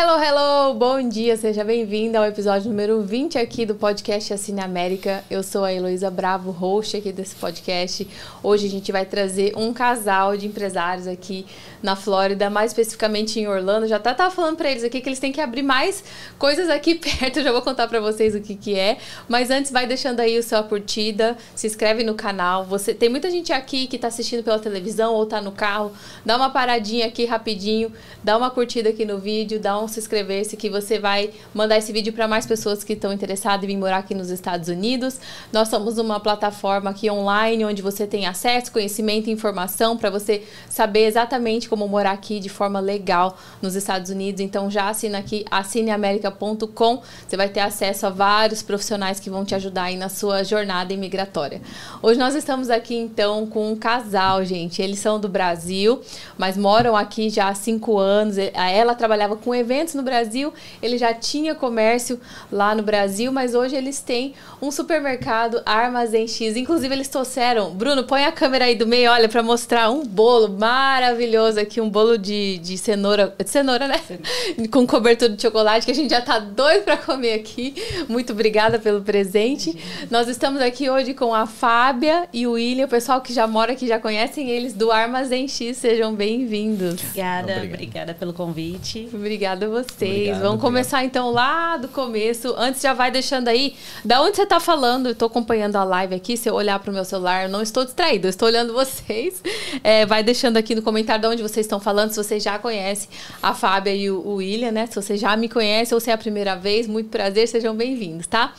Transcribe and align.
Hello, 0.00 0.16
hello! 0.22 0.74
Bom 0.74 1.08
dia, 1.08 1.36
seja 1.36 1.64
bem-vindo 1.64 2.16
ao 2.16 2.24
episódio 2.24 2.68
número 2.68 3.02
20 3.02 3.36
aqui 3.36 3.66
do 3.66 3.74
podcast 3.74 4.32
Assine 4.32 4.60
América. 4.60 5.24
Eu 5.28 5.42
sou 5.42 5.64
a 5.64 5.72
Heloísa 5.72 6.08
Bravo, 6.08 6.52
host 6.52 6.96
aqui 6.96 7.10
desse 7.10 7.34
podcast. 7.34 8.06
Hoje 8.40 8.68
a 8.68 8.70
gente 8.70 8.92
vai 8.92 9.04
trazer 9.04 9.54
um 9.56 9.72
casal 9.72 10.36
de 10.36 10.46
empresários 10.46 11.08
aqui 11.08 11.44
na 11.82 11.96
Flórida, 11.96 12.48
mais 12.48 12.70
especificamente 12.70 13.40
em 13.40 13.48
Orlando. 13.48 13.88
Já 13.88 13.96
até 13.96 14.14
tava 14.14 14.30
falando 14.32 14.56
para 14.56 14.70
eles 14.70 14.84
aqui 14.84 15.00
que 15.00 15.08
eles 15.08 15.18
têm 15.18 15.32
que 15.32 15.40
abrir 15.40 15.62
mais 15.62 16.04
coisas 16.38 16.70
aqui 16.70 16.94
perto. 17.18 17.40
Eu 17.40 17.42
já 17.42 17.50
vou 17.50 17.62
contar 17.62 17.88
para 17.88 17.98
vocês 17.98 18.36
o 18.36 18.40
que 18.40 18.54
que 18.54 18.78
é. 18.78 18.98
Mas 19.28 19.50
antes, 19.50 19.72
vai 19.72 19.84
deixando 19.84 20.20
aí 20.20 20.38
o 20.38 20.44
sua 20.44 20.62
curtida, 20.62 21.36
se 21.56 21.66
inscreve 21.66 22.04
no 22.04 22.14
canal. 22.14 22.64
Você 22.64 22.94
Tem 22.94 23.08
muita 23.08 23.28
gente 23.32 23.52
aqui 23.52 23.88
que 23.88 23.98
tá 23.98 24.06
assistindo 24.06 24.44
pela 24.44 24.60
televisão 24.60 25.12
ou 25.12 25.26
tá 25.26 25.40
no 25.40 25.50
carro. 25.50 25.90
Dá 26.24 26.36
uma 26.36 26.50
paradinha 26.50 27.06
aqui 27.06 27.24
rapidinho, 27.24 27.92
dá 28.22 28.36
uma 28.36 28.48
curtida 28.48 28.90
aqui 28.90 29.04
no 29.04 29.18
vídeo, 29.18 29.58
dá 29.58 29.76
um 29.76 29.87
se 29.88 29.98
inscrever-se 29.98 30.56
que 30.56 30.68
você 30.68 30.98
vai 30.98 31.30
mandar 31.54 31.78
esse 31.78 31.92
vídeo 31.92 32.12
para 32.12 32.28
mais 32.28 32.46
pessoas 32.46 32.84
que 32.84 32.92
estão 32.92 33.12
interessadas 33.12 33.64
em 33.64 33.68
vir 33.68 33.76
morar 33.76 33.98
aqui 33.98 34.14
nos 34.14 34.30
Estados 34.30 34.68
Unidos. 34.68 35.18
Nós 35.52 35.68
somos 35.68 35.98
uma 35.98 36.20
plataforma 36.20 36.90
aqui 36.90 37.10
online 37.10 37.64
onde 37.64 37.80
você 37.80 38.06
tem 38.06 38.26
acesso, 38.26 38.70
conhecimento 38.70 39.28
e 39.28 39.32
informação 39.32 39.96
para 39.96 40.10
você 40.10 40.42
saber 40.68 41.06
exatamente 41.06 41.68
como 41.68 41.88
morar 41.88 42.12
aqui 42.12 42.40
de 42.40 42.48
forma 42.48 42.80
legal 42.80 43.38
nos 43.62 43.74
Estados 43.74 44.10
Unidos. 44.10 44.40
Então 44.40 44.70
já 44.70 44.88
assina 44.88 45.18
aqui 45.18 45.44
assineamerica.com. 45.50 47.02
Você 47.26 47.36
vai 47.36 47.48
ter 47.48 47.60
acesso 47.60 48.06
a 48.06 48.10
vários 48.10 48.62
profissionais 48.62 49.18
que 49.18 49.30
vão 49.30 49.44
te 49.44 49.54
ajudar 49.54 49.84
aí 49.84 49.96
na 49.96 50.08
sua 50.08 50.44
jornada 50.44 50.92
imigratória. 50.92 51.62
Hoje 52.02 52.18
nós 52.18 52.34
estamos 52.34 52.70
aqui 52.70 52.94
então 52.94 53.46
com 53.46 53.72
um 53.72 53.76
casal, 53.76 54.44
gente. 54.44 54.82
Eles 54.82 54.98
são 54.98 55.18
do 55.18 55.28
Brasil, 55.28 56.00
mas 56.36 56.56
moram 56.56 56.96
aqui 56.96 57.30
já 57.30 57.48
há 57.48 57.54
cinco 57.54 57.98
anos. 57.98 58.36
Ela 58.38 58.94
trabalhava 58.94 59.36
com 59.36 59.54
eventos 59.54 59.77
eventos 59.78 59.94
no 59.94 60.02
Brasil, 60.02 60.52
ele 60.82 60.98
já 60.98 61.14
tinha 61.14 61.54
comércio 61.54 62.20
lá 62.50 62.74
no 62.74 62.82
Brasil, 62.82 63.30
mas 63.30 63.54
hoje 63.54 63.76
eles 63.76 64.00
têm 64.00 64.34
um 64.60 64.70
supermercado 64.70 65.62
Armazém 65.64 66.26
X. 66.26 66.56
Inclusive, 66.56 66.92
eles 66.92 67.08
trouxeram. 67.08 67.70
Bruno, 67.70 68.04
põe 68.04 68.24
a 68.24 68.32
câmera 68.32 68.64
aí 68.64 68.74
do 68.74 68.86
meio, 68.86 69.10
olha, 69.10 69.28
para 69.28 69.42
mostrar 69.42 69.90
um 69.90 70.04
bolo 70.04 70.48
maravilhoso 70.48 71.60
aqui, 71.60 71.80
um 71.80 71.88
bolo 71.88 72.18
de, 72.18 72.58
de 72.58 72.76
cenoura. 72.76 73.34
De 73.38 73.48
cenoura, 73.48 73.86
né? 73.86 73.98
Cenoura. 73.98 74.68
Com 74.70 74.86
cobertura 74.86 75.30
de 75.30 75.40
chocolate, 75.40 75.86
que 75.86 75.92
a 75.92 75.94
gente 75.94 76.10
já 76.10 76.20
tá 76.20 76.38
doido 76.38 76.82
para 76.82 76.96
comer 76.96 77.34
aqui. 77.34 77.74
Muito 78.08 78.32
obrigada 78.32 78.78
pelo 78.78 79.02
presente. 79.02 79.78
Nós 80.10 80.28
estamos 80.28 80.60
aqui 80.60 80.90
hoje 80.90 81.14
com 81.14 81.34
a 81.34 81.46
Fábia 81.46 82.28
e 82.32 82.46
o 82.46 82.52
William, 82.52 82.86
o 82.86 82.88
pessoal 82.88 83.20
que 83.20 83.32
já 83.32 83.46
mora 83.46 83.72
aqui, 83.72 83.86
já 83.86 83.98
conhecem 83.98 84.50
eles 84.50 84.72
do 84.72 84.90
Armazém 84.90 85.46
X. 85.46 85.76
Sejam 85.76 86.14
bem-vindos. 86.14 86.94
Obrigada, 86.94 87.52
obrigada, 87.52 87.66
obrigada 87.66 88.14
pelo 88.14 88.32
convite. 88.32 89.08
Obrigada 89.12 89.28
Obrigada 89.28 89.67
a 89.68 89.82
vocês. 89.82 90.10
Obrigado, 90.10 90.34
Vamos 90.36 90.54
obrigado. 90.54 90.60
começar 90.60 91.04
então 91.04 91.30
lá 91.30 91.76
do 91.76 91.88
começo. 91.88 92.54
Antes 92.56 92.80
já 92.80 92.92
vai 92.92 93.10
deixando 93.10 93.48
aí, 93.48 93.76
da 94.04 94.20
onde 94.22 94.36
você 94.36 94.42
está 94.42 94.58
falando? 94.58 95.06
Eu 95.06 95.12
estou 95.12 95.26
acompanhando 95.26 95.76
a 95.76 95.84
live 95.84 96.14
aqui. 96.14 96.36
Se 96.36 96.48
eu 96.48 96.54
olhar 96.54 96.78
para 96.78 96.90
o 96.90 96.94
meu 96.94 97.04
celular, 97.04 97.44
eu 97.44 97.48
não 97.48 97.62
estou 97.62 97.84
distraído, 97.84 98.26
eu 98.26 98.30
estou 98.30 98.48
olhando 98.48 98.72
vocês. 98.72 99.42
É, 99.84 100.04
vai 100.06 100.22
deixando 100.22 100.56
aqui 100.56 100.74
no 100.74 100.82
comentário 100.82 101.22
de 101.22 101.28
onde 101.28 101.42
vocês 101.42 101.66
estão 101.66 101.78
falando, 101.78 102.10
se 102.10 102.16
você 102.16 102.40
já 102.40 102.58
conhece 102.58 103.08
a 103.42 103.54
Fábia 103.54 103.94
e 103.94 104.10
o, 104.10 104.18
o 104.20 104.34
William, 104.36 104.70
né? 104.72 104.86
Se 104.86 104.94
você 104.94 105.16
já 105.16 105.36
me 105.36 105.48
conhece 105.48 105.94
ou 105.94 106.00
se 106.00 106.10
é 106.10 106.12
a 106.12 106.18
primeira 106.18 106.56
vez, 106.56 106.86
muito 106.86 107.10
prazer, 107.10 107.46
sejam 107.48 107.74
bem-vindos, 107.74 108.26
tá? 108.26 108.52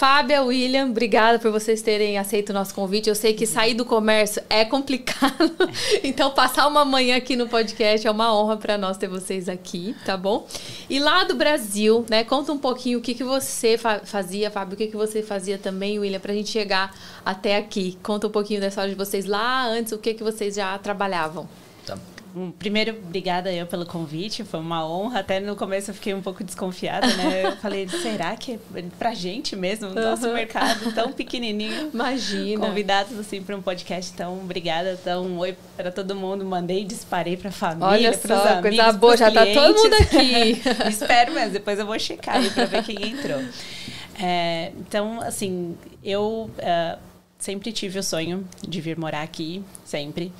Fábia, 0.00 0.42
William, 0.42 0.86
obrigada 0.86 1.38
por 1.38 1.50
vocês 1.50 1.82
terem 1.82 2.16
aceito 2.16 2.48
o 2.48 2.52
nosso 2.54 2.74
convite. 2.74 3.10
Eu 3.10 3.14
sei 3.14 3.34
que 3.34 3.44
sair 3.44 3.74
do 3.74 3.84
comércio 3.84 4.42
é 4.48 4.64
complicado, 4.64 5.52
então 6.02 6.30
passar 6.30 6.66
uma 6.68 6.86
manhã 6.86 7.18
aqui 7.18 7.36
no 7.36 7.46
podcast 7.46 8.06
é 8.06 8.10
uma 8.10 8.34
honra 8.34 8.56
para 8.56 8.78
nós 8.78 8.96
ter 8.96 9.08
vocês 9.08 9.46
aqui, 9.46 9.94
tá 10.06 10.16
bom? 10.16 10.46
E 10.88 10.98
lá 10.98 11.24
do 11.24 11.34
Brasil, 11.34 12.06
né? 12.08 12.24
Conta 12.24 12.50
um 12.50 12.56
pouquinho 12.56 12.98
o 12.98 13.02
que, 13.02 13.12
que 13.12 13.22
você 13.22 13.76
fa 13.76 14.00
fazia, 14.02 14.50
Fábio, 14.50 14.72
o 14.72 14.76
que, 14.78 14.86
que 14.86 14.96
você 14.96 15.22
fazia 15.22 15.58
também, 15.58 15.98
William, 15.98 16.18
para 16.18 16.32
a 16.32 16.34
gente 16.34 16.48
chegar 16.48 16.96
até 17.22 17.58
aqui. 17.58 17.98
Conta 18.02 18.26
um 18.26 18.30
pouquinho 18.30 18.58
da 18.58 18.68
história 18.68 18.88
de 18.88 18.96
vocês 18.96 19.26
lá 19.26 19.66
antes, 19.66 19.92
o 19.92 19.98
que, 19.98 20.14
que 20.14 20.24
vocês 20.24 20.54
já 20.54 20.78
trabalhavam. 20.78 21.46
Tá 21.84 21.98
primeiro, 22.58 22.92
obrigada 22.92 23.52
eu 23.52 23.66
pelo 23.66 23.86
convite, 23.86 24.44
foi 24.44 24.60
uma 24.60 24.86
honra. 24.86 25.20
Até 25.20 25.40
no 25.40 25.56
começo 25.56 25.90
eu 25.90 25.94
fiquei 25.94 26.14
um 26.14 26.22
pouco 26.22 26.42
desconfiada, 26.44 27.06
né? 27.06 27.46
Eu 27.50 27.56
falei, 27.56 27.88
será 27.88 28.36
que 28.36 28.52
é 28.74 28.82
pra 28.98 29.14
gente 29.14 29.56
mesmo, 29.56 29.88
no 29.88 29.94
nosso 29.94 30.26
uhum. 30.26 30.34
mercado 30.34 30.92
tão 30.92 31.12
pequenininho? 31.12 31.90
Imagina. 31.92 32.66
Convidados 32.66 33.18
assim 33.18 33.42
para 33.42 33.56
um 33.56 33.62
podcast, 33.62 34.12
então 34.12 34.38
obrigada. 34.40 34.98
Então, 35.00 35.38
oi 35.38 35.56
para 35.76 35.90
todo 35.90 36.14
mundo, 36.14 36.44
mandei, 36.44 36.84
disparei 36.84 37.36
para 37.36 37.50
família, 37.50 37.86
Olha 37.86 38.12
só, 38.18 38.34
amigos, 38.34 38.76
coisa 38.76 38.92
boa, 38.92 39.16
já 39.16 39.30
clientes. 39.30 39.54
tá 39.54 39.66
todo 39.66 39.82
mundo 39.82 39.94
aqui. 39.94 40.62
Espero, 40.88 41.34
mas 41.34 41.52
depois 41.52 41.78
eu 41.78 41.86
vou 41.86 41.98
checar 41.98 42.36
aí 42.36 42.50
para 42.50 42.64
ver 42.66 42.84
quem 42.84 42.96
entrou. 43.10 43.40
É, 44.22 44.72
então, 44.78 45.20
assim, 45.22 45.76
eu 46.04 46.50
uh, 46.58 46.98
sempre 47.38 47.72
tive 47.72 47.98
o 47.98 48.02
sonho 48.02 48.46
de 48.66 48.80
vir 48.80 48.98
morar 48.98 49.22
aqui, 49.22 49.64
sempre. 49.84 50.30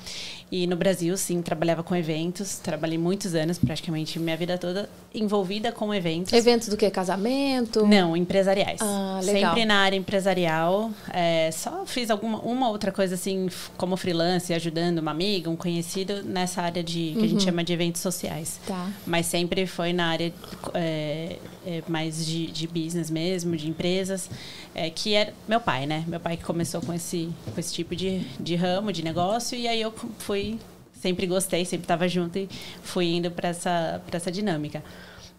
E 0.51 0.67
no 0.67 0.75
Brasil, 0.75 1.15
sim, 1.15 1.41
trabalhava 1.41 1.81
com 1.81 1.95
eventos. 1.95 2.59
Trabalhei 2.59 2.97
muitos 2.97 3.33
anos, 3.33 3.57
praticamente 3.57 4.19
minha 4.19 4.35
vida 4.35 4.57
toda, 4.57 4.89
envolvida 5.15 5.71
com 5.71 5.93
eventos. 5.93 6.33
Eventos 6.33 6.67
do 6.67 6.75
que? 6.75 6.89
Casamento? 6.91 7.87
Não, 7.87 8.17
empresariais. 8.17 8.81
Ah, 8.81 9.21
legal. 9.23 9.51
Sempre 9.51 9.63
na 9.63 9.75
área 9.77 9.95
empresarial. 9.95 10.91
É, 11.13 11.49
só 11.53 11.85
fiz 11.85 12.09
alguma 12.09 12.39
uma 12.39 12.69
outra 12.69 12.91
coisa 12.91 13.15
assim, 13.15 13.49
como 13.77 13.95
freelance, 13.95 14.53
ajudando 14.53 14.99
uma 14.99 15.11
amiga, 15.11 15.49
um 15.49 15.55
conhecido, 15.55 16.21
nessa 16.21 16.61
área 16.61 16.83
de 16.83 17.11
que 17.13 17.19
uhum. 17.19 17.23
a 17.23 17.27
gente 17.27 17.39
uhum. 17.39 17.45
chama 17.45 17.63
de 17.63 17.71
eventos 17.71 18.01
sociais. 18.01 18.59
Tá. 18.67 18.89
Mas 19.05 19.27
sempre 19.27 19.65
foi 19.65 19.93
na 19.93 20.07
área 20.07 20.33
é, 20.73 21.37
é, 21.65 21.81
mais 21.87 22.25
de, 22.25 22.47
de 22.47 22.67
business 22.67 23.09
mesmo, 23.09 23.55
de 23.55 23.69
empresas, 23.69 24.29
é, 24.75 24.89
que 24.89 25.15
é 25.15 25.33
meu 25.47 25.61
pai, 25.61 25.85
né? 25.85 26.03
Meu 26.07 26.19
pai 26.19 26.35
que 26.35 26.43
começou 26.43 26.81
com 26.81 26.93
esse, 26.93 27.29
com 27.53 27.57
esse 27.57 27.73
tipo 27.73 27.95
de, 27.95 28.19
de 28.37 28.55
ramo, 28.55 28.91
de 28.91 29.01
negócio, 29.01 29.57
e 29.57 29.65
aí 29.65 29.79
eu 29.79 29.93
fui 30.19 30.40
fui 30.41 30.59
sempre 31.01 31.25
gostei, 31.25 31.65
sempre 31.65 31.85
estava 31.85 32.07
junto 32.07 32.37
e 32.37 32.47
fui 32.83 33.15
indo 33.15 33.31
para 33.31 33.49
essa 33.49 34.01
para 34.05 34.17
essa 34.17 34.31
dinâmica. 34.31 34.83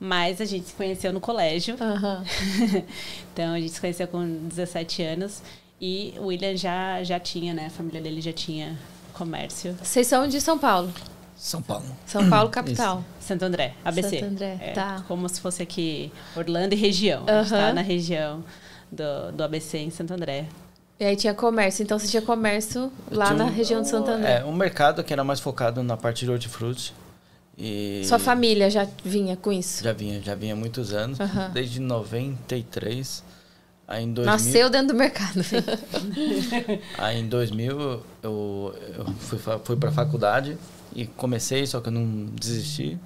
Mas 0.01 0.41
a 0.41 0.45
gente 0.45 0.67
se 0.67 0.75
conheceu 0.75 1.13
no 1.13 1.21
colégio. 1.21 1.77
Uhum. 1.77 2.83
então 3.33 3.55
a 3.55 3.61
gente 3.61 3.73
se 3.73 3.81
conheceu 3.81 4.09
com 4.09 4.49
17 4.49 5.03
anos 5.03 5.43
e 5.81 6.15
o 6.19 6.27
William 6.27 6.57
já 6.57 7.03
já 7.05 7.21
tinha, 7.21 7.55
né, 7.55 7.67
a 7.67 7.71
família 7.71 8.01
dele 8.01 8.21
já 8.21 8.33
tinha 8.33 8.77
comércio. 9.13 9.77
Vocês 9.81 10.07
são 10.07 10.27
de 10.27 10.41
São 10.41 10.59
Paulo? 10.59 10.93
São 11.37 11.63
Paulo. 11.63 11.85
São 12.07 12.29
Paulo 12.29 12.51
capital. 12.51 12.99
Isso. 13.19 13.29
Santo 13.29 13.45
André, 13.45 13.75
ABC. 13.85 14.21
Santo 14.21 14.33
André, 14.33 14.59
é, 14.61 14.73
tá. 14.73 15.05
Como 15.09 15.29
se 15.29 15.41
fosse 15.41 15.63
aqui 15.63 16.13
Orlando 16.37 16.75
e 16.75 16.77
região. 16.77 17.23
Uhum. 17.23 17.29
A 17.29 17.43
gente 17.43 17.51
tá 17.51 17.73
na 17.73 17.81
região 17.81 18.45
do, 18.91 19.33
do 19.33 19.43
ABC 19.43 19.79
em 19.79 19.91
Santo 19.91 20.13
André. 20.15 20.47
E 21.01 21.05
aí 21.05 21.17
tinha 21.17 21.35
comércio, 21.35 21.83
então 21.83 21.99
você 21.99 22.07
tinha 22.07 22.23
comércio 22.23 22.93
lá 23.11 23.27
tinha 23.27 23.39
na 23.39 23.47
região 23.47 23.83
de 23.83 23.89
Santo 23.89 24.11
André. 24.11 24.41
É, 24.41 24.45
um 24.45 24.55
mercado 24.55 25.03
que 25.03 25.13
era 25.13 25.25
mais 25.25 25.41
focado 25.41 25.83
na 25.83 25.97
parte 25.97 26.25
de 26.25 26.31
hortifruti. 26.31 26.95
E 27.59 28.03
Sua 28.05 28.19
família 28.19 28.71
já 28.71 28.87
vinha 29.05 29.37
com 29.37 29.53
isso? 29.53 29.85
Já 29.85 29.93
vinha, 29.93 30.21
já 30.23 30.35
vinha 30.35 30.55
há 30.55 30.57
muitos 30.57 30.93
anos, 30.93 31.19
uhum. 31.19 31.51
desde 31.53 31.81
93. 31.81 33.23
Aí 33.87 34.05
em 34.05 34.13
2000, 34.13 34.33
Nasceu 34.33 34.71
dentro 34.71 34.89
do 34.89 34.95
mercado. 34.95 35.41
aí 36.97 37.21
em 37.21 37.29
2000 37.29 37.81
eu, 37.81 38.05
eu 38.23 38.75
fui, 39.19 39.39
fui 39.65 39.77
para 39.77 39.91
a 39.91 39.93
faculdade 39.93 40.57
e 40.95 41.07
comecei, 41.07 41.67
só 41.67 41.81
que 41.81 41.89
eu 41.89 41.93
não 41.93 42.27
desisti. 42.27 42.99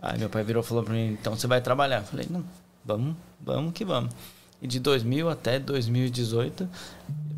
Aí 0.00 0.18
meu 0.18 0.28
pai 0.28 0.42
virou 0.42 0.62
e 0.62 0.66
falou 0.66 0.82
para 0.82 0.94
mim, 0.94 1.08
então 1.12 1.36
você 1.36 1.46
vai 1.46 1.60
trabalhar. 1.60 1.98
Eu 1.98 2.04
falei, 2.04 2.26
não, 2.28 2.44
vamos, 2.84 3.14
vamos 3.40 3.72
que 3.72 3.84
vamos. 3.84 4.12
E 4.60 4.66
de 4.66 4.80
2000 4.80 5.28
até 5.28 5.58
2018 5.58 6.68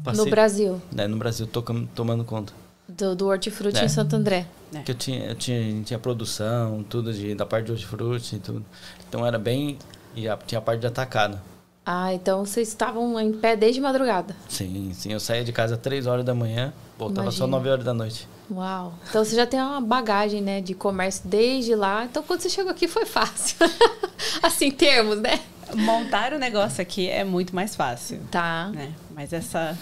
Passei, 0.05 0.25
no 0.25 0.31
Brasil? 0.31 0.83
Né, 0.93 1.07
no 1.07 1.17
Brasil, 1.17 1.47
tocando, 1.47 1.89
tomando 1.95 2.25
conta. 2.25 2.53
Do, 2.89 3.15
do 3.15 3.27
hortifruti 3.27 3.79
é. 3.79 3.85
em 3.85 3.89
Santo 3.89 4.17
André. 4.17 4.47
É. 4.73 4.81
Que 4.81 4.93
eu 4.93 4.95
tinha, 4.95 5.27
eu 5.27 5.35
tinha, 5.35 5.83
tinha 5.83 5.99
produção, 5.99 6.85
tudo 6.89 7.13
de, 7.13 7.35
da 7.35 7.45
parte 7.45 7.67
de 7.67 7.73
hortifruti 7.73 8.37
e 8.37 8.39
tudo. 8.39 8.65
Então 9.09 9.27
era 9.27 9.39
bem. 9.39 9.79
E 10.15 10.29
a, 10.29 10.37
tinha 10.37 10.59
a 10.59 10.63
parte 10.63 10.81
de 10.81 10.87
atacado. 10.87 11.39
Ah, 11.85 12.13
então 12.13 12.45
vocês 12.45 12.69
estavam 12.69 13.19
em 13.19 13.33
pé 13.33 13.57
desde 13.57 13.81
madrugada? 13.81 14.37
Sim, 14.49 14.93
sim. 14.95 15.13
Eu 15.13 15.21
saía 15.21 15.45
de 15.45 15.53
casa 15.53 15.75
às 15.75 15.81
3 15.81 16.07
horas 16.07 16.25
da 16.25 16.35
manhã, 16.35 16.73
voltava 16.99 17.29
Imagina. 17.29 17.47
só 17.47 17.47
9 17.47 17.69
horas 17.69 17.85
da 17.85 17.95
noite. 17.95 18.29
Uau! 18.51 18.95
Então 19.09 19.25
você 19.25 19.37
já 19.37 19.47
tem 19.47 19.61
uma 19.61 19.81
bagagem, 19.81 20.41
né, 20.41 20.61
de 20.61 20.75
comércio 20.75 21.29
desde 21.29 21.75
lá. 21.75 22.05
Então 22.05 22.23
quando 22.23 22.41
você 22.41 22.51
chegou 22.51 22.71
aqui 22.71 22.89
foi 22.89 23.07
fácil. 23.07 23.57
assim, 24.43 24.71
termos, 24.71 25.19
né? 25.19 25.41
Montar 25.75 26.33
o 26.33 26.39
negócio 26.39 26.81
aqui 26.81 27.09
é 27.09 27.25
muito 27.25 27.55
mais 27.55 27.77
fácil. 27.77 28.21
Tá. 28.31 28.71
Né? 28.75 28.93
Mas 29.11 29.33
essa 29.33 29.77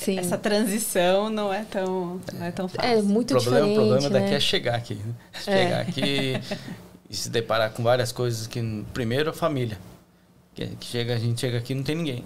Sim. 0.00 0.18
essa 0.18 0.38
transição 0.38 1.28
não 1.28 1.52
é 1.52 1.64
tão, 1.64 2.20
não 2.32 2.46
é 2.46 2.50
tão 2.50 2.68
fácil. 2.68 2.90
É 2.90 3.02
muito 3.02 3.36
o 3.36 3.40
problema, 3.40 3.66
diferente. 3.66 3.78
O 3.78 3.90
problema 3.90 4.08
né? 4.08 4.20
daqui 4.20 4.34
é 4.34 4.40
chegar 4.40 4.74
aqui. 4.74 4.94
Né? 4.94 5.14
Chegar 5.44 5.78
é. 5.78 5.80
aqui 5.82 6.40
e 7.10 7.16
se 7.16 7.28
deparar 7.28 7.70
com 7.70 7.82
várias 7.82 8.10
coisas 8.10 8.46
que. 8.46 8.84
Primeiro, 8.94 9.30
a 9.30 9.32
família. 9.32 9.78
Que, 10.54 10.66
que 10.66 10.86
chega, 10.86 11.14
a 11.14 11.18
gente 11.18 11.40
chega 11.40 11.58
aqui 11.58 11.72
e 11.72 11.76
não 11.76 11.82
tem 11.82 11.96
ninguém. 11.96 12.24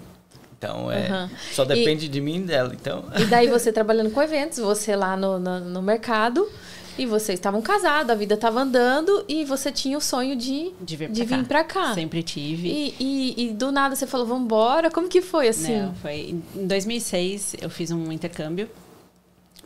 Então, 0.57 0.89
é, 0.89 1.11
uhum. 1.11 1.29
só 1.51 1.65
depende 1.65 2.05
e, 2.05 2.09
de 2.09 2.21
mim 2.21 2.37
e 2.37 2.43
dela. 2.43 2.73
Então... 2.73 3.05
E 3.19 3.25
daí 3.25 3.47
você 3.47 3.71
trabalhando 3.71 4.09
com 4.09 4.21
eventos, 4.21 4.57
você 4.57 4.95
lá 4.95 5.17
no, 5.17 5.37
no, 5.37 5.59
no 5.59 5.81
mercado 5.81 6.49
E 6.97 7.05
vocês 7.05 7.37
estavam 7.37 7.61
casados, 7.61 8.09
a 8.09 8.15
vida 8.15 8.35
estava 8.35 8.61
andando 8.61 9.25
e 9.27 9.43
você 9.43 9.69
tinha 9.71 9.97
o 9.97 10.01
sonho 10.01 10.35
de, 10.35 10.71
De 10.79 10.95
vir 10.95 11.07
pra 11.07 11.13
de 11.13 11.25
cá. 11.25 11.37
vir 11.37 11.45
pra 11.45 11.63
cá. 11.63 11.93
Sempre 11.93 12.23
tive. 12.23 12.69
E, 12.69 12.95
e, 12.99 13.45
e 13.45 13.49
do 13.53 13.71
nada 13.71 13.95
você 13.95 14.07
falou, 14.07 14.25
vambora. 14.25 14.89
Como 14.89 15.09
que 15.09 15.21
foi 15.21 15.49
assim? 15.49 15.77
Não, 15.81 15.95
foi 15.95 16.41
em 16.55 16.65
2006 16.67 17.57
eu 17.61 17.69
fiz 17.69 17.91
um 17.91 18.11
intercâmbio 18.11 18.69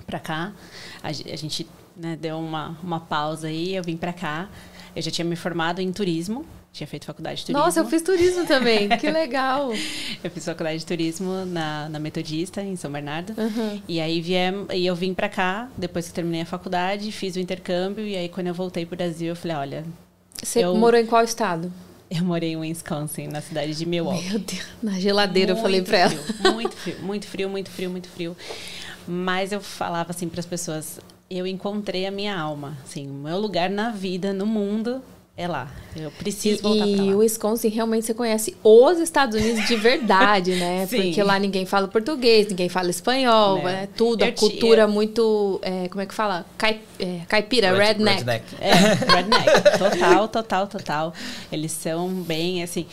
pra 0.07 0.19
cá. 0.19 0.53
A, 1.03 1.09
a 1.09 1.12
gente 1.12 1.67
né, 1.95 2.17
deu 2.19 2.38
uma, 2.39 2.75
uma 2.83 3.00
pausa 3.00 3.48
aí, 3.48 3.75
eu 3.75 3.83
vim 3.83 3.95
pra 3.95 4.12
cá. 4.13 4.50
Eu 4.95 5.01
já 5.03 5.12
tinha 5.12 5.25
me 5.25 5.36
formado 5.36 5.79
em 5.81 5.91
turismo, 5.91 6.43
tinha 6.71 6.88
feito 6.88 7.05
faculdade 7.05 7.39
de 7.41 7.45
turismo. 7.47 7.65
Nossa, 7.65 7.79
eu 7.79 7.85
fiz 7.88 8.01
turismo 8.01 8.45
também. 8.45 8.88
que 8.97 9.09
legal. 9.09 9.71
Eu 10.23 10.31
fiz 10.31 10.45
faculdade 10.45 10.79
de 10.79 10.85
turismo 10.85 11.45
na, 11.45 11.89
na 11.89 11.99
Metodista, 11.99 12.61
em 12.61 12.75
São 12.75 12.91
Bernardo. 12.91 13.33
Uhum. 13.38 13.81
E 13.88 13.99
aí 13.99 14.21
viemos, 14.21 14.67
e 14.73 14.85
eu 14.85 14.95
vim 14.95 15.13
pra 15.13 15.27
cá, 15.29 15.69
depois 15.77 16.07
que 16.07 16.13
terminei 16.13 16.41
a 16.41 16.45
faculdade, 16.45 17.11
fiz 17.11 17.35
o 17.35 17.39
intercâmbio. 17.39 18.05
E 18.05 18.15
aí 18.15 18.29
quando 18.29 18.47
eu 18.47 18.53
voltei 18.53 18.85
pro 18.85 18.95
Brasil, 18.95 19.29
eu 19.29 19.35
falei, 19.35 19.57
olha, 19.57 19.85
Você 20.41 20.63
Eu- 20.63 20.75
morou 20.75 20.99
em 20.99 21.05
qual 21.05 21.23
estado? 21.23 21.71
eu 22.11 22.23
morei 22.23 22.53
em 22.53 22.57
Wisconsin, 22.57 23.27
na 23.27 23.39
cidade 23.41 23.75
de 23.75 23.85
Milwaukee. 23.85 24.29
Meu 24.29 24.39
Deus, 24.39 24.65
na 24.81 24.99
geladeira 24.99 25.51
eu 25.51 25.57
falei 25.57 25.79
Muito 25.81 25.88
pra 25.89 25.97
ela. 25.99 26.53
Muito 26.53 26.75
frio, 26.75 26.95
muito 27.03 27.27
frio, 27.27 27.49
muito 27.49 27.69
frio, 27.69 27.89
muito 27.89 28.09
frio. 28.09 28.38
Mas 29.07 29.51
eu 29.51 29.61
falava 29.61 30.11
assim 30.11 30.27
para 30.29 30.39
as 30.39 30.45
pessoas, 30.45 30.99
eu 31.29 31.45
encontrei 31.45 32.05
a 32.07 32.11
minha 32.11 32.35
alma, 32.38 32.77
assim, 32.83 33.07
o 33.09 33.13
meu 33.13 33.38
lugar 33.39 33.69
na 33.69 33.89
vida, 33.91 34.33
no 34.33 34.45
mundo 34.45 35.01
é 35.39 35.48
lá. 35.48 35.72
Eu 35.96 36.12
preciso 36.12 36.62
voltar 36.62 36.86
E, 36.86 36.96
para 36.96 37.03
e 37.05 37.10
lá. 37.12 37.15
o 37.15 37.19
Wisconsin 37.19 37.69
realmente 37.69 38.05
você 38.05 38.13
conhece 38.13 38.55
os 38.62 39.00
Estados 39.00 39.41
Unidos 39.41 39.65
de 39.67 39.75
verdade, 39.77 40.51
né? 40.55 40.86
Sim. 40.91 41.01
Porque 41.03 41.24
lá 41.24 41.39
ninguém 41.39 41.65
fala 41.65 41.88
português, 41.88 42.48
ninguém 42.50 42.67
fala 42.67 42.89
espanhol, 42.89 43.63
Né. 43.63 43.84
é 43.84 43.88
tudo, 43.88 44.22
a 44.24 44.27
Eu 44.27 44.31
ti- 44.34 44.39
cultura 44.41 44.86
muito, 44.88 45.60
é, 45.63 45.88
como 45.88 46.01
é 46.01 46.05
que 46.05 46.13
fala? 46.13 46.46
Cai, 46.58 46.81
é, 46.99 47.21
caipira, 47.27 47.71
Red- 47.71 47.93
redneck. 47.93 48.23
redneck. 48.23 48.45
É, 48.59 48.73
redneck. 48.73 49.49
Total, 49.79 50.27
total, 50.27 50.67
total. 50.67 51.13
Eles 51.51 51.71
são 51.71 52.09
bem, 52.09 52.61
assim, 52.61 52.85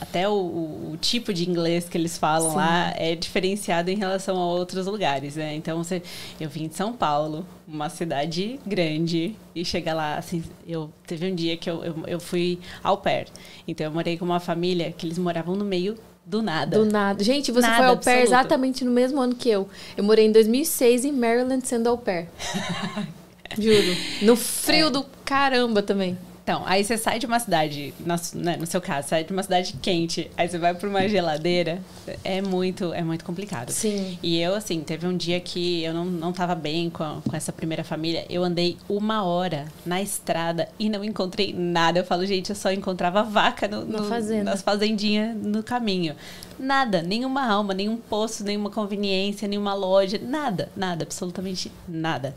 até 0.00 0.28
o, 0.28 0.32
o- 0.32 0.96
tipo 1.00 1.32
de 1.32 1.48
inglês 1.48 1.88
que 1.88 1.96
eles 1.98 2.16
falam 2.16 2.50
Sim. 2.50 2.56
lá 2.56 2.92
é 2.96 3.14
diferenciado 3.14 3.90
em 3.90 3.96
relação 3.96 4.36
a 4.36 4.46
outros 4.46 4.86
lugares, 4.86 5.36
né? 5.36 5.54
Então, 5.54 5.82
você, 5.82 6.02
eu 6.40 6.48
vim 6.48 6.68
de 6.68 6.74
São 6.74 6.92
Paulo, 6.92 7.46
uma 7.68 7.88
cidade 7.88 8.58
grande, 8.66 9.36
e 9.54 9.64
chegar 9.64 9.94
lá, 9.94 10.16
assim, 10.16 10.42
eu 10.66 10.90
teve 11.06 11.30
um 11.30 11.34
dia 11.34 11.56
que 11.56 11.68
eu, 11.70 11.84
eu, 11.84 11.94
eu 12.06 12.20
fui 12.20 12.58
au 12.82 12.96
pair. 12.98 13.26
Então, 13.68 13.86
eu 13.86 13.92
morei 13.92 14.16
com 14.16 14.24
uma 14.24 14.40
família 14.40 14.92
que 14.96 15.06
eles 15.06 15.18
moravam 15.18 15.54
no 15.54 15.64
meio 15.64 15.96
do 16.26 16.40
nada. 16.42 16.78
Do 16.78 16.86
nada. 16.86 17.22
Gente, 17.22 17.52
você 17.52 17.66
Nada 17.66 17.76
foi 17.76 17.86
au 17.86 17.96
pair 17.98 18.20
absoluto. 18.22 18.28
exatamente 18.40 18.82
no 18.84 18.90
mesmo 18.90 19.20
ano 19.20 19.34
que 19.34 19.50
eu. 19.50 19.68
Eu 19.94 20.02
morei 20.02 20.24
em 20.26 20.32
2006 20.32 21.04
em 21.04 21.12
Maryland 21.12 21.66
sendo 21.68 21.86
au 21.88 21.98
pair. 21.98 22.28
Juro. 23.58 23.96
No 24.22 24.36
frio 24.36 24.90
do 24.90 25.04
caramba 25.24 25.82
também. 25.82 26.16
Então, 26.42 26.62
aí 26.66 26.84
você 26.84 26.98
sai 26.98 27.18
de 27.18 27.24
uma 27.24 27.40
cidade, 27.40 27.94
né, 28.34 28.58
no 28.58 28.66
seu 28.66 28.78
caso, 28.78 29.08
sai 29.08 29.24
de 29.24 29.32
uma 29.32 29.42
cidade 29.42 29.74
quente, 29.80 30.30
aí 30.36 30.46
você 30.46 30.58
vai 30.58 30.74
para 30.74 30.86
uma 30.86 31.08
geladeira, 31.08 31.80
é 32.22 32.42
muito, 32.42 32.92
é 32.92 33.02
muito 33.02 33.24
complicado. 33.24 33.70
Sim. 33.70 34.18
E 34.22 34.38
eu, 34.38 34.54
assim, 34.54 34.80
teve 34.80 35.06
um 35.06 35.16
dia 35.16 35.40
que 35.40 35.82
eu 35.82 35.94
não, 35.94 36.04
não 36.04 36.34
tava 36.34 36.54
bem 36.54 36.90
com, 36.90 37.02
a- 37.02 37.22
com 37.26 37.34
essa 37.34 37.50
primeira 37.50 37.82
família. 37.82 38.26
Eu 38.28 38.44
andei 38.44 38.76
uma 38.90 39.24
hora 39.24 39.64
na 39.86 40.02
estrada 40.02 40.68
e 40.78 40.90
não 40.90 41.02
encontrei 41.02 41.54
nada. 41.54 42.00
Eu 42.00 42.04
falo, 42.04 42.26
gente, 42.26 42.50
eu 42.50 42.56
só 42.56 42.70
encontrava 42.70 43.22
vaca 43.22 43.66
no, 43.66 43.82
Na 43.86 44.00
no- 44.02 44.04
fazenda. 44.10 44.44
nas 44.50 44.60
fazendinhas 44.60 45.34
no 45.34 45.62
caminho. 45.62 46.14
Nada, 46.58 47.00
nenhuma 47.02 47.46
alma, 47.50 47.72
nenhum 47.72 47.96
posto, 47.96 48.44
nenhuma 48.44 48.68
conveniência, 48.68 49.48
nenhuma 49.48 49.72
loja, 49.72 50.20
nada, 50.22 50.68
nada, 50.76 51.04
absolutamente 51.04 51.72
nada. 51.88 52.34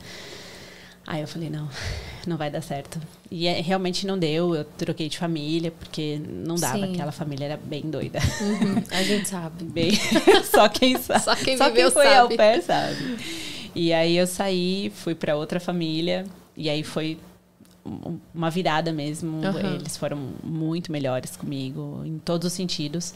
Aí 1.07 1.21
eu 1.21 1.27
falei, 1.27 1.49
não, 1.49 1.69
não 2.27 2.35
vai 2.35 2.51
dar 2.51 2.61
certo. 2.61 2.99
E 3.31 3.47
é, 3.47 3.61
realmente 3.61 4.05
não 4.05 4.19
deu, 4.19 4.53
eu 4.53 4.65
troquei 4.65 5.07
de 5.07 5.17
família, 5.17 5.71
porque 5.71 6.19
não 6.27 6.55
dava, 6.55 6.85
Sim. 6.85 6.93
aquela 6.93 7.13
família 7.13 7.45
era 7.45 7.57
bem 7.57 7.83
doida. 7.83 8.19
Uhum, 8.41 8.83
a 8.91 9.01
gente 9.03 9.29
sabe. 9.29 9.63
Bem, 9.63 9.91
só 10.51 10.67
quem 10.67 10.97
sabe. 11.01 11.23
Só 11.23 11.35
quem 11.35 11.57
só 11.57 11.71
quem 11.71 11.89
foi 11.91 12.03
sabe. 12.05 12.17
ao 12.17 12.27
pé 12.29 12.59
sabe. 12.61 13.17
E 13.73 13.93
aí 13.93 14.17
eu 14.17 14.27
saí, 14.27 14.91
fui 14.95 15.15
para 15.15 15.37
outra 15.37 15.61
família, 15.61 16.25
e 16.57 16.69
aí 16.69 16.83
foi 16.83 17.17
um- 17.85 18.17
uma 18.35 18.49
virada 18.49 18.91
mesmo. 18.91 19.41
Aham. 19.45 19.75
Eles 19.75 19.95
foram 19.95 20.17
muito 20.43 20.91
melhores 20.91 21.37
comigo, 21.37 22.01
em 22.05 22.17
todos 22.19 22.47
os 22.47 22.53
sentidos. 22.53 23.13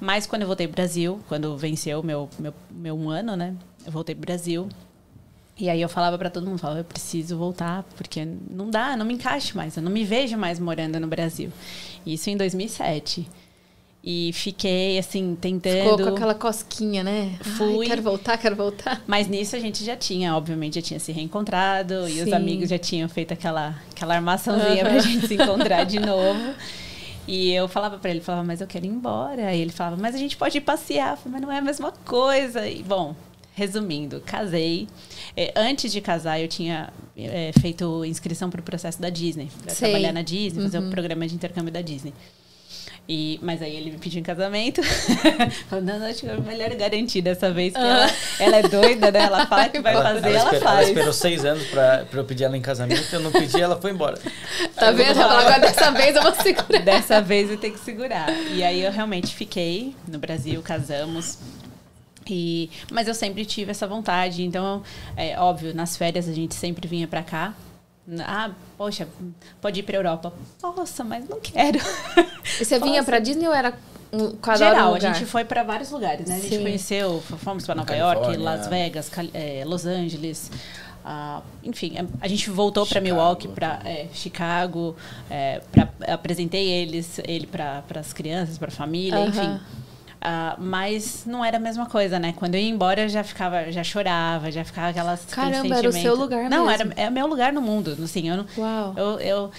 Mas 0.00 0.26
quando 0.26 0.42
eu 0.42 0.48
voltei 0.48 0.66
pro 0.66 0.74
Brasil, 0.74 1.20
quando 1.28 1.56
venceu 1.56 2.02
meu, 2.02 2.28
meu, 2.36 2.52
meu 2.68 2.98
um 2.98 3.08
ano, 3.10 3.36
né? 3.36 3.54
Eu 3.86 3.92
voltei 3.92 4.14
pro 4.14 4.26
Brasil. 4.26 4.68
E 5.58 5.68
aí 5.68 5.82
eu 5.82 5.88
falava 5.88 6.16
para 6.16 6.30
todo 6.30 6.46
mundo, 6.46 6.58
falava, 6.58 6.80
eu 6.80 6.84
preciso 6.84 7.36
voltar, 7.36 7.82
porque 7.96 8.24
não 8.48 8.70
dá, 8.70 8.96
não 8.96 9.04
me 9.04 9.14
encaixe 9.14 9.56
mais, 9.56 9.76
eu 9.76 9.82
não 9.82 9.90
me 9.90 10.04
vejo 10.04 10.36
mais 10.38 10.60
morando 10.60 11.00
no 11.00 11.08
Brasil. 11.08 11.50
Isso 12.06 12.30
em 12.30 12.36
2007. 12.36 13.28
E 14.02 14.30
fiquei, 14.32 14.96
assim, 14.96 15.36
tentando... 15.38 15.76
Ficou 15.76 15.98
com 15.98 16.14
aquela 16.14 16.34
cosquinha, 16.34 17.02
né? 17.02 17.36
Fui. 17.42 17.80
Ai, 17.82 17.88
quero 17.88 18.02
voltar, 18.02 18.38
quero 18.38 18.54
voltar. 18.54 19.02
Mas 19.06 19.26
nisso 19.26 19.56
a 19.56 19.58
gente 19.58 19.84
já 19.84 19.96
tinha, 19.96 20.36
obviamente, 20.36 20.76
já 20.76 20.82
tinha 20.82 21.00
se 21.00 21.10
reencontrado 21.10 22.08
e 22.08 22.20
os 22.20 22.28
Sim. 22.28 22.32
amigos 22.32 22.70
já 22.70 22.78
tinham 22.78 23.08
feito 23.08 23.32
aquela, 23.32 23.74
aquela 23.90 24.14
armaçãozinha 24.14 24.84
Aham. 24.84 24.90
pra 24.92 24.98
gente 25.00 25.26
se 25.26 25.34
encontrar 25.34 25.84
de 25.84 25.98
novo. 26.00 26.54
E 27.26 27.52
eu 27.52 27.68
falava 27.68 27.98
pra 27.98 28.10
ele, 28.10 28.20
falava, 28.20 28.44
mas 28.46 28.60
eu 28.60 28.66
quero 28.68 28.86
ir 28.86 28.88
embora. 28.88 29.52
E 29.52 29.60
ele 29.60 29.72
falava, 29.72 30.00
mas 30.00 30.14
a 30.14 30.18
gente 30.18 30.36
pode 30.36 30.56
ir 30.56 30.62
passear. 30.62 31.18
Eu 31.22 31.30
mas 31.30 31.42
não 31.42 31.50
é 31.50 31.58
a 31.58 31.62
mesma 31.62 31.92
coisa. 31.92 32.66
E, 32.66 32.82
bom, 32.82 33.14
resumindo, 33.58 34.22
casei. 34.24 34.86
Eh, 35.36 35.52
antes 35.56 35.90
de 35.90 36.00
casar, 36.00 36.40
eu 36.40 36.46
tinha 36.48 36.92
eh, 37.16 37.50
feito 37.60 38.04
inscrição 38.04 38.48
para 38.48 38.60
o 38.60 38.62
processo 38.62 39.00
da 39.02 39.10
Disney. 39.10 39.50
Trabalhar 39.76 40.12
na 40.12 40.22
Disney, 40.22 40.62
fazer 40.62 40.78
o 40.78 40.82
Uhum. 40.82 40.90
programa 40.90 41.26
de 41.26 41.34
intercâmbio 41.34 41.72
da 41.72 41.80
Disney. 41.82 42.14
E, 43.10 43.40
mas 43.42 43.62
aí 43.62 43.74
ele 43.74 43.90
me 43.92 43.96
pediu 43.96 44.20
em 44.20 44.22
casamento. 44.22 44.82
Falou, 45.70 45.82
não, 45.82 45.98
não, 45.98 46.06
acho 46.06 46.20
que 46.20 46.26
é 46.28 46.36
melhor 46.40 46.68
garantir 46.76 47.22
dessa 47.22 47.50
vez, 47.50 47.72
que 47.72 47.78
ela, 47.80 48.06
ela 48.38 48.56
é 48.58 48.62
doida, 48.68 49.10
né? 49.10 49.20
Ela 49.20 49.46
fala 49.46 49.68
que 49.70 49.80
vai 49.80 49.94
fazer, 49.94 50.28
ela, 50.28 50.36
espera- 50.36 50.56
ela 50.56 50.64
faz. 50.64 50.88
esperou 50.88 51.12
seis 51.14 51.44
anos 51.44 51.64
pra, 51.68 52.04
pra 52.10 52.20
eu 52.20 52.24
pedir 52.26 52.44
ela 52.44 52.54
em 52.56 52.60
casamento, 52.60 53.02
eu 53.10 53.20
não 53.20 53.32
pedi, 53.32 53.58
ela 53.62 53.80
foi 53.80 53.92
embora. 53.92 54.18
Tá 54.74 54.90
vendo? 54.92 55.18
Ela 55.18 55.26
falou, 55.26 55.38
Agora 55.38 55.58
dessa 55.58 55.90
vez 55.90 56.14
eu 56.16 56.22
vou 56.22 56.34
segurar. 56.34 56.82
Dessa 56.82 57.20
vez 57.22 57.50
eu 57.50 57.56
tenho 57.56 57.72
que 57.72 57.80
segurar. 57.80 58.28
E 58.52 58.62
aí 58.62 58.82
eu 58.84 58.92
realmente 58.92 59.34
fiquei 59.34 59.94
no 60.06 60.18
Brasil, 60.18 60.60
casamos. 60.62 61.38
E, 62.30 62.70
mas 62.90 63.08
eu 63.08 63.14
sempre 63.14 63.44
tive 63.44 63.70
essa 63.70 63.86
vontade. 63.86 64.42
Então, 64.42 64.82
é 65.16 65.38
óbvio, 65.38 65.74
nas 65.74 65.96
férias 65.96 66.28
a 66.28 66.32
gente 66.32 66.54
sempre 66.54 66.86
vinha 66.88 67.06
pra 67.08 67.22
cá. 67.22 67.54
Ah, 68.20 68.50
poxa, 68.76 69.06
pode 69.60 69.80
ir 69.80 69.82
pra 69.82 69.96
Europa. 69.96 70.32
Nossa, 70.62 71.04
mas 71.04 71.28
não 71.28 71.40
quero. 71.40 71.78
E 72.58 72.64
você 72.64 72.78
vinha 72.80 73.02
pra 73.04 73.18
Disney 73.18 73.46
ou 73.46 73.52
era 73.54 73.74
um, 74.10 74.30
cada 74.36 74.56
um 74.56 74.58
Geral, 74.70 74.94
a 74.94 74.98
gente 74.98 75.26
foi 75.26 75.44
pra 75.44 75.62
vários 75.62 75.90
lugares, 75.90 76.26
né? 76.26 76.36
A 76.36 76.40
gente 76.40 76.56
Sim. 76.56 76.62
conheceu, 76.62 77.20
fomos 77.20 77.66
pra 77.66 77.74
Nova 77.74 77.86
Califórnia. 77.88 78.24
York, 78.28 78.42
Las 78.42 78.66
Vegas, 78.66 79.08
Cal- 79.10 79.28
eh, 79.34 79.62
Los 79.66 79.84
Angeles. 79.84 80.50
ah, 81.04 81.42
enfim, 81.62 81.98
a- 81.98 82.06
a 82.24 82.28
gente 82.28 82.48
voltou 82.48 82.86
para. 82.86 82.98
Milwaukee, 83.02 83.48
para 83.48 83.80
Chicago, 84.14 84.96
eh, 85.30 85.60
pra- 85.70 85.90
apresentei 86.14 86.66
eles, 86.66 87.20
ele 87.26 87.46
para 87.46 87.82
as 87.94 88.14
crianças, 88.14 88.56
para 88.56 88.68
a 88.68 88.72
família, 88.72 89.18
Aham. 89.18 89.28
enfim. 89.28 89.60
Ah, 90.20 90.56
mas 90.58 91.24
não 91.24 91.44
era 91.44 91.58
a 91.58 91.60
mesma 91.60 91.86
coisa, 91.86 92.18
né? 92.18 92.32
Quando 92.36 92.56
eu 92.56 92.60
ia 92.60 92.68
embora, 92.68 93.02
eu 93.02 93.08
já 93.08 93.22
ficava, 93.22 93.70
já 93.70 93.84
chorava, 93.84 94.50
já 94.50 94.64
ficava 94.64 94.88
aquelas 94.88 95.24
Caramba, 95.26 95.76
era 95.76 95.88
o 95.88 95.92
seu 95.92 96.16
lugar 96.16 96.50
Não, 96.50 96.66
mesmo. 96.66 96.92
era 96.92 97.02
é 97.02 97.10
meu 97.10 97.26
lugar 97.26 97.52
no 97.52 97.62
mundo, 97.62 97.96
assim, 98.02 98.28
eu 98.28 98.36
não, 98.38 98.46
Uau. 98.56 98.94
eu, 98.96 99.20
eu, 99.20 99.50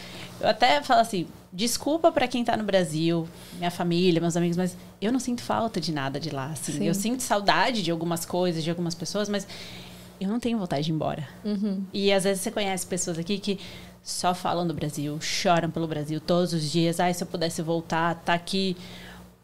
eu 0.42 0.50
até 0.50 0.82
falo 0.84 1.00
assim, 1.00 1.28
desculpa 1.52 2.12
pra 2.12 2.28
quem 2.28 2.44
tá 2.44 2.58
no 2.58 2.64
Brasil, 2.64 3.28
minha 3.58 3.72
família, 3.72 4.20
meus 4.20 4.36
amigos, 4.36 4.58
mas 4.58 4.76
eu 5.02 5.14
não 5.14 5.20
sinto 5.20 5.42
falta 5.42 5.80
de 5.80 5.94
nada 5.94 6.20
de 6.20 6.30
lá, 6.30 6.48
assim. 6.48 6.74
Sim. 6.74 6.86
Eu 6.86 6.94
sinto 6.94 7.24
saudade 7.24 7.82
de 7.82 7.90
algumas 7.90 8.26
coisas, 8.26 8.62
de 8.62 8.70
algumas 8.70 8.94
pessoas, 8.94 9.30
mas 9.30 9.48
eu 10.20 10.28
não 10.28 10.40
tenho 10.42 10.58
vontade 10.58 10.84
de 10.84 10.92
ir 10.92 10.94
embora. 10.94 11.28
Uhum. 11.46 11.84
E 11.94 12.12
às 12.12 12.26
vezes 12.26 12.42
você 12.42 12.52
conhece 12.52 12.86
pessoas 12.86 13.18
aqui 13.18 13.40
que 13.40 13.58
só 14.04 14.34
falam 14.34 14.68
do 14.68 14.74
Brasil, 14.74 15.20
choram 15.22 15.70
pelo 15.70 15.88
Brasil 15.88 16.20
todos 16.20 16.54
os 16.54 16.70
dias. 16.70 17.00
Ai, 17.00 17.14
se 17.14 17.24
eu 17.24 17.28
pudesse 17.28 17.62
voltar, 17.62 18.16
tá 18.16 18.34
aqui 18.34 18.76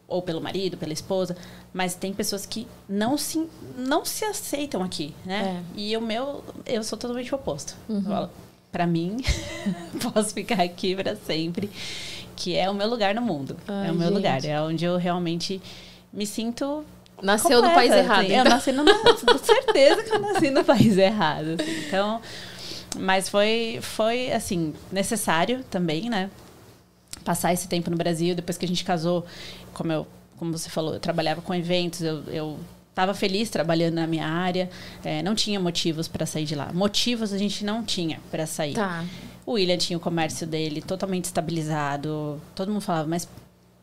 ou 0.08 0.22
pelo 0.22 0.40
marido, 0.42 0.78
pela 0.78 0.94
esposa, 0.94 1.36
mas 1.74 1.96
tem 1.96 2.14
pessoas 2.14 2.46
que 2.46 2.68
não 2.88 3.18
se 3.18 3.48
não 3.78 4.06
se 4.06 4.24
aceitam 4.24 4.84
aqui, 4.84 5.14
né? 5.26 5.64
É. 5.76 5.80
E 5.80 5.98
o 5.98 6.02
meu, 6.02 6.44
eu 6.66 6.84
sou 6.84 6.98
totalmente 6.98 7.34
oposto. 7.34 7.76
Uhum. 7.90 8.04
Eu 8.12 8.30
Pra 8.72 8.86
mim, 8.86 9.24
posso 10.14 10.34
ficar 10.34 10.62
aqui 10.62 10.94
para 10.98 11.16
sempre, 11.16 11.72
que 12.36 12.58
é 12.58 12.70
o 12.70 12.74
meu 12.74 12.90
lugar 12.90 13.16
no 13.16 13.22
mundo. 13.22 13.56
Ai, 13.66 13.88
é 13.88 13.92
o 13.92 13.96
meu 13.96 14.08
gente. 14.10 14.16
lugar, 14.18 14.44
é 14.44 14.62
onde 14.62 14.84
eu 14.84 14.98
realmente 14.98 15.62
me 16.12 16.28
sinto 16.28 16.84
Nasceu 17.22 17.62
no 17.62 17.70
completa, 17.70 17.74
país 17.74 17.94
errado. 17.94 18.20
assim. 18.26 18.34
Eu 18.34 18.40
então. 18.42 18.52
nasci 18.52 18.72
no, 18.74 18.84
com 19.32 19.38
certeza 19.38 20.04
que 20.04 20.14
eu 20.14 20.20
nasci 20.20 20.50
no 20.50 20.64
país 20.66 20.98
errado. 20.98 21.56
assim. 21.58 21.86
Então, 21.88 22.22
mas 23.00 23.30
foi, 23.30 23.80
foi 23.82 24.34
assim, 24.34 24.74
necessário 24.92 25.64
também, 25.72 26.10
né? 26.10 26.30
Passar 27.26 27.52
esse 27.52 27.68
tempo 27.68 27.90
no 27.92 27.98
Brasil, 27.98 28.34
depois 28.36 28.58
que 28.58 28.64
a 28.64 28.68
gente 28.68 28.86
casou, 28.86 29.26
como 29.74 29.92
eu, 29.92 30.08
como 30.38 30.58
você 30.58 30.70
falou, 30.70 30.94
eu 30.94 31.00
trabalhava 31.00 31.42
com 31.42 31.54
eventos, 31.54 32.02
eu, 32.02 32.24
eu 32.28 32.60
estava 32.90 33.14
feliz 33.14 33.50
trabalhando 33.50 33.96
na 33.96 34.08
minha 34.08 34.26
área, 34.26 34.70
é, 35.04 35.22
não 35.22 35.36
tinha 35.36 35.60
motivos 35.60 36.08
para 36.08 36.26
sair 36.26 36.46
de 36.46 36.56
lá. 36.56 36.72
Motivos 36.72 37.34
a 37.34 37.38
gente 37.38 37.66
não 37.66 37.84
tinha 37.84 38.22
para 38.32 38.46
sair. 38.48 38.74
Tá. 38.76 39.04
O 39.46 39.54
William 39.54 39.78
tinha 39.78 39.98
o 39.98 40.00
comércio 40.00 40.48
dele 40.48 40.82
totalmente 40.82 41.26
estabilizado. 41.26 42.42
Todo 42.56 42.72
mundo 42.72 42.82
falava, 42.82 43.08
mas 43.08 43.28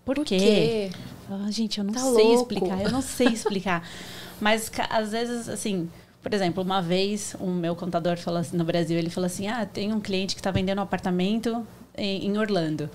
por, 0.05 0.17
Por 0.17 0.25
quê? 0.25 0.39
quê? 0.39 0.91
Ah, 1.31 1.51
gente, 1.51 1.79
eu 1.79 1.85
não 1.85 1.93
Tá 1.93 2.01
sei 2.01 2.25
louco. 2.25 2.41
explicar, 2.41 2.83
eu 2.83 2.91
não 2.91 3.03
sei 3.03 3.29
explicar. 3.29 3.89
mas 4.41 4.71
às 4.91 5.13
vezes, 5.13 5.49
assim, 5.49 5.89
por 6.23 6.33
exemplo, 6.33 6.63
uma 6.63 6.81
vez 6.81 7.37
o 7.39 7.47
meu 7.47 7.77
contador 7.77 8.17
falou 8.17 8.41
assim, 8.41 8.57
no 8.57 8.65
Brasil, 8.65 8.99
ele 8.99 9.11
falou 9.11 9.27
assim: 9.27 9.47
ah, 9.49 9.65
tem 9.67 9.93
um 9.93 10.01
cliente 10.01 10.35
que 10.35 10.41
está 10.41 10.51
vendendo 10.51 10.79
um 10.79 10.83
apartamento 10.83 11.67
em, 11.97 12.27
em 12.27 12.39
Orlando. 12.39 12.89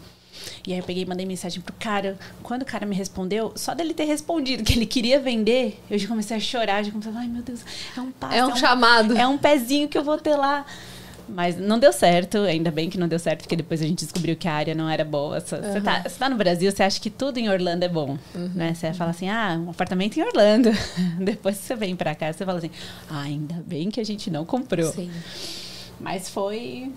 E 0.66 0.74
aí 0.74 0.80
eu 0.80 0.84
peguei 0.84 1.04
e 1.04 1.06
mandei 1.06 1.26
mensagem 1.26 1.62
pro 1.62 1.74
cara. 1.80 2.18
Quando 2.44 2.62
o 2.64 2.66
cara 2.66 2.86
me 2.86 2.96
respondeu, 2.96 3.52
só 3.56 3.74
dele 3.74 3.94
ter 3.94 4.06
respondido 4.06 4.64
que 4.64 4.74
ele 4.74 4.86
queria 4.86 5.20
vender, 5.20 5.80
eu 5.90 5.98
já 5.98 6.08
comecei 6.08 6.36
a 6.38 6.40
chorar, 6.40 6.84
já 6.84 6.92
comecei 6.92 7.12
a 7.12 7.14
falar, 7.14 7.26
ai 7.26 7.32
meu 7.32 7.42
Deus, 7.42 7.62
é 7.96 8.02
um 8.02 8.12
passo. 8.12 8.36
É 8.36 8.46
um 8.46 8.56
chamado. 8.56 9.18
É 9.18 9.28
um 9.28 9.38
pezinho 9.38 9.88
que 9.88 9.98
eu 9.98 10.04
vou 10.04 10.18
ter 10.18 10.36
lá. 10.36 10.66
Mas 11.30 11.58
não 11.58 11.78
deu 11.78 11.92
certo, 11.92 12.38
ainda 12.38 12.72
bem 12.72 12.90
que 12.90 12.98
não 12.98 13.06
deu 13.06 13.20
certo, 13.20 13.42
porque 13.42 13.56
depois 13.58 13.82
a 13.82 13.86
gente 13.86 14.00
descobriu 14.06 14.34
que 14.38 14.48
a 14.48 14.54
área 14.54 14.74
não 14.74 14.90
era 14.90 15.04
boa. 15.04 15.42
Você 15.42 15.56
Uhum. 15.58 15.82
tá, 15.82 16.02
tá 16.18 16.30
no 16.30 16.38
Brasil, 16.38 16.72
você 16.72 16.84
acha 16.84 17.02
que 17.02 17.10
tudo 17.10 17.38
em 17.38 17.50
Orlando 17.50 17.84
é 17.84 17.90
bom. 17.90 18.18
Né? 18.56 18.74
Você 18.74 18.94
fala 18.94 19.12
assim, 19.12 19.28
ah, 19.30 19.60
um 19.62 19.70
apartamento 19.70 20.16
em 20.18 20.24
Orlando. 20.24 20.70
depois 21.20 21.58
você 21.58 21.76
vem 21.76 21.98
pra 21.98 22.16
cá, 22.16 22.32
você 22.32 22.46
fala 22.46 22.60
assim, 22.60 22.72
ah, 23.10 23.24
ainda 23.24 23.62
bem 23.68 23.90
que 23.92 24.00
a 24.00 24.06
gente 24.06 24.32
não 24.32 24.46
comprou. 24.46 24.90
Sim. 24.94 25.12
Mas 26.00 26.30
foi. 26.30 26.94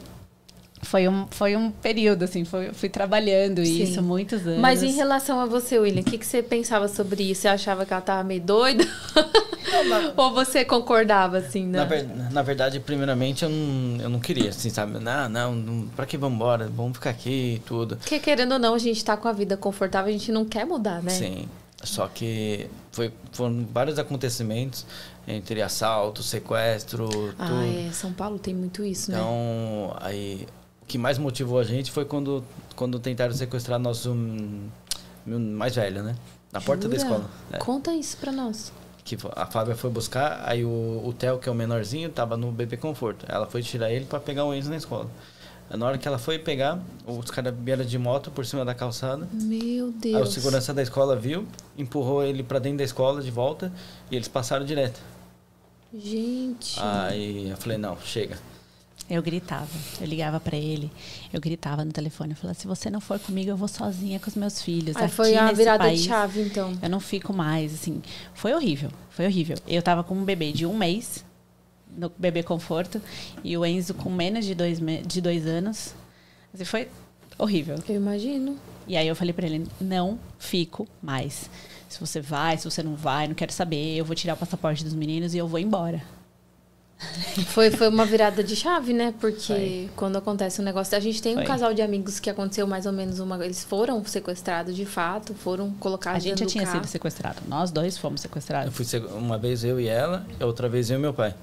Foi 0.83 1.07
um, 1.07 1.27
foi 1.31 1.57
um 1.57 1.71
período, 1.71 2.23
assim, 2.25 2.45
foi, 2.45 2.73
fui 2.73 2.89
trabalhando 2.89 3.65
Sim. 3.65 3.83
isso 3.83 4.03
muitos 4.03 4.47
anos. 4.47 4.61
Mas 4.61 4.83
em 4.83 4.93
relação 4.93 5.39
a 5.39 5.45
você, 5.47 5.79
William, 5.79 6.01
o 6.01 6.05
que, 6.05 6.17
que 6.17 6.27
você 6.27 6.43
pensava 6.43 6.89
sobre 6.89 7.23
isso? 7.31 7.43
Você 7.43 7.49
achava 7.49 7.85
que 7.85 7.93
ela 7.93 8.01
tava 8.01 8.25
meio 8.25 8.41
doida? 8.41 8.85
Ou 10.17 10.33
você 10.33 10.65
concordava, 10.65 11.39
assim, 11.39 11.67
né? 11.67 11.79
Na, 11.79 11.85
ver- 11.85 12.09
na 12.33 12.43
verdade, 12.43 12.81
primeiramente, 12.81 13.45
eu 13.45 13.51
não, 13.51 14.01
eu 14.01 14.09
não 14.09 14.21
queria, 14.21 14.49
assim, 14.51 14.71
sabe? 14.71 14.99
Não, 14.99 15.29
não, 15.29 15.55
não 15.55 15.89
pra 15.89 16.07
que 16.07 16.17
vamos 16.17 16.37
embora? 16.37 16.69
Vamos 16.75 16.95
ficar 16.95 17.11
aqui 17.11 17.57
e 17.57 17.59
tudo. 17.61 17.97
Porque 17.97 18.19
querendo 18.19 18.53
ou 18.53 18.59
não, 18.59 18.75
a 18.75 18.79
gente 18.79 19.05
tá 19.05 19.17
com 19.17 19.29
a 19.29 19.33
vida 19.33 19.57
confortável, 19.57 20.09
a 20.09 20.13
gente 20.13 20.33
não 20.33 20.45
quer 20.45 20.65
mudar, 20.65 21.03
né? 21.03 21.11
Sim. 21.11 21.49
Só 21.83 22.07
que 22.09 22.69
foi, 22.93 23.11
foram 23.33 23.67
vários 23.73 23.99
acontecimentos 23.99 24.85
entre 25.27 25.63
assalto, 25.63 26.23
sequestro, 26.23 27.09
tudo. 27.09 27.35
Ah, 27.39 27.67
é. 27.89 27.93
São 27.93 28.13
Paulo 28.13 28.39
tem 28.39 28.55
muito 28.55 28.85
isso, 28.85 29.11
né? 29.11 29.17
Então, 29.19 29.97
aí, 30.01 30.47
que 30.91 30.99
mais 30.99 31.19
motivou 31.19 31.61
a 31.61 31.63
gente 31.63 31.89
foi 31.93 32.05
quando, 32.05 32.43
quando 32.75 32.99
tentaram 32.99 33.33
sequestrar 33.33 33.79
nosso 33.79 34.11
hum, 34.11 34.69
mais 35.25 35.77
velho, 35.77 36.03
né? 36.03 36.17
Na 36.53 36.61
porta 36.61 36.89
da 36.89 36.97
Jura? 36.97 37.09
escola. 37.09 37.31
É. 37.53 37.59
Conta 37.59 37.95
isso 37.95 38.17
pra 38.17 38.33
nós. 38.33 38.73
que 39.05 39.17
a 39.37 39.47
Fábia 39.47 39.77
foi 39.77 39.89
buscar, 39.89 40.43
aí 40.45 40.65
o, 40.65 41.03
o 41.05 41.15
Theo, 41.17 41.39
que 41.39 41.49
é 41.49 41.53
o 41.53 41.55
menorzinho, 41.55 42.09
tava 42.11 42.37
no 42.37 42.51
bebê 42.51 42.77
conforto. 42.77 43.25
Ela 43.29 43.47
foi 43.47 43.63
tirar 43.63 43.93
ele 43.93 44.05
para 44.05 44.19
pegar 44.19 44.45
o 44.45 44.53
Enzo 44.53 44.69
na 44.69 44.77
escola. 44.77 45.09
Na 45.71 45.87
hora 45.87 45.97
que 45.97 46.09
ela 46.09 46.19
foi 46.19 46.41
pegar, 46.41 46.81
os 47.07 47.31
caras 47.31 47.55
vieram 47.57 47.85
de 47.85 47.97
moto 47.97 48.33
por 48.33 48.45
cima 48.45 48.65
da 48.65 48.75
calçada. 48.75 49.29
Meu 49.33 49.61
Aí 49.61 49.83
o 49.83 49.93
Deus. 49.93 50.33
segurança 50.35 50.75
da 50.75 50.83
escola 50.83 51.15
viu, 51.15 51.47
empurrou 51.79 52.25
ele 52.25 52.43
para 52.43 52.59
dentro 52.59 52.79
da 52.79 52.85
escola 52.85 53.23
de 53.23 53.31
volta 53.31 53.73
e 54.11 54.17
eles 54.17 54.27
passaram 54.27 54.67
direto. 54.67 55.01
Gente. 55.95 56.81
Aí 56.81 57.51
eu 57.51 57.57
falei, 57.57 57.79
não, 57.79 57.97
chega. 58.05 58.37
Eu 59.11 59.21
gritava, 59.23 59.69
eu 60.01 60.07
ligava 60.07 60.39
pra 60.39 60.57
ele, 60.57 60.89
eu 61.33 61.41
gritava 61.41 61.85
no 61.85 61.91
telefone, 61.91 62.31
eu 62.31 62.37
falava, 62.37 62.57
se 62.57 62.69
você 62.69 62.89
não 62.89 63.01
for 63.01 63.19
comigo, 63.19 63.51
eu 63.51 63.57
vou 63.57 63.67
sozinha 63.67 64.21
com 64.21 64.29
os 64.29 64.37
meus 64.37 64.63
filhos. 64.63 64.97
Aí 64.97 65.07
aqui 65.07 65.15
foi 65.15 65.37
a 65.37 65.51
virada 65.51 65.79
país, 65.81 66.03
de 66.03 66.09
chave, 66.09 66.43
então. 66.43 66.79
Eu 66.81 66.89
não 66.89 67.01
fico 67.01 67.33
mais, 67.33 67.75
assim. 67.75 68.01
Foi 68.33 68.55
horrível, 68.55 68.89
foi 69.11 69.27
horrível. 69.27 69.57
Eu 69.67 69.83
tava 69.83 70.05
com 70.05 70.15
um 70.15 70.25
bebê 70.25 70.53
de 70.53 70.65
um 70.65 70.77
mês, 70.77 71.25
no 71.91 72.09
bebê 72.17 72.45
conforto, 72.45 73.03
e 73.43 73.57
o 73.57 73.67
Enzo 73.67 73.95
com 73.95 74.11
menos 74.11 74.47
de 74.47 74.55
dois, 74.55 74.79
de 75.05 75.21
dois 75.21 75.45
anos. 75.45 75.93
Assim, 76.55 76.65
foi 76.65 76.89
horrível. 77.37 77.77
Eu 77.89 77.97
imagino. 77.97 78.57
E 78.87 78.97
aí 78.97 79.09
eu 79.09 79.17
falei 79.17 79.33
pra 79.33 79.45
ele, 79.45 79.67
não 79.81 80.21
fico 80.39 80.87
mais. 81.03 81.51
Se 81.89 81.99
você 81.99 82.21
vai, 82.21 82.57
se 82.57 82.65
você 82.65 82.81
não 82.81 82.95
vai, 82.95 83.27
não 83.27 83.35
quero 83.35 83.53
saber, 83.53 83.97
eu 83.97 84.05
vou 84.05 84.15
tirar 84.15 84.35
o 84.35 84.37
passaporte 84.37 84.85
dos 84.85 84.95
meninos 84.95 85.35
e 85.35 85.39
eu 85.39 85.49
vou 85.49 85.59
embora. 85.59 86.01
Foi, 87.47 87.71
foi 87.71 87.89
uma 87.89 88.05
virada 88.05 88.45
de 88.45 88.55
chave, 88.55 88.93
né? 88.93 89.15
Porque 89.19 89.41
Foi. 89.41 89.91
quando 89.97 90.17
acontece 90.17 90.61
um 90.61 90.65
negócio. 90.65 90.97
A 90.97 91.01
gente 91.01 91.23
tem 91.23 91.33
um 91.33 91.37
Foi. 91.39 91.45
casal 91.47 91.73
de 91.73 91.81
amigos 91.83 92.21
que 92.21 92.29
aconteceu 92.29 92.67
mais 92.67 92.85
ou 92.87 92.93
menos 92.93 93.19
uma. 93.21 93.43
Eles 93.45 93.65
foram 93.65 94.05
sequestrados 94.05 94.77
de 94.77 94.85
fato, 94.85 95.35
foram 95.35 95.71
colocados 95.73 96.19
A 96.25 96.29
gente 96.29 96.41
já 96.41 96.47
tinha 96.47 96.65
carro. 96.65 96.77
sido 96.81 96.87
sequestrado. 96.89 97.39
Nós 97.49 97.71
dois 97.71 97.97
fomos 97.97 98.21
Eu 98.21 98.29
sequestrados. 98.29 98.75
fui 98.75 98.85
seg- 98.85 99.07
uma 99.15 99.39
vez 99.39 99.65
eu 99.65 99.81
e 99.81 99.87
ela, 99.89 100.27
outra 100.41 100.69
vez 100.69 100.91
eu 100.91 100.99
e 100.99 101.01
meu 101.01 101.15
pai. 101.15 101.35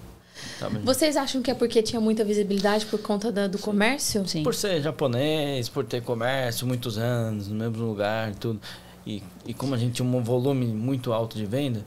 Vocês 0.84 1.18
acham 1.18 1.42
que 1.42 1.50
é 1.50 1.54
porque 1.56 1.82
tinha 1.82 2.00
muita 2.00 2.24
visibilidade 2.24 2.86
por 2.86 3.00
conta 3.02 3.32
da- 3.32 3.48
do 3.48 3.58
comércio? 3.58 4.28
Sim. 4.28 4.44
Por 4.44 4.54
ser 4.54 4.82
japonês, 4.82 5.68
por 5.68 5.84
ter 5.84 6.02
comércio 6.04 6.68
muitos 6.68 6.98
anos, 6.98 7.48
no 7.48 7.56
mesmo 7.56 7.84
lugar, 7.86 8.34
tudo. 8.36 8.60
E, 9.06 9.24
e 9.46 9.54
como 9.54 9.74
a 9.74 9.78
gente 9.78 9.94
tinha 9.94 10.08
um 10.08 10.22
volume 10.24 10.68
muito 10.68 11.12
alto 11.12 11.36
de 11.38 11.46
venda, 11.46 11.84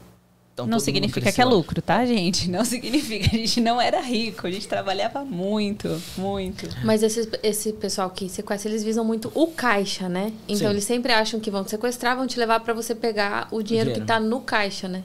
então 0.64 0.70
não 0.70 0.80
significa 0.80 1.32
que 1.32 1.40
é 1.40 1.44
lucro, 1.44 1.80
tá, 1.80 2.04
gente? 2.04 2.50
Não 2.50 2.64
significa. 2.66 3.26
A 3.26 3.38
gente 3.38 3.60
não 3.60 3.80
era 3.80 4.00
rico, 4.00 4.46
a 4.46 4.50
gente 4.50 4.66
trabalhava 4.66 5.24
muito, 5.24 6.00
muito. 6.16 6.68
Mas 6.84 7.02
esse, 7.02 7.28
esse 7.42 7.72
pessoal 7.72 8.10
que 8.10 8.28
sequestra, 8.28 8.70
eles 8.70 8.84
visam 8.84 9.04
muito 9.04 9.30
o 9.34 9.46
caixa, 9.48 10.08
né? 10.08 10.32
Então 10.48 10.68
Sim. 10.68 10.74
eles 10.74 10.84
sempre 10.84 11.12
acham 11.12 11.40
que 11.40 11.50
vão 11.50 11.64
te 11.64 11.70
sequestrar, 11.70 12.16
vão 12.16 12.26
te 12.26 12.38
levar 12.38 12.60
pra 12.60 12.74
você 12.74 12.94
pegar 12.94 13.48
o 13.50 13.62
dinheiro, 13.62 13.90
que 13.90 14.00
dinheiro. 14.00 14.06
tá 14.06 14.20
no 14.20 14.40
caixa, 14.40 14.88
né? 14.88 15.02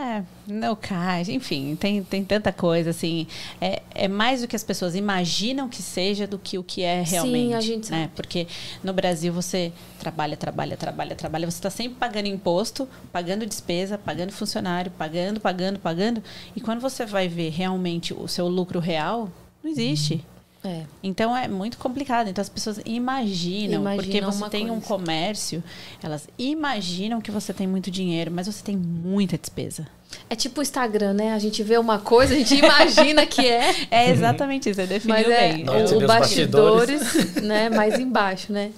É, 0.00 0.24
no 0.46 0.74
caixa, 0.74 1.30
enfim, 1.30 1.76
tem, 1.76 2.02
tem 2.02 2.24
tanta 2.24 2.50
coisa, 2.50 2.88
assim. 2.88 3.26
É, 3.60 3.82
é 3.94 4.08
mais 4.08 4.40
do 4.40 4.48
que 4.48 4.56
as 4.56 4.64
pessoas 4.64 4.94
imaginam 4.94 5.68
que 5.68 5.82
seja 5.82 6.26
do 6.26 6.38
que 6.38 6.56
o 6.56 6.64
que 6.64 6.82
é 6.82 7.04
Sim, 7.04 7.12
realmente. 7.12 7.54
a 7.54 7.60
gente 7.60 7.90
né? 7.90 8.02
sabe. 8.04 8.12
Porque 8.16 8.46
no 8.82 8.94
Brasil 8.94 9.30
você 9.30 9.70
trabalha, 9.98 10.38
trabalha, 10.38 10.74
trabalha, 10.74 11.14
trabalha, 11.14 11.50
você 11.50 11.58
está 11.58 11.68
sempre 11.68 11.98
pagando 11.98 12.28
imposto, 12.28 12.88
pagando 13.12 13.44
despesa, 13.44 13.98
pagando 13.98 14.32
funcionário, 14.32 14.90
pagando, 14.90 15.38
pagando, 15.38 15.78
pagando. 15.78 16.22
E 16.56 16.60
quando 16.62 16.80
você 16.80 17.04
vai 17.04 17.28
ver 17.28 17.50
realmente 17.50 18.14
o 18.14 18.26
seu 18.26 18.48
lucro 18.48 18.80
real, 18.80 19.30
não 19.62 19.70
existe. 19.70 20.24
É. 20.62 20.82
Então 21.02 21.34
é 21.36 21.48
muito 21.48 21.78
complicado. 21.78 22.28
Então 22.28 22.42
as 22.42 22.48
pessoas 22.48 22.80
imaginam, 22.84 23.82
porque 23.82 24.18
Imaginam 24.18 24.32
você 24.32 24.38
uma 24.38 24.50
tem 24.50 24.64
um 24.66 24.80
coisa. 24.80 24.86
comércio, 24.86 25.64
elas 26.02 26.28
imaginam 26.38 27.20
que 27.20 27.30
você 27.30 27.52
tem 27.52 27.66
muito 27.66 27.90
dinheiro, 27.90 28.30
mas 28.30 28.46
você 28.46 28.62
tem 28.62 28.76
muita 28.76 29.38
despesa. 29.38 29.86
É 30.28 30.34
tipo 30.34 30.60
o 30.60 30.62
Instagram, 30.62 31.14
né? 31.14 31.32
A 31.32 31.38
gente 31.38 31.62
vê 31.62 31.78
uma 31.78 31.98
coisa, 31.98 32.34
a 32.34 32.36
gente 32.36 32.56
imagina 32.56 33.24
que 33.24 33.46
é, 33.46 33.74
É 33.90 34.10
exatamente 34.10 34.68
isso, 34.68 34.80
você 34.80 34.86
definiu 34.86 35.16
mas 35.16 35.28
é 35.28 35.52
bem. 35.52 35.64
Você 35.64 35.94
o 35.94 35.98
vê 35.98 36.04
os 36.04 36.06
bastidores, 36.06 37.34
né? 37.42 37.70
Mais 37.70 37.98
embaixo, 37.98 38.52
né? 38.52 38.72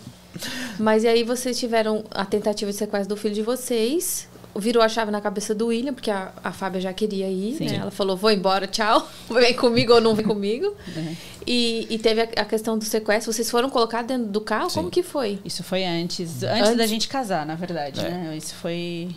Mas 0.79 1.05
e 1.05 1.09
aí 1.09 1.25
vocês 1.25 1.59
tiveram 1.59 2.05
a 2.11 2.25
tentativa 2.25 2.71
de 2.71 2.77
sequestro 2.77 3.09
do 3.15 3.21
filho 3.21 3.35
de 3.35 3.43
vocês. 3.43 4.29
Virou 4.55 4.83
a 4.83 4.89
chave 4.89 5.11
na 5.11 5.21
cabeça 5.21 5.55
do 5.55 5.69
William, 5.69 5.95
porque 5.95 6.11
a, 6.11 6.31
a 6.45 6.53
Fábia 6.53 6.81
já 6.81 6.93
queria 6.93 7.27
ir, 7.29 7.57
Sim. 7.57 7.67
né? 7.67 7.77
Ela 7.77 7.91
falou, 7.91 8.17
vou 8.17 8.31
embora, 8.31 8.67
tchau. 8.67 9.09
Vem 9.31 9.55
comigo 9.55 9.95
ou 9.95 10.01
não 10.01 10.15
vem 10.15 10.27
comigo. 10.27 10.67
Uhum. 10.95 11.17
E, 11.47 11.87
e 11.89 11.99
teve 11.99 12.21
a, 12.21 12.25
a 12.25 12.45
questão 12.45 12.77
do 12.77 12.85
sequestro. 12.85 13.33
Vocês 13.33 13.51
foram 13.51 13.71
colocar 13.71 14.03
dentro 14.03 14.27
do 14.29 14.41
carro? 14.43 14.69
Sim. 14.69 14.77
Como 14.77 14.91
que 14.91 15.03
foi? 15.03 15.39
Isso 15.45 15.63
foi 15.65 15.85
antes, 15.85 16.43
antes, 16.43 16.63
Antes? 16.69 16.77
da 16.77 16.87
gente 16.87 17.09
casar, 17.09 17.47
na 17.47 17.55
verdade, 17.55 18.01
É. 18.01 18.11
né? 18.11 18.37
Isso 18.37 18.55
foi, 18.57 19.09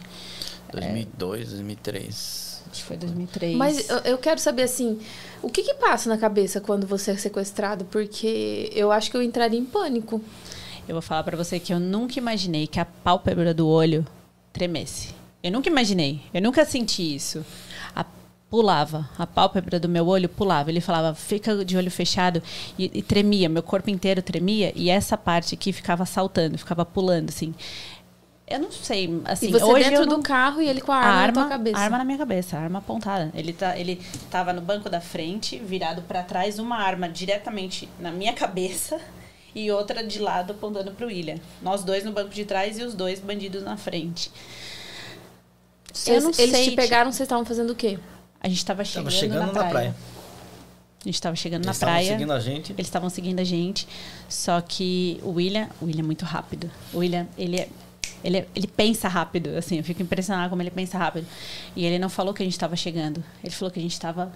2002, 0.71 1.49
2003. 1.49 2.61
acho 2.71 2.81
que 2.81 2.87
foi 2.87 2.97
2003. 2.97 3.55
Mas 3.57 3.89
eu, 3.89 3.97
eu 3.99 4.17
quero 4.17 4.39
saber, 4.39 4.63
assim, 4.63 4.99
o 5.41 5.49
que 5.49 5.63
que 5.63 5.73
passa 5.75 6.09
na 6.09 6.17
cabeça 6.17 6.59
quando 6.61 6.87
você 6.87 7.11
é 7.11 7.17
sequestrado? 7.17 7.85
Porque 7.85 8.71
eu 8.73 8.91
acho 8.91 9.11
que 9.11 9.17
eu 9.17 9.21
entraria 9.21 9.59
em 9.59 9.65
pânico. 9.65 10.21
Eu 10.87 10.95
vou 10.95 11.01
falar 11.01 11.23
pra 11.23 11.35
você 11.35 11.59
que 11.59 11.73
eu 11.73 11.79
nunca 11.79 12.17
imaginei 12.19 12.67
que 12.67 12.79
a 12.79 12.85
pálpebra 12.85 13.53
do 13.53 13.67
olho 13.67 14.05
tremesse. 14.53 15.13
Eu 15.45 15.51
nunca 15.51 15.69
imaginei. 15.69 16.21
Eu 16.33 16.41
nunca 16.41 16.65
senti 16.65 17.15
isso. 17.15 17.45
A, 17.95 18.03
pulava. 18.49 19.07
A 19.15 19.27
pálpebra 19.27 19.79
do 19.79 19.87
meu 19.87 20.07
olho 20.07 20.27
pulava. 20.27 20.71
Ele 20.71 20.81
falava, 20.81 21.13
fica 21.13 21.63
de 21.63 21.77
olho 21.77 21.91
fechado. 21.91 22.41
E, 22.79 22.89
e 22.91 23.03
tremia. 23.03 23.47
Meu 23.47 23.61
corpo 23.61 23.91
inteiro 23.91 24.23
tremia. 24.23 24.73
E 24.75 24.89
essa 24.89 25.15
parte 25.15 25.53
aqui 25.53 25.71
ficava 25.71 26.03
saltando, 26.03 26.57
ficava 26.57 26.83
pulando, 26.83 27.29
assim. 27.29 27.53
Eu 28.47 28.59
não 28.59 28.71
sei, 28.71 29.21
assim, 29.25 29.47
e 29.47 29.51
você 29.51 29.63
hoje 29.63 29.83
dentro 29.89 30.03
eu 30.03 30.05
não... 30.07 30.17
do 30.17 30.23
carro 30.23 30.61
e 30.61 30.67
ele 30.67 30.81
com 30.81 30.91
a 30.91 30.97
A 30.97 30.99
arma, 30.99 31.21
arma, 31.21 31.43
na 31.43 31.49
cabeça. 31.49 31.77
arma 31.77 31.97
na 31.99 32.03
minha 32.05 32.17
cabeça, 32.17 32.57
arma 32.57 32.79
apontada. 32.79 33.31
Ele 33.35 33.53
tá, 33.53 33.77
ele 33.77 34.01
tava 34.31 34.51
no 34.53 34.61
banco 34.61 34.87
da 34.89 35.01
frente, 35.01 35.57
virado 35.59 36.01
pra 36.03 36.21
trás, 36.23 36.59
uma 36.59 36.77
arma 36.77 37.09
diretamente 37.09 37.89
na 37.99 38.11
minha 38.11 38.33
cabeça 38.33 38.99
e 39.55 39.71
outra 39.71 40.03
de 40.03 40.19
lado 40.19 40.53
apontando 40.53 40.91
pro 40.91 41.07
William. 41.07 41.37
Nós 41.61 41.83
dois 41.83 42.03
no 42.03 42.11
banco 42.11 42.29
de 42.29 42.45
trás 42.45 42.77
e 42.77 42.83
os 42.83 42.93
dois 42.93 43.19
bandidos 43.19 43.63
na 43.63 43.77
frente. 43.77 44.31
Eles, 46.07 46.23
não 46.23 46.31
eles 46.37 46.51
sei, 46.51 46.69
te 46.69 46.75
pegaram, 46.75 47.11
vocês 47.11 47.25
estavam 47.25 47.45
fazendo 47.45 47.69
o 47.71 47.75
quê? 47.75 47.97
A 48.41 48.47
gente 48.47 48.63
tava 48.65 48.83
chegando, 48.83 49.05
Tava 49.05 49.15
chegando 49.15 49.39
na, 49.39 49.45
na 49.47 49.51
praia. 49.53 49.69
praia. 49.71 49.95
A 51.01 51.07
gente 51.07 51.21
tava 51.21 51.35
chegando 51.35 51.59
Eles 51.61 51.65
na 51.67 51.71
estavam 51.71 51.93
praia. 51.95 52.11
seguindo 52.11 52.33
a 52.33 52.39
gente. 52.39 52.71
Eles 52.73 52.87
estavam 52.87 53.09
seguindo 53.09 53.39
a 53.39 53.43
gente, 53.43 53.87
só 54.27 54.59
que 54.61 55.19
o 55.23 55.31
William, 55.31 55.69
o 55.81 55.85
William 55.85 56.01
é 56.01 56.05
muito 56.05 56.25
rápido. 56.25 56.69
O 56.93 56.97
William, 56.99 57.27
ele 57.37 57.59
é 57.59 57.69
Ele, 58.23 58.43
ele 58.55 58.65
pensa 58.67 59.07
rápido, 59.07 59.49
assim, 59.55 59.77
eu 59.77 59.83
fico 59.83 60.01
impressionada 60.01 60.49
como 60.49 60.59
ele 60.61 60.71
pensa 60.71 60.97
rápido. 60.97 61.27
E 61.75 61.85
ele 61.85 61.99
não 61.99 62.09
falou 62.09 62.33
que 62.33 62.41
a 62.41 62.45
gente 62.45 62.53
estava 62.53 62.75
chegando. 62.75 63.23
Ele 63.43 63.53
falou 63.53 63.71
que 63.71 63.77
a 63.79 63.81
gente 63.83 63.91
estava 63.93 64.31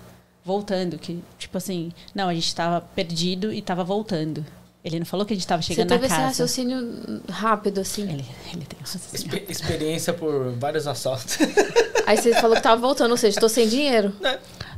voltando, 0.46 0.98
que, 1.00 1.20
tipo 1.40 1.58
assim, 1.58 1.92
não, 2.14 2.30
a 2.30 2.34
gente 2.34 2.46
estava 2.46 2.82
perdido 2.82 3.52
e 3.52 3.58
estava 3.60 3.84
voltando. 3.84 4.46
Ele 4.84 4.98
não 5.00 5.06
falou 5.06 5.26
que 5.26 5.34
a 5.34 5.36
gente 5.36 5.44
estava 5.44 5.62
chegando 5.62 5.90
Você 5.90 5.96
teve 5.96 6.02
na 6.02 6.06
esse 6.08 6.16
casa. 6.16 6.28
raciocínio 6.28 7.22
rápido, 7.30 7.80
assim. 7.82 8.04
Ele, 8.04 8.26
ele 8.54 8.66
tem 8.66 8.78
um 8.80 8.82
raciocínio. 8.82 9.36
Expe- 9.36 9.46
experiência 9.52 10.14
por 10.14 10.52
vários 10.54 10.88
assaltos. 10.88 11.38
Aí 12.08 12.18
você 12.18 12.34
falou 12.36 12.56
que 12.56 12.64
tava 12.64 12.80
voltando, 12.80 13.12
ou 13.12 13.18
seja, 13.18 13.40
tô 13.40 13.50
sem 13.50 13.68
dinheiro. 13.68 14.14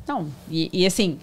Não, 0.07 0.27
e, 0.49 0.69
e 0.73 0.85
assim, 0.87 1.19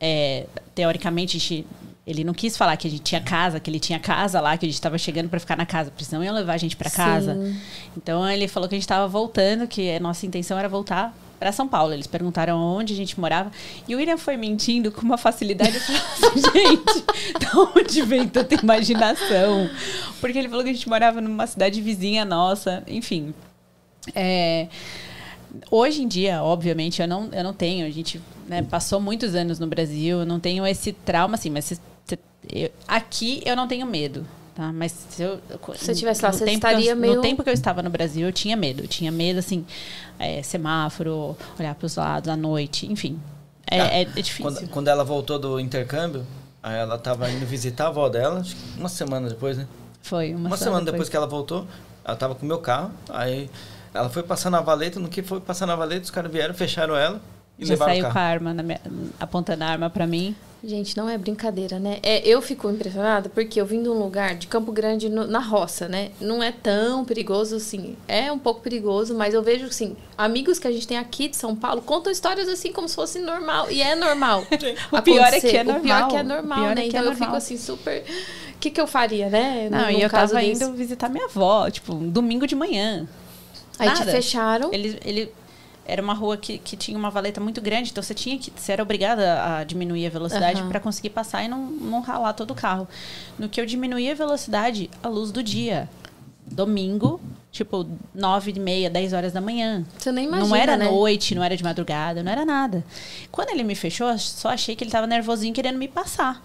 é, 0.00 0.46
teoricamente, 0.74 1.36
a 1.36 1.40
gente- 1.40 1.66
ele 2.06 2.24
não 2.24 2.34
quis 2.34 2.56
falar 2.56 2.76
que 2.76 2.86
a 2.86 2.90
gente 2.90 3.02
tinha 3.02 3.20
casa, 3.20 3.58
que 3.60 3.70
ele 3.70 3.80
tinha 3.80 3.98
casa 4.00 4.40
lá, 4.40 4.56
que 4.58 4.66
a 4.66 4.68
gente 4.68 4.74
estava 4.74 4.98
chegando 4.98 5.28
para 5.28 5.40
ficar 5.40 5.56
na 5.56 5.64
casa, 5.66 5.90
porque 5.90 6.04
senão 6.04 6.22
iam 6.22 6.34
levar 6.34 6.54
a 6.54 6.58
gente 6.58 6.76
para 6.76 6.90
casa. 6.90 7.34
Sim. 7.34 7.56
Então 7.96 8.28
ele 8.28 8.46
falou 8.48 8.68
que 8.68 8.74
a 8.74 8.78
gente 8.78 8.84
estava 8.84 9.06
voltando, 9.08 9.66
que 9.66 9.90
a 9.94 10.00
nossa 10.00 10.26
intenção 10.26 10.58
era 10.58 10.68
voltar 10.68 11.16
para 11.38 11.52
São 11.52 11.66
Paulo. 11.68 11.92
Eles 11.92 12.06
perguntaram 12.06 12.58
onde 12.58 12.92
a 12.92 12.96
gente 12.96 13.18
morava. 13.18 13.50
E 13.88 13.94
o 13.94 13.98
William 13.98 14.16
foi 14.16 14.36
mentindo 14.36 14.90
com 14.90 15.02
uma 15.02 15.18
facilidade. 15.18 15.74
Eu 15.76 15.80
falei 15.80 16.00
assim, 16.00 16.40
gente, 16.52 17.04
de 17.38 17.56
onde 17.56 18.02
vem 18.02 18.28
tanta 18.28 18.54
imaginação? 18.54 19.68
Porque 20.20 20.38
ele 20.38 20.48
falou 20.48 20.64
que 20.64 20.70
a 20.70 20.72
gente 20.72 20.88
morava 20.88 21.20
numa 21.20 21.46
cidade 21.46 21.80
vizinha 21.80 22.24
nossa. 22.24 22.82
Enfim. 22.86 23.34
É, 24.14 24.68
hoje 25.70 26.02
em 26.02 26.08
dia, 26.08 26.42
obviamente, 26.42 27.00
eu 27.02 27.08
não, 27.08 27.28
eu 27.32 27.44
não 27.44 27.52
tenho. 27.52 27.86
A 27.86 27.90
gente 27.90 28.20
né, 28.46 28.62
passou 28.62 29.00
muitos 29.00 29.34
anos 29.34 29.58
no 29.58 29.66
Brasil, 29.66 30.20
eu 30.20 30.26
não 30.26 30.38
tenho 30.40 30.66
esse 30.66 30.92
trauma, 30.92 31.34
assim, 31.34 31.50
mas 31.50 31.80
eu- 32.52 32.70
aqui 32.86 33.42
eu 33.44 33.56
não 33.56 33.66
tenho 33.66 33.86
medo. 33.86 34.26
Tá? 34.56 34.72
Mas 34.72 34.90
se 35.10 35.22
eu. 35.22 35.36
Se 35.76 35.84
você 35.84 35.94
tivesse 35.94 36.22
lá, 36.24 36.32
você 36.32 36.46
tempo 36.46 36.60
que 36.60 36.66
eu- 36.66 36.70
estaria 36.70 36.94
meio- 36.96 37.16
No 37.16 37.20
tempo 37.20 37.44
que 37.44 37.50
eu 37.50 37.52
estava 37.54 37.82
no 37.82 37.90
Brasil, 37.90 38.26
eu 38.26 38.32
tinha 38.32 38.56
medo. 38.56 38.82
Eu 38.84 38.88
tinha 38.88 39.12
medo, 39.12 39.38
assim, 39.38 39.66
é, 40.18 40.42
semáforo, 40.42 41.36
olhar 41.60 41.74
para 41.74 41.84
os 41.84 41.94
lados 41.96 42.30
à 42.30 42.34
noite, 42.36 42.90
enfim. 42.90 43.20
É, 43.70 43.80
Ah, 43.80 43.86
é- 43.88 44.00
é 44.02 44.04
difícil. 44.22 44.42
Quando, 44.42 44.68
quando 44.70 44.88
ela 44.88 45.04
voltou 45.04 45.38
do 45.38 45.60
intercâmbio, 45.60 46.26
aí 46.62 46.74
ela 46.78 46.96
tava 46.96 47.30
indo 47.30 47.44
visitar 47.44 47.84
a 47.84 47.88
avó 47.88 48.08
dela, 48.08 48.40
acho 48.40 48.56
que 48.56 48.78
uma 48.80 48.88
semana 48.88 49.28
depois, 49.28 49.58
né? 49.58 49.66
Foi 50.00 50.34
uma, 50.34 50.48
Uma, 50.48 50.56
semana 50.56 50.84
depois 50.86 51.08
que 51.10 51.16
ela 51.16 51.26
voltou, 51.26 51.66
ela 52.02 52.16
tava 52.16 52.34
com 52.34 52.46
o 52.46 52.48
meu 52.48 52.58
carro, 52.58 52.92
aí 53.10 53.50
ela 53.92 54.08
foi 54.08 54.22
passar 54.22 54.48
na 54.48 54.60
valeta, 54.62 54.98
no 54.98 55.08
que 55.10 55.22
foi 55.22 55.38
passar 55.40 55.66
na 55.66 55.76
valeta, 55.76 56.04
os 56.04 56.10
caras 56.10 56.32
vieram, 56.32 56.54
fecharam 56.54 56.96
ela 56.96 57.20
e 57.58 57.64
Já 57.66 57.76
saiu 57.76 58.06
o 58.06 58.12
com 58.12 58.18
a 58.18 58.22
arma, 58.22 58.52
na 58.54 58.62
minha- 58.62 58.80
apontando 59.18 59.64
a 59.64 59.66
arma 59.66 59.88
para 59.90 60.06
mim. 60.06 60.34
Gente, 60.64 60.96
não 60.96 61.08
é 61.08 61.16
brincadeira, 61.16 61.78
né? 61.78 61.98
É, 62.02 62.26
eu 62.26 62.42
fico 62.42 62.68
impressionada 62.68 63.28
porque 63.28 63.60
eu 63.60 63.64
vim 63.66 63.82
de 63.82 63.88
um 63.88 63.92
lugar 63.92 64.34
de 64.34 64.46
Campo 64.48 64.72
Grande 64.72 65.08
no- 65.08 65.26
na 65.26 65.38
roça, 65.38 65.86
né? 65.86 66.10
Não 66.20 66.42
é 66.42 66.50
tão 66.50 67.04
perigoso 67.04 67.56
assim. 67.56 67.96
É 68.08 68.32
um 68.32 68.38
pouco 68.38 68.62
perigoso, 68.62 69.14
mas 69.14 69.32
eu 69.32 69.42
vejo 69.42 69.66
assim, 69.66 69.96
amigos 70.18 70.58
que 70.58 70.66
a 70.66 70.72
gente 70.72 70.88
tem 70.88 70.98
aqui 70.98 71.28
de 71.28 71.36
São 71.36 71.54
Paulo 71.54 71.82
contam 71.82 72.10
histórias 72.10 72.48
assim 72.48 72.72
como 72.72 72.88
se 72.88 72.96
fosse 72.96 73.20
normal. 73.20 73.70
E 73.70 73.80
é 73.80 73.94
normal. 73.94 74.44
O 74.90 75.00
pior 75.02 75.32
é 75.32 75.40
que 75.40 75.48
é 75.56 75.60
acontecer. 75.60 75.78
O 75.78 75.80
pior 75.82 76.00
normal. 76.00 76.08
que 76.08 76.16
é 76.16 76.22
normal, 76.22 76.58
pior 76.58 76.72
é 76.72 76.74
né? 76.74 76.80
que 76.82 76.86
é 76.86 76.88
então 76.88 77.02
eu 77.02 77.12
fico 77.12 77.20
normal. 77.20 77.36
assim, 77.36 77.56
super. 77.58 78.04
O 78.54 78.58
que, 78.58 78.70
que 78.70 78.80
eu 78.80 78.86
faria, 78.86 79.28
né? 79.28 79.68
Não, 79.70 79.82
num 79.84 79.90
e 79.90 80.02
eu 80.02 80.10
caso 80.10 80.32
tava 80.32 80.44
desse? 80.44 80.64
indo 80.64 80.72
visitar 80.74 81.08
minha 81.08 81.26
avó, 81.26 81.70
tipo, 81.70 81.94
um 81.94 82.08
domingo 82.08 82.46
de 82.46 82.56
manhã. 82.56 83.06
Aí 83.78 83.90
te 83.90 83.98
nada. 84.00 84.10
fecharam. 84.10 84.72
Ele, 84.72 84.98
ele 85.04 85.32
era 85.86 86.02
uma 86.02 86.14
rua 86.14 86.36
que, 86.36 86.58
que 86.58 86.76
tinha 86.76 86.98
uma 86.98 87.10
valeta 87.10 87.40
muito 87.40 87.60
grande, 87.60 87.90
então 87.90 88.02
você 88.02 88.14
tinha 88.14 88.38
que 88.38 88.52
você 88.54 88.72
era 88.72 88.82
obrigada 88.82 89.42
a 89.42 89.64
diminuir 89.64 90.06
a 90.06 90.10
velocidade 90.10 90.60
Aham. 90.60 90.68
para 90.68 90.80
conseguir 90.80 91.10
passar 91.10 91.44
e 91.44 91.48
não, 91.48 91.66
não 91.66 92.00
ralar 92.00 92.32
todo 92.32 92.50
o 92.50 92.54
carro. 92.54 92.88
No 93.38 93.48
que 93.48 93.60
eu 93.60 93.66
diminuí 93.66 94.10
a 94.10 94.14
velocidade, 94.14 94.90
a 95.02 95.08
luz 95.08 95.30
do 95.30 95.42
dia. 95.42 95.88
Domingo, 96.48 97.20
tipo, 97.50 97.86
nove 98.14 98.52
e 98.54 98.60
meia, 98.60 98.88
dez 98.88 99.12
horas 99.12 99.32
da 99.32 99.40
manhã. 99.40 99.84
Você 99.98 100.12
nem 100.12 100.26
imagina, 100.26 100.48
não 100.48 100.56
era 100.56 100.76
né? 100.76 100.84
noite, 100.84 101.34
não 101.34 101.42
era 101.42 101.56
de 101.56 101.64
madrugada, 101.64 102.22
não 102.22 102.30
era 102.30 102.44
nada. 102.44 102.84
Quando 103.32 103.50
ele 103.50 103.64
me 103.64 103.74
fechou, 103.74 104.08
eu 104.08 104.18
só 104.18 104.50
achei 104.50 104.76
que 104.76 104.84
ele 104.84 104.90
tava 104.90 105.06
nervosinho 105.06 105.52
querendo 105.52 105.76
me 105.76 105.88
passar. 105.88 106.40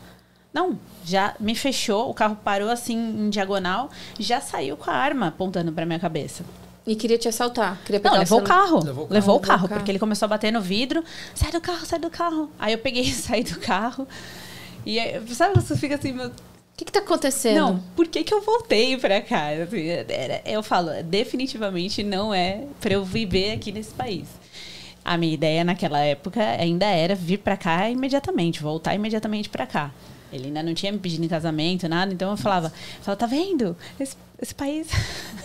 Não, 0.54 0.78
já 1.06 1.36
me 1.40 1.56
fechou, 1.56 2.10
o 2.10 2.14
carro 2.14 2.38
parou 2.44 2.70
assim 2.70 2.98
em 2.98 3.30
diagonal, 3.30 3.90
já 4.20 4.42
saiu 4.42 4.76
com 4.76 4.90
a 4.90 4.94
arma 4.94 5.28
apontando 5.28 5.72
para 5.72 5.86
minha 5.86 6.00
cabeça. 6.00 6.44
E 6.86 6.96
queria 6.96 7.18
te 7.18 7.28
assaltar. 7.28 7.80
Queria 7.86 8.02
Não, 8.04 8.18
levou 8.18 8.40
o 8.40 8.44
carro. 8.44 8.84
Levou 8.84 8.84
Levou 8.84 9.06
o 9.06 9.08
carro. 9.08 9.14
Levou 9.14 9.36
o 9.36 9.40
carro. 9.40 9.68
porque 9.70 9.92
ele 9.92 10.00
começou 10.00 10.26
a 10.26 10.30
bater 10.30 10.52
no 10.52 10.62
vidro. 10.62 11.04
Sai 11.36 11.52
do 11.52 11.62
carro, 11.62 11.86
sai 11.86 12.00
do 12.00 12.10
carro. 12.10 12.50
Aí 12.58 12.74
eu 12.74 12.80
peguei 12.80 13.04
e 13.06 13.12
saí 13.14 13.44
do 13.44 13.60
carro. 13.60 14.08
E 14.86 15.00
aí, 15.00 15.22
sabe, 15.34 15.54
você 15.56 15.78
fica 15.78 15.96
assim, 15.96 16.12
meu, 16.12 16.28
O 16.30 16.32
que, 16.76 16.86
que 16.86 16.92
tá 16.92 17.00
acontecendo? 17.00 17.56
não, 17.56 17.84
por 17.96 18.08
que, 18.08 18.24
que 18.24 18.34
eu 18.34 18.42
voltei 18.42 18.98
pra 18.98 19.22
cá? 19.22 19.50
Assim, 19.50 19.86
Eu 20.44 20.64
falo, 20.64 20.90
definitivamente 21.04 22.02
não 22.02 22.34
é 22.34 22.64
pra 22.80 22.94
eu 22.94 23.06
viver 23.06 23.52
aqui 23.52 23.72
nesse 23.72 23.94
país. 23.94 24.28
A 25.06 25.18
minha 25.18 25.34
ideia 25.34 25.64
naquela 25.64 26.00
época 26.00 26.42
ainda 26.42 26.86
era 26.88 27.14
vir 27.14 27.38
pra 27.38 27.56
cá 27.58 27.90
imediatamente, 27.90 28.62
voltar 28.62 28.96
imediatamente 28.96 29.50
pra 29.50 29.68
cá. 29.68 29.92
Ele 30.34 30.48
ainda 30.48 30.64
não 30.64 30.74
tinha 30.74 30.92
me 30.92 30.98
pedido 30.98 31.24
em 31.26 31.28
casamento, 31.28 31.88
nada, 31.90 32.14
então 32.14 32.32
eu 32.32 32.38
falava, 32.38 32.72
falava 33.02 33.20
tá 33.20 33.26
vendo? 33.26 33.76
Esse, 34.00 34.16
esse 34.42 34.56
país 34.56 34.88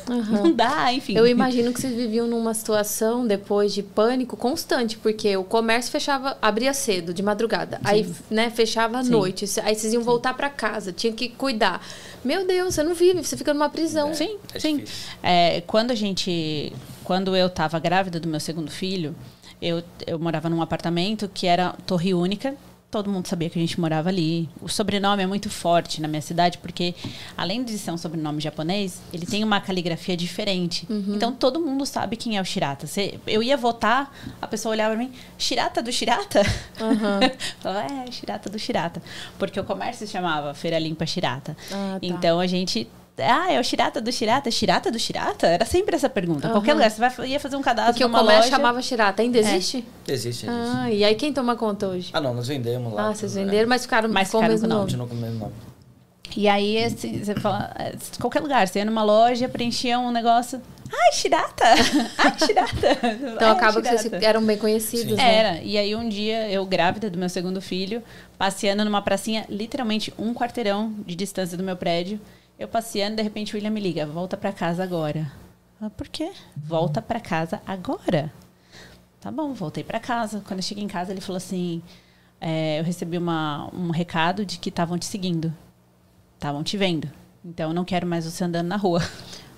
Aham. 0.09 0.43
não 0.45 0.53
dá, 0.53 0.93
enfim. 0.93 1.17
Eu 1.17 1.27
imagino 1.27 1.73
que 1.73 1.81
vocês 1.81 1.95
viviam 1.95 2.27
numa 2.27 2.55
situação 2.55 3.27
depois 3.27 3.73
de 3.75 3.83
pânico 3.83 4.37
constante, 4.37 4.97
porque 4.97 5.37
o 5.37 5.45
comércio 5.45 5.91
fechava, 5.91 6.37
abria 6.41 6.73
cedo, 6.73 7.13
de 7.13 7.23
madrugada. 7.23 7.81
Aí, 7.85 8.09
né, 8.31 8.51
fechava 8.51 8.99
à 8.99 9.05
Sim. 9.05 9.11
noite. 9.11 9.45
Aí 9.63 9.75
vocês 9.75 9.93
iam 9.93 10.03
voltar 10.03 10.35
pra 10.35 10.49
casa, 10.49 10.93
tinha 10.93 11.13
que 11.13 11.29
cuidar. 11.29 11.85
Meu 12.25 12.47
Deus, 12.47 12.75
você 12.75 12.83
não 12.83 12.95
vive, 12.95 13.23
você 13.25 13.37
fica 13.37 13.53
numa 13.53 13.69
prisão. 13.69 14.15
Sim, 14.15 14.37
É 14.55 14.61
sim. 14.61 14.85
É, 15.23 15.61
quando 15.67 15.91
a 15.91 15.95
gente. 15.95 16.73
Quando 17.05 17.37
eu 17.37 17.47
estava 17.47 17.79
grávida 17.79 18.19
do 18.19 18.27
meu 18.29 18.41
segundo 18.41 18.71
filho, 18.71 19.15
eu, 19.63 19.83
eu 20.07 20.19
morava 20.19 20.49
num 20.49 20.61
apartamento 20.61 21.31
que 21.33 21.47
era 21.47 21.73
torre 21.87 22.13
única. 22.15 22.55
Todo 22.97 23.11
mundo 23.11 23.27
sabia 23.29 23.51
que 23.51 23.59
a 23.59 23.61
gente 23.61 23.79
morava 23.79 24.09
ali. 24.09 24.49
O 24.59 24.69
sobrenome 24.71 25.23
é 25.23 25.27
muito 25.27 25.51
forte 25.51 26.01
na 26.01 26.09
minha 26.09 26.23
cidade, 26.23 26.57
porque 26.57 26.95
além 27.37 27.63
de 27.63 27.77
ser 27.77 27.91
um 27.91 27.99
sobrenome 27.99 28.41
japonês, 28.41 29.03
ele 29.13 29.27
tem 29.27 29.45
uma 29.45 29.61
caligrafia 29.61 30.17
diferente. 30.17 30.87
Então 31.15 31.31
todo 31.31 31.61
mundo 31.61 31.85
sabe 31.85 32.17
quem 32.17 32.39
é 32.39 32.41
o 32.41 32.45
Shirata. 32.45 32.87
Você- 32.87 33.21
eu 33.27 33.43
ia 33.43 33.55
votar, 33.55 34.11
a 34.41 34.47
pessoa 34.47 34.73
olhava 34.73 34.95
pra 34.95 35.05
mim, 35.05 35.13
Shirata 35.37 35.83
do 35.83 35.93
Shirata? 35.93 36.41
Aham. 36.81 37.21
Falava, 37.61 37.87
é, 38.09 38.11
Shirata 38.11 38.49
do 38.49 38.59
Shirata. 38.59 39.03
Porque 39.39 39.61
o 39.61 39.65
comércio 39.65 40.07
se 40.07 40.11
chamava 40.13 40.55
Feira 40.55 40.79
Limpa 40.79 41.05
Shirata. 41.05 41.55
Ah, 41.71 41.99
tá. 42.01 42.07
Então 42.07 42.41
a 42.41 42.47
gente. 42.47 42.89
Ah, 43.19 43.51
é 43.53 43.59
o 43.59 43.65
Shirata 43.65 44.01
do 44.01 44.13
Shirata? 44.13 44.51
Shirata 44.51 44.91
do 44.91 44.99
Shirata? 44.99 45.47
Era 45.47 45.65
sempre 45.65 45.97
essa 45.97 46.09
pergunta. 46.09 46.47
Aham. 46.49 46.55
Qualquer 46.57 46.75
lugar. 46.75 46.91
Você 46.91 47.01
vai, 47.01 47.29
ia 47.29 47.41
fazer 47.41 47.57
um 47.57 47.63
cadastro 47.63 47.95
Porque 47.95 48.05
o 48.05 48.09
numa 48.09 48.19
comércio 48.21 48.45
loja. 48.45 48.57
chamava 48.57 48.83
Shirata. 48.83 49.23
Ainda 49.23 49.39
existe? 49.39 49.85
Existe, 50.07 50.47
existe. 50.47 50.47
Ah, 50.49 50.91
e 50.91 51.03
aí 51.05 51.15
quem 51.15 51.33
toma 51.33 51.57
conta 51.57 51.89
hoje? 51.89 52.11
Ah, 52.13 52.21
não, 52.21 52.35
nós 52.35 52.47
vendemos 52.49 52.93
lá. 52.93 53.09
Ah, 53.09 53.15
vocês 53.15 53.35
venderam, 53.35 53.69
mas 53.69 53.83
ficaram 53.83 54.09
Mas 54.09 54.31
com 54.31 54.39
o 54.39 54.43
mesmo 54.43 54.67
o 54.67 54.69
nome. 54.69 54.83
Continua 54.83 55.07
com 55.07 55.15
o 55.15 55.19
mesmo 55.19 55.39
nome. 55.39 55.53
E 56.37 56.49
aí, 56.49 56.85
assim, 56.85 57.25
você 57.25 57.35
fala, 57.37 57.73
é, 57.79 57.95
qualquer 58.21 58.41
lugar, 58.41 58.67
você 58.69 58.81
ia 58.81 58.85
numa 58.85 59.03
loja, 59.03 59.49
preenchia 59.49 59.99
um 59.99 60.11
negócio. 60.11 60.61
Ai, 60.93 61.13
Shirata! 61.13 61.65
Ai, 62.19 62.39
Shirata! 62.45 62.93
Então 63.35 63.49
Ai, 63.49 63.57
acaba 63.57 63.81
que 63.81 63.89
Shirata. 63.89 64.09
vocês 64.11 64.23
eram 64.23 64.45
bem 64.45 64.59
conhecidos, 64.59 65.13
Sim. 65.13 65.17
né? 65.17 65.35
Era. 65.35 65.63
E 65.63 65.79
aí 65.79 65.95
um 65.97 66.07
dia, 66.09 66.51
eu 66.51 66.67
grávida 66.67 67.09
do 67.09 67.17
meu 67.17 67.29
segundo 67.31 67.63
filho, 67.63 68.03
passeando 68.37 68.85
numa 68.85 69.01
pracinha, 69.01 69.47
literalmente 69.49 70.13
um 70.19 70.35
quarteirão 70.35 70.93
de 71.07 71.15
distância 71.15 71.57
do 71.57 71.63
meu 71.65 71.77
prédio. 71.77 72.21
Eu 72.59 72.69
passeando, 72.69 73.17
de 73.17 73.23
repente 73.23 73.53
o 73.53 73.57
William 73.57 73.71
me 73.71 73.81
liga, 73.81 74.07
volta 74.07 74.37
pra 74.37 74.53
casa 74.53 74.83
agora. 74.83 75.31
Ah, 75.81 75.91
por 75.91 76.09
quê? 76.09 76.33
Volta 76.57 77.03
pra 77.03 77.21
casa 77.21 77.61
agora. 77.67 78.33
Tá 79.21 79.31
bom, 79.31 79.53
voltei 79.53 79.85
pra 79.85 80.01
casa. 80.01 80.43
Quando 80.47 80.61
eu 80.61 80.63
cheguei 80.63 80.83
em 80.83 80.89
casa, 80.89 81.13
ele 81.13 81.21
falou 81.21 81.37
assim: 81.37 81.83
é, 82.41 82.81
eu 82.81 82.85
recebi 82.85 83.19
uma, 83.19 83.69
um 83.75 83.91
recado 83.91 84.45
de 84.47 84.59
que 84.59 84.71
estavam 84.71 84.99
te 84.99 85.05
seguindo. 85.05 85.53
Estavam 86.35 86.63
te 86.63 86.77
vendo. 86.77 87.11
Então 87.45 87.71
eu 87.71 87.75
não 87.75 87.85
quero 87.85 88.07
mais 88.07 88.25
você 88.25 88.45
andando 88.45 88.69
na 88.69 88.77
rua. 88.77 89.01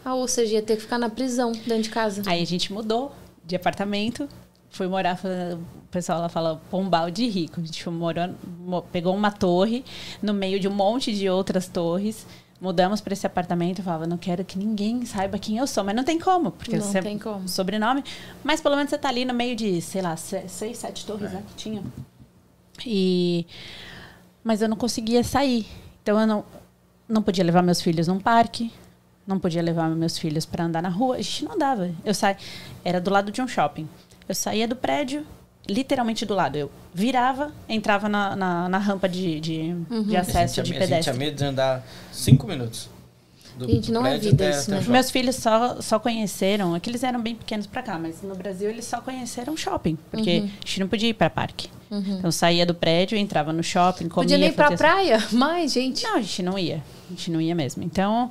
Ah, 0.05 0.15
ou 0.15 0.29
seja, 0.29 0.55
ia 0.55 0.63
ter 0.63 0.77
que 0.77 0.83
ficar 0.83 0.97
na 0.97 1.11
prisão, 1.11 1.53
dentro 1.53 1.83
de 1.83 1.91
casa. 1.91 2.23
Aí 2.25 2.41
a 2.41 2.47
gente 2.47 2.73
mudou 2.73 3.13
de 3.45 3.55
apartamento, 3.55 4.27
foi 4.71 4.87
morar, 4.89 5.19
o 5.53 5.59
pessoal 5.91 6.21
lá 6.21 6.31
fala 6.31 6.63
pombal 6.71 7.11
de 7.11 7.29
rico. 7.29 7.61
A 7.61 7.65
gente 7.65 7.83
foi 7.85 7.93
morando, 7.93 8.35
mo- 8.59 8.81
pegou 8.81 9.15
uma 9.15 9.31
torre 9.31 9.85
no 10.23 10.33
meio 10.33 10.59
de 10.59 10.67
um 10.67 10.71
monte 10.73 11.13
de 11.13 11.29
outras 11.29 11.69
torres. 11.69 12.27
Mudamos 12.61 13.01
para 13.01 13.13
esse 13.13 13.25
apartamento 13.27 13.79
e 13.79 13.83
falava, 13.83 14.05
não 14.07 14.19
quero 14.19 14.45
que 14.45 14.59
ninguém 14.59 15.05
saiba 15.07 15.39
quem 15.39 15.59
eu 15.59 15.67
sou, 15.67 15.85
mas 15.85 15.95
não 15.95 16.03
tem 16.03 16.19
como, 16.19 16.51
porque 16.51 16.77
Não 16.77 16.85
você 16.85 17.01
tem 17.01 17.17
como. 17.17 17.49
sobrenome, 17.49 18.03
mas 18.43 18.61
pelo 18.61 18.75
menos 18.75 18.91
você 18.91 18.99
tá 18.99 19.09
ali 19.09 19.25
no 19.25 19.33
meio 19.33 19.55
de, 19.55 19.81
sei 19.81 20.03
lá, 20.03 20.17
se- 20.17 20.49
seis, 20.49 20.77
sete 20.79 21.07
torres, 21.07 21.31
né, 21.33 21.43
que 21.47 21.55
tinha. 21.55 21.83
E 22.85 23.47
mas 24.43 24.63
eu 24.63 24.69
não 24.69 24.77
conseguia 24.77 25.23
sair. 25.23 25.67
Então 26.03 26.19
eu 26.21 26.27
não 26.27 26.45
não 27.09 27.23
podia 27.23 27.43
levar 27.45 27.63
meus 27.63 27.81
filhos 27.81 28.07
num 28.07 28.19
parque, 28.21 28.71
não 29.27 29.39
podia 29.39 29.63
levar 29.63 29.89
meus 29.91 30.19
filhos 30.19 30.45
para 30.45 30.65
andar 30.65 30.83
na 30.83 30.89
rua. 30.91 31.17
A 31.17 31.23
gente 31.23 31.45
não 31.45 31.53
andava. 31.55 31.91
Eu 32.05 32.13
saí, 32.13 32.37
era 32.85 33.01
do 33.01 33.11
lado 33.11 33.31
de 33.33 33.41
um 33.41 33.49
shopping. 33.49 33.89
Eu 34.29 34.35
saía 34.35 34.69
do 34.69 34.77
prédio, 34.77 35.25
literalmente 35.69 36.25
do 36.25 36.35
lado. 36.35 36.57
Eu 36.57 36.71
virava, 36.95 37.53
entrava 37.69 38.09
na, 38.09 38.35
na, 38.35 38.69
na 38.69 38.79
rampa 38.79 39.09
de, 39.09 39.39
de, 39.41 39.75
de 40.07 40.17
A 40.17 40.21
acesso 40.21 40.57
gente, 40.57 40.65
de 40.67 40.73
tinha- 40.73 40.79
a 40.85 40.87
gente 40.87 41.03
tinha 41.03 41.15
pedestre. 41.15 41.19
medo 41.19 41.37
de 41.37 41.45
andar 41.45 41.85
cinco 42.13 42.47
minutos. 42.47 42.89
do 43.59 43.67
Gente, 43.69 43.91
não 43.91 44.07
é 44.07 44.17
vida 44.19 44.49
até- 44.49 44.57
isso, 44.59 44.71
né? 44.71 44.85
Meus 44.89 45.11
filhos 45.11 45.35
só, 45.37 45.81
só 45.81 45.99
conheceram, 45.99 46.75
aqui 46.75 46.89
eles 46.91 47.03
eram 47.03 47.21
bem 47.21 47.35
pequenos 47.35 47.67
pra 47.67 47.83
cá, 47.83 47.99
mas 47.99 48.23
no 48.23 48.35
Brasil 48.37 48.71
eles 48.71 48.85
só 48.85 49.01
conheceram 49.01 49.57
shopping, 49.57 49.99
porque 50.11 50.39
Uhum. 50.39 50.45
a 50.45 50.67
gente 50.67 50.81
não 50.81 50.89
podia 50.89 51.09
ir 51.09 51.15
pra 51.15 51.29
parque. 51.29 51.69
Então 51.91 52.31
saía 52.31 52.67
do 52.67 52.75
prédio, 52.75 53.17
entrava 53.17 53.51
no 53.53 53.63
shopping, 53.63 54.09
comia. 54.09 54.25
Podia 54.27 54.39
nem 54.39 54.49
ir 54.51 54.53
pra 54.53 54.77
praia, 54.77 55.19
mas, 55.33 55.73
gente. 55.73 56.05
Não, 56.05 56.17
a 56.17 56.21
gente 56.21 56.43
não 56.43 56.59
ia. 56.59 56.83
A 57.07 57.11
gente 57.11 57.31
não 57.31 57.41
ia 57.41 57.55
mesmo. 57.55 57.83
Então, 57.83 58.31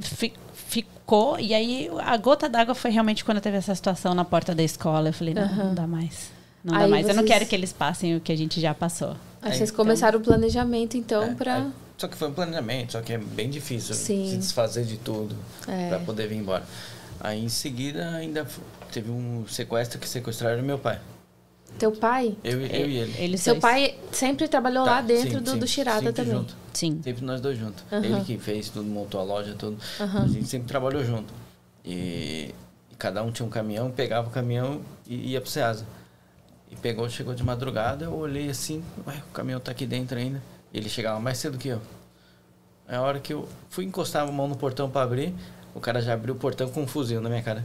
fi- 0.00 0.32
ficou. 0.68 1.38
E 1.38 1.54
aí, 1.54 1.90
a 2.04 2.16
gota 2.16 2.48
d'água 2.48 2.74
foi 2.74 2.90
realmente 2.90 3.24
quando 3.24 3.40
teve 3.40 3.56
essa 3.56 3.74
situação 3.74 4.14
na 4.14 4.24
porta 4.24 4.54
da 4.54 4.62
escola. 4.62 5.08
Eu 5.08 5.12
falei, 5.12 5.34
não, 5.34 5.42
Aham. 5.42 5.64
não 5.64 5.74
dá 5.74 5.86
mais. 5.86 6.30
Não 6.64 6.74
Aí 6.74 6.80
dá 6.82 6.88
mais. 6.88 7.08
Eu 7.08 7.14
não 7.14 7.22
vocês- 7.22 7.32
quero 7.32 7.46
que 7.46 7.54
eles 7.54 7.72
passem 7.72 8.16
o 8.16 8.20
que 8.20 8.32
a 8.32 8.36
gente 8.36 8.60
já 8.60 8.74
passou. 8.74 9.10
Aí 9.40 9.52
Aí, 9.52 9.56
vocês 9.56 9.70
então- 9.70 9.84
começaram 9.84 10.18
o 10.18 10.22
planejamento, 10.22 10.96
então, 10.96 11.22
É, 11.22 11.34
pra. 11.34 11.58
é. 11.58 11.66
Só 11.96 12.08
que 12.08 12.16
foi 12.16 12.28
um 12.28 12.32
planejamento, 12.34 12.92
só 12.92 13.00
que 13.00 13.12
é 13.12 13.18
bem 13.18 13.48
difícil 13.48 13.94
Sim. 13.94 14.28
se 14.30 14.36
desfazer 14.36 14.84
de 14.84 14.96
tudo 14.98 15.34
É. 15.66 15.88
para 15.88 15.98
poder 16.00 16.28
vir 16.28 16.36
embora. 16.36 16.62
Aí 17.20 17.42
em 17.42 17.48
seguida 17.48 18.10
ainda 18.10 18.46
teve 18.92 19.10
um 19.10 19.46
sequestro 19.48 19.98
que 19.98 20.06
sequestraram 20.08 20.62
meu 20.62 20.78
pai. 20.78 20.98
Teu 21.78 21.92
pai? 21.92 22.36
Eu, 22.42 22.60
e- 22.60 22.80
eu 22.80 22.88
e 22.88 22.96
ele. 22.98 23.14
Eles 23.18 23.40
Seu 23.42 23.54
dois. 23.54 23.62
pai 23.62 23.98
sempre 24.12 24.48
trabalhou 24.48 24.84
Tá, 24.84 24.92
lá 24.92 25.00
dentro 25.02 25.30
sim, 25.38 25.40
do, 25.40 25.50
sim, 25.50 25.58
do 25.58 25.66
sempre 25.66 26.12
também. 26.12 26.32
Junto. 26.32 26.54
Sim. 26.72 27.00
Sempre 27.02 27.24
nós 27.24 27.40
dois 27.40 27.58
juntos. 27.58 27.84
Aham. 27.92 28.04
Ele 28.04 28.24
que 28.24 28.38
fez 28.38 28.68
tudo, 28.70 28.84
montou 28.88 29.20
a 29.20 29.24
loja, 29.24 29.54
tudo. 29.58 29.76
Aham. 30.00 30.22
A 30.24 30.26
gente 30.28 30.46
sempre 30.48 30.68
trabalhou 30.68 31.04
junto. 31.04 31.32
E, 31.84 32.54
e 32.90 32.94
cada 32.98 33.22
um 33.22 33.30
tinha 33.30 33.46
um 33.46 33.50
caminhão, 33.50 33.90
pegava 33.90 34.28
o 34.28 34.30
caminhão 34.30 34.80
e 35.06 35.32
ia 35.32 35.40
pro 35.40 35.50
Ceasa. 35.50 35.84
E 36.70 36.76
pegou, 36.76 37.08
chegou 37.08 37.34
de 37.34 37.44
madrugada, 37.44 38.06
eu 38.06 38.14
olhei 38.14 38.50
assim, 38.50 38.82
ué, 39.06 39.22
o 39.30 39.32
caminhão 39.32 39.60
tá 39.60 39.70
aqui 39.70 39.86
dentro 39.86 40.18
ainda. 40.18 40.42
E 40.72 40.78
ele 40.78 40.88
chegava 40.88 41.20
mais 41.20 41.38
cedo 41.38 41.56
que 41.58 41.68
eu. 41.68 41.80
Aí 42.88 42.96
a 42.96 43.02
hora 43.02 43.20
que 43.20 43.32
eu 43.32 43.48
fui 43.70 43.84
encostar 43.84 44.26
a 44.26 44.32
mão 44.32 44.48
no 44.48 44.56
portão 44.56 44.88
para 44.90 45.02
abrir, 45.02 45.34
o 45.74 45.80
cara 45.80 46.00
já 46.00 46.14
abriu 46.14 46.34
o 46.34 46.38
portão 46.38 46.68
com 46.70 46.82
um 46.82 46.86
fuzil 46.86 47.20
na 47.20 47.28
minha 47.28 47.42
cara. 47.42 47.64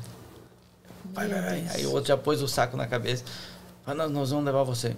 Vai, 1.14 1.28
vai, 1.28 1.42
vai. 1.42 1.66
Aí 1.74 1.86
o 1.86 1.92
outro 1.92 2.10
já 2.10 2.18
pôs 2.18 2.42
o 2.42 2.48
saco 2.48 2.78
na 2.78 2.86
cabeça. 2.88 3.24
Falou, 3.86 4.04
nós, 4.04 4.12
nós 4.12 4.30
vamos 4.32 4.46
levar 4.46 4.64
você. 4.64 4.96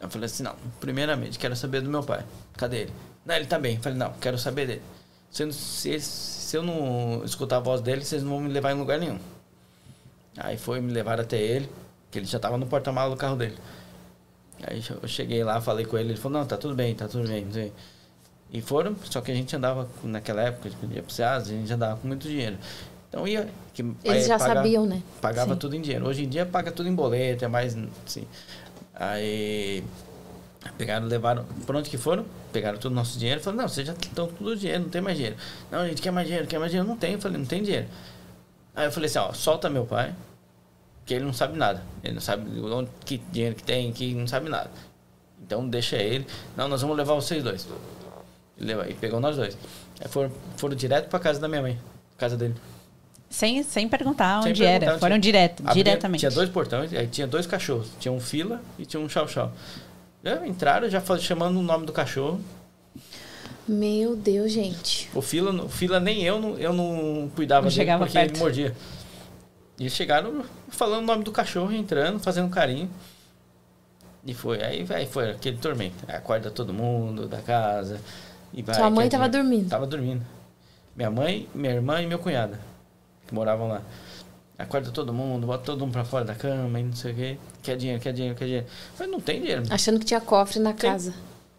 Eu 0.00 0.08
falei 0.08 0.26
assim, 0.26 0.42
não, 0.42 0.54
primeiramente, 0.80 1.38
quero 1.38 1.56
saber 1.56 1.80
do 1.80 1.90
meu 1.90 2.02
pai. 2.02 2.24
Cadê 2.54 2.82
ele? 2.82 2.92
Não, 3.24 3.34
ele 3.34 3.46
tá 3.46 3.58
bem. 3.58 3.76
Eu 3.76 3.82
falei, 3.82 3.98
não, 3.98 4.12
quero 4.14 4.38
saber 4.38 4.66
dele. 4.66 4.82
Se, 5.30 5.52
se, 5.52 6.00
se 6.00 6.56
eu 6.56 6.62
não 6.62 7.24
escutar 7.24 7.56
a 7.56 7.60
voz 7.60 7.80
dele, 7.80 8.04
vocês 8.04 8.22
não 8.22 8.30
vão 8.30 8.40
me 8.40 8.52
levar 8.52 8.72
em 8.72 8.78
lugar 8.78 8.98
nenhum. 8.98 9.18
Aí 10.36 10.56
foi, 10.56 10.80
me 10.80 10.92
levaram 10.92 11.22
até 11.22 11.38
ele, 11.38 11.68
que 12.10 12.18
ele 12.18 12.26
já 12.26 12.38
tava 12.38 12.58
no 12.58 12.66
porta-malas 12.66 13.12
do 13.12 13.16
carro 13.16 13.36
dele. 13.36 13.56
Aí 14.62 14.82
eu 15.02 15.08
cheguei 15.08 15.42
lá, 15.42 15.60
falei 15.60 15.84
com 15.84 15.98
ele, 15.98 16.10
ele 16.10 16.18
falou, 16.18 16.38
não, 16.38 16.46
tá 16.46 16.56
tudo 16.56 16.74
bem, 16.74 16.94
tá 16.94 17.08
tudo 17.08 17.28
bem. 17.28 17.72
E 18.52 18.60
foram, 18.60 18.96
só 19.04 19.20
que 19.20 19.32
a 19.32 19.34
gente 19.34 19.54
andava, 19.56 19.88
naquela 20.02 20.42
época, 20.42 20.68
a 20.68 20.70
gente 20.70 20.94
ia 20.94 21.02
pro 21.02 21.24
a 21.24 21.40
gente 21.40 21.72
andava 21.72 21.98
com 22.00 22.06
muito 22.06 22.28
dinheiro. 22.28 22.56
Então 23.14 23.28
ia... 23.28 23.48
Que, 23.72 23.84
Eles 24.02 24.26
já 24.26 24.40
sabiam, 24.40 24.84
né? 24.86 25.00
Pagava 25.20 25.54
Sim. 25.54 25.60
tudo 25.60 25.76
em 25.76 25.80
dinheiro. 25.80 26.04
Hoje 26.04 26.24
em 26.24 26.28
dia 26.28 26.44
paga 26.44 26.72
tudo 26.72 26.88
em 26.88 26.94
boleto, 26.94 27.44
é 27.44 27.48
mais 27.48 27.76
assim. 28.04 28.26
Aí 28.92 29.84
pegaram, 30.76 31.06
levaram, 31.06 31.44
por 31.64 31.76
onde 31.76 31.88
que 31.88 31.96
foram? 31.96 32.24
Pegaram 32.52 32.76
todo 32.76 32.90
o 32.90 32.94
nosso 32.94 33.16
dinheiro, 33.16 33.40
falaram, 33.40 33.62
não, 33.62 33.68
vocês 33.68 33.86
já 33.86 33.92
estão 33.92 34.26
tudo 34.26 34.56
dinheiro, 34.56 34.82
não 34.82 34.88
tem 34.88 35.00
mais 35.00 35.16
dinheiro. 35.16 35.36
Não, 35.70 35.80
a 35.80 35.88
gente 35.88 36.02
quer 36.02 36.10
mais 36.10 36.26
dinheiro, 36.26 36.48
quer 36.48 36.58
mais 36.58 36.72
dinheiro, 36.72 36.88
não 36.88 36.96
tem. 36.96 37.12
Eu 37.12 37.20
falei, 37.20 37.38
não 37.38 37.46
tem 37.46 37.62
dinheiro. 37.62 37.86
Aí 38.74 38.86
eu 38.86 38.90
falei 38.90 39.06
assim, 39.06 39.18
ó, 39.18 39.32
solta 39.32 39.70
meu 39.70 39.86
pai, 39.86 40.12
que 41.06 41.14
ele 41.14 41.24
não 41.24 41.32
sabe 41.32 41.56
nada. 41.56 41.82
Ele 42.02 42.14
não 42.14 42.20
sabe 42.20 42.60
onde, 42.60 42.90
que 43.04 43.18
dinheiro 43.30 43.54
que 43.54 43.62
tem, 43.62 43.92
que 43.92 44.12
não 44.12 44.26
sabe 44.26 44.48
nada. 44.48 44.70
Então 45.40 45.68
deixa 45.68 45.96
ele. 45.96 46.26
Não, 46.56 46.66
nós 46.66 46.82
vamos 46.82 46.96
levar 46.96 47.14
vocês 47.14 47.44
dois. 47.44 47.68
E 48.58 48.90
E 48.90 48.94
pegou 48.94 49.20
nós 49.20 49.36
dois. 49.36 49.56
Aí 50.00 50.08
foram, 50.08 50.32
foram 50.56 50.74
direto 50.74 51.08
pra 51.08 51.20
casa 51.20 51.38
da 51.38 51.46
minha 51.46 51.62
mãe, 51.62 51.78
casa 52.18 52.36
dele. 52.36 52.54
Sem, 53.34 53.64
sem 53.64 53.88
perguntar 53.88 54.42
Sem 54.44 54.52
onde 54.52 54.62
perguntar 54.62 54.86
era. 54.86 54.98
Foram 55.00 55.14
tinha- 55.16 55.20
direto, 55.32 55.60
Abria- 55.66 55.74
diretamente. 55.84 56.20
Tinha 56.20 56.30
dois 56.30 56.48
portões, 56.48 56.92
aí 56.94 57.08
tinha 57.08 57.26
dois 57.26 57.46
cachorros. 57.48 57.88
Tinha 57.98 58.12
um 58.12 58.20
fila 58.20 58.62
e 58.78 58.86
tinha 58.86 59.00
um 59.02 59.08
chau-chau. 59.08 59.52
Entraram 60.46 60.88
já 60.88 61.02
chamando 61.18 61.58
o 61.58 61.62
nome 61.62 61.84
do 61.84 61.92
cachorro. 61.92 62.40
Meu 63.66 64.14
Deus, 64.14 64.52
gente. 64.52 65.10
O 65.12 65.20
fila, 65.20 65.50
o 65.64 65.68
fila 65.68 65.98
nem 65.98 66.22
eu 66.22 66.38
não, 66.40 66.56
eu 66.58 66.72
não 66.72 67.28
cuidava 67.34 67.62
Não 67.62 67.68
dele 67.70 67.74
chegava 67.80 68.04
porque 68.04 68.16
perto. 68.18 68.30
ele 68.34 68.38
mordia. 68.38 68.74
E 69.78 69.82
eles 69.82 69.92
chegaram 69.94 70.44
falando 70.68 71.02
o 71.02 71.06
nome 71.06 71.24
do 71.24 71.32
cachorro, 71.32 71.72
entrando, 71.72 72.20
fazendo 72.20 72.48
carinho. 72.50 72.88
E 74.24 74.32
foi. 74.32 74.62
Aí, 74.62 74.86
aí 74.90 75.06
foi 75.06 75.32
aquele 75.32 75.56
tormento. 75.56 75.96
Acorda 76.06 76.50
todo 76.52 76.72
mundo 76.72 77.26
da 77.26 77.38
casa. 77.42 78.00
E 78.52 78.62
vai, 78.62 78.76
Sua 78.76 78.88
mãe 78.90 79.08
quer 79.08 79.16
tava 79.18 79.28
dinheiro. 79.28 79.48
dormindo. 79.48 79.68
Tava 79.70 79.86
dormindo. 79.86 80.22
Minha 80.94 81.10
mãe, 81.10 81.48
minha 81.52 81.74
irmã 81.74 82.00
e 82.00 82.06
meu 82.06 82.18
cunhado, 82.20 82.56
que 83.34 83.40
moravam 83.40 83.68
lá. 83.68 83.82
Acorda 84.56 84.90
todo 84.92 85.12
mundo, 85.12 85.48
bota 85.48 85.64
todo 85.64 85.80
mundo 85.80 85.92
pra 85.92 86.04
fora 86.04 86.24
da 86.24 86.34
cama 86.34 86.78
e 86.78 86.84
não 86.84 86.94
sei 86.94 87.12
o 87.12 87.14
quê. 87.16 87.38
Quer 87.60 87.76
dinheiro, 87.76 88.00
quer 88.00 88.12
dinheiro, 88.12 88.36
quer 88.36 88.44
dinheiro. 88.44 88.66
Mas 88.96 89.10
não 89.10 89.20
tem 89.20 89.40
dinheiro. 89.40 89.64
Achando 89.68 89.98
que 89.98 90.06
tinha 90.06 90.20
cofre 90.20 90.60
na 90.60 90.72
casa. 90.72 91.12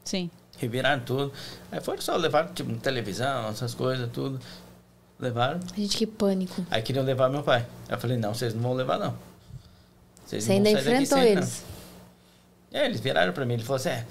Sim. 0.05 0.31
Reviraram 0.57 1.03
tudo. 1.03 1.33
Aí 1.69 1.81
foram 1.81 2.01
só, 2.01 2.15
levaram 2.15 2.53
tipo 2.53 2.73
televisão, 2.77 3.49
essas 3.49 3.75
coisas, 3.75 4.09
tudo. 4.11 4.39
Levaram. 5.19 5.59
Gente, 5.75 5.97
que 5.97 6.07
pânico. 6.07 6.65
Aí 6.71 6.81
queriam 6.81 7.03
levar 7.03 7.29
meu 7.29 7.43
pai. 7.43 7.65
Aí 7.89 7.95
eu 7.95 7.99
falei, 7.99 8.15
não, 8.15 8.33
vocês 8.33 8.53
não 8.53 8.61
vão 8.61 8.73
levar, 8.73 8.97
não. 8.97 9.13
Vocês 10.25 10.45
Você 10.45 10.53
não 10.53 10.63
vão 10.63 10.67
ainda 10.67 10.81
sair 10.81 10.91
daqui 10.93 11.03
enfrentou 11.03 11.17
sem, 11.17 11.35
não." 11.35 11.41
eles. 11.41 11.63
É, 12.71 12.85
eles 12.85 12.99
viraram 13.01 13.33
pra 13.33 13.45
mim. 13.45 13.55
Ele 13.55 13.63
falou 13.63 13.75
assim: 13.75 13.89
é, 13.89 14.05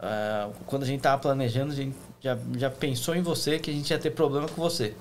ah, 0.00 0.50
quando 0.66 0.82
a 0.82 0.86
gente 0.86 1.00
tava 1.00 1.20
planejando, 1.22 1.72
a 1.72 1.76
gente 1.76 1.96
já, 2.20 2.36
já 2.56 2.70
pensou 2.70 3.14
em 3.14 3.22
você 3.22 3.58
que 3.58 3.70
a 3.70 3.74
gente 3.74 3.88
ia 3.90 3.98
ter 3.98 4.10
problema 4.10 4.48
com 4.48 4.60
você. 4.60 4.94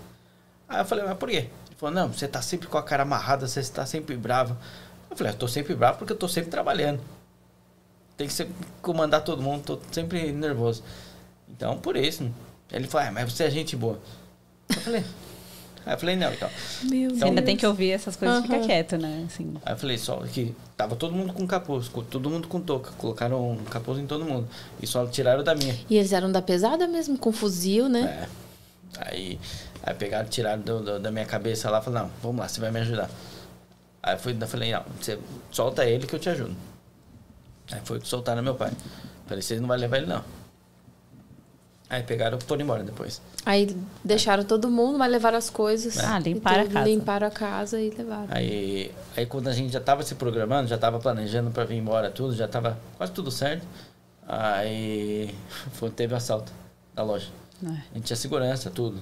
Aí 0.69 0.79
eu 0.79 0.85
falei: 0.85 1.03
mas 1.05 1.17
por 1.17 1.29
quê? 1.29 1.47
Ele 1.77 1.79
falou: 1.79 1.95
não, 1.95 2.11
você 2.11 2.27
tá 2.27 2.41
sempre 2.41 2.67
com 2.67 2.77
a 2.77 2.83
cara 2.83 3.03
amarrada, 3.03 3.47
você 3.47 3.61
tá 3.63 3.85
sempre 3.85 4.15
bravo. 4.17 4.57
Eu 5.11 5.15
falei: 5.15 5.31
eu 5.31 5.37
tô 5.37 5.47
sempre 5.47 5.75
bravo 5.75 5.99
porque 5.99 6.11
eu 6.11 6.17
tô 6.17 6.27
sempre 6.27 6.49
trabalhando. 6.49 6.99
Tem 8.17 8.27
que 8.27 8.33
ser, 8.33 8.49
comandar 8.81 9.23
todo 9.23 9.43
mundo, 9.43 9.63
tô 9.63 9.79
sempre 9.91 10.31
nervoso. 10.31 10.83
Então, 11.47 11.77
por 11.77 11.95
isso. 11.95 12.29
Ele 12.71 12.87
falou: 12.87 13.07
ah, 13.07 13.11
mas 13.11 13.31
você 13.31 13.43
é 13.43 13.51
gente 13.51 13.75
boa. 13.75 13.99
Eu 14.69 14.81
falei: 14.81 15.05
aí 15.85 15.93
eu 15.93 15.97
falei: 15.99 16.15
não, 16.15 16.33
então. 16.33 16.49
Meu 16.81 17.11
Você 17.11 17.25
ainda 17.25 17.43
tem 17.43 17.55
que 17.55 17.67
ouvir 17.67 17.91
essas 17.91 18.15
coisas 18.15 18.37
e 18.37 18.39
Aham. 18.39 18.47
fica 18.47 18.65
quieto, 18.65 18.97
né? 18.97 19.25
Assim. 19.27 19.53
Aí 19.63 19.73
eu 19.73 19.77
falei, 19.77 19.97
só 19.99 20.17
que 20.25 20.55
tava 20.75 20.95
todo 20.95 21.13
mundo 21.13 21.31
com 21.31 21.45
capuz, 21.45 21.91
todo 22.09 22.27
mundo 22.27 22.47
com 22.47 22.59
touca. 22.59 22.89
Colocaram 22.97 23.51
um 23.51 23.63
capuz 23.65 23.99
em 23.99 24.07
todo 24.07 24.25
mundo. 24.25 24.47
E 24.81 24.87
só 24.87 25.05
tiraram 25.05 25.43
da 25.43 25.53
minha. 25.53 25.77
E 25.87 25.95
eles 25.95 26.11
eram 26.11 26.31
da 26.31 26.41
pesada 26.41 26.87
mesmo, 26.87 27.19
com 27.19 27.31
fuzil, 27.31 27.87
né? 27.87 28.25
É. 28.33 28.47
Aí, 28.99 29.39
aí 29.87 29.95
pegaram, 29.95 30.27
tiraram 30.27 30.61
do- 30.61 30.81
do- 30.81 30.99
da 30.99 31.09
minha 31.11 31.25
cabeça 31.25 31.69
lá 31.69 31.79
e 31.79 31.83
falaram, 31.83 32.07
não, 32.07 32.13
vamos 32.21 32.39
lá, 32.41 32.47
você 32.47 32.59
vai 32.59 32.71
me 32.71 32.79
ajudar. 32.81 33.09
Aí 34.03 34.15
eu, 34.15 34.19
fui, 34.19 34.37
eu 34.39 34.47
falei, 34.47 34.71
não, 34.71 34.83
você 34.99 35.17
solta 35.51 35.85
ele 35.85 36.05
que 36.05 36.13
eu 36.15 36.19
te 36.19 36.29
ajudo. 36.29 36.55
Aí 37.71 37.79
foi 37.83 37.99
que 37.99 38.07
soltaram 38.07 38.41
meu 38.43 38.55
pai. 38.55 38.71
Falei, 39.27 39.41
vocês 39.41 39.59
não 39.59 39.67
vão 39.67 39.77
levar 39.77 39.97
ele 39.97 40.05
não. 40.07 40.23
Aí 41.89 42.03
pegaram 42.03 42.37
e 42.37 42.41
foram 42.43 42.61
embora 42.63 42.83
depois. 42.83 43.21
Aí 43.45 43.75
deixaram 44.03 44.43
todo 44.43 44.69
mundo, 44.69 44.97
mas 44.97 45.09
levaram 45.09 45.37
as 45.37 45.49
coisas. 45.49 45.97
Ah, 45.99 46.19
E 46.19 46.23
limparam 46.23 46.63
a 46.63 46.67
casa. 46.67 46.89
Limparam 46.89 47.27
a 47.27 47.31
casa 47.31 47.79
e 47.81 47.89
levaram. 47.91 48.27
Aí, 48.29 48.91
aí 49.15 49.25
quando 49.25 49.47
a 49.47 49.53
gente 49.53 49.71
já 49.71 49.79
tava 49.79 50.03
se 50.03 50.15
programando, 50.15 50.67
já 50.67 50.77
tava 50.77 50.99
planejando 50.99 51.49
para 51.49 51.63
vir 51.63 51.77
embora 51.77 52.11
tudo, 52.11 52.35
já 52.35 52.45
tava 52.47 52.77
quase 52.97 53.13
tudo 53.13 53.31
certo. 53.31 53.65
Aí 54.27 55.33
foi, 55.73 55.89
teve 55.89 56.13
assalto 56.13 56.51
da 56.93 57.03
loja. 57.03 57.29
É. 57.63 57.67
A 57.69 57.93
gente 57.95 58.03
tinha 58.03 58.17
segurança, 58.17 58.69
tudo. 58.69 59.01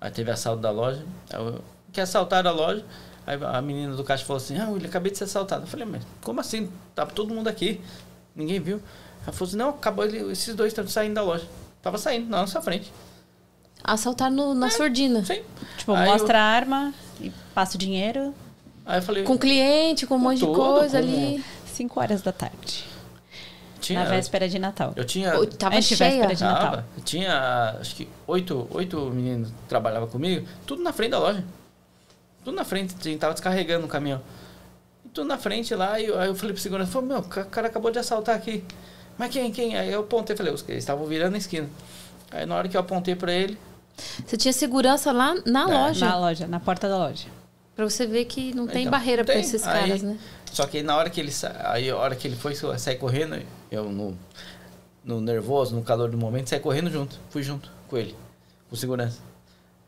Aí 0.00 0.10
teve 0.10 0.30
assalto 0.30 0.62
da 0.62 0.70
loja. 0.70 1.04
Eu- 1.32 1.62
que 1.92 2.00
assaltaram 2.00 2.50
a 2.50 2.52
loja. 2.52 2.84
Aí 3.26 3.38
a 3.42 3.60
menina 3.60 3.94
do 3.94 4.02
caixa 4.04 4.24
falou 4.24 4.38
assim: 4.38 4.58
Ah, 4.58 4.68
William, 4.70 4.88
acabei 4.88 5.12
de 5.12 5.18
ser 5.18 5.24
assaltado. 5.24 5.64
Eu 5.64 5.66
falei, 5.68 5.84
mas 5.86 6.02
como 6.22 6.40
assim? 6.40 6.70
Tava 6.94 7.10
todo 7.12 7.34
mundo 7.34 7.48
aqui. 7.48 7.80
Ninguém 8.34 8.60
viu. 8.60 8.80
Ela 9.24 9.32
falou 9.32 9.48
assim: 9.48 9.56
Não, 9.56 9.68
acabou, 9.70 10.04
ele- 10.04 10.32
esses 10.32 10.54
dois 10.54 10.72
estão 10.72 10.86
saindo 10.88 11.14
da 11.14 11.22
loja. 11.22 11.46
Tava 11.82 11.98
saindo 11.98 12.28
na 12.30 12.38
nossa 12.40 12.60
frente. 12.62 12.92
Assaltaram 13.82 14.34
no- 14.34 14.54
na 14.54 14.70
surdina. 14.70 15.24
Sim. 15.24 15.42
Tipo, 15.78 15.92
Aí 15.94 16.08
mostra 16.08 16.38
eu- 16.38 16.42
a 16.42 16.44
arma 16.44 16.94
e 17.20 17.30
passa 17.54 17.76
o 17.76 17.78
dinheiro. 17.78 18.34
Aí 18.86 18.98
eu 18.98 19.02
falei: 19.02 19.24
Com 19.24 19.36
cliente, 19.38 20.06
com 20.06 20.16
um 20.16 20.18
monte 20.18 20.38
de 20.40 20.46
coisa 20.46 20.98
ali. 20.98 21.44
5 21.66 21.98
horas 22.00 22.20
da 22.22 22.32
tarde. 22.32 22.84
Tinha, 23.80 24.04
Na 24.04 24.10
véspera 24.10 24.48
de 24.48 24.58
Natal. 24.58 24.92
Eu 24.96 25.04
tinha. 25.04 25.32
Pô, 25.32 25.44
Tava 25.46 25.80
de 25.80 25.94
véspera 25.94 26.34
de 26.34 26.42
Natal. 26.44 26.70
Tava. 26.70 26.86
Tinha, 27.04 27.76
acho 27.80 27.96
que 27.96 28.08
oito, 28.26 28.68
oito 28.70 28.98
meninos 29.10 29.48
que 29.48 29.54
trabalhavam 29.68 30.08
comigo, 30.08 30.46
tudo 30.66 30.82
na 30.82 30.92
frente 30.92 31.10
da 31.10 31.18
loja. 31.18 31.42
Tudo 32.44 32.54
na 32.54 32.64
frente, 32.64 32.94
a 32.98 33.02
gente 33.02 33.18
tava 33.18 33.32
descarregando 33.34 33.86
o 33.86 33.88
caminhão. 33.88 34.20
E 35.04 35.08
tudo 35.08 35.26
na 35.26 35.36
frente 35.38 35.74
lá, 35.74 35.98
e 36.00 36.06
eu- 36.06 36.18
aí 36.18 36.28
eu 36.28 36.34
falei 36.34 36.52
pro 36.54 36.62
segurança, 36.62 36.90
falei, 36.90 37.08
meu, 37.08 37.18
o 37.18 37.22
ca- 37.22 37.44
cara 37.44 37.66
acabou 37.68 37.90
de 37.90 37.98
assaltar 37.98 38.34
aqui. 38.36 38.64
Mas 39.18 39.30
quem, 39.30 39.50
quem? 39.52 39.76
Aí 39.76 39.90
eu 39.92 40.00
apontei, 40.00 40.34
falei, 40.36 40.52
os- 40.52 40.64
eles 40.68 40.82
estavam 40.82 41.04
virando 41.06 41.34
a 41.34 41.38
esquina. 41.38 41.68
Aí 42.30 42.46
na 42.46 42.54
hora 42.54 42.68
que 42.68 42.76
eu 42.76 42.80
apontei 42.80 43.14
pra 43.14 43.32
ele, 43.32 43.58
Você 44.26 44.34
tinha 44.38 44.52
segurança 44.52 45.12
lá 45.12 45.34
na 45.44 45.62
É, 45.62 45.64
loja. 45.66 46.06
Na 46.06 46.18
loja, 46.18 46.46
na 46.46 46.58
porta 46.58 46.88
da 46.88 46.96
loja. 46.96 47.26
Pra 47.76 47.84
você 47.84 48.06
ver 48.06 48.24
que 48.24 48.54
não 48.54 48.66
tem 48.66 48.82
Então, 48.82 48.90
barreira 48.92 49.22
pra 49.24 49.34
tem. 49.34 49.42
esses 49.42 49.66
Aí- 49.66 49.80
caras, 49.88 50.02
né? 50.02 50.16
Só 50.50 50.66
que 50.66 50.82
na 50.82 50.96
hora 50.96 51.10
que 51.10 51.20
ele 51.20 51.30
sa... 51.30 51.54
aí 51.70 51.90
a 51.90 51.96
hora 51.96 52.16
que 52.16 52.26
ele 52.26 52.36
foi 52.36 52.54
sair 52.78 52.96
correndo, 52.96 53.38
eu 53.70 53.90
no, 53.90 54.16
no 55.04 55.20
nervoso, 55.20 55.74
no 55.74 55.82
calor 55.82 56.10
do 56.10 56.16
momento, 56.18 56.48
saí 56.48 56.60
correndo 56.60 56.90
junto. 56.90 57.18
Fui 57.30 57.42
junto 57.42 57.70
com 57.88 57.96
ele, 57.96 58.14
com 58.68 58.76
segurança. 58.76 59.18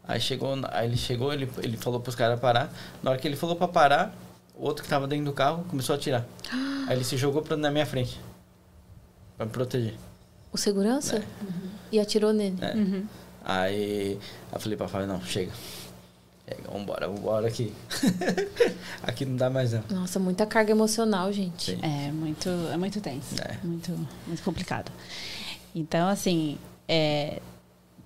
Aí 0.04 0.20
chegou, 0.20 0.58
aí 0.70 0.86
ele 0.86 0.96
chegou, 0.96 1.32
ele, 1.32 1.48
ele 1.58 1.76
falou 1.76 2.00
pros 2.00 2.14
caras 2.14 2.40
parar. 2.40 2.72
Na 3.02 3.10
hora 3.10 3.20
que 3.20 3.26
ele 3.26 3.36
falou 3.36 3.54
pra 3.54 3.68
parar, 3.68 4.14
o 4.56 4.64
outro 4.64 4.82
que 4.82 4.88
tava 4.88 5.06
dentro 5.06 5.26
do 5.26 5.32
carro 5.32 5.64
começou 5.68 5.94
a 5.94 5.96
atirar. 5.96 6.26
aí 6.88 6.96
ele 6.96 7.04
se 7.04 7.16
jogou 7.16 7.42
pra, 7.42 7.56
na 7.56 7.70
minha 7.70 7.86
frente. 7.86 8.20
Pra 9.36 9.46
me 9.46 9.52
proteger. 9.52 9.94
O 10.52 10.58
segurança? 10.58 11.22
E 11.90 11.98
atirou 11.98 12.32
nele. 12.32 12.56
É. 12.60 12.74
Uhum. 12.74 13.06
Aí 13.44 14.18
eu 14.52 14.60
falei 14.60 14.76
pra 14.76 14.88
Fábio, 14.88 15.06
não, 15.06 15.20
chega. 15.22 15.52
Chega, 16.48 16.70
vambora, 16.70 17.08
vambora 17.08 17.46
aqui. 17.48 17.72
aqui 19.02 19.24
não 19.24 19.36
dá 19.36 19.48
mais 19.48 19.72
não. 19.72 19.82
Nossa, 19.90 20.18
muita 20.18 20.44
carga 20.46 20.72
emocional, 20.72 21.32
gente. 21.32 21.72
Sim. 21.72 21.78
É 21.82 22.10
muito, 22.10 22.48
é 22.72 22.76
muito 22.76 23.00
tenso. 23.00 23.34
É. 23.42 23.56
Muito, 23.64 23.90
muito 24.26 24.42
complicado. 24.42 24.90
Então, 25.74 26.08
assim, 26.08 26.58
é, 26.88 27.40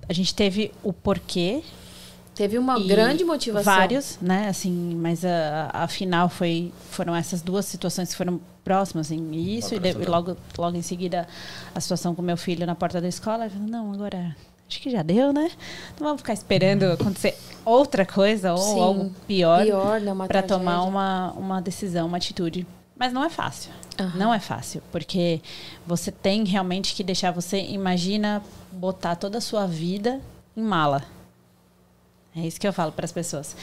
a 0.08 0.12
gente 0.12 0.34
teve 0.34 0.72
o 0.82 0.92
porquê. 0.92 1.62
Teve 2.34 2.58
uma 2.58 2.78
grande 2.78 3.24
motivação. 3.24 3.72
Vários, 3.74 4.18
né? 4.20 4.48
Assim, 4.48 4.94
mas 5.00 5.24
a, 5.24 5.70
a 5.72 5.88
final 5.88 6.28
foi, 6.28 6.70
foram 6.90 7.16
essas 7.16 7.40
duas 7.40 7.64
situações 7.64 8.10
que 8.10 8.16
foram 8.16 8.38
próximas, 8.62 9.06
assim, 9.06 9.30
isso, 9.32 9.74
e, 9.74 9.78
de- 9.78 9.88
e 9.90 10.04
logo, 10.04 10.36
logo 10.58 10.76
em 10.76 10.82
seguida 10.82 11.26
a 11.74 11.80
situação 11.80 12.14
com 12.14 12.20
meu 12.20 12.36
filho 12.36 12.66
na 12.66 12.74
porta 12.74 13.00
da 13.00 13.08
escola. 13.08 13.46
Eu 13.46 13.50
falei, 13.50 13.68
não, 13.70 13.92
agora 13.94 14.36
acho 14.68 14.80
que 14.80 14.90
já 14.90 15.02
deu, 15.02 15.32
né? 15.32 15.50
Não 15.98 16.06
vamos 16.06 16.20
ficar 16.20 16.32
esperando 16.32 16.84
acontecer 16.84 17.36
outra 17.64 18.04
coisa 18.06 18.52
ou 18.52 18.58
Sim. 18.58 18.80
algo 18.80 19.12
pior, 19.26 19.64
Pior, 19.64 20.00
né? 20.00 20.12
Para 20.26 20.42
tomar 20.42 20.82
uma, 20.82 21.32
uma 21.32 21.60
decisão, 21.60 22.06
uma 22.06 22.16
atitude. 22.16 22.66
Mas 22.98 23.12
não 23.12 23.24
é 23.24 23.28
fácil. 23.28 23.70
Aham. 23.98 24.18
Não 24.18 24.32
é 24.34 24.38
fácil, 24.40 24.82
porque 24.92 25.40
você 25.86 26.10
tem 26.10 26.44
realmente 26.44 26.94
que 26.94 27.02
deixar 27.04 27.30
você 27.30 27.60
imagina 27.62 28.42
botar 28.72 29.16
toda 29.16 29.38
a 29.38 29.40
sua 29.40 29.66
vida 29.66 30.20
em 30.56 30.62
mala. 30.62 31.02
É 32.34 32.40
isso 32.40 32.60
que 32.60 32.66
eu 32.68 32.72
falo 32.72 32.92
para 32.92 33.04
as 33.04 33.12
pessoas. 33.12 33.56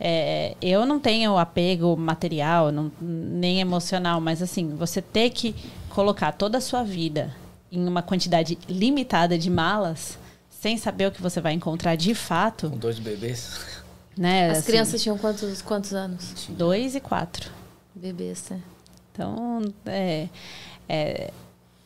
É, 0.00 0.56
eu 0.60 0.84
não 0.86 0.98
tenho 0.98 1.36
apego 1.38 1.96
material, 1.96 2.72
não- 2.72 2.90
nem 3.00 3.60
emocional, 3.60 4.20
mas 4.20 4.42
assim, 4.42 4.74
você 4.76 5.00
ter 5.00 5.30
que 5.30 5.54
colocar 5.90 6.32
toda 6.32 6.58
a 6.58 6.60
sua 6.60 6.82
vida 6.82 7.34
em 7.70 7.86
uma 7.86 8.02
quantidade 8.02 8.58
limitada 8.68 9.38
de 9.38 9.50
malas, 9.50 10.18
sem 10.64 10.78
saber 10.78 11.08
o 11.08 11.12
que 11.12 11.20
você 11.20 11.42
vai 11.42 11.52
encontrar 11.52 11.94
de 11.94 12.14
fato, 12.14 12.70
Com 12.70 12.78
dois 12.78 12.98
bebês. 12.98 13.60
né? 14.16 14.48
As 14.50 14.58
assim, 14.58 14.66
crianças 14.68 15.02
tinham 15.02 15.18
quantos, 15.18 15.60
quantos 15.60 15.92
anos? 15.92 16.46
dois 16.48 16.94
e 16.94 17.00
quatro. 17.00 17.50
Bebês, 17.94 18.44
né? 18.48 18.60
Então, 19.12 19.60
é, 19.84 20.26
é, 20.88 21.30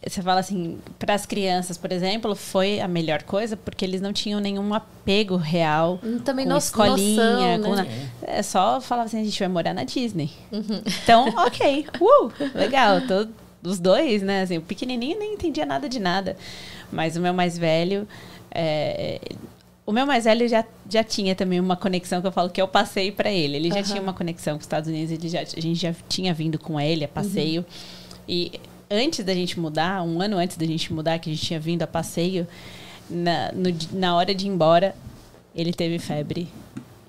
você 0.07 0.23
fala 0.23 0.39
assim, 0.39 0.79
para 0.97 1.13
as 1.13 1.27
crianças, 1.27 1.77
por 1.77 1.91
exemplo, 1.91 2.37
foi 2.37 2.79
a 2.79 2.87
melhor 2.87 3.25
coisa 3.25 3.57
porque 3.57 3.85
eles 3.85 4.01
não 4.01 4.13
tinham 4.13 4.39
nenhum 4.39 4.73
apego 4.73 5.35
real 5.35 5.99
Hum, 6.01 6.21
Também 6.21 6.45
com 6.47 6.53
no- 6.53 6.59
escolinha, 6.59 7.59
noção, 7.59 7.71
com 7.71 7.75
né? 7.83 8.09
na- 8.23 8.29
é 8.33 8.43
só 8.45 8.81
falar 8.81 9.03
assim, 9.03 9.21
a 9.21 9.25
gente 9.25 9.41
vai 9.41 9.49
morar 9.49 9.75
na 9.75 9.83
Disney. 9.83 10.31
Uhum. 10.53 10.83
Então, 11.03 11.27
ok, 11.37 11.85
uh, 12.01 12.33
legal, 12.57 13.01
tô, 13.01 13.27
os 13.69 13.81
dois, 13.81 14.23
né? 14.23 14.43
Assim, 14.43 14.59
o 14.59 14.63
pequenininho 14.63 15.19
nem 15.19 15.35
entendia 15.35 15.67
nada 15.67 15.89
de 15.89 15.99
nada, 15.99 16.37
mas 16.93 17.17
o 17.17 17.21
meu 17.21 17.35
mais 17.35 17.59
velho, 17.59 18.07
é, 18.51 19.21
o 19.89 19.93
meu 19.93 20.05
mais 20.05 20.25
velho 20.25 20.47
já, 20.47 20.65
já 20.89 21.03
tinha 21.03 21.35
também 21.35 21.59
uma 21.59 21.77
conexão 21.77 22.21
que 22.21 22.27
eu 22.27 22.33
falo 22.33 22.51
que 22.51 22.61
eu 22.61 22.69
passei 22.69 23.11
para 23.11 23.31
ele. 23.31 23.57
Ele 23.57 23.69
já 23.71 23.77
Aham. 23.77 23.83
tinha 23.85 24.03
uma 24.03 24.13
conexão 24.13 24.55
com 24.55 24.59
os 24.59 24.65
Estados 24.65 24.89
Unidos, 24.89 25.11
ele 25.11 25.29
já, 25.29 25.41
a 25.41 25.61
gente 25.61 25.81
já 25.81 25.95
tinha 26.09 26.35
vindo 26.35 26.59
com 26.59 26.79
ele 26.79 27.05
a 27.05 27.09
passeio. 27.09 27.65
E 28.29 28.53
antes 28.91 29.25
da 29.25 29.33
gente 29.33 29.59
mudar, 29.59 30.03
um 30.03 30.21
ano 30.21 30.37
antes 30.37 30.57
da 30.57 30.67
gente 30.67 30.93
mudar, 30.93 31.19
que 31.19 31.31
a 31.31 31.33
gente 31.33 31.45
tinha 31.45 31.59
vindo 31.59 31.83
a 31.83 31.87
passeio, 31.87 32.47
na, 33.09 33.51
no 33.53 33.75
na 33.93 34.15
hora 34.15 34.35
de 34.35 34.47
ir 34.47 34.51
embora, 34.51 34.95
ele 35.55 35.73
teve 35.73 35.99
febre. 35.99 36.49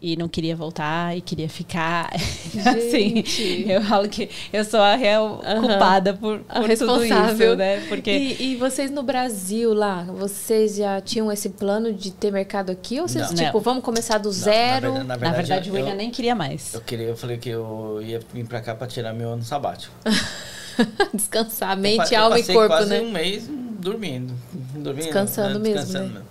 E 0.02 0.16
não 0.16 0.30
queria 0.30 0.56
voltar 0.56 1.16
e 1.18 1.22
queria 1.22 1.50
ficar. 1.50 2.10
assim, 2.16 3.24
eu 3.68 3.82
falo 3.82 4.08
que 4.08 4.30
eu 4.54 4.64
sou 4.64 4.80
a 4.80 4.96
real 4.96 5.42
Aham. 5.46 5.62
culpada 5.62 6.14
por, 6.14 6.40
por 6.40 6.54
tudo 6.54 6.68
responsável. 6.68 7.50
isso, 7.50 7.56
né? 7.58 7.86
Porque 7.90 8.10
E, 8.12 8.54
e 8.54 8.56
vocês 8.56 8.90
no 8.90 9.04
Brasil 9.04 9.74
lá, 9.74 10.04
vocês 10.04 10.78
já 10.78 11.02
tinham 11.02 11.30
esse 11.32 11.50
plano 11.50 11.92
de 11.94 12.12
ter 12.12 12.32
mercado 12.32 12.72
aqui? 12.72 13.00
Ou 13.02 13.08
vocês, 13.10 13.30
Não. 13.32 13.36
tipo, 13.36 13.54
Não. 13.58 13.60
vamos 13.62 13.84
começar 13.84 14.18
do 14.20 14.30
Não, 14.30 14.34
zero? 14.34 14.94
Na 14.94 15.00
verdade, 15.00 15.08
na 15.08 15.08
na 15.08 15.16
verdade, 15.18 15.36
verdade, 15.48 15.70
o 15.70 15.72
eu, 15.72 15.76
William 15.84 15.96
nem 15.96 16.10
queria 16.12 16.34
mais. 16.34 16.74
eu 16.74 16.82
queria, 16.82 17.08
eu 17.08 17.18
falei 17.18 17.38
que 17.38 17.50
eu 17.50 18.00
ia 18.02 18.22
vir 18.34 18.46
pra 18.48 18.62
cá 18.62 18.74
pra 18.74 18.88
tirar 18.88 19.14
meu 19.14 19.30
ano 19.34 19.44
sabático. 19.44 19.94
Descansar, 21.14 21.74
Eu 21.78 21.82
mente, 21.82 22.14
eu 22.14 22.22
alma 22.24 22.40
e 22.40 22.44
corpo, 22.44 22.68
quase 22.68 22.90
né? 22.90 23.02
um 23.02 23.12
mês 23.12 23.50
dormindo. 23.80 24.34
dormindo 24.76 25.04
Descansando 25.04 25.60
né? 25.60 25.70
mesmo, 25.74 25.94
né? 26.10 26.22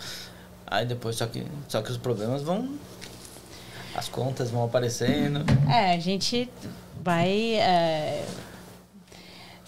Aí 0.66 0.86
depois, 0.86 1.16
só 1.16 1.26
que, 1.26 1.42
só 1.68 1.82
que 1.82 1.90
os 1.90 1.96
problemas 1.98 2.42
vão. 2.42 2.68
As 3.98 4.08
contas 4.08 4.48
vão 4.48 4.64
aparecendo. 4.64 5.44
É, 5.68 5.94
a 5.94 5.98
gente 5.98 6.48
vai. 7.02 7.58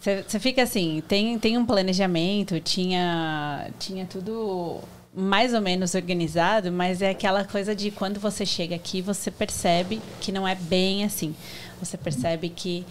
Você 0.01 0.38
fica 0.38 0.62
assim, 0.62 1.03
tem, 1.09 1.37
tem 1.37 1.59
um 1.59 1.66
planejamento, 1.66 2.61
tinha, 2.61 3.69
tinha 3.79 4.07
tudo 4.07 4.81
mais 5.12 5.53
ou 5.53 5.61
menos 5.61 5.95
organizado, 5.95 6.71
mas 6.71 7.03
é 7.03 7.11
aquela 7.11 7.45
coisa 7.45 7.75
de 7.75 7.90
quando 7.90 8.21
você 8.21 8.47
chega 8.47 8.77
aqui, 8.77 9.03
você 9.03 9.31
percebe 9.31 10.01
que 10.21 10.31
não 10.31 10.47
é 10.47 10.55
bem 10.55 11.05
assim. 11.05 11.35
Você 11.81 11.99
percebe 11.99 12.49
que 12.49 12.87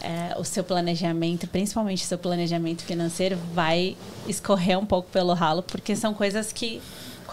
é, 0.00 0.38
o 0.38 0.44
seu 0.44 0.62
planejamento, 0.62 1.48
principalmente 1.48 2.04
o 2.04 2.06
seu 2.06 2.18
planejamento 2.18 2.84
financeiro, 2.84 3.36
vai 3.52 3.96
escorrer 4.28 4.78
um 4.78 4.86
pouco 4.86 5.10
pelo 5.10 5.32
ralo, 5.32 5.62
porque 5.62 5.96
são 5.96 6.14
coisas 6.14 6.52
que 6.52 6.80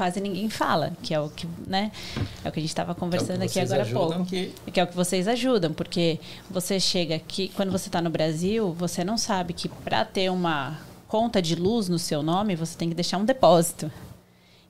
quase 0.02 0.20
ninguém 0.20 0.50
fala, 0.50 0.94
que 1.04 1.14
é 1.14 1.20
o 1.20 1.30
que, 1.30 1.48
né? 1.68 1.92
É 2.44 2.50
o 2.50 2.52
que 2.52 2.58
a 2.58 2.62
gente 2.64 2.72
estava 2.72 2.96
conversando 2.96 3.44
aqui 3.44 3.54
vocês 3.54 3.72
agora 3.72 3.88
há 3.88 3.94
pouco. 3.94 4.26
que- 4.26 4.52
Que 4.72 4.80
é 4.80 4.84
o 4.84 4.88
que 4.88 4.96
vocês 4.96 5.28
ajudam, 5.28 5.72
porque 5.74 6.20
você 6.50 6.80
chega 6.80 7.14
aqui, 7.18 7.52
quando 7.56 7.72
você 7.72 7.88
está 7.88 8.02
no 8.02 8.10
Brasil, 8.10 8.74
você 8.74 9.04
não 9.04 9.16
sabe 9.16 9.54
que 9.54 9.70
para 9.70 10.04
ter 10.04 10.32
uma 10.32 10.80
conta 11.08 11.40
de 11.40 11.54
luz 11.54 11.88
no 11.88 12.00
seu 12.00 12.24
nome, 12.24 12.56
você 12.56 12.76
tem 12.76 12.90
que 12.90 12.96
deixar 12.96 13.20
um 13.20 13.26
depósito. 13.26 13.92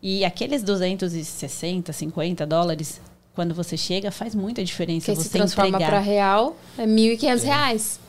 E 0.01 0.25
aqueles 0.25 0.63
260, 0.63 1.93
50 1.93 2.45
dólares, 2.45 2.99
quando 3.33 3.53
você 3.55 3.77
chega, 3.77 4.11
faz 4.11 4.35
muita 4.35 4.63
diferença 4.63 5.11
Que 5.11 5.17
você 5.17 5.23
se 5.23 5.29
transforma 5.29 5.69
entregar. 5.77 5.89
para 5.89 5.99
real, 5.99 6.57
é 6.77 6.85
1.500 6.85 7.43
reais. 7.43 7.99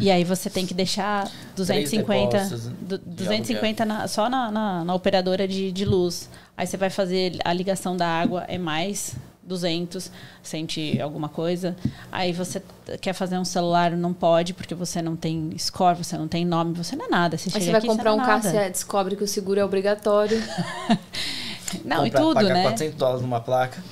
E 0.00 0.10
aí 0.10 0.24
você 0.24 0.48
tem 0.48 0.64
que 0.66 0.72
deixar 0.74 1.30
250, 1.54 2.38
depósitos 2.38 2.66
du- 2.80 2.98
de 2.98 3.04
250 3.24 3.84
na- 3.84 4.08
só 4.08 4.28
na, 4.30 4.50
na, 4.50 4.84
na 4.84 4.94
operadora 4.94 5.46
de, 5.46 5.70
de 5.70 5.84
luz. 5.84 6.28
Aí 6.56 6.66
você 6.66 6.76
vai 6.76 6.88
fazer 6.90 7.38
a 7.44 7.52
ligação 7.52 7.96
da 7.96 8.06
água, 8.06 8.44
é 8.48 8.56
mais 8.58 9.14
200, 9.42 10.10
sente 10.42 10.98
alguma 11.02 11.28
coisa. 11.28 11.76
Aí 12.10 12.32
você 12.32 12.62
quer 13.02 13.12
fazer 13.12 13.36
um 13.38 13.44
celular, 13.44 13.90
não 13.92 14.14
pode, 14.14 14.54
porque 14.54 14.74
você 14.74 15.02
não 15.02 15.14
tem 15.16 15.52
score, 15.58 15.98
você 16.02 16.16
não 16.16 16.26
tem 16.26 16.46
nome, 16.46 16.72
você 16.72 16.96
não 16.96 17.04
é 17.04 17.08
nada. 17.08 17.36
Você 17.36 17.50
Aí 17.50 17.52
chega 17.52 17.64
você 17.66 17.70
vai 17.72 17.78
aqui, 17.80 17.86
comprar 17.88 18.14
um 18.14 18.22
é 18.22 18.24
carro, 18.24 18.42
nada. 18.44 18.50
você 18.50 18.70
descobre 18.70 19.16
que 19.16 19.22
o 19.24 19.28
seguro 19.28 19.60
é 19.60 19.64
obrigatório. 19.64 20.42
Não, 21.84 22.06
e 22.06 22.10
tudo, 22.10 22.34
pagar 22.34 22.54
né? 22.54 22.62
400 22.62 22.96
dólares 22.96 23.22
numa 23.22 23.40
placa. 23.40 23.82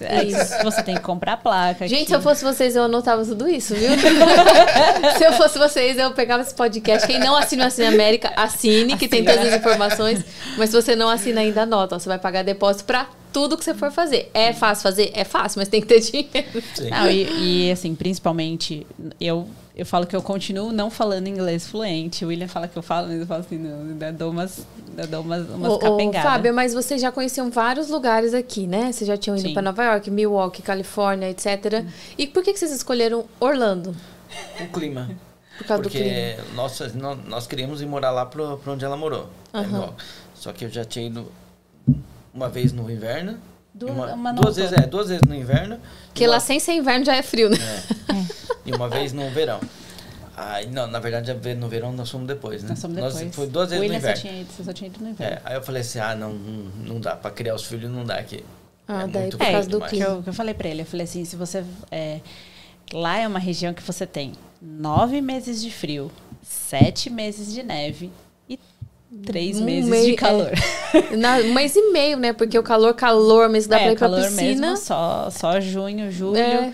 É 0.00 0.24
isso. 0.24 0.62
Você 0.62 0.82
tem 0.82 0.94
que 0.94 1.00
comprar 1.00 1.34
a 1.34 1.36
placa. 1.36 1.86
Gente, 1.86 2.02
aqui. 2.02 2.08
se 2.08 2.14
eu 2.14 2.22
fosse 2.22 2.44
vocês, 2.44 2.76
eu 2.76 2.84
anotava 2.84 3.24
tudo 3.24 3.48
isso, 3.48 3.74
viu? 3.74 3.90
se 5.16 5.24
eu 5.24 5.32
fosse 5.34 5.58
vocês, 5.58 5.96
eu 5.98 6.10
pegava 6.12 6.42
esse 6.42 6.54
podcast. 6.54 7.06
Quem 7.06 7.18
não 7.18 7.36
assina 7.36 7.64
o 7.64 7.66
Assina 7.66 7.88
América, 7.88 8.32
assine, 8.36 8.96
que 8.96 9.08
tem 9.08 9.24
todas 9.24 9.46
as 9.46 9.54
informações. 9.54 10.24
Mas 10.56 10.70
se 10.70 10.76
você 10.76 10.96
não 10.96 11.08
assina 11.08 11.40
ainda, 11.40 11.62
anota. 11.62 11.98
Você 11.98 12.08
vai 12.08 12.18
pagar 12.18 12.42
depósito 12.42 12.84
pra 12.84 13.06
tudo 13.32 13.56
que 13.56 13.64
você 13.64 13.74
for 13.74 13.90
fazer. 13.90 14.30
É 14.34 14.52
fácil 14.52 14.82
fazer? 14.82 15.10
É 15.14 15.24
fácil, 15.24 15.58
mas 15.58 15.68
tem 15.68 15.80
que 15.80 15.86
ter 15.86 16.00
dinheiro. 16.00 16.62
Sim. 16.74 16.90
Não, 16.90 17.10
e, 17.10 17.68
e, 17.68 17.72
assim, 17.72 17.94
principalmente, 17.94 18.86
eu, 19.20 19.48
eu 19.74 19.86
falo 19.86 20.06
que 20.06 20.14
eu 20.14 20.22
continuo 20.22 20.70
não 20.70 20.90
falando 20.90 21.26
inglês 21.28 21.66
fluente. 21.66 22.24
O 22.24 22.28
William 22.28 22.48
fala 22.48 22.68
que 22.68 22.76
eu 22.76 22.82
falo, 22.82 23.08
mas 23.08 23.20
eu 23.20 23.26
falo 23.26 23.40
assim, 23.40 23.56
não, 23.56 23.80
ainda 23.80 24.12
dou 24.12 24.30
umas, 24.30 24.66
ainda 24.88 25.06
dou 25.06 25.22
umas, 25.22 25.48
umas 25.48 25.72
Ô, 25.72 25.74
ô, 25.74 25.78
capengadas. 25.78 26.30
Fábio, 26.30 26.52
mas 26.54 26.74
vocês 26.74 27.00
já 27.00 27.10
conheciam 27.10 27.50
vários 27.50 27.88
lugares 27.88 28.34
aqui, 28.34 28.66
né? 28.66 28.92
Vocês 28.92 29.08
já 29.08 29.16
tinham 29.16 29.36
ido 29.36 29.52
pra 29.52 29.62
Nova 29.62 29.82
York, 29.82 30.10
Milwaukee, 30.10 30.60
Califórnia, 30.62 31.30
etc. 31.30 31.84
E 32.18 32.26
por 32.26 32.42
que 32.42 32.52
que 32.52 32.58
vocês 32.58 32.70
escolheram 32.70 33.24
Orlando? 33.40 33.96
O 34.60 34.66
clima. 34.68 35.10
Por 35.56 35.66
causa 35.66 35.82
do 35.82 35.88
clima. 35.88 36.06
Porque 36.06 36.54
nós, 36.54 36.94
nós, 36.94 37.18
nós 37.26 37.46
queríamos 37.46 37.80
ir 37.80 37.86
morar 37.86 38.10
lá 38.10 38.26
pro, 38.26 38.58
pra 38.58 38.72
onde 38.72 38.84
ela 38.84 38.96
morou. 38.96 39.28
Só 40.34 40.52
que 40.52 40.66
eu 40.66 40.68
já 40.68 40.84
tinha 40.84 41.06
ido 41.06 41.32
uma 42.34 42.48
vez 42.48 42.72
no 42.72 42.90
inverno. 42.90 43.38
Du- 43.82 43.88
e 43.88 43.90
uma, 43.90 44.12
uma 44.14 44.32
duas 44.32 44.56
vezes, 44.56 44.72
é, 44.72 44.86
duas 44.86 45.08
vezes 45.08 45.22
no 45.26 45.34
inverno. 45.34 45.78
Porque 46.06 46.24
e 46.24 46.26
lá 46.26 46.40
sem 46.40 46.58
ser 46.60 46.72
inverno 46.72 47.04
já 47.04 47.14
é 47.16 47.22
frio, 47.22 47.48
né? 47.50 47.56
É. 48.08 48.22
E 48.66 48.72
uma 48.72 48.88
vez 48.88 49.12
no 49.12 49.28
verão. 49.30 49.60
Aí, 50.36 50.66
não, 50.70 50.86
na 50.86 50.98
verdade, 50.98 51.32
no 51.54 51.68
verão 51.68 51.92
nós 51.92 52.10
fomos 52.10 52.26
depois, 52.26 52.62
né? 52.62 52.70
Nós 52.70 52.78
somos 52.78 52.96
depois. 52.96 53.34
foi 53.34 53.46
duas 53.46 53.66
o 53.66 53.70
vezes 53.70 53.78
no 53.78 53.80
William 53.94 54.00
só 54.00 54.06
inverno. 54.08 54.20
tinha 54.22 54.40
ido, 54.40 54.52
você 54.52 54.64
só 54.64 54.72
tinha 54.72 54.88
ido 54.88 55.00
no 55.04 55.10
inverno. 55.10 55.36
É, 55.36 55.42
aí 55.44 55.54
eu 55.54 55.62
falei 55.62 55.82
assim, 55.82 55.98
ah, 55.98 56.14
não, 56.14 56.32
não, 56.32 56.98
dá. 57.00 57.14
Pra 57.14 57.30
criar 57.30 57.54
os 57.54 57.64
filhos 57.64 57.90
não 57.90 58.04
dá 58.04 58.16
aqui. 58.16 58.42
Ah, 58.88 59.02
É 59.02 59.06
daí 59.08 59.22
muito 59.22 59.38
por 59.38 59.46
causa 59.50 59.68
do 59.68 59.80
que 59.82 59.98
eu, 59.98 60.22
que 60.22 60.28
eu 60.28 60.32
falei 60.32 60.54
pra 60.54 60.68
ele, 60.68 60.82
eu 60.82 60.86
falei 60.86 61.04
assim, 61.04 61.24
se 61.24 61.36
você 61.36 61.62
é, 61.90 62.20
lá 62.92 63.18
é 63.18 63.28
uma 63.28 63.38
região 63.38 63.72
que 63.74 63.82
você 63.82 64.06
tem 64.06 64.32
nove 64.60 65.20
meses 65.20 65.60
de 65.62 65.70
frio, 65.70 66.10
sete 66.42 67.08
meses 67.10 67.52
de 67.52 67.62
neve 67.62 68.10
três 69.24 69.60
Um 69.60 69.64
meses 69.64 69.90
mês- 69.90 70.06
de 70.06 70.14
calor. 70.14 70.50
é. 70.92 71.16
Na, 71.16 71.36
um 71.38 71.52
mês 71.54 71.74
e 71.76 71.92
meio, 71.92 72.18
né? 72.18 72.32
Porque 72.32 72.58
o 72.58 72.62
calor, 72.62 72.94
calor, 72.94 73.48
mas 73.48 73.66
dá 73.66 73.78
é, 73.78 73.82
pra 73.84 73.92
ir 73.92 73.96
pra 73.98 74.08
piscina. 74.22 74.70
mesmo, 74.72 74.76
só, 74.76 75.28
só 75.30 75.60
junho, 75.60 76.10
julho. 76.10 76.36
É. 76.38 76.72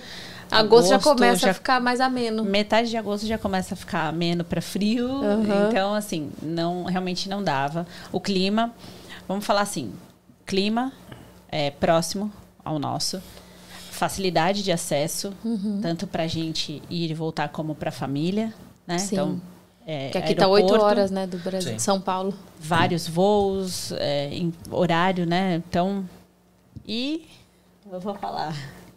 Agosto, 0.51 0.89
já 0.89 0.95
Agosto 0.97 1.15
começa 1.15 1.41
já- 1.41 1.51
a 1.51 1.55
ficar 1.55 1.79
mais 1.81 2.01
ameno. 2.01 2.43
Metade 2.43 2.89
de 2.89 2.97
agosto 2.97 3.27
já 3.27 3.37
começa 3.37 3.75
a 3.75 3.77
ficar 3.77 4.09
ameno 4.09 4.45
para 4.45 4.63
frio. 4.63 5.07
Aham. 5.07 5.69
Então, 5.69 5.93
assim, 5.95 6.31
não 6.43 6.85
realmente 6.85 7.29
não 7.29 7.43
dava. 7.45 7.87
O 8.11 8.19
clima, 8.19 8.73
vamos 9.29 9.45
falar 9.45 9.61
assim, 9.61 9.93
clima 10.47 10.91
é 11.51 11.71
próximo 11.71 12.33
ao 12.65 12.79
nosso. 12.79 13.21
Facilidade 13.91 14.63
de 14.63 14.73
acesso, 14.73 15.35
Uhum. 15.45 15.81
tanto 15.83 16.07
para 16.07 16.27
gente 16.27 16.81
ir 16.89 17.11
e 17.11 17.15
voltar 17.15 17.49
como 17.49 17.75
para 17.75 17.89
a 17.91 17.93
família, 17.93 18.55
né? 18.87 18.97
Sim. 18.99 19.15
Então, 19.17 19.41
é, 19.91 20.11
Que 20.11 20.19
aqui 20.19 20.35
tá 20.35 20.47
oito 20.47 20.67
aeroporto, 20.67 20.85
horas, 20.85 21.11
né, 21.11 21.27
do 21.27 21.39
Brasil, 21.39 21.73
Sim. 21.73 21.79
São 21.79 21.99
Paulo. 22.01 22.35
vários 22.61 23.09
voos, 23.09 23.91
é, 23.93 24.29
em 24.31 24.53
horário, 24.71 25.25
né? 25.27 25.63
Então, 25.69 26.07
e 26.87 27.27
eu 27.91 27.99
vou 27.99 28.15
falar 28.15 28.55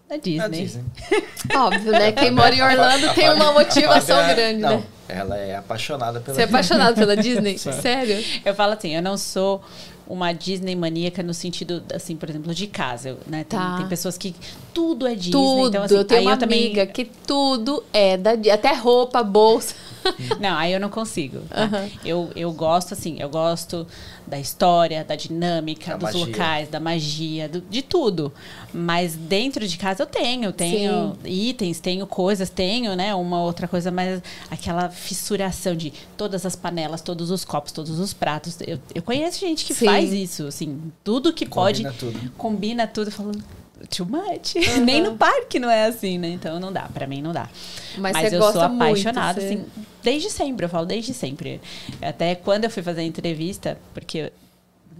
da 0.09 0.17
Disney. 0.17 0.39
A 0.41 0.47
Disney. 0.49 0.83
Óbvio, 1.55 1.91
né? 1.93 2.11
Quem 2.11 2.29
mora 2.31 2.53
em 2.53 2.61
Orlando 2.61 3.13
tem 3.13 3.29
uma 3.29 3.53
motivação 3.53 4.17
Fábia- 4.17 4.35
grande, 4.35 4.59
não, 4.61 4.77
né? 4.77 4.83
Ela 5.07 5.37
é 5.37 5.55
apaixonada 5.57 6.19
pela 6.21 6.35
Você 6.35 6.41
é 6.41 6.45
apaixonado 6.45 6.95
pela 6.95 7.15
Disney? 7.17 7.57
Sim. 7.57 7.71
Sério? 7.73 8.23
Eu 8.45 8.53
falo 8.53 8.73
assim, 8.73 8.95
eu 8.95 9.01
não 9.01 9.17
sou 9.17 9.61
uma 10.07 10.33
Disney 10.33 10.75
maníaca 10.75 11.23
no 11.23 11.33
sentido, 11.33 11.81
assim, 11.93 12.15
por 12.17 12.29
exemplo, 12.29 12.53
de 12.53 12.67
casa, 12.67 13.17
né? 13.27 13.45
Tem, 13.45 13.57
Tá. 13.59 13.77
tem 13.77 13.87
pessoas 13.87 14.17
que 14.17 14.35
tudo 14.73 15.07
é 15.07 15.15
Disney. 15.15 15.31
tudo. 15.31 15.67
Então, 15.69 15.83
assim, 15.83 15.95
eu 15.95 16.05
tenho 16.05 16.19
aí 16.21 16.25
uma 16.25 16.33
eu 16.33 16.37
também, 16.39 16.65
amiga 16.67 16.85
que 16.85 17.05
tudo 17.05 17.83
é 17.93 18.17
da 18.17 18.35
Disney. 18.35 18.51
Até 18.51 18.73
roupa, 18.73 19.21
bolsa. 19.23 19.75
Não, 20.39 20.57
aí 20.57 20.73
eu 20.73 20.79
não 20.79 20.89
consigo. 20.89 21.41
tá? 21.47 21.63
Aham. 21.65 21.89
Eu, 22.03 22.31
eu 22.35 22.51
gosto, 22.51 22.93
assim, 22.93 23.17
eu 23.19 23.29
gosto 23.29 23.85
da 24.25 24.39
história, 24.39 25.03
da 25.03 25.15
dinâmica, 25.15 25.91
Da 25.91 25.97
dos 25.97 26.03
magia. 26.15 26.25
locais, 26.25 26.69
da 26.69 26.79
magia, 26.79 27.47
do- 27.47 27.61
de 27.61 27.83
tudo. 27.83 28.33
Mas 28.73 29.13
dentro 29.15 29.67
de 29.67 29.77
casa 29.77 30.01
eu 30.01 30.07
tenho, 30.07 30.51
tenho 30.51 31.15
itens, 31.23 31.79
tenho 31.79 32.07
coisas, 32.07 32.49
tenho, 32.49 32.95
né, 32.95 33.13
uma 33.13 33.43
outra 33.43 33.67
coisa, 33.67 33.91
mas 33.91 34.23
aquela 34.49 34.89
fissuração 34.89 35.75
de 35.75 35.93
todas 36.17 36.47
as 36.47 36.55
panelas, 36.55 37.01
todos 37.01 37.29
os 37.29 37.45
copos, 37.45 37.71
todos 37.71 37.99
os 37.99 38.11
pratos. 38.11 38.57
Eu, 38.65 38.79
eu 38.95 39.03
conheço 39.03 39.39
gente 39.39 39.65
que 39.65 39.73
Sim. 39.75 39.85
faz 39.85 40.11
isso, 40.11 40.47
assim, 40.47 40.91
tudo 41.03 41.31
que 41.31 41.45
pode. 41.45 41.83
Combina 41.83 41.95
tudo. 41.99 42.31
Combina 42.37 42.87
tudo, 42.87 43.11
falando. 43.11 43.43
Too 43.89 44.05
much. 44.05 44.55
Nem 44.85 45.01
no 45.01 45.17
parque 45.17 45.59
não 45.59 45.69
é 45.69 45.85
assim, 45.85 46.17
né? 46.17 46.29
Então 46.29 46.59
não 46.59 46.71
dá, 46.71 46.83
pra 46.83 47.07
mim 47.07 47.21
não 47.21 47.31
dá. 47.33 47.49
Mas, 47.97 48.13
Mas 48.13 48.29
você 48.29 48.37
eu 48.37 48.41
sou 48.51 48.69
muito, 48.69 48.83
apaixonada, 48.83 49.39
você- 49.41 49.47
assim, 49.47 49.65
desde 50.03 50.29
sempre, 50.29 50.65
eu 50.65 50.69
falo 50.69 50.85
desde 50.85 51.13
sempre. 51.13 51.59
Até 52.01 52.35
quando 52.35 52.63
eu 52.65 52.69
fui 52.69 52.83
fazer 52.83 53.01
a 53.01 53.03
entrevista, 53.03 53.77
porque 53.93 54.31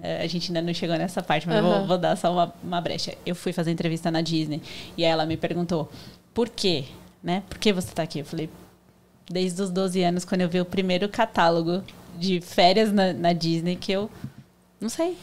eh, 0.03 0.21
a 0.23 0.27
gente 0.27 0.49
ainda 0.49 0.61
não 0.61 0.73
chegou 0.73 0.97
nessa 0.97 1.21
parte, 1.21 1.47
mas 1.47 1.57
eu 1.57 1.63
Aham. 1.65 1.77
vou, 1.79 1.87
vou 1.87 1.97
dar 1.97 2.15
só 2.17 2.31
uma, 2.31 2.53
uma 2.63 2.81
brecha. 2.81 3.13
Eu 3.25 3.35
fui 3.35 3.53
fazer 3.53 3.71
entrevista 3.71 4.09
na 4.11 4.21
Disney 4.21 4.61
e 4.97 5.03
ela 5.03 5.25
me 5.25 5.37
perguntou, 5.37 5.89
por 6.33 6.49
quê? 6.49 6.85
Né? 7.23 7.43
Por 7.49 7.57
que 7.59 7.71
você 7.71 7.93
tá 7.93 8.03
aqui? 8.03 8.19
Eu 8.19 8.25
falei, 8.25 8.49
desde 9.29 9.61
os 9.61 9.69
12 9.69 10.01
anos, 10.03 10.25
quando 10.25 10.41
eu 10.41 10.49
vi 10.49 10.59
o 10.59 10.65
primeiro 10.65 11.07
catálogo 11.07 11.83
de 12.17 12.41
férias 12.41 12.91
na, 12.91 13.13
na 13.13 13.31
Disney, 13.31 13.75
que 13.75 13.91
eu, 13.91 14.09
não 14.79 14.89
sei, 14.89 15.15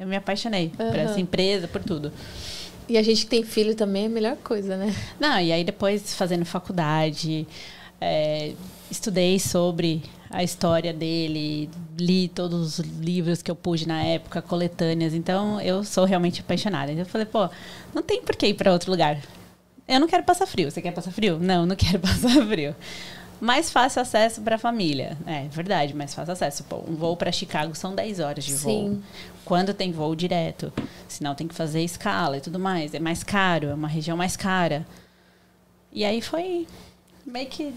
eu 0.00 0.06
me 0.06 0.16
apaixonei 0.16 0.70
por 0.70 0.84
Aham. 0.84 0.96
essa 0.98 1.20
empresa, 1.20 1.68
por 1.68 1.82
tudo. 1.84 2.12
E 2.88 2.96
a 2.96 3.02
gente 3.02 3.24
que 3.24 3.30
tem 3.30 3.42
filho 3.42 3.74
também 3.74 4.04
é 4.04 4.06
a 4.06 4.10
melhor 4.10 4.36
coisa, 4.36 4.76
né? 4.76 4.94
Não, 5.18 5.40
e 5.40 5.52
aí 5.52 5.64
depois 5.64 6.14
fazendo 6.14 6.44
faculdade, 6.44 7.46
é, 8.00 8.52
estudei 8.90 9.38
sobre 9.38 10.02
a 10.30 10.42
história 10.42 10.92
dele, 10.92 11.70
li 11.98 12.28
todos 12.28 12.78
os 12.78 12.86
livros 12.86 13.42
que 13.42 13.50
eu 13.50 13.56
pude 13.56 13.86
na 13.86 14.02
época, 14.02 14.42
coletâneas, 14.42 15.14
então 15.14 15.60
eu 15.60 15.82
sou 15.84 16.04
realmente 16.04 16.40
apaixonada. 16.40 16.92
Então 16.92 17.02
eu 17.02 17.08
falei, 17.08 17.26
pô, 17.26 17.48
não 17.94 18.02
tem 18.02 18.22
por 18.22 18.36
que 18.36 18.46
ir 18.46 18.54
para 18.54 18.72
outro 18.72 18.90
lugar. 18.90 19.18
Eu 19.88 20.00
não 20.00 20.08
quero 20.08 20.24
passar 20.24 20.46
frio. 20.46 20.70
Você 20.70 20.82
quer 20.82 20.92
passar 20.92 21.12
frio? 21.12 21.38
Não, 21.38 21.64
não 21.64 21.76
quero 21.76 21.98
passar 22.00 22.44
frio. 22.46 22.74
Mais 23.40 23.70
fácil 23.70 24.00
acesso 24.02 24.40
para 24.40 24.56
a 24.56 24.58
família. 24.58 25.16
É 25.26 25.46
verdade, 25.48 25.94
mais 25.94 26.14
fácil 26.14 26.32
acesso. 26.32 26.64
Pô, 26.64 26.76
um 26.88 26.94
voo 26.94 27.16
para 27.16 27.30
Chicago 27.30 27.74
são 27.74 27.94
10 27.94 28.20
horas 28.20 28.44
de 28.44 28.54
voo. 28.54 28.70
Sim. 28.72 29.02
Quando 29.44 29.74
tem 29.74 29.92
voo 29.92 30.14
direto. 30.16 30.72
Senão 31.06 31.34
tem 31.34 31.46
que 31.46 31.54
fazer 31.54 31.82
escala 31.82 32.38
e 32.38 32.40
tudo 32.40 32.58
mais. 32.58 32.94
É 32.94 32.98
mais 32.98 33.22
caro, 33.22 33.68
é 33.68 33.74
uma 33.74 33.88
região 33.88 34.16
mais 34.16 34.36
cara. 34.36 34.86
E 35.92 36.04
aí 36.04 36.20
foi 36.20 36.66
meio 37.26 37.46
que 37.46 37.72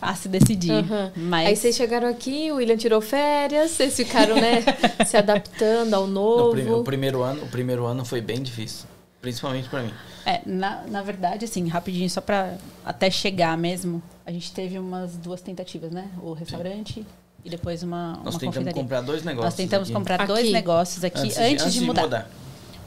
fácil 0.00 0.30
decidir. 0.30 0.72
Aham. 0.72 1.12
Mas 1.16 1.48
Aí 1.48 1.56
vocês 1.56 1.76
chegaram 1.76 2.08
aqui, 2.08 2.50
o 2.50 2.56
William 2.56 2.76
tirou 2.76 3.00
férias, 3.00 3.70
vocês 3.72 3.96
ficaram, 3.96 4.36
né, 4.36 4.62
se 5.06 5.16
adaptando 5.16 5.94
ao 5.94 6.06
No 6.06 6.12
novo. 6.12 6.50
prim- 6.52 6.70
o 6.70 6.84
primeiro 6.84 7.22
ano, 7.22 7.42
o 7.44 7.48
primeiro 7.48 7.86
ano 7.86 8.04
foi 8.04 8.20
bem 8.20 8.42
difícil, 8.42 8.86
principalmente 9.22 9.68
pra 9.70 9.82
mim. 9.82 9.92
É, 10.26 10.40
na, 10.44 10.82
na 10.88 11.02
verdade, 11.02 11.44
assim, 11.46 11.66
rapidinho, 11.68 12.10
só 12.10 12.20
pra 12.20 12.54
até 12.84 13.10
chegar 13.10 13.56
mesmo, 13.56 14.02
a 14.26 14.32
gente 14.32 14.50
teve 14.52 14.78
umas 14.78 15.16
duas 15.16 15.40
tentativas, 15.40 15.90
né? 15.92 16.10
O 16.22 16.32
restaurante 16.32 17.06
e 17.44 17.48
depois 17.48 17.82
uma, 17.82 18.20
Nós 18.24 18.34
uma 18.34 18.40
tentamos 18.40 18.72
comprar 18.72 19.00
dois 19.02 19.22
negócios. 19.22 19.44
Nós 19.52 19.54
tentamos 19.54 19.88
aqui. 19.88 19.96
comprar 19.96 20.14
Aqui. 20.16 20.26
dois 20.26 20.50
negócios 20.52 21.04
aqui 21.04 21.32
antes, 21.38 21.72
de, 21.72 21.80
mudar. 21.80 22.28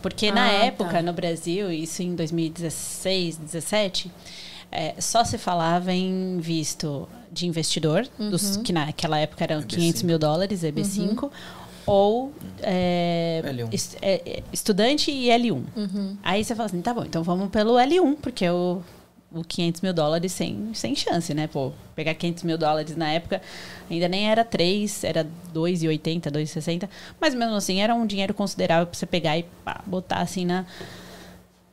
Porque 0.02 0.32
na 0.32 0.44
Ah, 0.46 0.66
época, 0.66 0.92
tá. 0.94 1.02
no 1.02 1.12
Brasil, 1.14 1.72
isso 1.72 2.02
em 2.04 2.14
2016, 2.16 3.38
17, 3.38 4.12
é, 4.72 4.96
só 5.00 5.24
se 5.24 5.38
falava 5.38 5.92
em 5.94 6.38
visto 6.40 7.08
de 7.32 7.46
investidor, 7.48 8.08
dos, 8.18 8.58
Uhum. 8.58 8.64
que 8.64 8.72
naquela 8.74 9.18
época 9.20 9.44
eram 9.44 9.62
EB5. 9.62 9.68
500 9.68 10.04
mil 10.04 10.18
dólares, 10.20 10.64
EB5, 10.64 11.30
ou 11.86 12.32
é, 12.62 13.42
L1. 13.46 13.74
est- 13.74 13.98
é, 14.02 14.22
é, 14.26 14.44
estudante 14.54 15.12
e 15.12 15.28
L1. 15.30 15.64
Uhum. 15.76 16.18
Aí 16.24 16.44
você 16.44 16.56
fala 16.56 16.68
assim, 16.68 16.82
tá 16.82 16.94
bom, 16.94 17.04
então 17.04 17.24
vamos 17.24 17.50
pelo 17.50 17.74
L1, 17.78 18.16
porque 18.22 18.50
o, 18.50 18.82
o 19.32 19.44
500 19.44 19.82
mil 19.82 19.94
dólares 19.94 20.32
sem, 20.32 20.74
sem 20.74 20.96
chance, 20.96 21.34
né? 21.34 21.48
Pô, 21.48 21.72
pegar 21.96 22.14
500 22.16 22.44
mil 22.44 22.58
dólares 22.58 22.96
na 22.96 23.12
época 23.12 23.42
ainda 23.90 24.08
nem 24.08 24.30
era 24.30 24.44
3, 24.44 25.04
era 25.04 25.28
2,80, 25.54 26.32
2,60. 26.32 26.90
Mas 27.20 27.36
mesmo 27.36 27.56
assim, 27.56 27.80
era 27.80 27.94
um 27.94 28.06
dinheiro 28.06 28.34
considerável 28.34 28.88
para 28.88 28.98
você 28.98 29.06
pegar 29.06 29.38
e 29.38 29.44
pá, 29.64 29.82
botar 29.86 30.20
assim 30.20 30.46
na... 30.46 30.66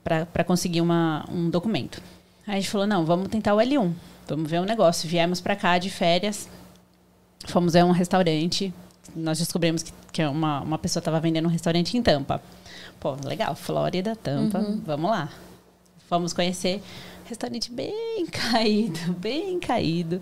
para 0.05 0.45
conseguir 0.45 0.81
uma, 0.81 1.25
um 1.31 1.49
documento. 1.49 2.03
Aí 2.47 2.55
a 2.55 2.61
gente 2.61 2.71
falou, 2.71 2.87
não, 2.87 3.05
vamos 3.05 3.29
tentar 3.29 3.55
o 3.55 3.59
L1. 3.59 3.93
Vamos 4.29 4.51
ver 4.51 4.61
um 4.61 4.65
negócio. 4.65 5.09
Viemos 5.09 5.41
para 5.41 5.57
cá 5.57 5.79
de 5.79 5.89
férias, 5.89 6.49
fomos 7.47 7.73
ver 7.73 7.85
um 7.85 7.91
restaurante. 7.91 8.73
Nós 9.15 9.39
descobrimos 9.39 9.83
que, 9.83 9.93
que 10.13 10.25
uma, 10.25 10.61
uma 10.61 10.79
pessoa 10.79 11.01
estava 11.01 11.21
vendendo 11.21 11.47
um 11.47 11.51
restaurante 11.51 11.97
em 11.97 12.03
Tampa. 12.03 12.43
Pô, 13.01 13.17
legal, 13.25 13.55
Flórida, 13.55 14.15
Tampa, 14.17 14.61
vamos 14.85 15.11
lá. 15.11 15.31
Fomos 16.09 16.33
conhecer 16.33 16.83
restaurante 17.29 17.71
bem 17.73 18.27
caído, 18.33 19.13
bem 19.15 19.59
caído. 19.61 20.21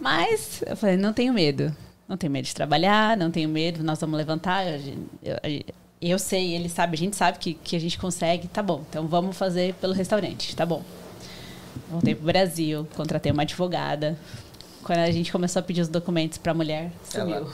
Mas 0.00 0.62
eu 0.66 0.76
falei, 0.76 0.96
não 0.96 1.12
tenho 1.12 1.32
medo. 1.32 1.74
Não 2.08 2.16
tenho 2.16 2.30
medo 2.32 2.44
de 2.44 2.54
trabalhar, 2.54 3.16
não 3.16 3.30
tenho 3.30 3.48
medo, 3.48 3.82
nós 3.82 3.98
vamos 4.00 4.16
levantar. 4.16 4.66
Eu, 4.66 5.38
eu- 5.42 5.64
eu 6.02 6.18
sei, 6.18 6.52
ele 6.54 6.68
sabe, 6.68 6.94
a 6.96 6.98
gente 6.98 7.16
sabe 7.16 7.38
que, 7.38 7.54
que 7.54 7.74
a 7.76 7.78
gente 7.78 7.98
consegue. 7.98 8.46
Tá 8.48 8.62
bom, 8.62 8.84
então 8.90 9.06
vamos 9.06 9.36
fazer 9.38 9.72
pelo 9.74 9.94
restaurante, 9.94 10.54
tá 10.54 10.66
bom. 10.66 10.82
Voltei 11.90 12.14
pro 12.14 12.26
Brasil, 12.26 12.86
contratei 12.94 13.32
uma 13.32 13.42
advogada. 13.42 14.18
Quando 14.82 14.98
a 14.98 15.10
gente 15.10 15.32
começou 15.32 15.60
a 15.60 15.62
pedir 15.62 15.80
os 15.80 15.88
documentos 15.88 16.36
pra 16.36 16.52
mulher, 16.52 16.92
sumiu. 17.04 17.34
Ela, 17.36 17.50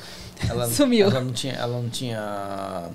ela, 0.48 0.66
Sumiu. 0.72 1.06
Ela 1.06 1.20
não 1.20 1.32
tinha, 1.32 1.52
ela 1.52 1.80
não 1.80 1.88
tinha 1.88 2.88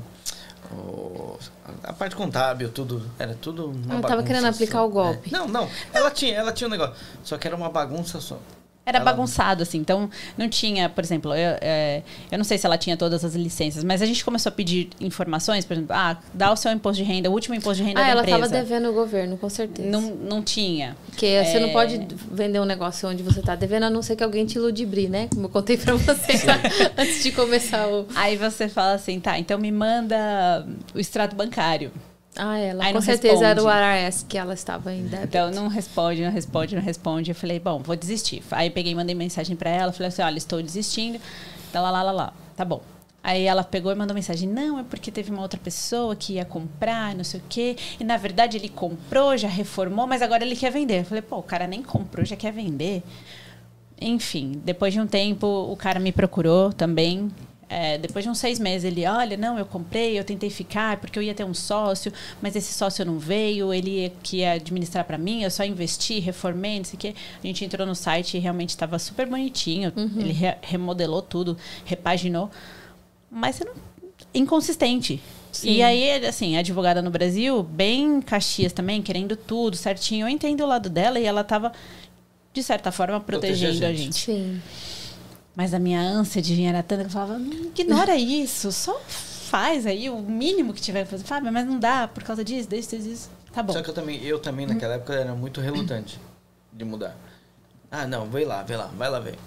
o- 0.73 1.37
a 1.83 1.93
parte 1.93 2.15
contábil, 2.15 2.69
tudo, 2.71 3.01
era 3.19 3.33
tudo 3.35 3.67
uma 3.67 3.75
Ela 3.75 4.01
tava 4.01 4.07
bagunça 4.07 4.23
querendo 4.27 4.45
aplicar 4.47 4.79
só. 4.79 4.87
o 4.87 4.89
golpe. 4.89 5.29
É. 5.29 5.37
Não, 5.37 5.47
não, 5.47 5.69
ela 5.93 6.09
tinha, 6.11 6.33
ela 6.35 6.51
tinha 6.51 6.67
um 6.67 6.71
negócio, 6.71 6.95
só 7.23 7.37
que 7.37 7.47
era 7.47 7.55
uma 7.55 7.69
bagunça 7.69 8.19
só. 8.19 8.39
Era 8.85 8.99
Ela- 8.99 9.05
bagunçado, 9.05 9.63
assim. 9.63 9.79
Então, 9.79 10.09
não 10.37 10.47
tinha, 10.47 10.87
por 10.89 11.03
exemplo, 11.03 11.31
eu, 11.33 11.57
é, 11.59 12.03
eu 12.31 12.37
não 12.37 12.45
sei 12.45 12.57
se 12.57 12.65
ela 12.67 12.77
tinha 12.77 12.95
todas 12.95 13.25
as 13.25 13.33
licenças, 13.33 13.83
mas 13.83 14.01
a 14.01 14.05
gente 14.05 14.23
começou 14.23 14.49
a 14.51 14.53
pedir 14.53 14.89
informações, 15.01 15.65
por 15.65 15.73
exemplo, 15.73 15.95
ah, 15.95 16.17
dá 16.33 16.51
o 16.51 16.55
seu 16.55 16.71
imposto 16.71 17.01
de 17.03 17.09
renda, 17.09 17.29
o 17.29 17.33
último 17.33 17.55
imposto 17.55 17.81
de 17.81 17.87
renda 17.89 17.99
Ah, 18.01 18.03
da 18.03 18.09
ela 18.11 18.21
empresa. 18.21 18.45
estava 18.45 18.63
devendo 18.63 18.89
o 18.89 18.93
governo, 18.93 19.37
com 19.37 19.49
certeza. 19.49 19.89
Não, 19.89 20.01
não 20.01 20.43
tinha. 20.43 20.95
Porque 21.07 21.25
você 21.43 21.59
não 21.59 21.69
É. 21.69 21.71
pode 21.73 22.07
vender 22.31 22.59
um 22.59 22.65
negócio 22.65 23.09
onde 23.09 23.23
você 23.23 23.41
tá 23.41 23.55
devendo, 23.55 23.83
a 23.85 23.89
não 23.89 24.01
ser 24.03 24.15
que 24.15 24.23
alguém 24.23 24.45
te 24.45 24.59
ludibrie, 24.59 25.07
né? 25.09 25.27
Como 25.33 25.45
eu 25.45 25.49
contei 25.49 25.77
pra 25.77 25.95
você 25.95 26.33
antes 26.95 27.23
de 27.23 27.31
começar 27.31 27.87
o... 27.87 28.05
Aí 28.15 28.37
você 28.37 28.69
fala 28.69 28.93
assim, 28.93 29.19
tá, 29.19 29.39
então 29.39 29.57
me 29.57 29.71
manda 29.71 30.67
o 30.93 30.99
extrato 30.99 31.35
bancário. 31.35 31.91
Ah, 32.37 32.57
ela 32.57 32.83
Aí 32.83 32.93
com 32.93 33.01
certeza 33.01 33.45
era 33.45 33.61
o 33.61 33.65
responde. 33.65 33.83
ARS 33.83 34.25
que 34.27 34.37
ela 34.37 34.53
estava 34.53 34.93
em 34.93 35.03
débito. 35.03 35.27
Então, 35.27 35.51
não 35.51 35.67
responde, 35.67 36.21
não 36.23 36.31
responde, 36.31 36.75
não 36.75 36.81
responde. 36.81 37.31
Eu 37.31 37.35
falei, 37.35 37.59
bom, 37.59 37.79
vou 37.79 37.95
desistir. 37.95 38.43
Aí 38.51 38.69
peguei 38.69 38.91
e 38.91 38.95
mandei 38.95 39.15
mensagem 39.15 39.55
pra 39.55 39.69
ela, 39.69 39.91
falei 39.93 40.09
assim, 40.09 40.21
olha, 40.21 40.37
estou 40.37 40.61
desistindo. 40.61 41.19
Tá 41.71 41.81
lá, 41.81 41.89
lá, 41.91 42.01
lá, 42.03 42.11
lá. 42.11 42.33
Tá 42.55 42.65
bom. 42.65 42.81
Aí 43.23 43.43
ela 43.43 43.63
pegou 43.63 43.91
e 43.91 43.95
mandou 43.95 44.13
mensagem, 44.13 44.47
não, 44.47 44.77
é 44.77 44.83
porque 44.83 45.09
teve 45.09 45.31
uma 45.31 45.41
outra 45.41 45.59
pessoa 45.59 46.15
que 46.15 46.33
ia 46.33 46.45
comprar, 46.45 47.15
não 47.15 47.23
sei 47.23 47.39
o 47.39 47.43
quê. 47.49 47.75
E 47.99 48.03
na 48.03 48.17
verdade 48.17 48.55
ele 48.57 48.69
comprou, 48.69 49.35
já 49.35 49.47
reformou, 49.47 50.05
mas 50.05 50.21
agora 50.21 50.45
ele 50.45 50.55
quer 50.55 50.71
vender. 50.71 50.99
Eu 50.99 51.05
falei, 51.05 51.23
pô, 51.23 51.37
o 51.37 51.43
cara 51.43 51.65
nem 51.65 51.81
comprou, 51.81 52.23
já 52.23 52.35
quer 52.35 52.51
vender. 52.51 53.01
Enfim, 53.99 54.61
depois 54.63 54.93
de 54.93 54.99
um 54.99 55.07
tempo, 55.07 55.47
o 55.47 55.75
cara 55.75 55.99
me 55.99 56.11
procurou 56.11 56.71
também. 56.71 57.31
É, 57.75 57.97
depois 57.97 58.23
de 58.23 58.31
uns 58.31 58.37
seis 58.37 58.57
meses, 58.57 58.85
ele, 58.85 59.05
olha, 59.05 59.35
não, 59.35 59.59
eu 59.59 59.65
comprei, 59.65 60.17
eu 60.17 60.23
tentei 60.23 60.49
ficar 60.49 60.95
porque 60.95 61.19
eu 61.19 61.23
ia 61.23 61.33
ter 61.33 61.43
um 61.43 61.53
sócio, 61.53 62.09
mas 62.41 62.55
esse 62.55 62.73
sócio 62.73 63.03
não 63.03 63.19
veio, 63.19 63.73
ele 63.73 64.03
ia, 64.03 64.13
que 64.23 64.37
ia 64.37 64.53
administrar 64.53 65.03
para 65.03 65.17
mim, 65.17 65.43
eu 65.43 65.51
só 65.51 65.61
investi, 65.65 66.19
reformei, 66.19 66.77
não 66.77 66.85
sei 66.85 66.95
o 66.95 66.97
quê. 66.97 67.15
A 67.43 67.45
gente 67.45 67.65
entrou 67.65 67.85
no 67.85 67.93
site 67.93 68.37
e 68.37 68.39
realmente 68.39 68.69
estava 68.69 68.97
super 68.97 69.27
bonitinho, 69.27 69.91
uhum. 69.93 70.21
ele 70.21 70.31
re 70.31 70.55
remodelou 70.61 71.21
tudo, 71.21 71.57
repaginou, 71.83 72.49
mas 73.29 73.57
você 73.57 73.65
não, 73.65 73.73
inconsistente. 74.33 75.21
Sim. 75.51 75.71
E 75.71 75.83
aí, 75.83 76.25
assim, 76.25 76.55
a 76.55 76.61
advogada 76.61 77.01
no 77.01 77.11
Brasil, 77.11 77.61
bem 77.61 78.21
Caxias 78.21 78.71
também, 78.71 79.01
querendo 79.01 79.35
tudo 79.35 79.75
certinho. 79.75 80.27
Eu 80.27 80.29
entendo 80.29 80.61
o 80.61 80.67
lado 80.67 80.89
dela 80.89 81.19
e 81.19 81.25
ela 81.25 81.41
estava, 81.41 81.73
de 82.53 82.63
certa 82.63 82.89
forma, 82.89 83.19
protegendo 83.19 83.85
a 83.85 83.91
gente. 83.91 83.91
a 83.91 83.93
gente. 83.93 84.15
Sim. 84.15 84.61
Mas 85.55 85.73
a 85.73 85.79
minha 85.79 86.01
ânsia 86.01 86.41
de 86.41 86.53
dinheiro 86.53 86.77
era 86.77 86.83
tanta 86.83 87.03
que 87.03 87.07
eu 87.07 87.11
falava, 87.11 87.39
ignora 87.39 88.15
isso, 88.17 88.71
só 88.71 88.99
faz 89.07 89.85
aí 89.85 90.09
o 90.09 90.19
mínimo 90.19 90.73
que 90.73 90.81
tiver 90.81 91.05
que 91.05 91.11
fazer. 91.11 91.23
Fábio, 91.23 91.51
mas 91.51 91.65
não 91.65 91.79
dá 91.79 92.07
por 92.07 92.23
causa 92.23 92.43
disso, 92.43 92.67
disso, 92.67 92.97
disso. 92.97 93.29
Tá 93.53 93.63
bom. 93.63 93.71
Só 93.71 93.81
que 93.81 93.89
eu 93.89 93.93
também, 93.93 94.21
eu 94.23 94.39
também 94.39 94.65
naquela 94.65 94.95
época 94.95 95.13
era 95.13 95.33
muito 95.33 95.61
relutante 95.61 96.19
de 96.73 96.83
mudar. 96.83 97.15
Ah, 97.89 98.05
não, 98.05 98.25
vai 98.25 98.43
lá, 98.43 98.63
vai 98.63 98.75
lá, 98.75 98.87
vai 98.87 99.09
lá 99.09 99.19
ver. 99.19 99.37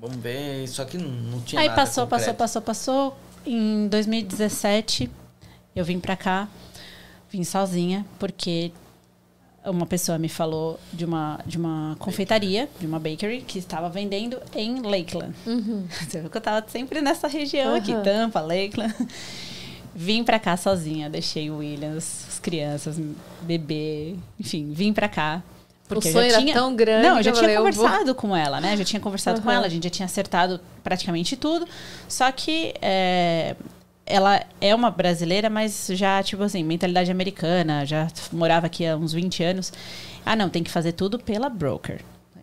Vamos 0.00 0.18
ver, 0.18 0.68
só 0.68 0.84
que 0.84 0.96
não, 0.96 1.40
tinha 1.40 1.60
aí 1.60 1.68
nada 1.68 1.80
passou, 1.80 2.06
concreto. 2.06 2.34
passou, 2.36 2.62
passou, 2.62 3.10
passou. 3.12 3.18
Em 3.44 3.88
2017, 3.88 5.10
eu 5.74 5.84
vim 5.84 5.98
pra 5.98 6.16
cá, 6.16 6.48
vim 7.30 7.42
sozinha, 7.42 8.06
porque 8.18 8.72
uma 9.64 9.86
pessoa 9.86 10.18
me 10.18 10.28
falou 10.28 10.78
de 10.92 11.04
uma, 11.04 11.38
de 11.44 11.58
uma 11.58 11.96
confeitaria, 11.98 12.68
de 12.78 12.86
uma 12.86 12.98
bakery, 12.98 13.42
que 13.42 13.58
estava 13.58 13.88
vendendo 13.88 14.40
em 14.54 14.80
Lakeland. 14.80 15.34
Uhum. 15.46 15.86
Você 16.08 16.20
viu 16.20 16.30
que 16.30 16.36
eu 16.36 16.40
estava 16.40 16.64
sempre 16.68 17.00
nessa 17.00 17.28
região 17.28 17.70
uhum. 17.70 17.76
aqui, 17.76 17.94
Tampa, 18.02 18.40
Lakeland. 18.40 18.94
Vim 19.94 20.22
para 20.22 20.38
cá 20.38 20.56
sozinha, 20.56 21.10
deixei 21.10 21.50
o 21.50 21.58
Williams, 21.58 22.24
as 22.28 22.38
crianças, 22.38 22.96
bebê, 23.42 24.14
enfim, 24.38 24.70
vim 24.72 24.92
para 24.92 25.08
cá. 25.08 25.42
Porque 25.88 26.08
o 26.08 26.12
sonho 26.12 26.30
já 26.30 26.38
tinha... 26.38 26.52
era 26.52 26.60
tão 26.60 26.76
grande. 26.76 27.08
Não, 27.08 27.16
eu 27.16 27.22
já 27.24 27.32
tinha 27.32 27.56
conversado 27.56 28.04
vou... 28.06 28.14
com 28.14 28.36
ela, 28.36 28.60
né? 28.60 28.76
Já 28.76 28.84
tinha 28.84 29.00
conversado 29.00 29.38
uhum. 29.38 29.44
com 29.44 29.50
ela, 29.50 29.66
a 29.66 29.68
gente 29.68 29.82
já 29.82 29.90
tinha 29.90 30.06
acertado 30.06 30.60
praticamente 30.84 31.36
tudo. 31.36 31.66
Só 32.08 32.30
que 32.30 32.72
é, 32.80 33.56
ela 34.10 34.44
é 34.60 34.74
uma 34.74 34.90
brasileira, 34.90 35.48
mas 35.48 35.88
já, 35.92 36.22
tipo 36.22 36.42
assim, 36.42 36.64
mentalidade 36.64 37.10
americana, 37.10 37.86
já 37.86 38.08
morava 38.32 38.66
aqui 38.66 38.86
há 38.86 38.96
uns 38.96 39.12
20 39.12 39.42
anos. 39.42 39.72
Ah, 40.26 40.34
não, 40.34 40.48
tem 40.48 40.62
que 40.62 40.70
fazer 40.70 40.92
tudo 40.92 41.18
pela 41.18 41.48
broker. 41.48 42.00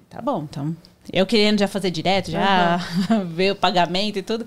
Tá 0.10 0.22
bom, 0.22 0.48
então. 0.50 0.76
Eu 1.12 1.26
querendo 1.26 1.60
já 1.60 1.68
fazer 1.68 1.92
direto, 1.92 2.32
já 2.32 2.80
uhum. 3.10 3.26
ver 3.36 3.52
o 3.52 3.56
pagamento 3.56 4.18
e 4.18 4.22
tudo. 4.22 4.46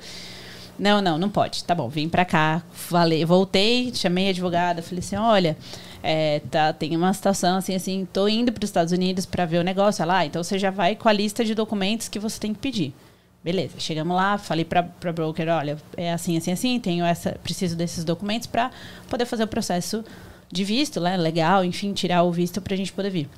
Não, 0.79 1.03
não, 1.03 1.18
não 1.18 1.29
pode. 1.29 1.62
Tá 1.64 1.75
bom, 1.75 1.89
vim 1.89 2.09
pra 2.09 2.25
cá, 2.25 2.62
falei, 2.73 3.25
voltei, 3.25 3.93
chamei 3.95 4.29
a 4.29 4.31
advogada, 4.31 4.83
falei 4.83 5.01
assim: 5.01 5.16
olha, 5.16 5.57
é, 6.03 6.41
tá, 6.51 6.73
tem 6.73 6.97
uma 6.97 7.12
situação 7.12 7.59
assim, 7.59 7.75
assim, 7.75 8.09
tô 8.11 8.27
indo 8.27 8.51
para 8.51 8.64
os 8.64 8.68
Estados 8.68 8.93
Unidos 8.93 9.27
para 9.27 9.45
ver 9.45 9.59
o 9.59 9.62
negócio. 9.62 10.05
lá, 10.07 10.25
então 10.25 10.43
você 10.43 10.59
já 10.59 10.71
vai 10.71 10.97
com 10.97 11.09
a 11.09 11.12
lista 11.12 11.45
de 11.45 11.55
documentos 11.55 12.09
que 12.09 12.18
você 12.18 12.41
tem 12.41 12.55
que 12.55 12.61
pedir. 12.61 12.95
Beleza, 13.43 13.78
chegamos 13.78 14.14
lá, 14.14 14.36
falei 14.36 14.66
para 14.66 14.80
a 14.80 15.12
broker, 15.12 15.49
olha, 15.49 15.78
é 15.97 16.12
assim, 16.12 16.36
assim, 16.36 16.53
assim, 16.53 16.78
tenho 16.78 17.05
essa, 17.05 17.32
preciso 17.43 17.74
desses 17.74 18.05
documentos 18.05 18.47
para 18.47 18.70
poder 19.09 19.24
fazer 19.24 19.45
o 19.45 19.47
processo 19.47 20.05
de 20.53 20.62
visto, 20.62 21.01
né, 21.01 21.16
legal, 21.16 21.64
enfim, 21.64 21.95
tirar 21.95 22.22
o 22.22 22.30
visto 22.30 22.61
para 22.61 22.74
a 22.74 22.76
gente 22.76 22.93
poder 22.93 23.09
vir. 23.09 23.30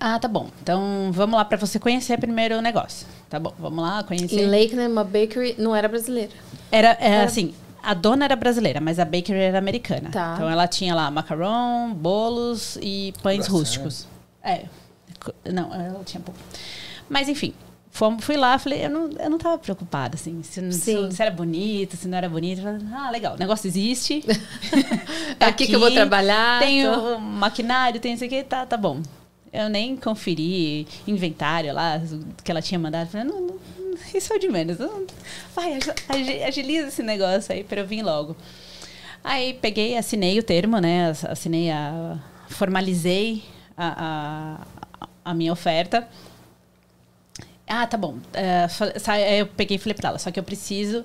Ah, 0.00 0.18
tá 0.18 0.26
bom. 0.26 0.50
Então, 0.60 1.10
vamos 1.12 1.36
lá 1.36 1.44
para 1.44 1.56
você 1.56 1.78
conhecer 1.78 2.18
primeiro 2.18 2.56
o 2.56 2.60
negócio. 2.60 3.06
Tá 3.30 3.38
bom, 3.38 3.54
vamos 3.56 3.84
lá 3.84 4.02
conhecer. 4.02 4.42
E 4.42 4.46
Lakeland, 4.46 4.90
uma 4.90 5.04
bakery, 5.04 5.54
não 5.58 5.76
era 5.76 5.86
brasileira? 5.86 6.32
Era, 6.72 6.96
é, 7.00 7.10
era, 7.12 7.24
assim, 7.24 7.54
a 7.80 7.94
dona 7.94 8.24
era 8.24 8.34
brasileira, 8.34 8.80
mas 8.80 8.98
a 8.98 9.04
bakery 9.04 9.38
era 9.38 9.58
americana. 9.58 10.10
Tá. 10.10 10.32
Então, 10.34 10.50
ela 10.50 10.66
tinha 10.66 10.94
lá 10.94 11.08
macarrão, 11.10 11.94
bolos 11.94 12.76
e 12.82 13.14
pães 13.22 13.46
rústicos. 13.46 14.08
É. 14.42 14.64
Não, 15.44 15.72
ela 15.72 16.02
tinha 16.04 16.20
pouco. 16.20 16.40
Mas, 17.08 17.28
enfim, 17.28 17.54
Fomos, 17.98 18.24
fui 18.24 18.36
lá, 18.36 18.56
falei, 18.60 18.84
eu 18.84 18.90
não, 18.90 19.10
eu 19.18 19.28
não 19.28 19.38
tava 19.38 19.58
preocupada, 19.58 20.14
assim, 20.14 20.40
se, 20.44 20.72
se, 20.72 21.10
se 21.10 21.20
era 21.20 21.32
bonito, 21.32 21.96
se 21.96 22.06
não 22.06 22.16
era 22.16 22.28
bonito. 22.28 22.62
Falei, 22.62 22.80
ah, 22.94 23.10
legal, 23.10 23.34
o 23.34 23.36
negócio 23.36 23.66
existe. 23.66 24.22
é 25.40 25.44
aqui, 25.44 25.64
aqui, 25.64 25.66
que 25.66 25.74
eu 25.74 25.80
vou 25.80 25.90
trabalhar. 25.90 26.60
Tem 26.60 26.84
tô... 26.84 27.16
o 27.16 27.20
maquinário, 27.20 27.98
tem 27.98 28.14
isso 28.14 28.24
aqui, 28.24 28.44
tá, 28.44 28.64
tá 28.64 28.76
bom. 28.76 29.02
Eu 29.52 29.68
nem 29.68 29.96
conferi 29.96 30.86
inventário 31.08 31.74
lá, 31.74 32.00
que 32.44 32.48
ela 32.48 32.62
tinha 32.62 32.78
mandado. 32.78 33.08
Falei, 33.08 33.26
não, 33.26 33.40
não 33.40 33.58
isso 34.14 34.32
é 34.32 34.38
de 34.38 34.48
menos. 34.48 34.78
Não, 34.78 35.04
vai, 35.52 35.80
agiliza 36.46 36.86
esse 36.86 37.02
negócio 37.02 37.52
aí 37.52 37.64
para 37.64 37.80
eu 37.80 37.86
vir 37.88 38.04
logo. 38.04 38.36
Aí 39.24 39.54
peguei, 39.54 39.96
assinei 39.96 40.38
o 40.38 40.42
termo, 40.44 40.78
né? 40.78 41.10
Assinei 41.28 41.68
a. 41.72 42.16
formalizei 42.48 43.42
a, 43.76 44.60
a, 45.00 45.08
a 45.24 45.34
minha 45.34 45.52
oferta. 45.52 46.08
Ah, 47.68 47.86
tá 47.86 47.98
bom. 47.98 48.14
Uh, 48.14 49.10
eu 49.38 49.46
peguei 49.46 49.76
e 49.76 49.78
falei 49.78 49.94
para 49.94 50.08
ela, 50.08 50.18
só 50.18 50.30
que 50.30 50.40
eu 50.40 50.42
preciso 50.42 51.04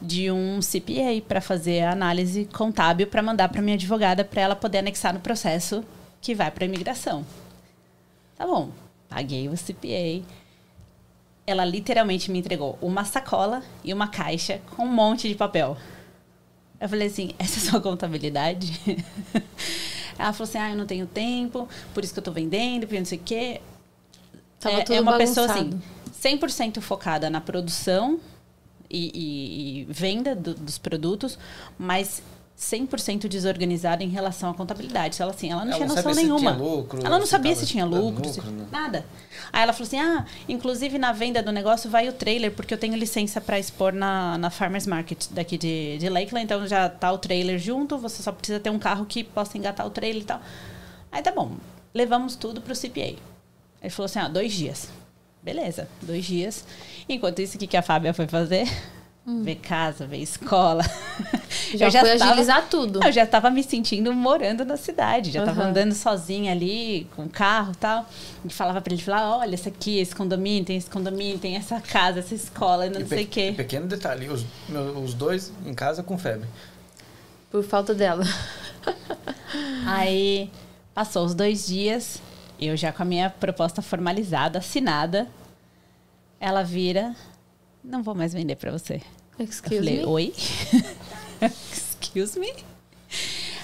de 0.00 0.30
um 0.30 0.60
CPA 0.60 1.20
para 1.26 1.40
fazer 1.40 1.82
a 1.82 1.90
análise 1.90 2.44
contábil 2.46 3.08
para 3.08 3.20
mandar 3.20 3.48
para 3.48 3.60
minha 3.60 3.74
advogada 3.74 4.24
para 4.24 4.40
ela 4.40 4.54
poder 4.54 4.78
anexar 4.78 5.12
no 5.12 5.18
processo 5.18 5.84
que 6.20 6.34
vai 6.34 6.52
para 6.52 6.66
imigração. 6.66 7.26
Tá 8.36 8.46
bom. 8.46 8.70
Paguei 9.08 9.48
o 9.48 9.54
CPA. 9.54 10.24
Ela 11.46 11.64
literalmente 11.64 12.30
me 12.30 12.38
entregou 12.38 12.78
uma 12.80 13.04
sacola 13.04 13.62
e 13.82 13.92
uma 13.92 14.06
caixa 14.06 14.60
com 14.76 14.84
um 14.84 14.92
monte 14.92 15.28
de 15.28 15.34
papel. 15.34 15.76
Eu 16.80 16.88
falei 16.88 17.08
assim: 17.08 17.32
essa 17.38 17.58
é 17.58 17.70
sua 17.70 17.80
contabilidade? 17.80 18.80
ela 20.16 20.32
falou 20.32 20.48
assim: 20.48 20.58
ah, 20.58 20.70
eu 20.70 20.76
não 20.76 20.86
tenho 20.86 21.06
tempo, 21.06 21.68
por 21.92 22.04
isso 22.04 22.12
que 22.12 22.20
eu 22.20 22.24
tô 22.24 22.30
vendendo, 22.30 22.82
porque 22.82 22.98
não 22.98 23.04
sei 23.04 23.18
o 23.18 23.22
quê. 23.22 23.60
Tava 24.60 24.76
é, 24.76 24.84
é 24.96 25.00
uma 25.00 25.12
bagunçado. 25.12 25.48
pessoa 25.48 25.66
assim 25.66 26.03
100% 26.24 26.80
focada 26.80 27.28
na 27.28 27.40
produção 27.40 28.18
e, 28.88 29.10
e, 29.14 29.80
e 29.80 29.84
venda 29.84 30.34
do, 30.34 30.54
dos 30.54 30.78
produtos, 30.78 31.38
mas 31.78 32.22
100% 32.58 33.26
desorganizada 33.26 34.02
em 34.04 34.08
relação 34.08 34.50
à 34.50 34.54
contabilidade. 34.54 35.20
Ela 35.20 35.32
assim, 35.32 35.50
ela 35.50 35.64
não 35.64 35.72
ela 35.72 35.84
tinha 35.84 35.88
noção 35.88 36.14
nenhuma. 36.14 36.52
Lucro, 36.52 37.04
ela 37.04 37.18
não 37.18 37.26
sabia 37.26 37.54
se 37.54 37.66
tinha 37.66 37.84
lucro, 37.84 38.28
se, 38.28 38.40
né? 38.40 38.66
nada. 38.70 39.04
Aí 39.52 39.62
ela 39.62 39.72
falou 39.72 39.86
assim: 39.86 39.98
"Ah, 39.98 40.24
inclusive 40.48 40.96
na 40.98 41.12
venda 41.12 41.42
do 41.42 41.52
negócio 41.52 41.90
vai 41.90 42.08
o 42.08 42.12
trailer, 42.12 42.52
porque 42.52 42.72
eu 42.72 42.78
tenho 42.78 42.96
licença 42.96 43.40
para 43.40 43.58
expor 43.58 43.92
na, 43.92 44.38
na 44.38 44.50
Farmers 44.50 44.86
Market 44.86 45.26
daqui 45.30 45.58
de, 45.58 45.98
de 45.98 46.08
Lakeland, 46.08 46.44
então 46.44 46.66
já 46.66 46.88
tá 46.88 47.12
o 47.12 47.18
trailer 47.18 47.58
junto, 47.58 47.98
você 47.98 48.22
só 48.22 48.32
precisa 48.32 48.60
ter 48.60 48.70
um 48.70 48.78
carro 48.78 49.04
que 49.04 49.24
possa 49.24 49.58
engatar 49.58 49.86
o 49.86 49.90
trailer 49.90 50.22
e 50.22 50.26
tal". 50.26 50.40
Aí 51.10 51.22
tá 51.22 51.32
bom. 51.32 51.56
Levamos 51.92 52.36
tudo 52.36 52.60
pro 52.60 52.74
CPA. 52.74 53.16
Ele 53.82 53.90
falou 53.90 54.06
assim: 54.06 54.20
"Ah, 54.20 54.28
dois 54.28 54.52
dias". 54.52 54.88
Beleza, 55.44 55.86
dois 56.00 56.24
dias. 56.24 56.64
Enquanto 57.06 57.40
isso, 57.40 57.56
o 57.56 57.58
que, 57.58 57.66
que 57.66 57.76
a 57.76 57.82
Fábia 57.82 58.14
foi 58.14 58.26
fazer? 58.26 58.66
Hum. 59.26 59.42
Ver 59.42 59.56
casa, 59.56 60.06
ver 60.06 60.16
escola. 60.16 60.82
Já, 61.74 61.84
eu 61.88 61.90
já 61.90 62.00
foi 62.00 62.12
agilizar 62.12 62.66
tudo. 62.70 63.04
Eu 63.04 63.12
já 63.12 63.24
estava 63.24 63.50
me 63.50 63.62
sentindo 63.62 64.12
morando 64.14 64.64
na 64.64 64.78
cidade. 64.78 65.30
Já 65.30 65.40
estava 65.40 65.62
uhum. 65.62 65.68
andando 65.68 65.92
sozinha 65.92 66.50
ali, 66.50 67.06
com 67.14 67.28
carro 67.28 67.72
e 67.72 67.76
tal. 67.76 68.06
E 68.42 68.50
falava 68.50 68.80
para 68.80 68.94
ele, 68.94 69.02
falar, 69.02 69.36
olha, 69.36 69.54
esse 69.54 69.68
aqui, 69.68 69.98
esse 69.98 70.14
condomínio, 70.14 70.64
tem 70.64 70.78
esse 70.78 70.88
condomínio, 70.88 71.38
tem 71.38 71.56
essa 71.56 71.78
casa, 71.78 72.20
essa 72.20 72.34
escola, 72.34 72.88
não 72.88 73.02
e 73.02 73.06
sei 73.06 73.24
o 73.24 73.26
quê. 73.26 73.52
Pequeno 73.54 73.86
detalhe, 73.86 74.30
os, 74.30 74.46
os 75.02 75.12
dois 75.12 75.52
em 75.66 75.74
casa 75.74 76.02
com 76.02 76.16
febre. 76.16 76.48
Por 77.50 77.62
falta 77.62 77.94
dela. 77.94 78.24
Aí, 79.86 80.50
passou 80.94 81.26
os 81.26 81.34
dois 81.34 81.66
dias, 81.66 82.18
eu 82.60 82.76
já 82.76 82.92
com 82.92 83.02
a 83.02 83.06
minha 83.06 83.30
proposta 83.30 83.82
formalizada, 83.82 84.58
assinada, 84.58 85.28
ela 86.40 86.62
vira, 86.62 87.14
não 87.82 88.02
vou 88.02 88.14
mais 88.14 88.32
vender 88.32 88.56
para 88.56 88.70
você. 88.70 89.00
Excuse 89.38 89.74
eu 89.74 89.82
falei, 89.82 89.98
me? 89.98 90.04
oi? 90.04 90.34
Excuse 91.72 92.38
me? 92.38 92.52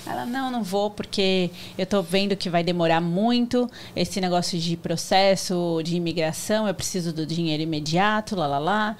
Ela, 0.07 0.25
não, 0.25 0.51
não 0.51 0.63
vou, 0.63 0.91
porque 0.91 1.51
eu 1.79 1.87
tô 1.87 2.03
vendo 2.03 2.37
que 2.37 2.51
vai 2.51 2.65
demorar 2.65 3.01
muito 3.01 3.71
esse 3.95 4.21
negócio 4.21 4.59
de 4.59 4.77
processo 4.77 5.81
de 5.85 5.97
imigração, 5.97 6.67
eu 6.67 6.75
preciso 6.75 7.13
do 7.13 7.27
dinheiro 7.27 7.63
imediato, 7.63 8.35
lá, 8.35 8.47
lá, 8.47 8.59
lá. 8.59 8.97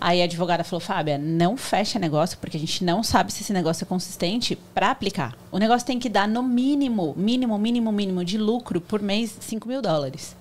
Aí 0.00 0.20
a 0.20 0.24
advogada 0.24 0.64
falou, 0.64 0.80
Fábia, 0.80 1.16
não 1.16 1.56
fecha 1.56 1.98
negócio, 1.98 2.36
porque 2.38 2.56
a 2.56 2.60
gente 2.60 2.84
não 2.84 3.02
sabe 3.02 3.32
se 3.32 3.42
esse 3.42 3.52
negócio 3.52 3.84
é 3.84 3.86
consistente 3.86 4.56
para 4.74 4.90
aplicar. 4.90 5.36
O 5.50 5.58
negócio 5.58 5.86
tem 5.86 5.98
que 5.98 6.08
dar 6.08 6.28
no 6.28 6.42
mínimo, 6.42 7.14
mínimo, 7.16 7.56
mínimo, 7.58 7.90
mínimo 7.90 8.24
de 8.24 8.36
lucro 8.36 8.80
por 8.80 9.00
mês 9.00 9.36
5 9.40 9.66
mil 9.66 9.80
dólares. 9.80 10.36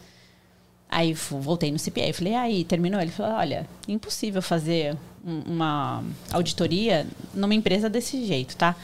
Aí 0.89 1.13
voltei 1.13 1.71
no 1.71 1.79
CPA 1.79 2.09
e 2.09 2.13
falei, 2.13 2.35
aí, 2.35 2.63
terminou? 2.63 3.01
Ele 3.01 3.09
falou, 3.09 3.35
olha, 3.37 3.67
impossível 3.87 4.41
fazer 4.41 4.95
uma 5.23 6.03
auditoria 6.31 7.07
numa 7.33 7.55
empresa 7.55 7.89
desse 7.89 8.25
jeito, 8.25 8.55
tá? 8.55 8.75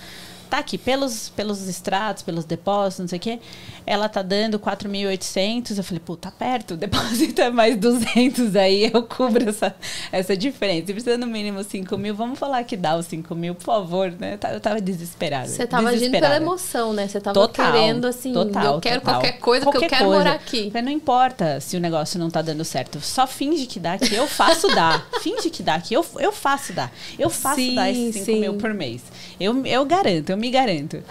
Tá 0.50 0.58
aqui, 0.58 0.78
pelos, 0.78 1.30
pelos 1.30 1.68
extratos, 1.68 2.24
pelos 2.24 2.46
depósitos, 2.46 3.00
não 3.00 3.08
sei 3.08 3.18
o 3.18 3.22
quê, 3.22 3.40
ela 3.86 4.10
tá 4.10 4.22
dando 4.22 4.60
4.800. 4.60 5.78
Eu 5.78 5.84
falei, 5.84 6.02
pô, 6.04 6.16
tá 6.16 6.32
perto, 6.32 6.76
deposita 6.76 7.52
mais 7.52 7.78
200 7.78 8.56
aí, 8.56 8.90
eu 8.94 9.04
cubro 9.04 9.50
essa, 9.50 9.76
essa 10.12 10.36
diferença. 10.36 10.88
Se 10.88 10.94
precisa 10.94 11.18
no 11.18 11.28
mínimo 11.28 11.64
5 11.64 11.98
mil, 11.98 12.16
vamos 12.16 12.40
falar 12.40 12.64
que 12.64 12.76
dá 12.76 12.98
os 12.98 13.06
5 13.06 13.34
mil, 13.36 13.56
por 13.56 13.64
favor, 13.64 14.12
né? 14.12 14.38
Eu 14.52 14.60
tava 14.60 14.82
desesperada. 14.82 15.48
Você 15.48 15.68
tava 15.68 15.90
agindo 15.90 16.12
pela 16.12 16.36
emoção, 16.36 16.94
né? 16.94 17.08
Você 17.08 17.20
tava 17.22 17.34
total, 17.34 17.72
querendo, 17.72 18.06
assim, 18.06 18.34
total, 18.34 18.76
eu 18.76 18.82
quero 18.82 19.02
total. 19.02 19.22
qualquer 19.22 19.40
coisa, 19.40 19.66
qualquer 19.66 19.80
que 19.80 19.86
eu 19.86 19.90
quero 19.90 20.06
coisa. 20.06 20.24
morar 20.24 20.36
aqui. 20.36 20.72
Não 20.82 20.92
importa 20.92 21.60
se 21.60 21.76
o 21.78 21.80
negócio 21.80 22.20
não 22.20 22.30
tá 22.30 22.42
dando 22.42 22.64
certo, 22.64 23.00
só 23.02 23.28
finge 23.28 23.66
que 23.66 23.80
dá, 23.80 23.98
que 23.98 24.14
eu 24.16 24.28
faço 24.28 24.68
dar. 24.74 25.08
finge 25.22 25.50
que 25.50 25.62
dá, 25.62 25.80
que 25.80 25.94
eu, 25.94 26.06
eu 26.20 26.32
faço 26.32 26.74
dar. 26.74 26.92
Eu 27.18 27.30
faço 27.30 27.56
sim, 27.56 27.76
dar 27.76 27.90
esses 27.90 28.24
5 28.24 28.40
mil 28.40 28.54
por 28.56 28.74
mês. 28.74 29.02
Eu, 29.40 29.66
eu 29.66 29.86
garanto, 29.86 30.30
eu 30.30 30.38
me 30.40 30.50
garanto. 30.50 31.04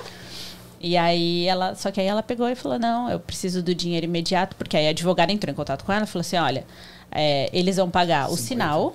E 0.81 0.97
aí 0.97 1.47
ela, 1.47 1.75
só 1.75 1.91
que 1.91 2.01
aí 2.01 2.07
ela 2.07 2.23
pegou 2.23 2.49
e 2.49 2.55
falou: 2.55 2.79
"Não, 2.79 3.11
eu 3.11 3.19
preciso 3.21 3.63
do 3.63 3.75
dinheiro 3.75 4.07
imediato", 4.07 4.57
porque 4.57 4.77
aí 4.77 4.87
a 4.87 4.91
advogada 4.91 5.33
entrou 5.33 5.53
em 5.53 5.57
contato 5.57 5.85
com 5.85 5.93
ela 5.93 6.05
e 6.05 6.07
falou 6.07 6.21
assim: 6.21 6.37
"Olha, 6.37 6.67
é, 7.11 7.51
eles 7.53 7.77
vão 7.77 7.91
pagar 7.91 8.31
o 8.31 8.37
sinal 8.37 8.95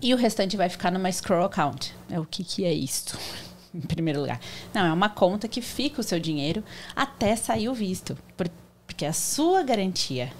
e 0.00 0.14
o 0.14 0.16
restante 0.16 0.56
vai 0.56 0.68
ficar 0.68 0.90
numa 0.90 1.10
scroll 1.12 1.44
account". 1.44 1.94
É 2.10 2.18
o 2.18 2.24
que 2.24 2.42
que 2.42 2.64
é 2.64 2.72
isto? 2.72 3.18
em 3.74 3.80
primeiro 3.80 4.20
lugar. 4.20 4.40
Não, 4.72 4.86
é 4.86 4.92
uma 4.92 5.08
conta 5.08 5.48
que 5.48 5.60
fica 5.60 6.00
o 6.00 6.04
seu 6.04 6.18
dinheiro 6.18 6.62
até 6.94 7.34
sair 7.36 7.68
o 7.68 7.74
visto, 7.74 8.16
porque 8.86 9.04
é 9.04 9.08
a 9.08 9.12
sua 9.12 9.62
garantia. 9.62 10.32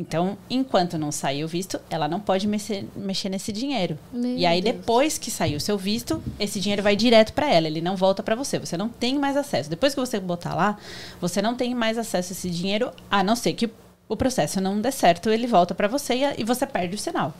Então, 0.00 0.38
enquanto 0.48 0.96
não 0.96 1.12
sair 1.12 1.44
o 1.44 1.48
visto, 1.48 1.78
ela 1.90 2.08
não 2.08 2.18
pode 2.18 2.48
mexer, 2.48 2.88
mexer 2.96 3.28
nesse 3.28 3.52
dinheiro. 3.52 3.98
Meu 4.10 4.34
e 4.34 4.46
aí, 4.46 4.62
Deus. 4.62 4.76
depois 4.76 5.18
que 5.18 5.30
sair 5.30 5.54
o 5.54 5.60
seu 5.60 5.76
visto, 5.76 6.22
esse 6.38 6.58
dinheiro 6.58 6.82
vai 6.82 6.96
direto 6.96 7.34
para 7.34 7.52
ela, 7.52 7.66
ele 7.66 7.82
não 7.82 7.96
volta 7.96 8.22
para 8.22 8.34
você. 8.34 8.58
Você 8.58 8.78
não 8.78 8.88
tem 8.88 9.18
mais 9.18 9.36
acesso. 9.36 9.68
Depois 9.68 9.94
que 9.94 10.00
você 10.00 10.18
botar 10.18 10.54
lá, 10.54 10.78
você 11.20 11.42
não 11.42 11.54
tem 11.54 11.74
mais 11.74 11.98
acesso 11.98 12.32
a 12.32 12.34
esse 12.34 12.48
dinheiro, 12.48 12.90
a 13.10 13.22
não 13.22 13.36
ser 13.36 13.52
que 13.52 13.68
o 14.08 14.16
processo 14.16 14.58
não 14.58 14.80
dê 14.80 14.90
certo, 14.90 15.28
ele 15.28 15.46
volta 15.46 15.74
para 15.74 15.86
você 15.86 16.14
e, 16.14 16.40
e 16.40 16.44
você 16.44 16.66
perde 16.66 16.94
o 16.94 16.98
sinal. 16.98 17.34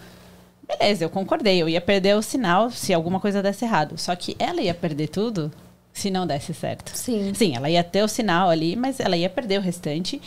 Beleza, 0.68 1.02
eu 1.02 1.08
concordei. 1.08 1.62
Eu 1.62 1.68
ia 1.68 1.80
perder 1.80 2.14
o 2.14 2.20
sinal 2.22 2.70
se 2.70 2.92
alguma 2.92 3.18
coisa 3.18 3.42
desse 3.42 3.64
errado. 3.64 3.96
Só 3.96 4.14
que 4.14 4.36
ela 4.38 4.60
ia 4.60 4.74
perder 4.74 5.08
tudo 5.08 5.50
se 5.94 6.10
não 6.10 6.26
desse 6.26 6.52
certo. 6.52 6.92
Sim. 6.94 7.32
Sim, 7.32 7.56
ela 7.56 7.70
ia 7.70 7.82
ter 7.82 8.04
o 8.04 8.08
sinal 8.08 8.50
ali, 8.50 8.76
mas 8.76 9.00
ela 9.00 9.16
ia 9.16 9.30
perder 9.30 9.58
o 9.58 9.62
restante. 9.62 10.20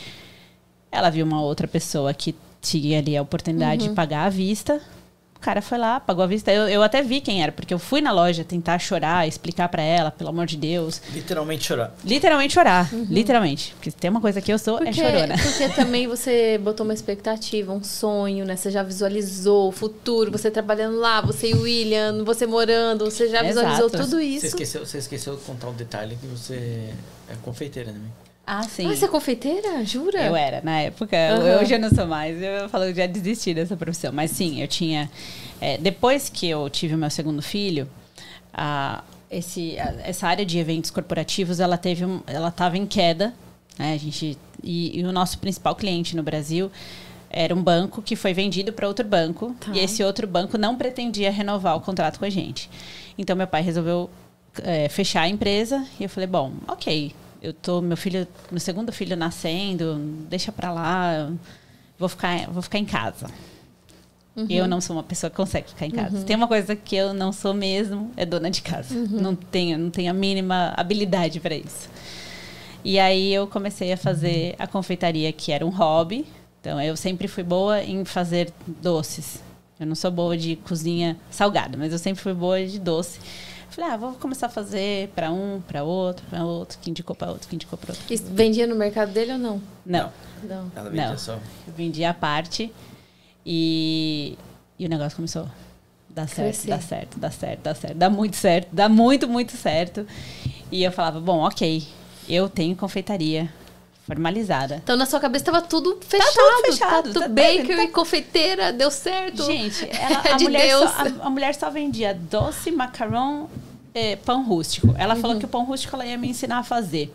Ela 0.94 1.10
viu 1.10 1.26
uma 1.26 1.42
outra 1.42 1.66
pessoa 1.66 2.14
que 2.14 2.34
tinha 2.62 2.98
ali 2.98 3.16
a 3.16 3.22
oportunidade 3.22 3.82
uhum. 3.82 3.88
de 3.88 3.94
pagar 3.94 4.26
à 4.26 4.28
vista. 4.30 4.80
O 5.36 5.40
cara 5.44 5.60
foi 5.60 5.76
lá, 5.76 6.00
pagou 6.00 6.24
à 6.24 6.26
vista. 6.26 6.50
Eu, 6.50 6.66
eu 6.68 6.82
até 6.82 7.02
vi 7.02 7.20
quem 7.20 7.42
era, 7.42 7.52
porque 7.52 7.74
eu 7.74 7.78
fui 7.78 8.00
na 8.00 8.12
loja 8.12 8.42
tentar 8.44 8.78
chorar, 8.78 9.28
explicar 9.28 9.68
para 9.68 9.82
ela, 9.82 10.10
pelo 10.10 10.30
amor 10.30 10.46
de 10.46 10.56
Deus. 10.56 11.02
Literalmente 11.12 11.64
chorar. 11.64 11.94
Literalmente 12.02 12.54
chorar. 12.54 12.94
Uhum. 12.94 13.06
Literalmente. 13.10 13.74
Porque 13.74 13.90
tem 13.90 14.08
uma 14.08 14.22
coisa 14.22 14.40
que 14.40 14.50
eu 14.50 14.58
sou, 14.58 14.76
é 14.78 14.86
porque, 14.86 15.00
é 15.02 15.10
chorona. 15.10 15.34
Porque 15.36 15.68
também 15.76 16.06
você 16.06 16.58
botou 16.62 16.84
uma 16.84 16.94
expectativa, 16.94 17.72
um 17.74 17.82
sonho, 17.82 18.46
né? 18.46 18.56
Você 18.56 18.70
já 18.70 18.82
visualizou 18.82 19.68
o 19.68 19.72
futuro, 19.72 20.30
você 20.30 20.50
trabalhando 20.50 20.98
lá, 20.98 21.20
você 21.20 21.50
e 21.50 21.54
o 21.54 21.62
William, 21.62 22.24
você 22.24 22.46
morando, 22.46 23.04
você 23.04 23.28
já 23.28 23.42
visualizou 23.42 23.88
Exato. 23.88 24.04
tudo 24.04 24.20
isso. 24.20 24.42
Você 24.42 24.46
esqueceu, 24.46 24.86
você 24.86 24.98
esqueceu 24.98 25.36
de 25.36 25.42
contar 25.42 25.68
um 25.68 25.74
detalhe 25.74 26.16
que 26.16 26.26
você 26.26 26.88
é 27.28 27.34
confeiteira 27.42 27.92
também. 27.92 28.04
Né? 28.04 28.23
Ah, 28.46 28.62
sim. 28.62 28.86
Ah, 28.86 28.94
você 28.94 29.06
é 29.06 29.08
confeiteira? 29.08 29.84
Jura? 29.84 30.22
Eu 30.22 30.36
era, 30.36 30.60
na 30.62 30.80
época. 30.80 31.16
Uhum. 31.16 31.62
Hoje 31.62 31.74
eu 31.74 31.78
não 31.78 31.88
sou 31.90 32.06
mais. 32.06 32.40
Eu 32.42 32.68
falo 32.68 32.84
que 32.86 32.94
já 32.94 33.06
desisti 33.06 33.54
dessa 33.54 33.76
profissão. 33.76 34.12
Mas 34.12 34.30
sim, 34.30 34.60
eu 34.60 34.68
tinha... 34.68 35.10
É, 35.60 35.78
depois 35.78 36.28
que 36.28 36.48
eu 36.48 36.68
tive 36.68 36.94
o 36.94 36.98
meu 36.98 37.08
segundo 37.08 37.40
filho, 37.40 37.88
a, 38.52 39.02
esse, 39.30 39.78
a, 39.78 39.94
essa 40.04 40.28
área 40.28 40.44
de 40.44 40.58
eventos 40.58 40.90
corporativos, 40.90 41.58
ela 41.58 41.78
teve 41.78 42.04
um, 42.04 42.20
ela 42.26 42.48
estava 42.48 42.76
em 42.76 42.86
queda. 42.86 43.32
Né? 43.78 43.94
A 43.94 43.96
gente, 43.96 44.36
e, 44.62 45.00
e, 45.00 45.04
o 45.04 45.12
nosso 45.12 45.38
principal 45.38 45.74
cliente 45.74 46.14
no 46.14 46.22
Brasil 46.22 46.70
era 47.30 47.54
um 47.54 47.62
banco 47.62 48.02
que 48.02 48.14
foi 48.14 48.34
vendido 48.34 48.74
para 48.74 48.86
outro 48.86 49.06
banco. 49.06 49.56
Tá. 49.58 49.72
E 49.72 49.78
esse 49.78 50.04
outro 50.04 50.26
banco 50.26 50.58
não 50.58 50.76
pretendia 50.76 51.30
renovar 51.30 51.76
o 51.76 51.80
contrato 51.80 52.18
com 52.18 52.26
a 52.26 52.30
gente. 52.30 52.68
Então, 53.16 53.34
meu 53.34 53.46
pai 53.46 53.62
resolveu 53.62 54.10
é, 54.62 54.86
fechar 54.90 55.22
a 55.22 55.28
empresa. 55.28 55.82
E 55.98 56.02
eu 56.02 56.10
falei, 56.10 56.26
bom, 56.26 56.52
ok 56.68 57.14
eu 57.44 57.52
tô 57.52 57.82
meu 57.82 57.96
filho, 57.96 58.26
meu 58.50 58.58
segundo 58.58 58.90
filho 58.90 59.16
nascendo, 59.16 59.96
deixa 60.30 60.50
para 60.50 60.72
lá, 60.72 61.30
vou 61.98 62.08
ficar, 62.08 62.48
vou 62.50 62.62
ficar 62.62 62.78
em 62.78 62.86
casa. 62.86 63.26
Uhum. 64.34 64.46
Eu 64.48 64.66
não 64.66 64.80
sou 64.80 64.96
uma 64.96 65.02
pessoa 65.02 65.30
que 65.30 65.36
consegue 65.36 65.68
ficar 65.68 65.86
em 65.86 65.90
casa. 65.90 66.16
Uhum. 66.16 66.24
Tem 66.24 66.34
uma 66.34 66.48
coisa 66.48 66.74
que 66.74 66.96
eu 66.96 67.12
não 67.12 67.32
sou 67.32 67.52
mesmo, 67.52 68.10
é 68.16 68.24
dona 68.24 68.50
de 68.50 68.62
casa. 68.62 68.94
Uhum. 68.94 69.20
Não 69.20 69.34
tenho, 69.36 69.78
não 69.78 69.90
tenho 69.90 70.10
a 70.10 70.14
mínima 70.14 70.72
habilidade 70.76 71.38
para 71.38 71.54
isso. 71.54 71.88
E 72.82 72.98
aí 72.98 73.32
eu 73.32 73.46
comecei 73.46 73.92
a 73.92 73.96
fazer 73.96 74.54
a 74.58 74.66
confeitaria, 74.66 75.30
que 75.32 75.52
era 75.52 75.64
um 75.64 75.70
hobby. 75.70 76.26
Então 76.60 76.80
eu 76.80 76.96
sempre 76.96 77.28
fui 77.28 77.42
boa 77.42 77.82
em 77.82 78.04
fazer 78.06 78.50
doces. 78.66 79.42
Eu 79.78 79.86
não 79.86 79.94
sou 79.94 80.10
boa 80.10 80.36
de 80.36 80.56
cozinha 80.56 81.16
salgada, 81.30 81.76
mas 81.76 81.92
eu 81.92 81.98
sempre 81.98 82.22
fui 82.22 82.32
boa 82.32 82.64
de 82.64 82.78
doce. 82.78 83.20
Falei, 83.74 83.90
ah, 83.90 83.96
vou 83.96 84.12
começar 84.12 84.46
a 84.46 84.50
fazer 84.50 85.08
para 85.16 85.32
um, 85.32 85.60
para 85.60 85.82
outro, 85.82 86.24
para 86.30 86.44
outro, 86.44 86.78
que 86.78 86.88
indicou 86.88 87.16
para 87.16 87.32
outro, 87.32 87.48
que 87.48 87.56
indicou 87.56 87.76
para 87.76 87.92
outro. 87.92 88.04
E 88.08 88.16
vendia 88.16 88.68
no 88.68 88.76
mercado 88.76 89.10
dele 89.10 89.32
ou 89.32 89.38
não? 89.38 89.60
Não. 89.84 90.12
Não. 90.44 90.70
Ela 90.76 90.90
vendia 90.90 91.08
não. 91.08 91.18
só. 91.18 91.32
Eu 91.66 91.72
vendia 91.76 92.10
a 92.10 92.14
parte 92.14 92.72
e, 93.44 94.38
e 94.78 94.86
o 94.86 94.88
negócio 94.88 95.16
começou 95.16 95.42
a 95.42 95.50
dar 96.08 96.28
certo, 96.28 96.62
Crescer. 96.62 96.68
dá 96.68 96.80
certo, 96.80 97.18
dá 97.18 97.30
certo, 97.32 97.60
dá 97.62 97.74
certo, 97.74 97.96
dá 97.96 98.08
muito 98.08 98.36
certo, 98.36 98.68
dá 98.70 98.88
muito, 98.88 99.28
muito 99.28 99.56
certo. 99.56 100.06
E 100.70 100.84
eu 100.84 100.92
falava, 100.92 101.20
bom, 101.20 101.40
ok, 101.40 101.84
eu 102.28 102.48
tenho 102.48 102.76
confeitaria, 102.76 103.52
formalizada. 104.06 104.80
Então 104.82 104.96
na 104.96 105.06
sua 105.06 105.18
cabeça 105.18 105.42
estava 105.42 105.62
tudo 105.62 105.98
fechado. 106.06 106.34
Tá 106.34 106.40
tudo 106.40 106.72
fechado. 106.72 107.12
Tá, 107.12 107.20
tá 107.20 107.28
baker 107.28 107.76
tá... 107.76 107.84
e 107.84 107.88
confeiteira, 107.88 108.72
deu 108.72 108.90
certo. 108.90 109.44
Gente, 109.44 109.88
ela, 109.90 110.22
a, 110.32 110.36
de 110.36 110.44
mulher 110.44 110.68
Deus. 110.68 110.90
Só, 110.90 110.96
a, 110.96 111.26
a, 111.26 111.30
mulher 111.30 111.54
só 111.54 111.70
vendia 111.70 112.14
doce, 112.14 112.70
macarrão, 112.70 113.48
eh, 113.94 114.16
pão 114.16 114.44
rústico. 114.44 114.94
Ela 114.98 115.14
uhum. 115.14 115.20
falou 115.20 115.38
que 115.38 115.44
o 115.44 115.48
pão 115.48 115.64
rústico 115.64 115.96
ela 115.96 116.06
ia 116.06 116.18
me 116.18 116.28
ensinar 116.28 116.58
a 116.58 116.62
fazer. 116.62 117.12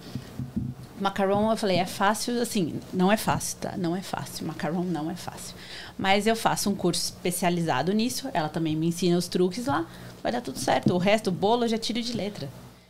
Macarrão, 1.00 1.50
eu 1.50 1.56
falei, 1.56 1.78
é 1.78 1.86
fácil, 1.86 2.42
assim, 2.42 2.78
não 2.94 3.10
é 3.10 3.16
fácil, 3.16 3.58
tá? 3.60 3.74
Não 3.78 3.96
é 3.96 4.02
fácil. 4.02 4.46
Macarrão 4.46 4.84
não 4.84 5.10
é 5.10 5.16
fácil. 5.16 5.56
Mas 5.98 6.28
eu 6.28 6.36
faço 6.36 6.70
um 6.70 6.76
curso 6.76 7.02
especializado 7.06 7.94
nisso. 7.94 8.30
Ela 8.34 8.50
também 8.50 8.76
me 8.76 8.88
ensina 8.88 9.18
os 9.18 9.28
truques 9.28 9.68
lá. 9.68 9.86
Vai 10.22 10.32
dar 10.32 10.42
tudo 10.42 10.60
certo. 10.60 10.94
O 10.94 10.98
resto, 10.98 11.28
o 11.28 11.32
bolo, 11.32 11.64
eu 11.64 11.70
já 11.70 11.78
tiro 11.78 12.02
de 12.02 12.12
letra. 12.12 12.50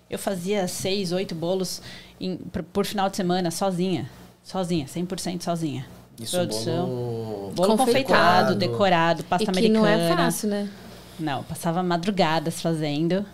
Eu 0.09 0.17
fazia 0.17 0.67
seis, 0.67 1.11
oito 1.11 1.35
bolos 1.35 1.83
em, 2.19 2.37
por, 2.37 2.63
por, 2.63 2.85
final 2.85 3.09
de 3.09 3.17
semana 3.17 3.51
sozinha. 3.51 4.09
Sozinha, 4.43 4.85
100% 4.85 5.43
sozinha. 5.43 5.85
Isso, 6.19 6.35
Produção. 6.35 6.85
Bolo, 6.85 7.51
bolo 7.55 7.77
confeitado, 7.77 8.55
decorado, 8.55 9.23
pasta 9.23 9.45
e 9.45 9.49
americana. 9.49 9.79
não 9.79 9.87
é 9.87 10.15
fácil, 10.15 10.49
né? 10.49 10.69
Não, 11.19 11.43
passava 11.43 11.83
madrugadas 11.83 12.61
fazendo. 12.61 13.25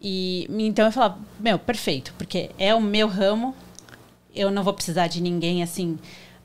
E 0.00 0.46
então 0.50 0.84
eu 0.84 0.92
falava, 0.92 1.18
meu, 1.38 1.58
perfeito, 1.58 2.12
porque 2.18 2.50
é 2.58 2.74
o 2.74 2.80
meu 2.80 3.08
ramo. 3.08 3.54
Eu 4.34 4.50
não 4.50 4.64
vou 4.64 4.74
precisar 4.74 5.06
de 5.06 5.22
ninguém 5.22 5.62
assim 5.62 5.98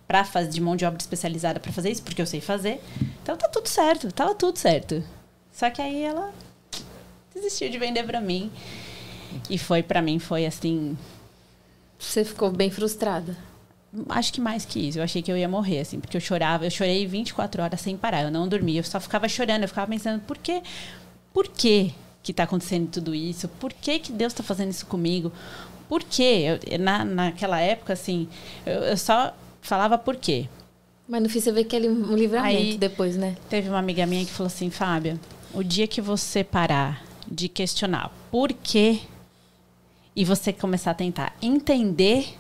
para 0.08 0.24
fazer 0.24 0.50
de 0.50 0.62
mão 0.62 0.76
de 0.76 0.86
obra 0.86 1.00
especializada 1.00 1.60
para 1.60 1.72
fazer 1.72 1.92
isso, 1.92 2.02
porque 2.02 2.22
eu 2.22 2.26
sei 2.26 2.42
fazer. 2.42 2.82
Então 3.22 3.38
tá 3.38 3.48
tudo 3.48 3.68
certo, 3.68 4.12
tava 4.12 4.34
tudo 4.34 4.58
certo. 4.58 5.04
Só 5.52 5.70
que 5.70 5.82
aí 5.82 6.04
ela 6.04 6.34
desistiu 7.34 7.70
de 7.70 7.78
vender 7.78 8.04
para 8.04 8.22
mim. 8.22 8.52
E 9.50 9.58
foi 9.58 9.84
para 9.84 10.02
mim 10.02 10.18
foi 10.18 10.46
assim, 10.46 10.98
você 12.00 12.24
ficou 12.24 12.50
bem 12.50 12.72
frustrada? 12.72 13.36
Acho 14.08 14.32
que 14.32 14.40
mais 14.40 14.66
que 14.66 14.80
isso. 14.88 15.00
Eu 15.00 15.04
achei 15.04 15.22
que 15.22 15.32
eu 15.32 15.38
ia 15.38 15.50
morrer, 15.50 15.82
assim, 15.82 16.00
porque 16.00 16.16
eu 16.16 16.22
chorava. 16.22 16.66
Eu 16.66 16.72
chorei 16.72 17.06
24 17.06 17.62
horas 17.62 17.82
sem 17.82 17.98
parar. 17.98 18.24
Eu 18.24 18.32
não 18.32 18.48
dormia. 18.48 18.80
Eu 18.80 18.84
só 18.84 19.00
ficava 19.00 19.28
chorando. 19.28 19.64
Eu 19.64 19.68
ficava 19.68 19.92
pensando, 19.92 20.22
por 20.22 20.38
quê? 20.38 20.62
Por 21.34 21.48
quê 21.48 21.92
que 22.24 22.32
está 22.32 22.44
acontecendo 22.44 22.90
tudo 22.90 23.14
isso? 23.14 23.48
Por 23.48 23.74
que, 23.74 24.00
que 24.00 24.12
Deus 24.12 24.32
está 24.32 24.44
fazendo 24.44 24.70
isso 24.70 24.86
comigo? 24.86 25.32
Por 25.90 26.04
quê? 26.04 26.60
Eu, 26.68 26.80
na, 26.80 27.04
naquela 27.04 27.60
época, 27.60 27.94
assim, 27.94 28.30
eu, 28.66 28.82
eu, 28.84 28.98
só 28.98 29.36
falava 29.62 29.98
por 29.98 30.16
quê. 30.16 30.48
Mas 31.08 31.24
no 31.24 31.30
fim 31.30 31.40
você 31.40 31.52
vê 31.52 31.64
que 31.64 31.76
é 31.76 31.80
um 31.80 32.16
livramento 32.16 32.58
Aí, 32.58 32.78
depois, 32.78 33.18
né? 33.18 33.36
Teve 33.50 33.68
uma 33.68 33.80
amiga 33.80 34.06
minha 34.06 34.24
que 34.24 34.32
falou 34.32 34.48
assim, 34.48 34.70
Fábia, 34.70 35.20
o 35.54 35.64
dia 35.64 35.88
que 35.88 36.00
você 36.00 36.44
parar 36.44 37.04
de 37.28 37.50
questionar 37.50 38.12
por 38.30 38.54
quê 38.54 39.00
e 40.20 40.26
você 40.26 40.52
começar 40.52 40.92
a 40.92 40.94
tentar 40.94 41.34
entender, 41.42 42.38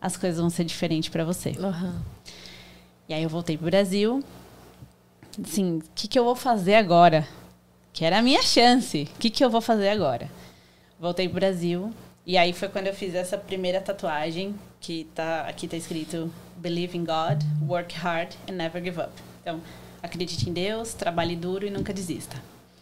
as 0.00 0.16
coisas 0.16 0.40
vão 0.40 0.50
ser 0.50 0.64
diferentes 0.64 1.10
para 1.10 1.24
você. 1.24 1.50
Uhum. 1.50 2.02
E 3.08 3.14
aí 3.14 3.22
eu 3.22 3.28
voltei 3.28 3.56
pro 3.56 3.66
Brasil. 3.66 4.20
Assim, 5.40 5.76
o 5.76 5.84
que, 5.94 6.08
que 6.08 6.18
eu 6.18 6.24
vou 6.24 6.34
fazer 6.34 6.74
agora? 6.74 7.24
Que 7.92 8.04
era 8.04 8.18
a 8.18 8.22
minha 8.22 8.42
chance. 8.42 9.08
O 9.14 9.18
que, 9.20 9.30
que 9.30 9.44
eu 9.44 9.48
vou 9.48 9.60
fazer 9.60 9.90
agora? 9.90 10.28
Voltei 10.98 11.28
pro 11.28 11.36
Brasil. 11.36 11.94
E 12.26 12.36
aí 12.36 12.52
foi 12.52 12.68
quando 12.68 12.88
eu 12.88 12.94
fiz 12.94 13.14
essa 13.14 13.38
primeira 13.38 13.80
tatuagem, 13.80 14.52
que 14.80 15.04
tá, 15.14 15.42
aqui 15.42 15.68
tá 15.68 15.76
escrito 15.76 16.34
Believe 16.56 16.98
in 16.98 17.04
God, 17.04 17.44
work 17.64 17.94
hard 17.94 18.34
and 18.50 18.54
never 18.54 18.82
give 18.82 19.00
up. 19.00 19.12
Então, 19.40 19.60
acredite 20.02 20.50
em 20.50 20.52
Deus, 20.52 20.94
trabalhe 20.94 21.36
duro 21.36 21.64
e 21.64 21.70
nunca 21.70 21.94
desista. 21.94 22.34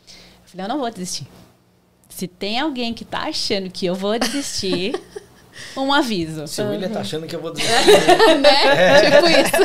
Eu 0.06 0.46
falei, 0.48 0.64
eu 0.64 0.68
não 0.70 0.78
vou 0.78 0.90
desistir 0.90 1.26
Se 2.20 2.28
tem 2.28 2.60
alguém 2.60 2.92
que 2.92 3.02
tá 3.02 3.28
achando 3.28 3.70
que 3.70 3.86
eu 3.86 3.94
vou 3.94 4.18
desistir, 4.18 4.94
um 5.74 5.90
aviso. 5.90 6.46
Se 6.46 6.60
o 6.60 6.68
William 6.68 6.90
tá 6.90 7.00
achando 7.00 7.26
que 7.26 7.34
eu 7.34 7.40
vou 7.40 7.50
desistir. 7.50 7.72
né? 8.42 9.00
Tipo 9.00 9.26
isso. 9.26 9.56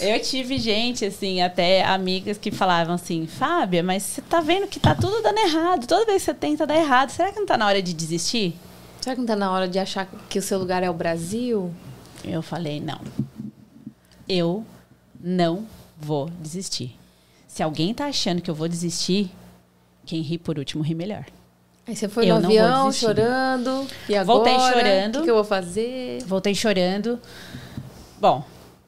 Eu 0.00 0.20
tive 0.20 0.56
gente, 0.56 1.04
assim, 1.04 1.42
até 1.42 1.82
amigas 1.82 2.38
que 2.38 2.52
falavam 2.52 2.94
assim, 2.94 3.26
Fábia, 3.26 3.82
mas 3.82 4.04
você 4.04 4.22
tá 4.22 4.40
vendo 4.40 4.68
que 4.68 4.78
tá 4.78 4.94
tudo 4.94 5.20
dando 5.20 5.38
errado. 5.38 5.84
Toda 5.84 6.06
vez 6.06 6.22
que 6.22 6.26
você 6.26 6.34
tenta 6.34 6.64
dar 6.64 6.76
errado, 6.76 7.10
será 7.10 7.32
que 7.32 7.40
não 7.40 7.46
tá 7.46 7.58
na 7.58 7.66
hora 7.66 7.82
de 7.82 7.92
desistir? 7.92 8.54
Será 9.00 9.16
que 9.16 9.20
não 9.20 9.26
tá 9.26 9.34
na 9.34 9.50
hora 9.50 9.66
de 9.66 9.80
achar 9.80 10.08
que 10.30 10.38
o 10.38 10.42
seu 10.42 10.60
lugar 10.60 10.84
é 10.84 10.90
o 10.90 10.94
Brasil? 10.94 11.74
Eu 12.22 12.40
falei, 12.40 12.80
não. 12.80 13.00
Eu 14.28 14.64
não 15.20 15.66
vou 15.98 16.30
desistir. 16.38 16.96
Se 17.48 17.64
alguém 17.64 17.92
tá 17.92 18.06
achando 18.06 18.40
que 18.40 18.48
eu 18.48 18.54
vou 18.54 18.68
desistir, 18.68 19.32
quem 20.04 20.22
ri 20.22 20.38
por 20.38 20.58
último 20.58 20.82
ri 20.82 20.94
melhor. 20.94 21.24
Aí 21.86 21.94
você 21.94 22.08
foi 22.08 22.26
Eu 22.26 22.40
no 22.40 22.46
avião 22.46 22.90
chorando. 22.90 23.86
E 24.08 24.16
agora? 24.16 24.38
Voltei 24.38 24.56
O 24.56 24.60
chorando. 24.60 25.18
que, 25.18 25.24
que 25.24 25.30
eu 25.30 25.34
vou 25.34 25.44
fazer? 25.44 26.22
Voltei 26.24 26.54
chorando. 26.54 27.20
Bom, 28.18 28.42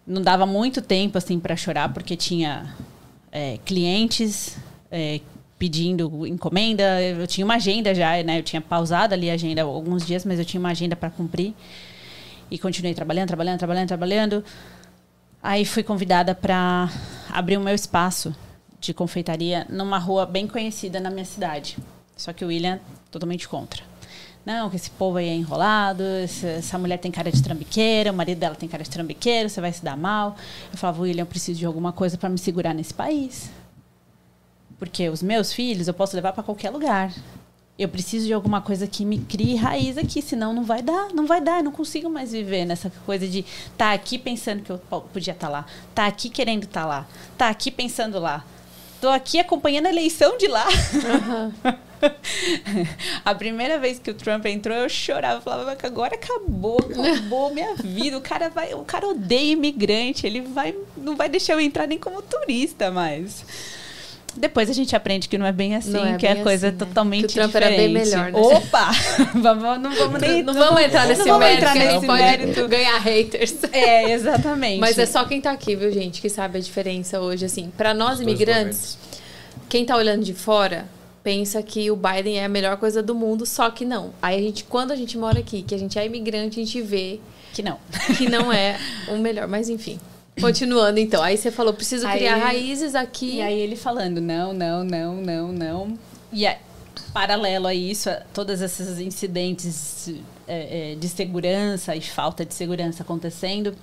não 0.06 0.22
dava 0.22 0.46
muito 0.46 0.80
tempo 0.80 1.18
assim 1.18 1.38
para 1.38 1.54
chorar 1.56 1.92
porque 1.92 2.16
tinha 2.16 2.74
é, 3.30 3.58
clientes 3.66 4.56
é, 4.90 5.20
pedindo 5.58 6.26
encomenda. 6.26 7.02
Eu 7.02 7.26
tinha 7.26 7.44
uma 7.44 7.56
agenda 7.56 7.94
já, 7.94 8.22
né? 8.22 8.38
Eu 8.38 8.42
tinha 8.42 8.62
pausado 8.62 9.12
ali 9.12 9.30
a 9.30 9.34
agenda 9.34 9.62
alguns 9.62 10.06
dias, 10.06 10.24
mas 10.24 10.38
eu 10.38 10.44
tinha 10.44 10.58
uma 10.58 10.70
agenda 10.70 10.96
para 10.96 11.10
cumprir. 11.10 11.52
E 12.50 12.58
continuei 12.58 12.94
trabalhando, 12.94 13.28
trabalhando, 13.28 13.58
trabalhando, 13.58 13.88
trabalhando. 13.88 14.44
Aí 15.42 15.66
fui 15.66 15.82
convidada 15.82 16.34
para 16.34 16.90
abrir 17.30 17.58
o 17.58 17.60
meu 17.60 17.74
espaço 17.74 18.34
de 18.86 18.94
confeitaria 18.94 19.66
numa 19.68 19.98
rua 19.98 20.24
bem 20.24 20.46
conhecida 20.46 21.00
na 21.00 21.10
minha 21.10 21.24
cidade. 21.24 21.76
Só 22.16 22.32
que 22.32 22.44
o 22.44 22.48
William 22.48 22.80
totalmente 23.10 23.48
contra. 23.48 23.82
Não, 24.44 24.70
que 24.70 24.76
esse 24.76 24.90
povo 24.90 25.18
aí 25.18 25.28
é 25.28 25.34
enrolado, 25.34 26.04
essa, 26.04 26.78
mulher 26.78 26.98
tem 26.98 27.10
cara 27.10 27.32
de 27.32 27.42
trambiqueira, 27.42 28.12
o 28.12 28.14
marido 28.14 28.38
dela 28.38 28.54
tem 28.54 28.68
cara 28.68 28.84
de 28.84 28.88
trambiqueiro, 28.88 29.50
você 29.50 29.60
vai 29.60 29.72
se 29.72 29.84
dar 29.84 29.96
mal. 29.96 30.36
Eu 30.72 30.78
falava, 30.78 31.02
William, 31.02 31.22
eu 31.22 31.26
preciso 31.26 31.58
de 31.58 31.66
alguma 31.66 31.92
coisa 31.92 32.16
para 32.16 32.28
me 32.28 32.38
segurar 32.38 32.72
nesse 32.72 32.94
país. 32.94 33.50
Porque 34.78 35.08
os 35.08 35.20
meus 35.20 35.52
filhos 35.52 35.88
eu 35.88 35.94
posso 35.94 36.14
levar 36.14 36.32
para 36.32 36.44
qualquer 36.44 36.70
lugar. 36.70 37.12
Eu 37.76 37.88
preciso 37.88 38.26
de 38.26 38.32
alguma 38.32 38.60
coisa 38.60 38.86
que 38.86 39.04
me 39.04 39.18
crie 39.18 39.56
raiz 39.56 39.98
aqui, 39.98 40.22
senão 40.22 40.54
não 40.54 40.62
vai 40.64 40.80
dar, 40.80 41.12
não 41.12 41.26
vai 41.26 41.40
dar, 41.40 41.58
eu 41.58 41.64
não 41.64 41.72
consigo 41.72 42.08
mais 42.08 42.30
viver 42.32 42.64
nessa 42.64 42.90
coisa 43.04 43.26
de 43.26 43.40
estar 43.40 43.92
aqui 43.92 44.16
pensando 44.16 44.62
que 44.62 44.70
eu 44.70 44.78
po- 44.78 45.02
podia 45.02 45.32
estar 45.34 45.48
lá, 45.48 45.66
tá 45.94 46.06
aqui 46.06 46.30
querendo 46.30 46.64
estar 46.64 46.86
lá, 46.86 47.06
tá 47.36 47.48
aqui 47.48 47.70
pensando 47.70 48.18
lá. 48.18 48.44
Tô 49.00 49.08
aqui 49.08 49.38
acompanhando 49.38 49.86
a 49.86 49.90
eleição 49.90 50.36
de 50.38 50.46
lá. 50.46 50.66
A 53.24 53.34
primeira 53.34 53.78
vez 53.78 53.98
que 53.98 54.10
o 54.10 54.14
Trump 54.14 54.44
entrou, 54.46 54.76
eu 54.76 54.88
chorava, 54.88 55.40
falava 55.40 55.74
que 55.74 55.86
agora 55.86 56.14
acabou, 56.14 56.78
acabou 56.78 57.52
minha 57.52 57.74
vida. 57.74 58.18
O 58.18 58.20
cara 58.20 58.48
vai, 58.48 58.74
o 58.74 58.84
cara 58.84 59.08
odeia 59.08 59.52
imigrante, 59.52 60.26
ele 60.26 60.42
vai, 60.42 60.74
não 60.96 61.16
vai 61.16 61.28
deixar 61.28 61.54
eu 61.54 61.60
entrar 61.60 61.86
nem 61.86 61.98
como 61.98 62.20
turista 62.22 62.90
mais. 62.90 63.44
Depois 64.36 64.68
a 64.68 64.72
gente 64.72 64.94
aprende 64.94 65.28
que 65.28 65.38
não 65.38 65.46
é 65.46 65.52
bem 65.52 65.74
assim, 65.74 65.92
Não 65.92 66.04
é 66.06 66.16
que 66.16 66.26
é 66.26 66.34
bem 66.34 66.42
coisa 66.42 66.68
assim, 66.68 66.76
né? 66.76 66.84
totalmente 66.86 67.26
Que 67.26 67.32
o 67.32 67.34
Trump 67.34 67.46
diferente. 67.48 67.72
era 67.72 67.82
bem 67.82 67.92
melhor, 67.92 68.32
né? 68.32 68.38
Opa! 68.38 68.90
vamos, 69.34 69.80
não 69.80 69.94
vamos 69.94 70.20
nem 70.20 70.42
Não 70.42 70.54
vamos 70.54 70.82
entrar 70.82 71.06
nesse 71.06 71.20
não 71.20 71.38
vamos 71.38 71.40
mérito, 71.46 71.58
entrar 71.58 71.70
a 71.70 71.74
gente 71.74 71.94
nesse 71.94 72.06
pode 72.06 72.22
mérito. 72.22 72.68
ganhar 72.68 72.98
haters. 72.98 73.54
É, 73.72 74.12
exatamente. 74.12 74.78
Mas 74.80 74.98
é 74.98 75.06
só 75.06 75.24
quem 75.24 75.40
tá 75.40 75.50
aqui, 75.52 75.74
viu, 75.74 75.90
gente, 75.90 76.20
que 76.20 76.28
sabe 76.28 76.58
a 76.58 76.60
diferença 76.60 77.20
hoje, 77.20 77.44
assim. 77.44 77.72
Pra 77.76 77.94
nós 77.94 78.20
imigrantes, 78.20 78.98
quem 79.68 79.84
tá 79.84 79.96
olhando 79.96 80.22
de 80.24 80.34
fora 80.34 80.86
pensa 81.24 81.60
que 81.62 81.90
o 81.90 81.96
Biden 81.96 82.38
é 82.38 82.44
a 82.44 82.48
melhor 82.48 82.76
coisa 82.76 83.02
do 83.02 83.14
mundo, 83.14 83.44
só 83.44 83.68
que 83.70 83.84
não. 83.84 84.12
Aí 84.22 84.36
a 84.38 84.40
gente, 84.40 84.64
quando 84.64 84.92
a 84.92 84.96
gente 84.96 85.18
mora 85.18 85.40
aqui, 85.40 85.62
que 85.62 85.74
a 85.74 85.78
gente 85.78 85.98
é 85.98 86.06
imigrante, 86.06 86.60
a 86.60 86.64
gente 86.64 86.80
vê 86.82 87.18
que 87.52 87.62
não. 87.62 87.78
que 88.16 88.28
não 88.28 88.52
é 88.54 88.78
o 89.08 89.16
melhor. 89.16 89.48
Mas 89.48 89.68
enfim. 89.68 89.98
Continuando, 90.40 90.98
então. 90.98 91.22
Aí 91.22 91.36
você 91.36 91.50
falou, 91.50 91.72
preciso 91.72 92.06
Aí- 92.06 92.18
criar 92.18 92.36
raízes 92.36 92.94
aqui. 92.94 93.36
E 93.36 93.42
aí 93.42 93.58
ele 93.58 93.76
falando, 93.76 94.20
não, 94.20 94.52
não, 94.52 94.84
não, 94.84 95.14
não, 95.16 95.52
não. 95.52 95.98
E 96.32 96.46
a- 96.46 96.58
paralelo 97.12 97.66
a 97.66 97.74
isso, 97.74 98.10
a 98.10 98.16
todos 98.34 98.60
esses 98.60 98.98
incidentes 99.00 100.10
é, 100.46 100.92
é, 100.92 100.94
de 100.94 101.08
segurança 101.08 101.96
e 101.96 102.00
falta 102.00 102.44
de 102.44 102.52
segurança 102.54 103.02
acontecendo. 103.02 103.74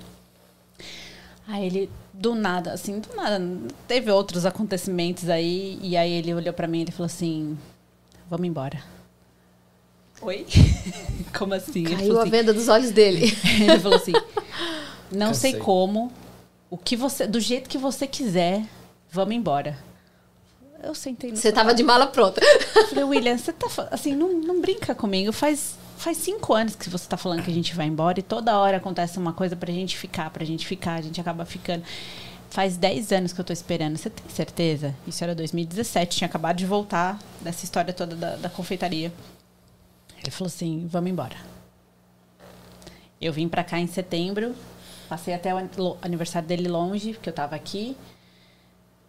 Aí 1.47 1.66
ele, 1.66 1.89
do 2.14 2.36
nada, 2.36 2.72
assim, 2.72 2.99
do 2.99 3.16
nada, 3.16 3.41
teve 3.88 4.10
outros 4.12 4.45
acontecimentos 4.45 5.30
aí, 5.30 5.78
e 5.82 5.97
aí 5.97 6.12
ele 6.12 6.34
olhou 6.34 6.54
pra 6.54 6.68
mim 6.68 6.80
e 6.80 6.82
ele 6.84 6.91
falou 6.91 7.08
assim, 7.08 7.58
vamos 8.30 8.47
embora. 8.47 8.82
Oi? 10.22 10.45
Como 11.38 11.54
assim? 11.54 11.80
Ele 11.86 11.95
Caiu 11.95 12.08
falou 12.08 12.20
a 12.20 12.22
assim, 12.22 12.32
venda 12.32 12.54
dos 12.54 12.68
olhos 12.70 12.91
dele. 12.91 13.26
ele 13.60 13.80
falou 13.80 13.97
assim: 13.97 14.14
Não 15.12 15.34
sei 15.34 15.51
Cansei. 15.54 15.66
como, 15.66 16.12
o 16.74 16.78
que 16.78 16.96
você, 16.96 17.28
do 17.28 17.40
jeito 17.40 17.70
que 17.70 17.78
você 17.78 18.08
quiser, 18.08 18.64
vamos 19.12 19.36
embora. 19.36 19.78
Eu 20.82 20.96
sentei 20.96 21.30
no 21.30 21.38
Você 21.38 21.50
sofá. 21.50 21.62
tava 21.62 21.72
de 21.76 21.84
mala 21.84 22.08
pronta. 22.08 22.42
Eu 22.76 22.88
falei, 22.88 23.04
William, 23.04 23.38
você 23.38 23.54
tá 23.54 23.68
assim, 23.92 24.16
não, 24.16 24.34
não 24.34 24.60
brinca 24.60 24.96
comigo. 24.96 25.32
Faz, 25.32 25.76
faz 26.00 26.18
cinco 26.18 26.52
anos 26.52 26.76
que 26.76 26.90
você 26.90 27.08
tá 27.08 27.16
falando 27.16 27.44
que 27.44 27.52
a 27.52 27.54
gente 27.54 27.76
vai 27.76 27.86
embora 27.86 28.20
e 28.20 28.24
toda 28.24 28.58
hora 28.58 28.78
acontece 28.78 29.20
uma 29.20 29.34
coisa 29.34 29.56
pra 29.56 29.72
gente 29.72 29.96
ficar, 29.96 30.32
pra 30.32 30.44
gente 30.44 30.66
ficar, 30.66 30.96
a 30.96 31.02
gente 31.02 31.22
acaba 31.22 31.46
ficando. 31.46 31.84
Faz 32.50 32.76
10 32.76 33.12
anos 33.12 33.34
que 33.34 33.40
eu 33.40 33.46
tô 33.46 33.54
esperando. 33.54 33.96
Você 33.96 34.10
tem 34.10 34.26
certeza? 34.30 34.96
Isso 35.06 35.24
era 35.24 35.36
2017, 35.36 36.18
tinha 36.18 36.28
acabado 36.28 36.58
de 36.58 36.66
voltar 36.66 37.20
dessa 37.40 37.64
história 37.64 37.94
toda 37.94 38.16
da, 38.16 38.36
da 38.36 38.50
confeitaria. 38.50 39.14
Ele 40.18 40.32
falou 40.32 40.48
assim: 40.48 40.88
vamos 40.90 41.12
embora. 41.12 41.36
Eu 43.22 43.32
vim 43.32 43.48
pra 43.48 43.64
cá 43.64 43.80
em 43.80 43.88
setembro, 43.88 44.56
passei 45.14 45.36
até 45.36 45.53
o 45.53 45.97
aniversário 46.01 46.47
dele 46.47 46.68
longe, 46.68 47.14
porque 47.14 47.30
eu 47.30 47.34
tava 47.34 47.55
aqui. 47.55 47.95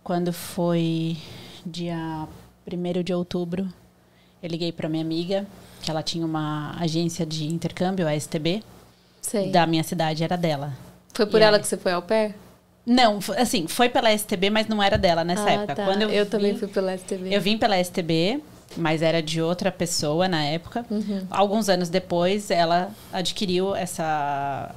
Quando 0.02 0.34
foi 0.34 1.16
dia 1.64 2.28
1 2.70 3.02
de 3.02 3.14
outubro, 3.14 3.66
eu 4.42 4.48
liguei 4.50 4.70
pra 4.70 4.86
minha 4.86 5.02
amiga, 5.02 5.46
que 5.80 5.90
ela 5.90 6.02
tinha 6.02 6.26
uma 6.26 6.76
agência 6.78 7.24
de 7.24 7.46
intercâmbio, 7.46 8.07
a 8.07 8.14
STB, 8.14 8.62
Sei. 9.22 9.50
da 9.50 9.66
minha 9.66 9.82
cidade, 9.82 10.22
era 10.22 10.36
dela. 10.36 10.74
Foi 11.14 11.24
por 11.24 11.40
E 11.40 11.44
ela 11.44 11.57
aí? 11.57 11.62
que 11.62 11.66
você 11.68 11.78
foi 11.78 11.92
ao 11.92 12.02
pé? 12.02 12.34
Não, 12.84 13.18
assim, 13.38 13.66
foi 13.66 13.88
pela 13.88 14.12
STB, 14.12 14.50
mas 14.50 14.68
não 14.68 14.82
era 14.82 14.98
dela 14.98 15.24
nessa 15.24 15.46
ah, 15.48 15.52
época. 15.52 15.74
tá. 15.74 15.86
Quando 15.86 16.02
eu, 16.02 16.11
eu 16.11 16.26
também 16.26 16.52
vim- 16.52 16.59
fui 16.59 16.68
pela 16.68 16.92
STV. 16.94 17.34
Eu 17.34 17.40
vim 17.40 17.57
pela 17.57 17.78
STB, 17.82 18.42
mas 18.76 19.00
era 19.00 19.22
de 19.22 19.40
outra 19.40 19.72
pessoa 19.72 20.28
na 20.28 20.44
época. 20.44 20.84
Uhum. 20.90 21.26
Alguns 21.30 21.70
anos 21.70 21.88
depois, 21.88 22.50
ela 22.50 22.90
adquiriu 23.11 23.74
essa, 23.74 24.70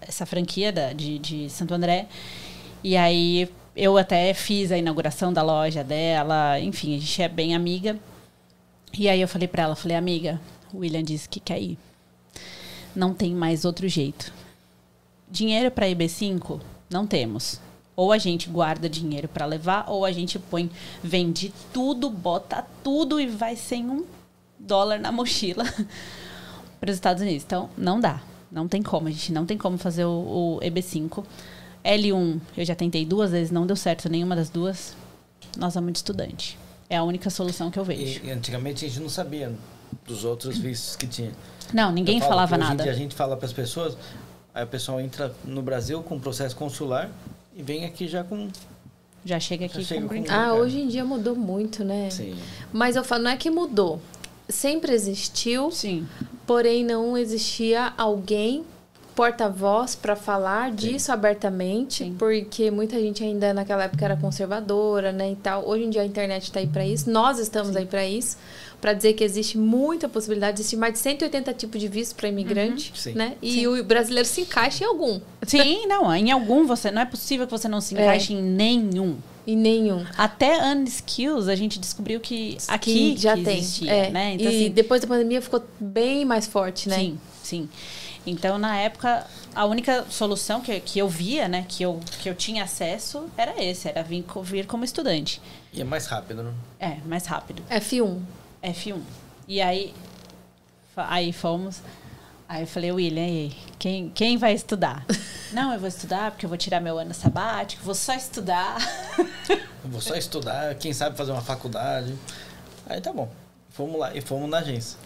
essa 0.00 0.26
franquia 0.26 0.72
da, 0.72 0.92
de, 0.92 1.18
de 1.18 1.50
Santo 1.50 1.74
André. 1.74 2.08
E 2.82 2.96
aí 2.96 3.48
eu 3.76 3.96
até 3.96 4.32
fiz 4.34 4.70
a 4.70 4.78
inauguração 4.78 5.32
da 5.32 5.42
loja 5.42 5.82
dela. 5.82 6.58
Enfim, 6.60 6.96
a 6.96 6.98
gente 7.00 7.22
é 7.22 7.28
bem 7.28 7.54
amiga. 7.54 7.98
E 8.96 9.08
aí 9.08 9.20
eu 9.20 9.28
falei 9.28 9.48
pra 9.48 9.64
ela, 9.64 9.74
falei, 9.74 9.96
amiga, 9.96 10.40
o 10.72 10.78
William 10.78 11.02
disse 11.02 11.28
que 11.28 11.40
quer 11.40 11.60
ir. 11.60 11.78
Não 12.94 13.12
tem 13.12 13.34
mais 13.34 13.64
outro 13.64 13.88
jeito. 13.88 14.32
Dinheiro 15.28 15.70
para 15.70 15.86
IB5 15.86 16.60
não 16.88 17.06
temos. 17.06 17.60
Ou 17.96 18.12
a 18.12 18.18
gente 18.18 18.48
guarda 18.48 18.88
dinheiro 18.88 19.28
para 19.28 19.46
levar, 19.46 19.84
ou 19.88 20.04
a 20.04 20.12
gente 20.12 20.38
põe, 20.38 20.70
vende 21.02 21.52
tudo, 21.72 22.10
bota 22.10 22.64
tudo 22.82 23.20
e 23.20 23.26
vai 23.26 23.56
sem 23.56 23.88
um 23.88 24.04
dólar 24.58 24.98
na 24.98 25.12
mochila 25.12 25.64
para 26.80 26.90
os 26.90 26.96
Estados 26.96 27.22
Unidos. 27.22 27.44
Então, 27.44 27.70
não 27.76 28.00
dá. 28.00 28.20
Não 28.54 28.68
tem 28.68 28.80
como. 28.82 29.08
A 29.08 29.10
gente 29.10 29.32
não 29.32 29.44
tem 29.44 29.58
como 29.58 29.76
fazer 29.76 30.04
o, 30.04 30.58
o 30.58 30.60
EB5. 30.62 31.24
L1, 31.84 32.40
eu 32.56 32.64
já 32.64 32.74
tentei 32.76 33.04
duas 33.04 33.32
vezes, 33.32 33.50
não 33.50 33.66
deu 33.66 33.74
certo 33.74 34.08
nenhuma 34.08 34.36
das 34.36 34.48
duas. 34.48 34.94
Nós 35.58 35.74
vamos 35.74 35.92
de 35.92 35.98
estudante. 35.98 36.56
É 36.88 36.96
a 36.96 37.02
única 37.02 37.28
solução 37.30 37.68
que 37.68 37.78
eu 37.78 37.84
vejo. 37.84 38.24
E, 38.24 38.30
antigamente 38.30 38.84
a 38.84 38.88
gente 38.88 39.00
não 39.00 39.08
sabia 39.08 39.52
dos 40.06 40.24
outros 40.24 40.56
vistos 40.56 40.94
que 40.94 41.06
tinha. 41.08 41.32
Não, 41.72 41.90
ninguém 41.90 42.20
falo 42.20 42.30
falava 42.30 42.56
hoje 42.56 42.64
nada. 42.68 42.82
dia 42.84 42.92
a 42.92 42.94
gente 42.96 43.14
fala 43.14 43.36
para 43.36 43.46
as 43.46 43.52
pessoas, 43.52 43.96
aí 44.54 44.62
o 44.62 44.68
pessoal 44.68 45.00
entra 45.00 45.34
no 45.44 45.60
Brasil 45.60 46.00
com 46.04 46.18
processo 46.20 46.54
consular 46.54 47.10
e 47.56 47.62
vem 47.62 47.84
aqui 47.84 48.06
já 48.06 48.22
com. 48.22 48.48
Já 49.24 49.40
chega 49.40 49.66
Já 49.66 49.74
aqui 49.74 49.84
chega 49.84 50.06
com 50.06 50.22
com- 50.22 50.30
Ah, 50.30 50.52
hoje 50.54 50.78
em 50.78 50.86
dia 50.86 51.04
mudou 51.04 51.34
muito, 51.34 51.82
né? 51.84 52.08
Sim. 52.10 52.36
Mas 52.72 52.94
eu 52.94 53.02
falo, 53.02 53.24
não 53.24 53.30
é 53.32 53.36
que 53.36 53.50
mudou. 53.50 54.00
Sempre 54.48 54.92
existiu, 54.92 55.70
Sim. 55.70 56.06
porém 56.46 56.84
não 56.84 57.16
existia 57.16 57.92
alguém 57.96 58.64
porta-voz 59.14 59.94
para 59.94 60.16
falar 60.16 60.72
disso 60.72 61.12
abertamente, 61.12 62.02
Sim. 62.04 62.16
porque 62.18 62.68
muita 62.70 62.98
gente 63.00 63.22
ainda 63.22 63.54
naquela 63.54 63.84
época 63.84 64.04
era 64.04 64.16
conservadora, 64.16 65.12
né, 65.12 65.30
e 65.32 65.36
tal. 65.36 65.66
Hoje 65.68 65.84
em 65.84 65.90
dia 65.90 66.02
a 66.02 66.04
internet 66.04 66.42
está 66.42 66.58
aí 66.58 66.66
para 66.66 66.84
isso, 66.84 67.08
nós 67.08 67.38
estamos 67.38 67.76
aí 67.76 67.86
para 67.86 68.04
isso, 68.04 68.36
para 68.80 68.92
dizer 68.92 69.12
que 69.14 69.22
existe 69.22 69.56
muita 69.56 70.08
possibilidade, 70.08 70.60
existe 70.60 70.76
mais 70.76 70.94
de 70.94 70.98
180 70.98 71.54
tipos 71.54 71.80
de 71.80 71.86
visto 71.88 72.16
para 72.16 72.28
imigrante, 72.28 72.92
Sim. 72.94 73.12
né? 73.12 73.36
E 73.40 73.52
Sim. 73.52 73.66
o 73.68 73.84
brasileiro 73.84 74.28
se 74.28 74.40
encaixa 74.42 74.82
em 74.84 74.86
algum. 74.88 75.20
Sim, 75.46 75.86
não, 75.86 76.12
em 76.12 76.30
algum 76.32 76.66
você 76.66 76.90
não 76.90 77.00
é 77.02 77.06
possível 77.06 77.46
que 77.46 77.52
você 77.52 77.68
não 77.68 77.80
se 77.80 77.96
É. 77.96 78.02
encaixe 78.02 78.34
em 78.34 78.42
nenhum. 78.42 79.16
Em 79.46 79.56
nenhum. 79.56 80.04
Até 80.16 80.58
Unskills 80.72 81.48
a 81.48 81.54
gente 81.54 81.78
descobriu 81.78 82.18
que 82.18 82.56
aqui 82.66 83.14
já 83.16 83.36
que 83.36 83.44
tem. 83.44 83.58
existia, 83.58 83.92
é. 83.92 84.10
né? 84.10 84.36
e 84.38 84.46
assim, 84.46 84.70
depois 84.70 85.02
da 85.02 85.06
pandemia 85.06 85.42
ficou 85.42 85.62
bem 85.78 86.24
mais 86.24 86.46
forte, 86.46 86.88
né? 86.88 86.96
Sim, 86.96 87.20
sim. 87.42 87.68
Então, 88.26 88.56
na 88.56 88.76
época, 88.78 89.26
a 89.54 89.66
única 89.66 90.06
solução 90.08 90.60
que, 90.60 90.80
que 90.80 90.98
eu 90.98 91.08
via, 91.08 91.46
né, 91.46 91.66
que 91.68 91.82
eu, 91.82 92.00
que 92.22 92.28
eu 92.28 92.34
tinha 92.34 92.64
acesso, 92.64 93.26
era 93.36 93.62
esse, 93.62 93.88
era 93.88 94.02
vir, 94.02 94.24
vir 94.42 94.66
como 94.66 94.84
estudante. 94.84 95.42
E 95.72 95.80
é 95.80 95.84
mais 95.84 96.06
rápido, 96.06 96.42
né? 96.42 96.54
É, 96.80 96.96
mais 97.04 97.26
rápido. 97.26 97.62
F1. 97.70 98.18
F1. 98.62 99.00
E 99.46 99.60
aí, 99.60 99.94
aí 100.96 101.32
fomos. 101.32 101.82
Aí 102.48 102.62
eu 102.62 102.66
falei, 102.66 102.92
William, 102.92 103.26
e 103.26 103.28
aí, 103.28 103.56
quem, 103.78 104.10
quem 104.10 104.36
vai 104.36 104.52
estudar? 104.52 105.04
Não, 105.52 105.72
eu 105.72 105.78
vou 105.78 105.88
estudar 105.88 106.30
porque 106.30 106.44
eu 106.44 106.48
vou 106.48 106.58
tirar 106.58 106.80
meu 106.80 106.98
ano 106.98 107.14
sabático, 107.14 107.82
vou 107.84 107.94
só 107.94 108.14
estudar. 108.14 108.76
Eu 109.48 109.90
vou 109.90 110.00
só 110.00 110.14
estudar, 110.14 110.74
quem 110.74 110.92
sabe 110.92 111.16
fazer 111.16 111.32
uma 111.32 111.42
faculdade. 111.42 112.14
Aí 112.86 113.00
tá 113.00 113.12
bom. 113.12 113.28
Fomos 113.70 113.98
lá 113.98 114.14
e 114.14 114.20
fomos 114.20 114.48
na 114.48 114.58
agência. 114.58 114.98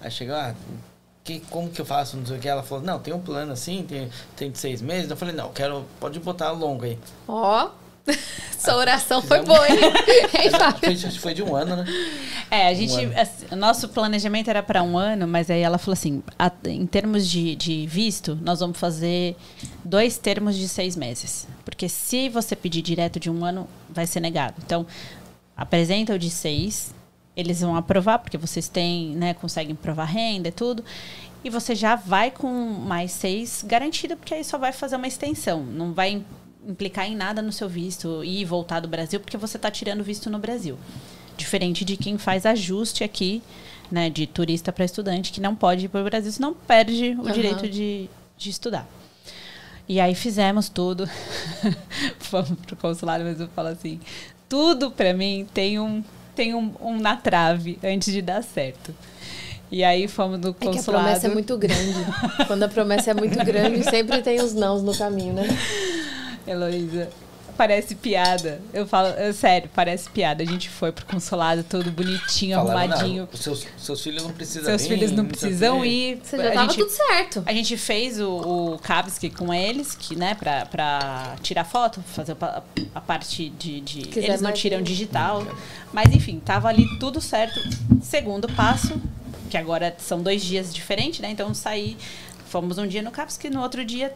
Aí 0.00 0.10
chegou, 0.10 0.34
ah, 0.34 0.54
que, 1.22 1.40
como 1.40 1.70
que 1.70 1.80
eu 1.80 1.84
faço? 1.84 2.16
Não 2.16 2.26
sei 2.26 2.36
o 2.36 2.40
que. 2.40 2.48
Ela 2.48 2.62
falou, 2.62 2.84
não, 2.84 2.98
tem 2.98 3.14
um 3.14 3.20
plano 3.20 3.52
assim, 3.52 3.84
tem, 3.88 4.10
tem 4.36 4.50
de 4.50 4.58
seis 4.58 4.82
meses. 4.82 5.10
Eu 5.10 5.16
falei, 5.16 5.34
não, 5.34 5.52
quero, 5.52 5.84
pode 5.98 6.18
botar 6.18 6.50
longo 6.50 6.84
aí. 6.84 6.98
Ó. 7.28 7.70
Sua 8.58 8.76
oração 8.76 9.22
foi 9.22 9.38
Fizemos- 9.40 9.58
boa, 9.58 9.68
hein? 9.70 9.78
Hein, 10.34 10.50
Mas, 10.52 10.60
Fábio? 10.60 10.78
foi, 10.80 10.92
acho 10.92 11.08
que 11.10 11.18
foi 11.18 11.34
de 11.34 11.42
um 11.42 11.54
ano, 11.56 11.76
né? 11.76 11.84
É, 12.50 12.68
a 12.68 12.74
gente. 12.74 12.92
ano. 13.04 13.18
assim, 13.18 13.46
o 13.50 13.56
nosso 13.56 13.88
planejamento 13.88 14.48
era 14.50 14.62
para 14.62 14.82
um 14.82 14.98
ano, 14.98 15.26
mas 15.26 15.48
aí 15.50 15.60
ela 15.62 15.78
falou 15.78 15.94
assim: 15.94 16.22
a- 16.38 16.52
em 16.66 16.84
termos 16.86 17.26
de, 17.26 17.54
de 17.56 17.86
visto, 17.86 18.38
nós 18.42 18.60
vamos 18.60 18.78
fazer 18.78 19.34
dois 19.84 20.18
termos 20.18 20.56
de 20.56 20.68
seis 20.68 20.94
meses. 20.96 21.46
Porque 21.64 21.88
se 21.88 22.28
você 22.28 22.54
pedir 22.54 22.82
direto 22.82 23.18
de 23.18 23.30
um 23.30 23.44
ano, 23.44 23.66
vai 23.88 24.06
ser 24.06 24.20
negado. 24.20 24.54
Então, 24.64 24.86
apresenta 25.56 26.14
o 26.14 26.18
de 26.18 26.28
seis, 26.30 26.92
eles 27.36 27.60
vão 27.60 27.76
aprovar, 27.76 28.18
porque 28.18 28.36
vocês 28.36 28.68
têm, 28.68 29.14
né, 29.16 29.32
conseguem 29.34 29.74
provar 29.74 30.04
renda 30.04 30.48
e 30.48 30.52
tudo. 30.52 30.84
E 31.42 31.48
você 31.48 31.74
já 31.74 31.96
vai 31.96 32.30
com 32.30 32.48
mais 32.52 33.12
seis 33.12 33.64
garantido, 33.66 34.14
porque 34.16 34.34
aí 34.34 34.44
só 34.44 34.58
vai 34.58 34.72
fazer 34.72 34.96
uma 34.96 35.06
extensão. 35.08 35.62
Não 35.62 35.94
vai 35.94 36.22
implicar 36.66 37.06
em 37.06 37.16
nada 37.16 37.40
no 37.42 37.52
seu 37.52 37.68
visto 37.68 38.22
e 38.24 38.44
voltar 38.44 38.80
do 38.80 38.88
Brasil, 38.88 39.18
porque 39.20 39.36
você 39.36 39.56
está 39.56 39.70
tirando 39.70 40.02
visto 40.04 40.28
no 40.30 40.38
Brasil. 40.38 40.78
Diferente 41.36 41.84
de 41.84 41.96
quem 41.96 42.18
faz 42.18 42.44
ajuste 42.44 43.02
aqui, 43.02 43.42
né, 43.90 44.10
de 44.10 44.26
turista 44.26 44.70
para 44.72 44.84
estudante, 44.84 45.32
que 45.32 45.40
não 45.40 45.54
pode 45.54 45.86
ir 45.86 45.88
para 45.88 46.00
o 46.00 46.04
Brasil, 46.04 46.30
senão 46.30 46.54
perde 46.54 47.16
o 47.18 47.22
Aham. 47.22 47.32
direito 47.32 47.68
de, 47.68 48.08
de 48.36 48.50
estudar. 48.50 48.86
E 49.88 49.98
aí 50.00 50.14
fizemos 50.14 50.68
tudo. 50.68 51.08
Fomos 52.20 52.50
pro 52.66 52.76
consulado, 52.76 53.24
mas 53.24 53.40
eu 53.40 53.48
falo 53.48 53.68
assim, 53.68 53.98
tudo 54.48 54.90
para 54.90 55.12
mim 55.12 55.46
tem 55.52 55.78
um 55.80 56.02
tem 56.34 56.54
um, 56.54 56.72
um 56.80 56.98
na 56.98 57.16
trave 57.16 57.78
antes 57.82 58.12
de 58.12 58.22
dar 58.22 58.42
certo. 58.42 58.94
E 59.70 59.84
aí 59.84 60.08
fomos 60.08 60.38
no 60.40 60.50
É 60.50 60.52
que 60.52 60.68
a 60.68 60.72
consulado. 60.72 61.04
promessa 61.04 61.26
é 61.26 61.30
muito 61.30 61.56
grande. 61.58 61.94
Quando 62.46 62.62
a 62.62 62.68
promessa 62.68 63.10
é 63.10 63.14
muito 63.14 63.36
grande, 63.44 63.82
sempre 63.84 64.22
tem 64.22 64.40
os 64.40 64.54
nãos 64.54 64.82
no 64.82 64.96
caminho, 64.96 65.32
né? 65.34 65.42
Heloísa, 66.46 67.08
parece 67.56 67.94
piada. 67.94 68.60
Eu 68.72 68.86
falo, 68.86 69.08
é 69.08 69.32
sério, 69.32 69.68
parece 69.74 70.08
piada. 70.08 70.42
A 70.42 70.46
gente 70.46 70.68
foi 70.70 70.90
pro 70.92 71.04
consulado 71.04 71.62
todo 71.62 71.90
bonitinho, 71.90 72.56
Falaram, 72.56 72.80
arrumadinho. 72.92 73.28
não, 73.30 73.38
seus, 73.38 73.66
seus 73.76 74.00
filhos 74.02 74.22
não 74.22 74.32
precisam 74.32 74.64
Seus 74.64 74.86
filhos 74.86 75.12
não 75.12 75.26
precisam 75.26 75.84
ir. 75.84 76.20
Você 76.24 76.36
já 76.38 76.48
a 76.48 76.52
tava 76.52 76.68
gente, 76.72 76.78
tudo 76.78 76.90
certo. 76.90 77.42
a 77.44 77.52
gente 77.52 77.76
fez 77.76 78.18
o, 78.20 78.30
o 78.74 78.78
Kabski 78.78 79.28
com 79.28 79.52
eles, 79.52 79.94
que, 79.94 80.16
né, 80.16 80.34
pra, 80.34 80.64
pra 80.66 81.36
tirar 81.42 81.64
foto, 81.64 82.00
fazer 82.14 82.34
pa- 82.34 82.62
a 82.94 83.00
parte 83.00 83.50
de. 83.50 83.80
de- 83.82 84.00
Quiser 84.08 84.28
eles 84.28 84.40
não 84.40 84.52
tiram 84.52 84.78
um. 84.78 84.82
digital. 84.82 85.46
Mas 85.92 86.12
enfim, 86.14 86.40
tava 86.42 86.68
ali 86.68 86.86
tudo 86.98 87.20
certo. 87.20 87.60
Segundo 88.02 88.48
passo, 88.52 88.98
que 89.50 89.56
agora 89.58 89.94
são 89.98 90.22
dois 90.22 90.42
dias 90.42 90.72
diferentes, 90.72 91.20
né? 91.20 91.30
Então 91.30 91.52
saí. 91.52 91.96
Fomos 92.50 92.78
um 92.78 92.86
dia 92.86 93.00
no 93.00 93.12
Kabski, 93.12 93.48
no 93.48 93.62
outro 93.62 93.84
dia 93.84 94.12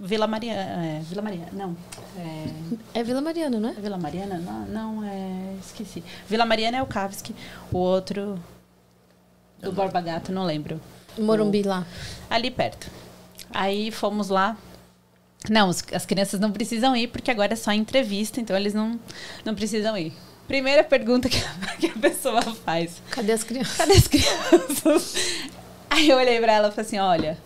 Vila 0.00 0.26
Mariana. 0.26 0.86
É, 0.86 1.00
Vila 1.02 1.20
Mariana, 1.20 1.48
não. 1.52 1.76
É, 2.18 3.00
É 3.00 3.02
Vila 3.04 3.20
Mariana, 3.20 3.60
não 3.60 3.68
é? 3.68 3.72
é 3.72 3.74
Vila 3.80 3.98
Mariana? 3.98 4.38
Não, 4.38 4.64
não, 4.66 5.04
é. 5.04 5.54
Esqueci. 5.60 6.02
Vila 6.26 6.46
Mariana 6.46 6.78
é 6.78 6.82
o 6.82 6.86
Kavski. 6.86 7.34
O 7.70 7.76
outro. 7.76 8.42
Do 9.60 9.72
Borba 9.72 10.00
Gato, 10.00 10.32
não 10.32 10.44
lembro. 10.44 10.80
Morumbi 11.18 11.62
lá. 11.62 11.86
Ali 12.30 12.50
perto. 12.50 12.90
Aí 13.52 13.90
fomos 13.90 14.30
lá. 14.30 14.56
Não, 15.50 15.68
os- 15.68 15.84
as 15.92 16.06
crianças 16.06 16.40
não 16.40 16.50
precisam 16.50 16.96
ir, 16.96 17.08
porque 17.08 17.30
agora 17.30 17.52
é 17.52 17.56
só 17.56 17.72
entrevista, 17.72 18.40
então 18.40 18.56
eles 18.56 18.72
não, 18.72 18.98
não 19.44 19.54
precisam 19.54 19.96
ir. 19.98 20.14
Primeira 20.48 20.82
pergunta 20.82 21.28
que 21.28 21.36
a, 21.38 21.76
que 21.78 21.86
a 21.88 21.92
pessoa 22.00 22.40
faz: 22.40 23.02
Cadê 23.10 23.32
as 23.32 23.44
crianças? 23.44 23.76
cadê 23.76 23.92
as 23.92 24.08
crianças? 24.08 25.14
Aí 25.90 26.08
eu 26.10 26.16
olhei 26.18 26.40
pra 26.40 26.52
ela 26.52 26.68
e 26.68 26.70
falei 26.70 26.86
assim: 26.86 26.98
olha, 26.98 27.38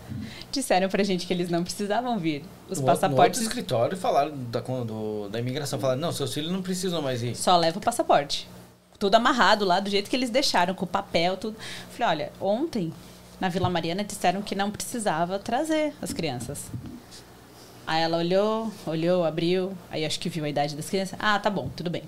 disseram 0.51 0.89
pra 0.89 1.03
gente 1.03 1.27
que 1.27 1.33
eles 1.33 1.49
não 1.49 1.63
precisavam 1.65 2.19
vir. 2.19 2.45
Os 2.69 2.81
No- 2.81 2.87
passaportes 2.87 3.41
No 3.41 3.47
escritório 3.47 3.97
falaram 3.97 4.33
da, 4.51 4.61
do- 4.61 5.29
da 5.29 5.39
imigração. 5.39 5.79
Falaram, 5.79 6.01
não, 6.01 6.13
seus 6.13 6.33
filhos 6.35 6.51
não 6.53 6.63
precisam 6.63 7.01
mais 7.03 7.23
ir. 7.23 7.35
Só 7.37 7.57
leva 7.57 7.79
o 7.79 7.81
passaporte. 7.81 8.49
Tudo 8.99 9.15
amarrado 9.15 9.65
lá, 9.65 9.81
do 9.81 9.89
jeito 9.89 10.11
que 10.11 10.17
eles 10.17 10.31
deixaram, 10.31 10.75
com 10.75 10.85
o 10.85 10.89
papel, 10.89 11.37
tudo. 11.37 11.57
Falei, 11.91 12.09
olha, 12.27 12.33
ontem, 12.41 12.93
na 13.41 13.49
Vila 13.49 13.71
Mariana, 13.71 14.05
disseram 14.05 14.43
que 14.43 14.55
não 14.55 14.71
precisava 14.71 15.39
trazer 15.39 15.95
as 16.03 16.13
crianças. 16.13 16.67
Aí 17.87 18.03
ela 18.03 18.19
olhou, 18.19 18.71
olhou, 18.87 19.25
abriu, 19.25 19.73
aí 19.91 20.05
acho 20.05 20.21
que 20.21 20.29
viu 20.29 20.45
a 20.45 20.49
idade 20.49 20.77
das 20.77 20.89
crianças. 20.91 21.19
Ah, 21.19 21.39
tá 21.39 21.49
bom, 21.51 21.71
tudo 21.75 21.89
bem. 21.91 22.03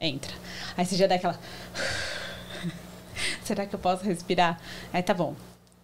Entra. 0.00 0.32
Aí 0.76 0.84
você 0.86 0.96
já 0.96 1.06
dá 1.06 1.16
aquela. 1.16 1.38
Será 3.44 3.66
que 3.66 3.74
eu 3.74 3.78
posso 3.78 4.04
respirar? 4.04 4.58
Aí 4.92 5.02
tá 5.02 5.12
bom. 5.14 5.34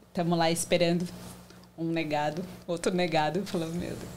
Estamos 0.09 0.39
lá 0.39 0.51
esperando 0.51 1.07
um 1.79 1.85
negado, 1.85 2.43
outro 2.67 2.95
negado, 2.95 3.45
falando, 3.47 3.75
meu 3.75 3.91
Deus. 3.91 4.17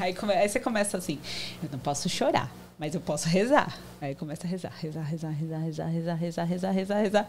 Aí, 0.00 0.14
come- 0.14 0.32
aí 0.34 0.48
você 0.48 0.60
começa 0.60 0.96
assim, 0.96 1.18
eu 1.62 1.68
não 1.72 1.78
posso 1.80 2.08
chorar, 2.08 2.50
mas 2.78 2.94
eu 2.94 3.00
posso 3.00 3.28
rezar. 3.28 3.76
Aí 4.00 4.14
começa 4.14 4.46
a 4.46 4.50
rezar, 4.50 4.72
rezar, 4.80 5.02
rezar, 5.02 5.30
rezar, 5.30 5.58
rezar, 5.58 5.86
rezar, 5.88 6.14
rezar, 6.14 6.44
rezar, 6.44 6.70
rezar, 6.72 7.00
rezar. 7.02 7.28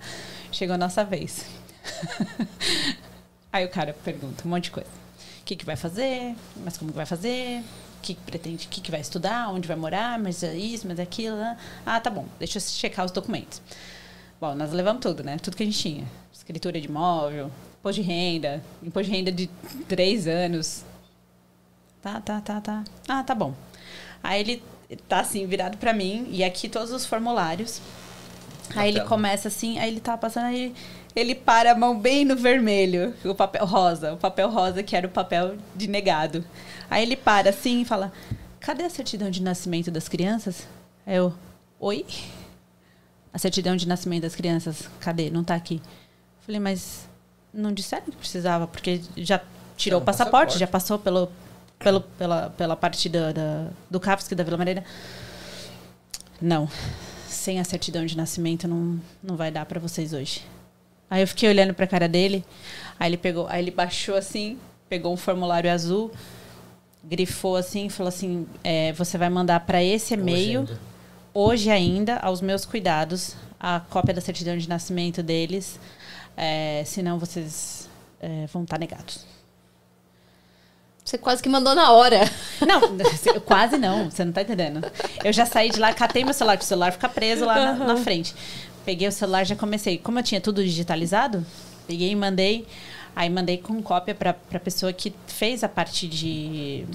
Chegou 0.51 0.75
a 0.75 0.77
nossa 0.77 1.03
vez. 1.03 1.45
Aí 3.51 3.65
o 3.65 3.69
cara 3.69 3.93
pergunta 4.03 4.43
um 4.45 4.49
monte 4.49 4.65
de 4.65 4.71
coisa. 4.71 4.89
O 5.41 5.45
que, 5.45 5.55
que 5.55 5.65
vai 5.65 5.75
fazer? 5.75 6.35
Mas 6.63 6.77
como 6.77 6.91
que 6.91 6.97
vai 6.97 7.05
fazer? 7.05 7.61
O 7.61 8.01
que, 8.01 8.13
que 8.15 8.21
pretende? 8.21 8.67
O 8.67 8.69
que, 8.69 8.81
que 8.81 8.91
vai 8.91 8.99
estudar? 8.99 9.49
Onde 9.49 9.67
vai 9.67 9.77
morar? 9.77 10.19
Mas 10.19 10.43
é 10.43 10.55
isso, 10.55 10.87
mas 10.87 10.99
é 10.99 11.03
aquilo. 11.03 11.37
né? 11.37 11.57
Ah, 11.85 11.99
tá 11.99 12.09
bom. 12.09 12.25
Deixa 12.37 12.57
eu 12.57 12.61
checar 12.61 13.05
os 13.05 13.11
documentos. 13.11 13.61
Bom, 14.39 14.53
nós 14.53 14.71
levamos 14.71 15.01
tudo, 15.01 15.23
né? 15.23 15.37
Tudo 15.39 15.55
que 15.55 15.63
a 15.63 15.65
gente 15.65 15.77
tinha. 15.79 16.05
Escritura 16.45 16.79
de 16.79 16.87
imóvel, 16.87 17.51
imposto 17.79 18.01
de 18.01 18.07
renda, 18.07 18.63
imposto 18.81 19.11
de 19.11 19.17
renda 19.17 19.31
de 19.31 19.49
três 19.87 20.27
anos, 20.27 20.85
Tá, 22.05 22.21
tá, 22.21 22.39
tá, 22.39 22.61
tá. 22.61 22.83
Ah, 23.07 23.23
tá 23.23 23.33
bom. 23.33 23.51
Aí 24.21 24.39
ele 24.39 24.63
tá 25.07 25.21
assim, 25.21 25.47
virado 25.47 25.75
pra 25.77 25.91
mim, 25.91 26.27
e 26.29 26.43
aqui 26.43 26.69
todos 26.69 26.91
os 26.91 27.03
formulários. 27.03 27.81
Na 28.75 28.83
Aí 28.83 28.89
ele 28.89 29.01
começa 29.01 29.47
assim, 29.47 29.79
aí 29.79 29.89
ele 29.89 29.99
tá 29.99 30.15
passando, 30.15 30.45
aí 30.45 30.71
ele 31.15 31.33
para 31.33 31.71
a 31.71 31.75
mão 31.75 31.99
bem 31.99 32.23
no 32.23 32.35
vermelho, 32.35 33.11
o 33.25 33.33
papel 33.33 33.65
rosa, 33.65 34.13
o 34.13 34.17
papel 34.17 34.51
rosa 34.51 34.83
que 34.83 34.95
era 34.95 35.07
o 35.07 35.09
papel 35.09 35.55
de 35.75 35.87
negado. 35.87 36.45
Aí 36.91 37.01
ele 37.01 37.15
para 37.15 37.49
assim 37.49 37.81
e 37.81 37.85
fala: 37.85 38.13
Cadê 38.59 38.83
a 38.83 38.89
certidão 38.91 39.31
de 39.31 39.41
nascimento 39.41 39.89
das 39.89 40.07
crianças? 40.07 40.67
Aí 41.07 41.15
eu, 41.15 41.33
oi? 41.79 42.05
A 43.33 43.39
certidão 43.39 43.75
de 43.75 43.87
nascimento 43.87 44.21
das 44.21 44.35
crianças, 44.35 44.87
cadê? 44.99 45.31
Não 45.31 45.43
tá 45.43 45.55
aqui. 45.55 45.81
Falei, 46.45 46.59
mas 46.59 47.07
não 47.53 47.73
disseram 47.73 48.05
que 48.05 48.17
precisava, 48.17 48.67
porque 48.67 49.01
já 49.17 49.41
tirou 49.75 49.99
o 49.99 50.03
passaporte, 50.03 50.31
passaporte. 50.31 50.59
já 50.59 50.67
passou 50.67 50.99
pelo, 50.99 51.31
pelo, 51.79 52.01
pela, 52.01 52.49
pela 52.51 52.75
parte 52.75 53.09
da, 53.09 53.31
da, 53.31 53.67
do 53.89 53.99
CAPSC 53.99 54.35
da 54.35 54.43
Vila 54.43 54.57
Mariana. 54.57 54.83
Não, 56.41 56.69
sem 57.27 57.59
a 57.59 57.63
certidão 57.63 58.05
de 58.05 58.15
nascimento 58.15 58.67
não, 58.67 58.99
não 59.23 59.35
vai 59.35 59.51
dar 59.51 59.65
para 59.65 59.79
vocês 59.79 60.13
hoje. 60.13 60.45
Aí 61.09 61.21
eu 61.21 61.27
fiquei 61.27 61.49
olhando 61.49 61.73
pra 61.73 61.87
cara 61.87 62.07
dele, 62.07 62.43
aí 62.99 63.09
ele 63.09 63.17
pegou, 63.17 63.47
aí 63.47 63.63
ele 63.63 63.71
baixou 63.71 64.15
assim, 64.15 64.57
pegou 64.89 65.13
um 65.13 65.17
formulário 65.17 65.71
azul, 65.71 66.11
grifou 67.03 67.55
assim, 67.55 67.89
falou 67.89 68.09
assim: 68.09 68.47
é, 68.63 68.91
você 68.93 69.17
vai 69.17 69.29
mandar 69.29 69.61
para 69.61 69.83
esse 69.83 70.13
e-mail 70.13 70.61
Hoje 70.61 70.71
ainda. 70.71 70.81
hoje 71.33 71.69
ainda, 71.69 72.17
aos 72.17 72.41
meus 72.41 72.65
cuidados, 72.65 73.35
a 73.59 73.79
cópia 73.79 74.13
da 74.13 74.21
certidão 74.21 74.57
de 74.57 74.67
nascimento 74.67 75.21
deles, 75.23 75.79
é, 76.35 76.83
senão 76.85 77.17
vocês 77.17 77.89
é, 78.19 78.45
vão 78.47 78.63
estar 78.63 78.79
negados. 78.79 79.25
Você 81.03 81.19
quase 81.19 81.41
que 81.41 81.47
mandou 81.47 81.75
na 81.75 81.91
hora. 81.91 82.19
Não, 82.65 82.81
quase 83.41 83.77
não, 83.77 84.09
você 84.09 84.25
não 84.25 84.31
tá 84.31 84.41
entendendo. 84.41 84.81
Eu 85.23 85.31
já 85.31 85.45
saí 85.45 85.69
de 85.69 85.79
lá, 85.79 85.93
catei 85.93 86.23
meu 86.23 86.33
celular, 86.33 86.57
porque 86.57 86.65
o 86.65 86.67
celular 86.67 86.91
fica 86.91 87.07
preso 87.07 87.45
lá 87.45 87.75
na, 87.75 87.85
na 87.85 87.97
frente. 87.97 88.33
Peguei 88.83 89.07
o 89.07 89.11
celular, 89.11 89.45
já 89.45 89.55
comecei. 89.55 89.99
Como 89.99 90.17
eu 90.17 90.23
tinha 90.23 90.41
tudo 90.41 90.63
digitalizado, 90.63 91.45
peguei 91.85 92.09
e 92.09 92.15
mandei. 92.15 92.65
Aí 93.15 93.29
mandei 93.29 93.57
com 93.57 93.81
cópia 93.81 94.13
para 94.13 94.35
a 94.53 94.59
pessoa 94.59 94.91
que 94.91 95.13
fez 95.25 95.63
a 95.63 95.69
parte 95.69 96.05
de, 96.05 96.85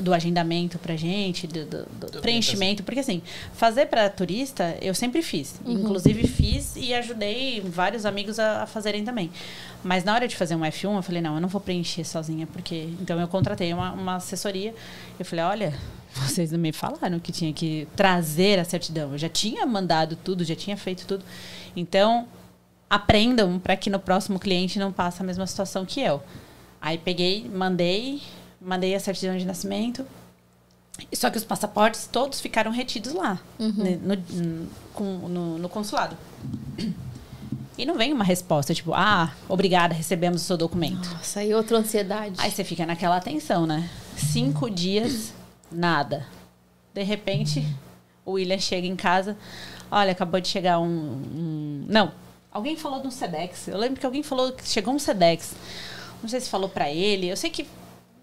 do 0.00 0.14
agendamento 0.14 0.78
para 0.78 0.94
gente, 0.94 1.48
do, 1.48 1.64
do, 1.64 2.10
do 2.12 2.20
preenchimento. 2.20 2.84
Porque, 2.84 3.00
assim, 3.00 3.20
fazer 3.54 3.86
para 3.86 4.08
turista 4.08 4.76
eu 4.80 4.94
sempre 4.94 5.20
fiz. 5.20 5.60
Uhum. 5.64 5.72
Inclusive, 5.72 6.28
fiz 6.28 6.76
e 6.76 6.94
ajudei 6.94 7.60
vários 7.60 8.06
amigos 8.06 8.38
a, 8.38 8.62
a, 8.62 8.66
fazerem 8.66 9.04
também. 9.04 9.32
Mas 9.82 10.04
na 10.04 10.14
hora 10.14 10.28
de 10.28 10.36
fazer 10.36 10.54
um 10.54 10.60
F1, 10.60 10.94
eu 10.94 11.02
falei: 11.02 11.20
não, 11.20 11.34
eu 11.34 11.40
não 11.40 11.48
vou 11.48 11.60
preencher 11.60 12.04
sozinha. 12.04 12.46
porque 12.46 12.88
Então, 13.00 13.20
eu 13.20 13.26
contratei 13.26 13.72
uma, 13.74 13.90
uma 13.92 14.14
assessoria. 14.16 14.72
Eu 15.18 15.24
falei: 15.24 15.44
olha, 15.44 15.74
vocês 16.14 16.52
não 16.52 16.58
me 16.58 16.72
falaram 16.72 17.18
que 17.18 17.32
tinha 17.32 17.52
que 17.52 17.88
trazer 17.96 18.60
a 18.60 18.64
certidão. 18.64 19.10
Eu 19.10 19.18
já 19.18 19.28
tinha 19.28 19.66
mandado 19.66 20.14
tudo, 20.14 20.44
já 20.44 20.54
tinha 20.54 20.76
feito 20.76 21.04
tudo. 21.04 21.24
Então, 21.74 22.28
aprendam 22.94 23.58
para 23.58 23.76
que 23.76 23.90
no 23.90 23.98
próximo 23.98 24.38
cliente 24.38 24.78
não 24.78 24.92
passe 24.92 25.20
a 25.20 25.24
mesma 25.24 25.46
situação 25.48 25.84
que 25.84 26.00
eu. 26.00 26.22
Aí 26.80 26.96
peguei, 26.96 27.50
mandei, 27.52 28.22
mandei 28.60 28.94
a 28.94 29.00
certidão 29.00 29.36
de 29.36 29.44
nascimento. 29.44 30.06
Só 31.12 31.28
que 31.28 31.36
os 31.36 31.42
passaportes 31.42 32.06
todos 32.06 32.40
ficaram 32.40 32.70
retidos 32.70 33.12
lá, 33.12 33.40
uhum. 33.58 33.72
Né, 33.72 33.98
no, 34.00 34.14
no, 35.00 35.28
no, 35.28 35.58
no, 35.58 35.68
consulado. 35.68 36.16
E 37.76 37.84
não 37.84 37.96
vem 37.96 38.12
uma 38.12 38.22
resposta, 38.22 38.72
tipo, 38.72 38.94
ah, 38.94 39.34
obrigada, 39.48 39.92
recebemos 39.92 40.42
o 40.42 40.44
seu 40.44 40.56
documento. 40.56 41.10
Nossa, 41.10 41.40
aí 41.40 41.52
outra 41.52 41.78
ansiedade. 41.78 42.36
Aí 42.38 42.48
você 42.48 42.62
fica 42.62 42.86
naquela 42.86 43.16
atenção, 43.16 43.66
né? 43.66 43.90
Cinco 44.16 44.70
dias, 44.70 45.34
nada. 45.72 46.24
De 46.94 47.02
repente, 47.02 47.66
o 48.24 48.32
William 48.32 48.60
chega 48.60 48.86
em 48.86 48.94
casa, 48.94 49.36
olha, 49.90 50.12
acabou 50.12 50.40
de 50.40 50.46
chegar 50.46 50.78
um, 50.78 50.86
um... 50.86 51.86
Não, 51.88 52.12
Alguém 52.54 52.76
falou 52.76 53.00
de 53.00 53.08
um 53.08 53.10
Sedex. 53.10 53.66
Eu 53.66 53.76
lembro 53.76 53.98
que 53.98 54.06
alguém 54.06 54.22
falou 54.22 54.52
que 54.52 54.64
chegou 54.68 54.94
um 54.94 54.98
Sedex. 54.98 55.54
Não 56.22 56.28
sei 56.28 56.40
se 56.40 56.48
falou 56.48 56.68
para 56.68 56.88
ele. 56.88 57.28
Eu 57.28 57.36
sei 57.36 57.50
que 57.50 57.66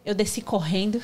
eu 0.06 0.16
desci 0.16 0.42
correndo. 0.42 1.02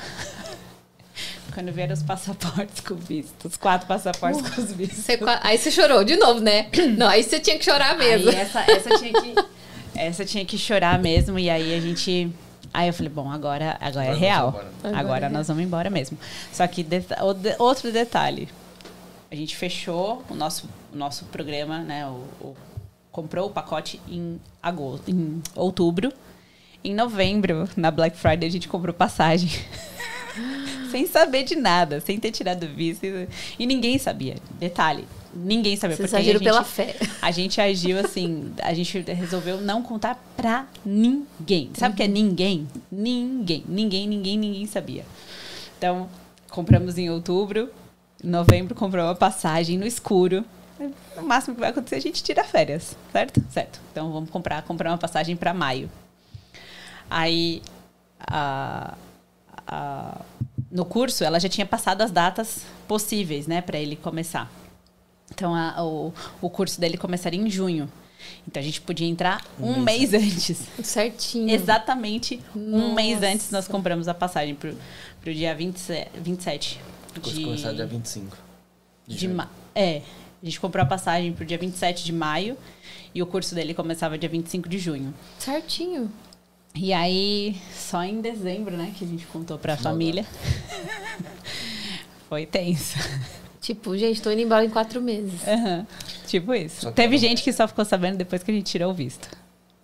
Quando 1.52 1.70
vieram 1.70 1.92
os 1.92 2.02
passaportes 2.02 2.80
com 2.80 2.94
visto. 2.94 3.46
Os 3.46 3.58
quatro 3.58 3.86
passaportes 3.86 4.40
uh, 4.40 4.54
com 4.54 4.62
os 4.62 4.72
vistos. 4.72 5.04
Você, 5.04 5.18
aí 5.42 5.58
você 5.58 5.70
chorou 5.70 6.04
de 6.04 6.16
novo, 6.16 6.40
né? 6.40 6.70
Não, 6.96 7.06
aí 7.06 7.22
você 7.22 7.38
tinha 7.38 7.58
que 7.58 7.66
chorar 7.66 7.98
mesmo. 7.98 8.30
Aí 8.30 8.36
essa, 8.36 8.60
essa, 8.60 8.98
tinha 8.98 9.12
que, 9.12 9.34
essa 9.94 10.24
tinha 10.24 10.44
que 10.46 10.56
chorar 10.56 10.98
mesmo. 10.98 11.38
E 11.38 11.50
aí 11.50 11.74
a 11.74 11.80
gente. 11.80 12.32
Aí 12.72 12.88
eu 12.88 12.94
falei, 12.94 13.12
bom, 13.12 13.30
agora, 13.30 13.76
agora 13.78 14.06
é 14.06 14.14
real. 14.14 14.48
Agora, 14.82 14.98
agora 14.98 15.26
é 15.26 15.28
nós 15.28 15.48
vamos 15.48 15.62
embora 15.62 15.90
mesmo. 15.90 16.16
Só 16.50 16.66
que 16.66 16.82
de, 16.82 17.04
outro 17.58 17.92
detalhe. 17.92 18.48
A 19.30 19.34
gente 19.34 19.54
fechou 19.54 20.24
o 20.30 20.34
nosso, 20.34 20.66
o 20.90 20.96
nosso 20.96 21.26
programa, 21.26 21.80
né? 21.80 22.06
O, 22.06 22.24
o 22.40 22.56
comprou 23.10 23.48
o 23.48 23.50
pacote 23.50 24.00
em 24.08 24.40
agosto, 24.62 25.10
em 25.10 25.42
outubro. 25.54 26.12
Em 26.82 26.94
novembro, 26.94 27.68
na 27.76 27.90
Black 27.90 28.16
Friday, 28.16 28.48
a 28.48 28.52
gente 28.52 28.68
comprou 28.68 28.94
passagem. 28.94 29.50
sem 30.90 31.06
saber 31.06 31.44
de 31.44 31.56
nada, 31.56 32.00
sem 32.00 32.18
ter 32.18 32.30
tirado 32.30 32.66
visto. 32.66 33.04
E 33.58 33.66
ninguém 33.66 33.98
sabia. 33.98 34.36
Detalhe, 34.58 35.04
ninguém 35.34 35.76
sabia. 35.76 35.96
Vocês 35.96 36.14
agiram 36.14 36.40
pela 36.40 36.64
fé. 36.64 36.96
A 37.20 37.30
gente 37.30 37.60
agiu 37.60 37.98
assim, 37.98 38.52
a 38.62 38.72
gente 38.74 39.00
resolveu 39.00 39.60
não 39.60 39.82
contar 39.82 40.22
pra 40.36 40.66
ninguém. 40.84 41.70
Sabe 41.74 41.90
o 41.90 41.92
uhum. 41.92 41.96
que 41.96 42.02
é 42.02 42.08
ninguém? 42.08 42.68
Ninguém. 42.90 43.64
Ninguém, 43.68 44.06
ninguém, 44.06 44.38
ninguém 44.38 44.66
sabia. 44.66 45.04
Então, 45.76 46.08
compramos 46.50 46.98
em 46.98 47.10
outubro. 47.10 47.70
Em 48.22 48.28
novembro, 48.28 48.74
compramos 48.74 49.10
uma 49.10 49.16
passagem 49.16 49.78
no 49.78 49.86
escuro 49.86 50.44
o 51.16 51.22
máximo 51.22 51.54
que 51.54 51.60
vai 51.60 51.70
acontecer 51.70 51.96
a 51.96 52.00
gente 52.00 52.22
tira 52.22 52.44
férias, 52.44 52.96
certo? 53.12 53.42
Certo. 53.50 53.80
Então 53.90 54.12
vamos 54.12 54.30
comprar, 54.30 54.62
comprar 54.62 54.90
uma 54.90 54.98
passagem 54.98 55.36
para 55.36 55.52
maio. 55.52 55.90
Aí 57.10 57.62
a, 58.20 58.94
a, 59.66 60.20
no 60.70 60.84
curso 60.84 61.24
ela 61.24 61.40
já 61.40 61.48
tinha 61.48 61.66
passado 61.66 62.02
as 62.02 62.10
datas 62.10 62.64
possíveis, 62.86 63.46
né, 63.46 63.60
para 63.60 63.78
ele 63.78 63.96
começar. 63.96 64.50
Então 65.32 65.54
a, 65.54 65.82
o, 65.82 66.12
o 66.40 66.50
curso 66.50 66.80
dele 66.80 66.96
começaria 66.96 67.40
em 67.40 67.50
junho. 67.50 67.90
Então 68.46 68.60
a 68.60 68.64
gente 68.64 68.80
podia 68.80 69.06
entrar 69.06 69.44
um, 69.60 69.72
um 69.72 69.80
mês, 69.80 70.10
mês 70.10 70.14
antes. 70.14 70.58
Certinho. 70.82 71.50
Exatamente 71.50 72.40
Nossa. 72.54 72.84
um 72.84 72.94
mês 72.94 73.22
antes 73.22 73.50
nós 73.50 73.68
compramos 73.68 74.08
a 74.08 74.14
passagem 74.14 74.54
pro, 74.54 74.74
pro 75.20 75.32
dia 75.32 75.54
20, 75.54 75.78
27. 76.20 76.80
O 77.16 77.20
curso 77.20 77.36
de, 77.38 77.44
começar 77.44 77.72
dia 77.72 77.86
25. 77.86 78.36
De, 79.06 79.16
de 79.16 79.28
ma 79.28 79.48
É, 79.74 80.02
a 80.42 80.44
gente 80.44 80.60
comprou 80.60 80.82
a 80.82 80.86
passagem 80.86 81.32
pro 81.32 81.44
dia 81.44 81.58
27 81.58 82.04
de 82.04 82.12
maio 82.12 82.56
e 83.14 83.22
o 83.22 83.26
curso 83.26 83.54
dele 83.54 83.74
começava 83.74 84.16
dia 84.16 84.28
25 84.28 84.68
de 84.68 84.78
junho. 84.78 85.14
Certinho. 85.38 86.10
E 86.74 86.92
aí, 86.92 87.56
só 87.74 88.04
em 88.04 88.20
dezembro, 88.20 88.76
né, 88.76 88.92
que 88.96 89.04
a 89.04 89.08
gente 89.08 89.26
contou 89.26 89.58
pra 89.58 89.76
família. 89.76 90.24
Foi 92.28 92.46
tenso. 92.46 92.98
Tipo, 93.60 93.96
gente, 93.96 94.22
tô 94.22 94.30
indo 94.30 94.42
embora 94.42 94.64
em 94.64 94.70
quatro 94.70 95.00
meses. 95.00 95.40
Uhum. 95.46 95.86
Tipo 96.26 96.54
isso. 96.54 96.90
Teve 96.92 97.18
gente 97.18 97.42
que 97.42 97.52
só 97.52 97.66
ficou 97.66 97.84
sabendo 97.84 98.16
depois 98.16 98.42
que 98.42 98.50
a 98.50 98.54
gente 98.54 98.70
tirou 98.70 98.90
o 98.90 98.94
visto. 98.94 99.28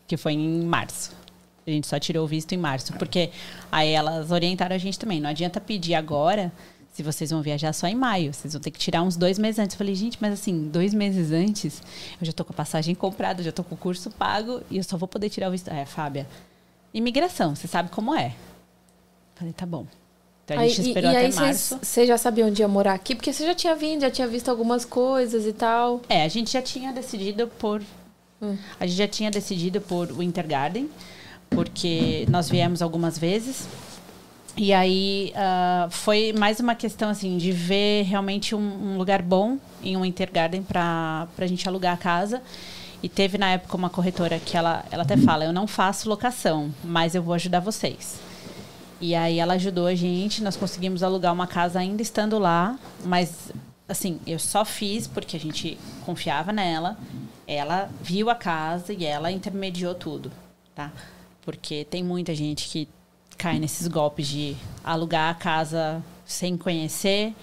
Que 0.07 0.17
foi 0.17 0.33
em 0.35 0.63
março. 0.63 1.13
A 1.67 1.71
gente 1.71 1.87
só 1.87 1.99
tirou 1.99 2.25
o 2.25 2.27
visto 2.29 2.53
em 2.53 2.59
março. 2.59 2.93
Porque 2.95 3.31
aí 3.73 3.91
elas 3.91 4.31
orientaram 4.31 4.77
a 4.77 4.79
gente 4.79 4.99
também. 4.99 5.21
Não 5.21 5.31
adianta 5.31 5.61
pedir 5.61 5.95
agora 5.95 6.53
se 6.95 7.03
vocês 7.03 7.31
vão 7.31 7.43
viajar 7.43 7.73
só 7.73 7.89
em 7.89 7.95
maio, 7.97 8.33
vocês 8.33 8.55
vão 8.55 8.63
ter 8.63 8.71
que 8.71 8.79
tirar 8.79 9.03
uns 9.03 9.17
dois 9.17 9.37
meses 9.37 9.59
antes. 9.59 9.75
Eu 9.75 9.79
falei, 9.79 9.97
gente, 9.97 10.17
mas 10.21 10.33
assim, 10.33 10.69
dois 10.69 10.95
meses 10.95 11.33
antes, 11.33 11.83
eu 12.21 12.25
já 12.25 12.33
tô 12.33 12.45
com 12.45 12.53
a 12.53 12.57
passagem 12.57 12.95
comprada, 12.95 13.43
já 13.43 13.51
tô 13.51 13.65
com 13.65 13.75
o 13.75 13.79
curso 13.79 14.13
pago 14.13 14.63
e 14.71 14.77
eu 14.77 14.85
só 14.85 14.97
vou 14.97 15.09
poder 15.09 15.29
tirar 15.29 15.49
o 15.49 15.51
visto. 15.51 15.69
É, 15.69 15.85
Fábia, 15.85 16.25
imigração, 16.95 17.57
você 17.57 17.67
sabe 17.67 17.91
como 17.91 18.15
é. 18.15 18.27
Eu 18.27 18.33
falei, 19.35 19.53
tá 19.53 19.67
bom. 19.67 19.85
Então 20.45 20.57
a 20.57 20.69
gente 20.69 20.83
aí, 20.83 20.87
esperou 20.87 21.11
e, 21.11 21.15
e 21.15 21.17
até 21.17 21.35
março. 21.35 21.79
Você 21.83 22.07
já 22.07 22.17
sabia 22.17 22.47
onde 22.47 22.63
ia 22.63 22.69
morar 22.69 22.95
aqui? 22.95 23.17
Porque 23.17 23.33
você 23.33 23.45
já 23.45 23.57
tinha 23.57 23.75
vindo, 23.75 24.03
já 24.03 24.11
tinha 24.11 24.29
visto 24.29 24.49
algumas 24.49 24.85
coisas 24.85 25.47
e 25.47 25.53
tal. 25.53 26.01
É, 26.09 26.23
a 26.23 26.29
gente 26.29 26.53
já 26.53 26.63
tinha 26.63 26.93
decidido 26.93 27.49
por. 27.59 27.83
Hum. 28.41 28.57
A 28.79 28.87
gente 28.87 28.99
já 28.99 29.09
tinha 29.09 29.33
decidido 29.33 29.81
por 29.81 30.13
o 30.13 30.23
Intergarden, 30.23 30.89
porque 31.51 32.25
nós 32.31 32.49
viemos 32.49 32.83
algumas 32.83 33.19
vezes. 33.19 33.67
E 34.57 34.73
aí 34.73 35.33
uh, 35.35 35.91
foi 35.91 36.33
mais 36.33 36.61
uma 36.61 36.77
questão 36.77 37.11
assim 37.11 37.37
de 37.37 37.51
ver 37.51 38.05
realmente 38.05 38.55
um, 38.55 38.93
um 38.93 38.99
lugar 38.99 39.21
bom 39.21 39.59
em 39.83 39.97
um 39.97 40.05
Intergarden 40.05 40.63
para 40.63 41.27
a 41.37 41.47
gente 41.47 41.69
alugar 41.69 41.95
a 41.95 41.97
casa. 41.97 42.41
E 43.03 43.09
teve 43.09 43.37
na 43.37 43.51
época 43.51 43.77
uma 43.77 43.91
corretora 43.91 44.39
que 44.39 44.57
ela, 44.57 44.85
ela 44.93 45.03
até 45.03 45.17
fala: 45.17 45.45
Eu 45.45 45.53
não 45.53 45.67
faço 45.67 46.09
locação, 46.09 46.73
mas 46.85 47.17
eu 47.17 47.23
vou 47.23 47.35
ajudar 47.35 47.59
vocês. 47.61 48.21
E 49.01 49.15
aí 49.15 49.41
ela 49.41 49.55
ajudou 49.55 49.87
a 49.87 49.95
gente, 49.95 50.43
nós 50.43 50.57
conseguimos 50.57 51.03
alugar 51.03 51.33
uma 51.33 51.49
casa 51.49 51.81
ainda 51.81 52.01
estando 52.01 52.39
lá, 52.39 52.79
mas 53.05 53.53
assim, 53.89 54.21
eu 54.25 54.39
só 54.39 54.65
fiz 54.65 55.07
porque 55.07 55.37
a 55.37 55.41
gente 55.41 55.77
confiava 56.07 56.53
nela. 56.53 56.97
Ela 57.47 57.91
viu 58.01 58.31
a 58.31 58.35
casa 58.37 58.93
e 58.93 59.05
ela 59.05 59.31
intermediou 59.33 59.95
tudo, 59.95 60.31
tá? 60.75 60.93
Porque 61.43 61.85
tem 61.85 62.03
muita 62.03 62.35
gente 62.35 62.69
que 62.69 62.89
cai 63.37 63.59
nesses 63.59 63.89
golpes 63.89 64.27
de 64.27 64.57
alugar 64.83 65.31
a 65.31 65.35
casa 65.35 66.03
sem 66.27 66.57
conhecer 66.57 67.35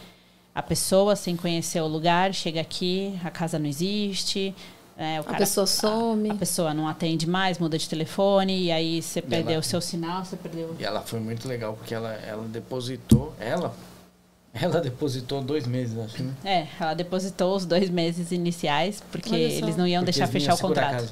a 0.53 0.61
pessoa, 0.61 1.15
sem 1.15 1.35
conhecer 1.35 1.81
o 1.81 1.87
lugar, 1.87 2.33
chega 2.33 2.59
aqui, 2.59 3.17
a 3.23 3.29
casa 3.29 3.57
não 3.57 3.67
existe. 3.67 4.53
É, 4.97 5.17
a 5.17 5.23
pessoa 5.33 5.65
some. 5.65 6.29
A, 6.29 6.33
a, 6.33 6.35
pessoa 6.35 6.73
não 6.73 6.87
atende 6.87 7.27
mais, 7.27 7.57
muda 7.57 7.77
de 7.77 7.87
telefone, 7.87 8.65
e 8.65 8.71
aí 8.71 9.01
você 9.01 9.21
perdeu 9.21 9.59
o 9.59 9.63
seu 9.63 9.79
sinal, 9.79 10.23
você 10.23 10.35
perdeu. 10.35 10.75
E 10.77 10.83
ela 10.83 11.01
foi 11.01 11.19
muito 11.19 11.47
legal, 11.47 11.73
porque 11.73 11.95
ela, 11.95 12.13
ela 12.13 12.43
depositou. 12.47 13.33
Ela? 13.39 13.73
Ela 14.53 14.81
depositou 14.81 15.41
dois 15.41 15.65
meses, 15.65 15.97
acho, 15.97 16.21
né? 16.21 16.33
É, 16.43 16.67
ela 16.77 16.93
depositou 16.93 17.55
os 17.55 17.65
dois 17.65 17.89
meses 17.89 18.33
iniciais, 18.33 19.01
porque 19.09 19.33
eles 19.33 19.77
não 19.77 19.87
iam 19.87 20.03
porque 20.03 20.11
deixar 20.11 20.27
fechar 20.27 20.55
o 20.55 20.57
contrato. 20.57 21.09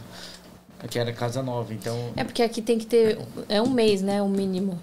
Que 0.88 1.00
era 1.00 1.12
casa 1.12 1.44
nova, 1.44 1.74
então. 1.74 2.12
É 2.16 2.24
porque 2.24 2.42
aqui 2.42 2.62
tem 2.62 2.78
que 2.78 2.86
ter. 2.86 3.20
É 3.48 3.62
um 3.62 3.70
mês, 3.70 4.02
né? 4.02 4.22
O 4.22 4.30
mínimo. 4.30 4.80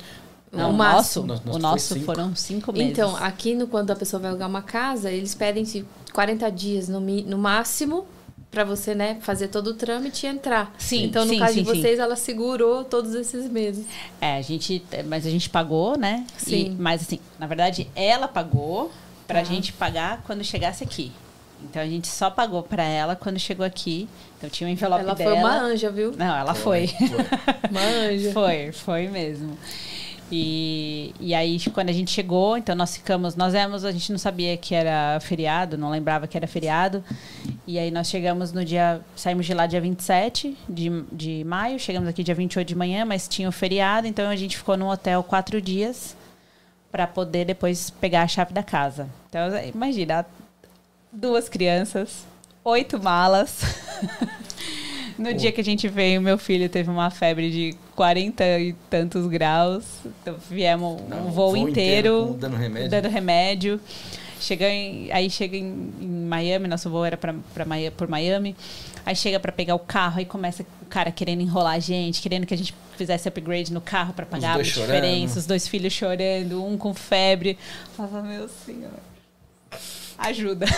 Não, 0.52 0.70
o 0.70 0.72
nosso, 0.72 1.20
o 1.22 1.58
nosso 1.58 1.94
cinco. 1.94 2.06
foram 2.06 2.34
cinco 2.34 2.72
meses. 2.72 2.90
Então, 2.90 3.16
aqui 3.16 3.54
no, 3.54 3.66
quando 3.66 3.90
a 3.90 3.96
pessoa 3.96 4.20
vai 4.20 4.30
alugar 4.30 4.48
uma 4.48 4.62
casa, 4.62 5.10
eles 5.10 5.34
pedem 5.34 5.64
40 6.12 6.50
dias 6.50 6.88
no, 6.88 7.00
no 7.00 7.36
máximo 7.36 8.06
para 8.50 8.64
você, 8.64 8.94
né, 8.94 9.18
fazer 9.20 9.48
todo 9.48 9.68
o 9.68 9.74
trâmite 9.74 10.24
e 10.24 10.30
entrar. 10.30 10.74
Sim, 10.78 11.04
Então, 11.04 11.26
no 11.26 11.30
sim, 11.30 11.38
caso 11.38 11.52
sim, 11.52 11.62
de 11.62 11.66
vocês, 11.66 11.96
sim. 11.96 12.02
ela 12.02 12.16
segurou 12.16 12.84
todos 12.84 13.14
esses 13.14 13.50
meses. 13.50 13.84
É, 14.18 14.38
a 14.38 14.40
gente, 14.40 14.82
mas 15.06 15.26
a 15.26 15.30
gente 15.30 15.50
pagou, 15.50 15.98
né? 15.98 16.24
Sim. 16.38 16.68
E, 16.68 16.70
mas 16.70 17.02
assim, 17.02 17.18
na 17.38 17.46
verdade, 17.46 17.90
ela 17.94 18.26
pagou 18.26 18.90
pra 19.26 19.40
ah. 19.40 19.44
gente 19.44 19.74
pagar 19.74 20.22
quando 20.22 20.42
chegasse 20.42 20.82
aqui. 20.82 21.12
Então 21.62 21.82
a 21.82 21.86
gente 21.86 22.06
só 22.08 22.30
pagou 22.30 22.62
para 22.62 22.84
ela 22.84 23.16
quando 23.16 23.38
chegou 23.38 23.64
aqui. 23.64 24.08
Então 24.36 24.48
tinha 24.48 24.68
um 24.68 24.72
envelope 24.72 25.02
ela 25.02 25.14
dela. 25.14 25.30
Ela 25.30 25.40
foi 25.40 25.50
uma 25.50 25.60
anja, 25.60 25.90
viu? 25.90 26.12
Não, 26.16 26.36
ela 26.36 26.54
foi. 26.54 26.86
Foi. 26.86 27.08
foi. 27.08 27.70
uma 27.70 27.80
anja. 27.80 28.32
Foi, 28.32 28.72
foi 28.72 29.08
mesmo. 29.08 29.56
E, 30.30 31.14
e 31.20 31.34
aí, 31.34 31.58
quando 31.72 31.88
a 31.88 31.92
gente 31.92 32.10
chegou, 32.10 32.56
então 32.56 32.74
nós 32.74 32.96
ficamos, 32.96 33.36
nós 33.36 33.54
éramos, 33.54 33.84
a 33.84 33.92
gente 33.92 34.10
não 34.10 34.18
sabia 34.18 34.56
que 34.56 34.74
era 34.74 35.20
feriado, 35.20 35.78
não 35.78 35.88
lembrava 35.88 36.26
que 36.26 36.36
era 36.36 36.48
feriado. 36.48 37.02
E 37.66 37.78
aí 37.78 37.90
nós 37.90 38.08
chegamos 38.08 38.52
no 38.52 38.64
dia. 38.64 39.00
Saímos 39.14 39.46
de 39.46 39.54
lá 39.54 39.66
dia 39.66 39.80
27 39.80 40.56
de, 40.68 41.04
de 41.12 41.44
maio, 41.44 41.78
chegamos 41.78 42.08
aqui 42.08 42.24
dia 42.24 42.34
28 42.34 42.66
de 42.66 42.74
manhã, 42.74 43.04
mas 43.04 43.28
tinha 43.28 43.48
o 43.48 43.52
feriado, 43.52 44.06
então 44.06 44.28
a 44.28 44.36
gente 44.36 44.56
ficou 44.56 44.76
no 44.76 44.90
hotel 44.90 45.22
quatro 45.22 45.60
dias 45.60 46.16
para 46.90 47.06
poder 47.06 47.44
depois 47.44 47.90
pegar 47.90 48.22
a 48.22 48.28
chave 48.28 48.52
da 48.52 48.62
casa. 48.62 49.08
Então, 49.28 49.42
imagina, 49.74 50.26
duas 51.16 51.48
crianças, 51.48 52.26
oito 52.62 53.02
malas. 53.02 53.62
no 55.18 55.32
dia 55.32 55.50
que 55.50 55.60
a 55.60 55.64
gente 55.64 55.88
veio, 55.88 56.20
meu 56.20 56.36
filho 56.36 56.68
teve 56.68 56.90
uma 56.90 57.10
febre 57.10 57.50
de 57.50 57.76
40 57.94 58.44
e 58.60 58.72
tantos 58.90 59.26
graus. 59.26 59.84
Então, 60.04 60.36
viemos 60.50 61.00
um 61.00 61.30
voo, 61.30 61.32
voo 61.32 61.56
inteiro, 61.56 62.22
inteiro 62.22 62.36
dando 62.38 62.56
remédio. 62.56 62.90
Dando 62.90 63.08
remédio. 63.08 63.80
Chega 64.38 64.68
em, 64.68 65.10
aí 65.10 65.30
chega 65.30 65.56
em, 65.56 65.92
em, 65.98 66.06
Miami, 66.06 66.68
nosso 66.68 66.90
voo 66.90 67.04
era 67.04 67.16
pra, 67.16 67.34
pra, 67.54 67.64
por 67.96 68.06
Miami. 68.06 68.54
Aí 69.04 69.16
chega 69.16 69.40
para 69.40 69.50
pegar 69.50 69.74
o 69.74 69.78
carro, 69.78 70.18
aí 70.18 70.26
começa 70.26 70.62
o 70.82 70.86
cara 70.86 71.10
querendo 71.10 71.40
enrolar 71.40 71.74
a 71.74 71.78
gente, 71.78 72.20
querendo 72.20 72.44
que 72.44 72.52
a 72.52 72.56
gente 72.56 72.74
fizesse 72.98 73.28
upgrade 73.28 73.72
no 73.72 73.80
carro 73.80 74.12
para 74.12 74.26
pagar 74.26 74.58
a 74.58 74.62
diferença, 74.62 75.38
os 75.38 75.46
dois 75.46 75.66
filhos 75.66 75.92
chorando, 75.92 76.62
um 76.62 76.76
com 76.76 76.92
febre. 76.92 77.58
Eu 77.88 77.94
falava, 77.94 78.22
meu 78.22 78.48
senhor, 78.48 78.90
ajuda. 80.18 80.66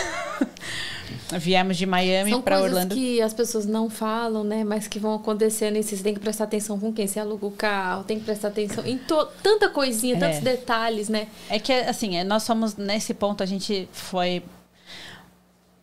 Viemos 1.37 1.77
de 1.77 1.85
Miami 1.85 2.41
para 2.41 2.59
Orlando. 2.59 2.95
que 2.95 3.21
as 3.21 3.33
pessoas 3.33 3.65
não 3.65 3.89
falam, 3.89 4.43
né? 4.43 4.63
Mas 4.63 4.87
que 4.87 4.97
vão 4.97 5.13
acontecendo 5.13 5.75
e 5.75 5.83
você 5.83 5.95
tem 5.97 6.13
que 6.13 6.19
prestar 6.19 6.45
atenção 6.45 6.79
com 6.79 6.91
quem 6.91 7.05
você 7.05 7.19
aluga 7.19 7.45
o 7.45 7.51
carro, 7.51 8.03
tem 8.03 8.17
que 8.17 8.25
prestar 8.25 8.47
atenção 8.47 8.83
em 8.85 8.99
tanta 9.43 9.69
coisinha, 9.69 10.15
é. 10.15 10.19
tantos 10.19 10.39
detalhes, 10.39 11.07
né? 11.07 11.27
É 11.49 11.59
que, 11.59 11.71
assim, 11.71 12.17
é, 12.17 12.23
nós 12.23 12.43
somos, 12.43 12.75
nesse 12.75 13.13
ponto, 13.13 13.43
a 13.43 13.45
gente 13.45 13.87
foi 13.91 14.43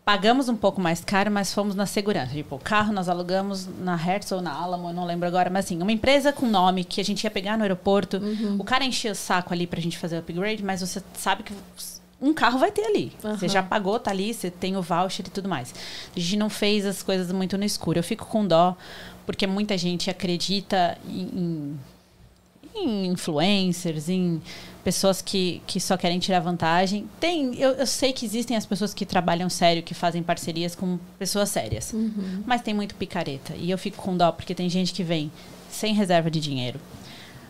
pagamos 0.04 0.48
um 0.48 0.54
pouco 0.54 0.80
mais 0.80 1.04
caro, 1.04 1.32
mas 1.32 1.52
fomos 1.52 1.74
na 1.74 1.84
segurança. 1.84 2.32
Tipo, 2.32 2.54
o 2.54 2.58
carro 2.60 2.92
nós 2.92 3.08
alugamos 3.08 3.68
na 3.80 3.96
Hertz 3.96 4.30
ou 4.30 4.40
na 4.40 4.52
Alamo, 4.52 4.90
eu 4.90 4.92
não 4.94 5.04
lembro 5.04 5.26
agora, 5.26 5.50
mas 5.50 5.64
assim, 5.64 5.82
uma 5.82 5.90
empresa 5.90 6.32
com 6.32 6.46
nome 6.46 6.84
que 6.84 7.00
a 7.00 7.04
gente 7.04 7.24
ia 7.24 7.30
pegar 7.30 7.56
no 7.56 7.64
aeroporto. 7.64 8.18
Uhum. 8.18 8.56
O 8.56 8.62
cara 8.62 8.84
enchia 8.84 9.10
o 9.10 9.16
saco 9.16 9.52
ali 9.52 9.66
pra 9.66 9.80
gente 9.80 9.98
fazer 9.98 10.14
o 10.14 10.18
upgrade, 10.20 10.62
mas 10.62 10.80
você 10.80 11.02
sabe 11.14 11.42
que 11.42 11.52
um 12.20 12.32
carro 12.32 12.58
vai 12.58 12.70
ter 12.70 12.84
ali. 12.84 13.12
Uhum. 13.22 13.36
Você 13.36 13.48
já 13.48 13.62
pagou, 13.62 13.98
tá 13.98 14.10
ali, 14.10 14.32
você 14.32 14.50
tem 14.50 14.76
o 14.76 14.82
voucher 14.82 15.26
e 15.26 15.30
tudo 15.30 15.48
mais. 15.48 15.74
A 16.14 16.18
gente 16.18 16.36
não 16.36 16.48
fez 16.48 16.86
as 16.86 17.02
coisas 17.02 17.30
muito 17.30 17.58
no 17.58 17.64
escuro. 17.64 17.98
Eu 17.98 18.02
fico 18.02 18.26
com 18.26 18.46
dó, 18.46 18.76
porque 19.26 19.46
muita 19.46 19.76
gente 19.76 20.08
acredita 20.08 20.96
em, 21.06 21.78
em 22.74 23.06
influencers, 23.06 24.08
em 24.08 24.40
pessoas 24.82 25.20
que, 25.20 25.60
que 25.66 25.78
só 25.78 25.96
querem 25.96 26.18
tirar 26.18 26.40
vantagem. 26.40 27.08
Tem, 27.20 27.54
eu, 27.56 27.72
eu, 27.72 27.86
sei 27.86 28.12
que 28.12 28.24
existem 28.24 28.56
as 28.56 28.64
pessoas 28.64 28.94
que 28.94 29.04
trabalham 29.04 29.50
sério, 29.50 29.82
que 29.82 29.92
fazem 29.92 30.22
parcerias 30.22 30.74
com 30.74 30.98
pessoas 31.18 31.50
sérias. 31.50 31.92
Uhum. 31.92 32.42
Mas 32.46 32.62
tem 32.62 32.72
muito 32.72 32.94
picareta. 32.94 33.54
E 33.56 33.70
eu 33.70 33.76
fico 33.76 33.98
com 33.98 34.16
dó, 34.16 34.32
porque 34.32 34.54
tem 34.54 34.70
gente 34.70 34.92
que 34.94 35.02
vem 35.02 35.30
sem 35.68 35.92
reserva 35.92 36.30
de 36.30 36.40
dinheiro, 36.40 36.80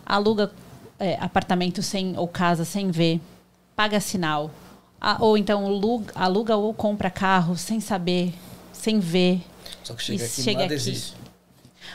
aluga 0.05 0.51
é, 0.99 1.17
apartamento 1.21 1.83
sem 1.83 2.17
ou 2.17 2.27
casa 2.27 2.65
sem 2.65 2.91
ver 2.91 3.21
paga 3.77 4.01
sinal. 4.01 4.51
ou 5.21 5.37
então 5.37 5.67
aluga, 5.67 6.13
aluga 6.15 6.57
ou 6.57 6.73
compra 6.75 7.11
carro 7.11 7.57
sem 7.57 7.79
saber, 7.79 8.33
sem 8.73 8.99
ver. 8.99 9.43
Só 9.85 9.95
que 9.95 10.03
chega 10.03 10.25
aqui 10.25 10.43
chega 10.43 10.61
nada 10.63 10.75
aqui. 10.75 10.75
existe. 10.75 11.15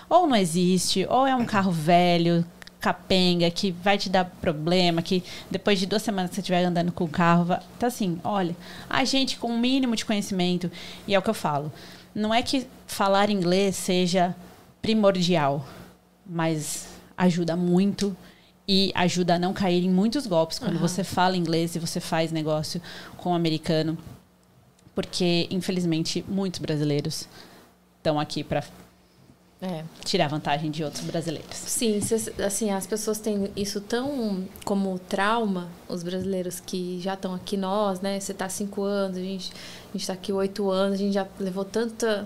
Ou 0.07 0.27
não 0.27 0.35
existe, 0.35 1.05
ou 1.09 1.25
é 1.25 1.35
um 1.35 1.45
carro 1.45 1.71
velho, 1.71 2.45
capenga, 2.79 3.49
que 3.49 3.71
vai 3.71 3.97
te 3.97 4.09
dar 4.09 4.25
problema, 4.25 5.01
que 5.01 5.23
depois 5.49 5.79
de 5.79 5.85
duas 5.85 6.01
semanas 6.01 6.29
que 6.29 6.35
você 6.35 6.41
estiver 6.41 6.63
andando 6.65 6.91
com 6.91 7.03
o 7.03 7.09
carro, 7.09 7.45
vai... 7.45 7.59
então 7.77 7.87
assim, 7.87 8.19
olha, 8.23 8.55
a 8.89 9.05
gente 9.05 9.37
com 9.37 9.47
o 9.47 9.51
um 9.51 9.59
mínimo 9.59 9.95
de 9.95 10.03
conhecimento, 10.03 10.69
e 11.07 11.13
é 11.13 11.19
o 11.19 11.21
que 11.21 11.29
eu 11.29 11.33
falo, 11.33 11.71
não 12.13 12.33
é 12.33 12.41
que 12.41 12.67
falar 12.87 13.29
inglês 13.29 13.75
seja 13.75 14.35
primordial, 14.81 15.65
mas 16.25 16.87
ajuda 17.17 17.55
muito 17.55 18.15
e 18.73 18.89
ajuda 18.95 19.35
a 19.35 19.39
não 19.39 19.51
cair 19.51 19.83
em 19.83 19.89
muitos 19.89 20.25
golpes 20.25 20.57
quando 20.57 20.75
uhum. 20.75 20.79
você 20.79 21.03
fala 21.03 21.35
inglês 21.35 21.75
e 21.75 21.79
você 21.79 21.99
faz 21.99 22.31
negócio 22.31 22.81
com 23.17 23.31
o 23.31 23.33
americano. 23.33 23.97
Porque, 24.95 25.45
infelizmente, 25.51 26.23
muitos 26.25 26.61
brasileiros 26.61 27.27
estão 27.97 28.17
aqui 28.17 28.45
para 28.45 28.63
é. 29.61 29.83
tirar 30.05 30.29
vantagem 30.29 30.71
de 30.71 30.85
outros 30.85 31.03
brasileiros. 31.03 31.53
Sim, 31.53 31.99
assim, 32.45 32.71
as 32.71 32.87
pessoas 32.87 33.19
têm 33.19 33.51
isso 33.57 33.81
tão 33.81 34.47
como 34.63 34.97
trauma, 34.99 35.67
os 35.89 36.01
brasileiros 36.01 36.61
que 36.61 36.97
já 37.01 37.15
estão 37.15 37.35
aqui, 37.35 37.57
nós, 37.57 37.99
né? 37.99 38.21
Você 38.21 38.31
está 38.31 38.47
cinco 38.47 38.83
anos, 38.83 39.17
a 39.17 39.21
gente 39.21 39.51
está 39.93 40.13
aqui 40.13 40.31
oito 40.31 40.71
anos, 40.71 40.93
a 40.93 40.97
gente 41.03 41.13
já 41.13 41.27
levou 41.37 41.65
tanta 41.65 42.25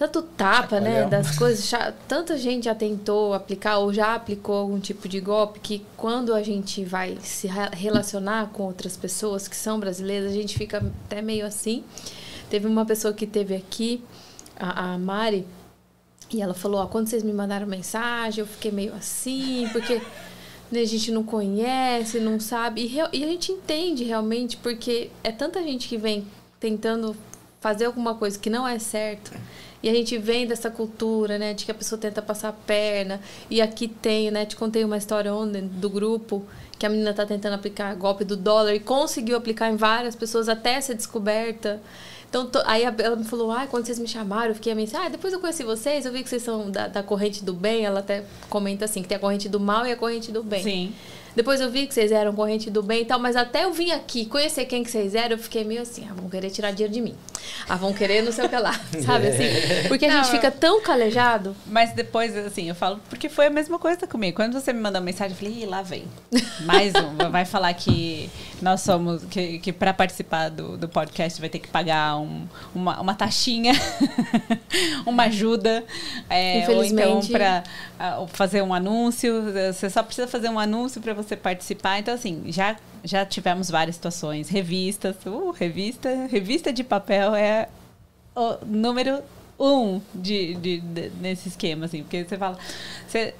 tanto 0.00 0.22
tapa, 0.22 0.80
né, 0.80 1.04
das 1.04 1.36
coisas. 1.36 1.68
Já, 1.68 1.92
tanta 2.08 2.38
gente 2.38 2.64
já 2.64 2.74
tentou 2.74 3.34
aplicar 3.34 3.76
ou 3.76 3.92
já 3.92 4.14
aplicou 4.14 4.56
algum 4.56 4.80
tipo 4.80 5.06
de 5.06 5.20
golpe 5.20 5.60
que 5.60 5.84
quando 5.94 6.32
a 6.32 6.42
gente 6.42 6.82
vai 6.82 7.18
se 7.20 7.46
relacionar 7.72 8.48
com 8.48 8.62
outras 8.62 8.96
pessoas 8.96 9.46
que 9.46 9.54
são 9.54 9.78
brasileiras, 9.78 10.32
a 10.32 10.34
gente 10.34 10.56
fica 10.56 10.78
até 11.04 11.20
meio 11.20 11.44
assim. 11.44 11.84
Teve 12.48 12.66
uma 12.66 12.86
pessoa 12.86 13.12
que 13.12 13.26
teve 13.26 13.54
aqui, 13.54 14.02
a, 14.58 14.94
a 14.94 14.98
Mari, 14.98 15.46
e 16.32 16.40
ela 16.40 16.54
falou: 16.54 16.80
ó, 16.80 16.86
quando 16.86 17.06
vocês 17.06 17.22
me 17.22 17.34
mandaram 17.34 17.66
mensagem, 17.66 18.40
eu 18.40 18.46
fiquei 18.46 18.72
meio 18.72 18.94
assim, 18.94 19.68
porque 19.70 20.00
né, 20.72 20.80
a 20.80 20.86
gente 20.86 21.12
não 21.12 21.22
conhece, 21.22 22.20
não 22.20 22.40
sabe. 22.40 22.86
E, 22.86 23.18
e 23.18 23.22
a 23.22 23.26
gente 23.26 23.52
entende 23.52 24.04
realmente, 24.04 24.56
porque 24.56 25.10
é 25.22 25.30
tanta 25.30 25.62
gente 25.62 25.86
que 25.86 25.98
vem 25.98 26.26
tentando 26.58 27.14
fazer 27.60 27.84
alguma 27.84 28.14
coisa 28.14 28.38
que 28.38 28.48
não 28.48 28.66
é 28.66 28.78
certo 28.78 29.30
e 29.82 29.88
a 29.88 29.94
gente 29.94 30.18
vem 30.18 30.46
dessa 30.46 30.70
cultura, 30.70 31.38
né, 31.38 31.54
de 31.54 31.64
que 31.64 31.70
a 31.70 31.74
pessoa 31.74 31.98
tenta 31.98 32.20
passar 32.20 32.48
a 32.48 32.52
perna. 32.52 33.20
E 33.48 33.60
aqui 33.60 33.88
tem, 33.88 34.30
né, 34.30 34.44
te 34.44 34.56
contei 34.56 34.84
uma 34.84 34.96
história 34.96 35.34
ontem 35.34 35.66
do 35.66 35.88
grupo 35.88 36.44
que 36.78 36.86
a 36.86 36.88
menina 36.88 37.12
tá 37.12 37.26
tentando 37.26 37.54
aplicar 37.54 37.94
golpe 37.94 38.24
do 38.24 38.36
dólar 38.36 38.74
e 38.74 38.80
conseguiu 38.80 39.36
aplicar 39.36 39.70
em 39.70 39.76
várias 39.76 40.14
pessoas 40.14 40.48
até 40.48 40.80
ser 40.80 40.94
descoberta. 40.94 41.80
Então, 42.28 42.48
aí 42.64 42.84
ela 42.84 43.16
me 43.16 43.24
falou, 43.24 43.50
ah, 43.50 43.66
quando 43.66 43.84
vocês 43.84 43.98
me 43.98 44.06
chamaram, 44.06 44.50
eu 44.50 44.54
fiquei 44.54 44.72
assim, 44.72 44.96
ah, 44.96 45.08
depois 45.08 45.32
eu 45.32 45.40
conheci 45.40 45.64
vocês, 45.64 46.06
eu 46.06 46.12
vi 46.12 46.22
que 46.22 46.28
vocês 46.28 46.42
são 46.42 46.70
da, 46.70 46.86
da 46.86 47.02
corrente 47.02 47.44
do 47.44 47.52
bem. 47.52 47.84
Ela 47.84 48.00
até 48.00 48.24
comenta 48.48 48.84
assim, 48.84 49.02
que 49.02 49.08
tem 49.08 49.16
a 49.16 49.20
corrente 49.20 49.48
do 49.48 49.58
mal 49.58 49.84
e 49.84 49.92
a 49.92 49.96
corrente 49.96 50.30
do 50.30 50.42
bem. 50.42 50.62
Sim. 50.62 50.94
Depois 51.34 51.60
eu 51.60 51.70
vi 51.70 51.86
que 51.86 51.94
vocês 51.94 52.12
eram 52.12 52.34
corrente 52.34 52.70
do 52.70 52.82
bem 52.82 53.02
e 53.02 53.04
tal, 53.04 53.18
mas 53.18 53.36
até 53.36 53.64
eu 53.64 53.72
vim 53.72 53.90
aqui 53.92 54.26
conhecer 54.26 54.64
quem 54.64 54.82
que 54.82 54.90
vocês 54.90 55.14
eram, 55.14 55.36
eu 55.36 55.38
fiquei 55.38 55.64
meio 55.64 55.82
assim, 55.82 56.06
ah, 56.10 56.14
vão 56.14 56.28
querer 56.28 56.50
tirar 56.50 56.70
dinheiro 56.72 56.92
de 56.92 57.00
mim. 57.00 57.14
Ah, 57.68 57.76
vão 57.76 57.92
querer 57.92 58.22
não 58.22 58.32
sei 58.32 58.46
o 58.46 58.48
que 58.48 58.56
lá, 58.56 58.72
sabe 59.04 59.28
assim? 59.28 59.44
Porque 59.88 60.06
a 60.06 60.10
gente 60.10 60.30
fica 60.30 60.50
tão 60.50 60.80
calejado. 60.82 61.54
Mas 61.66 61.92
depois, 61.92 62.36
assim, 62.36 62.68
eu 62.68 62.74
falo, 62.74 63.00
porque 63.08 63.28
foi 63.28 63.46
a 63.46 63.50
mesma 63.50 63.78
coisa 63.78 64.06
comigo. 64.06 64.36
Quando 64.36 64.52
você 64.52 64.72
me 64.72 64.80
mandou 64.80 65.00
uma 65.00 65.04
mensagem, 65.04 65.32
eu 65.32 65.36
falei, 65.36 65.62
Ih, 65.62 65.66
lá 65.66 65.82
vem. 65.82 66.04
Mais 66.64 66.92
um. 66.94 67.30
Vai 67.30 67.44
falar 67.44 67.72
que 67.74 68.30
nós 68.60 68.80
somos, 68.82 69.24
que, 69.24 69.58
que 69.58 69.72
para 69.72 69.92
participar 69.92 70.48
do, 70.48 70.76
do 70.76 70.88
podcast 70.88 71.40
vai 71.40 71.48
ter 71.48 71.58
que 71.58 71.68
pagar 71.68 72.18
um, 72.18 72.46
uma, 72.74 73.00
uma 73.00 73.14
taxinha, 73.14 73.72
uma 75.06 75.24
ajuda. 75.24 75.84
É, 76.28 76.66
ou 76.68 76.84
então 76.84 77.20
para 77.26 77.62
uh, 77.98 78.26
fazer 78.28 78.62
um 78.62 78.72
anúncio. 78.74 79.44
Você 79.72 79.88
só 79.88 80.02
precisa 80.02 80.26
fazer 80.28 80.48
um 80.48 80.58
anúncio 80.58 81.00
para 81.00 81.14
você 81.22 81.36
participar. 81.36 81.98
Então, 81.98 82.14
assim, 82.14 82.44
já, 82.48 82.76
já 83.04 83.24
tivemos 83.24 83.70
várias 83.70 83.96
situações. 83.96 84.48
Revistas, 84.48 85.16
uh, 85.26 85.50
revista, 85.50 86.26
revista 86.30 86.72
de 86.72 86.84
papel 86.84 87.34
é 87.34 87.68
o 88.34 88.64
número 88.64 89.22
um 89.58 90.00
de, 90.14 90.54
de, 90.54 90.80
de, 90.80 91.10
nesse 91.20 91.48
esquema, 91.48 91.84
assim, 91.84 92.02
porque 92.02 92.24
você 92.24 92.38
fala. 92.38 92.58
Você, 93.06 93.34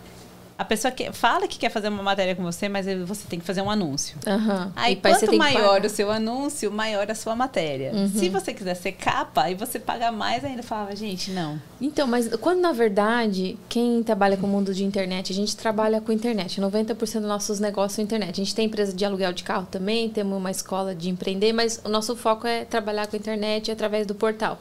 a 0.61 0.65
pessoa 0.67 0.93
que 0.93 1.11
fala 1.11 1.49
que 1.49 1.59
quer 1.59 1.71
fazer 1.71 1.89
uma 1.89 2.03
matéria 2.03 2.37
com 2.37 2.43
você, 2.43 2.69
mas 2.69 2.85
você 3.07 3.27
tem 3.27 3.41
que 3.41 3.47
fazer 3.47 3.63
um 3.63 3.71
anúncio. 3.71 4.19
Uhum. 4.27 4.71
Aí, 4.77 4.95
quanto 4.95 5.35
maior 5.35 5.83
o 5.83 5.89
seu 5.89 6.11
anúncio, 6.11 6.71
maior 6.71 7.11
a 7.11 7.15
sua 7.15 7.35
matéria. 7.35 7.93
Uhum. 7.95 8.11
Se 8.11 8.29
você 8.29 8.53
quiser 8.53 8.75
ser 8.75 8.93
capa, 8.93 9.45
aí 9.45 9.55
você 9.55 9.79
paga 9.79 10.13
mais 10.13 10.45
ainda. 10.45 10.63
Falava, 10.63 10.95
gente, 10.95 11.31
não. 11.31 11.59
Então, 11.81 12.07
mas 12.07 12.29
quando 12.37 12.61
na 12.61 12.73
verdade, 12.73 13.59
quem 13.71 14.03
trabalha 14.03 14.37
com 14.37 14.47
o 14.47 14.51
mundo 14.51 14.75
de 14.75 14.85
internet, 14.85 15.33
a 15.33 15.35
gente 15.35 15.57
trabalha 15.57 15.99
com 15.99 16.13
internet. 16.13 16.61
90% 16.61 16.95
dos 16.95 17.23
nossos 17.23 17.59
negócios 17.59 17.95
são 17.95 18.05
internet. 18.05 18.33
A 18.33 18.45
gente 18.45 18.55
tem 18.55 18.67
empresa 18.67 18.93
de 18.93 19.03
aluguel 19.03 19.33
de 19.33 19.43
carro 19.43 19.67
também, 19.71 20.11
temos 20.11 20.37
uma 20.37 20.51
escola 20.51 20.95
de 20.95 21.09
empreender, 21.09 21.55
mas 21.55 21.81
o 21.83 21.89
nosso 21.89 22.15
foco 22.15 22.47
é 22.47 22.67
trabalhar 22.67 23.07
com 23.07 23.17
internet 23.17 23.73
através 23.73 24.07
do 24.07 24.15
portal. 24.15 24.61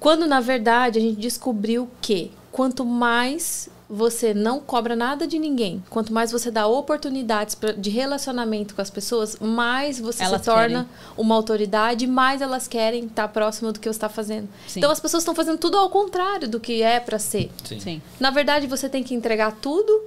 Quando 0.00 0.26
na 0.26 0.40
verdade 0.40 0.98
a 0.98 1.02
gente 1.02 1.20
descobriu 1.20 1.86
que 2.00 2.32
quanto 2.50 2.82
mais 2.82 3.68
você 3.88 4.34
não 4.34 4.60
cobra 4.60 4.96
nada 4.96 5.26
de 5.26 5.38
ninguém. 5.38 5.82
Quanto 5.88 6.12
mais 6.12 6.32
você 6.32 6.50
dá 6.50 6.66
oportunidades 6.66 7.54
pra, 7.54 7.72
de 7.72 7.90
relacionamento 7.90 8.74
com 8.74 8.82
as 8.82 8.90
pessoas, 8.90 9.38
mais 9.38 9.98
você 10.00 10.24
elas 10.24 10.40
se 10.40 10.46
torna 10.46 10.84
querem. 10.84 10.88
uma 11.16 11.34
autoridade, 11.34 12.06
mais 12.06 12.40
elas 12.42 12.66
querem 12.66 13.04
estar 13.06 13.28
próximo 13.28 13.72
do 13.72 13.78
que 13.78 13.88
você 13.88 13.90
está 13.90 14.08
fazendo. 14.08 14.48
Sim. 14.66 14.80
Então 14.80 14.90
as 14.90 15.00
pessoas 15.00 15.22
estão 15.22 15.34
fazendo 15.34 15.58
tudo 15.58 15.76
ao 15.76 15.88
contrário 15.88 16.48
do 16.48 16.58
que 16.58 16.82
é 16.82 16.98
para 16.98 17.18
ser. 17.18 17.50
Sim. 17.64 17.80
Sim. 17.80 18.02
Na 18.18 18.30
verdade, 18.30 18.66
você 18.66 18.88
tem 18.88 19.02
que 19.02 19.14
entregar 19.14 19.52
tudo, 19.52 20.02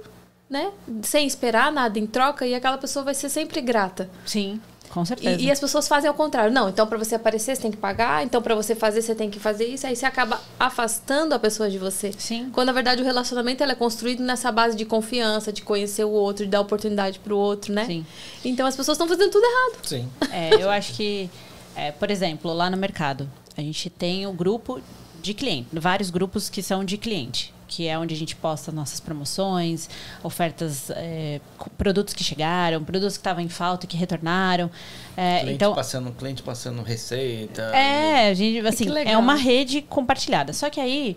né? 0.48 0.70
Sem 1.02 1.26
esperar 1.26 1.72
nada 1.72 1.98
em 1.98 2.06
troca 2.06 2.46
e 2.46 2.54
aquela 2.54 2.76
pessoa 2.76 3.04
vai 3.04 3.14
ser 3.14 3.28
sempre 3.28 3.60
grata. 3.60 4.10
Sim. 4.26 4.60
Com 4.90 5.04
certeza. 5.04 5.40
E, 5.40 5.46
e 5.46 5.50
as 5.50 5.60
pessoas 5.60 5.86
fazem 5.86 6.08
ao 6.08 6.14
contrário. 6.14 6.52
Não, 6.52 6.68
então 6.68 6.86
para 6.86 6.98
você 6.98 7.14
aparecer, 7.14 7.54
você 7.54 7.62
tem 7.62 7.70
que 7.70 7.76
pagar. 7.76 8.24
Então 8.24 8.42
para 8.42 8.54
você 8.54 8.74
fazer, 8.74 9.02
você 9.02 9.14
tem 9.14 9.30
que 9.30 9.38
fazer 9.38 9.66
isso. 9.66 9.86
Aí 9.86 9.94
você 9.94 10.04
acaba 10.04 10.40
afastando 10.58 11.34
a 11.34 11.38
pessoa 11.38 11.70
de 11.70 11.78
você. 11.78 12.12
Sim. 12.18 12.50
Quando 12.52 12.66
na 12.66 12.72
verdade 12.72 13.00
o 13.00 13.04
relacionamento 13.04 13.62
é 13.62 13.74
construído 13.74 14.22
nessa 14.22 14.50
base 14.50 14.76
de 14.76 14.84
confiança, 14.84 15.52
de 15.52 15.62
conhecer 15.62 16.04
o 16.04 16.10
outro, 16.10 16.44
de 16.44 16.50
dar 16.50 16.60
oportunidade 16.60 17.18
pro 17.20 17.36
outro, 17.36 17.72
né? 17.72 17.86
Sim. 17.86 18.06
Então 18.44 18.66
as 18.66 18.76
pessoas 18.76 18.96
estão 18.96 19.08
fazendo 19.08 19.30
tudo 19.30 19.44
errado. 19.44 19.86
Sim. 19.86 20.08
É, 20.32 20.62
eu 20.62 20.68
acho 20.68 20.94
que, 20.94 21.30
é, 21.76 21.92
por 21.92 22.10
exemplo, 22.10 22.52
lá 22.52 22.68
no 22.68 22.76
mercado, 22.76 23.30
a 23.56 23.60
gente 23.60 23.88
tem 23.88 24.26
o 24.26 24.32
grupo 24.32 24.80
de 25.22 25.34
cliente, 25.34 25.68
vários 25.72 26.10
grupos 26.10 26.48
que 26.48 26.62
são 26.62 26.84
de 26.84 26.96
cliente, 26.96 27.54
que 27.70 27.86
é 27.86 27.96
onde 27.96 28.12
a 28.12 28.16
gente 28.16 28.34
posta 28.34 28.72
nossas 28.72 28.98
promoções, 28.98 29.88
ofertas, 30.24 30.90
é, 30.90 31.40
produtos 31.78 32.12
que 32.12 32.24
chegaram, 32.24 32.82
produtos 32.82 33.16
que 33.16 33.20
estavam 33.20 33.40
em 33.44 33.48
falta 33.48 33.86
e 33.86 33.88
que 33.88 33.96
retornaram. 33.96 34.68
É, 35.16 35.38
Cliente 35.38 35.54
então, 35.54 35.72
passando, 35.72 36.10
cliente 36.10 36.42
passando 36.42 36.82
receita. 36.82 37.62
é, 37.72 38.28
a 38.28 38.34
gente, 38.34 38.66
assim, 38.66 38.86
é 39.06 39.16
uma 39.16 39.36
rede 39.36 39.82
compartilhada. 39.82 40.52
Só 40.52 40.68
que 40.68 40.80
aí, 40.80 41.16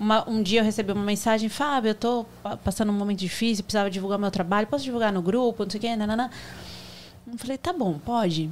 uma- 0.00 0.28
um 0.28 0.42
dia 0.42 0.60
eu 0.60 0.64
recebi 0.64 0.90
uma 0.90 1.04
mensagem, 1.04 1.48
Fábio, 1.48 1.90
eu 1.90 1.94
tô 1.94 2.26
pa- 2.42 2.56
passando 2.56 2.90
um 2.90 2.94
momento 2.96 3.20
difícil, 3.20 3.62
precisava 3.62 3.88
divulgar 3.88 4.18
meu 4.18 4.32
trabalho, 4.32 4.66
posso 4.66 4.82
divulgar 4.82 5.12
no 5.12 5.22
grupo, 5.22 5.62
não 5.62 5.70
sei 5.70 5.78
o 5.78 5.80
quê, 5.80 5.94
nanana. 5.94 6.28
Eu 7.30 7.38
falei, 7.38 7.56
tá 7.56 7.72
bom, 7.72 7.98
pode. 8.04 8.50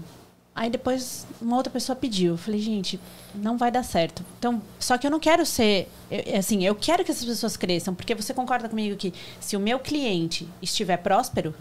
Aí 0.55 0.69
depois 0.69 1.27
uma 1.41 1.57
outra 1.57 1.73
pessoa 1.73 1.97
pediu. 1.97 2.33
Eu 2.33 2.39
falei, 2.39 2.61
gente, 2.61 3.01
não 3.35 3.57
vai 3.57 3.70
dar 3.70 3.83
certo. 3.83 4.23
Então, 4.39 4.61
só 4.79 4.99
que 4.99 5.07
eu 5.07 5.11
não 5.11 5.19
quero 5.19 5.47
ser. 5.47 5.89
eu- 6.11 6.39
assim, 6.39 6.65
eu 6.65 6.74
quero 6.74 7.05
que 7.05 7.11
essas 7.11 7.24
pessoas 7.24 7.57
cresçam, 7.57 7.95
porque 7.95 8.15
você 8.15 8.35
concorda 8.35 8.69
comigo 8.69 8.95
que 8.97 9.15
se 9.41 9.57
o 9.57 9.61
meu 9.61 9.79
cliente 9.79 10.47
estiver 10.61 10.99
próspero, 10.99 11.55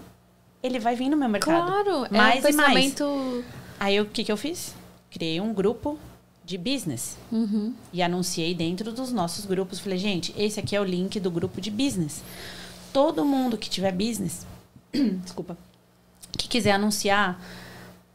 ele 0.62 0.78
vai 0.78 0.96
vir 0.96 1.10
no 1.10 1.16
meu 1.16 1.30
mercado. 1.30 1.66
Claro, 1.68 2.06
é 2.06 2.10
um 2.14 2.18
mais 2.18 2.44
e 2.46 2.52
mais. 2.52 2.68
pensamento. 2.92 3.46
Aí 3.80 4.00
o 4.00 4.06
que, 4.06 4.24
que 4.26 4.32
eu 4.32 4.38
fiz? 4.38 4.76
Criei 5.10 5.40
um 5.40 5.54
grupo 5.54 5.98
de 6.44 6.58
business. 6.58 7.18
Uhum. 7.32 7.74
E 7.94 8.02
anunciei 8.02 8.54
dentro 8.54 8.92
dos 8.92 9.12
nossos 9.12 9.46
grupos. 9.46 9.80
Falei, 9.80 9.98
gente, 9.98 10.34
esse 10.38 10.60
aqui 10.60 10.76
é 10.76 10.82
o 10.82 10.84
link 10.84 11.18
do 11.20 11.32
grupo 11.32 11.62
de 11.62 11.72
business. 11.72 12.22
Todo 12.92 13.24
mundo 13.24 13.58
que 13.58 13.70
tiver 13.70 13.94
business, 13.94 14.46
desculpa, 15.24 15.58
que 16.38 16.48
quiser 16.50 16.72
anunciar 16.74 17.42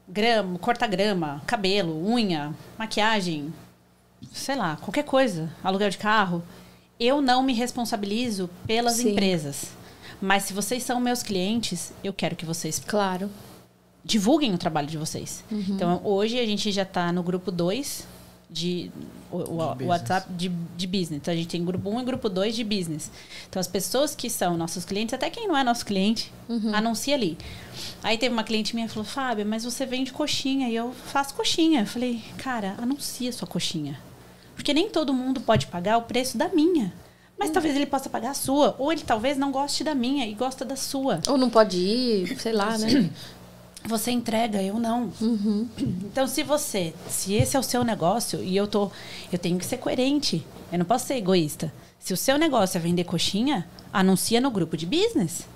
grama, 0.09 0.59
corta 0.59 0.87
grama, 0.87 1.43
cabelo, 1.47 2.07
unha, 2.09 2.55
maquiagem, 2.79 3.53
sei 4.33 4.57
lá, 4.57 4.77
qualquer 4.77 5.05
coisa, 5.05 5.51
aluguel 5.63 5.91
de 5.91 5.99
carro, 5.99 6.43
eu 6.99 7.21
não 7.21 7.43
me 7.43 7.53
responsabilizo 7.53 8.49
pelas 8.67 8.95
Sim. 8.95 9.11
empresas. 9.13 9.71
Mas 10.21 10.45
se 10.45 10.53
vocês 10.53 10.83
são 10.83 10.99
meus 11.01 11.23
clientes, 11.23 11.93
eu 12.03 12.13
quero 12.13 12.37
que 12.37 12.47
vocês 12.47 12.79
Claro. 12.87 13.31
divulguem 14.05 14.55
o 14.55 14.59
trabalho 14.59 14.87
de 14.87 14.97
vocês. 14.97 15.45
Uhum. 15.51 15.65
Então, 15.69 16.01
hoje 16.05 16.39
a 16.39 16.47
gente 16.47 16.71
já 16.73 16.83
está 16.83 17.13
no 17.13 17.23
grupo 17.23 17.51
2 17.51 18.07
de 18.49 18.91
o, 19.31 19.39
o- 19.39 19.75
De. 19.75 19.85
WhatsApp 19.85 20.33
de, 20.33 20.49
de 20.49 20.87
business. 20.87 21.19
Então, 21.21 21.35
a 21.35 21.37
gente 21.37 21.49
tem 21.49 21.65
grupo 21.65 21.91
1 21.91 21.95
um 21.97 22.01
e 22.01 22.05
grupo 22.05 22.29
2 22.29 22.55
de 22.55 22.63
business. 22.63 23.11
Então, 23.49 23.59
as 23.59 23.67
pessoas 23.67 24.15
que 24.15 24.31
são 24.31 24.57
nossos 24.57 24.85
clientes, 24.85 25.13
até 25.15 25.29
quem 25.29 25.49
não 25.49 25.57
é 25.57 25.65
nosso 25.65 25.85
cliente, 25.85 26.33
Uhum. 26.49 26.73
anuncia 26.75 27.15
ali. 27.15 27.37
Aí 28.03 28.17
teve 28.17 28.33
uma 28.33 28.45
cliente 28.45 28.75
minha 28.75 28.87
que 28.87 28.95
falou, 28.95 29.05
Fábio, 29.09 29.45
mas 29.45 29.65
você 29.65 29.85
vende 29.85 30.13
coxinha. 30.13 30.69
E 30.69 30.77
eu 30.77 30.93
faço 31.07 31.35
coxinha. 31.35 31.81
Eu 31.81 31.87
falei, 31.87 32.23
cara, 32.39 32.77
anuncia 32.79 33.33
sua 33.33 33.49
coxinha. 33.49 33.99
Porque 34.55 34.73
nem 34.73 34.89
todo 34.89 35.13
mundo 35.13 35.41
pode 35.41 35.67
pagar 35.67 35.99
o 35.99 36.03
preço 36.03 36.39
da 36.39 36.49
minha. 36.49 36.93
Mas 37.39 37.51
talvez 37.51 37.77
ele 37.77 37.85
possa 37.85 38.09
pagar 38.09 38.31
a 38.31 38.35
sua. 38.35 38.75
Ou 38.79 38.91
ele 38.91 39.03
talvez 39.03 39.37
não 39.37 39.51
goste 39.53 39.85
da 39.85 39.95
minha 39.95 40.25
e 40.27 40.33
gosta 40.33 40.65
da 40.65 40.75
sua. 40.77 41.21
Ou 41.29 41.37
não 41.37 41.51
pode 41.51 41.77
ir, 41.77 42.41
sei 42.41 42.53
lá, 42.53 42.79
né? 42.79 43.11
Você 43.87 44.11
entrega, 44.11 44.63
eu 44.63 44.79
não. 44.79 45.13
Uhum. 45.21 45.69
Então, 45.79 46.27
se 46.27 46.43
você, 46.43 46.93
se 47.09 47.35
esse 47.35 47.57
é 47.57 47.61
o 47.61 47.63
seu 47.63 47.85
negócio 47.85 48.43
e 48.43 48.57
eu 48.57 48.67
tô, 48.67 48.91
eu 49.33 49.39
tenho 49.39 49.59
que 49.59 49.65
ser 49.67 49.79
coerente. 49.79 50.45
Eu 50.73 50.79
não 50.79 50.85
posso 50.87 51.07
ser 51.07 51.15
egoísta. 51.15 51.73
Se 51.99 52.13
o 52.13 52.17
seu 52.17 52.37
negócio 52.39 52.77
é 52.79 52.81
vender 52.81 53.05
coxinha, 53.05 53.67
anuncia 53.93 54.41
no 54.41 54.51
grupo 54.51 54.77
de 54.77 54.87
business. 54.87 55.47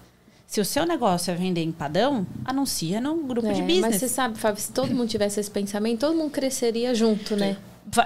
Se 0.46 0.60
o 0.60 0.64
seu 0.64 0.84
negócio 0.84 1.30
é 1.30 1.34
vender 1.34 1.62
empadão, 1.62 2.26
anuncia 2.44 3.00
no 3.00 3.14
grupo 3.16 3.46
É, 3.46 3.52
de 3.52 3.62
mas 3.62 3.72
business. 3.72 3.96
você 4.00 4.08
sabe, 4.08 4.36
Fábio, 4.38 4.60
se 4.60 4.72
todo 4.72 4.92
mundo 4.92 5.08
tivesse 5.08 5.38
esse 5.38 5.50
pensamento, 5.50 6.00
todo 6.00 6.16
mundo 6.16 6.30
cresceria 6.30 6.92
junto, 6.94 7.36
né? 7.36 7.56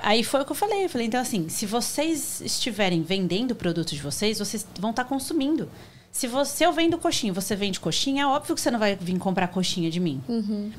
Aí 0.02 0.22
foi 0.22 0.42
o 0.42 0.44
que 0.44 0.52
eu 0.52 0.56
falei. 0.56 0.84
Eu 0.84 0.88
falei, 0.90 1.06
então 1.06 1.20
assim, 1.20 1.48
se 1.48 1.64
vocês 1.66 2.40
estiverem 2.42 3.02
vendendo 3.02 3.52
o 3.52 3.54
produto 3.54 3.94
de 3.94 4.00
vocês, 4.00 4.38
vocês 4.38 4.66
vão 4.78 4.90
estar 4.90 5.04
consumindo. 5.04 5.68
Se 6.14 6.28
você 6.28 6.64
eu 6.64 6.72
vendo 6.72 6.96
coxinha, 6.96 7.32
você 7.32 7.56
vende 7.56 7.80
coxinha, 7.80 8.22
é 8.22 8.26
óbvio 8.28 8.54
que 8.54 8.60
você 8.60 8.70
não 8.70 8.78
vai 8.78 8.94
vir 8.94 9.18
comprar 9.18 9.48
coxinha 9.48 9.90
de 9.90 9.98
mim. 9.98 10.22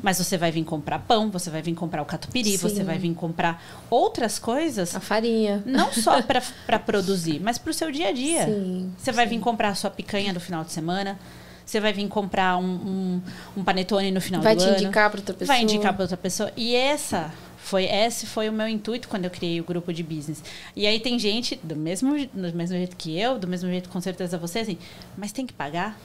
Mas 0.01 0.17
você 0.17 0.37
vai 0.37 0.49
vir 0.49 0.63
comprar 0.63 0.97
pão, 0.99 1.29
você 1.29 1.49
vai 1.49 1.61
vir 1.61 1.73
comprar 1.75 2.01
o 2.01 2.05
catupiry, 2.05 2.51
Sim. 2.51 2.57
você 2.57 2.83
vai 2.85 2.97
vir 2.97 3.13
comprar 3.13 3.61
outras 3.89 4.39
coisas, 4.39 4.95
A 4.95 5.01
farinha. 5.01 5.61
não 5.65 5.91
só 5.91 6.21
para 6.23 6.79
produzir, 6.79 7.41
mas 7.41 7.57
para 7.57 7.69
o 7.69 7.73
seu 7.73 7.91
dia 7.91 8.07
a 8.07 8.11
dia. 8.13 8.45
Sim, 8.45 8.93
Você 8.97 9.11
vai 9.11 9.27
vir 9.27 9.41
comprar 9.41 9.67
a 9.69 9.75
sua 9.75 9.89
picanha 9.89 10.31
no 10.31 10.39
final 10.39 10.63
de 10.63 10.71
semana, 10.71 11.19
você 11.65 11.81
vai 11.81 11.91
vir 11.91 12.07
comprar 12.07 12.55
um, 12.55 12.63
um, 12.63 13.21
um 13.57 13.63
panetone 13.63 14.11
no 14.11 14.21
final 14.21 14.41
Vai 14.41 14.55
do 14.55 14.63
te 14.63 14.69
ano. 14.69 14.77
indicar 14.77 15.09
para 15.09 15.19
outra 15.19 15.33
pessoa. 15.33 15.53
Vai 15.53 15.63
indicar 15.63 15.93
para 15.93 16.03
outra 16.03 16.15
pessoa. 16.17 16.49
E 16.55 16.73
essa 16.75 17.29
foi 17.65 17.85
esse 17.85 18.27
foi 18.27 18.47
o 18.47 18.53
meu 18.53 18.67
intuito 18.67 19.07
quando 19.07 19.25
eu 19.25 19.31
criei 19.31 19.59
o 19.59 19.63
grupo 19.63 19.91
de 19.91 20.03
business. 20.03 20.43
E 20.75 20.85
aí 20.85 20.99
tem 20.99 21.17
gente 21.17 21.59
do 21.63 21.75
mesmo 21.75 22.15
do 22.27 22.53
mesmo 22.53 22.77
jeito 22.77 22.95
que 22.95 23.19
eu, 23.19 23.39
do 23.39 23.47
mesmo 23.47 23.69
jeito 23.69 23.89
com 23.89 23.99
certeza 23.99 24.37
você 24.37 24.59
assim, 24.59 24.77
mas 25.17 25.31
tem 25.31 25.47
que 25.47 25.53
pagar? 25.53 25.99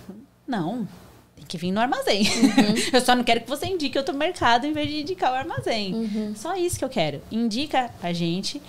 Não. 0.47 0.89
Tem 1.37 1.45
que 1.47 1.59
vir 1.59 1.71
no 1.71 1.81
armazém. 1.81 2.23
Uhum. 2.23 2.75
eu 2.95 3.01
só 3.03 3.15
não 3.15 3.23
quero 3.23 3.43
que 3.43 3.49
você 3.49 3.67
indique 3.67 3.99
outro 3.99 4.15
mercado 4.15 4.67
em 4.67 4.73
vez 4.73 4.89
de 4.89 5.03
indicar 5.03 5.33
o 5.33 5.35
armazém. 5.35 5.95
Uhum. 5.95 6.35
Só 6.35 6.57
isso 6.57 6.79
que 6.79 6.85
eu 6.85 6.89
quero. 6.89 7.21
Indica 7.31 7.91
a 8.03 8.13
gente 8.13 8.61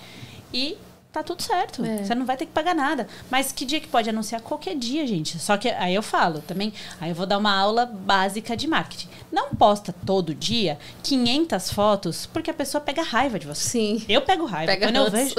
e 0.52 0.76
tá 1.12 1.22
tudo 1.22 1.42
certo. 1.42 1.84
É. 1.84 2.04
Você 2.04 2.14
não 2.14 2.24
vai 2.24 2.36
ter 2.36 2.46
que 2.46 2.52
pagar 2.52 2.74
nada. 2.74 3.06
Mas 3.30 3.52
que 3.52 3.64
dia 3.64 3.78
que 3.78 3.86
pode 3.86 4.08
anunciar? 4.08 4.40
Qualquer 4.40 4.74
dia, 4.74 5.06
gente. 5.06 5.38
Só 5.38 5.56
que 5.56 5.68
aí 5.68 5.94
eu 5.94 6.02
falo 6.02 6.40
também, 6.40 6.72
aí 7.00 7.10
eu 7.10 7.14
vou 7.14 7.26
dar 7.26 7.38
uma 7.38 7.54
aula 7.54 7.84
básica 7.84 8.56
de 8.56 8.66
marketing. 8.66 9.08
Não 9.30 9.54
posta 9.54 9.94
todo 10.06 10.34
dia 10.34 10.78
500 11.02 11.70
fotos, 11.70 12.26
porque 12.26 12.50
a 12.50 12.54
pessoa 12.54 12.80
pega 12.80 13.02
raiva 13.02 13.38
de 13.38 13.46
você. 13.46 13.68
Sim. 13.68 14.04
Eu 14.08 14.22
pego 14.22 14.46
raiva. 14.46 14.72
Pega 14.72 14.86
quando, 14.86 14.96
eu 14.96 15.10
vejo, 15.10 15.34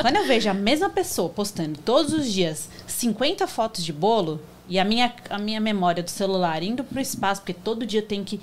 quando 0.00 0.16
eu 0.16 0.26
vejo 0.26 0.50
a 0.50 0.54
mesma 0.54 0.90
pessoa 0.90 1.30
postando 1.30 1.78
todos 1.78 2.12
os 2.12 2.30
dias 2.30 2.68
50 2.86 3.46
fotos 3.46 3.82
de 3.82 3.92
bolo 3.92 4.40
e 4.68 4.78
a 4.78 4.84
minha, 4.84 5.12
a 5.30 5.38
minha 5.38 5.60
memória 5.60 6.02
do 6.02 6.10
celular 6.10 6.62
indo 6.62 6.84
pro 6.84 7.00
espaço, 7.00 7.40
porque 7.40 7.54
todo 7.54 7.86
dia 7.86 8.00
eu 8.00 8.06
tenho 8.06 8.24
que 8.24 8.38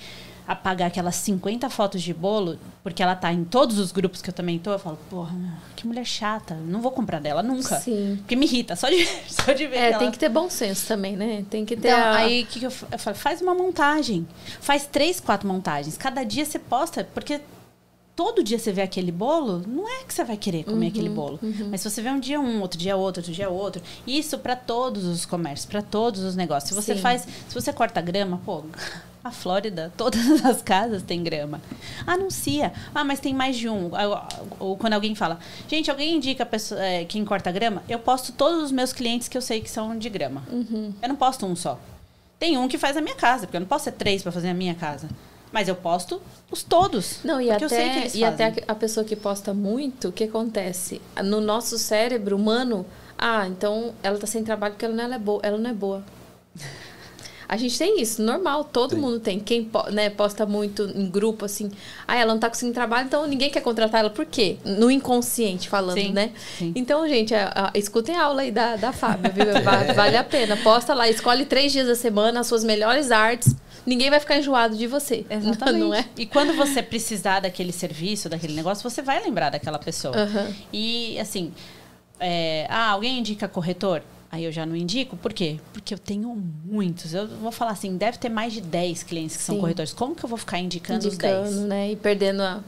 apagar 0.47 0.87
aquelas 0.87 1.15
50 1.15 1.69
fotos 1.69 2.01
de 2.01 2.13
bolo, 2.13 2.59
porque 2.83 3.01
ela 3.01 3.15
tá 3.15 3.33
em 3.33 3.43
todos 3.43 3.79
os 3.79 3.91
grupos 3.91 4.21
que 4.21 4.29
eu 4.29 4.33
também 4.33 4.59
tô, 4.59 4.71
eu 4.71 4.79
falo, 4.79 4.97
porra, 5.09 5.35
que 5.75 5.87
mulher 5.87 6.05
chata, 6.05 6.53
não 6.55 6.81
vou 6.81 6.91
comprar 6.91 7.19
dela 7.19 7.41
nunca. 7.41 7.79
Sim. 7.79 8.17
Porque 8.17 8.35
me 8.35 8.45
irrita, 8.45 8.75
só 8.75 8.87
de, 8.89 9.05
só 9.27 9.53
de 9.53 9.65
ver 9.67 9.77
É, 9.77 9.89
ela- 9.89 9.99
tem 9.99 10.11
que 10.11 10.19
ter 10.19 10.29
bom 10.29 10.49
senso 10.49 10.87
também, 10.87 11.15
né? 11.17 11.43
Tem 11.49 11.65
que 11.65 11.75
ter. 11.75 11.89
então, 11.89 11.99
a- 11.99 12.15
aí 12.17 12.43
o 12.43 12.45
que, 12.45 12.59
que 12.59 12.65
eu, 12.65 12.71
eu 12.91 12.99
falo? 12.99 13.15
Faz 13.17 13.41
uma 13.41 13.55
montagem. 13.55 14.27
Faz 14.61 14.85
três, 14.85 15.19
quatro 15.19 15.47
montagens. 15.47 15.97
Cada 15.97 16.23
dia 16.23 16.45
você 16.45 16.59
posta, 16.59 17.07
porque 17.13 17.41
todo 18.15 18.43
dia 18.43 18.57
você 18.59 18.71
vê 18.71 18.81
aquele 18.83 19.11
bolo, 19.11 19.61
não 19.67 19.89
é 19.89 20.03
que 20.05 20.13
você 20.13 20.23
vai 20.23 20.37
querer 20.37 20.63
comer 20.63 20.87
aquele 20.87 21.09
bolo. 21.09 21.39
Mas 21.69 21.81
se 21.81 21.89
você 21.89 22.01
vê 22.01 22.09
um 22.09 22.19
dia 22.19 22.39
um, 22.39 22.61
outro 22.61 22.79
dia 22.79 22.95
outro, 22.95 23.19
outro 23.21 23.33
dia 23.33 23.49
outro, 23.49 23.81
isso 24.07 24.37
para 24.37 24.55
todos 24.55 25.03
os 25.05 25.25
comércios, 25.25 25.65
para 25.65 25.81
todos 25.81 26.21
os 26.21 26.35
negócios. 26.35 26.69
Se 26.69 26.75
você 26.75 26.95
Sim. 26.95 27.01
faz, 27.01 27.23
se 27.23 27.53
você 27.53 27.73
corta 27.73 27.99
grama, 27.99 28.39
pô, 28.45 28.63
a 29.25 29.31
Flórida, 29.31 29.91
todas 29.97 30.45
as 30.45 30.61
casas 30.61 31.01
têm 31.01 31.23
grama. 31.23 31.59
Anuncia. 32.05 32.71
Ah, 32.93 33.03
mas 33.03 33.19
tem 33.19 33.33
mais 33.33 33.57
de 33.57 33.67
um. 33.67 33.89
Ou, 34.59 34.77
quando 34.77 34.93
alguém 34.93 35.15
fala, 35.15 35.39
gente, 35.67 35.89
alguém 35.89 36.15
indica 36.15 36.45
pessoa, 36.45 36.79
é, 36.79 37.03
quem 37.05 37.25
corta 37.25 37.51
grama, 37.51 37.81
eu 37.89 37.97
posto 37.97 38.31
todos 38.31 38.63
os 38.63 38.71
meus 38.71 38.93
clientes 38.93 39.27
que 39.27 39.35
eu 39.35 39.41
sei 39.41 39.61
que 39.61 39.69
são 39.69 39.97
de 39.97 40.09
grama. 40.09 40.43
Eu 41.01 41.09
não 41.09 41.15
posto 41.15 41.43
um 41.47 41.55
só. 41.55 41.79
Tem 42.37 42.55
um 42.55 42.67
que 42.67 42.77
faz 42.77 42.95
a 42.95 43.01
minha 43.01 43.15
casa, 43.15 43.47
porque 43.47 43.57
eu 43.57 43.61
não 43.61 43.67
posso 43.67 43.85
ser 43.85 43.93
três 43.93 44.21
para 44.21 44.31
fazer 44.31 44.49
a 44.49 44.53
minha 44.53 44.75
casa. 44.75 45.09
Mas 45.51 45.67
eu 45.67 45.75
posto 45.75 46.21
os 46.51 46.61
todos. 46.61 47.19
Não, 47.23 47.41
e 47.41 47.47
porque 47.47 47.63
eu 47.63 47.69
sei 47.69 47.89
que 47.89 48.23
até, 48.23 48.43
e 48.43 48.49
até 48.51 48.63
a 48.67 48.75
pessoa 48.75 49.03
que 49.03 49.15
posta 49.15 49.55
muito, 49.55 50.09
o 50.09 50.11
que 50.11 50.25
acontece? 50.25 51.01
No 51.23 51.41
nosso 51.41 51.79
cérebro 51.79 52.35
humano, 52.35 52.85
ah, 53.17 53.47
então 53.47 53.95
ela 54.03 54.19
tá 54.19 54.27
sem 54.27 54.43
trabalho 54.43 54.73
porque 54.73 54.85
ela 54.85 54.93
não 54.93 55.13
é 55.15 55.17
boa. 55.17 55.39
Ela 55.41 55.57
não 55.57 55.69
é 55.69 55.73
boa. 55.73 56.03
A 57.47 57.57
gente 57.57 57.77
tem 57.77 58.01
isso, 58.01 58.21
normal, 58.21 58.63
todo 58.63 58.91
Tem. 58.91 58.99
mundo 58.99 59.19
tem. 59.19 59.39
Quem 59.39 59.69
né, 59.91 60.09
posta 60.09 60.45
muito 60.45 60.83
em 60.95 61.07
grupo, 61.09 61.45
assim, 61.45 61.71
ah, 62.07 62.15
ela 62.15 62.33
não 62.33 62.39
tá 62.39 62.49
conseguindo 62.49 62.73
trabalho, 62.73 63.05
então 63.07 63.27
ninguém 63.27 63.49
quer 63.49 63.61
contratar 63.61 64.01
ela. 64.01 64.09
Por 64.09 64.25
quê? 64.25 64.57
No 64.65 64.89
inconsciente 64.89 65.69
falando, 65.69 65.95
Sim, 65.99 66.11
né? 66.11 66.31
sim. 66.57 66.71
Então, 66.75 67.07
gente, 67.07 67.33
a- 67.35 67.51
a- 67.73 67.77
escutem 67.77 68.15
a 68.15 68.23
aula 68.23 68.41
aí 68.41 68.51
da, 68.51 68.75
da 68.75 68.91
Fábio, 68.91 69.31
viu? 69.31 69.45
Va- 69.63 69.93
Vale 69.93 70.17
a 70.17 70.23
pena. 70.23 70.57
Posta 70.57 70.93
lá, 70.93 71.07
escolhe 71.09 71.45
três 71.45 71.71
dias 71.71 71.87
da 71.87 71.95
semana 71.95 72.39
as 72.39 72.47
suas 72.47 72.63
melhores 72.63 73.11
artes. 73.11 73.55
Ninguém 73.85 74.09
vai 74.09 74.19
ficar 74.19 74.37
enjoado 74.37 74.75
de 74.75 74.87
você. 74.87 75.23
Exatamente. 75.29 75.79
Não 75.79 75.93
é? 75.93 76.05
E 76.17 76.25
quando 76.25 76.53
você 76.55 76.81
precisar 76.81 77.41
daquele 77.41 77.71
serviço, 77.71 78.27
daquele 78.27 78.53
negócio, 78.53 78.87
você 78.89 79.01
vai 79.03 79.21
lembrar 79.23 79.51
daquela 79.51 79.77
pessoa. 79.77 80.17
Aham. 80.17 80.51
E 80.73 81.19
assim, 81.19 81.53
é, 82.19 82.65
ah, 82.69 82.89
alguém 82.89 83.19
indica 83.19 83.47
corretor? 83.47 84.01
Aí 84.35 84.43
eu 84.43 84.51
já 84.51 84.65
não 84.65 84.75
indico. 84.75 85.15
Por 85.15 85.31
quê? 85.31 85.61
Porque 85.71 85.93
eu 85.93 85.97
tenho 85.97 86.35
muitos. 86.65 87.13
Eu 87.13 87.25
vou 87.25 87.53
falar 87.53 87.71
assim, 87.71 87.95
deve 87.95 88.17
ter 88.17 88.27
mais 88.27 88.51
de 88.51 88.59
10 88.59 89.03
clientes 89.03 89.37
que 89.37 89.43
são 89.43 89.55
Sim. 89.55 89.61
corretores. 89.61 89.93
Como 89.93 90.13
que 90.13 90.25
eu 90.25 90.29
vou 90.29 90.37
ficar 90.37 90.59
indicando, 90.59 91.07
Indicando, 91.07 91.47
os 91.47 91.55
10? 91.55 91.65
né? 91.67 91.91
E 91.93 91.95
perdendo 91.95 92.41
a. 92.41 92.61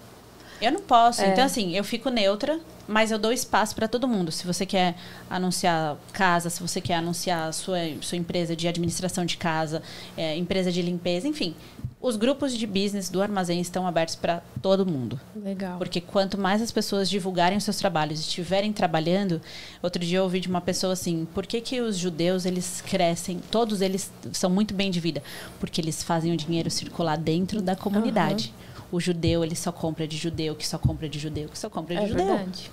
Eu 0.62 0.72
não 0.72 0.80
posso. 0.82 1.22
É. 1.22 1.28
Então, 1.28 1.44
assim, 1.44 1.76
eu 1.76 1.84
fico 1.84 2.10
neutra, 2.10 2.58
mas 2.88 3.12
eu 3.12 3.20
dou 3.20 3.34
espaço 3.34 3.76
para 3.76 3.86
todo 3.86 4.08
mundo. 4.08 4.32
Se 4.32 4.48
você 4.48 4.66
quer 4.66 4.96
anunciar 5.30 5.98
casa, 6.14 6.50
se 6.50 6.62
você 6.62 6.80
quer 6.80 6.96
anunciar 6.96 7.54
sua, 7.54 7.80
sua 8.00 8.18
empresa 8.18 8.56
de 8.56 8.66
administração 8.66 9.26
de 9.26 9.36
casa, 9.36 9.84
é, 10.16 10.38
empresa 10.38 10.72
de 10.72 10.82
limpeza, 10.82 11.28
enfim. 11.28 11.54
Os 12.00 12.16
grupos 12.16 12.56
de 12.56 12.68
business 12.68 13.10
do 13.10 13.22
armazém 13.24 13.60
estão 13.60 13.88
abertos 13.88 14.16
para 14.16 14.44
todo 14.62 14.86
mundo. 14.86 15.20
Legal. 15.36 15.80
Porque 15.80 16.00
quanto 16.00 16.38
mais 16.38 16.62
as 16.62 16.72
pessoas 16.72 17.10
divulgarem 17.10 17.58
os 17.58 17.64
seus 17.64 17.78
trabalhos 17.78 18.20
e 18.20 18.22
estiverem 18.22 18.72
trabalhando, 18.72 19.42
outro 19.82 20.04
dia 20.06 20.20
eu 20.20 20.24
ouvi 20.24 20.40
de 20.40 20.48
uma 20.48 20.62
pessoa 20.62 20.94
assim, 20.94 21.28
por 21.34 21.48
que, 21.48 21.60
que 21.60 21.82
os 21.82 21.98
judeus 21.98 22.46
eles 22.46 22.82
crescem, 22.82 23.40
todos 23.50 23.82
eles 23.82 24.12
são 24.32 24.48
muito 24.50 24.76
bem 24.76 24.92
de 24.92 25.00
vida? 25.00 25.24
Porque 25.60 25.82
eles 25.82 26.04
fazem 26.04 26.32
o 26.32 26.38
dinheiro 26.38 26.70
circular 26.70 27.18
dentro 27.18 27.64
da 27.64 27.76
comunidade. 27.76 28.54
O 28.92 29.00
judeu, 29.00 29.44
ele 29.44 29.56
só 29.56 29.72
compra 29.72 30.08
de 30.08 30.18
judeu, 30.18 30.56
que 30.56 30.68
só 30.68 30.78
compra 30.78 31.10
de 31.10 31.18
judeu, 31.18 31.50
que 31.50 31.58
só 31.58 31.68
compra 31.70 31.96
de 31.96 32.04
É 32.04 32.08
judeu. 32.08 32.26
verdade. 32.28 32.72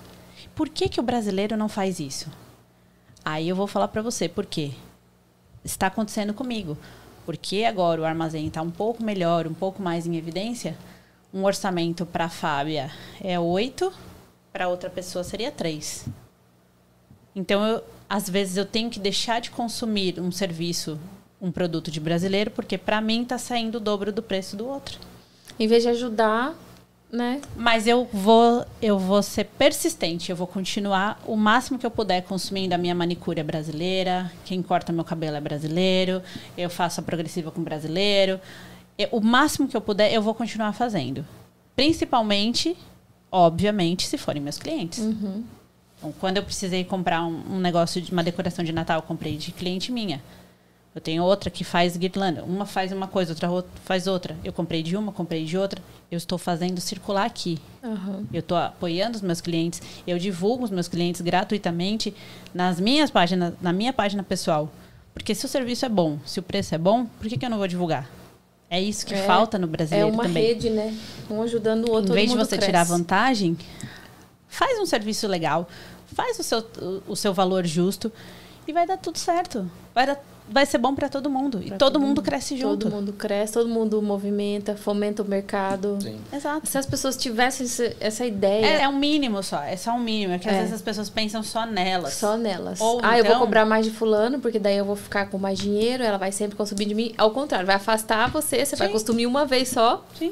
Por 0.53 0.69
que, 0.69 0.87
que 0.87 0.99
o 0.99 1.03
brasileiro 1.03 1.57
não 1.57 1.67
faz 1.67 1.99
isso? 1.99 2.29
Aí 3.23 3.49
eu 3.49 3.55
vou 3.55 3.65
falar 3.65 3.87
para 3.87 4.03
você 4.03 4.29
por 4.29 4.45
quê. 4.45 4.71
Está 5.63 5.87
acontecendo 5.87 6.31
comigo. 6.33 6.77
Porque 7.25 7.63
agora 7.63 8.01
o 8.01 8.05
armazém 8.05 8.47
está 8.47 8.61
um 8.61 8.69
pouco 8.69 9.03
melhor, 9.03 9.47
um 9.47 9.53
pouco 9.53 9.81
mais 9.81 10.05
em 10.05 10.15
evidência. 10.15 10.77
Um 11.33 11.43
orçamento 11.43 12.05
para 12.05 12.25
a 12.25 12.29
Fábia 12.29 12.91
é 13.21 13.39
8, 13.39 13.91
para 14.53 14.67
outra 14.67 14.89
pessoa 14.89 15.23
seria 15.23 15.51
3. 15.51 16.05
Então, 17.35 17.65
eu, 17.65 17.83
às 18.09 18.29
vezes, 18.29 18.55
eu 18.55 18.65
tenho 18.65 18.89
que 18.89 18.99
deixar 18.99 19.41
de 19.41 19.51
consumir 19.51 20.19
um 20.19 20.31
serviço, 20.31 20.97
um 21.41 21.51
produto 21.51 21.91
de 21.91 21.99
brasileiro, 21.99 22.51
porque 22.51 22.77
para 22.77 23.01
mim 23.01 23.23
está 23.23 23.37
saindo 23.37 23.75
o 23.75 23.81
dobro 23.81 24.13
do 24.13 24.23
preço 24.23 24.55
do 24.55 24.65
outro. 24.67 24.99
Em 25.59 25.67
vez 25.67 25.83
de 25.83 25.89
ajudar, 25.89 26.55
né? 27.11 27.39
Mas 27.55 27.87
eu 27.87 28.07
vou, 28.11 28.65
eu 28.81 28.97
vou 28.99 29.21
ser 29.23 29.45
persistente, 29.45 30.29
eu 30.29 30.35
vou 30.35 30.47
continuar 30.47 31.21
o 31.25 31.35
máximo 31.35 31.77
que 31.79 31.85
eu 31.85 31.91
puder 31.91 32.21
consumindo 32.23 32.73
a 32.75 32.77
minha 32.77 32.93
manicure 32.95 33.39
é 33.39 33.43
brasileira, 33.43 34.31
quem 34.43 34.61
corta 34.61 34.91
meu 34.91 35.03
cabelo 35.05 35.37
é 35.37 35.41
brasileiro, 35.41 36.21
eu 36.57 36.69
faço 36.69 36.99
a 36.99 37.03
progressiva 37.03 37.51
com 37.51 37.61
brasileiro. 37.63 38.39
Eu- 38.97 39.09
o 39.11 39.21
máximo 39.21 39.67
que 39.67 39.75
eu 39.77 39.81
puder, 39.81 40.11
eu 40.13 40.21
vou 40.21 40.33
continuar 40.33 40.73
fazendo. 40.73 41.25
Principalmente, 41.75 42.75
obviamente, 43.31 44.07
se 44.07 44.17
forem 44.17 44.41
meus 44.41 44.57
clientes. 44.57 44.99
Então, 45.97 46.13
quando 46.19 46.37
eu 46.37 46.43
precisei 46.43 46.83
comprar 46.83 47.23
um, 47.25 47.55
um 47.55 47.59
negócio 47.59 48.01
de 48.01 48.11
uma 48.11 48.23
decoração 48.23 48.63
de 48.65 48.71
Natal, 48.71 48.97
eu 48.97 49.01
comprei 49.03 49.37
de 49.37 49.51
cliente 49.51 49.91
minha. 49.91 50.21
Eu 50.95 51.01
tenho 51.01 51.21
outra 51.23 51.49
que 51.49 51.65
faz 51.65 51.97
guirlanda. 51.97 52.41
Uma 52.45 52.65
faz 52.65 52.93
uma 52.93 53.05
coisa, 53.07 53.33
outra 53.33 53.69
faz 53.83 54.07
outra. 54.07 54.33
Eu 54.45 54.53
comprei 54.53 54.81
de 54.81 54.95
uma, 54.95 55.11
comprei 55.11 55.43
de 55.43 55.57
outra. 55.57 55.81
Eu 56.09 56.15
estou 56.17 56.37
fazendo 56.37 56.79
circular 56.79 57.25
aqui. 57.25 57.59
Aham. 57.83 58.23
Eu 58.31 58.39
estou 58.39 58.55
apoiando 58.57 59.17
os 59.17 59.21
meus 59.21 59.41
clientes. 59.41 59.81
Eu 60.07 60.17
divulgo 60.17 60.63
os 60.63 60.71
meus 60.71 60.87
clientes 60.87 61.19
gratuitamente 61.19 62.15
nas 62.53 62.79
minhas 62.79 63.11
páginas, 63.11 63.53
na 63.61 63.73
minha 63.73 63.91
página 63.91 64.23
pessoal. 64.23 64.71
Porque 65.13 65.35
se 65.35 65.45
o 65.45 65.49
serviço 65.49 65.85
é 65.85 65.89
bom, 65.89 66.17
se 66.25 66.39
o 66.39 66.43
preço 66.43 66.73
é 66.73 66.77
bom, 66.77 67.05
por 67.05 67.27
que, 67.27 67.37
que 67.37 67.45
eu 67.45 67.49
não 67.49 67.57
vou 67.57 67.67
divulgar? 67.67 68.09
É 68.69 68.81
isso 68.81 69.05
que 69.05 69.13
É- 69.13 69.23
falta 69.25 69.57
no 69.59 69.65
É 69.65 69.69
brasileiro 69.69 70.09
uma 70.09 70.23
também. 70.23 70.43
rede, 70.45 70.69
né? 70.69 70.97
Um 71.29 71.41
ajudando 71.41 71.89
o 71.89 71.91
outro. 71.91 72.11
Em 72.13 72.15
vez 72.15 72.31
de 72.31 72.37
você 72.37 72.55
cresce. 72.55 72.65
tirar 72.67 72.83
vantagem, 72.85 73.57
faz 74.47 74.79
um 74.79 74.85
serviço 74.85 75.27
legal, 75.27 75.67
faz 76.13 76.39
o 76.39 76.43
seu, 76.43 76.65
o 77.07 77.15
seu 77.15 77.33
valor 77.33 77.65
justo 77.65 78.11
e 78.67 78.71
vai 78.73 78.87
dar 78.87 78.97
tudo 78.97 79.17
certo. 79.17 79.69
Vai, 79.93 80.07
dar- 80.07 80.19
vai 80.49 80.65
ser 80.65 80.77
bom 80.77 80.93
para 80.95 81.09
todo 81.09 81.29
mundo. 81.29 81.59
E 81.63 81.69
Pra 81.69 81.77
todo, 81.77 81.93
todo 81.93 81.99
mundo 82.01 82.07
mundo. 82.09 82.21
cresce 82.21 82.55
junto. 82.57 82.85
Todo 82.89 82.93
mundo 82.95 83.13
cresce, 83.13 83.53
todo 83.53 83.67
mundo 83.69 84.01
movimenta, 84.01 84.75
fomenta 84.75 85.21
o 85.23 85.25
mercado. 85.25 85.97
Sim. 86.01 86.19
Exato. 86.31 86.67
Se 86.67 86.77
as 86.77 86.85
pessoas 86.85 87.17
tivessem 87.17 87.65
esse- 87.65 87.95
essa 87.99 88.25
ideia 88.25 88.65
É, 88.65 88.81
é 88.83 88.87
um 88.87 88.97
mínimo 88.97 89.41
só, 89.43 89.61
é 89.63 89.75
só 89.75 89.91
um 89.91 89.99
mínimo. 89.99 90.33
É 90.33 90.39
que 90.39 90.47
às 90.47 90.55
É. 90.55 90.59
vezes 90.59 90.73
as 90.73 90.81
pessoas 90.81 91.09
pensam 91.09 91.41
só 91.43 91.65
nelas. 91.65 92.13
só 92.13 92.37
nelas. 92.37 92.79
Ou 92.79 92.99
ah, 93.03 93.17
eu 93.17 93.23
vou 93.23 93.33
então- 93.33 93.39
cobrar 93.45 93.65
mais 93.65 93.85
de 93.85 93.91
fulano, 93.91 94.39
porque 94.39 94.59
daí 94.59 94.77
eu 94.77 94.85
vou 94.85 94.95
ficar 94.95 95.29
com 95.29 95.37
mais 95.37 95.57
dinheiro, 95.57 96.03
ela 96.03 96.17
vai 96.17 96.31
sempre 96.31 96.55
consumir 96.55 96.85
de 96.85 96.93
mim. 96.95 97.13
Ao 97.17 97.31
contrário, 97.31 97.65
vai 97.65 97.75
afastar 97.75 98.29
você, 98.29 98.63
você 98.65 98.75
vai 98.75 98.87
Sim. 98.87 98.93
consumir 98.93 99.25
uma 99.25 99.45
vez 99.45 99.69
só 99.69 100.05
Sim. 100.17 100.31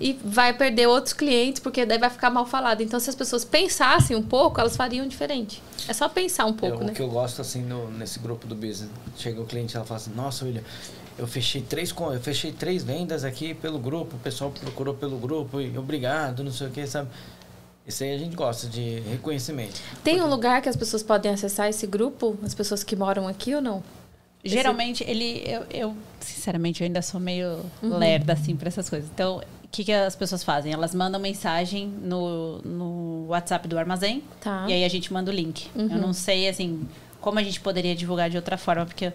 E 0.00 0.18
vai 0.24 0.52
perder 0.52 0.86
outros 0.86 1.12
clientes, 1.12 1.60
porque 1.60 1.84
daí 1.86 1.98
vai 1.98 2.10
ficar 2.10 2.30
mal 2.30 2.44
falado. 2.46 2.80
Então, 2.82 2.98
se 2.98 3.08
as 3.10 3.16
pessoas 3.16 3.44
pensassem 3.44 4.16
um 4.16 4.22
pouco, 4.22 4.60
elas 4.60 4.76
fariam 4.76 5.06
diferente. 5.06 5.62
É 5.88 5.92
só 5.92 6.08
pensar 6.08 6.46
um 6.46 6.52
pouco, 6.52 6.76
Eu- 6.82 6.86
né? 6.86 6.92
O 6.92 6.94
que 6.94 7.02
eu 7.02 7.08
gosto, 7.08 7.40
assim, 7.40 7.62
no, 7.62 7.90
nesse 7.90 8.18
grupo 8.18 8.46
do 8.46 8.54
business, 8.54 8.90
chega 9.16 9.40
o 9.40 9.46
cliente 9.46 9.74
e 9.74 9.76
ela 9.76 9.84
fala 9.84 10.00
assim, 10.00 10.12
nossa, 10.14 10.44
William, 10.44 10.62
eu 11.18 11.26
fechei 11.26 11.60
três, 11.62 11.90
eu 11.96 12.20
fechei 12.20 12.52
três 12.52 12.82
vendas 12.82 13.22
aqui 13.24 13.54
pelo 13.54 13.78
grupo, 13.78 14.16
o 14.16 14.18
pessoal 14.18 14.50
procurou 14.50 14.94
pelo 14.94 15.18
grupo, 15.18 15.60
e 15.60 15.76
obrigado, 15.76 16.42
não 16.42 16.52
sei 16.52 16.66
o 16.68 16.70
que, 16.70 16.86
sabe? 16.86 17.08
Isso 17.86 18.02
aí 18.04 18.14
a 18.14 18.18
gente 18.18 18.34
gosta 18.36 18.66
de 18.68 19.00
reconhecimento. 19.00 19.80
Tem 20.04 20.20
um 20.22 20.26
lugar 20.28 20.62
que 20.62 20.68
as 20.68 20.76
pessoas 20.76 21.02
podem 21.02 21.32
acessar 21.32 21.68
esse 21.68 21.86
grupo? 21.86 22.38
As 22.42 22.54
pessoas 22.54 22.82
que 22.84 22.94
moram 22.94 23.26
aqui 23.26 23.54
ou 23.54 23.60
não? 23.60 23.82
Geralmente, 24.44 25.04
ele. 25.06 25.42
Eu, 25.46 25.64
eu, 25.70 25.96
sinceramente, 26.20 26.80
eu 26.82 26.86
ainda 26.86 27.00
sou 27.02 27.20
meio 27.20 27.60
Uhum. 27.82 27.96
lerda, 27.98 28.32
assim, 28.32 28.56
pra 28.56 28.68
essas 28.68 28.88
coisas. 28.88 29.08
Então, 29.12 29.40
o 29.61 29.61
que, 29.72 29.84
que 29.84 29.92
as 29.92 30.14
pessoas 30.14 30.44
fazem? 30.44 30.72
Elas 30.72 30.94
mandam 30.94 31.18
mensagem 31.18 31.88
no, 31.88 32.58
no 32.58 33.26
WhatsApp 33.28 33.66
do 33.66 33.78
armazém. 33.78 34.22
Tá. 34.40 34.66
E 34.68 34.72
aí 34.72 34.84
a 34.84 34.88
gente 34.88 35.10
manda 35.12 35.30
o 35.30 35.34
link. 35.34 35.68
Uhum. 35.74 35.88
Eu 35.90 35.98
não 35.98 36.12
sei, 36.12 36.46
assim, 36.48 36.86
como 37.20 37.38
a 37.38 37.42
gente 37.42 37.58
poderia 37.58 37.94
divulgar 37.94 38.28
de 38.28 38.36
outra 38.36 38.58
forma, 38.58 38.84
porque 38.84 39.06
eu, 39.06 39.12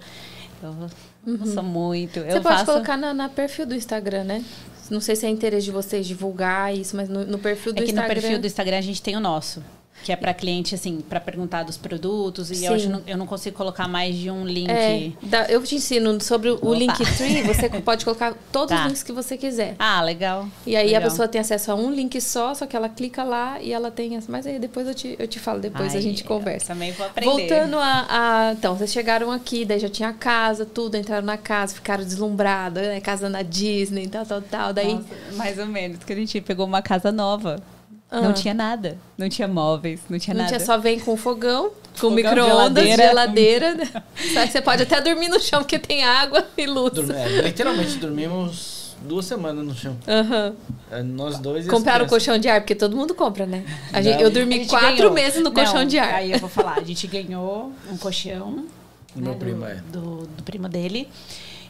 eu 0.64 1.38
não 1.38 1.46
sou 1.46 1.62
muito. 1.62 2.20
Uhum. 2.20 2.26
Você 2.26 2.38
eu 2.38 2.42
pode 2.42 2.56
faço... 2.56 2.66
colocar 2.66 2.98
na, 2.98 3.14
na 3.14 3.30
perfil 3.30 3.68
do 3.68 3.76
Instagram, 3.76 4.24
né? 4.24 4.44
Não 4.90 5.00
sei 5.00 5.16
se 5.16 5.26
é 5.26 5.30
interesse 5.30 5.66
de 5.66 5.72
vocês 5.72 6.08
divulgar 6.08 6.76
isso, 6.76 6.96
mas 6.96 7.08
no, 7.08 7.26
no 7.26 7.38
perfil 7.38 7.74
do 7.74 7.80
É 7.80 7.84
que 7.84 7.92
Instagram. 7.92 8.16
no 8.16 8.22
perfil 8.22 8.40
do 8.40 8.48
Instagram 8.48 8.78
a 8.78 8.82
gente 8.82 9.02
tem 9.02 9.16
o 9.16 9.20
nosso. 9.20 9.62
Que 10.04 10.12
é 10.12 10.16
para 10.16 10.34
cliente, 10.34 10.74
assim, 10.76 11.02
para 11.02 11.20
perguntar 11.20 11.64
dos 11.64 11.76
produtos. 11.76 12.50
E 12.52 12.56
Sim. 12.56 12.68
eu 12.68 12.74
acho 12.76 13.04
eu 13.08 13.18
não 13.18 13.26
consigo 13.28 13.58
colocar 13.58 13.88
mais 13.88 14.16
de 14.16 14.30
um 14.32 14.46
link. 14.46 14.70
É, 14.70 15.12
eu 15.50 15.62
te 15.64 15.76
ensino 15.76 16.22
sobre 16.22 16.50
o 16.50 16.56
Opa. 16.56 16.76
Linktree, 16.76 17.42
você 17.42 17.68
pode 17.82 18.06
colocar 18.06 18.34
todos 18.52 18.70
Tá. 18.70 18.82
os 18.82 18.88
links 18.88 19.04
que 19.04 19.12
você 19.12 19.36
quiser. 19.38 19.76
Ah, 19.80 20.02
legal. 20.02 20.48
E 20.66 20.76
aí 20.76 20.88
legal. 20.88 21.02
a 21.02 21.04
pessoa 21.10 21.28
tem 21.28 21.42
acesso 21.42 21.72
a 21.72 21.76
um 21.76 21.92
link 21.92 22.22
só, 22.22 22.54
só 22.54 22.66
que 22.66 22.76
ela 22.76 22.88
clica 22.88 23.24
lá 23.24 23.60
e 23.62 23.74
ela 23.74 23.92
tem. 23.92 24.16
as- 24.16 24.28
Mas 24.28 24.46
aí 24.48 24.60
depois 24.60 24.88
eu 24.88 24.94
te, 24.94 25.16
eu 25.20 25.28
te 25.28 25.40
falo, 25.40 25.60
depois 25.60 25.94
a 25.96 26.00
gente 26.00 26.24
conversa. 26.24 26.68
Também 26.68 26.92
vou 26.94 27.06
aprender. 27.06 27.30
Voltando 27.32 27.78
a, 27.78 28.06
a- 28.50 28.54
Então, 28.54 28.76
vocês 28.78 28.92
chegaram 28.92 29.32
aqui, 29.32 29.66
daí 29.66 29.80
já 29.80 29.90
tinha 29.90 30.14
casa, 30.14 30.66
tudo, 30.66 30.96
entraram 30.96 31.26
na 31.26 31.38
casa, 31.38 31.74
ficaram 31.76 32.04
deslumbradas, 32.04 32.84
né? 32.88 33.02
Casa 33.02 33.28
na 33.30 33.42
Disney, 33.42 34.08
tal, 34.08 34.26
tal, 34.26 34.42
tal. 34.42 34.74
Daí. 34.74 34.94
Nossa, 34.94 35.06
mais 35.36 35.58
ou 35.60 35.66
menos, 35.66 36.04
que 36.04 36.14
a 36.14 36.16
gente 36.16 36.40
pegou 36.40 36.66
uma 36.66 36.82
casa 36.82 37.12
nova. 37.12 37.62
Ah. 38.10 38.22
Não 38.22 38.32
tinha 38.34 38.54
nada. 38.54 38.98
Não 39.18 39.28
tinha 39.28 39.48
móveis, 39.48 40.00
não 40.10 40.18
tinha 40.18 40.34
não 40.34 40.44
nada. 40.44 40.56
tinha 40.56 40.66
só 40.66 40.78
vem 40.78 40.98
com 41.00 41.18
fogão, 41.18 41.72
com 42.00 42.10
micro-ondas, 42.10 42.86
geladeira. 42.86 43.04
geladeira. 43.04 43.76
né? 43.76 44.04
Você 44.48 44.62
pode 44.62 44.84
até 44.84 45.02
dormir 45.02 45.28
no 45.28 45.40
chão, 45.42 45.60
porque 45.60 45.78
tem 45.78 46.06
água 46.06 46.46
e 46.58 46.66
luz. 46.66 47.10
É, 47.10 47.42
literalmente 47.42 47.98
dormimos 47.98 48.96
duas 49.02 49.26
semanas 49.26 49.66
no 49.66 49.76
chão. 49.76 49.98
Aham. 50.08 50.56
É, 50.90 51.04
Nós 51.04 51.38
dois 51.38 51.68
Compraram 51.68 52.06
o 52.06 52.08
colchão 52.10 52.38
de 52.38 52.48
ar, 52.48 52.62
porque 52.62 52.76
todo 52.76 52.96
mundo 52.96 53.14
compra, 53.14 53.46
né? 53.46 53.66
A 53.92 53.98
Não. 53.98 54.04
gente, 54.04 54.22
eu 54.22 54.28
A 54.28 54.32
dormi 54.32 54.56
gente 54.60 54.70
quatro 54.70 54.96
ganhou. 54.96 55.14
meses 55.14 55.44
no 55.44 55.52
colchão 55.52 55.80
Não, 55.82 55.86
de 55.86 56.00
ar. 56.00 56.14
Aí 56.16 56.32
eu 56.32 56.40
vou 56.40 56.50
falar, 56.50 56.78
a 56.78 56.84
gente 56.84 57.06
ganhou 57.08 57.74
um 57.92 57.98
colchão. 57.98 58.66
Do 59.14 59.22
meu 59.22 59.34
né, 59.34 59.38
primo, 59.38 59.60
do, 59.60 59.66
é. 59.68 59.76
do, 59.92 60.28
do 60.28 60.44
primo 60.44 60.70
dele. 60.70 61.10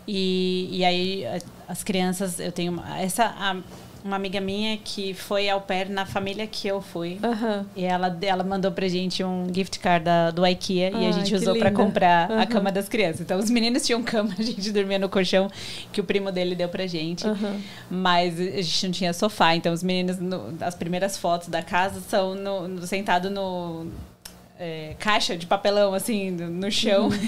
E, 0.07 0.69
e 0.71 0.85
aí 0.85 1.25
as 1.67 1.83
crianças, 1.83 2.39
eu 2.39 2.51
tenho 2.51 2.71
uma, 2.73 2.99
essa 2.99 3.25
a- 3.25 3.57
uma 4.03 4.15
amiga 4.15 4.39
minha 4.39 4.77
que 4.77 5.13
foi 5.13 5.49
ao 5.49 5.61
pair 5.61 5.89
na 5.89 6.05
família 6.05 6.45
que 6.47 6.67
eu 6.67 6.81
fui. 6.81 7.19
E 7.75 7.83
ela, 7.83 8.17
ela 8.21 8.43
mandou 8.43 8.71
pra 8.71 8.87
gente 8.87 9.23
um 9.23 9.47
gift 9.53 9.79
card 9.79 10.05
da, 10.05 10.31
do 10.31 10.45
IKEA 10.45 10.91
e 10.91 10.95
Ai, 10.95 11.07
a 11.07 11.11
gente 11.11 11.33
usou 11.35 11.55
pra 11.57 11.69
linda. 11.69 11.83
comprar 11.83 12.31
a 12.31 12.45
cama 12.45 12.71
das 12.71 12.87
crianças. 12.87 13.21
Então 13.21 13.37
os 13.39 13.49
meninos 13.49 13.85
tinham 13.85 14.01
cama, 14.03 14.33
a 14.37 14.41
gente 14.41 14.71
dormia 14.71 14.99
no 14.99 15.09
colchão 15.09 15.49
que 15.91 15.99
o 15.99 16.03
primo 16.03 16.31
dele 16.31 16.55
deu 16.55 16.69
pra 16.69 16.85
gente. 16.87 17.25
Mas 17.89 18.39
a 18.39 18.61
gente 18.61 18.85
não 18.85 18.91
tinha 18.93 19.13
sofá, 19.13 19.55
então 19.55 19.73
os 19.73 19.83
meninos, 19.83 20.17
no- 20.19 20.53
as 20.61 20.75
primeiras 20.75 21.17
fotos 21.17 21.47
da 21.47 21.61
casa 21.61 21.99
são 22.01 22.35
no, 22.35 22.67
no- 22.67 22.87
sentado 22.87 23.29
no 23.29 23.87
é, 24.59 24.95
caixa 24.99 25.37
de 25.37 25.45
papelão, 25.45 25.93
assim, 25.93 26.31
no, 26.31 26.71
chão. 26.71 27.09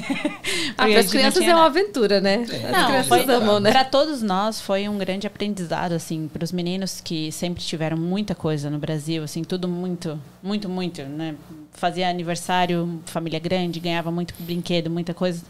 Ah, 0.78 0.88
para 0.88 1.00
as 1.00 1.10
crianças 1.12 1.44
é 1.44 1.54
uma 1.54 1.66
aventura, 1.66 2.22
né? 2.22 2.44
As 2.44 2.72
Não, 2.72 2.88
crianças 2.88 3.08
foi, 3.08 3.36
amam, 3.36 3.60
né? 3.60 3.70
Para 3.72 3.84
todos 3.84 4.22
nós 4.22 4.62
foi 4.62 4.88
um 4.88 4.98
grande 4.98 5.28
aprendizado, 5.28 5.92
assim, 5.92 6.30
para 6.32 6.44
os 6.44 6.52
meninos 6.54 7.02
que 7.02 7.32
sempre 7.34 7.62
tiveram 7.62 7.98
muita 7.98 8.34
coisa 8.34 8.70
no 8.70 8.80
Brasil, 8.80 9.22
assim, 9.24 9.44
tudo 9.44 9.68
muito, 9.68 10.20
muito, 10.42 10.70
muito, 10.70 11.04
né? 11.04 11.36
Fazia 11.74 12.10
aniversário, 12.10 13.02
família 13.06 13.40
grande, 13.40 13.80
ganhava 13.80 14.10
muito 14.10 14.34
brinquedo, 14.40 14.90
muita 14.90 15.14
coisa. 15.14 15.44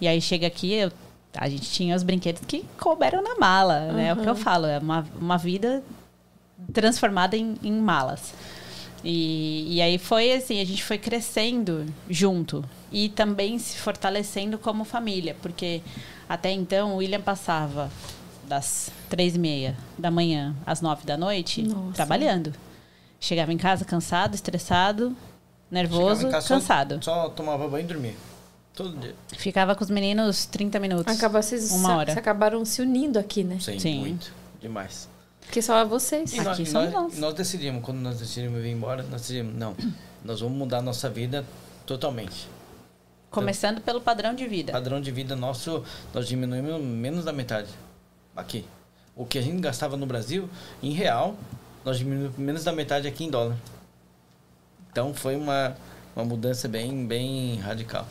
E 0.00 0.06
aí 0.06 0.20
chega 0.20 0.46
aqui, 0.46 0.74
eu- 0.74 0.92
a 1.36 1.48
gente 1.48 1.70
tinha 1.70 1.96
os 1.96 2.02
brinquedos 2.02 2.42
que 2.46 2.64
couberam 2.78 3.22
na 3.22 3.36
mala, 3.36 3.92
né? 3.92 4.08
É 4.08 4.12
o 4.12 4.16
que 4.16 4.28
eu 4.28 4.36
falo, 4.36 4.66
é 4.66 4.78
uma, 4.78 5.06
uma 5.18 5.38
vida 5.38 5.82
transformada 6.72 7.36
em, 7.36 7.56
em 7.62 7.72
malas. 7.72 8.34
E, 9.04 9.76
e 9.76 9.80
aí 9.82 9.96
foi 9.98 10.32
assim, 10.32 10.60
a 10.60 10.64
gente 10.64 10.82
foi 10.82 10.98
crescendo 10.98 11.86
junto 12.10 12.64
e 12.90 13.08
também 13.08 13.58
se 13.58 13.78
fortalecendo 13.78 14.58
como 14.58 14.84
família, 14.84 15.36
porque 15.40 15.80
até 16.28 16.50
então 16.50 16.94
o 16.94 16.96
William 16.96 17.20
passava 17.20 17.90
das 18.48 18.90
três 19.08 19.36
e 19.36 19.38
meia 19.38 19.76
da 19.96 20.10
manhã 20.10 20.56
às 20.66 20.80
nove 20.80 21.04
da 21.06 21.16
noite 21.16 21.62
Nossa. 21.62 21.92
trabalhando. 21.92 22.52
Chegava 23.20 23.52
em 23.52 23.56
casa 23.58 23.84
cansado, 23.84 24.34
estressado, 24.34 25.14
nervoso, 25.70 26.28
casa 26.30 26.46
só- 26.46 26.54
cansado. 26.54 26.98
Só, 27.04 27.28
tomava 27.28 27.68
banho 27.68 27.84
e 27.84 27.88
dormia. 27.88 28.14
Todo 28.74 28.96
dia. 28.96 29.14
Ficava 29.36 29.74
com 29.74 29.82
os 29.84 29.90
meninos 29.90 30.46
30 30.46 30.78
minutos. 30.80 31.16
Acaba, 31.16 31.42
vocês 31.42 31.70
Uma 31.72 31.88
se- 31.88 31.94
hora. 31.96 32.12
se 32.12 32.18
acabaram 32.18 32.64
se 32.64 32.80
unindo 32.80 33.18
aqui, 33.18 33.42
né? 33.44 33.58
Sim, 33.60 33.78
Sim. 33.78 33.98
muito. 34.00 34.32
Demais. 34.60 35.08
Porque 35.48 35.62
só 35.62 35.82
vocês. 35.86 36.30
E 36.34 36.36
nós, 36.36 36.48
Aqui 36.48 36.62
e 36.62 36.66
somos 36.66 36.92
nós, 36.92 37.02
nós. 37.04 37.18
nós 37.18 37.34
decidimos, 37.34 37.82
quando 37.82 37.98
nós 37.98 38.18
decidimos 38.18 38.60
vir 38.62 38.70
embora, 38.70 39.02
nós 39.04 39.22
decidimos, 39.22 39.54
não, 39.54 39.74
nós 40.22 40.40
vamos 40.40 40.58
mudar 40.58 40.78
a 40.78 40.82
nossa 40.82 41.08
vida 41.08 41.42
totalmente. 41.86 42.46
Começando 43.30 43.80
pelo 43.80 43.98
padrão 44.00 44.34
de 44.34 44.44
O 44.44 44.48
vida. 44.48 44.72
padrão 44.72 45.00
de 45.00 45.10
vida 45.10 45.34
nosso, 45.34 45.82
nós 46.12 46.28
diminuímos 46.28 46.80
menos 46.82 47.24
da 47.24 47.32
metade. 47.32 47.68
Aqui. 48.36 48.64
O 49.16 49.24
que 49.24 49.38
a 49.38 49.42
gente 49.42 49.58
gastava 49.60 49.96
no 49.96 50.04
Brasil, 50.06 50.48
em 50.82 50.92
real, 50.92 51.34
nós 51.82 51.96
diminuímos 51.98 52.36
menos 52.36 52.62
da 52.64 52.72
metade 52.72 53.08
aqui 53.08 53.24
em 53.24 53.30
dólar. 53.30 53.56
Então 54.92 55.14
foi 55.14 55.34
uma, 55.34 55.74
uma 56.14 56.26
mudança 56.26 56.68
bem, 56.68 57.06
bem 57.06 57.56
radical. 57.56 58.06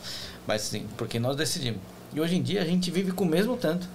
Mas 0.48 0.64
sim, 0.64 0.88
porque 0.98 1.20
nós 1.20 1.36
decidimos. 1.38 1.82
E 2.14 2.20
hoje 2.20 2.36
em 2.36 2.42
dia 2.42 2.64
a 2.64 2.66
gente 2.66 2.90
vive 2.90 3.12
com 3.12 3.26
o 3.26 3.28
mesmo 3.28 3.56
tanto. 3.58 3.88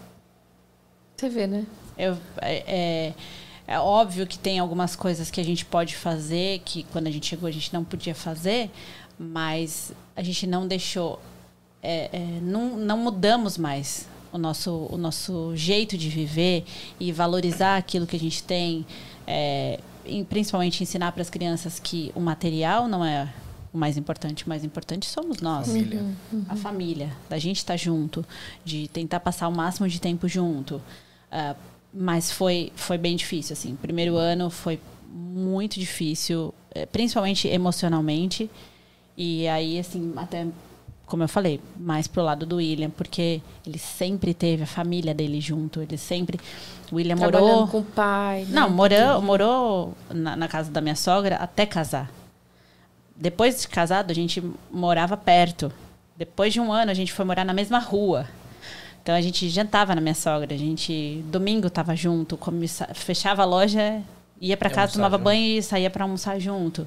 Você 1.17 1.29
vê, 1.29 1.47
né? 1.47 1.67
Eu, 1.97 2.17
é, 2.41 2.65
é, 2.67 3.15
é 3.67 3.79
óbvio 3.79 4.27
que 4.27 4.39
tem 4.39 4.59
algumas 4.59 4.97
coisas 4.97 5.31
que 5.31 5.41
a 5.41 5.45
gente 5.45 5.65
pode 5.65 5.97
fazer 5.97 6.61
que 6.65 6.85
quando 6.85 7.07
a 7.07 7.11
gente 7.11 7.27
chegou 7.27 7.49
a 7.49 7.53
gente 7.53 7.73
não 7.73 7.85
podia 7.85 8.15
fazer, 8.15 8.71
mas 9.19 9.93
a 10.17 10.23
gente 10.23 10.47
não 10.47 10.67
deixou, 10.67 11.21
é, 11.83 12.11
é, 12.13 12.19
não, 12.43 12.77
não 12.77 12.99
mudamos 12.99 13.57
mais 13.57 14.09
o 14.33 14.39
nosso, 14.39 14.89
o 14.91 14.97
nosso 14.97 15.53
jeito 15.55 15.97
de 15.97 16.09
viver 16.09 16.65
e 16.99 17.13
valorizar 17.13 17.77
aquilo 17.77 18.07
que 18.07 18.17
a 18.17 18.19
gente 18.19 18.43
tem, 18.43 18.85
é, 19.27 19.79
e 20.05 20.25
principalmente 20.25 20.83
ensinar 20.83 21.13
para 21.13 21.23
as 21.23 21.31
crianças 21.31 21.79
que 21.79 22.11
o 22.15 22.21
material 22.21 22.89
não 22.89 23.05
é 23.05 23.33
o 23.73 23.79
mais 23.79 23.97
importante, 23.97 24.45
o 24.45 24.49
mais 24.49 24.65
importante 24.65 25.07
somos 25.07 25.41
nós 25.41 25.69
Família. 25.69 26.05
a 26.49 26.57
família, 26.57 27.13
da 27.29 27.39
gente 27.39 27.59
estar 27.59 27.77
junto, 27.77 28.25
de 28.65 28.89
tentar 28.89 29.21
passar 29.21 29.49
o 29.49 29.53
máximo 29.53 29.89
de 29.89 30.01
tempo 30.01 30.29
junto. 30.29 30.81
Ah, 31.31 31.55
mas 31.93 32.33
foi, 32.33 32.73
foi 32.75 32.97
bem 32.97 33.17
difícil, 33.17 33.53
assim. 33.53 33.77
Primeiro 33.77 34.17
ano 34.17 34.49
foi 34.49 34.81
muito 35.09 35.79
difícil, 35.79 36.55
eh, 36.75 36.87
principalmente 36.87 37.47
emocionalmente. 37.49 38.51
E 39.17 39.47
aí, 39.47 39.79
assim, 39.79 40.13
até, 40.17 40.47
como 41.05 41.23
eu 41.23 41.29
falei, 41.29 41.61
mais 41.77 42.07
pro 42.07 42.23
lado 42.23 42.47
do 42.47 42.57
William, 42.57 42.89
porque 42.89 43.43
ele 43.67 43.79
sempre 43.79 44.33
teve 44.33 44.63
a 44.63 44.67
família 44.67 45.13
dele 45.13 45.41
junto, 45.41 45.83
ele 45.83 45.99
sempre... 45.99 46.41
O 46.91 46.97
William 46.97 47.17
morou... 47.17 47.69
com 47.69 47.81
o 47.81 47.85
pai. 47.85 48.45
né? 48.45 48.49
Não, 48.53 48.71
morou, 48.71 49.23
morou 49.23 49.95
na, 50.11 50.35
na 50.37 50.49
casa 50.49 50.71
da 50.71 50.81
minha 50.81 50.97
sogra 50.97 51.37
até 51.37 51.67
casar. 51.67 52.11
Depois 53.15 53.61
de 53.61 53.69
casado, 53.69 54.11
a 54.11 54.15
gente 54.15 54.43
morava 54.71 55.17
perto. 55.17 55.71
Depois 56.17 56.53
de 56.53 56.61
um 56.61 56.73
ano, 56.73 56.91
a 56.91 56.95
gente 56.95 57.13
foi 57.13 57.25
morar 57.25 57.45
na 57.45 57.53
mesma 57.53 57.79
rua. 57.79 58.27
Então 59.03 59.15
a 59.15 59.21
gente 59.21 59.49
jantava 59.49 59.95
na 59.95 60.01
minha 60.01 60.15
sogra. 60.15 60.55
A 60.55 60.59
gente 60.59 61.25
domingo 61.27 61.69
tava 61.69 61.95
junto, 61.97 62.39
fechava 62.95 63.43
a 63.43 63.45
loja, 63.45 64.01
ia 64.41 64.57
para 64.57 64.71
casa, 64.71 64.93
tomava 64.93 65.17
junto. 65.17 65.25
banho 65.25 65.59
e 65.59 65.63
saía 65.63 65.91
para 65.91 66.05
almoçar 66.05 66.39
junto. 66.39 66.87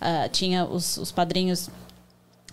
Ah, 0.00 0.28
tinha 0.30 0.64
os, 0.64 0.96
os 0.96 1.10
padrinhos 1.10 1.68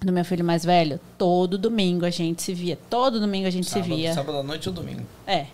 do 0.02 0.12
meu 0.12 0.26
filho 0.26 0.44
mais 0.44 0.66
velho. 0.66 1.00
Todo 1.18 1.58
domingo 1.58 2.06
a 2.06 2.10
gente 2.10 2.42
se 2.42 2.54
via. 2.54 2.78
Todo 2.90 3.20
domingo 3.20 3.48
a 3.48 3.52
gente 3.52 3.70
Sábado, 3.70 3.90
se 3.90 3.96
via. 3.96 4.14
sábado 4.14 4.38
à 4.40 4.44
noite 4.44 4.68
ou 4.68 4.74
domingo. 4.74 5.04
É. 5.28 5.46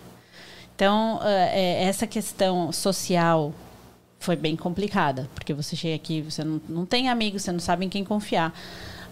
Então, 0.74 1.20
é, 1.22 1.60
é, 1.60 1.84
essa 1.84 2.06
questão 2.06 2.72
social 2.72 3.52
foi 4.18 4.36
bem 4.36 4.56
complicada, 4.56 5.28
porque 5.34 5.52
você 5.52 5.76
chega 5.76 5.96
aqui, 5.96 6.22
você 6.22 6.42
não, 6.42 6.60
não 6.68 6.86
tem 6.86 7.08
amigos, 7.08 7.42
você 7.42 7.52
não 7.52 7.60
sabe 7.60 7.84
em 7.84 7.88
quem 7.88 8.04
confiar. 8.04 8.54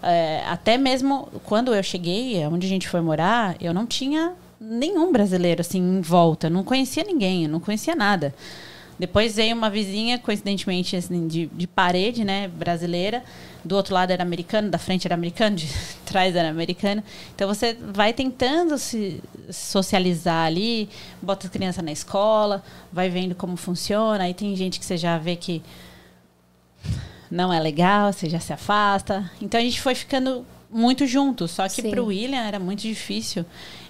É, 0.02 0.43
até 0.47 0.78
mesmo 0.78 1.28
quando 1.44 1.74
eu 1.74 1.82
cheguei, 1.82 2.47
onde 2.47 2.66
a 2.66 2.70
gente 2.70 2.89
foi 2.89 3.01
morar, 3.01 3.56
eu 3.60 3.74
não 3.74 3.86
tinha 3.86 4.32
nenhum 4.60 5.10
brasileiro 5.12 5.60
assim 5.60 5.78
em 5.78 6.01
volta, 6.01 6.47
eu 6.47 6.51
não 6.51 6.62
conhecia 6.62 7.05
ninguém, 7.05 7.48
não 7.48 7.60
conhecia 7.60 7.94
nada. 7.94 8.35
Depois 9.01 9.36
veio 9.36 9.56
uma 9.56 9.70
vizinha, 9.70 10.18
coincidentemente, 10.18 10.94
assim, 10.94 11.27
de, 11.27 11.47
de 11.47 11.66
parede, 11.66 12.22
né, 12.22 12.48
brasileira. 12.48 13.24
Do 13.64 13.74
outro 13.74 13.94
lado 13.94 14.10
era 14.10 14.22
americano, 14.22 14.68
da 14.68 14.77
frente 14.77 15.06
era 15.06 15.14
americano, 15.14 15.56
de 15.56 15.66
trás 16.05 16.36
era 16.36 16.51
americano. 16.51 17.02
Então 17.35 17.48
você 17.48 17.72
vai 17.72 18.12
tentando 18.12 18.77
se 18.77 19.22
socializar 19.51 20.47
ali, 20.47 20.86
bota 21.22 21.47
as 21.47 21.51
crianças 21.51 21.82
na 21.82 21.90
escola, 21.90 22.62
vai 22.93 23.09
vendo 23.09 23.35
como 23.35 23.56
funciona. 23.56 24.24
Aí 24.24 24.35
tem 24.35 24.55
gente 24.55 24.78
que 24.78 24.85
você 24.85 24.98
já 24.98 25.16
vê 25.16 25.35
que 25.35 25.62
não 27.31 27.52
é 27.52 27.61
legal, 27.61 28.12
você 28.12 28.28
já 28.28 28.40
se 28.40 28.52
afasta. 28.52 29.31
Então 29.40 29.61
a 29.61 29.62
gente 29.62 29.81
foi 29.81 29.94
ficando 29.94 30.44
muito 30.70 31.07
junto. 31.07 31.47
Só 31.48 31.69
que 31.69 31.82
Sim. 31.82 31.90
para 31.90 32.02
o 32.02 32.07
William 32.07 32.40
era 32.43 32.59
muito 32.59 32.81
difícil 32.81 33.44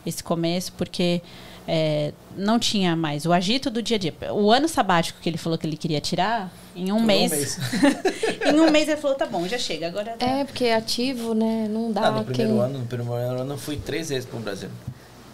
esse 0.04 0.22
começo, 0.22 0.72
porque 0.74 1.22
é, 1.66 2.12
não 2.36 2.58
tinha 2.58 2.96
mais 2.96 3.26
o 3.26 3.32
agito 3.32 3.70
do 3.70 3.82
dia 3.82 3.96
a 3.96 4.00
dia. 4.00 4.14
O 4.32 4.50
ano 4.50 4.68
sabático 4.68 5.20
que 5.20 5.28
ele 5.28 5.38
falou 5.38 5.58
que 5.58 5.66
ele 5.66 5.76
queria 5.76 6.00
tirar, 6.00 6.52
em 6.74 6.84
um 6.92 6.96
Durou 6.96 7.06
mês. 7.06 7.58
em 8.46 8.60
um 8.60 8.70
mês 8.70 8.88
ele 8.88 9.00
falou: 9.00 9.16
tá 9.16 9.26
bom, 9.26 9.46
já 9.46 9.58
chega. 9.58 9.86
Agora 9.86 10.12
tá. 10.18 10.26
É, 10.26 10.44
porque 10.44 10.66
ativo, 10.68 11.34
né? 11.34 11.68
Não 11.68 11.92
dá 11.92 12.08
Ah, 12.08 12.10
no 12.10 12.24
primeiro 12.24 12.52
quem... 12.54 12.60
ano, 12.62 12.78
no 12.78 12.86
primeiro 12.86 13.40
ano 13.40 13.54
eu 13.54 13.58
fui 13.58 13.76
três 13.76 14.08
vezes 14.08 14.24
pro 14.24 14.38
Brasil. 14.38 14.68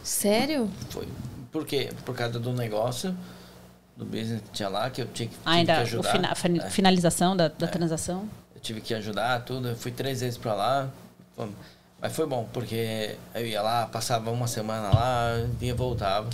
Sério? 0.03 0.71
Foi. 0.91 1.07
Por 1.53 1.65
quê? 1.65 1.91
Por 2.05 2.15
causa 2.15 2.39
do 2.39 2.53
negócio, 2.53 3.17
do 3.97 4.05
business 4.05 4.43
que 4.43 4.51
tinha 4.53 4.69
lá, 4.69 4.91
que 4.91 5.01
eu 5.03 5.07
tinha 5.07 5.29
que, 5.29 5.35
tive 5.35 5.43
que 5.45 5.49
Ainda 5.51 5.75
o 5.79 5.81
ajudar. 5.81 6.13
fina- 6.13 6.35
fin- 6.35 6.59
É. 6.61 6.71
finalização 6.71 7.37
da, 7.37 7.49
da 7.49 7.67
transação. 7.67 8.29
Eu 8.55 8.61
tive 8.61 8.81
que 8.81 8.93
ajudar, 8.95 9.41
tudo. 9.43 9.69
Eu 9.69 9.77
fui 9.77 9.91
três 9.91 10.21
vezes 10.21 10.37
pra 10.39 10.55
lá. 10.55 10.89
Mas 12.01 12.15
foi 12.15 12.27
bom, 12.27 12.47
porque 12.53 13.17
eu 13.35 13.47
ia 13.47 13.63
lá, 13.63 13.87
passava 13.87 14.31
uma 14.31 14.47
semana 14.47 14.91
lá, 14.95 15.31
e 15.61 15.73
voltava. 15.73 16.29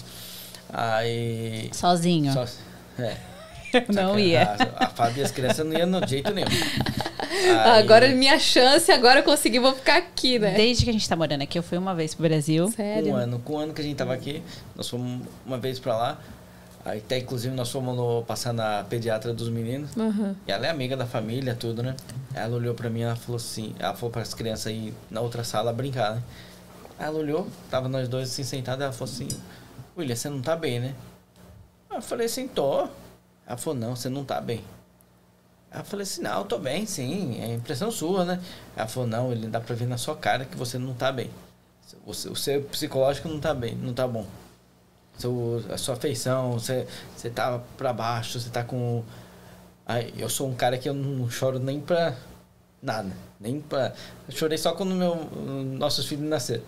Aí. 0.72 1.70
Sozinho. 1.72 2.32
Só, 2.32 2.44
é. 2.98 3.16
não 3.89 4.10
Só 4.10 4.14
que 4.16 4.20
ia. 4.22 4.43
A, 4.78 4.84
a 4.84 4.89
Fábio 4.89 5.20
e 5.20 5.24
as 5.24 5.30
crianças 5.30 5.64
não 5.66 5.76
iam 5.76 6.01
de 6.01 6.10
jeito 6.10 6.32
nenhum. 6.32 6.47
Ah, 7.64 7.74
Aí- 7.74 7.82
Agora 7.82 8.06
é 8.06 8.14
minha 8.14 8.39
chance, 8.39 8.90
agora 8.90 9.20
eu 9.20 9.24
consegui, 9.24 9.59
vou 9.59 9.74
ficar 9.74 9.97
aqui, 9.98 10.39
né? 10.39 10.52
Desde 10.55 10.84
que 10.84 10.90
a 10.90 10.93
gente 10.93 11.09
tá 11.09 11.16
morando 11.16 11.43
aqui, 11.43 11.59
eu 11.59 11.62
fui 11.62 11.78
uma 11.78 11.94
vez 11.94 12.14
pro 12.14 12.26
Brasil. 12.28 12.68
Sério? 12.72 13.12
Um 13.12 13.16
ano. 13.16 13.39
Com 13.39 13.55
o 13.55 13.59
ano 13.59 13.72
que 13.72 13.80
a 13.80 13.84
gente 13.84 13.97
tava 13.97 14.12
aqui, 14.14 14.43
nós 14.76 14.89
fomos 14.89 15.26
uma 15.47 15.59
vez 15.59 15.78
pra 15.78 15.97
lá. 15.97 16.18
Aí 16.84 16.98
até 16.98 17.18
inclusive 17.18 17.54
nós 17.54 17.70
fomos 17.70 17.96
no- 17.96 18.24
passar 18.24 18.52
na 18.52 18.82
pediatra 18.84 19.32
dos 19.32 19.48
meninos. 19.48 19.94
Uhum. 19.96 20.34
E 20.46 20.50
ela 20.50 20.66
é 20.66 20.70
amiga 20.70 20.96
da 20.96 21.06
família, 21.06 21.54
tudo, 21.54 21.82
né? 21.82 21.94
Ela 22.34 22.56
olhou 22.56 22.74
pra 22.74 22.90
mim 22.90 23.00
e 23.00 23.02
ela 23.02 23.14
falou 23.16 23.36
assim, 23.36 23.74
ela 23.78 23.94
falou 23.94 24.10
para 24.10 24.22
as 24.22 24.34
crianças 24.34 24.72
ir 24.72 24.92
na 25.10 25.20
outra 25.20 25.44
sala 25.44 25.72
brincar, 25.72 26.16
né? 26.16 26.22
Ela 26.98 27.18
olhou, 27.18 27.46
tava 27.70 27.88
nós 27.88 28.09
dois 28.09 28.30
assim 28.30 28.42
sentados, 28.42 28.82
ela 28.82 28.92
falou 28.92 29.12
assim, 29.12 29.28
William, 29.96 30.16
você 30.16 30.28
não 30.28 30.42
tá 30.42 30.56
bem, 30.56 30.80
né? 30.80 30.94
Eu 31.90 32.02
falei 32.02 32.26
assim, 32.26 32.48
tô. 32.48 32.88
Ela 33.46 33.56
falou, 33.56 33.78
não, 33.78 33.94
você 33.94 34.09
não 34.09 34.24
tá 34.24 34.40
bem. 34.40 34.62
Ela 35.70 35.84
falou 35.84 36.02
assim, 36.02 36.20
não, 36.22 36.38
eu 36.40 36.44
tô 36.44 36.59
bem, 36.59 36.84
sim, 36.84 37.40
é 37.40 37.54
impressão 37.54 37.90
sua, 37.90 38.24
né? 38.24 38.40
Ela 38.76 38.88
falou, 38.88 39.09
não, 39.09 39.30
ele 39.32 39.46
dá 39.46 39.60
pra 39.60 39.74
ver 39.74 39.86
na 39.86 39.96
sua 39.96 40.16
cara 40.16 40.44
que 40.44 40.56
você 40.56 40.78
não 40.78 40.94
tá 40.94 41.10
bem. 41.12 41.30
Você- 42.06 42.28
O 42.28 42.34
seu 42.36 42.62
psicológico 42.64 43.28
não 43.28 43.38
tá 43.40 43.54
bem, 43.54 43.74
não 43.76 43.94
tá 43.94 44.06
bom. 44.06 44.26
Seu, 45.18 45.62
a 45.70 45.78
sua 45.78 45.94
afeição, 45.94 46.52
você, 46.52 46.86
você 47.16 47.30
tá 47.30 47.60
pra 47.76 47.93
baixo, 47.93 48.40
você 48.40 48.51
tá 48.51 48.64
com. 48.64 49.02
Aí, 49.86 50.12
eu 50.16 50.28
sou 50.28 50.48
um 50.48 50.55
cara 50.55 50.78
que 50.78 50.89
eu 50.89 50.94
não 50.94 51.28
choro 51.28 51.59
nem 51.59 51.80
pra 51.80 52.14
nada. 52.82 53.10
Nem 53.39 53.60
pra. 53.60 53.93
Eu 54.28 54.34
chorei 54.34 54.59
só 54.59 54.72
quando 54.72 54.94
meu, 54.94 55.14
nossos 55.64 56.06
filhos 56.06 56.24
nasceram. 56.24 56.62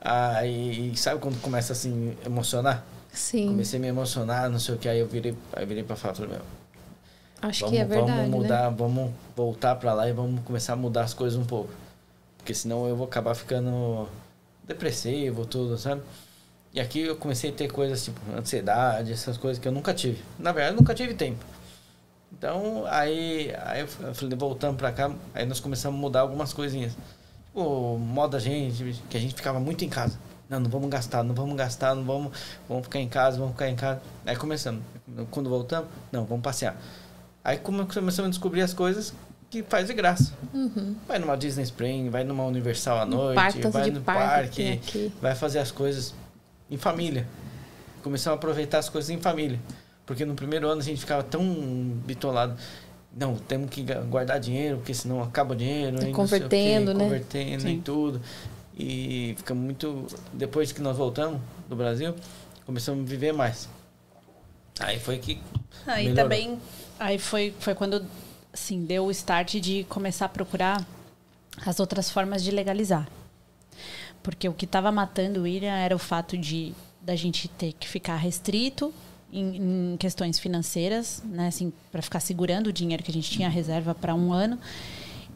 Aí, 0.00 0.96
sabe 0.96 1.20
quando 1.20 1.40
começa 1.40 1.72
assim, 1.72 2.16
emocionar? 2.26 2.84
Sim. 3.12 3.48
Comecei 3.48 3.78
a 3.78 3.82
me 3.82 3.88
emocionar, 3.88 4.50
não 4.50 4.58
sei 4.58 4.74
o 4.74 4.78
que, 4.78 4.88
aí 4.88 4.98
eu 4.98 5.06
virei, 5.06 5.36
aí 5.52 5.66
virei 5.66 5.84
pra 5.84 5.94
falar, 5.94 6.14
falei, 6.14 6.30
meu, 6.32 6.40
Acho 7.42 7.60
vamos, 7.60 7.76
que 7.76 7.82
é 7.82 7.84
verdade, 7.84 8.10
vamos 8.10 8.30
né? 8.30 8.36
mudar, 8.36 8.68
vamos 8.70 9.10
voltar 9.36 9.76
pra 9.76 9.92
lá 9.92 10.08
e 10.08 10.12
vamos 10.12 10.42
começar 10.44 10.72
a 10.72 10.76
mudar 10.76 11.02
as 11.02 11.12
coisas 11.12 11.38
um 11.38 11.44
pouco. 11.44 11.70
Porque 12.38 12.54
senão 12.54 12.88
eu 12.88 12.96
vou 12.96 13.06
acabar 13.06 13.34
ficando 13.34 14.08
depressivo, 14.64 15.44
tudo, 15.44 15.76
sabe? 15.76 16.02
E 16.74 16.80
aqui 16.80 17.00
eu 17.00 17.16
comecei 17.16 17.50
a 17.50 17.52
ter 17.52 17.70
coisas 17.70 18.02
tipo 18.04 18.18
ansiedade, 18.36 19.12
essas 19.12 19.36
coisas 19.36 19.60
que 19.60 19.68
eu 19.68 19.72
nunca 19.72 19.92
tive. 19.92 20.22
Na 20.38 20.52
verdade, 20.52 20.74
eu 20.74 20.80
nunca 20.80 20.94
tive 20.94 21.14
tempo. 21.14 21.44
Então, 22.32 22.84
aí, 22.88 23.54
aí 23.64 23.82
eu 23.82 24.14
falei, 24.14 24.36
voltando 24.38 24.76
pra 24.76 24.90
cá, 24.90 25.10
aí 25.34 25.44
nós 25.44 25.60
começamos 25.60 25.98
a 25.98 26.00
mudar 26.00 26.20
algumas 26.20 26.52
coisinhas. 26.52 26.96
Tipo, 27.46 27.98
moda 27.98 28.40
gente, 28.40 28.98
que 29.10 29.16
a 29.16 29.20
gente 29.20 29.34
ficava 29.34 29.60
muito 29.60 29.84
em 29.84 29.88
casa. 29.88 30.18
Não, 30.48 30.58
não 30.60 30.70
vamos 30.70 30.88
gastar, 30.88 31.22
não 31.22 31.34
vamos 31.34 31.56
gastar, 31.56 31.94
não 31.94 32.04
vamos, 32.04 32.32
vamos 32.68 32.84
ficar 32.84 33.00
em 33.00 33.08
casa, 33.08 33.36
vamos 33.38 33.52
ficar 33.52 33.68
em 33.68 33.76
casa. 33.76 34.00
Aí 34.24 34.34
começamos. 34.36 34.82
Quando 35.30 35.50
voltamos, 35.50 35.88
não, 36.10 36.24
vamos 36.24 36.42
passear. 36.42 36.76
Aí 37.44 37.58
come- 37.58 37.84
começamos 37.84 38.28
a 38.28 38.30
descobrir 38.30 38.62
as 38.62 38.72
coisas 38.72 39.12
que 39.50 39.62
faz 39.62 39.86
de 39.86 39.94
graça. 39.94 40.32
Vai 41.06 41.18
numa 41.18 41.36
Disney 41.36 41.64
Spring, 41.64 42.08
vai 42.08 42.24
numa 42.24 42.44
Universal 42.44 42.98
à 43.00 43.06
noite, 43.06 43.34
vai 43.70 43.82
no 43.90 44.00
parque 44.00 44.62
vai 45.20 45.34
fazer 45.34 45.58
as 45.58 45.70
coisas 45.70 46.14
em 46.72 46.78
família. 46.78 47.28
Começamos 48.02 48.34
a 48.34 48.38
aproveitar 48.38 48.78
as 48.78 48.88
coisas 48.88 49.10
em 49.10 49.20
família. 49.20 49.60
Porque 50.06 50.24
no 50.24 50.34
primeiro 50.34 50.68
ano 50.68 50.80
a 50.80 50.84
gente 50.84 51.00
ficava 51.00 51.22
tão 51.22 51.44
bitolado. 52.04 52.56
Não, 53.14 53.36
temos 53.36 53.70
que 53.70 53.84
guardar 54.08 54.40
dinheiro, 54.40 54.78
porque 54.78 54.94
senão 54.94 55.22
acaba 55.22 55.52
o 55.52 55.56
dinheiro. 55.56 55.90
E 55.90 55.92
não 55.92 56.00
sei 56.00 56.02
o 56.02 56.06
quê, 56.06 56.16
convertendo, 56.16 56.94
né? 56.94 57.04
Convertendo 57.04 57.68
e 57.68 57.80
tudo. 57.80 58.20
E 58.76 59.34
ficamos 59.36 59.62
muito. 59.62 60.06
Depois 60.32 60.72
que 60.72 60.80
nós 60.80 60.96
voltamos 60.96 61.40
do 61.68 61.76
Brasil, 61.76 62.14
começamos 62.64 63.06
a 63.06 63.08
viver 63.08 63.32
mais. 63.32 63.68
Aí 64.80 64.98
foi 64.98 65.18
que. 65.18 65.40
Aí 65.86 66.08
Melhorou. 66.08 66.24
também. 66.24 66.58
Aí 66.98 67.18
foi, 67.18 67.54
foi 67.60 67.74
quando 67.74 68.04
assim, 68.52 68.84
deu 68.84 69.04
o 69.04 69.10
start 69.10 69.56
de 69.56 69.84
começar 69.84 70.26
a 70.26 70.28
procurar 70.28 70.84
as 71.66 71.78
outras 71.80 72.10
formas 72.10 72.42
de 72.42 72.50
legalizar. 72.50 73.06
Porque 74.22 74.48
o 74.48 74.52
que 74.52 74.64
estava 74.64 74.92
matando 74.92 75.40
o 75.40 75.42
William 75.44 75.74
era 75.74 75.94
o 75.94 75.98
fato 75.98 76.36
de 76.36 76.74
da 77.00 77.16
gente 77.16 77.48
ter 77.48 77.72
que 77.72 77.88
ficar 77.88 78.16
restrito 78.16 78.94
em, 79.32 79.92
em 79.92 79.96
questões 79.96 80.38
financeiras, 80.38 81.22
né, 81.24 81.48
assim, 81.48 81.72
para 81.90 82.00
ficar 82.00 82.20
segurando 82.20 82.68
o 82.68 82.72
dinheiro 82.72 83.02
que 83.02 83.10
a 83.10 83.14
gente 83.14 83.30
tinha 83.30 83.48
reserva 83.48 83.94
para 83.94 84.14
um 84.14 84.32
ano. 84.32 84.58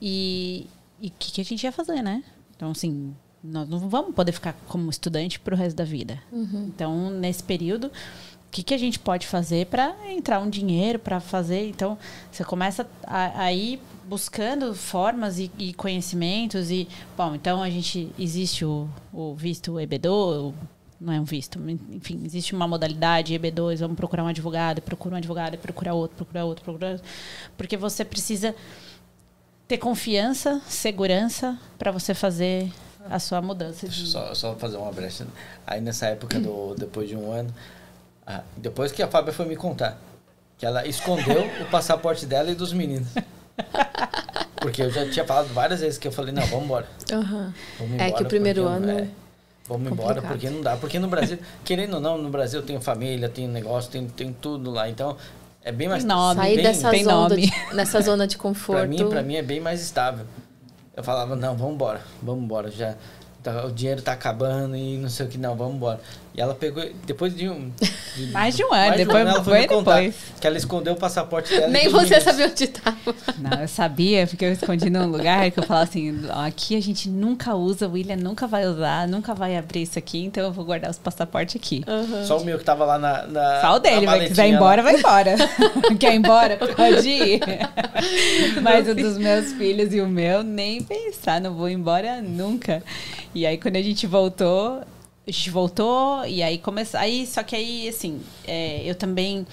E 0.00 0.66
o 1.00 1.10
que, 1.18 1.32
que 1.32 1.40
a 1.40 1.44
gente 1.44 1.64
ia 1.64 1.72
fazer, 1.72 2.02
né? 2.02 2.22
Então, 2.54 2.70
assim, 2.70 3.14
nós 3.42 3.68
não 3.68 3.88
vamos 3.88 4.14
poder 4.14 4.32
ficar 4.32 4.52
como 4.68 4.90
estudante 4.90 5.40
para 5.40 5.54
o 5.54 5.56
resto 5.56 5.76
da 5.76 5.84
vida. 5.84 6.22
Então, 6.66 7.10
nesse 7.10 7.42
período, 7.42 7.86
o 7.86 8.50
que, 8.50 8.62
que 8.62 8.74
a 8.74 8.78
gente 8.78 8.98
pode 8.98 9.26
fazer 9.26 9.66
para 9.66 9.94
entrar 10.10 10.40
um 10.40 10.48
dinheiro, 10.48 10.98
para 10.98 11.20
fazer? 11.20 11.68
Então, 11.68 11.98
você 12.30 12.44
começa 12.44 12.86
a, 13.04 13.44
a 13.44 13.52
ir 13.52 13.80
buscando 14.08 14.74
formas 14.74 15.38
e, 15.38 15.50
e 15.58 15.72
conhecimentos 15.74 16.70
e, 16.70 16.88
bom, 17.16 17.34
então 17.34 17.62
a 17.62 17.68
gente 17.70 18.10
existe 18.18 18.64
o, 18.64 18.88
o 19.12 19.34
visto 19.34 19.72
EB2, 19.74 20.06
o- 20.50 20.54
não 20.98 21.12
é 21.12 21.20
um 21.20 21.24
visto, 21.24 21.58
enfim, 21.90 22.22
existe 22.24 22.54
uma 22.54 22.66
modalidade 22.66 23.34
EB2, 23.34 23.78
vamos 23.78 23.96
procurar 23.96 24.24
um 24.24 24.28
advogado, 24.28 24.80
procura 24.80 25.14
um 25.14 25.18
advogado, 25.18 25.58
procura 25.58 25.92
outro, 25.92 26.16
procura 26.16 26.44
outro, 26.44 26.64
procura 26.64 26.90
outro, 26.92 27.04
porque 27.56 27.76
você 27.76 28.04
precisa 28.04 28.54
ter 29.68 29.76
confiança, 29.78 30.60
segurança 30.68 31.58
para 31.76 31.90
você 31.90 32.14
fazer 32.14 32.72
a 33.10 33.18
sua 33.18 33.42
mudança 33.42 33.86
de 33.88 34.06
Só, 34.06 34.34
só 34.34 34.54
fazer 34.54 34.76
uma 34.78 34.90
brecha. 34.90 35.26
Aí 35.66 35.80
nessa 35.80 36.06
época, 36.06 36.40
do, 36.40 36.74
depois 36.76 37.08
de 37.08 37.16
um 37.16 37.30
ano, 37.30 37.52
ah, 38.26 38.42
depois 38.56 38.90
que 38.90 39.02
a 39.02 39.08
Fábia 39.08 39.32
foi 39.32 39.44
me 39.46 39.54
contar, 39.56 39.98
que 40.56 40.64
ela 40.64 40.86
escondeu 40.86 41.44
o 41.62 41.70
passaporte 41.70 42.24
dela 42.24 42.50
e 42.50 42.54
dos 42.54 42.72
meninos. 42.72 43.08
Porque 44.60 44.82
eu 44.82 44.90
já 44.90 45.08
tinha 45.08 45.24
falado 45.24 45.46
várias 45.52 45.80
vezes 45.80 45.98
que 45.98 46.08
eu 46.08 46.12
falei, 46.12 46.32
não, 46.32 46.42
vamos 46.46 46.64
embora. 46.64 46.86
Aham. 47.12 47.52
Vamos 47.78 47.94
É 47.94 47.96
que 47.98 48.04
embora, 48.08 48.24
o 48.24 48.26
primeiro 48.28 48.62
porque- 48.62 48.76
ano 48.76 48.90
é, 48.90 49.08
vamos 49.68 49.92
embora, 49.92 50.08
complicado. 50.14 50.32
porque 50.32 50.50
não 50.50 50.60
dá. 50.62 50.76
Porque 50.76 50.98
no 50.98 51.08
Brasil, 51.08 51.38
querendo 51.64 51.94
ou 51.94 52.00
não, 52.00 52.18
no 52.18 52.28
Brasil 52.30 52.62
tem 52.62 52.80
família, 52.80 53.28
tem 53.28 53.46
negócio, 53.46 53.90
tem, 53.90 54.06
tem 54.08 54.32
tudo 54.32 54.70
lá. 54.70 54.88
Então, 54.88 55.16
é 55.62 55.70
bem 55.70 55.88
mais... 55.88 56.04
Nome. 56.04 56.40
Sair 56.40 56.56
bem, 56.56 56.64
dessa 56.64 56.90
tem 56.90 57.04
zona 57.04 57.28
nome. 57.28 57.46
de, 57.46 57.74
nessa 57.74 58.00
zona 58.00 58.26
de 58.26 58.36
conforto. 58.38 58.78
Pra 58.80 58.88
mim, 58.88 59.08
pra 59.08 59.22
mim 59.22 59.36
é 59.36 59.42
bem 59.42 59.60
mais 59.60 59.80
estável. 59.80 60.26
Eu 60.96 61.04
falava, 61.04 61.36
não, 61.36 61.56
vamos 61.56 61.74
embora, 61.74 62.00
vamos 62.22 62.42
embora. 62.42 62.70
Já, 62.70 62.94
tá- 63.42 63.66
o 63.66 63.70
dinheiro 63.70 64.00
tá 64.02 64.12
acabando 64.12 64.74
e 64.74 64.96
não 64.96 65.08
sei 65.10 65.26
o 65.26 65.28
que, 65.28 65.38
não, 65.38 65.54
vamos 65.54 65.76
embora. 65.76 66.00
E 66.36 66.40
ela 66.40 66.54
pegou, 66.54 66.84
depois 67.06 67.34
de 67.34 67.48
um... 67.48 67.70
de- 68.14 68.26
Mais 68.30 68.54
de 68.54 68.62
um 68.62 68.70
ano, 68.72 68.88
mais 68.88 68.92
de 69.00 69.04
depois- 69.06 69.20
ela 69.26 69.34
foi 69.42 69.52
foi 69.54 69.60
me 69.62 69.66
contar 69.68 69.94
depois. 69.96 70.14
Que 70.38 70.46
ela 70.46 70.56
escondeu 70.58 70.92
o 70.92 70.96
passaporte 70.96 71.48
dela. 71.48 71.68
Nem 71.68 71.88
você 71.88 72.04
meninos. 72.16 72.24
sabia 72.24 72.46
onde 72.46 72.64
estava. 72.64 72.96
Não, 73.38 73.60
eu 73.62 73.68
sabia, 73.68 74.26
porque 74.26 74.44
eu 74.44 74.52
escondi 74.52 74.90
num 74.90 75.06
lugar 75.06 75.50
que 75.50 75.58
eu 75.58 75.64
falava 75.64 75.84
assim, 75.88 76.14
aqui 76.44 76.76
a 76.76 76.82
gente 76.82 77.08
nunca 77.08 77.54
usa, 77.54 77.88
o 77.88 77.92
William 77.92 78.16
nunca 78.16 78.46
vai 78.46 78.66
usar, 78.66 79.08
nunca 79.08 79.34
vai 79.34 79.56
abrir 79.56 79.82
isso 79.82 79.98
aqui, 79.98 80.24
então 80.24 80.44
eu 80.44 80.52
vou 80.52 80.64
guardar 80.66 80.90
os 80.90 80.98
passaportes 80.98 81.56
aqui. 81.56 81.82
Só 82.26 82.36
o 82.38 82.44
meu 82.44 82.58
que 82.58 82.64
tava 82.64 82.84
lá 82.84 82.98
na. 82.98 83.26
na 83.26 83.60
Só 83.62 83.76
o 83.76 83.78
dele, 83.78 84.04
vai 84.04 84.26
quiser 84.28 84.46
ir 84.48 84.52
embora, 84.54 84.82
lá. 84.82 84.90
vai 84.90 84.98
embora. 84.98 85.34
Quer 85.98 86.12
ir 86.12 86.16
embora? 86.16 86.58
Pode 86.58 87.08
ir. 87.08 87.40
Mas 88.62 88.86
o 88.88 88.94
dos 88.94 89.16
meus 89.16 89.52
filhos 89.52 89.92
e 89.94 90.00
o 90.02 90.06
meu, 90.06 90.42
nem 90.42 90.82
pensar, 90.82 91.40
não 91.40 91.54
vou 91.54 91.68
embora 91.68 92.20
nunca. 92.20 92.82
E 93.34 93.46
aí, 93.46 93.56
quando 93.56 93.76
a 93.76 93.82
gente 93.82 94.06
voltou, 94.06 94.82
a 95.26 95.30
gente 95.30 95.50
voltou, 95.50 96.24
e 96.26 96.42
aí 96.42 96.58
começou. 96.58 97.00
Aí, 97.00 97.26
só 97.26 97.42
que 97.42 97.56
aí, 97.56 97.88
assim, 97.88 98.20
é, 98.46 98.82
eu 98.84 98.94
também. 98.94 99.46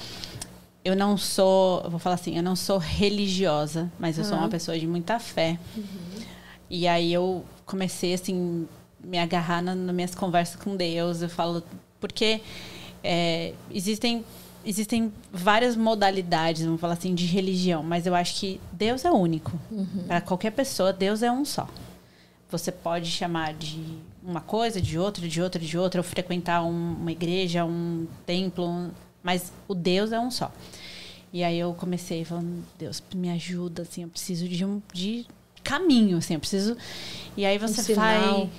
Eu 0.86 0.96
não 0.98 1.18
sou, 1.18 1.82
eu 1.84 1.90
vou 1.90 2.00
falar 2.00 2.16
assim, 2.16 2.36
eu 2.36 2.44
não 2.44 2.56
sou 2.58 2.78
religiosa, 2.78 3.90
mas 3.98 4.18
eu 4.18 4.26
sou 4.26 4.38
uma 4.38 4.50
pessoa 4.50 4.78
de 4.78 4.86
muita 4.86 5.18
fé. 5.18 5.58
E 6.70 6.88
aí 6.88 7.14
eu 7.14 7.46
comecei, 7.66 8.14
assim, 8.14 8.68
me 9.02 9.18
agarrar 9.18 9.62
na- 9.62 9.76
nas 9.76 9.96
minhas 9.96 10.14
conversas 10.14 10.58
com 10.62 10.76
Deus. 10.76 11.22
Eu 11.22 11.30
falo, 11.30 11.64
porque 12.02 12.42
é, 13.02 13.54
existem, 13.72 14.26
existem 14.66 15.12
várias 15.32 15.76
modalidades, 15.78 16.66
vamos 16.66 16.82
falar 16.82 16.94
assim, 16.94 17.16
de 17.16 17.26
religião, 17.28 17.82
mas 17.82 18.06
eu 18.06 18.14
acho 18.14 18.36
que 18.40 18.60
Deus 18.72 19.06
é 19.06 19.12
único. 19.12 19.58
Para 20.08 20.20
qualquer 20.20 20.52
pessoa, 20.52 20.92
Deus 20.92 21.24
é 21.24 21.32
um 21.32 21.46
só. 21.46 21.68
Você 22.52 22.72
pode 22.74 23.10
chamar 23.10 23.54
de 23.54 23.80
uma 24.26 24.42
coisa, 24.42 24.80
de 24.82 24.98
outra, 24.98 25.28
de 25.28 25.42
outra, 25.42 25.60
de 25.62 25.78
outra, 25.78 26.00
ou 26.00 26.04
frequentar 26.04 26.64
um- 26.64 26.94
uma 26.94 27.12
igreja, 27.12 27.66
um 27.66 28.08
templo, 28.26 28.66
um- 28.68 28.92
mas 29.22 29.52
o 29.68 29.76
Deus 29.76 30.12
é 30.12 30.20
um 30.20 30.32
só. 30.32 30.52
E 31.32 31.44
aí 31.44 31.58
eu 31.60 31.74
comecei 31.74 32.24
falando, 32.24 32.64
Deus, 32.78 33.02
me 33.16 33.30
ajuda, 33.32 33.82
assim, 33.82 34.04
eu 34.04 34.08
preciso 34.10 34.48
de 34.48 34.64
um 34.64 34.82
de 34.94 35.26
caminho, 35.64 36.18
assim, 36.18 36.36
eu 36.36 36.40
preciso. 36.40 36.78
E 37.36 37.46
aí 37.46 37.58
você 37.58 37.82
sinal. 37.82 38.02
vai. 38.42 38.50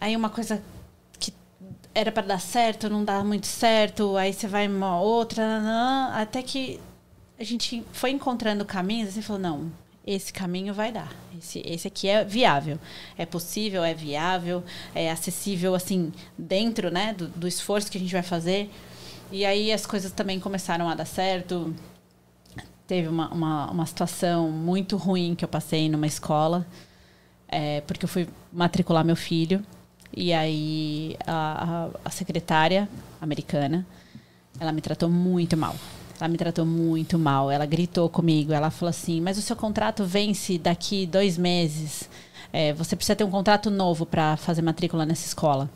Aí 0.00 0.16
uma 0.16 0.28
coisa 0.28 0.62
que 1.18 1.32
era 1.94 2.12
para 2.12 2.26
dar 2.26 2.40
certo, 2.40 2.90
não 2.90 3.04
dá 3.04 3.22
muito 3.24 3.46
certo, 3.46 4.16
aí 4.16 4.32
você 4.32 4.46
vai 4.46 4.66
uma 4.68 5.00
outra, 5.00 5.42
até 6.14 6.42
que 6.42 6.78
a 7.38 7.44
gente 7.44 7.82
foi 7.92 8.10
encontrando 8.10 8.64
caminhos, 8.64 9.08
assim, 9.10 9.22
falou, 9.22 9.40
não, 9.42 9.72
esse 10.06 10.32
caminho 10.32 10.74
vai 10.74 10.90
dar. 10.90 11.12
Esse, 11.38 11.62
esse 11.64 11.86
aqui 11.86 12.08
é 12.08 12.24
viável. 12.24 12.78
É 13.16 13.24
possível, 13.24 13.84
é 13.84 13.94
viável, 13.94 14.64
é 14.94 15.10
acessível, 15.10 15.74
assim, 15.74 16.12
dentro, 16.36 16.90
né, 16.90 17.14
do, 17.14 17.28
do 17.28 17.46
esforço 17.46 17.90
que 17.90 17.98
a 17.98 18.00
gente 18.00 18.12
vai 18.12 18.22
fazer. 18.22 18.70
E 19.30 19.44
aí 19.44 19.72
as 19.72 19.86
coisas 19.86 20.12
também 20.12 20.40
começaram 20.40 20.88
a 20.88 20.94
dar 20.94 21.06
certo. 21.06 21.74
Teve 22.86 23.08
uma, 23.08 23.28
uma, 23.32 23.70
uma 23.70 23.86
situação 23.86 24.50
muito 24.50 24.96
ruim 24.96 25.34
que 25.34 25.44
eu 25.44 25.48
passei 25.48 25.88
numa 25.88 26.06
escola, 26.06 26.66
é, 27.48 27.80
porque 27.82 28.04
eu 28.04 28.08
fui 28.08 28.28
matricular 28.52 29.04
meu 29.04 29.16
filho. 29.16 29.64
E 30.14 30.32
aí 30.32 31.16
a, 31.26 31.86
a, 31.86 31.90
a 32.04 32.10
secretária 32.10 32.88
americana, 33.20 33.86
ela 34.60 34.72
me 34.72 34.82
tratou 34.82 35.08
muito 35.08 35.56
mal. 35.56 35.74
Ela 36.22 36.28
me 36.28 36.38
tratou 36.38 36.64
muito 36.64 37.18
mal. 37.18 37.50
Ela 37.50 37.66
gritou 37.66 38.08
comigo. 38.08 38.52
Ela 38.52 38.70
falou 38.70 38.90
assim: 38.90 39.20
Mas 39.20 39.36
o 39.38 39.42
seu 39.42 39.56
contrato 39.56 40.04
vence 40.04 40.56
daqui 40.56 41.04
dois 41.04 41.36
meses. 41.36 42.08
É, 42.52 42.72
você 42.72 42.94
precisa 42.94 43.16
ter 43.16 43.24
um 43.24 43.30
contrato 43.30 43.68
novo 43.70 44.06
para 44.06 44.36
fazer 44.36 44.62
matrícula 44.62 45.04
nessa 45.04 45.26
escola. 45.26 45.68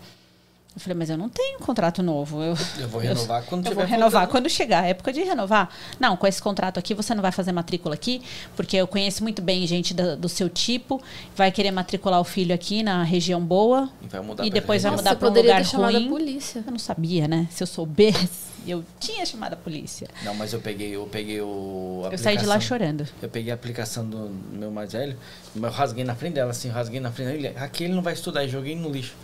Eu 0.76 0.80
falei: 0.80 0.98
Mas 0.98 1.08
eu 1.08 1.16
não 1.16 1.28
tenho 1.30 1.56
um 1.58 1.62
contrato 1.62 2.02
novo. 2.02 2.42
Eu, 2.42 2.54
Eu 2.78 2.86
vou 2.88 3.00
renovar 3.00 3.42
quando 3.44 3.64
eu 3.64 3.70
tiver 3.70 3.82
vou 3.82 3.90
renovar 3.90 4.10
voltando. 4.26 4.30
quando 4.30 4.50
chegar 4.50 4.82
a 4.82 4.86
época 4.86 5.10
de 5.10 5.22
renovar. 5.22 5.70
Não, 5.98 6.16
com 6.18 6.26
esse 6.26 6.40
contrato 6.42 6.78
aqui 6.78 6.92
você 6.94 7.14
não 7.14 7.22
vai 7.22 7.32
fazer 7.32 7.50
matrícula 7.50 7.94
aqui, 7.94 8.20
porque 8.54 8.76
eu 8.76 8.86
conheço 8.86 9.22
muito 9.22 9.40
bem 9.40 9.66
gente 9.66 9.94
da- 9.94 10.14
do, 10.14 10.28
seu 10.28 10.50
tipo, 10.50 11.02
vai 11.34 11.50
querer 11.50 11.70
matricular 11.70 12.20
o 12.20 12.24
filho 12.24 12.54
aqui 12.54 12.82
na 12.82 13.02
região 13.02 13.40
boa 13.40 13.88
E 14.02 14.06
vai 14.08 14.20
mudar 14.20 14.44
e 14.46 14.50
depois 14.50 14.82
vai 14.82 14.92
mudar 14.92 15.16
para 15.16 15.30
um 15.30 15.32
lugar 15.32 15.62
ruim. 15.62 16.06
a 16.06 16.08
polícia. 16.10 16.62
Eu 16.66 16.70
não 16.72 16.78
sabia, 16.78 17.26
né? 17.26 17.48
Se 17.50 17.62
eu 17.62 17.66
soubesse, 17.66 18.28
eu 18.68 18.84
tinha 19.00 19.24
chamado 19.24 19.54
a 19.54 19.56
polícia. 19.56 20.08
Não, 20.22 20.34
mas 20.34 20.52
eu 20.52 20.60
peguei, 20.60 20.94
eu 20.94 21.06
peguei 21.10 21.40
o. 21.40 22.02
a 22.06 22.12
Eu 22.12 22.18
saí 22.18 22.36
de 22.36 22.44
lá 22.44 22.56
aplicação. 22.56 22.60
chorando. 22.78 23.08
Eu 23.22 23.30
peguei 23.30 23.50
a 23.50 23.54
aplicação 23.54 24.04
do 24.06 24.28
meu 24.52 24.70
mais 24.70 24.92
velho, 24.92 25.16
mas 25.54 25.72
eu 25.72 25.78
rasguei 25.78 26.04
na 26.04 26.14
frente 26.14 26.34
dela, 26.34 26.50
assim, 26.50 26.68
rasguei 26.68 27.00
na 27.00 27.10
frente 27.10 27.40
dele. 27.40 27.54
Aqui 27.56 27.84
ele 27.84 27.94
não 27.94 28.02
vai 28.02 28.12
estudar, 28.12 28.46
joguei 28.46 28.76
no 28.76 28.90
lixo. 28.90 29.14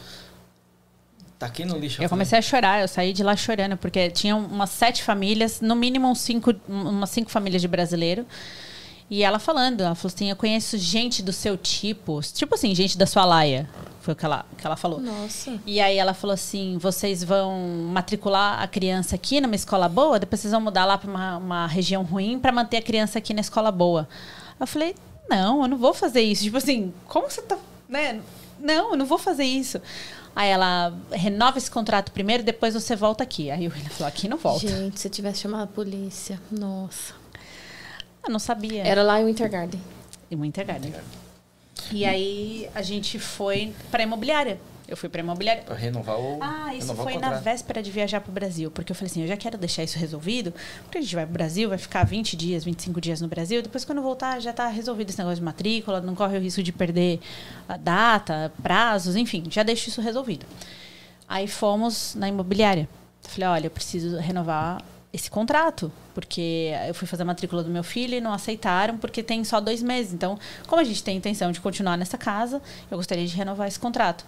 Taquei 1.43 1.67
no 1.67 1.77
lixo. 1.77 2.01
Eu 2.01 2.09
comecei 2.09 2.39
a 2.39 2.43
chorar, 2.43 2.83
eu 2.83 2.87
saí 2.87 3.13
de 3.13 3.25
lá 3.25 3.35
chorando, 3.35 3.77
porque 3.77 4.09
tinham 4.11 4.39
umas 4.39 4.71
sete 4.71 5.03
famílias, 5.03 5.61
no 5.61 5.75
mínimo 5.75 6.09
uns 6.09 6.21
cinco, 6.21 6.55
umas 6.69 7.11
cinco 7.11 7.33
famílias 7.33 7.61
de 7.61 7.67
brasileiro. 7.67 8.25
E 9.11 9.25
ela 9.25 9.41
falando, 9.41 9.81
ela 9.81 9.97
falou 9.97 10.15
assim: 10.15 10.31
Eu 10.31 10.37
conheço 10.37 10.79
gente 10.79 11.21
do 11.21 11.33
seu 11.33 11.57
tipo, 11.57 12.21
tipo 12.33 12.55
assim, 12.55 12.73
gente 12.77 12.97
da 12.97 13.07
sua 13.07 13.25
laia. 13.25 13.69
Foi 14.03 14.15
o 14.15 14.17
que 14.17 14.25
ela, 14.25 14.47
que 14.57 14.65
ela 14.65 14.77
falou. 14.77 15.01
Nossa. 15.01 15.59
E 15.67 15.81
aí 15.81 15.99
ela 15.99 16.15
falou 16.15 16.33
assim: 16.33 16.79
vocês 16.79 17.25
vão 17.25 17.59
matricular 17.91 18.63
a 18.63 18.69
criança 18.69 19.17
aqui 19.17 19.41
numa 19.41 19.57
escola 19.57 19.89
boa, 19.89 20.21
depois 20.21 20.41
vocês 20.41 20.53
vão 20.53 20.61
mudar 20.61 20.85
lá 20.85 20.97
para 20.97 21.11
uma, 21.11 21.39
uma 21.39 21.67
região 21.67 22.05
ruim 22.05 22.39
para 22.39 22.53
manter 22.53 22.77
a 22.77 22.83
criança 22.83 23.19
aqui 23.19 23.35
na 23.35 23.41
escola 23.41 23.73
boa. 23.73 24.09
Eu 24.61 24.67
falei: 24.69 24.95
não, 25.29 25.63
eu 25.63 25.69
não 25.69 25.77
vou 25.77 25.93
fazer 25.93 26.21
isso. 26.21 26.45
Tipo 26.45 26.59
assim, 26.59 26.95
como 27.09 27.29
você 27.29 27.43
tá. 27.43 27.59
Né? 27.89 28.21
Não, 28.61 28.93
eu 28.93 28.97
não 28.97 29.07
vou 29.07 29.19
fazer 29.19 29.45
isso. 29.45 29.81
Aí 30.35 30.49
ela 30.49 30.97
renova 31.11 31.59
esse 31.59 31.71
contrato 31.71 32.11
primeiro, 32.13 32.43
depois 32.43 32.75
você 32.75 32.97
volta 32.97 33.23
aqui. 33.23 33.51
Aí 33.51 33.69
o 33.69 33.71
William 33.71 33.91
falou: 33.91 34.09
aqui 34.09 34.29
não 34.29 34.39
volta. 34.39 34.67
Gente, 34.67 35.01
se 35.01 35.09
eu 35.09 35.13
tivesse 35.13 35.41
chamado 35.41 35.65
a 35.65 35.67
polícia. 35.67 36.41
Nossa. 36.51 37.15
Eu 38.25 38.33
não 38.33 38.39
sabia. 38.39 38.83
Era 38.83 39.03
lá 39.03 39.21
em 39.21 39.27
Winter 39.27 39.51
Garden. 39.51 39.81
Em 40.31 40.37
Winter 40.37 40.67
Garden. 40.67 40.95
E 41.91 42.05
aí 42.05 42.71
a 42.75 42.83
gente 42.83 43.19
foi 43.19 43.75
pra 43.91 44.03
imobiliária. 44.03 44.59
Eu 44.93 44.97
fui 44.99 45.09
pra 45.09 45.23
imobiliária. 45.23 45.63
Pra 45.63 45.75
renovar 45.75 46.21
o. 46.21 46.37
Ah, 46.39 46.75
isso 46.75 46.93
o 46.93 46.97
foi 46.97 47.17
na 47.17 47.31
véspera 47.31 47.83
de 47.83 47.91
viajar 47.91 48.21
pro 48.21 48.31
Brasil. 48.31 48.71
Porque 48.71 48.93
eu 48.93 48.95
falei 48.95 49.11
assim, 49.11 49.23
eu 49.23 49.27
já 49.27 49.39
quero 49.39 49.57
deixar 49.57 49.83
isso 49.83 49.99
resolvido. 49.99 50.53
Porque 50.83 50.99
a 50.99 51.01
gente 51.01 51.15
vai 51.15 51.25
pro 51.25 51.33
Brasil, 51.33 51.71
vai 51.71 51.79
ficar 51.79 52.05
20 52.05 52.37
dias, 52.37 52.63
25 52.63 53.01
dias 53.01 53.19
no 53.23 53.27
Brasil. 53.27 53.63
Depois, 53.63 53.87
quando 53.87 54.03
voltar, 54.03 54.39
já 54.39 54.53
tá 54.53 54.69
resolvido 54.69 55.09
esse 55.09 55.17
negócio 55.17 55.37
de 55.39 55.43
matrícula. 55.43 56.03
Não 56.03 56.15
corre 56.15 56.37
o 56.37 56.41
risco 56.43 56.63
de 56.63 56.73
perder 56.73 57.21
a 57.67 57.79
data, 57.79 58.53
prazos, 58.63 59.17
enfim. 59.17 59.45
Já 59.49 59.63
deixo 59.63 59.89
isso 59.89 60.03
resolvido. 60.03 60.45
Aí 61.27 61.49
fomos 61.49 62.15
na 62.15 62.29
imobiliária. 62.29 62.87
Eu 63.25 63.31
falei, 63.31 63.49
olha, 63.49 63.67
eu 63.69 63.71
preciso 63.71 64.19
renovar 64.19 64.85
esse 65.11 65.31
contrato. 65.31 65.91
Porque 66.13 66.73
eu 66.87 66.95
fui 66.95 67.09
fazer 67.09 67.23
a 67.23 67.25
matrícula 67.25 67.65
do 67.65 67.71
meu 67.71 67.83
filho 67.83 68.15
e 68.15 68.21
não 68.21 68.35
aceitaram, 68.35 68.99
porque 68.99 69.23
tem 69.23 69.43
só 69.43 69.59
dois 69.59 69.83
meses. 69.83 70.13
Então, 70.13 70.39
como 70.67 70.83
a 70.83 70.85
gente 70.85 71.03
tem 71.03 71.17
intenção 71.17 71.51
de 71.51 71.63
continuar 71.63 71.97
nessa 71.97 72.19
casa, 72.19 72.61
eu 72.91 72.99
gostaria 72.99 73.27
de 73.27 73.35
renovar 73.35 73.67
esse 73.67 73.81
contrato. 73.81 74.27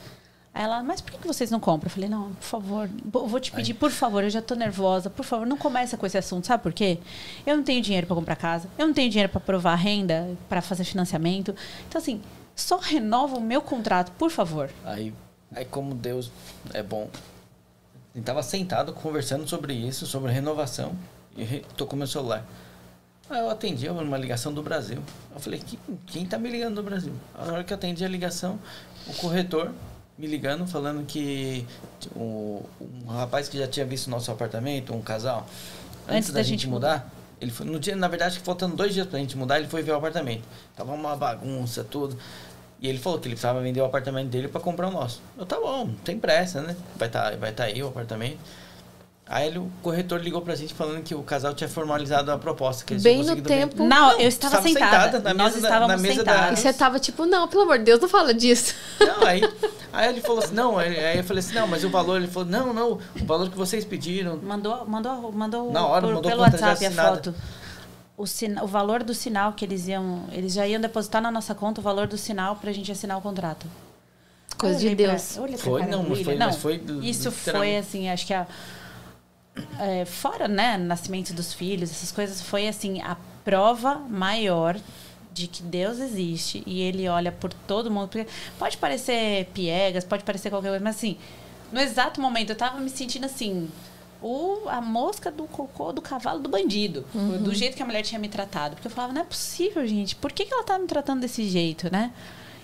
Ela, 0.55 0.83
mas 0.85 1.01
por 1.01 1.13
que 1.15 1.27
vocês 1.27 1.51
não 1.51 1.59
compram? 1.59 1.89
Eu 1.89 1.91
falei, 1.91 2.09
não, 2.09 2.33
por 2.35 2.45
favor, 2.45 2.89
eu 3.13 3.27
vou 3.27 3.41
te 3.41 3.51
pedir, 3.51 3.75
por 3.75 3.91
favor, 3.91 4.23
eu 4.23 4.31
já 4.31 4.41
tô 4.41 4.55
nervosa, 4.55 5.11
por 5.11 5.25
favor, 5.25 5.45
não 5.47 5.57
começa 5.57 5.97
com 5.97 6.07
esse 6.07 6.17
assunto, 6.17 6.47
sabe 6.47 6.63
por 6.63 6.73
quê? 6.73 6.99
Eu 7.45 7.57
não 7.57 7.65
tenho 7.65 7.83
dinheiro 7.83 8.07
para 8.07 8.15
comprar 8.15 8.37
casa, 8.37 8.69
eu 8.79 8.87
não 8.87 8.95
tenho 8.95 9.11
dinheiro 9.11 9.31
para 9.33 9.41
provar 9.41 9.75
renda, 9.75 10.31
para 10.49 10.63
fazer 10.63 10.85
financiamento. 10.85 11.55
Então, 11.89 12.01
assim, 12.01 12.23
só 12.55 12.77
renova 12.79 13.37
o 13.37 13.41
meu 13.41 13.61
contrato, 13.61 14.13
por 14.13 14.31
favor. 14.31 14.71
Aí, 14.85 15.13
aí, 15.53 15.65
como 15.65 15.93
Deus 15.93 16.31
é 16.73 16.85
bom. 16.85 17.09
Gente 18.15 18.25
tava 18.25 18.43
sentado 18.45 18.93
conversando 18.93 19.49
sobre 19.49 19.75
isso, 19.75 20.07
sobre 20.07 20.31
renovação. 20.31 20.93
E 21.37 21.65
tocou 21.77 21.99
meu 21.99 22.07
celular. 22.07 22.45
Aí 23.29 23.41
eu 23.41 23.51
atendi 23.51 23.89
uma 23.89 24.17
ligação 24.17 24.55
do 24.55 24.63
Brasil. 24.63 24.99
Eu 25.35 25.41
falei, 25.41 25.59
"Que- 25.59 25.79
quem 26.07 26.25
tá 26.25 26.39
me 26.39 26.49
ligando 26.49 26.77
do 26.77 26.83
Brasil? 26.85 27.13
A 27.35 27.43
hora 27.51 27.65
que 27.65 27.73
eu 27.73 27.77
atendi 27.77 28.05
a 28.05 28.09
ligação, 28.09 28.57
o 29.09 29.15
corretor 29.15 29.73
me 30.17 30.27
ligando, 30.27 30.67
falando 30.67 31.05
que 31.05 31.67
o, 32.15 32.63
um 32.81 33.11
rapaz 33.11 33.49
que 33.49 33.59
já 33.59 33.67
tinha 33.67 33.85
visto 33.85 34.09
nosso 34.09 34.31
apartamento, 34.31 34.95
um 34.95 35.03
casal, 35.03 35.47
antes, 36.07 36.17
Antes 36.17 36.29
da, 36.31 36.35
da 36.35 36.43
gente 36.43 36.61
gente 36.63 36.69
mudar, 36.69 37.11
ele 37.41 37.51
foi, 37.51 37.67
no 37.67 37.79
dia, 37.79 37.97
na 37.97 38.09
verdade, 38.09 38.39
faltando 38.39 38.77
dois 38.77 38.95
dias 38.95 39.07
pra 39.07 39.19
gente 39.19 39.37
mudar, 39.37 39.59
ele 39.59 39.69
foi 39.69 39.83
ver 39.83 39.93
o 39.93 39.97
apartamento. 39.97 40.45
Tava 40.77 40.93
uma 40.93 41.17
bagunça, 41.17 41.85
tudo. 41.85 42.17
E 42.81 42.89
ele 42.89 42.99
falou 42.99 43.19
que 43.19 43.27
ele 43.27 43.35
precisava 43.35 43.61
vender 43.61 43.81
o 43.81 43.85
apartamento 43.85 44.29
dele 44.29 44.49
para 44.49 44.61
comprar 44.61 44.89
o 44.89 44.91
nosso. 44.91 45.21
Eu, 45.37 45.47
tá 45.47 45.59
bom, 45.59 45.87
não 45.87 45.95
tem 45.97 46.19
pressa, 46.19 46.61
né? 46.61 46.77
Vai 46.97 47.09
estar 47.09 47.37
vai 47.37 47.53
tá 47.53 47.65
aí 47.65 47.83
o 47.83 47.89
apartamento. 47.89 48.39
Aí 49.27 49.47
ele, 49.49 49.59
o 49.59 49.71
corretor 49.83 50.21
ligou 50.21 50.43
pra 50.43 50.55
gente 50.55 50.75
falando 50.75 51.03
que 51.03 51.15
o 51.15 51.23
casal 51.23 51.55
tinha 51.55 51.67
formalizado 51.69 52.31
a 52.31 52.37
proposta. 52.37 52.85
Que 52.85 52.93
eles 52.93 53.03
Bem 53.03 53.25
no 53.25 53.37
tempo. 53.41 53.77
vender. 53.79 53.89
Não, 53.89 54.11
Não, 54.13 54.21
eu 54.21 54.29
estava 54.29 54.57
estava 54.57 54.69
sentada. 54.69 55.05
sentada 55.17 55.21
na 55.21 55.35
Nós 55.35 55.55
mesa 55.55 55.61
da- 55.63 55.69
estávamos 55.69 56.03
na 56.03 56.09
mesa 56.09 56.25
da- 56.25 56.53
E 56.53 56.57
você 56.57 56.73
tava 56.75 57.01
tipo, 57.01 57.25
não, 57.25 57.49
pelo 57.49 57.63
amor 57.63 57.79
de 57.79 57.85
Deus, 57.85 58.01
não 58.01 58.09
fala 58.09 58.35
disso. 58.35 58.75
Não, 59.01 59.27
aí, 59.27 59.41
aí 59.95 60.09
ele 60.11 60.21
falou 60.21 60.45
assim, 60.45 60.55
não, 60.55 60.79
aí 60.79 61.17
eu 61.17 61.25
falei 61.25 61.41
assim, 61.41 61.55
não, 61.55 61.67
mas 61.67 61.83
o 61.85 61.89
valor, 61.89 62.19
ele 62.19 62.27
falou, 62.27 62.47
não, 62.49 62.75
não, 62.75 62.93
o 62.93 63.25
valor 63.25 63.49
que 63.49 63.57
vocês 63.57 63.83
pediram. 63.83 64.37
Mandou, 64.43 64.85
mandou, 64.87 65.33
mandou 65.33 65.73
Na 65.73 65.87
hora, 65.87 66.03
por- 66.07 66.15
mandou 66.17 66.31
pelo 66.31 66.43
WhatsApp 66.43 66.85
a 66.85 66.91
foto. 66.91 67.35
O, 68.19 68.27
sina, 68.27 68.63
o 68.63 68.67
valor 68.67 69.03
do 69.03 69.15
sinal 69.15 69.55
que 69.55 69.65
eles 69.65 69.89
iam. 69.89 70.25
Eles 70.33 70.53
já 70.53 70.67
iam 70.69 70.81
depositar 70.81 71.21
na 71.23 71.31
nossa 71.33 71.55
conta 71.55 71.81
o 71.81 71.83
valor 71.85 72.07
do 72.07 72.17
sinal 72.19 72.57
pra 72.57 72.71
gente 72.73 72.93
assinar 72.93 73.17
o 73.19 73.23
contrato. 73.23 73.67
Coisa 74.59 74.79
de 74.79 74.95
Deus. 74.95 75.37
pra 75.37 75.59
Foi, 75.59 75.81
cara 75.81 75.91
não, 75.91 76.03
mas 76.09 76.23
foi- 76.23 76.37
não, 76.37 76.47
mas 76.47 76.57
foi 76.57 76.81
Isso 77.03 77.33
foi 77.33 77.77
assim, 77.79 78.09
acho 78.11 78.27
que 78.27 78.35
a. 78.35 78.47
é, 79.79 80.05
fora, 80.05 80.49
né, 80.49 80.77
nascimento 80.77 81.33
dos 81.33 81.53
filhos, 81.53 81.91
essas 81.91 82.11
coisas, 82.11 82.41
foi 82.41 82.67
assim, 82.69 83.01
a 83.03 83.17
prova 83.45 83.97
maior 84.09 84.77
de 85.33 85.49
que 85.49 85.63
Deus 85.63 85.99
existe 85.99 86.63
e 86.65 86.81
ele 86.81 87.09
olha 87.09 87.33
por 87.33 87.53
todo 87.53 87.91
mundo. 87.91 88.09
Porque 88.09 88.27
pode 88.59 88.77
parecer 88.77 89.47
piegas, 89.53 90.05
pode 90.05 90.23
parecer 90.23 90.49
qualquer 90.49 90.69
coisa, 90.69 90.85
mas 90.85 90.97
assim, 90.97 91.17
no 91.73 91.81
exato 91.81 92.21
momento 92.21 92.51
eu 92.51 92.57
tava 92.57 92.79
me 92.79 92.89
sentindo 92.89 93.27
assim. 93.27 93.69
O, 94.23 94.69
a 94.69 94.81
mosca 94.81 95.31
do 95.31 95.45
cocô 95.45 95.93
do 95.93 96.01
cavalo 96.01 96.41
do 96.41 96.49
bandido. 96.49 97.05
Do 97.43 97.55
jeito 97.55 97.77
que 97.77 97.83
a 97.83 97.87
mulher 97.87 98.03
tinha 98.03 98.19
me 98.19 98.29
tratado. 98.29 98.75
Porque 98.75 98.87
eu 98.87 98.91
falava, 98.91 99.13
não 99.13 99.21
é 99.21 99.25
possível, 99.25 99.87
gente. 99.87 100.17
Por 100.17 100.33
que, 100.33 100.47
que 100.47 100.55
ela 100.55 100.65
tá 100.65 100.79
me 100.79 100.87
tratando 100.87 101.21
desse 101.21 101.47
jeito, 101.47 101.93
né? 101.93 102.11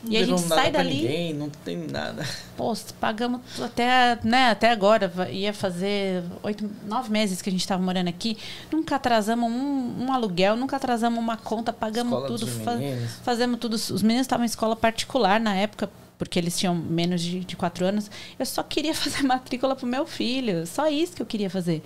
Não 0.02 0.12
E 0.12 0.16
a 0.16 0.24
gente 0.24 0.40
sai 0.42 0.70
dali. 0.70 0.94
Ninguém, 0.94 1.34
não 1.34 1.50
tem 1.50 1.76
nada. 1.76 2.26
Pô, 2.56 2.72
pagamos 2.98 3.40
até, 3.60 4.18
né, 4.24 4.50
até 4.50 4.70
agora, 4.70 5.12
ia 5.30 5.52
fazer 5.52 6.22
oito, 6.42 6.68
nove 6.86 7.10
meses 7.10 7.42
que 7.42 7.48
a 7.48 7.52
gente 7.52 7.60
estava 7.60 7.82
morando 7.82 8.08
aqui. 8.08 8.36
Nunca 8.72 8.96
atrasamos 8.96 9.50
um, 9.50 10.04
um 10.06 10.12
aluguel, 10.12 10.56
nunca 10.56 10.76
atrasamos 10.76 11.18
uma 11.18 11.36
conta, 11.36 11.72
pagamos 11.72 12.12
Escola 12.14 12.26
tudo, 12.28 12.46
fa- 12.46 12.76
meninos. 12.76 13.10
fazemos 13.22 13.58
tudo. 13.60 13.74
Os 13.74 14.02
meninos 14.02 14.24
estavam 14.24 14.44
em 14.44 14.46
escola 14.46 14.74
particular 14.74 15.38
na 15.38 15.54
época, 15.54 15.90
porque 16.18 16.38
eles 16.38 16.58
tinham 16.58 16.74
menos 16.74 17.20
de, 17.22 17.40
de 17.40 17.56
quatro 17.56 17.84
anos. 17.84 18.10
Eu 18.38 18.46
só 18.46 18.62
queria 18.62 18.92
fazer 18.94 19.22
matrícula 19.22 19.74
pro 19.76 19.86
meu 19.86 20.06
filho, 20.06 20.66
só 20.66 20.88
isso 20.88 21.12
que 21.14 21.22
eu 21.22 21.26
queria 21.26 21.50
fazer. 21.50 21.82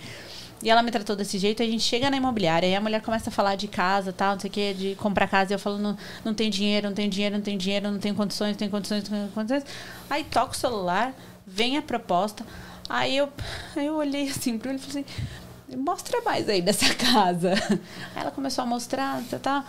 E 0.62 0.70
ela 0.70 0.82
me 0.82 0.90
tratou 0.90 1.14
desse 1.14 1.38
jeito, 1.38 1.62
a 1.62 1.66
gente 1.66 1.82
chega 1.82 2.08
na 2.08 2.16
imobiliária, 2.16 2.66
aí 2.66 2.74
a 2.74 2.80
mulher 2.80 3.02
começa 3.02 3.28
a 3.28 3.32
falar 3.32 3.54
de 3.54 3.68
casa, 3.68 4.12
tal, 4.12 4.32
não 4.32 4.40
sei 4.40 4.48
o 4.48 4.52
quê, 4.52 4.74
de 4.74 4.94
comprar 4.94 5.28
casa, 5.28 5.52
e 5.52 5.54
eu 5.54 5.58
falo, 5.58 5.78
não, 5.78 5.96
não 6.24 6.32
tenho 6.32 6.50
dinheiro, 6.50 6.88
não 6.88 6.94
tenho 6.94 7.10
dinheiro, 7.10 7.34
não 7.34 7.42
tenho 7.42 7.58
dinheiro, 7.58 7.90
não 7.90 7.98
tenho 7.98 8.14
condições, 8.14 8.50
não 8.50 8.56
tenho 8.56 8.70
condições, 8.70 9.08
não 9.08 9.18
tenho 9.18 9.32
condições. 9.32 9.64
Aí 10.08 10.24
toca 10.24 10.52
o 10.52 10.56
celular, 10.56 11.14
vem 11.46 11.76
a 11.76 11.82
proposta, 11.82 12.46
aí 12.88 13.16
eu, 13.16 13.28
aí 13.76 13.86
eu 13.86 13.96
olhei 13.96 14.28
assim 14.30 14.58
pro 14.58 14.70
ele 14.70 14.78
e 14.78 14.82
falei 14.82 15.04
assim, 15.04 15.76
mostra 15.76 16.20
mais 16.22 16.48
aí 16.48 16.62
dessa 16.62 16.92
casa. 16.94 17.52
Aí 18.14 18.22
ela 18.22 18.30
começou 18.30 18.62
a 18.62 18.66
mostrar, 18.66 19.22
tá, 19.30 19.38
tá. 19.38 19.64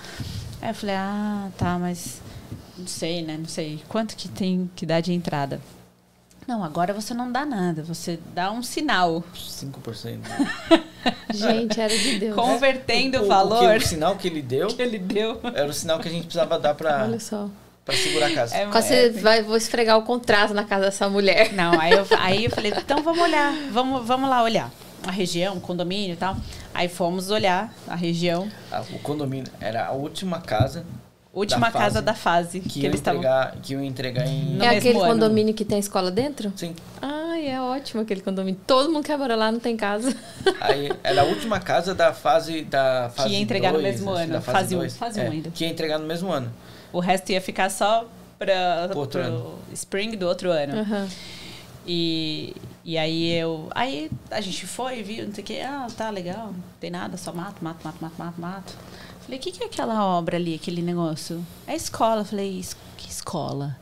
Aí 0.62 0.70
eu 0.70 0.76
falei, 0.76 0.95
ah, 0.95 1.49
tá, 1.57 1.78
mas 1.78 2.22
não 2.78 2.88
sei, 2.88 3.22
né, 3.22 3.38
não 3.38 3.48
sei, 3.48 3.84
quanto 3.88 4.16
que 4.16 4.28
tem 4.28 4.70
que 4.76 4.86
dar 4.86 5.02
de 5.02 5.14
entrada? 5.14 5.62
Não, 6.47 6.63
agora 6.63 6.93
você 6.93 7.13
não 7.13 7.31
dá 7.31 7.43
nada, 7.45 7.81
você 7.84 8.19
dá 8.34 8.51
um 8.51 8.61
sinal. 8.61 9.23
5%. 9.35 10.19
Gente, 11.34 11.80
era 11.81 11.95
de 11.97 12.19
Deus. 12.19 12.35
Convertendo 12.35 13.17
o, 13.17 13.22
que- 13.22 13.27
valor 13.27 13.77
o 13.77 13.81
sinal 13.81 14.15
que 14.15 14.27
ele 14.27 14.41
deu 14.41 14.67
que 14.67 14.81
ele 14.81 14.97
deu. 14.99 15.39
era 15.53 15.67
o 15.67 15.73
sinal 15.73 15.99
que 15.99 16.07
a 16.07 16.11
gente 16.11 16.23
precisava 16.26 16.57
dar 16.59 16.73
pra, 16.76 17.03
Olha 17.03 17.19
só. 17.19 17.49
pra 17.84 17.95
segurar 17.95 18.27
a 18.27 18.34
casa. 18.34 18.55
É, 18.55 18.65
Quase 18.67 18.93
é, 18.93 19.11
você 19.11 19.19
vai, 19.19 19.41
vou 19.43 19.57
esfregar 19.57 19.97
o 19.97 20.03
contrato 20.03 20.53
na 20.53 20.63
casa 20.63 20.85
dessa 20.85 21.09
mulher. 21.09 21.51
Não, 21.53 21.80
aí 21.80 21.91
eu, 21.93 22.05
aí 22.19 22.45
eu 22.45 22.51
falei, 22.51 22.72
então 22.76 23.01
vamos 23.03 23.22
olhar, 23.22 23.53
vamos, 23.72 24.05
vamos 24.05 24.30
lá 24.30 24.41
olhar 24.43 24.72
a 25.05 25.11
região, 25.11 25.57
o 25.57 25.61
condomínio 25.61 26.13
e 26.13 26.17
tal. 26.17 26.35
Aí 26.73 26.88
fomos 26.89 27.30
olhar 27.30 27.73
a 27.88 27.95
região, 27.95 28.49
Ah, 28.72 28.81
o 28.91 28.99
condomínio 28.99 29.51
era 29.59 29.85
a 29.88 29.91
última 29.91 30.39
casa 30.41 30.85
última 31.40 31.68
Da 31.68 31.72
fase. 31.72 31.84
casa 31.86 32.02
da 32.02 32.14
fase 32.14 32.60
que, 32.62 32.70
que, 32.80 32.86
eles 32.86 32.95
estavam. 32.99 33.20
entregar, 33.20 33.56
que 33.62 33.74
iam 33.74 33.84
entregar 33.84 34.26
em. 34.28 34.56
No 34.56 34.64
é 34.64 34.68
mesmo 34.70 34.78
aquele 34.78 34.99
ano. 34.99 35.07
condomínio 35.14 35.53
que 35.53 35.66
tem 35.66 35.78
escola 35.78 36.10
dentro? 36.10 36.52
Sim. 36.56 36.74
Ai, 37.02 37.48
é 37.49 37.62
ótimo 37.62 38.02
aquele 38.02 38.22
condomínio. 38.22 38.60
Todo 38.66 38.91
mundo 38.91 39.03
quer 39.06 39.18
morar 39.18 39.36
lá, 39.36 39.52
não 39.52 39.60
tem 39.60 39.76
casa. 39.78 40.16
Aí 40.62 40.91
era 41.03 41.22
a 41.22 41.26
última 41.26 41.60
casa 41.60 41.94
da 41.94 42.14
fase 42.14 42.64
da 42.64 43.12
fase 43.16 43.30
ia 43.30 43.40
entregar 43.40 43.72
no 43.74 43.80
dois, 43.82 43.95
mesmo 43.95 44.12
acho, 44.14 44.24
ano, 44.24 44.34
da 44.34 44.41
fase 44.41 44.76
um, 44.76 44.80
dois. 44.80 44.95
fase 44.98 45.20
um 45.20 45.24
É, 45.24 45.28
ainda. 45.28 45.49
Que 45.52 45.66
ia 45.66 45.70
entregar 45.70 45.99
no 45.99 46.06
mesmo 46.07 46.32
ano. 46.32 46.52
O 46.94 46.99
resto 46.99 47.32
ia 47.32 47.41
ficar 47.41 47.70
só 47.70 48.07
para 48.40 48.88
Pro 48.90 48.99
outro 48.99 49.22
pro 49.22 49.30
ano. 49.30 49.56
spring 49.74 50.16
do 50.16 50.28
outro 50.28 50.49
ano. 50.52 50.80
Aham. 50.80 51.07
E, 51.88 52.56
e 52.84 52.98
aí 52.98 53.32
eu. 53.34 53.68
Aí 53.76 54.10
a 54.32 54.41
gente 54.41 54.66
foi, 54.66 55.03
viu, 55.03 55.26
não 55.28 55.34
sei 55.34 55.44
o 55.44 55.48
que. 55.48 55.60
Ah, 55.62 55.88
tá 55.95 56.10
legal. 56.10 56.48
Não 56.48 56.56
tem 56.80 56.90
nada, 56.90 57.16
só 57.18 57.32
mato, 57.32 57.57
mato, 57.64 57.80
mato, 57.84 57.98
mato, 58.02 58.16
mato, 58.18 58.41
mato. 58.41 58.74
Falei, 59.26 59.39
o 59.39 59.41
que, 59.41 59.52
que 59.52 59.64
é 59.64 59.65
aquela 59.68 60.06
obra 60.06 60.38
ali, 60.38 60.56
aquele 60.56 60.81
negócio? 60.81 61.43
É 61.68 61.76
escola. 61.76 62.23
Falei, 62.23 62.60
"Es- 62.60 62.77
que 62.97 63.10
escola? 63.10 63.76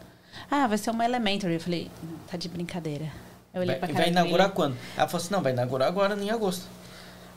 Ah, 0.49 0.67
vai 0.67 0.77
ser 0.77 0.89
uma 0.91 1.03
elementary. 1.05 1.53
Eu 1.55 1.59
falei, 1.59 1.91
"Não, 2.01 2.17
tá 2.29 2.37
de 2.37 2.47
brincadeira. 2.47 3.11
Eu 3.53 3.61
olhei 3.61 3.75
Vai, 3.75 3.79
pra 3.79 3.87
cara 3.89 3.99
vai 3.99 4.09
inaugurar 4.09 4.47
William. 4.47 4.55
quando? 4.55 4.77
Ela 4.97 5.07
falou 5.07 5.23
assim: 5.23 5.33
não, 5.33 5.41
vai 5.41 5.51
inaugurar 5.51 5.87
agora 5.87 6.15
em 6.21 6.29
agosto. 6.31 6.65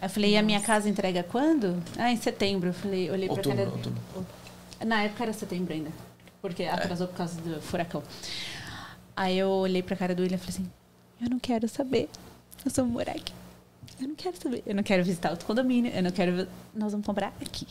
Aí 0.00 0.06
eu 0.06 0.10
falei, 0.10 0.30
e 0.32 0.36
a 0.36 0.42
minha 0.42 0.60
casa 0.60 0.88
entrega 0.88 1.22
quando? 1.22 1.82
Ah, 1.98 2.10
em 2.12 2.16
setembro. 2.16 2.68
Eu 2.70 2.74
falei, 2.74 3.10
olhei 3.10 3.26
pra 3.28 3.36
Outubro, 3.36 3.58
cara 3.58 3.70
outubro. 3.70 4.02
Na 4.84 5.02
época 5.02 5.24
era 5.24 5.32
setembro 5.32 5.72
ainda. 5.74 5.90
Porque 6.40 6.64
atrasou 6.64 7.08
por 7.08 7.16
causa 7.16 7.40
do 7.40 7.60
furacão. 7.60 8.02
Aí 9.16 9.38
eu 9.38 9.48
olhei 9.50 9.82
pra 9.82 9.96
cara 9.96 10.14
do 10.14 10.22
William 10.22 10.36
e 10.36 10.38
falei 10.38 10.54
assim: 10.54 10.70
Eu 11.20 11.30
não 11.30 11.38
quero 11.38 11.68
saber. 11.68 12.08
Nós 12.64 12.76
vamos 12.76 12.92
morar 12.92 13.12
aqui. 13.12 13.32
Eu 14.00 14.08
não 14.08 14.14
quero 14.14 14.36
saber. 14.40 14.62
Eu 14.66 14.74
não 14.74 14.82
quero 14.82 15.02
visitar 15.02 15.30
outro 15.30 15.46
condomínio. 15.46 15.90
Eu 15.92 16.02
não 16.02 16.10
quero. 16.10 16.46
Nós 16.74 16.92
vamos 16.92 17.06
comprar 17.06 17.32
aqui. 17.40 17.66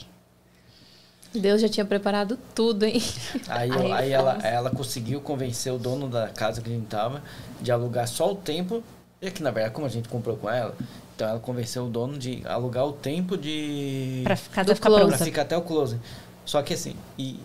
Deus 1.39 1.61
já 1.61 1.69
tinha 1.69 1.85
preparado 1.85 2.37
tudo, 2.53 2.83
hein? 2.83 3.01
Aí, 3.47 3.71
Aí 3.71 3.91
aí 3.91 4.11
ela, 4.11 4.33
ela 4.43 4.69
conseguiu 4.69 5.21
convencer 5.21 5.71
o 5.73 5.77
dono 5.77 6.07
da 6.09 6.27
casa 6.29 6.61
que 6.61 6.69
a 6.69 6.73
gente 6.73 6.87
tava 6.87 7.21
de 7.61 7.71
alugar 7.71 8.07
só 8.07 8.31
o 8.31 8.35
tempo. 8.35 8.83
E 9.21 9.27
aqui, 9.27 9.41
na 9.41 9.51
verdade, 9.51 9.73
como 9.73 9.87
a 9.87 9.89
gente 9.89 10.09
comprou 10.09 10.35
com 10.37 10.49
ela, 10.49 10.75
então 11.15 11.27
ela 11.27 11.39
convenceu 11.39 11.85
o 11.85 11.89
dono 11.89 12.17
de 12.17 12.41
alugar 12.45 12.85
o 12.85 12.91
tempo 12.93 13.37
de. 13.37 14.21
Pra 14.23 14.37
casa 14.37 14.69
Do 14.73 14.75
ficar 14.75 14.89
close. 14.89 15.07
pra 15.07 15.17
ficar 15.17 15.41
até 15.43 15.57
o 15.57 15.61
closing. 15.61 15.99
Só 16.45 16.61
que 16.61 16.73
assim, 16.73 16.95
e, 17.17 17.39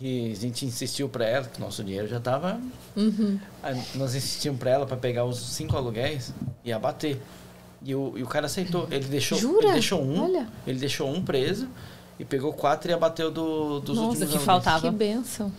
e 0.00 0.32
a 0.32 0.34
gente 0.36 0.66
insistiu 0.66 1.08
pra 1.08 1.24
ela, 1.24 1.46
que 1.46 1.60
nosso 1.60 1.82
dinheiro 1.84 2.08
já 2.08 2.18
tava. 2.20 2.60
Uhum. 2.96 3.38
Aí 3.62 3.80
nós 3.94 4.14
insistimos 4.14 4.58
pra 4.58 4.70
ela 4.72 4.86
pra 4.86 4.96
pegar 4.96 5.24
os 5.24 5.38
cinco 5.38 5.76
aluguéis 5.76 6.32
e 6.64 6.72
abater. 6.72 7.20
E 7.84 7.94
o, 7.94 8.12
e 8.16 8.22
o 8.22 8.26
cara 8.26 8.46
aceitou. 8.46 8.86
Ele 8.90 9.06
deixou, 9.06 9.38
Jura? 9.38 9.66
ele 9.66 9.72
deixou 9.74 10.02
um. 10.02 10.22
Olha. 10.24 10.46
Ele 10.66 10.78
deixou 10.78 11.08
um 11.10 11.22
preso 11.22 11.68
e 12.18 12.24
pegou 12.24 12.52
quatro 12.52 12.90
e 12.90 12.94
abateu 12.94 13.30
do, 13.30 13.80
dos 13.80 13.96
Nossa, 13.96 14.08
últimos 14.20 14.32
que 14.32 14.38
faltava. 14.38 14.90
Que 14.90 14.96
benção. 14.96 15.52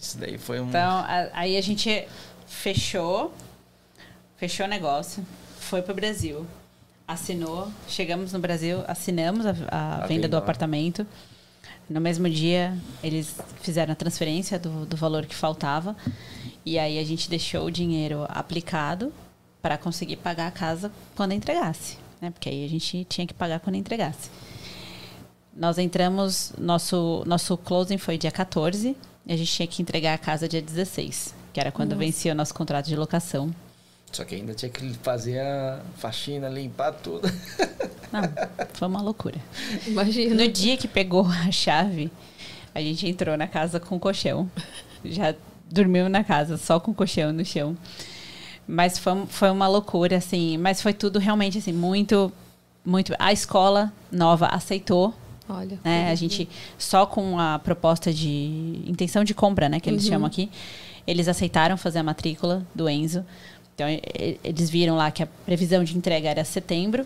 Isso 0.00 0.18
daí 0.18 0.36
foi 0.38 0.60
um. 0.60 0.68
Então, 0.68 0.98
a- 0.98 1.28
aí 1.32 1.56
a 1.56 1.60
gente 1.60 2.06
fechou, 2.46 3.32
fechou 4.36 4.66
o 4.66 4.68
negócio, 4.68 5.24
foi 5.58 5.80
pro 5.82 5.94
Brasil, 5.94 6.46
assinou, 7.06 7.68
chegamos 7.88 8.32
no 8.32 8.38
Brasil, 8.38 8.82
assinamos 8.86 9.46
a, 9.46 9.50
a 9.70 9.94
A 10.04 10.06
venda 10.06 10.22
do 10.22 10.32
venda, 10.32 10.38
apartamento. 10.38 11.06
No 11.88 12.00
mesmo 12.00 12.28
dia, 12.30 12.76
eles 13.02 13.34
fizeram 13.60 13.92
a 13.92 13.94
transferência 13.94 14.58
do, 14.58 14.86
do 14.86 14.96
valor 14.96 15.26
que 15.26 15.34
faltava. 15.34 15.94
E 16.64 16.78
aí 16.78 16.98
a 16.98 17.04
gente 17.04 17.28
deixou 17.28 17.66
o 17.66 17.70
dinheiro 17.70 18.24
aplicado 18.28 19.12
para 19.60 19.76
conseguir 19.76 20.16
pagar 20.16 20.46
a 20.46 20.50
casa 20.50 20.90
quando 21.14 21.32
entregasse. 21.32 21.98
Né? 22.22 22.30
Porque 22.30 22.48
aí 22.48 22.64
a 22.64 22.68
gente 22.68 23.04
tinha 23.04 23.26
que 23.26 23.34
pagar 23.34 23.60
quando 23.60 23.76
entregasse. 23.76 24.30
Nós 25.56 25.78
entramos, 25.78 26.52
nosso, 26.58 27.22
nosso 27.26 27.56
closing 27.56 27.96
foi 27.96 28.18
dia 28.18 28.32
14 28.32 28.96
e 29.24 29.32
a 29.32 29.36
gente 29.36 29.52
tinha 29.52 29.68
que 29.68 29.80
entregar 29.80 30.14
a 30.14 30.18
casa 30.18 30.48
dia 30.48 30.60
16, 30.60 31.32
que 31.52 31.60
era 31.60 31.70
quando 31.70 31.94
vencia 31.96 32.32
o 32.32 32.34
nosso 32.34 32.52
contrato 32.52 32.86
de 32.86 32.96
locação. 32.96 33.54
Só 34.10 34.24
que 34.24 34.34
ainda 34.34 34.52
tinha 34.52 34.68
que 34.68 34.92
fazer 34.94 35.40
a 35.40 35.80
faxina, 35.96 36.48
limpar 36.48 36.92
tudo. 36.92 37.28
Não, 38.12 38.22
foi 38.72 38.88
uma 38.88 39.00
loucura. 39.00 39.36
Imagina. 39.86 40.34
No 40.34 40.48
dia 40.48 40.76
que 40.76 40.88
pegou 40.88 41.26
a 41.26 41.50
chave, 41.50 42.10
a 42.74 42.80
gente 42.80 43.08
entrou 43.08 43.36
na 43.36 43.46
casa 43.46 43.78
com 43.78 43.98
colchão. 43.98 44.50
Já 45.04 45.34
dormiu 45.70 46.08
na 46.08 46.22
casa, 46.22 46.56
só 46.56 46.78
com 46.78 46.94
colchão 46.94 47.32
no 47.32 47.44
chão. 47.44 47.76
Mas 48.66 48.98
foi, 48.98 49.26
foi 49.26 49.50
uma 49.50 49.68
loucura, 49.68 50.16
assim. 50.16 50.58
Mas 50.58 50.80
foi 50.80 50.92
tudo 50.92 51.18
realmente, 51.18 51.58
assim, 51.58 51.72
muito... 51.72 52.32
muito 52.84 53.14
a 53.18 53.32
escola 53.32 53.92
nova 54.12 54.46
aceitou 54.46 55.14
Olha. 55.48 55.78
né? 55.84 56.10
A 56.10 56.14
gente 56.14 56.48
só 56.78 57.04
com 57.04 57.38
a 57.38 57.58
proposta 57.58 58.12
de 58.12 58.82
intenção 58.86 59.24
de 59.24 59.34
compra, 59.34 59.68
né, 59.68 59.78
que 59.78 59.90
eles 59.90 60.06
chamam 60.06 60.26
aqui, 60.26 60.50
eles 61.06 61.28
aceitaram 61.28 61.76
fazer 61.76 61.98
a 61.98 62.02
matrícula 62.02 62.66
do 62.74 62.88
Enzo. 62.88 63.24
Então 63.74 63.86
eles 64.42 64.70
viram 64.70 64.96
lá 64.96 65.10
que 65.10 65.22
a 65.22 65.26
previsão 65.26 65.82
de 65.84 65.96
entrega 65.96 66.28
era 66.28 66.44
setembro. 66.44 67.04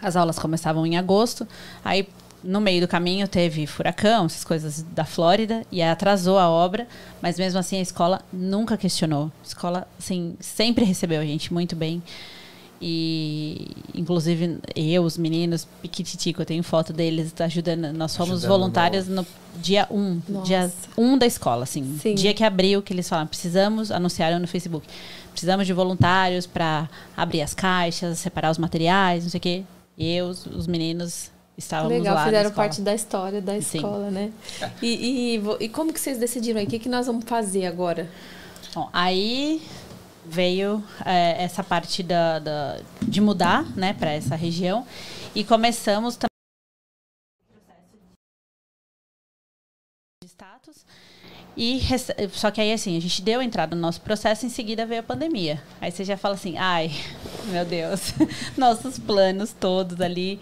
As 0.00 0.16
aulas 0.16 0.38
começavam 0.38 0.86
em 0.86 0.96
agosto. 0.96 1.46
Aí 1.84 2.08
no 2.42 2.60
meio 2.60 2.80
do 2.80 2.88
caminho 2.88 3.28
teve 3.28 3.66
furacão, 3.66 4.24
essas 4.24 4.44
coisas 4.44 4.82
da 4.82 5.04
Flórida 5.04 5.62
e 5.70 5.82
atrasou 5.82 6.38
a 6.38 6.48
obra, 6.48 6.88
mas 7.20 7.38
mesmo 7.38 7.58
assim 7.58 7.76
a 7.76 7.82
escola 7.82 8.22
nunca 8.32 8.76
questionou. 8.76 9.30
A 9.42 9.46
escola 9.46 9.88
assim 9.98 10.36
sempre 10.40 10.84
recebeu 10.84 11.20
a 11.20 11.24
gente 11.24 11.52
muito 11.52 11.76
bem. 11.76 12.02
E, 12.82 13.68
inclusive, 13.94 14.58
eu, 14.74 15.02
os 15.02 15.18
meninos, 15.18 15.68
Piquititico, 15.82 16.40
eu 16.40 16.46
tenho 16.46 16.62
foto 16.62 16.94
deles 16.94 17.34
ajudando. 17.38 17.92
Nós 17.92 18.16
fomos 18.16 18.38
Ajudando 18.38 18.48
voluntários 18.48 19.06
no 19.06 19.26
dia 19.56 19.86
1, 19.90 19.98
um, 19.98 20.22
Nossa. 20.26 20.46
dia 20.46 20.72
1 20.96 21.04
um 21.04 21.18
da 21.18 21.26
escola, 21.26 21.64
assim. 21.64 21.98
Sim. 22.00 22.14
Dia 22.14 22.32
que 22.32 22.42
abriu, 22.42 22.80
que 22.80 22.92
eles 22.92 23.06
falaram, 23.06 23.28
precisamos, 23.28 23.90
anunciaram 23.90 24.38
no 24.38 24.48
Facebook, 24.48 24.86
precisamos 25.30 25.66
de 25.66 25.74
voluntários 25.74 26.46
para 26.46 26.88
abrir 27.14 27.42
as 27.42 27.52
caixas, 27.52 28.18
separar 28.18 28.50
os 28.50 28.56
materiais, 28.56 29.24
não 29.24 29.30
sei 29.30 29.38
o 29.38 29.42
quê. 29.42 29.62
Eu, 29.98 30.28
os, 30.28 30.46
os 30.46 30.66
meninos, 30.66 31.30
estávamos 31.58 31.92
Legal, 31.92 32.14
lá 32.14 32.20
na 32.20 32.26
fizeram 32.26 32.50
parte 32.52 32.80
da 32.80 32.94
história 32.94 33.42
da 33.42 33.60
Sim. 33.60 33.78
escola, 33.78 34.10
né? 34.10 34.32
E, 34.80 35.36
e, 35.36 35.64
e 35.64 35.68
como 35.68 35.92
que 35.92 36.00
vocês 36.00 36.16
decidiram 36.16 36.58
aí? 36.58 36.66
O 36.66 36.68
que, 36.68 36.78
que 36.78 36.88
nós 36.88 37.06
vamos 37.06 37.26
fazer 37.26 37.66
agora? 37.66 38.08
Bom, 38.74 38.88
aí 38.92 39.60
veio 40.24 40.84
é, 41.04 41.42
essa 41.42 41.62
parte 41.64 42.02
da, 42.02 42.38
da- 42.38 42.80
de 43.02 43.20
mudar 43.20 43.64
né, 43.76 43.92
para 43.94 44.10
essa 44.12 44.36
região 44.36 44.86
e 45.34 45.44
começamos 45.44 46.16
também 46.16 46.28
de 50.22 50.28
status. 50.28 50.84
E 51.56 51.80
só 52.32 52.50
que 52.50 52.60
aí 52.60 52.72
assim, 52.72 52.96
a 52.96 53.00
gente 53.00 53.22
deu 53.22 53.42
entrada 53.42 53.74
no 53.74 53.82
nosso 53.82 54.00
processo, 54.00 54.46
em 54.46 54.48
seguida 54.48 54.86
veio 54.86 55.00
a 55.00 55.04
pandemia. 55.04 55.62
Aí 55.80 55.90
você 55.90 56.04
já 56.04 56.16
fala 56.16 56.34
assim, 56.34 56.56
ai, 56.56 56.90
meu 57.46 57.64
Deus, 57.64 58.12
nossos 58.56 58.98
planos 58.98 59.52
todos 59.52 60.00
ali, 60.00 60.40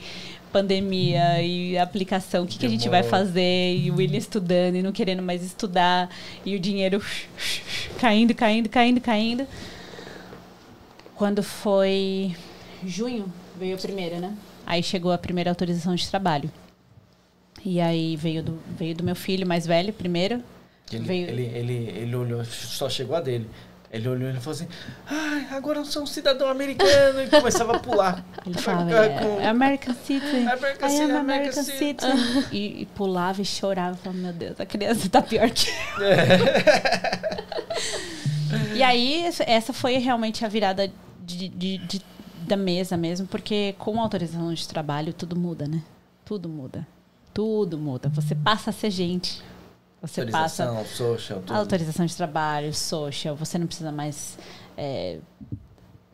pandemia 0.63 1.41
e 1.43 1.79
aplicação, 1.79 2.45
o 2.45 2.47
que, 2.47 2.59
que 2.59 2.67
a 2.67 2.69
gente 2.69 2.89
vai 2.89 3.03
fazer? 3.03 3.77
E 3.77 3.91
o 3.91 3.97
William 3.97 4.19
estudando 4.19 4.75
e 4.77 4.83
não 4.83 4.93
querendo 4.93 5.23
mais 5.23 5.43
estudar, 5.43 6.11
e 6.45 6.57
o 6.57 6.61
dinheiro 6.61 7.01
caindo, 8.01 8.35
caindo, 8.35 8.69
caindo, 8.69 9.01
caindo. 9.01 9.47
Quando 11.15 11.43
foi 11.43 12.35
junho, 12.85 13.33
veio 13.59 13.75
a 13.77 13.79
primeira, 13.79 14.19
né? 14.19 14.35
Aí 14.67 14.83
chegou 14.83 15.13
a 15.13 15.19
primeira 15.19 15.51
autorização 15.51 15.95
de 15.95 16.09
trabalho. 16.09 16.51
E 17.65 17.81
aí 17.81 18.17
veio 18.17 18.43
do, 18.43 18.59
veio 18.79 18.95
do 18.95 19.03
meu 19.03 19.17
filho 19.17 19.47
mais 19.47 19.67
velho 19.67 19.93
primeiro. 19.93 20.43
Ele, 20.93 21.05
Veio- 21.05 21.29
ele, 21.29 21.43
ele, 21.43 21.75
ele 21.97 22.17
olhou, 22.17 22.45
só 22.45 22.89
chegou 22.89 23.17
a 23.17 23.21
dele. 23.21 23.47
Ele 23.91 24.07
olhou 24.07 24.29
e 24.31 24.35
falou 24.35 24.53
assim: 24.53 24.69
Ai, 25.07 25.47
agora 25.51 25.79
eu 25.79 25.85
sou 25.85 26.03
um 26.03 26.07
cidadão 26.07 26.49
americano. 26.49 27.23
E 27.23 27.29
começava 27.29 27.77
a 27.77 27.79
pular. 27.79 28.23
Ele 28.45 28.59
falava, 28.59 28.91
Com- 28.91 29.41
é, 29.41 29.47
American 29.49 29.95
Citizen. 29.95 30.47
American 30.47 30.89
Citizen, 30.91 31.11
am 31.13 31.17
American 31.21 31.63
Citizen. 31.65 31.79
Citizen. 31.79 32.45
E, 32.53 32.83
e 32.83 32.87
pulava 32.95 33.41
e 33.41 33.45
chorava. 33.47 33.97
Falava, 33.97 34.21
meu 34.23 34.33
Deus, 34.35 34.61
a 34.61 34.67
criança 34.67 35.09
tá 35.09 35.23
pior 35.23 35.49
que 35.51 35.71
eu. 35.71 35.75
E 38.77 38.83
aí, 38.83 39.25
essa- 39.47 39.73
foi 39.73 39.97
realmente 39.99 40.45
a 40.45 40.49
virada 40.49 40.91
de, 41.25 41.49
de- 41.49 41.79
de- 41.79 42.03
da 42.47 42.57
mesa 42.57 42.97
mesmo, 42.97 43.27
porque 43.27 43.75
com 43.79 44.01
autorização 44.01 44.53
de 44.55 44.67
trabalho 44.67 45.13
tudo 45.13 45.35
muda, 45.37 45.67
né? 45.67 45.83
Tudo 46.25 46.49
muda. 46.49 46.87
Tudo 47.35 47.79
muda. 47.79 48.09
Você 48.11 48.35
passa 48.35 48.71
a 48.71 48.73
ser 48.73 48.91
gente. 48.91 49.43
Você 50.01 50.25
passa 50.27 50.65
Autorização, 50.65 50.97
social, 51.09 51.39
tudo. 51.41 51.55
autorização 51.57 52.07
de 52.07 52.17
trabalho, 52.17 52.73
social, 52.73 53.35
você 53.35 53.59
não 53.59 53.67
precisa 53.67 53.91
mais 53.91 54.39
é, 54.77 55.19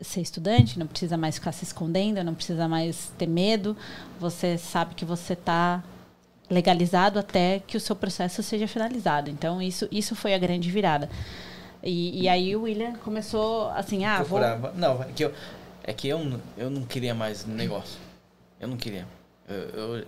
ser 0.01 0.23
estudante, 0.23 0.79
não 0.79 0.87
precisa 0.87 1.17
mais 1.19 1.35
ficar 1.35 1.53
se 1.53 1.65
escondendo, 1.65 2.25
não 2.25 2.35
precisa 2.35 2.67
mais 2.67 3.13
ter 3.19 3.27
medo. 3.27 3.77
Você 4.19 4.57
sabe 4.57 4.95
que 4.95 5.05
você 5.05 5.35
está 5.35 5.83
legalizado 6.49 7.19
até 7.19 7.61
que 7.67 7.77
o 7.77 7.81
seu 7.81 7.95
processo 7.95 8.43
seja 8.43 8.67
finalizado. 8.67 9.31
Então, 9.31 9.61
isso, 9.61 9.87
isso 9.93 10.15
foi 10.17 10.33
a 10.35 10.39
grande 10.39 10.71
virada. 10.71 11.09
E, 11.83 12.23
e 12.23 12.29
aí 12.29 12.57
o 12.57 12.63
William 12.63 12.95
começou 12.97 13.69
assim, 13.71 14.05
ah, 14.07 14.23
vou... 14.23 14.41
Não, 14.75 15.03
é 15.03 15.07
que 15.15 15.25
eu, 15.25 15.35
é 15.83 15.93
que 15.93 16.09
eu, 16.09 16.19
não- 16.25 16.41
eu 16.57 16.71
não 16.71 16.83
queria 16.87 17.15
mais 17.15 17.45
negócio. 17.45 17.99
Eu 18.59 18.69
não 18.69 18.77
queria. 18.79 19.07
Eu, 19.47 19.57
eu, 19.99 20.07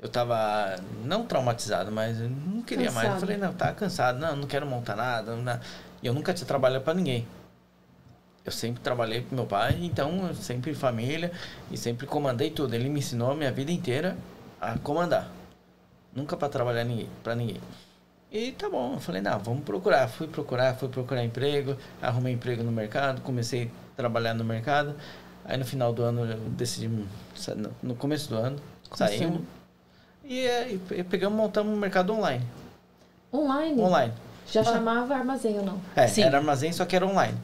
eu 0.00 0.08
tava 0.08 0.76
não 1.04 1.24
traumatizado, 1.26 1.90
mas 1.90 2.20
eu 2.20 2.28
não 2.28 2.62
queria 2.62 2.90
mais. 2.90 3.06
Eu 3.06 3.14
Cansado. 3.14 3.20
falei, 3.20 3.36
não, 3.36 3.52
tá 3.54 3.72
cansado, 3.72 4.18
não, 4.18 4.36
não 4.36 4.46
quero 4.46 4.66
montar 4.66 4.96
nada. 4.96 5.34
Não, 5.36 5.60
e 6.02 6.06
eu 6.06 6.12
nunca 6.14 6.32
tinha 6.34 6.46
trabalhado 6.46 6.84
para 6.84 6.94
ninguém. 6.94 7.26
Eu 8.44 8.52
sempre 8.52 8.80
trabalhei 8.80 9.22
com 9.22 9.34
meu 9.34 9.46
pai, 9.46 9.76
então 9.82 10.28
eu 10.28 10.34
sempre 10.34 10.72
família 10.72 11.32
e 11.70 11.76
sempre 11.76 12.06
comandei 12.06 12.50
tudo. 12.50 12.74
Ele 12.74 12.88
me 12.88 13.00
ensinou 13.00 13.32
a 13.32 13.34
minha 13.34 13.50
vida 13.50 13.72
inteira 13.72 14.16
a 14.60 14.78
comandar. 14.78 15.28
Nunca 16.14 16.36
para 16.36 16.48
trabalhar 16.48 16.84
ninguém, 16.84 17.08
para 17.24 17.34
ninguém. 17.34 17.60
E 18.30 18.52
tá 18.52 18.68
bom, 18.70 18.94
eu 18.94 19.00
falei, 19.00 19.20
não, 19.20 19.38
vamos 19.38 19.64
procurar. 19.64 20.06
Fui 20.08 20.28
procurar, 20.28 20.74
fui 20.76 20.88
procurar 20.88 21.24
emprego, 21.24 21.76
arrumei 22.00 22.34
emprego 22.34 22.62
no 22.62 22.70
mercado, 22.70 23.20
comecei 23.22 23.70
a 23.94 23.96
trabalhar 23.96 24.34
no 24.34 24.44
mercado. 24.44 24.94
Aí 25.44 25.56
no 25.56 25.64
final 25.64 25.92
do 25.92 26.02
ano 26.02 26.24
eu 26.24 26.38
decidi, 26.50 26.86
no- 26.88 27.06
no 27.82 27.94
começo 27.96 28.28
do 28.28 28.36
ano, 28.36 28.58
Começou. 28.88 29.18
saímos. 29.18 29.40
E, 30.28 30.40
é, 30.46 30.68
e 30.72 30.78
pe- 30.78 31.04
pegamos, 31.04 31.36
montamos 31.36 31.72
um 31.72 31.76
mercado 31.78 32.12
online. 32.12 32.44
Online? 33.32 33.80
Online. 33.80 34.12
Já 34.50 34.60
Ah. 34.60 34.64
chamava 34.64 35.14
armazém 35.14 35.58
ou 35.58 35.64
não? 35.64 35.80
É, 35.94 36.06
Sim. 36.06 36.22
era 36.22 36.38
armazém, 36.38 36.72
só 36.72 36.84
que 36.84 36.94
era 36.96 37.06
online. 37.06 37.36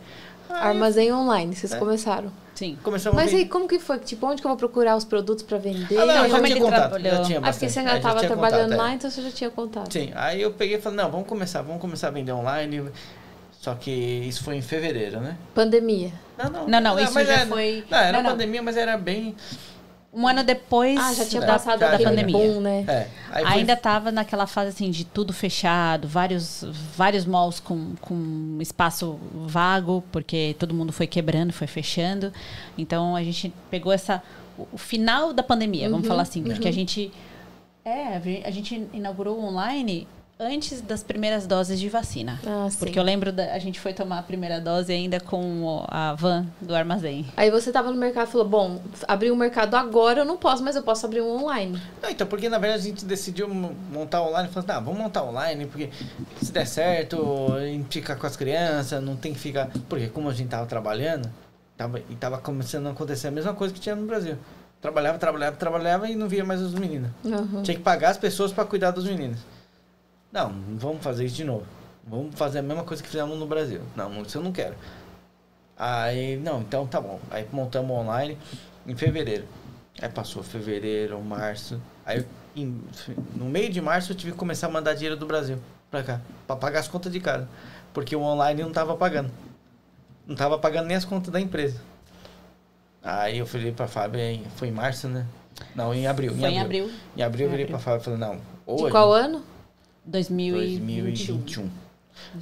Aí 0.48 0.68
Armazém 0.68 1.12
online, 1.12 1.54
vocês 1.56 1.72
É. 1.72 1.78
começaram. 1.78 2.30
Sim. 2.54 2.78
começamos 2.82 3.16
Mas 3.16 3.32
aí, 3.32 3.46
como 3.48 3.66
que 3.66 3.78
foi? 3.78 3.98
Tipo, 3.98 4.26
onde 4.26 4.40
que 4.42 4.46
eu 4.46 4.50
vou 4.50 4.58
procurar 4.58 4.94
os 4.94 5.04
produtos 5.04 5.42
pra 5.42 5.56
vender? 5.58 5.96
Ah, 5.98 6.04
não, 6.04 6.14
eu 6.16 6.22
já 6.24 6.28
como 6.36 6.42
tinha 6.44 6.50
ele 6.56 6.60
contato, 6.60 6.80
trabalhou? 6.80 7.10
já 7.16 7.22
tinha 7.24 7.38
Ah, 7.38 7.42
porque 7.50 7.68
você 7.68 7.78
É, 7.78 7.82
ainda 7.82 7.94
já 7.94 8.00
tava 8.00 8.18
tinha 8.18 8.30
trabalhando 8.30 8.62
contato, 8.64 8.72
é. 8.72 8.76
lá, 8.82 8.94
então 8.94 9.10
você 9.10 9.22
já 9.22 9.30
tinha 9.30 9.50
contato. 9.50 9.92
Sim, 9.92 10.12
aí 10.14 10.42
eu 10.42 10.52
peguei 10.52 10.76
e 10.76 10.80
falei, 10.80 10.98
não, 10.98 11.10
vamos 11.10 11.26
começar, 11.26 11.62
vamos 11.62 11.80
começar 11.80 12.08
a 12.08 12.10
vender 12.10 12.32
online. 12.32 12.84
Só 13.58 13.74
que 13.74 13.90
isso 13.90 14.44
foi 14.44 14.56
em 14.56 14.62
fevereiro, 14.62 15.20
né? 15.20 15.36
Pandemia. 15.54 16.12
Não, 16.36 16.50
não. 16.50 16.68
Não, 16.68 16.80
não, 16.80 17.00
isso 17.00 17.14
mas 17.14 17.26
já 17.26 17.34
era- 17.34 17.46
foi- 17.46 17.84
Não, 17.90 17.98
era 17.98 18.12
não, 18.18 18.22
não. 18.24 18.30
pandemia, 18.32 18.62
mas 18.62 18.76
era 18.76 18.98
bem. 18.98 19.34
Um 20.14 20.26
ano 20.28 20.44
depois 20.44 20.98
Ah, 21.00 21.14
já 21.14 21.24
tinha 21.24 21.42
É, 21.42 21.46
passado 21.46 21.80
já- 21.80 21.86
aquele 21.86 22.02
já- 22.02 22.10
pandemia. 22.10 22.36
boom, 22.36 22.60
né? 22.60 22.84
É. 22.86 23.06
Aí 23.30 23.44
foi- 23.44 23.52
Ainda 23.54 23.72
estava 23.72 24.12
naquela 24.12 24.46
fase 24.46 24.68
assim 24.68 24.90
de 24.90 25.06
tudo 25.06 25.32
fechado, 25.32 26.06
vários, 26.06 26.62
vários 26.94 27.24
malls 27.24 27.58
com, 27.60 27.94
com 27.98 28.58
espaço 28.60 29.18
vago, 29.32 30.04
porque 30.12 30.54
todo 30.58 30.74
mundo 30.74 30.92
foi 30.92 31.06
quebrando, 31.06 31.50
foi 31.52 31.66
fechando. 31.66 32.30
Então 32.76 33.16
a 33.16 33.22
gente 33.24 33.52
pegou 33.70 33.90
essa 33.92 34.22
o 34.70 34.76
final 34.76 35.32
da 35.32 35.42
pandemia, 35.42 35.88
vamos 35.88 36.04
Uhum, 36.04 36.08
falar 36.10 36.22
assim, 36.22 36.42
porque 36.42 36.64
uhum. 36.64 36.68
a 36.68 36.72
gente 36.72 37.10
é, 37.84 38.42
a 38.46 38.50
gente 38.50 38.86
inaugurou 38.92 39.42
online 39.42 40.06
antes 40.42 40.80
das 40.80 41.02
primeiras 41.02 41.46
doses 41.46 41.78
de 41.78 41.88
vacina. 41.88 42.40
Ah, 42.46 42.68
sim. 42.70 42.78
Porque 42.78 42.98
eu 42.98 43.02
lembro, 43.02 43.32
da, 43.32 43.52
a 43.54 43.58
gente 43.58 43.78
foi 43.80 43.92
tomar 43.92 44.18
a 44.18 44.22
primeira 44.22 44.60
dose 44.60 44.92
ainda 44.92 45.20
com 45.20 45.62
o- 45.64 45.84
a 45.88 46.14
van 46.14 46.46
do 46.60 46.74
armazém. 46.74 47.26
Aí 47.36 47.50
você 47.50 47.70
tava 47.72 47.90
no 47.90 47.96
mercado 47.96 48.28
e 48.28 48.32
falou, 48.32 48.46
bom, 48.48 48.80
abrir 49.08 49.30
um 49.30 49.36
mercado 49.36 49.74
agora 49.74 50.20
eu 50.20 50.24
não 50.24 50.36
posso, 50.36 50.62
mas 50.62 50.76
eu 50.76 50.82
posso 50.82 51.06
abrir 51.06 51.20
um 51.20 51.42
online. 51.42 51.80
Não, 52.02 52.10
então, 52.10 52.26
porque 52.26 52.48
na 52.48 52.58
verdade 52.58 52.82
a 52.82 52.86
gente 52.86 53.04
decidiu 53.04 53.48
mo- 53.48 53.74
montar 53.92 54.22
online, 54.22 54.48
falou, 54.48 54.66
tá, 54.66 54.80
vamos 54.80 54.98
montar 55.00 55.22
online, 55.24 55.66
porque 55.66 55.90
se 56.42 56.52
der 56.52 56.66
certo, 56.66 57.52
a 57.56 57.60
gente 57.64 58.00
fica 58.00 58.16
com 58.16 58.26
as 58.26 58.36
crianças, 58.36 59.02
não 59.02 59.16
tem 59.16 59.32
que 59.32 59.38
ficar. 59.38 59.70
Porque 59.88 60.08
como 60.08 60.28
a 60.28 60.34
gente 60.34 60.48
tava 60.48 60.66
trabalhando, 60.66 61.30
tava, 61.76 61.98
e 62.10 62.14
tava 62.16 62.38
começando 62.38 62.86
a 62.86 62.90
acontecer 62.90 63.28
a 63.28 63.30
mesma 63.30 63.54
coisa 63.54 63.72
que 63.72 63.80
tinha 63.80 63.94
no 63.96 64.06
Brasil. 64.06 64.36
Trabalhava, 64.80 65.16
trabalhava, 65.16 65.56
trabalhava 65.56 66.08
e 66.08 66.16
não 66.16 66.26
via 66.28 66.44
mais 66.44 66.60
os 66.60 66.74
meninos. 66.74 67.08
Uhum. 67.24 67.62
Tinha 67.62 67.76
que 67.76 67.82
pagar 67.82 68.10
as 68.10 68.18
pessoas 68.18 68.52
para 68.52 68.64
cuidar 68.64 68.90
dos 68.90 69.04
meninos. 69.04 69.38
Não, 70.32 70.50
não 70.50 70.78
vamos 70.78 71.02
fazer 71.02 71.24
isso 71.26 71.36
de 71.36 71.44
novo. 71.44 71.66
Vamos 72.06 72.34
fazer 72.34 72.58
a 72.60 72.62
mesma 72.62 72.82
coisa 72.84 73.02
que 73.02 73.08
fizemos 73.08 73.38
no 73.38 73.46
Brasil. 73.46 73.82
Não, 73.94 74.22
isso 74.22 74.38
eu 74.38 74.42
não 74.42 74.50
quero. 74.52 74.74
Aí, 75.76 76.36
não, 76.38 76.60
então 76.60 76.86
tá 76.86 77.00
bom. 77.00 77.20
Aí 77.30 77.46
montamos 77.52 77.90
online 77.90 78.38
em 78.86 78.96
fevereiro. 78.96 79.44
Aí 80.00 80.08
passou 80.08 80.42
fevereiro, 80.42 81.20
março. 81.20 81.80
Aí 82.04 82.24
em- 82.56 82.82
no 83.36 83.44
meio 83.46 83.70
de 83.70 83.80
março 83.80 84.12
eu 84.12 84.16
tive 84.16 84.32
que 84.32 84.38
começar 84.38 84.66
a 84.66 84.70
mandar 84.70 84.94
dinheiro 84.94 85.16
do 85.16 85.26
Brasil 85.26 85.58
pra 85.90 86.02
cá, 86.02 86.20
pra 86.46 86.56
pagar 86.56 86.80
as 86.80 86.88
contas 86.88 87.12
de 87.12 87.20
casa. 87.20 87.48
Porque 87.92 88.16
o 88.16 88.20
online 88.22 88.62
não 88.62 88.72
tava 88.72 88.96
pagando. 88.96 89.30
Não 90.26 90.34
tava 90.34 90.58
pagando 90.58 90.86
nem 90.86 90.96
as 90.96 91.04
contas 91.04 91.30
da 91.32 91.40
empresa. 91.40 91.80
Aí 93.02 93.38
eu 93.38 93.46
falei 93.46 93.72
pra 93.72 93.86
Fábio, 93.88 94.20
em- 94.20 94.44
foi 94.56 94.68
em 94.68 94.72
março, 94.72 95.08
né? 95.08 95.26
Não, 95.74 95.92
em 95.92 96.06
abril. 96.06 96.34
Foi 96.34 96.48
em 96.48 96.60
abril 96.60 96.90
Em 97.16 97.22
abril 97.22 97.46
eu 97.46 97.50
virei 97.50 97.64
Em 97.66 97.68
pra 97.68 97.76
abril. 97.76 97.84
Fábio 97.84 98.00
e 98.00 98.04
falei, 98.04 98.18
não, 98.18 98.36
De 98.36 98.42
hoje, 98.82 98.90
qual 98.92 99.12
ano? 99.12 99.42
2021. 100.04 101.02
2021. 101.04 101.70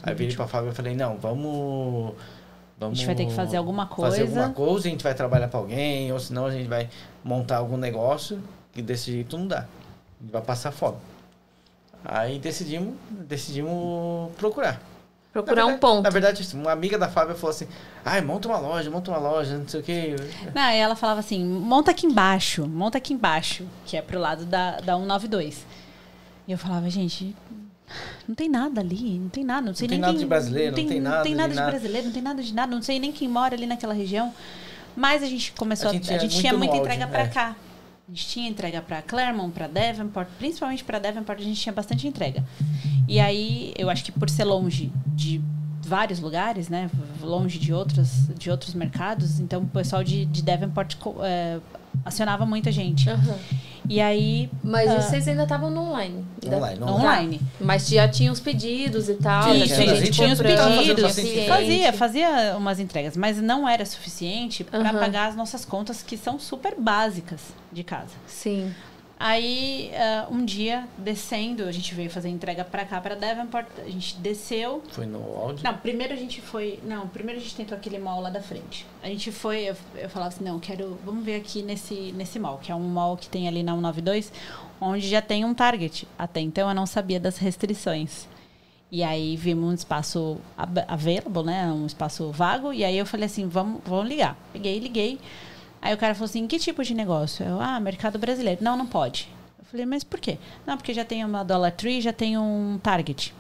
Aí 0.03 0.13
eu 0.13 0.17
virei 0.17 0.35
pra 0.37 0.47
Fábio 0.47 0.71
e 0.71 0.75
falei, 0.75 0.95
não, 0.95 1.17
vamos... 1.17 2.13
A 2.13 2.81
vamos 2.85 2.99
gente 2.99 3.07
vai 3.07 3.15
ter 3.15 3.27
que 3.27 3.33
fazer 3.35 3.57
alguma 3.59 3.87
coisa. 3.87 4.11
Fazer 4.17 4.23
alguma 4.23 4.51
coisa, 4.55 4.89
a 4.89 4.91
gente 4.91 5.05
vai 5.05 5.15
trabalhar 5.15 5.49
pra 5.49 5.61
alguém, 5.61 6.11
ou 6.13 6.19
senão 6.19 6.47
a 6.47 6.51
gente 6.51 6.67
vai 6.67 6.89
montar 7.23 7.59
algum 7.59 7.77
negócio, 7.77 8.43
que 8.73 8.81
desse 8.81 9.13
jeito 9.13 9.37
não 9.37 9.47
dá. 9.47 9.59
A 9.59 10.23
gente 10.23 10.33
vai 10.33 10.41
passar 10.43 10.73
fome. 10.73 10.97
Aí 12.03 12.39
decidimos, 12.39 12.95
decidimos 13.11 14.33
procurar. 14.37 14.81
Procurar 15.33 15.57
Na 15.57 15.63
um 15.65 15.67
verdade- 15.73 15.81
ponto. 15.81 16.03
Na 16.03 16.11
verdade, 16.11 16.57
uma 16.57 16.73
amiga 16.73 16.99
da 16.99 17.09
Fábio 17.09 17.37
falou 17.37 17.51
assim, 17.51 17.69
ai, 18.05 18.21
monta 18.23 18.49
uma 18.49 18.59
loja, 18.59 18.91
monta 18.91 19.11
uma 19.11 19.19
loja, 19.19 19.59
não 19.59 19.69
sei 19.69 19.81
o 19.81 19.83
quê. 19.83 20.17
Não, 20.55 20.63
ela 20.63 20.97
falava 20.97 21.21
assim, 21.21 21.45
monta 21.45 21.91
aqui 21.93 22.07
embaixo, 22.07 22.67
monta 22.67 22.99
aqui 22.99 23.13
embaixo, 23.13 23.65
que 23.85 23.97
é 23.97 24.03
pro 24.03 24.19
lado 24.19 24.45
da, 24.47 24.81
da 24.81 24.97
192. 24.97 25.65
E 26.49 26.53
eu 26.53 26.59
falava, 26.59 26.89
gente, 26.91 27.35
não 28.29 28.35
tem 28.35 28.49
nada 28.49 28.81
ali, 28.81 29.19
não 29.19 29.29
tem 29.29 29.45
nada, 29.45 29.67
não 29.67 29.75
sei 29.75 29.87
Não 29.87 29.91
tem 29.91 29.99
nem 29.99 30.01
nada 30.01 30.13
quem, 30.13 30.21
de 30.21 30.27
brasileiro, 30.27 30.77
não 30.77 30.89
tem 30.89 31.01
nada 31.01 31.17
Não 31.17 31.23
tem 31.23 31.33
de 31.33 31.37
nada 31.37 31.49
de, 31.51 31.57
nada. 31.57 31.71
brasileiro, 31.71 32.07
não 32.07 32.13
tem 32.13 32.23
nada 32.23 32.43
de 32.43 32.55
nada, 32.55 32.75
não 32.75 32.83
sei 32.83 32.99
nem 32.99 33.13
quem 33.13 33.29
mora 33.29 33.55
ali 33.55 33.67
naquela 33.67 33.95
região. 33.95 34.33
Mas 34.97 35.23
a 35.23 35.27
gente 35.27 35.53
começou, 35.53 35.89
A 35.89 35.91
a 35.91 35.95
gente 35.95 36.11
a 36.11 36.17
é 36.17 36.19
gente 36.19 36.33
muito 36.33 36.41
tinha 36.41 36.53
muita 36.57 36.77
entrega 36.77 37.07
pra 37.07 37.23
é. 37.23 37.29
cá. 37.29 37.57
A 38.09 38.13
gente 38.13 38.27
tinha 38.27 38.49
entrega 38.49 38.83
pra 38.83 39.03
Claremont, 39.03 39.53
pra 39.53 39.69
Devonport, 39.69 40.27
principalmente 40.39 40.83
pra 40.83 40.99
Devonport 40.99 41.39
a 41.39 41.43
gente 41.45 41.61
tinha 41.61 41.73
bastante 41.73 42.09
entrega. 42.09 42.45
E 43.07 43.21
aí, 43.21 43.73
eu 43.79 43.89
acho 43.89 44.03
que 44.05 44.11
por 44.11 44.29
ser 44.29 44.45
longe 44.45 44.91
de 45.07 45.41
vários 45.83 46.19
lugares, 46.21 46.69
né, 46.69 46.91
longe 47.21 47.59
de 47.59 47.73
outros, 47.73 48.29
de 48.37 48.51
outros 48.51 48.75
mercados, 48.75 49.39
então 49.41 49.63
o 49.63 49.67
pessoal 49.67 50.03
de, 50.03 50.25
de 50.25 50.43
Devonport 50.43 50.97
é, 51.23 51.59
acionava 52.05 52.45
muita 52.45 52.71
gente. 52.73 53.09
Aham. 53.09 53.39
E 53.89 54.01
aí, 54.01 54.49
Mas 54.63 54.91
Ah. 54.91 55.01
vocês 55.01 55.27
ainda 55.27 55.43
estavam 55.45 55.71
no 55.71 55.81
online. 55.83 56.25
Online, 56.47 56.83
online. 56.83 56.91
online. 57.01 57.41
Mas 57.61 57.89
já 57.89 58.07
tinha 58.09 58.31
os 58.31 58.39
pedidos 58.41 59.09
e 59.09 59.15
tal. 59.15 59.45
Tinha, 59.45 59.59
já 59.59 59.65
Isso, 59.65 59.75
tinha, 59.75 59.93
a 59.93 59.95
gente 59.97 60.11
tinha 60.13 60.33
os 60.33 60.41
pedidos, 60.41 61.15
cliente. 61.15 61.49
fazia, 61.49 61.93
fazia 61.93 62.57
umas 62.57 62.79
entregas, 62.79 63.17
mas 63.17 63.41
não 63.41 63.69
era 63.69 63.85
suficiente 63.87 64.63
para 64.65 64.91
Aham. 64.91 64.99
pagar 64.99 65.29
as 65.29 65.37
nossas 65.37 65.65
contas 65.65 66.03
que 66.03 66.17
são 66.17 66.39
super 66.39 66.75
básicas 66.79 67.41
de 67.73 67.83
casa. 67.83 68.13
Sim. 68.27 68.73
Aí, 69.23 69.91
ah, 69.95 70.29
um 70.31 70.43
dia, 70.43 70.89
descendo, 70.97 71.65
a 71.65 71.73
gente 71.73 71.95
veio 71.95 72.09
fazer 72.09 72.31
entrega 72.31 72.65
pra 72.65 72.87
cá, 72.87 72.99
pra 73.03 73.15
Devonport, 73.15 73.67
a 73.79 73.85
gente 73.91 74.17
desceu. 74.17 74.83
Foi 74.93 75.05
no 75.05 75.19
áudio. 75.37 75.63
Não, 75.63 75.77
primeiro 75.77 76.15
a 76.15 76.17
gente 76.17 76.41
foi. 76.41 76.79
Não, 76.83 77.07
primeiro 77.07 77.39
a 77.39 77.43
gente 77.43 77.55
tentou 77.55 77.77
aquele 77.77 77.99
mall 77.99 78.23
lá 78.23 78.31
da 78.31 78.41
frente. 78.41 78.87
A 79.03 79.09
gente 79.09 79.31
foi, 79.31 79.65
eu, 79.69 79.77
eu 79.95 80.09
falava 80.09 80.35
assim, 80.35 80.43
não, 80.43 80.59
quero. 80.59 80.99
Vamos 81.05 81.23
ver 81.23 81.35
aqui 81.37 81.61
nesse, 81.63 82.13
nesse 82.17 82.39
mall, 82.39 82.57
que 82.63 82.73
é 82.73 82.75
um 82.75 82.81
mall 82.89 83.15
que 83.15 83.29
tem 83.29 83.47
ali 83.47 83.63
na 83.63 83.73
192, 83.75 84.33
onde 84.81 85.07
já 85.07 85.21
tem 85.21 85.45
um 85.45 85.53
target. 85.53 86.09
Até 86.19 86.41
então 86.41 86.67
eu 86.71 86.75
não 86.75 86.87
sabia 86.87 87.21
das 87.21 87.37
restrições. 87.37 88.27
E 88.91 89.03
aí 89.05 89.37
vimos 89.37 89.71
um 89.71 89.75
espaço 89.75 90.39
ab- 90.57 90.85
available, 90.89 91.45
né? 91.45 91.67
Um 91.71 91.85
espaço 91.85 92.33
vago. 92.33 92.73
E 92.73 92.83
aí 92.83 92.97
eu 92.97 93.05
falei 93.05 93.27
assim, 93.27 93.47
vamos, 93.47 93.83
vamos 93.85 94.09
ligar. 94.09 94.35
Peguei, 94.51 94.79
liguei. 94.79 95.21
Aí 95.83 95.95
o 95.95 95.99
cara 95.99 96.15
falou 96.15 96.27
assim, 96.27 96.47
que 96.47 96.59
tipo 96.59 96.85
de 96.85 96.95
negócio? 96.95 97.45
Eu, 97.45 97.61
ah, 97.61 97.81
mercado 97.81 98.19
brasileiro. 98.19 98.63
Não, 98.63 98.77
não 98.77 98.87
pode. 98.87 99.29
Eu 99.59 99.65
falei, 99.65 99.87
mas 99.87 100.05
por 100.05 100.21
quê? 100.21 100.39
Não, 100.67 100.77
porque 100.77 100.93
já 100.93 101.05
tem 101.05 101.25
uma 101.25 101.43
Dollar 101.43 101.73
Tree, 101.73 102.01
já 102.01 102.13
tem 102.13 102.37
um 102.37 102.79
Target. 102.83 103.35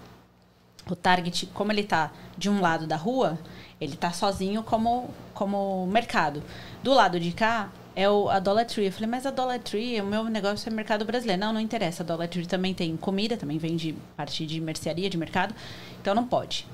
O 0.89 0.97
Target, 0.97 1.47
como 1.53 1.71
ele 1.71 1.85
tá 1.85 2.11
de 2.37 2.49
um 2.49 2.61
lado 2.61 2.87
da 2.87 2.97
rua, 2.97 3.39
ele 3.81 3.97
tá 3.97 4.12
sozinho 4.12 4.62
como, 4.62 5.11
como 5.35 5.87
mercado. 5.87 6.43
Do 6.83 6.95
lado 6.95 7.21
de 7.21 7.33
cá 7.33 7.71
é 7.95 8.09
o, 8.09 8.31
a 8.31 8.39
Dollar 8.39 8.65
Tree. 8.65 8.87
Eu 8.87 8.93
falei, 8.93 9.09
mas 9.09 9.27
a 9.27 9.31
Dollar 9.31 9.59
Tree, 9.59 10.01
o 10.01 10.07
meu 10.07 10.25
negócio 10.25 10.69
é 10.69 10.73
mercado 10.73 11.05
brasileiro. 11.05 11.41
Não, 11.41 11.53
não 11.53 11.61
interessa. 11.61 12.03
A 12.03 12.07
Dollar 12.07 12.29
Tree 12.29 12.47
também 12.47 12.73
tem 12.73 12.97
comida, 12.97 13.37
também 13.37 13.59
vende 13.59 13.95
parte 14.17 14.47
de 14.47 14.61
mercearia, 14.61 15.11
de 15.11 15.19
mercado. 15.19 15.55
Então 16.01 16.15
não 16.15 16.27
pode. 16.27 16.67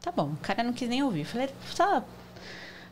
Tá 0.00 0.10
bom, 0.10 0.30
o 0.32 0.36
cara 0.36 0.62
não 0.62 0.72
quis 0.72 0.88
nem 0.88 1.02
ouvir. 1.02 1.20
Eu 1.20 1.26
falei, 1.26 1.48
tá. 1.76 2.02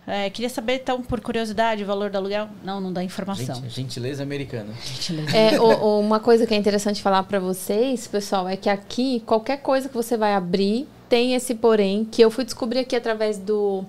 É, 0.06 0.28
queria 0.30 0.48
saber, 0.48 0.74
então, 0.82 1.00
por 1.02 1.20
curiosidade, 1.20 1.82
o 1.82 1.86
valor 1.86 2.10
do 2.10 2.16
aluguel. 2.16 2.48
Não, 2.64 2.80
não 2.80 2.92
dá 2.92 3.02
informação. 3.04 3.54
Gente, 3.56 3.70
gentileza 3.70 4.22
americana. 4.22 4.72
Gentileza. 4.84 5.36
É, 5.36 5.60
o- 5.60 5.64
o- 5.84 6.00
uma 6.00 6.18
coisa 6.20 6.46
que 6.46 6.52
é 6.54 6.56
interessante 6.56 7.00
falar 7.02 7.22
pra 7.24 7.38
vocês, 7.38 8.06
pessoal, 8.06 8.48
é 8.48 8.56
que 8.56 8.68
aqui, 8.68 9.20
qualquer 9.26 9.58
coisa 9.58 9.88
que 9.88 9.94
você 9.94 10.16
vai 10.16 10.34
abrir, 10.34 10.88
tem 11.08 11.34
esse 11.34 11.54
porém, 11.54 12.04
que 12.04 12.22
eu 12.22 12.30
fui 12.30 12.44
descobrir 12.44 12.80
aqui 12.80 12.96
através 12.96 13.38
do, 13.38 13.84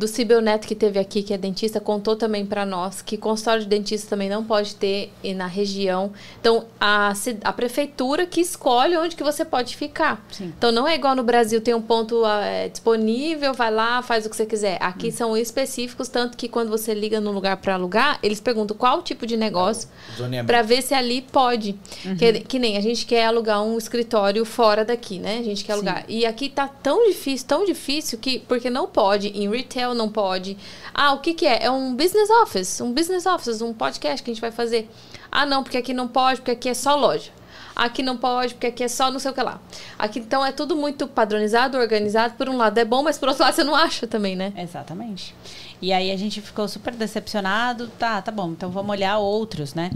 do 0.00 0.08
Cibel 0.08 0.40
Neto, 0.40 0.66
que 0.66 0.74
teve 0.74 0.98
aqui, 0.98 1.22
que 1.22 1.34
é 1.34 1.36
dentista, 1.38 1.78
contou 1.78 2.16
também 2.16 2.46
pra 2.46 2.64
nós 2.64 3.02
que 3.02 3.18
consultório 3.18 3.62
de 3.62 3.68
dentista 3.68 4.08
também 4.08 4.30
não 4.30 4.42
pode 4.42 4.74
ter 4.74 5.12
e 5.22 5.34
na 5.34 5.46
região. 5.46 6.10
Então, 6.40 6.64
a, 6.80 7.12
a 7.44 7.52
prefeitura 7.52 8.24
que 8.26 8.40
escolhe 8.40 8.96
onde 8.96 9.14
que 9.14 9.22
você 9.22 9.44
pode 9.44 9.76
ficar. 9.76 10.24
Sim. 10.32 10.52
Então, 10.56 10.72
não 10.72 10.88
é 10.88 10.94
igual 10.94 11.14
no 11.14 11.22
Brasil, 11.22 11.60
tem 11.60 11.74
um 11.74 11.82
ponto 11.82 12.24
ah, 12.24 12.42
é, 12.42 12.68
disponível, 12.70 13.52
vai 13.52 13.70
lá, 13.70 14.00
faz 14.02 14.24
o 14.24 14.30
que 14.30 14.36
você 14.36 14.46
quiser. 14.46 14.78
Aqui 14.80 15.08
Hum. 15.08 15.12
são 15.12 15.36
específicos, 15.36 16.08
tanto 16.08 16.36
que 16.36 16.48
quando 16.48 16.70
você 16.70 16.94
liga 16.94 17.20
num 17.20 17.32
lugar 17.32 17.58
pra 17.58 17.74
alugar, 17.74 18.18
eles 18.22 18.40
perguntam 18.40 18.74
qual 18.76 19.02
tipo 19.02 19.26
de 19.26 19.36
negócio 19.36 19.86
Zoneamento. 20.16 20.46
Pra 20.46 20.62
ver 20.62 20.80
se 20.82 20.94
ali 20.94 21.20
pode. 21.20 21.76
Uhum. 22.06 22.16
Que, 22.16 22.40
que 22.40 22.58
nem 22.58 22.78
a 22.78 22.80
gente 22.80 23.04
quer 23.04 23.26
alugar 23.26 23.62
um 23.62 23.76
escritório 23.76 24.44
fora 24.46 24.82
daqui, 24.82 25.18
né? 25.18 25.38
A 25.38 25.42
gente 25.42 25.62
quer 25.62 25.74
Sim. 25.74 25.78
alugar. 25.78 26.04
E 26.08 26.24
aqui 26.24 26.48
tá 26.48 26.66
tão 26.66 27.06
difícil, 27.06 27.46
tão 27.46 27.64
difícil 27.66 28.18
que 28.18 28.38
porque 28.40 28.70
não 28.70 28.86
pode, 28.86 29.28
em 29.28 29.48
retail 29.50 29.89
não 29.94 30.08
pode. 30.08 30.56
Ah, 30.94 31.12
o 31.12 31.18
que 31.18 31.34
que 31.34 31.46
é? 31.46 31.64
É 31.64 31.70
um 31.70 31.94
business 31.94 32.30
office, 32.30 32.80
um 32.80 32.92
business 32.92 33.26
office, 33.26 33.60
um 33.60 33.72
podcast 33.72 34.22
que 34.22 34.30
a 34.30 34.34
gente 34.34 34.40
vai 34.40 34.50
fazer. 34.50 34.90
Ah, 35.30 35.46
não, 35.46 35.62
porque 35.62 35.78
aqui 35.78 35.92
não 35.94 36.08
pode, 36.08 36.40
porque 36.40 36.52
aqui 36.52 36.68
é 36.68 36.74
só 36.74 36.96
loja. 36.96 37.30
Aqui 37.74 38.02
não 38.02 38.16
pode, 38.16 38.54
porque 38.54 38.66
aqui 38.66 38.84
é 38.84 38.88
só 38.88 39.10
não 39.10 39.18
sei 39.18 39.30
o 39.30 39.34
que 39.34 39.42
lá. 39.42 39.60
Aqui 39.98 40.18
então 40.18 40.44
é 40.44 40.52
tudo 40.52 40.76
muito 40.76 41.06
padronizado, 41.06 41.78
organizado. 41.78 42.34
Por 42.34 42.48
um 42.48 42.56
lado 42.56 42.76
é 42.76 42.84
bom, 42.84 43.02
mas 43.02 43.16
por 43.16 43.28
outro 43.28 43.42
lado 43.42 43.54
você 43.54 43.64
não 43.64 43.74
acha 43.74 44.06
também, 44.06 44.36
né? 44.36 44.52
Exatamente. 44.56 45.34
E 45.80 45.92
aí 45.92 46.10
a 46.10 46.16
gente 46.16 46.40
ficou 46.42 46.68
super 46.68 46.94
decepcionado. 46.94 47.88
Tá, 47.98 48.20
tá 48.20 48.30
bom, 48.30 48.50
então 48.50 48.70
vamos 48.70 48.90
olhar 48.90 49.16
outros, 49.18 49.72
né? 49.72 49.90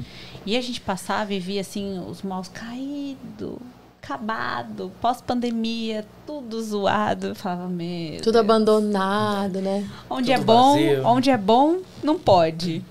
E 0.47 0.57
a 0.57 0.61
gente 0.63 0.81
passava 0.81 1.35
e 1.35 1.39
via 1.39 1.61
assim 1.61 2.03
os 2.09 2.23
maus 2.23 2.49
caído, 2.49 3.61
acabado, 4.05 4.93
pós-pandemia, 5.01 6.07
tudo 6.27 6.63
zoado. 6.63 7.29
Eu 7.29 7.35
falava, 7.35 7.69
meu. 7.69 8.19
Tudo 8.19 8.35
Deus. 8.35 8.45
abandonado, 8.45 9.63
né? 9.63 9.89
Onde 10.11 10.31
tudo 10.31 10.43
é 10.43 10.45
bom, 10.45 10.73
vazio. 10.75 11.07
onde 11.07 11.31
é 11.31 11.39
bom, 11.39 11.79
não 12.03 12.19
pode. 12.19 12.85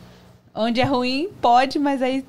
Onde 0.55 0.81
é 0.81 0.83
ruim, 0.83 1.29
pode, 1.39 1.77
mas 1.77 2.01
aí 2.01 2.25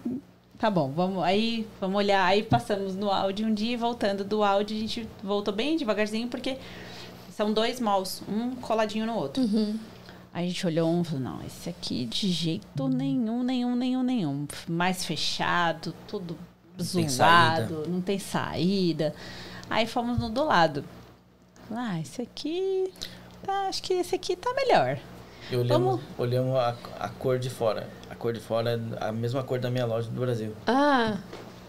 tá 0.59 0.71
bom, 0.71 0.93
vamos 0.95 1.23
aí, 1.23 1.67
vamos 1.81 1.97
olhar. 1.97 2.25
Aí 2.25 2.43
passamos 2.43 2.95
no 2.95 3.11
áudio 3.11 3.47
um 3.47 3.55
dia 3.55 3.73
e 3.73 3.77
voltando 3.77 4.23
do 4.23 4.45
áudio, 4.45 4.77
a 4.77 4.81
gente 4.81 5.09
voltou 5.23 5.53
bem 5.53 5.77
devagarzinho 5.77 6.29
porque 6.29 6.59
são 7.31 7.53
dois 7.53 7.81
malls, 7.81 8.23
um 8.29 8.55
coladinho 8.57 9.07
no 9.07 9.15
outro. 9.15 9.43
Aí 10.33 10.47
a 10.47 10.49
gente 10.49 10.67
olhou 10.67 10.91
um 10.91 11.03
e 11.03 11.05
falou, 11.05 11.21
não, 11.21 11.43
esse 11.47 11.71
aqui 11.71 12.05
de 12.07 12.29
jeito 12.29 12.89
nenhum, 12.89 13.43
nenhum, 13.43 13.77
nenhum, 13.77 14.03
nenhum. 14.03 14.47
Mais 14.69 15.05
fechado, 15.05 15.95
tudo 16.09 16.37
zoado, 16.83 17.85
não 17.89 18.01
tem 18.01 18.19
saída. 18.19 19.15
Aí 19.71 19.87
fomos 19.87 20.19
no 20.19 20.29
do 20.29 20.45
lado. 20.45 20.85
Ah, 21.71 21.99
esse 22.01 22.21
aqui. 22.23 22.93
Tá, 23.43 23.69
acho 23.69 23.83
que 23.83 23.95
esse 23.95 24.15
aqui 24.15 24.37
tá 24.37 24.53
melhor. 24.55 24.99
E 25.51 25.57
olhamos, 25.57 26.01
olhamos 26.17 26.57
a, 26.57 26.75
a 27.01 27.09
cor 27.09 27.39
de 27.39 27.51
fora. 27.51 27.87
A 28.11 28.15
cor 28.15 28.33
de 28.33 28.41
fora 28.41 28.81
é 29.01 29.05
a 29.09 29.13
mesma 29.13 29.43
cor 29.43 29.59
da 29.59 29.71
minha 29.71 29.85
loja 29.85 30.09
do 30.11 30.21
Brasil. 30.21 30.55
Ah, 30.67 31.17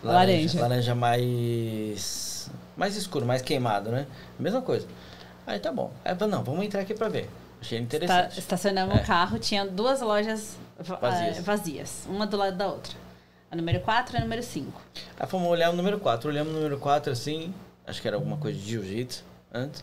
Laranja. 0.04 0.62
Laranja 0.62 0.96
mais. 0.96 2.50
mais 2.78 2.96
escuro, 2.96 3.26
mais 3.26 3.42
queimado, 3.42 3.90
né? 3.92 4.08
Mesma 4.40 4.62
coisa. 4.62 4.88
Aí 5.46 5.60
tá 5.60 5.72
bom. 5.72 5.92
Aí 6.04 6.16
eu 6.20 6.28
não, 6.28 6.44
vamos 6.44 6.66
entrar 6.66 6.82
aqui 6.82 6.94
pra 6.94 7.10
ver. 7.10 7.30
Achei 7.62 7.80
interessante. 7.80 8.40
Estacionamos 8.40 8.96
É. 8.98 9.02
o 9.02 9.06
carro, 9.06 9.40
tinha 9.40 9.66
duas 9.66 10.02
lojas 10.02 10.58
va- 10.80 10.98
Vazias. 10.98 11.38
eh, 11.38 11.42
vazias, 11.42 12.08
uma 12.08 12.26
do 12.28 12.38
lado 12.38 12.56
da 12.58 12.68
outra. 12.68 12.94
A 13.56 13.58
número 13.58 13.80
4 13.80 14.16
e 14.16 14.18
a 14.18 14.22
número 14.22 14.44
5. 14.44 14.82
Aí 15.18 15.28
fomos 15.28 15.48
olhar 15.48 15.70
o 15.70 15.74
número 15.74 15.98
4. 15.98 16.30
Olhamos 16.30 16.52
o 16.52 16.56
número 16.58 16.78
4 16.78 17.14
assim, 17.14 17.54
acho 17.88 18.02
que 18.02 18.08
era 18.08 18.18
alguma 18.18 18.36
coisa 18.36 18.60
de 18.60 18.66
jiu-jitsu 18.70 19.24
antes. 19.54 19.82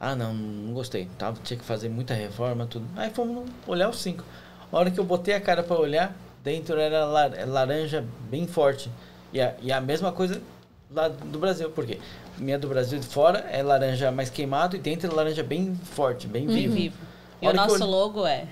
Ah, 0.00 0.16
não, 0.16 0.34
não 0.34 0.74
gostei. 0.74 1.08
Tava, 1.16 1.38
tinha 1.44 1.56
que 1.56 1.64
fazer 1.64 1.88
muita 1.88 2.12
reforma, 2.12 2.66
tudo. 2.66 2.86
Aí 2.96 3.10
fomos 3.10 3.48
olhar 3.68 3.88
o 3.88 3.92
5. 3.92 4.24
A 4.72 4.76
hora 4.76 4.90
que 4.90 4.98
eu 4.98 5.04
botei 5.04 5.32
a 5.34 5.40
cara 5.40 5.62
pra 5.62 5.78
olhar, 5.78 6.12
dentro 6.42 6.76
era 6.80 7.04
lar- 7.04 7.32
laranja 7.46 8.04
bem 8.28 8.48
forte. 8.48 8.90
E 9.32 9.40
a, 9.40 9.54
e 9.62 9.70
a 9.70 9.80
mesma 9.80 10.10
coisa 10.10 10.42
lá 10.90 11.06
do 11.06 11.38
Brasil, 11.38 11.70
porque 11.70 12.00
minha 12.36 12.58
do 12.58 12.66
Brasil 12.68 12.98
de 12.98 13.06
fora 13.06 13.40
é 13.48 13.62
laranja 13.62 14.10
mais 14.10 14.28
queimado 14.28 14.74
e 14.74 14.80
dentro 14.80 15.08
é 15.08 15.14
laranja 15.14 15.44
bem 15.44 15.72
forte, 15.76 16.26
bem 16.26 16.46
Bem 16.48 16.56
vivo. 16.56 16.74
vivo. 16.74 16.96
E 17.40 17.46
o 17.48 17.52
nosso 17.52 17.80
eu- 17.80 17.86
logo 17.86 18.26
é 18.26 18.44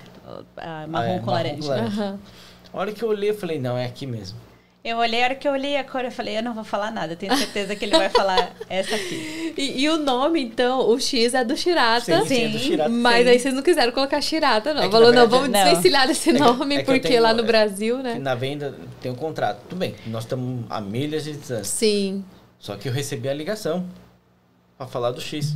ah, 0.55 0.85
marrom 0.87 1.15
é, 1.15 1.19
com 1.19 1.25
marrom 1.25 1.31
laranja. 1.37 1.61
com 1.61 1.67
laranja. 1.67 2.01
Aham. 2.03 2.19
A 2.77 2.81
hora 2.81 2.91
que 2.91 3.03
eu 3.03 3.09
olhei, 3.09 3.31
eu 3.31 3.35
falei, 3.37 3.59
não, 3.59 3.75
é 3.77 3.85
aqui 3.85 4.05
mesmo. 4.05 4.37
Eu 4.83 4.97
olhei, 4.99 5.21
a 5.21 5.25
hora 5.25 5.35
que 5.35 5.45
eu 5.47 5.51
olhei 5.51 5.75
a 5.75 5.83
cor, 5.83 6.05
eu 6.05 6.11
falei, 6.11 6.37
eu 6.37 6.43
não 6.43 6.53
vou 6.53 6.63
falar 6.63 6.91
nada. 6.91 7.15
Tenho 7.15 7.35
certeza 7.35 7.75
que 7.75 7.83
ele 7.83 7.97
vai 7.97 8.07
falar 8.09 8.53
essa 8.69 8.95
aqui. 8.95 9.53
E, 9.57 9.81
e 9.81 9.89
o 9.89 9.97
nome, 9.97 10.41
então, 10.41 10.87
o 10.89 10.97
X 10.99 11.33
é 11.33 11.43
do 11.43 11.57
Shirata. 11.57 12.21
Sim, 12.21 12.25
sim, 12.27 12.43
é 12.43 12.47
do 12.49 12.59
Shirata. 12.59 12.89
Mas 12.89 13.23
Sim. 13.25 13.29
aí 13.31 13.39
vocês 13.39 13.53
não 13.53 13.63
quiseram 13.63 13.91
colocar 13.91 14.21
Shirata, 14.21 14.73
não. 14.73 14.83
É 14.83 14.89
Falou, 14.89 15.11
na 15.11 15.21
não, 15.21 15.27
verdade, 15.27 15.29
vamos 15.31 15.49
não. 15.49 15.63
desvencilhar 15.65 16.07
desse 16.07 16.29
É 16.29 16.33
nome, 16.33 16.75
é 16.75 16.79
que 16.79 16.85
porque 16.85 16.99
tenho- 17.01 17.23
lá 17.23 17.33
no 17.33 17.43
Brasil, 17.43 17.97
né? 17.97 18.15
na 18.19 18.35
venda 18.35 18.77
tem 19.01 19.11
um 19.11 19.15
contrato. 19.15 19.59
Tudo 19.67 19.79
bem, 19.79 19.95
nós 20.05 20.23
estamos 20.23 20.63
a 20.69 20.79
milhas 20.79 21.23
de 21.25 21.33
distância. 21.33 21.63
Sim. 21.65 22.23
Só 22.59 22.75
que 22.77 22.87
eu 22.87 22.93
recebi 22.93 23.27
a 23.27 23.33
ligação 23.33 23.85
para 24.77 24.87
falar 24.87 25.11
do 25.11 25.19
X. 25.19 25.55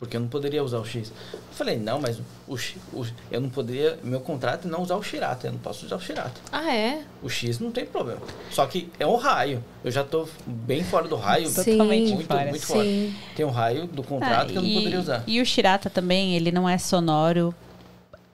Porque 0.00 0.16
eu 0.16 0.20
não 0.22 0.28
poderia 0.28 0.64
usar 0.64 0.78
o 0.78 0.84
X. 0.84 1.12
Eu 1.30 1.38
falei, 1.52 1.76
não, 1.78 2.00
mas 2.00 2.18
o, 2.48 2.54
o- 2.94 3.06
eu 3.30 3.38
não 3.38 3.50
poderia. 3.50 3.98
Meu 4.02 4.18
contrato 4.20 4.66
é 4.66 4.70
não 4.70 4.80
usar 4.82 4.96
o 4.96 5.02
Shirata. 5.02 5.46
Eu 5.48 5.52
não 5.52 5.58
posso 5.60 5.84
usar 5.84 5.96
o 5.96 6.00
Shirata. 6.00 6.40
Ah, 6.50 6.74
é? 6.74 7.02
O 7.22 7.28
X 7.28 7.58
não 7.60 7.70
tem 7.70 7.84
problema. 7.84 8.22
Só 8.50 8.64
que 8.66 8.88
é 8.98 9.06
um 9.06 9.16
raio. 9.16 9.62
Eu 9.84 9.90
já 9.90 10.02
tô 10.02 10.26
bem 10.46 10.82
fora 10.82 11.06
do 11.06 11.16
raio. 11.16 11.46
Sim. 11.50 11.72
Totalmente 11.72 12.14
Muito, 12.14 12.26
fora. 12.26 12.46
muito 12.48 12.66
fora. 12.66 12.82
Sim. 12.82 13.14
Tem 13.36 13.44
um 13.44 13.50
raio 13.50 13.86
do 13.88 14.02
contrato 14.02 14.48
que 14.52 14.56
eu 14.56 14.62
não 14.62 14.68
Ah, 14.68 14.72
e- 14.72 14.74
poderia 14.76 15.00
usar. 15.00 15.22
E 15.26 15.38
o 15.38 15.44
Shirata 15.44 15.90
também, 15.90 16.34
ele 16.34 16.50
não 16.50 16.66
é 16.66 16.78
sonoro 16.78 17.54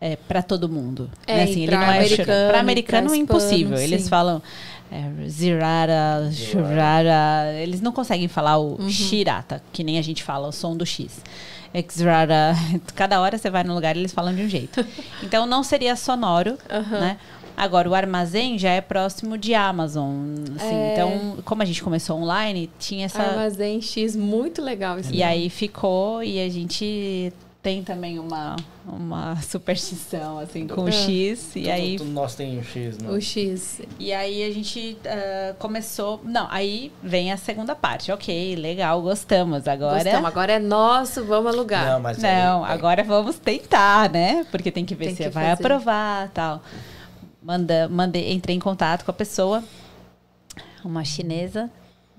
é, 0.00 0.14
para 0.14 0.42
todo 0.44 0.68
mundo. 0.68 1.10
É, 1.26 1.34
né? 1.46 1.50
ele 1.50 1.66
não 1.72 1.82
é 1.82 1.98
americano, 1.98 2.48
para 2.48 2.60
americano 2.60 3.06
pra 3.08 3.16
é 3.16 3.18
impossível. 3.20 3.74
hispano, 3.74 3.80
Eles 3.82 4.02
sim. 4.02 4.08
falam 4.08 4.40
é, 4.92 5.28
zirara, 5.28 6.30
shurara. 6.32 7.52
Eles 7.60 7.80
não 7.80 7.90
conseguem 7.90 8.28
falar 8.28 8.56
o 8.58 8.80
Uhum. 8.80 8.88
shirata, 8.88 9.60
que 9.72 9.82
nem 9.82 9.98
a 9.98 10.02
gente 10.02 10.22
fala 10.22 10.46
o 10.46 10.52
som 10.52 10.76
do 10.76 10.86
X. 10.86 11.20
Exrara. 11.78 12.54
Cada 12.94 13.20
hora 13.20 13.36
você 13.38 13.50
vai 13.50 13.64
no 13.64 13.74
lugar 13.74 13.96
e 13.96 14.00
eles 14.00 14.12
falam 14.12 14.34
de 14.34 14.42
um 14.42 14.48
jeito. 14.48 14.84
Então 15.22 15.46
não 15.46 15.62
seria 15.62 15.96
sonoro, 15.96 16.56
Aham. 16.70 17.00
né? 17.00 17.18
Agora, 17.56 17.88
o 17.88 17.94
armazém 17.94 18.58
já 18.58 18.68
é 18.70 18.82
próximo 18.82 19.38
de 19.38 19.54
Amazon. 19.54 20.34
assim. 20.56 20.74
É. 20.74 20.92
Então, 20.92 21.38
como 21.42 21.62
a 21.62 21.64
gente 21.64 21.82
começou 21.82 22.18
online, 22.20 22.70
tinha 22.78 23.06
essa. 23.06 23.22
Armazém 23.22 23.80
X, 23.80 24.14
muito 24.14 24.60
legal 24.60 24.98
isso. 24.98 25.10
E 25.12 25.22
aí 25.22 25.48
ficou, 25.48 26.22
e 26.22 26.38
a 26.38 26.48
gente 26.50 27.32
tem 27.66 27.82
também 27.82 28.16
uma, 28.20 28.54
uma 28.86 29.34
superstição, 29.42 30.38
assim, 30.38 30.68
com 30.68 30.82
o 30.82 30.86
Ah. 30.86 30.92
X. 30.92 31.56
E 31.56 31.62
Tudo- 31.62 31.70
aí, 31.72 31.96
tudo 31.96 32.10
nós 32.12 32.36
tem 32.36 32.56
o 32.60 32.62
X, 32.62 32.96
não? 32.98 33.10
O 33.12 33.20
X. 33.20 33.80
e 33.98 34.12
aí 34.12 34.44
a 34.44 34.54
gente 34.54 34.96
ah, 35.04 35.52
começou. 35.58 36.20
Não, 36.22 36.46
aí 36.48 36.92
vem 37.02 37.32
a 37.32 37.36
segunda 37.36 37.74
parte. 37.74 38.12
Ok, 38.12 38.54
legal, 38.54 39.02
gostamos. 39.02 39.66
Agora. 39.66 39.94
Gostamos. 40.04 40.24
Agora 40.28 40.52
é 40.52 40.58
nosso, 40.60 41.24
vamos 41.24 41.52
alugar. 41.52 41.90
Não, 41.94 41.98
mas 42.00 42.18
Não, 42.18 42.64
aí- 42.64 42.72
agora 42.72 43.02
vamos 43.02 43.36
tentar, 43.36 44.10
né? 44.10 44.46
Porque 44.52 44.70
tem 44.70 44.84
que 44.84 44.94
ver 44.94 45.06
Tem 45.06 45.16
se 45.16 45.22
que 45.24 45.28
vai 45.30 45.46
fazer. 45.50 45.64
aprovar 45.64 46.30
tal. 46.32 46.62
Manda, 47.42 47.88
mandei, 47.88 48.32
entrei 48.32 48.54
em 48.54 48.60
contato 48.60 49.04
com 49.04 49.10
a 49.10 49.14
pessoa, 49.14 49.64
uma 50.84 51.04
chinesa, 51.04 51.68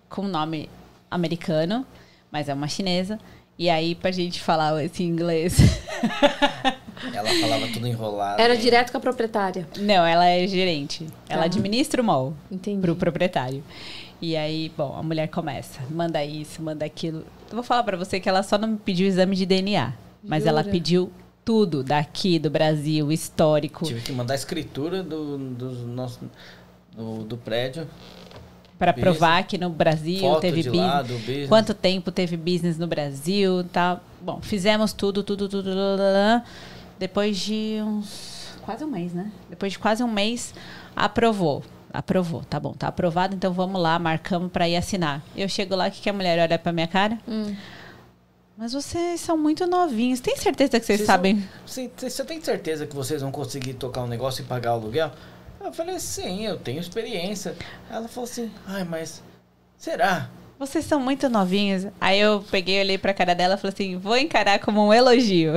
com 0.10 0.24
nome 0.24 0.70
americano, 1.10 1.86
mas 2.30 2.50
é 2.50 2.54
uma 2.54 2.68
chinesa. 2.68 3.18
E 3.58 3.70
aí, 3.70 3.96
pra 3.96 4.12
gente 4.12 4.40
falar 4.42 4.84
esse 4.84 5.04
inglês. 5.04 5.58
Ela 7.14 7.30
falava 7.42 7.68
tudo 7.72 7.88
enrolado. 7.88 8.42
Era 8.42 8.56
direto 8.58 8.92
com 8.92 8.98
a 8.98 9.02
proprietária. 9.02 9.68
Não, 9.80 10.06
ela 10.06 10.26
é 10.28 10.48
gerente. 10.48 11.06
Ela 11.30 11.42
Tá. 11.42 11.46
administra 11.46 12.02
o 12.02 12.06
mall 12.06 12.34
Entendi. 12.52 12.82
pro 12.82 12.96
proprietário. 12.96 13.64
E 14.22 14.36
aí, 14.36 14.72
bom, 14.76 14.96
a 14.98 15.04
mulher 15.04 15.28
começa, 15.28 15.80
manda 15.92 16.24
isso, 16.26 16.62
manda 16.62 16.84
aquilo. 16.86 17.20
Eu 17.50 17.56
vou 17.56 17.64
falar 17.64 17.84
pra 17.84 17.96
você 17.96 18.20
que 18.20 18.28
ela 18.28 18.42
só 18.42 18.58
não 18.58 18.70
me 18.70 18.78
pediu 18.78 19.08
exame 19.08 19.36
de 19.36 19.46
DNA, 19.46 19.94
mas 20.24 20.46
ela 20.48 20.64
pediu 20.64 21.12
tudo 21.46 21.84
daqui 21.84 22.40
do 22.40 22.50
Brasil, 22.50 23.12
histórico, 23.12 23.86
Tive 23.86 24.02
que 24.02 24.12
mandar 24.12 24.34
a 24.34 24.36
escritura 24.36 25.04
do, 25.04 25.38
do, 25.38 25.70
nosso, 25.88 26.20
do, 26.96 27.24
do 27.24 27.38
prédio. 27.38 27.88
Pra 28.78 28.92
business, 28.94 29.18
provar 29.18 29.44
que 29.44 29.58
no 29.58 29.70
Brasil 29.70 30.20
Foto 30.20 30.42
teve 30.42 30.58
business. 30.64 30.78
lá, 30.78 31.02
do 31.02 31.14
business. 31.16 31.50
Quanto 31.50 31.74
tempo 31.74 32.12
teve 32.12 32.38
business 32.38 32.78
no 32.78 32.86
Brasil, 32.88 33.64
tal. 33.72 34.00
Bom, 34.22 34.40
fizemos 34.42 34.94
tudo, 34.94 35.24
tudo, 35.24 35.50
tudo. 35.50 35.70
lá. 35.74 36.44
Depois 37.00 37.38
de 37.38 37.80
uns 37.82 38.50
quase 38.62 38.84
um 38.84 38.88
mês, 38.88 39.14
né? 39.14 39.32
Depois 39.50 39.72
de 39.74 39.80
quase 39.80 40.04
um 40.04 40.12
mês, 40.12 40.54
aprovou. 40.96 41.64
Aprovou, 41.94 42.44
tá 42.44 42.60
bom, 42.60 42.74
tá 42.74 42.90
aprovado, 42.90 43.34
então 43.34 43.54
vamos 43.54 43.82
lá, 43.82 43.98
marcamos 43.98 44.52
pra 44.52 44.68
ir 44.68 44.76
assinar. 44.76 45.24
Eu 45.36 45.48
chego 45.48 45.74
lá, 45.76 45.88
o 45.88 45.92
que, 45.92 46.02
que 46.02 46.10
a 46.10 46.14
mulher 46.14 46.38
olha 46.38 46.60
pra 46.60 46.72
minha 46.74 46.88
cara? 46.88 47.18
Hum. 47.28 47.56
Mas 48.58 48.74
vocês 48.74 49.22
são 49.22 49.38
muito 49.38 49.66
novinhos. 49.68 50.20
Tem 50.20 50.36
certeza 50.36 50.80
que 50.80 50.86
vocês 50.86 51.00
Vocês 51.00 51.08
sabem? 51.08 51.48
Sim, 51.66 51.90
Você 51.96 52.26
tem 52.26 52.42
certeza 52.42 52.86
que 52.86 52.96
vocês 52.96 53.22
vão 53.22 53.32
conseguir 53.32 53.76
tocar 53.76 54.02
um 54.04 54.08
negócio 54.08 54.42
e 54.42 54.46
pagar 54.46 54.72
o 54.72 54.74
aluguel? 54.82 55.12
Eu 55.68 55.74
falei, 55.74 56.00
sim, 56.00 56.46
eu 56.46 56.58
tenho 56.58 56.80
experiência. 56.80 57.54
Ela 57.92 58.08
falou 58.08 58.24
assim, 58.24 58.50
ai, 58.66 58.86
mas 58.86 59.22
será? 59.78 60.30
Vocês 60.58 60.86
são 60.86 60.98
muito 60.98 61.28
novinhos. 61.28 61.88
Aí 62.00 62.18
eu 62.22 62.42
peguei, 62.50 62.80
olhei 62.80 62.98
pra 62.98 63.14
cara 63.14 63.36
dela 63.36 63.56
e 63.56 63.58
falei 63.58 63.74
assim: 63.74 63.98
vou 63.98 64.16
encarar 64.18 64.60
como 64.60 64.88
um 64.88 64.94
elogio. 64.94 65.56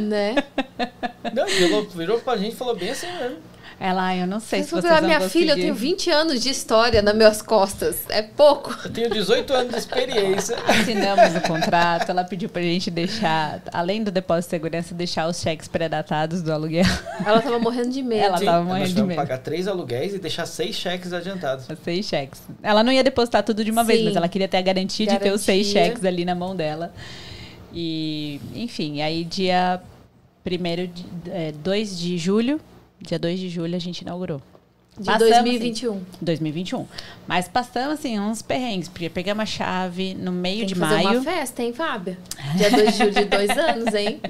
Né? 0.00 0.36
Não, 1.34 1.46
virou, 1.46 1.88
virou 1.90 2.18
pra 2.20 2.38
gente 2.38 2.54
e 2.54 2.56
falou 2.56 2.74
bem 2.74 2.90
assim 2.90 3.06
mesmo. 3.18 3.36
Ela, 3.82 4.08
"Ah, 4.08 4.16
eu 4.16 4.26
não 4.26 4.40
sei 4.40 4.62
se 4.62 4.68
Vocês 4.68 4.82
vocês 4.82 4.92
a 4.92 4.98
vão 5.00 5.06
minha 5.08 5.18
conseguir. 5.20 5.38
filha, 5.38 5.52
eu 5.52 5.56
tenho 5.56 5.74
20 5.74 6.10
anos 6.10 6.42
de 6.42 6.50
história 6.50 7.00
nas 7.00 7.14
minhas 7.16 7.40
costas. 7.40 7.96
É 8.10 8.20
pouco. 8.20 8.76
Eu 8.84 8.90
tenho 8.92 9.08
18 9.08 9.54
anos 9.54 9.72
de 9.72 9.78
experiência. 9.78 10.54
Assinamos 10.68 11.34
o 11.36 11.40
contrato, 11.48 12.10
ela 12.10 12.22
pediu 12.22 12.50
pra 12.50 12.60
gente 12.60 12.90
deixar, 12.90 13.62
além 13.72 14.04
do 14.04 14.10
depósito 14.10 14.48
de 14.48 14.50
segurança, 14.50 14.94
deixar 14.94 15.26
os 15.28 15.40
cheques 15.40 15.66
pré-datados 15.66 16.42
do 16.42 16.52
aluguel. 16.52 16.84
Ela 17.24 17.40
tava 17.40 17.58
morrendo 17.58 17.88
de 17.88 18.02
medo. 18.02 18.22
Ela 18.22 18.36
Sim, 18.36 18.44
tava 18.44 18.64
morrendo 18.64 18.88
de 18.92 19.02
medo. 19.02 19.16
pagar 19.16 19.38
três 19.38 19.66
aluguéis 19.66 20.12
e 20.14 20.18
deixar 20.18 20.44
seis 20.44 20.76
cheques 20.76 21.10
adiantados. 21.14 21.64
Seis 21.82 22.04
cheques. 22.04 22.42
Ela 22.62 22.82
não 22.82 22.92
ia 22.92 23.02
depositar 23.02 23.42
tudo 23.42 23.64
de 23.64 23.70
uma 23.70 23.82
vez, 23.82 24.00
Sim. 24.00 24.04
mas 24.04 24.16
ela 24.16 24.28
queria 24.28 24.46
ter 24.46 24.58
a 24.58 24.62
garantia, 24.62 25.06
de 25.06 25.18
ter 25.18 25.32
os 25.32 25.40
seis 25.40 25.66
Garantia. 25.72 25.84
cheques 25.92 26.04
ali 26.04 26.26
na 26.26 26.34
mão 26.34 26.54
dela. 26.54 26.92
E, 27.72 28.40
enfim, 28.54 29.00
aí 29.00 29.24
dia 29.24 29.80
1 30.44 30.86
de, 30.92 31.04
é, 31.30 31.52
2 31.52 31.98
de 31.98 32.18
julho, 32.18 32.60
dia 33.00 33.18
2 33.18 33.38
de 33.40 33.48
julho 33.48 33.74
a 33.74 33.78
gente 33.78 34.00
inaugurou. 34.00 34.40
De 34.98 35.06
Passamos, 35.06 35.30
2021. 35.30 36.02
2021. 36.20 36.86
Mas 37.26 37.48
passamos, 37.48 37.94
assim, 37.94 38.18
uns 38.18 38.42
perrengues, 38.42 38.88
porque 38.88 39.08
pegamos 39.08 39.42
a 39.44 39.46
chave 39.46 40.14
no 40.14 40.30
meio 40.32 40.58
Tem 40.58 40.66
de 40.66 40.74
que 40.74 40.80
fazer 40.80 41.02
maio. 41.04 41.20
uma 41.20 41.22
festa, 41.22 41.62
hein, 41.62 41.72
Fábia? 41.72 42.18
Dia 42.56 42.70
2 42.70 42.92
de 42.92 42.98
julho 42.98 43.12
de 43.12 43.24
dois 43.24 43.48
anos, 43.56 43.94
hein? 43.94 44.20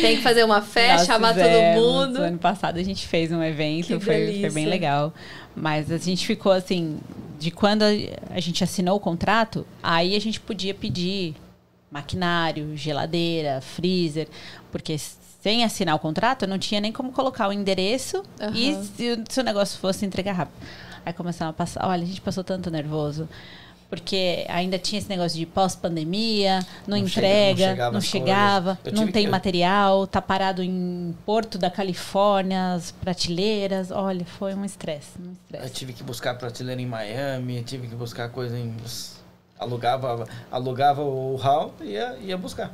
Tem 0.00 0.16
que 0.16 0.22
fazer 0.22 0.44
uma 0.44 0.62
festa, 0.62 0.98
Nós 0.98 1.06
chamar 1.06 1.34
todo 1.34 1.44
fizemos. 1.44 1.82
mundo. 1.82 2.16
Ano 2.18 2.38
passado 2.38 2.78
a 2.78 2.82
gente 2.82 3.08
fez 3.08 3.32
um 3.32 3.42
evento, 3.42 3.98
foi, 4.00 4.40
foi 4.40 4.50
bem 4.50 4.66
legal. 4.66 5.12
Mas 5.56 5.90
a 5.90 5.98
gente 5.98 6.24
ficou 6.26 6.52
assim, 6.52 6.98
de 7.40 7.50
quando 7.50 7.82
a 7.82 8.38
gente 8.38 8.62
assinou 8.62 8.96
o 8.98 9.00
contrato, 9.00 9.66
aí 9.82 10.14
a 10.14 10.20
gente 10.20 10.38
podia 10.38 10.74
pedir 10.74 11.34
maquinário, 11.90 12.76
geladeira, 12.76 13.60
freezer, 13.60 14.28
porque 14.70 14.96
sem 15.42 15.64
assinar 15.64 15.94
o 15.96 15.98
contrato, 15.98 16.42
eu 16.44 16.48
não 16.48 16.58
tinha 16.58 16.80
nem 16.80 16.92
como 16.92 17.12
colocar 17.12 17.48
o 17.48 17.52
endereço 17.52 18.22
e 18.54 18.70
Aham. 18.72 18.84
se, 18.96 19.10
o- 19.12 19.24
se 19.28 19.40
o 19.40 19.42
negócio 19.42 19.78
fosse 19.78 20.06
entregar 20.06 20.32
rápido. 20.32 20.56
Aí 21.04 21.12
começaram 21.12 21.50
a 21.50 21.52
passar, 21.52 21.84
olha, 21.86 22.02
a 22.02 22.06
gente 22.06 22.20
passou 22.20 22.44
tanto 22.44 22.70
nervoso. 22.70 23.28
Porque 23.90 24.46
ainda 24.48 24.78
tinha 24.78 24.98
esse 24.98 25.08
negócio 25.08 25.38
de 25.38 25.44
pós-pandemia, 25.44 26.60
não, 26.86 26.96
Não 26.98 27.06
chega- 27.06 27.26
entrega, 27.50 27.66
não 27.66 27.70
chegava 27.74 27.92
não 27.92 28.00
chegava, 28.00 28.78
não 28.94 29.12
tem 29.12 29.24
que- 29.26 29.30
material, 29.30 30.06
tá 30.06 30.22
parado 30.22 30.62
em 30.62 31.14
Porto 31.26 31.58
da 31.58 31.70
Califórnia, 31.70 32.72
as 32.72 32.90
prateleiras. 32.90 33.90
Olha, 33.90 34.24
foi 34.24 34.54
um 34.54 34.64
estresse, 34.64 35.10
um 35.20 35.24
Eu 35.26 35.32
estresse. 35.32 35.74
tive 35.74 35.92
que 35.92 36.02
buscar 36.02 36.34
prateleira 36.38 36.80
em 36.80 36.86
Miami, 36.86 37.62
tive 37.64 37.86
que 37.86 37.94
buscar 37.94 38.30
coisa 38.30 38.58
em. 38.58 38.74
Alugava, 39.62 40.26
alugava 40.50 41.02
o 41.02 41.36
hall 41.36 41.72
e 41.80 41.90
ia, 41.92 42.16
ia 42.20 42.36
buscar. 42.36 42.72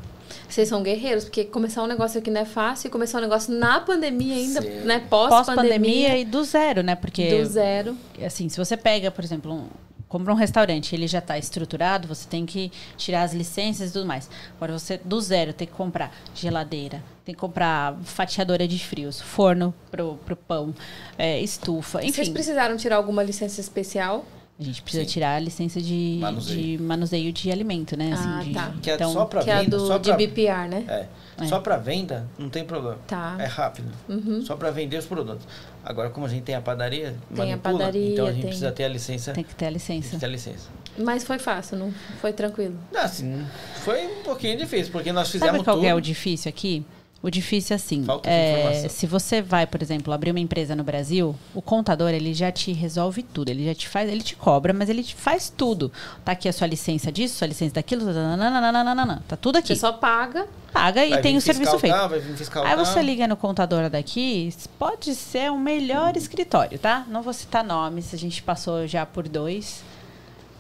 Vocês 0.49 0.69
são 0.69 0.83
guerreiros, 0.83 1.25
porque 1.25 1.45
começar 1.45 1.83
um 1.83 1.87
negócio 1.87 2.19
aqui 2.19 2.31
não 2.31 2.41
é 2.41 2.45
fácil 2.45 2.89
e 2.89 2.91
começar 2.91 3.19
um 3.19 3.23
negócio 3.23 3.53
na 3.55 3.81
pandemia 3.81 4.35
ainda, 4.35 4.61
Sim. 4.63 4.69
né? 4.81 4.99
Pós-pandemia. 5.09 5.45
Pós-pandemia 5.45 6.19
e 6.19 6.25
do 6.25 6.45
zero, 6.45 6.83
né? 6.83 6.95
Porque 6.95 7.39
do 7.39 7.47
zero. 7.47 7.97
assim, 8.25 8.49
se 8.49 8.59
você 8.59 8.77
pega, 8.77 9.11
por 9.11 9.25
exemplo, 9.25 9.53
um- 9.53 9.69
compra 10.09 10.33
um 10.33 10.37
restaurante, 10.37 10.95
ele 10.95 11.07
já 11.07 11.19
está 11.19 11.39
estruturado, 11.39 12.09
você 12.09 12.27
tem 12.29 12.45
que 12.47 12.73
tirar 12.97 13.23
as 13.23 13.33
licenças 13.35 13.91
e 13.91 13.93
tudo 13.93 14.07
mais. 14.07 14.29
Agora 14.57 14.73
você 14.79 14.99
do 15.03 15.21
zero 15.21 15.53
tem 15.53 15.67
que 15.67 15.73
comprar 15.75 16.11
geladeira, 16.35 17.03
tem 17.25 17.35
que 17.35 17.41
comprar 17.41 17.95
fatiadora 18.05 18.67
de 18.67 18.79
frios, 18.79 19.21
forno 19.21 19.75
pro, 19.91 20.17
pro 20.25 20.35
pão, 20.37 20.75
é, 21.19 21.41
estufa, 21.41 22.03
enfim. 22.03 22.13
Vocês 22.13 22.29
precisaram 22.31 22.77
tirar 22.77 22.97
alguma 22.97 23.23
licença 23.23 23.61
especial? 23.61 24.25
A 24.61 24.65
gente 24.65 24.83
precisa 24.83 25.05
Sim. 25.05 25.11
tirar 25.11 25.37
a 25.37 25.39
licença 25.39 25.81
de 25.81 26.19
Manuseio. 26.21 26.61
de 26.79 26.83
manuseio 26.83 27.33
de 27.33 27.53
alimento, 27.53 27.97
né? 27.97 28.13
Ah, 28.19 28.41
de- 28.43 28.53
tá. 28.53 28.75
Que 28.83 28.91
é 28.91 28.95
então, 28.95 29.13
só 29.13 29.25
pra 29.25 29.45
que 29.45 29.51
é 29.51 29.53
a 29.55 29.61
venda, 29.63 29.77
do 29.79 29.87
só 29.87 29.99
de 29.99 30.09
pra, 30.09 30.17
BPR, 30.17 30.69
né? 30.69 30.85
é, 30.89 31.45
É. 31.45 31.47
só 31.47 31.61
pra 31.61 31.77
venda, 31.77 32.27
não 32.37 32.49
tem 32.49 32.65
problema. 32.65 32.99
Tá. 33.07 33.37
É 33.39 33.45
rápido. 33.47 33.93
Uhum. 34.09 34.43
Só 34.45 34.57
pra 34.57 34.73
vender 34.73 34.97
os 34.99 35.07
produtos. 35.07 35.47
Agora, 35.85 36.11
como 36.11 36.27
a 36.27 36.29
gente 36.29 36.43
tem 36.43 36.57
a 36.57 36.61
padaria, 36.61 37.15
Tem 37.33 37.45
a 37.45 37.47
manipula, 37.57 37.79
padaria, 37.79 38.13
então 38.15 38.27
a 38.27 38.31
gente 38.33 38.41
tem- 38.41 38.49
precisa 38.49 38.73
ter 38.73 38.83
a 38.85 38.89
licença. 38.89 39.33
tem 39.33 39.45
que 39.45 39.55
ter 39.55 39.67
a 39.67 39.69
Tem 39.69 39.79
que 39.79 39.93
licença. 39.93 40.19
ter 40.19 40.27
a 40.27 40.29
licença. 40.29 40.69
Mas 40.99 41.23
foi 41.23 41.39
fácil, 41.39 41.79
não 41.79 41.95
foi 42.21 42.33
tranquilo. 42.33 42.75
Não, 42.93 43.01
assim, 43.03 43.47
foi 43.85 44.09
um 44.09 44.23
pouquinho 44.25 44.59
difícil, 44.59 44.91
porque 44.91 45.13
nós 45.13 45.31
fizemos 45.31 45.53
Sabe 45.53 45.65
qual 45.65 45.77
tudo. 45.77 45.87
é 45.87 45.95
o 45.95 46.01
difícil 46.01 46.49
aqui? 46.49 46.85
O 47.21 47.31
difícil 47.31 47.75
é 47.75 47.77
assim, 47.77 48.05
Falta 48.05 48.31
de 48.31 48.35
é, 48.35 48.61
informação. 48.61 48.91
se 48.91 49.07
você 49.07 49.43
vai, 49.43 49.67
por 49.67 49.83
exemplo, 49.83 50.13
abrir 50.13 50.31
uma 50.31 50.39
empresa 50.39 50.77
no 50.77 50.85
Brasil, 50.85 51.35
o 51.53 51.61
contador 51.61 52.11
ele 52.11 52.33
já 52.33 52.53
te 52.53 52.73
resolve 52.73 53.25
tudo, 53.25 53.49
ele 53.49 53.65
já 53.65 53.75
te 53.75 53.89
faz, 53.89 54.09
ele 54.09 54.23
te 54.23 54.37
cobra, 54.37 54.73
mas 54.73 54.89
ele 54.89 55.03
te 55.03 55.17
faz 55.17 55.53
tudo. 55.55 55.91
Tá 56.25 56.33
aqui 56.33 56.49
a 56.49 56.53
sua 56.53 56.69
licença 56.69 57.11
disso, 57.11 57.39
sua 57.39 57.49
licença 57.49 57.75
daquilo, 57.75 58.05
nananana, 58.05 59.23
tá 59.27 59.37
tudo 59.37 59.57
aqui. 59.57 59.75
Você 59.75 59.81
só 59.81 59.93
paga. 59.93 60.47
Paga 60.73 61.05
e 61.05 61.21
tem 61.21 61.37
o 61.37 61.41
serviço 61.41 61.77
feito. 61.81 62.09
vai 62.09 62.21
vir 62.21 62.37
fiscal 62.37 62.65
Aí 62.65 62.77
você 62.77 63.03
liga 63.03 63.27
no 63.27 63.37
contador 63.37 63.91
daqui, 63.91 64.55
pode 64.79 65.13
ser 65.17 65.51
o 65.51 65.59
melhor 65.59 66.17
escritório, 66.17 66.79
tá? 66.79 67.05
Não 67.09 67.23
vou 67.23 67.33
citar 67.33 67.65
nomes, 67.65 68.15
a 68.15 68.17
gente 68.17 68.41
passou 68.45 68.87
já 68.87 69.05
por 69.05 69.29
dois. 69.29 69.83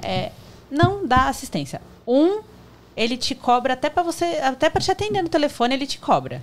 É, 0.02 0.32
não 0.68 1.06
dá 1.06 1.28
assistência. 1.28 1.80
Um, 2.06 2.40
ele 2.98 3.16
te 3.16 3.32
cobra 3.32 3.74
até 3.74 3.88
para 3.88 4.02
você, 4.02 4.24
até 4.42 4.68
para 4.68 4.82
te 4.82 4.90
atender 4.90 5.22
no 5.22 5.28
telefone, 5.28 5.74
ele 5.74 5.86
te 5.86 5.98
cobra. 5.98 6.42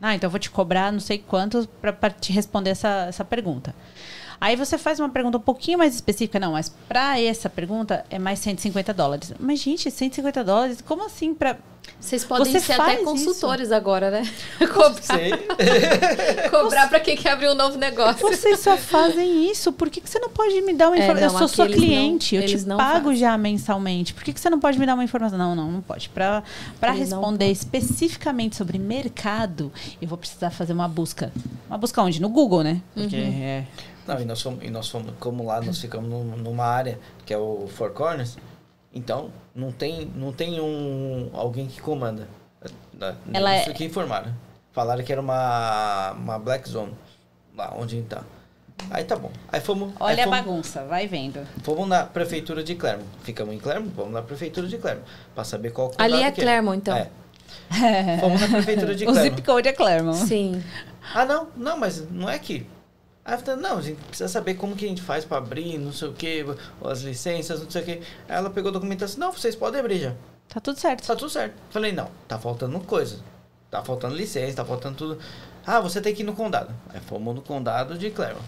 Ah, 0.00 0.14
então 0.14 0.28
eu 0.28 0.30
vou 0.30 0.38
te 0.38 0.48
cobrar 0.48 0.92
não 0.92 1.00
sei 1.00 1.18
quanto 1.18 1.68
para 1.80 2.10
te 2.10 2.32
responder 2.32 2.70
essa, 2.70 3.06
essa 3.08 3.24
pergunta. 3.24 3.74
Aí 4.40 4.54
você 4.56 4.78
faz 4.78 5.00
uma 5.00 5.08
pergunta 5.08 5.36
um 5.38 5.40
pouquinho 5.40 5.78
mais 5.78 5.94
específica, 5.94 6.38
não, 6.38 6.52
mas 6.52 6.68
para 6.88 7.20
essa 7.20 7.48
pergunta 7.50 8.04
é 8.08 8.18
mais 8.18 8.38
150 8.38 8.94
dólares. 8.94 9.32
Mas, 9.38 9.58
gente, 9.60 9.90
150 9.90 10.44
dólares, 10.44 10.80
como 10.80 11.04
assim 11.04 11.34
para 11.34 11.56
Vocês 11.98 12.22
podem 12.24 12.52
Você 12.52 12.60
ser 12.60 12.74
até 12.80 12.96
isso? 12.96 13.04
consultores 13.04 13.72
agora, 13.72 14.10
né? 14.10 14.22
Cobrar, 14.72 15.02
Sei. 15.02 15.32
cobrar 16.50 16.88
pra 16.88 17.00
quem 17.00 17.16
quer 17.16 17.30
abrir 17.32 17.48
um 17.50 17.54
novo 17.54 17.76
negócio. 17.78 18.20
Vocês 18.28 18.60
só 18.60 18.76
fazem 18.76 19.50
isso. 19.50 19.72
Por 19.72 19.88
que, 19.90 20.00
que 20.00 20.08
você 20.08 20.18
não 20.18 20.28
pode 20.28 20.60
me 20.62 20.74
dar 20.74 20.88
uma 20.88 20.96
É, 20.98 21.02
informação? 21.04 21.28
não, 21.32 21.34
eu 21.34 21.38
sou 21.38 21.48
sua 21.48 21.64
eles 21.64 21.76
não- 21.78 21.84
cliente, 21.86 22.36
eu 22.36 22.46
te 22.46 22.56
não 22.66 22.76
pago 22.76 23.04
fazem. 23.06 23.16
já 23.20 23.36
mensalmente. 23.38 24.14
Por 24.14 24.22
que, 24.22 24.32
que 24.32 24.40
você 24.40 24.50
não 24.50 24.60
pode 24.60 24.78
me 24.78 24.86
dar 24.86 24.94
uma 24.94 25.04
informação? 25.04 25.38
Não, 25.38 25.54
não, 25.54 25.70
não 25.72 25.80
pode. 25.80 26.08
Para 26.10 26.42
responder 26.92 27.50
especificamente 27.50 28.54
sobre 28.56 28.78
mercado, 28.78 29.72
eu 30.00 30.06
vou 30.08 30.18
precisar 30.18 30.50
fazer 30.50 30.72
uma 30.72 30.86
busca. 30.88 31.32
Uma 31.68 31.78
busca 31.78 32.00
onde? 32.02 32.20
No 32.20 32.28
Google, 32.28 32.62
né? 32.62 32.80
Porque 32.94 33.16
Uhum. 33.16 33.40
é. 33.42 33.64
Não, 34.08 34.20
e 34.20 34.24
nós 34.24 34.40
fomos, 34.42 34.64
e 34.64 34.70
nós 34.70 34.88
fomos, 34.88 35.12
como 35.20 35.44
lá 35.44 35.60
nós 35.60 35.78
ficamos 35.80 36.08
num- 36.08 36.24
numa 36.36 36.64
área 36.64 36.98
que 37.26 37.32
é 37.34 37.38
o 37.38 37.68
Four 37.68 37.90
Corners, 37.90 38.38
então 38.92 39.30
não 39.54 39.70
tem, 39.70 40.10
não 40.16 40.32
tem 40.32 40.60
um 40.60 41.30
alguém 41.34 41.66
que 41.66 41.80
comanda. 41.80 42.26
Da- 42.92 43.14
Ela 43.32 43.56
Isso 43.58 43.70
é- 43.70 43.72
que 43.74 43.84
informaram. 43.84 44.32
Falaram 44.72 45.04
que 45.04 45.12
era 45.12 45.20
uma, 45.20 46.12
uma 46.12 46.38
black 46.38 46.68
zone, 46.68 46.92
lá 47.56 47.74
onde 47.76 47.96
a 47.96 47.98
gente 47.98 48.08
tá. 48.08 48.22
Aí 48.90 49.04
tá 49.04 49.16
bom. 49.16 49.30
Aí 49.52 49.60
fomos, 49.60 49.92
Olha 50.00 50.14
aí 50.14 50.20
a 50.20 50.24
fomos, 50.24 50.38
bagunça, 50.38 50.84
vai 50.84 51.06
vendo. 51.06 51.44
fomos 51.62 51.88
na 51.88 52.04
prefeitura 52.04 52.62
de 52.64 52.74
Clermont. 52.76 53.08
Ficamos 53.24 53.54
em 53.54 53.58
Clermont, 53.58 53.92
vamos 53.94 54.12
na 54.12 54.22
prefeitura 54.22 54.66
de 54.68 54.78
Clermont. 54.78 55.06
Pra 55.34 55.44
saber 55.44 55.70
qual 55.72 55.92
Ali 55.98 56.22
é 56.22 56.30
Clermont, 56.32 56.78
então. 56.78 56.96
É. 56.96 57.08
Fomos 58.20 58.40
na 58.40 58.48
prefeitura 58.48 58.94
de 58.94 59.04
o 59.06 59.08
Clermont. 59.12 59.30
zip 59.36 59.42
code 59.46 59.68
é 59.68 59.72
Claremont. 59.72 60.16
Sim. 60.26 60.62
Ah, 61.14 61.24
não, 61.24 61.48
não, 61.56 61.76
mas 61.76 62.08
não 62.10 62.28
é 62.30 62.34
aqui. 62.36 62.66
Aí 63.28 63.34
eu 63.34 63.38
falei, 63.40 63.60
não, 63.60 63.76
a 63.76 63.82
gente 63.82 63.98
precisa 64.04 64.26
saber 64.26 64.54
como 64.54 64.74
que 64.74 64.86
a 64.86 64.88
gente 64.88 65.02
faz 65.02 65.22
pra 65.22 65.36
abrir, 65.36 65.76
não 65.76 65.92
sei 65.92 66.08
o 66.08 66.14
que, 66.14 66.46
as 66.82 67.02
licenças, 67.02 67.62
não 67.62 67.70
sei 67.70 67.82
o 67.82 67.84
que. 67.84 67.90
Aí 68.26 68.38
ela 68.38 68.48
pegou 68.48 68.70
a 68.70 68.72
documentação, 68.72 69.20
não, 69.20 69.30
vocês 69.30 69.54
podem 69.54 69.78
abrir 69.78 69.98
já. 69.98 70.14
Tá 70.48 70.58
tudo 70.60 70.80
certo. 70.80 71.06
Tá 71.06 71.14
tudo 71.14 71.28
certo. 71.28 71.52
Falei, 71.68 71.92
não, 71.92 72.08
tá 72.26 72.38
faltando 72.38 72.80
coisa. 72.80 73.18
Tá 73.70 73.84
faltando 73.84 74.16
licença, 74.16 74.56
tá 74.56 74.64
faltando 74.64 74.96
tudo. 74.96 75.18
Ah, 75.66 75.78
você 75.78 76.00
tem 76.00 76.14
que 76.14 76.22
ir 76.22 76.24
no 76.24 76.32
condado. 76.32 76.74
Aí 76.88 77.00
fomos 77.00 77.34
no 77.34 77.42
condado 77.42 77.98
de 77.98 78.10
Claremont. 78.10 78.42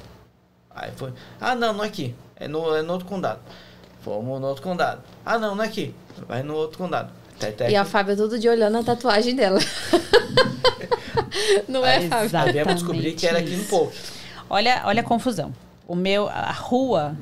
Aí 0.71 0.91
foi, 0.97 1.13
ah, 1.39 1.55
não, 1.55 1.75
não 1.75 1.85
é 1.85 1.87
aqui. 1.87 2.15
É 2.37 2.49
no, 2.49 2.75
é 2.75 2.81
no 2.81 2.95
outro 2.95 3.07
condado. 3.07 3.41
Fomos 4.01 4.41
no 4.41 4.47
outro 4.47 4.63
condado. 4.63 5.03
Ah, 5.27 5.39
não, 5.39 5.55
não 5.55 5.63
é 5.63 5.67
aqui. 5.67 5.95
Vai 6.27 6.43
no 6.43 6.55
outro 6.55 6.79
condado. 6.79 7.13
Até, 7.37 7.49
até 7.49 7.71
E 7.71 7.77
a 7.77 7.83
aqui. 7.83 7.91
Fábia 7.91 8.17
todo 8.17 8.39
dia 8.39 8.51
olhando 8.51 8.79
a 8.79 8.83
tatuagem 8.83 9.37
dela. 9.37 9.61
Não 11.69 11.85
é. 11.85 11.99
Aí 11.99 12.53
viemos 12.53 12.75
descobrir 12.75 13.13
que 13.13 13.27
era 13.27 13.39
aqui 13.39 13.51
no 13.51 13.63
isso. 13.63 13.71
Pouco. 13.71 13.93
Olha, 14.51 14.83
olha 14.85 15.01
a 15.01 15.05
confusão. 15.05 15.55
O 15.87 15.95
meu, 15.95 16.29
a 16.29 16.51
rua, 16.51 17.17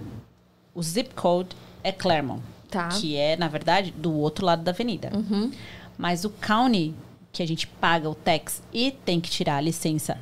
o 0.74 0.82
zip 0.82 1.14
code 1.14 1.50
é 1.84 1.92
Claremont. 1.92 2.42
Tá. 2.70 2.88
Que 2.88 3.16
é, 3.16 3.36
na 3.36 3.48
verdade, 3.48 3.90
do 3.90 4.12
outro 4.14 4.44
lado 4.44 4.62
da 4.62 4.72
avenida. 4.72 5.10
Uhum. 5.14 5.52
Mas 5.96 6.24
o 6.24 6.30
county, 6.30 6.94
que 7.30 7.42
a 7.42 7.46
gente 7.46 7.66
paga 7.66 8.08
o 8.08 8.14
tax 8.14 8.62
e 8.72 8.90
tem 8.90 9.20
que 9.20 9.30
tirar 9.30 9.56
a 9.56 9.60
licença 9.60 10.18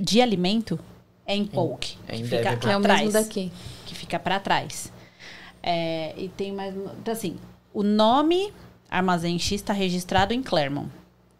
de 0.00 0.20
alimento, 0.20 0.78
é 1.26 1.36
em 1.36 1.46
Polk. 1.46 1.96
É 2.08 2.16
em 2.16 2.22
que 2.22 2.28
fica 2.28 2.56
Devon. 2.56 2.60
Que 2.60 2.68
é 2.68 2.78
mesmo 2.78 3.12
daqui. 3.12 3.52
Que 3.86 3.94
fica 3.94 4.18
para 4.18 4.40
trás. 4.40 4.92
É, 5.62 6.14
e 6.16 6.28
tem 6.28 6.52
mais... 6.52 6.74
Então, 6.74 7.12
assim, 7.12 7.36
o 7.74 7.82
nome 7.82 8.52
Armazém 8.90 9.38
X 9.38 9.52
está 9.52 9.72
registrado 9.72 10.32
em 10.32 10.42
Claremont. 10.42 10.88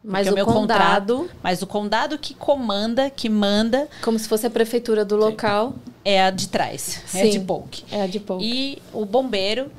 Mas 0.03 0.29
o 0.29 0.31
o 0.31 0.35
meu 0.35 0.47
condado, 0.47 1.29
Mas 1.43 1.61
o 1.61 1.67
condado 1.67 2.19
que 2.19 2.33
comanda, 2.33 3.11
que 3.11 3.29
manda, 3.29 3.89
como 4.03 4.19
se 4.19 4.29
fosse 4.29 4.47
a 4.47 4.51
prefeitura 4.51 5.05
do 5.05 5.17
local, 5.17 5.75
é 6.05 6.23
a 6.23 6.31
de 6.31 6.49
trás. 6.49 7.03
É 7.15 7.23
a 7.23 7.25
Sim. 7.25 7.31
de 7.31 7.41
Polk. 7.41 7.85
é 7.91 8.03
a 8.03 8.07
de 8.07 8.21
pouco. 8.21 8.43
E 8.43 8.81
o 8.93 9.05
bombeiro, 9.05 9.71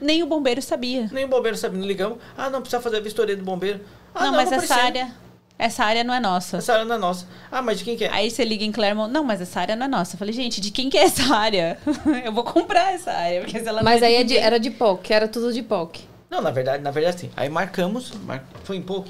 nem 0.00 0.22
o 0.22 0.26
bombeiro 0.26 0.60
sabia. 0.60 1.08
Nem 1.12 1.24
o 1.24 1.28
bombeiro 1.28 1.56
sabe, 1.56 1.78
não 1.78 1.86
ligamos. 1.86 2.18
Ah, 2.36 2.50
não, 2.50 2.60
precisa 2.60 2.82
fazer 2.82 2.98
a 2.98 3.00
vistoria 3.00 3.36
do 3.36 3.44
bombeiro. 3.44 3.80
Ah, 4.14 4.26
não, 4.26 4.32
mas 4.32 4.50
essa 4.50 4.66
precisa. 4.66 4.80
área, 4.80 5.14
essa 5.58 5.84
área 5.84 6.04
não 6.04 6.12
é 6.12 6.20
nossa. 6.20 6.58
Essa 6.58 6.72
área 6.72 6.84
não 6.84 6.96
é 6.96 6.98
nossa. 6.98 7.26
Ah, 7.50 7.62
mas 7.62 7.78
de 7.78 7.84
quem 7.84 7.96
que 7.96 8.04
é? 8.04 8.10
Aí 8.10 8.30
você 8.30 8.44
liga 8.44 8.64
em 8.64 8.72
Claremont, 8.72 9.12
não, 9.12 9.24
mas 9.24 9.40
essa 9.40 9.60
área 9.60 9.76
não 9.76 9.86
é 9.86 9.88
nossa. 9.88 10.14
Eu 10.14 10.18
falei, 10.18 10.34
gente, 10.34 10.60
de 10.60 10.70
quem 10.70 10.90
que 10.90 10.98
é 10.98 11.04
essa 11.04 11.34
área? 11.34 11.78
Eu 12.24 12.32
vou 12.32 12.44
comprar 12.44 12.92
essa 12.92 13.12
área, 13.12 13.40
porque 13.40 13.58
se 13.58 13.66
ela 13.66 13.82
Mas 13.82 14.00
não 14.00 14.08
aí 14.08 14.16
é 14.16 14.24
de 14.24 14.36
era 14.36 14.58
de 14.58 14.70
POC, 14.70 15.12
era 15.12 15.28
tudo 15.28 15.52
de 15.52 15.62
POC. 15.62 16.02
Não, 16.30 16.42
na 16.42 16.50
verdade, 16.50 16.82
na 16.82 16.90
verdade 16.90 17.20
sim. 17.20 17.30
Aí 17.36 17.48
marcamos, 17.48 18.12
mar... 18.26 18.44
foi 18.64 18.76
em 18.76 18.82
pouco? 18.82 19.08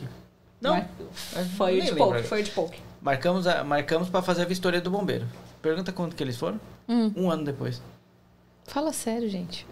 Não. 0.60 0.72
Mar- 0.74 0.88
É, 1.36 1.44
Foi 1.44 1.80
de 1.80 1.94
pouco, 1.94 2.22
foi 2.24 2.40
o 2.40 2.44
de 2.44 2.50
pouco. 2.50 2.74
Marcamos, 3.00 3.46
a... 3.46 3.62
marcamos 3.64 4.08
pra 4.08 4.20
fazer 4.22 4.42
a 4.42 4.44
vistoria 4.44 4.80
do 4.80 4.90
bombeiro. 4.90 5.26
Pergunta 5.62 5.92
quanto 5.92 6.16
que 6.16 6.22
eles 6.22 6.36
foram? 6.36 6.60
Hum. 6.88 7.12
Um 7.16 7.30
ano 7.30 7.44
depois. 7.44 7.80
Fala 8.66 8.92
sério, 8.92 9.28
gente. 9.30 9.66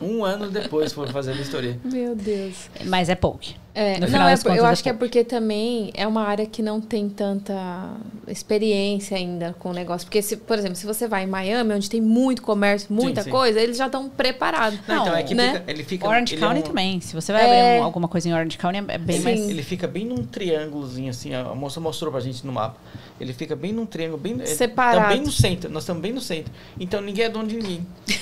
Um 0.00 0.24
ano 0.24 0.50
depois 0.50 0.92
foram 0.92 1.12
fazer 1.12 1.32
a 1.32 1.34
vistoria. 1.34 1.78
Meu 1.84 2.16
Deus. 2.16 2.70
Mas 2.86 3.08
é 3.10 3.14
pouco. 3.14 3.40
É, 3.82 3.94
No 3.94 4.00
não, 4.00 4.06
final 4.08 4.28
é 4.28 4.34
eu 4.34 4.36
contas, 4.36 4.58
é 4.58 4.66
acho 4.66 4.82
que 4.82 4.88
é 4.90 4.92
porque 4.92 5.24
também 5.24 5.90
é 5.94 6.06
uma 6.06 6.22
área 6.22 6.44
que 6.44 6.60
não 6.60 6.82
tem 6.82 7.08
tanta 7.08 7.90
experiência 8.28 9.16
ainda 9.16 9.54
com 9.58 9.70
o 9.70 9.72
negócio. 9.72 10.06
Porque, 10.06 10.20
se, 10.20 10.36
por 10.36 10.58
exemplo, 10.58 10.76
se 10.76 10.84
você 10.84 11.08
vai 11.08 11.24
em 11.24 11.26
Miami, 11.26 11.72
onde 11.72 11.88
tem 11.88 11.98
muito 11.98 12.42
comércio, 12.42 12.92
muita 12.92 13.22
sim. 13.22 13.30
coisa, 13.30 13.58
eles 13.58 13.78
já 13.78 13.86
estão 13.86 14.06
preparados. 14.10 14.78
Não, 14.86 15.00
então 15.02 15.16
é 15.16 15.22
que 15.22 15.34
né? 15.34 15.54
fica, 15.60 15.70
ele 15.70 15.82
fica. 15.84 16.06
Orange 16.06 16.34
ele 16.34 16.44
é 16.44 16.46
County 16.46 16.60
um- 16.60 16.62
também. 16.64 17.00
Se 17.00 17.14
você 17.14 17.32
vai 17.32 17.42
É. 17.42 17.46
abrir 17.46 17.80
um- 17.80 17.84
alguma 17.84 18.06
coisa 18.06 18.28
em 18.28 18.34
Orange 18.34 18.58
County, 18.58 18.84
é 18.86 18.98
bem 18.98 19.16
Sim. 19.16 19.22
mais... 19.24 19.40
Ele 19.48 19.62
fica 19.62 19.88
bem 19.88 20.04
num 20.04 20.26
triângulozinho 20.26 21.08
assim, 21.08 21.34
a 21.34 21.44
moça 21.54 21.80
mostrou 21.80 22.12
pra 22.12 22.20
gente 22.20 22.44
no 22.46 22.52
mapa. 22.52 22.76
Ele 23.18 23.32
fica 23.32 23.56
bem 23.56 23.72
num 23.72 23.86
triângulo, 23.86 24.18
bem 24.20 24.44
Separado. 24.44 25.00
Tá 25.04 25.08
bem 25.08 25.22
no 25.22 25.32
centro, 25.32 25.70
nós 25.70 25.84
estamos 25.84 26.02
bem 26.02 26.12
no 26.12 26.20
centro. 26.20 26.52
Então 26.78 27.00
ninguém 27.00 27.24
é 27.24 27.28
dono 27.30 27.48
de 27.48 27.56
ninguém. 27.56 27.86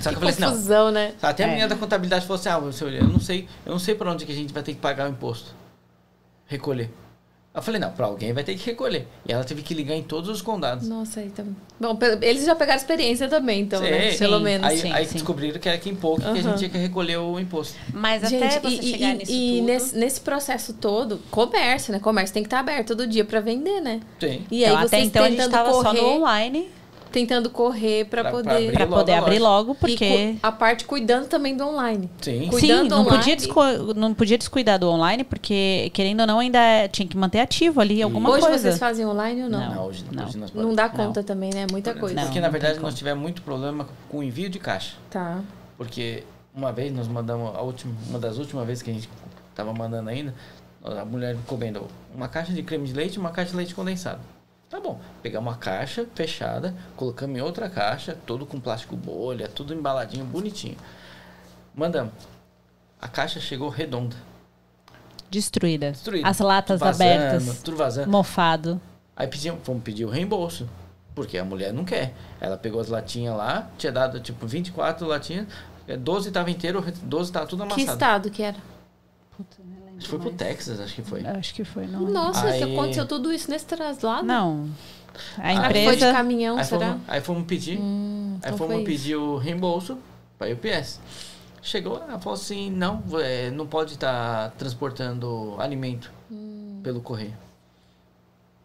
Só 0.00 0.08
que 0.10 0.16
eu 0.16 0.20
falei 0.20 0.34
assim, 0.34 0.68
não. 0.68 0.90
Né? 0.90 1.12
Até 1.22 1.44
a 1.44 1.46
É. 1.46 1.50
menina 1.50 1.68
da 1.68 1.76
contabilidade 1.76 2.26
falou 2.26 2.40
assim: 2.40 2.48
"Ah, 2.48 2.72
seu, 2.72 2.88
eu 2.88 3.04
não 3.04 3.20
sei, 3.20 3.46
eu 3.66 3.72
não 3.72 3.78
sei 3.78 3.94
para 3.94 4.10
onde 4.10 4.24
que 4.26 4.32
a 4.32 4.34
gente 4.34 4.52
vai 4.52 4.62
ter 4.62 4.72
que 4.74 4.80
pagar 4.80 5.06
o 5.06 5.10
imposto. 5.10 5.54
Recolher. 6.46 6.90
Eu 7.52 7.60
falei: 7.60 7.80
"Não, 7.80 7.90
para 7.90 8.06
alguém 8.06 8.32
vai 8.32 8.44
ter 8.44 8.54
que 8.56 8.64
recolher". 8.64 9.06
E 9.28 9.32
ela 9.32 9.42
teve 9.44 9.60
que 9.62 9.74
ligar 9.74 9.94
em 9.96 10.02
todos 10.02 10.30
os 10.30 10.40
condados. 10.40 10.88
Nossa, 10.88 11.18
aí 11.20 11.28
tá... 11.30 11.42
Bom, 11.80 11.98
eles 12.22 12.44
já 12.46 12.54
pegaram 12.54 12.78
experiência 12.78 13.28
também, 13.28 13.62
então, 13.62 13.80
né? 13.82 14.12
Sim. 14.12 14.18
Pelo 14.18 14.38
Sim. 14.38 14.44
menos. 14.44 14.66
Aí, 14.68 14.78
sim, 14.78 14.92
aí 14.92 15.04
sim. 15.04 15.14
descobriram 15.14 15.58
que 15.58 15.68
era 15.68 15.76
aqui 15.76 15.90
em 15.90 15.96
pouco 15.96 16.20
que 16.22 16.28
a 16.28 16.42
gente 16.42 16.58
tinha 16.58 16.70
que 16.70 16.78
recolher 16.78 17.16
o 17.18 17.38
imposto. 17.40 17.76
Mas 17.92 18.22
Gente, 18.28 18.44
até 18.44 18.60
você 18.60 18.76
e, 18.76 18.82
chegar 18.82 19.14
e- 19.14 19.18
nisso 19.18 19.32
e 19.32 19.56
tudo... 19.56 19.66
nesse, 19.66 19.96
nesse 19.98 20.20
processo 20.20 20.74
todo, 20.74 21.18
comércio, 21.30 21.92
né? 21.92 21.98
Comércio 21.98 22.32
tem 22.32 22.42
que 22.42 22.46
estar 22.46 22.60
aberto 22.60 22.88
todo 22.88 23.06
dia 23.06 23.24
pra 23.24 23.40
vender, 23.40 23.80
né? 23.80 24.00
Sim. 24.20 24.44
E 24.50 24.62
então, 24.64 24.78
aí 24.78 24.84
até 24.84 24.88
vocês 24.88 25.06
então 25.08 25.24
a 25.24 25.28
gente 25.28 25.36
tentando 25.38 25.50
tava 25.52 25.72
só 25.72 25.92
no 25.92 25.98
correr, 26.00 26.00
online 26.18 26.70
tentando 27.10 27.50
correr 27.50 28.04
pra 28.06 28.30
poder... 28.30 28.50
abrir 28.50 28.72
pra 28.72 28.84
logo 28.84 28.96
poder 28.96 29.12
a 29.12 29.18
abrir 29.18 29.38
loja. 29.38 29.50
logo, 29.50 29.72
E 29.72 29.76
porque... 29.76 30.32
cu- 30.34 30.38
a 30.42 30.52
parte 30.52 30.84
cuidando 30.84 31.26
também 31.28 31.56
do 31.56 31.64
online. 31.66 32.08
Sim. 32.20 32.48
Cuidando 32.48 32.82
Sim, 32.84 32.88
não 32.88 33.00
online. 33.00 33.18
podia, 33.18 33.36
descu- 33.36 33.94
não 33.94 34.14
podia 34.14 34.38
descuidar 34.38 34.78
do 34.78 34.88
online, 34.88 35.24
porque, 35.24 35.90
querendo 35.92 36.20
ou 36.20 36.26
não, 36.26 36.38
ainda 36.38 36.58
é- 36.58 36.88
tinha 36.88 37.06
que 37.06 37.16
manter 37.16 37.40
ativo 37.40 37.80
ali 37.80 38.02
alguma 38.02 38.30
Hoje 38.30 38.40
coisa. 38.42 38.58
vocês 38.58 38.78
fazem 38.78 39.04
online 39.06 39.42
ou 39.44 39.48
não? 39.50 39.60
Não. 39.60 39.74
Não, 39.74 39.86
hoje, 39.86 40.04
não. 40.12 40.24
hoje 40.26 40.38
nós 40.38 40.52
Não 40.52 40.74
dá 40.74 40.88
Não. 40.88 40.94
conta 40.94 41.22
também, 41.22 41.50
né? 41.52 41.66
Muita 41.70 41.94
coisa. 41.94 42.14
Não. 42.14 42.22
Porque 42.24 42.40
na 42.40 42.48
verdade 42.48 42.78
nós 42.78 42.94
tivemos 42.94 43.20
muito 43.22 43.42
problema 43.42 43.88
com 44.08 44.18
o 44.18 44.22
envio 44.22 44.48
de 44.48 44.58
caixa. 44.58 44.96
Tá. 45.10 45.40
Porque 45.76 46.22
uma 46.54 46.72
vez 46.72 46.92
nós 46.92 47.08
mandamos, 47.08 47.54
a 47.56 47.60
última, 47.62 47.92
uma 48.08 48.18
das 48.18 48.38
últimas 48.38 48.66
vezes 48.66 48.82
que 48.82 48.90
a 48.90 48.94
gente 48.94 49.08
tava 49.54 49.72
mandando 49.72 50.08
ainda, 50.10 50.34
a 50.84 51.04
mulher 51.04 51.34
encomendou 51.34 51.86
uma 52.14 52.26
caixa 52.28 52.52
de 52.52 52.62
creme 52.62 52.86
de 52.86 52.92
leite 52.94 53.14
e 53.16 53.18
uma 53.18 53.30
caixa 53.30 53.50
de 53.50 53.56
leite 53.56 53.74
condensado. 53.74 54.20
Tá 54.70 54.78
bom, 54.78 55.00
pegamos 55.20 55.52
uma 55.52 55.58
caixa 55.58 56.06
fechada, 56.14 56.72
colocamos 56.96 57.36
em 57.36 57.40
outra 57.42 57.68
caixa, 57.68 58.16
todo 58.24 58.46
com 58.46 58.60
plástico 58.60 58.94
bolha, 58.94 59.48
tudo 59.48 59.74
embaladinho, 59.74 60.24
bonitinho. 60.24 60.76
Mandamos. 61.74 62.12
A 63.00 63.08
caixa 63.08 63.40
chegou 63.40 63.68
redonda. 63.68 64.14
Destruída. 65.28 65.90
Destruída. 65.90 66.28
As 66.28 66.38
latas 66.38 66.78
Vazando, 66.78 67.12
abertas. 67.12 67.62
Tudo 67.64 67.76
vazando. 67.76 68.08
Mofado. 68.10 68.80
Aí 69.16 69.26
pedimos, 69.26 69.60
fomos 69.64 69.82
pedir 69.82 70.04
o 70.04 70.08
reembolso. 70.08 70.68
Porque 71.16 71.36
a 71.36 71.44
mulher 71.44 71.72
não 71.72 71.84
quer. 71.84 72.14
Ela 72.40 72.56
pegou 72.56 72.80
as 72.80 72.88
latinhas 72.88 73.36
lá, 73.36 73.68
tinha 73.76 73.90
dado 73.90 74.20
tipo 74.20 74.46
24 74.46 75.04
latinhas, 75.04 75.48
é, 75.88 75.96
12 75.96 76.30
tava 76.30 76.48
inteiro, 76.48 76.80
12 77.02 77.32
tava 77.32 77.46
tudo 77.46 77.66
Que 77.66 77.72
amassado. 77.72 77.92
estado 77.92 78.30
que 78.30 78.42
era? 78.44 78.56
Acho 80.00 80.08
que 80.08 80.08
foi 80.08 80.18
pro 80.18 80.30
Texas, 80.30 80.80
acho 80.80 80.94
que 80.94 81.02
foi. 81.02 81.26
Acho 81.26 81.54
que 81.54 81.62
foi, 81.64 81.86
não. 81.86 82.00
Nossa, 82.08 82.46
Aí- 82.46 82.62
aconteceu 82.62 83.06
tudo 83.06 83.30
isso 83.32 83.50
nesse 83.50 83.66
traslado? 83.66 84.26
Não. 84.26 84.68
A 85.36 85.50
Ah, 85.50 85.64
foi 85.64 85.72
de 85.74 85.80
empresa. 85.80 86.12
caminhão, 86.12 86.56
Aí 86.56 86.64
será? 86.64 86.86
fomos, 86.92 87.02
aí 87.08 87.20
fomos 87.20 87.44
pedir, 87.46 87.78
Hum, 87.78 88.38
aí 88.42 88.50
então 88.52 88.56
fomos 88.56 88.82
pedir 88.84 89.16
o 89.16 89.36
reembolso 89.36 89.98
pra 90.38 90.48
UPS. 90.48 90.98
Chegou, 91.62 91.96
ela 91.98 92.18
falou 92.18 92.34
assim, 92.34 92.70
não, 92.70 93.02
é, 93.20 93.50
não 93.50 93.66
pode 93.66 93.92
estar 93.94 94.50
transportando 94.52 95.56
alimento 95.58 96.10
Hum. 96.30 96.80
pelo 96.82 97.02
correio. 97.02 97.34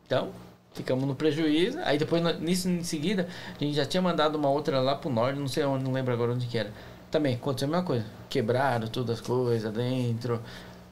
Então, 0.06 0.30
ficamos 0.74 1.06
no 1.06 1.16
prejuízo. 1.16 1.80
Aí 1.84 1.98
depois, 1.98 2.22
nisso 2.40 2.70
em 2.70 2.84
seguida, 2.84 3.28
a 3.60 3.64
gente 3.64 3.76
já 3.76 3.86
tinha 3.86 4.02
mandado 4.02 4.36
uma 4.38 4.50
outra 4.50 4.80
lá 4.80 4.96
pro 4.96 5.10
norte, 5.10 5.40
não 5.40 5.48
sei 5.48 5.66
onde, 5.66 5.84
não 5.84 5.92
lembro 5.92 6.14
agora 6.14 6.32
onde 6.32 6.46
que 6.48 6.58
era. 6.58 6.72
Também 7.12 7.36
aconteceu 7.36 7.68
a 7.68 7.72
mesma 7.72 7.86
coisa. 7.86 8.06
Quebraram 8.30 8.88
todas 8.88 9.20
as 9.20 9.26
coisas 9.26 9.72
dentro. 9.74 10.42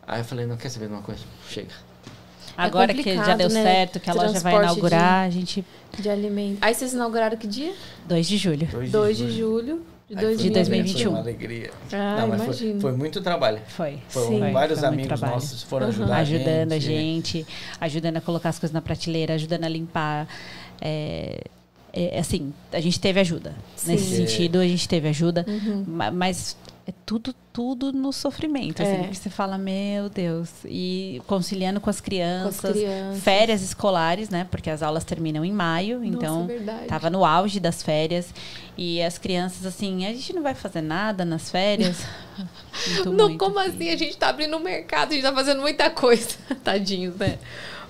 Aí 0.08 0.20
eu 0.22 0.26
falei, 0.26 0.46
não 0.46 0.58
quer 0.58 0.70
saber 0.70 0.88
de 0.88 0.94
uma 0.94 1.02
coisa? 1.02 1.22
Chega. 1.50 1.70
Agora 2.56 2.94
que 2.94 3.16
já 3.16 3.36
deu 3.36 3.50
né? 3.50 3.64
certo, 3.64 4.00
que 4.00 4.10
a 4.10 4.14
loja 4.14 4.28
vai 4.40 4.54
Transporte 4.54 4.64
inaugurar, 4.66 5.26
a 5.26 5.30
gente. 5.30 5.66
De 6.00 6.10
alimento. 6.10 6.60
Aí 6.62 6.74
vocês 6.76 6.94
inauguraram 6.94 7.36
que 7.38 7.48
dia? 7.48 7.74
2 8.08 8.28
de 8.28 8.38
julho. 8.38 8.68
2 8.92 9.18
de 9.18 9.32
julho 9.32 9.82
de 10.10 10.24
Aí 10.26 10.36
foi- 10.38 10.50
2021. 10.52 11.02
Foi 11.04 11.10
uma 11.12 11.20
alegria. 11.20 11.72
Ah, 11.92 12.18
não, 12.20 12.28
mas 12.28 12.38
foi, 12.40 12.46
imagino. 12.48 12.82
foi 12.82 12.92
muito 12.92 13.22
trabalho. 13.22 13.60
Foi. 13.70 14.00
Foram 14.10 14.28
Sim. 14.28 14.52
vários 14.52 14.80
Foi 14.80 14.88
amigos 14.88 15.22
nossos 15.22 15.64
foram 15.64 15.88
Uhum. 15.88 15.92
ajudar 15.94 16.18
ajudando 16.18 16.72
a 16.72 16.76
a 16.76 16.80
gente. 16.80 17.32
gente, 17.42 17.48
ajudando 17.82 18.18
a 18.18 18.22
colocar 18.22 18.50
as 18.50 18.60
coisas 18.60 18.74
na 18.74 18.82
prateleira, 18.82 19.34
ajudando 19.34 19.64
a 19.64 19.70
limpar. 19.70 20.28
É, 20.80 21.44
é, 21.92 22.20
assim, 22.20 22.54
a 22.72 22.80
gente 22.80 23.00
teve 23.00 23.20
ajuda. 23.20 23.56
Nesse 23.88 24.04
Sim. 24.06 24.16
sentido, 24.28 24.60
a 24.60 24.68
gente 24.68 24.88
teve 24.88 25.08
ajuda. 25.08 25.44
Uhum. 25.48 25.86
Ma- 25.88 26.12
Mas 26.12 26.56
é 26.86 26.94
tudo, 27.06 27.34
tudo 27.54 27.94
no 27.94 28.12
sofrimento. 28.12 28.82
Assim, 28.82 29.04
É. 29.04 29.08
que 29.08 29.16
você 29.16 29.30
fala, 29.30 29.58
meu 29.58 30.10
Deus. 30.10 30.50
E 30.66 31.22
conciliando 31.28 31.80
com 31.80 31.90
as 31.90 32.02
Com 32.02 32.06
crianças. 32.06 32.66
as 32.66 32.72
crianças. 32.72 33.24
Férias 33.24 33.62
escolares, 33.62 34.30
né? 34.30 34.48
Porque 34.50 34.70
as 34.72 34.82
aulas 34.82 35.04
terminam 35.04 35.46
em 35.46 35.52
maio. 35.54 36.04
então, 36.04 36.42
Nossa, 36.42 36.52
é 36.52 36.58
verdade. 36.58 36.86
Tava 36.88 37.10
no 37.12 37.24
auge 37.24 37.60
das 37.60 37.84
férias. 37.84 38.34
E 38.76 39.02
as 39.04 39.20
crianças, 39.20 39.66
assim, 39.68 40.06
a 40.06 40.10
gente 40.10 40.34
não 40.34 40.42
vai 40.42 40.56
fazer 40.56 40.82
nada 40.82 41.24
nas 41.24 41.52
férias. 41.52 41.98
Não, 43.06 43.14
muito, 43.30 43.38
como 43.38 43.60
assim? 43.60 43.92
A 43.92 43.96
gente 43.96 44.18
tá 44.18 44.30
abrindo 44.30 44.58
o 44.58 44.60
mercado, 44.60 45.12
a 45.12 45.14
gente 45.14 45.22
tá 45.24 45.32
fazendo 45.32 45.62
muita 45.62 45.92
coisa. 45.92 46.36
Tadinhos, 46.64 47.16
né? 47.16 47.38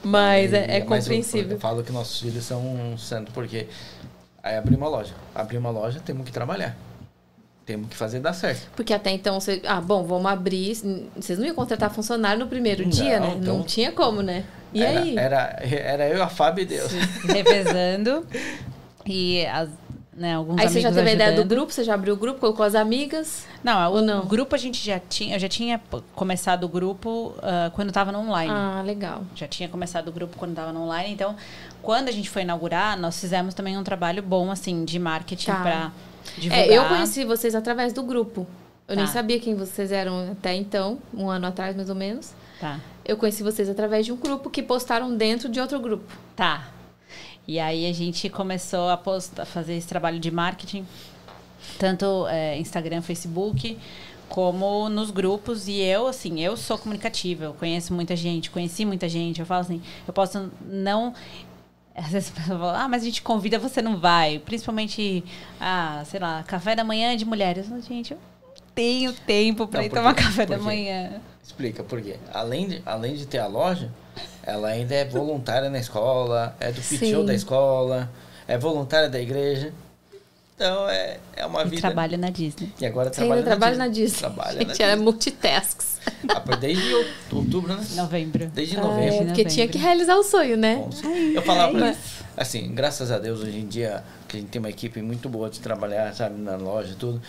Mas 0.04 0.52
é, 0.52 0.80
é 0.80 0.84
Mas 0.84 1.06
eu- 1.06 1.12
compreensível. 1.14 1.52
Eu, 1.54 1.60
falo 1.62 1.82
que 1.82 1.92
nossos 1.94 2.20
filhos 2.20 2.44
são 2.44 2.60
um 2.62 2.98
santo, 2.98 3.32
porque 3.32 3.68
aí 4.44 4.58
abrir 4.58 4.76
uma 4.76 4.90
loja. 4.90 5.14
Abrir 5.34 5.58
uma 5.58 5.70
loja, 5.70 6.02
temos 6.04 6.26
que 6.26 6.32
trabalhar. 6.34 6.76
Temos 7.66 7.88
que 7.90 7.96
fazer 7.96 8.20
dar 8.20 8.34
certo. 8.34 8.70
Porque 8.76 8.94
até 8.94 9.10
então, 9.12 9.40
você, 9.40 9.62
ah, 9.66 9.80
bom, 9.80 10.04
vamos 10.04 10.30
abrir. 10.30 10.76
Vocês 11.16 11.40
não 11.40 11.46
iam 11.46 11.56
contratar 11.56 11.90
funcionário 11.90 12.40
no 12.42 12.48
primeiro 12.48 12.86
dia, 12.86 13.20
Não, 13.20 13.28
né? 13.30 13.36
então- 13.40 13.58
Não 13.60 13.64
tinha 13.64 13.92
como, 13.92 14.22
né? 14.22 14.44
E 14.74 14.82
era, 14.84 15.00
aí? 15.00 15.18
Era, 15.18 15.60
era 15.64 16.10
eu, 16.10 16.22
a 16.24 16.28
Fábio 16.28 16.64
e 16.64 16.66
Deus. 16.66 16.92
revezando. 17.26 18.26
E 19.06 19.46
as, 19.46 19.70
né, 20.16 20.36
alguns 20.36 20.60
Aí 20.60 20.68
você 20.68 20.82
já 20.82 20.92
teve 20.92 21.10
a 21.10 21.14
ideia 21.14 21.32
do 21.34 21.46
grupo, 21.46 21.72
você 21.72 21.84
já 21.84 21.94
abriu 21.94 22.14
o 22.14 22.18
grupo, 22.18 22.40
colocou 22.40 22.66
as 22.66 22.76
amigas. 22.76 23.46
Não, 23.64 23.94
o 23.94 24.02
não? 24.02 24.26
grupo 24.26 24.56
a 24.56 24.58
gente 24.58 24.84
já 24.86 25.00
tinha. 25.00 25.36
Eu 25.36 25.40
já 25.40 25.48
tinha 25.48 25.80
começado 26.16 26.64
o 26.66 26.68
grupo 26.68 27.34
ah, 27.42 27.72
quando 27.74 27.90
estava 27.90 28.12
no 28.12 28.20
online. 28.20 28.52
Ah, 28.54 28.82
legal. 28.86 29.24
Já 29.36 29.48
tinha 29.48 29.70
começado 29.70 30.08
o 30.08 30.12
grupo 30.12 30.36
quando 30.38 30.52
estava 30.52 30.72
no 30.74 30.82
online. 30.84 31.12
Então, 31.14 31.36
quando 31.82 32.08
a 32.10 32.12
gente 32.12 32.30
foi 32.30 32.42
inaugurar, 32.42 32.98
nós 33.00 33.20
fizemos 33.20 33.54
também 33.54 33.78
um 33.78 33.84
trabalho 33.84 34.22
bom, 34.24 34.52
assim, 34.52 34.84
de 34.86 34.98
marketing 35.00 35.46
Tá. 35.52 35.62
para 35.62 35.92
divulgar. 36.38 36.60
É, 36.68 36.78
eu 36.78 36.86
conheci 36.86 37.24
vocês 37.26 37.56
através 37.56 37.94
do 37.94 38.04
grupo. 38.04 38.48
Eu 38.88 38.96
nem 38.96 39.06
Tá. 39.06 39.12
sabia 39.12 39.40
quem 39.40 39.56
vocês 39.56 39.92
eram 39.92 40.32
até 40.32 40.54
então, 40.56 41.00
um 41.14 41.30
ano 41.30 41.48
atrás 41.48 41.76
mais 41.76 41.90
ou 41.90 41.96
menos. 41.96 42.34
Tá. 42.60 42.80
Eu 43.06 43.18
conheci 43.18 43.44
vocês 43.44 43.70
através 43.70 44.06
de 44.06 44.12
um 44.12 44.18
grupo 44.18 44.50
que 44.50 44.62
postaram 44.62 45.16
dentro 45.16 45.50
de 45.50 45.60
outro 45.60 45.80
grupo. 45.80 46.12
Tá. 46.36 46.70
E 47.48 47.60
aí 47.60 47.90
a 47.90 47.94
gente 47.94 48.30
começou 48.30 48.90
a, 48.90 48.98
postar, 48.98 49.44
a 49.44 49.46
fazer 49.46 49.76
esse 49.76 49.88
trabalho 49.88 50.20
de 50.20 50.32
marketing, 50.32 50.86
tanto 51.78 52.26
é, 52.28 52.58
Instagram, 52.58 53.02
Facebook, 53.02 53.78
como 54.30 54.88
nos 54.90 55.12
grupos. 55.12 55.68
E 55.68 55.80
eu, 55.82 56.08
assim, 56.08 56.42
eu 56.42 56.56
sou 56.56 56.78
comunicativa, 56.78 57.46
eu 57.46 57.54
conheço 57.54 57.94
muita 57.94 58.16
gente, 58.16 58.50
conheci 58.50 58.86
muita 58.86 59.10
gente. 59.10 59.40
Eu 59.40 59.46
falo 59.46 59.62
assim, 59.62 59.82
eu 60.08 60.14
posso 60.14 60.50
não. 60.66 61.14
Às 62.06 62.08
vezes 62.10 62.32
a 62.32 62.42
pessoa 62.42 62.60
fala, 62.60 62.84
ah, 62.84 62.90
mas 62.90 63.04
a 63.04 63.06
gente 63.06 63.22
convida, 63.22 63.60
você 63.60 63.82
não 63.82 63.98
vai. 63.98 64.40
Principalmente, 64.40 65.24
ah, 65.60 66.04
sei 66.10 66.20
lá, 66.20 66.44
café 66.44 66.76
da 66.76 66.84
manhã 66.84 67.16
de 67.16 67.24
mulheres. 67.26 67.70
Eu 67.70 67.82
Gente, 67.82 68.12
eu 68.14 68.18
não 68.18 68.54
tenho 68.74 69.14
tempo 69.14 69.68
para 69.68 69.86
ir 69.86 69.90
por 69.90 69.98
tomar 69.98 70.16
café 70.16 70.46
da 70.46 70.58
manhã. 70.58 71.22
Explica 71.44 71.84
por 71.84 72.02
quê. 72.02 72.16
Além 72.34 72.68
de, 72.68 72.82
além 72.86 73.16
de 73.16 73.28
ter 73.28 73.38
a 73.38 73.48
loja, 73.48 73.92
ela 74.42 74.70
ainda 74.70 74.96
é 74.96 75.06
voluntária 75.06 75.70
na 75.70 75.78
escola, 75.78 76.56
é 76.60 76.72
do. 76.72 76.82
PTO 76.82 77.24
da 77.24 77.34
escola, 77.34 78.10
é 78.48 78.58
voluntária 78.58 79.10
da 79.10 79.20
igreja. 79.20 79.72
Então 80.56 80.88
é, 80.90 81.20
é 81.36 81.46
uma 81.46 81.64
E 81.64 81.66
vida. 81.70 81.82
trabalho 81.82 82.18
na 82.18 82.30
Disney. 82.30 82.72
E 82.80 82.86
agora 82.86 83.10
trabalha 83.10 83.44
trabalha 83.44 83.76
na 83.78 83.88
Disney. 83.88 84.20
Trabalha 84.20 84.60
Gente, 84.60 84.68
na 84.80 84.86
era 84.86 84.94
Disney. 84.94 85.04
multitasks. 85.04 85.93
Ah, 86.30 86.56
Desde 86.56 86.94
out- 86.94 87.10
outubro, 87.32 87.74
né? 87.76 87.84
Novembro. 87.96 88.48
Desde 88.48 88.78
Ah, 88.78 88.82
novembro. 88.82 89.02
é, 89.04 89.06
Novembro. 89.12 89.26
porque 89.28 89.46
tinha 89.46 89.68
que 89.68 89.78
realizar 89.78 90.16
o 90.16 90.24
sonho, 90.24 90.56
né? 90.58 90.76
Bom, 90.76 90.90
Eu 91.36 91.42
falava 91.42 91.72
pra 91.74 91.88
é 91.88 91.90
ele, 91.90 91.98
assim, 92.38 92.74
graças 92.74 93.12
a 93.12 93.20
Deus 93.20 93.42
hoje 93.42 93.58
em 93.58 93.68
dia, 93.68 94.04
que 94.28 94.38
a 94.38 94.40
gente 94.40 94.50
tem 94.50 94.60
uma 94.60 94.70
equipe 94.70 95.02
muito 95.02 95.28
boa 95.30 95.50
de 95.50 95.60
trabalhar, 95.60 96.14
sabe, 96.14 96.40
na 96.42 96.56
loja 96.56 96.92
e 96.94 96.96
tudo. 96.96 97.22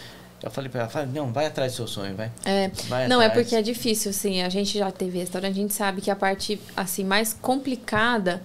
Eu 0.42 0.50
falei 0.50 0.68
pra 0.70 0.82
ela, 0.82 0.90
falei, 0.90 1.08
não, 1.12 1.32
vai 1.32 1.46
atrás 1.46 1.72
do 1.72 1.76
seu 1.76 1.86
sonho, 1.86 2.14
vai. 2.14 2.30
É, 2.44 2.70
Vai 2.88 3.08
não, 3.08 3.20
é 3.22 3.26
atrás. 3.26 3.42
porque 3.46 3.56
é 3.56 3.62
difícil, 3.62 4.10
assim, 4.10 4.42
a 4.42 4.48
gente 4.50 4.78
já 4.78 4.90
teve 4.90 5.18
restaurante, 5.18 5.52
a 5.52 5.54
gente 5.62 5.72
sabe 5.72 6.00
que 6.02 6.10
a 6.10 6.16
parte, 6.16 6.60
assim, 6.76 7.02
mais 7.02 7.32
complicada 7.32 8.42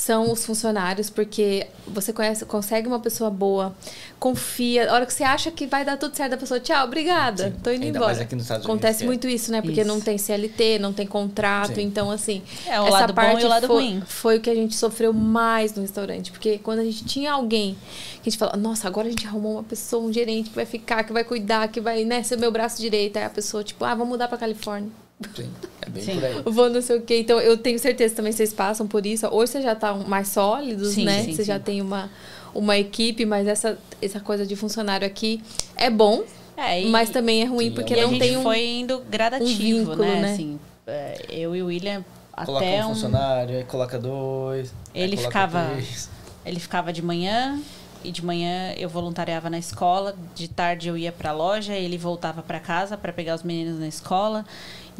são 0.00 0.32
os 0.32 0.46
funcionários, 0.46 1.10
porque 1.10 1.66
você 1.86 2.10
conhece, 2.10 2.44
consegue 2.46 2.88
uma 2.88 2.98
pessoa 3.00 3.28
boa, 3.28 3.74
confia, 4.18 4.90
a 4.90 4.94
hora 4.94 5.04
que 5.04 5.12
você 5.12 5.22
acha 5.24 5.50
que 5.50 5.66
vai 5.66 5.84
dar 5.84 5.98
tudo 5.98 6.16
certo, 6.16 6.32
a 6.32 6.36
pessoa, 6.38 6.58
tchau, 6.58 6.86
obrigada, 6.86 7.44
Sim, 7.44 7.56
tô 7.62 7.70
indo 7.70 7.82
ainda 7.84 7.98
embora. 7.98 8.06
mais 8.06 8.18
aqui 8.20 8.34
nos 8.34 8.44
Estados 8.44 8.64
Unidos, 8.64 8.78
Acontece 8.80 8.98
que 9.00 9.04
é- 9.04 9.06
muito 9.06 9.28
isso, 9.28 9.52
né? 9.52 9.60
Porque 9.60 9.80
Isso. 9.82 9.88
não 9.88 10.00
tem 10.00 10.16
CLT, 10.16 10.78
não 10.78 10.92
tem 10.94 11.06
contrato, 11.06 11.74
Sim. 11.74 11.82
então, 11.82 12.10
assim, 12.10 12.42
É, 12.66 12.80
o 12.80 12.84
essa 12.86 12.90
lado 13.00 13.12
bom 13.12 13.14
parte 13.22 13.42
e 13.42 13.44
o 13.44 13.48
lado 13.48 13.66
foi, 13.66 13.76
ruim. 13.76 14.02
foi 14.06 14.38
o 14.38 14.40
que 14.40 14.48
a 14.48 14.54
gente 14.54 14.74
sofreu 14.74 15.12
mais 15.12 15.74
no 15.74 15.82
restaurante. 15.82 16.30
Porque 16.32 16.56
quando 16.58 16.78
a 16.78 16.84
gente 16.84 17.04
tinha 17.04 17.32
alguém 17.32 17.76
que 18.22 18.28
a 18.28 18.30
gente 18.30 18.38
falava, 18.38 18.56
nossa, 18.56 18.88
agora 18.88 19.06
a 19.06 19.10
gente 19.10 19.26
arrumou 19.26 19.52
uma 19.52 19.62
pessoa, 19.64 20.02
um 20.02 20.12
gerente 20.12 20.48
que 20.48 20.56
vai 20.56 20.64
ficar, 20.66 21.04
que 21.04 21.12
vai 21.12 21.24
cuidar, 21.24 21.68
que 21.68 21.80
vai, 21.80 22.04
né, 22.04 22.22
ser 22.22 22.38
meu 22.38 22.50
braço 22.50 22.80
direito. 22.80 23.18
Aí 23.18 23.24
a 23.24 23.30
pessoa, 23.30 23.62
tipo, 23.62 23.84
ah, 23.84 23.94
vamos 23.94 24.08
mudar 24.08 24.28
pra 24.28 24.38
Califórnia. 24.38 24.88
Sim, 25.36 25.50
é 25.82 25.90
bem 25.90 26.02
Sim. 26.02 26.14
por 26.14 26.24
aí. 26.24 26.42
Vou 26.46 26.70
não 26.70 26.80
sei 26.80 26.98
o 26.98 27.02
quê. 27.02 27.18
Então, 27.20 27.38
eu 27.40 27.56
tenho 27.56 27.78
certeza 27.78 28.14
também 28.14 28.32
que 28.32 28.36
vocês 28.38 28.52
passam 28.52 28.86
por 28.86 29.04
isso. 29.04 29.26
Hoje 29.28 29.52
vocês 29.52 29.64
já 29.64 29.72
estão 29.74 30.04
mais 30.04 30.28
sólidos, 30.28 30.94
Sim, 30.94 31.04
né? 31.04 31.22
sim, 31.24 31.34
Você 31.34 31.44
já 31.44 31.56
sim. 31.56 31.62
tem 31.62 31.82
uma, 31.82 32.10
uma 32.54 32.78
equipe, 32.78 33.24
mas 33.26 33.46
essa, 33.46 33.78
essa 34.00 34.18
coisa 34.20 34.46
de 34.46 34.56
funcionário 34.56 35.06
aqui 35.06 35.42
é 35.76 35.90
bom, 35.90 36.22
É, 36.56 36.82
e, 36.82 36.86
mas 36.90 37.10
também 37.10 37.42
é 37.42 37.44
ruim 37.44 37.68
Sim, 37.68 37.74
porque 37.74 37.94
a 37.94 38.02
não 38.06 38.18
tem 38.18 38.36
um... 38.36 38.42
foi 38.42 38.64
indo 38.66 39.02
gradativo, 39.10 39.78
vínculo, 39.90 39.96
né? 40.02 40.20
né? 40.22 40.32
Assim, 40.32 40.58
é, 40.86 41.24
eu 41.28 41.54
e 41.54 41.62
o 41.62 41.66
William 41.66 42.04
Coloca 42.44 42.64
até 42.64 42.82
um 42.84 42.90
um, 42.90 42.94
funcionário, 42.94 43.56
aí 43.58 43.64
coloca 43.64 43.98
dois. 43.98 44.72
aí 44.94 45.02
Ele 45.02 45.16
coloca 45.16 45.30
ficava- 45.30 45.70
três. 45.72 46.08
ele 46.46 46.58
ficava 46.60 46.92
de 46.92 47.02
manhã 47.02 47.60
e 48.02 48.10
de 48.10 48.24
manhã 48.24 48.72
eu 48.78 48.88
voluntariava 48.88 49.50
na 49.50 49.58
escola, 49.58 50.16
de 50.34 50.48
tarde 50.48 50.88
eu 50.88 50.96
ia 50.96 51.12
para 51.12 51.30
a 51.30 51.32
loja, 51.34 51.74
ele 51.74 51.98
voltava 51.98 52.40
para 52.42 52.58
casa 52.58 52.96
para 52.96 53.12
pegar 53.12 53.34
os 53.34 53.42
meninos 53.42 53.78
na 53.78 53.86
escola. 53.86 54.46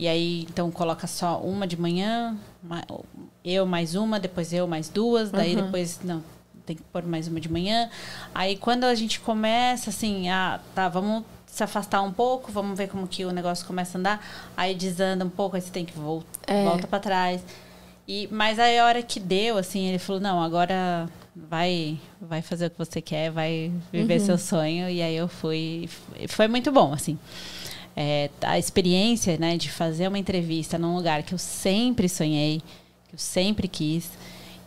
E 0.01 0.09
aí 0.09 0.47
então 0.48 0.70
coloca 0.70 1.06
só 1.06 1.39
uma 1.40 1.66
de 1.66 1.78
manhã, 1.78 2.35
ma- 2.62 2.82
eu 3.44 3.66
mais 3.66 3.94
uma, 3.94 4.18
depois 4.18 4.51
eu 4.51 4.66
mais 4.66 4.89
duas, 4.89 5.31
daí 5.31 5.55
Uhum. 5.55 5.64
depois 5.66 6.01
não 6.02 6.24
tem 6.64 6.74
que 6.74 6.82
pôr 6.85 7.05
mais 7.05 7.28
uma 7.28 7.39
de 7.39 7.52
manhã. 7.52 7.90
Aí 8.35 8.56
quando 8.56 8.85
a 8.85 8.94
gente 8.94 9.20
começa 9.20 9.90
assim, 9.90 10.31
ah, 10.31 10.59
tá, 10.74 10.89
vamos 10.89 11.22
se 11.47 11.62
afastar 11.62 12.01
um 12.01 12.12
pouco, 12.12 12.51
vamos 12.51 12.78
ver 12.78 12.89
como 12.89 13.06
que 13.06 13.27
o 13.27 13.31
negócio 13.31 13.66
começa 13.66 13.98
a 13.98 14.01
andar. 14.01 14.27
Aí 14.56 14.74
desanda 14.74 15.22
um 15.22 15.28
pouco, 15.28 15.56
aí 15.56 15.60
você 15.60 15.70
tem 15.70 15.85
que 15.85 15.93
vol 15.93 16.24
É. 16.47 16.64
volta 16.64 16.86
para 16.86 16.98
trás. 16.98 17.43
E, 18.09 18.27
mas 18.32 18.59
aí 18.59 18.78
a 18.78 18.86
hora 18.86 19.02
que 19.02 19.20
deu, 19.20 19.59
assim, 19.59 19.86
ele 19.86 19.98
falou, 19.98 20.18
não, 20.20 20.43
agora 20.43 21.10
vai 21.36 22.01
vai 22.18 22.40
fazer 22.40 22.66
o 22.66 22.70
que 22.70 22.78
você 22.78 23.02
quer, 23.02 23.31
vai 23.31 23.70
viver 23.93 24.18
uhum. 24.20 24.27
seu 24.27 24.39
sonho. 24.39 24.89
E 24.89 25.02
aí 25.02 25.14
eu 25.14 25.28
fui. 25.28 25.89
Foi 26.28 26.48
muito 26.48 26.72
bom, 26.72 26.93
assim. 26.94 27.18
É, 28.02 28.31
a 28.40 28.59
experiência 28.59 29.36
né, 29.36 29.59
de 29.59 29.70
fazer 29.70 30.09
uma 30.09 30.18
entrevista 30.18 30.78
num 30.78 30.97
lugar 30.97 31.22
que 31.22 31.35
eu 31.35 31.39
sempre 31.39 32.09
sonhei, 32.09 32.62
que 33.09 33.14
eu 33.14 33.18
sempre 33.18 33.68
quis, 33.68 34.10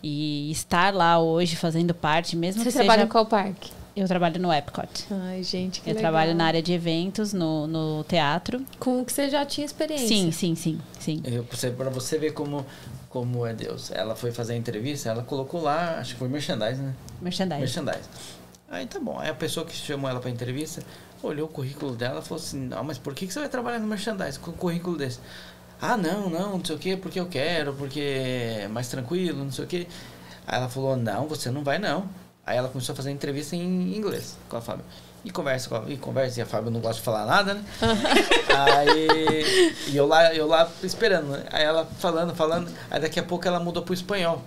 e 0.04 0.52
estar 0.52 0.94
lá 0.94 1.20
hoje 1.20 1.56
fazendo 1.56 1.96
parte, 1.96 2.36
mesmo 2.36 2.62
Você 2.62 2.70
que 2.70 2.76
trabalha 2.76 3.00
seja... 3.00 3.06
em 3.08 3.12
qual 3.12 3.26
parque? 3.26 3.72
Eu 3.96 4.08
trabalho 4.08 4.40
no 4.40 4.54
Epcot. 4.54 5.06
Ai, 5.10 5.42
gente, 5.42 5.82
que 5.82 5.90
Eu 5.90 5.96
legal. 5.96 6.12
trabalho 6.12 6.36
na 6.36 6.46
área 6.46 6.62
de 6.62 6.74
eventos, 6.74 7.34
no, 7.34 7.66
no 7.66 8.04
teatro. 8.04 8.64
Com 8.80 9.02
o 9.02 9.06
que 9.06 9.12
você 9.12 9.30
já 9.30 9.44
tinha 9.46 9.66
experiência. 9.66 10.08
Sim, 10.08 10.32
sim, 10.32 10.56
sim, 10.56 10.80
sim. 11.00 11.24
Para 11.76 11.90
você 11.90 12.20
ver 12.20 12.34
como, 12.34 12.64
como 13.10 13.46
é 13.48 13.54
Deus. 13.54 13.92
Ela 13.92 14.16
foi 14.16 14.32
fazer 14.32 14.54
a 14.54 14.58
entrevista, 14.58 15.10
ela 15.10 15.24
colocou 15.24 15.62
lá, 15.62 16.00
acho 16.00 16.14
que 16.14 16.20
foi 16.20 16.28
merchandise, 16.28 16.82
né? 16.82 16.94
Merchandise. 17.22 17.62
Merchandise. 17.62 18.10
Aí 18.70 18.88
tá 18.88 19.00
bom. 19.00 19.18
Aí 19.20 19.30
a 19.30 19.36
pessoa 19.36 19.66
que 19.66 19.76
chamou 19.76 20.10
ela 20.10 20.20
pra 20.20 20.30
entrevista 20.30 20.84
olhou 21.28 21.48
o 21.48 21.52
currículo 21.52 21.96
dela 21.96 22.20
e 22.20 22.24
falou 22.24 22.44
assim: 22.44 22.60
Não, 22.60 22.84
mas 22.84 22.98
por 22.98 23.14
que, 23.14 23.28
que 23.28 23.34
você 23.34 23.40
vai 23.40 23.50
trabalhar 23.50 23.80
no 23.80 23.88
merchandise 23.88 24.40
com 24.40 24.52
um 24.52 24.56
currículo 24.56 24.98
desse? 24.98 25.20
Ah, 25.82 25.98
não, 25.98 26.30
não, 26.30 26.58
não 26.58 26.66
sei 26.66 26.76
o 26.76 26.80
que, 26.80 26.96
porque 26.96 27.20
eu 27.20 27.28
quero, 27.28 27.74
porque 27.74 28.00
é 28.62 28.68
mais 28.68 28.88
tranquilo, 28.88 29.44
não 29.44 29.52
sei 29.52 29.66
o 29.66 29.68
que. 29.68 29.88
Aí 30.48 30.58
ela 30.58 30.70
falou: 30.70 30.96
Não, 30.96 31.28
você 31.28 31.50
não 31.52 31.64
vai 31.64 31.78
não. 31.80 32.10
Aí 32.46 32.58
ela 32.58 32.68
começou 32.68 32.94
a 32.94 32.96
fazer 32.96 33.12
entrevista 33.12 33.56
em 33.56 33.96
inglês 33.96 34.38
com 34.50 34.58
a 34.58 34.62
Fábio. 34.62 34.84
E 35.24 35.32
conversa, 35.32 35.70
com 35.70 35.76
a, 35.76 35.90
e 35.90 35.96
conversa, 35.96 36.40
e 36.40 36.44
a 36.44 36.46
Fábio 36.46 36.70
não 36.70 36.82
gosta 36.82 36.96
de 36.96 37.02
falar 37.02 37.26
nada, 37.26 37.54
né? 37.54 37.64
aí, 38.78 39.74
e 39.88 39.96
eu 39.96 40.06
lá, 40.06 40.34
eu 40.36 40.46
lá 40.46 40.70
esperando, 40.84 41.28
né? 41.28 41.46
Aí 41.50 41.64
ela 41.64 41.86
falando, 41.86 42.36
falando, 42.36 42.70
aí 42.92 43.00
daqui 43.00 43.20
a 43.20 43.24
pouco 43.24 43.48
ela 43.48 43.60
mudou 43.60 43.84
pro 43.84 43.94
espanhol. 43.94 44.42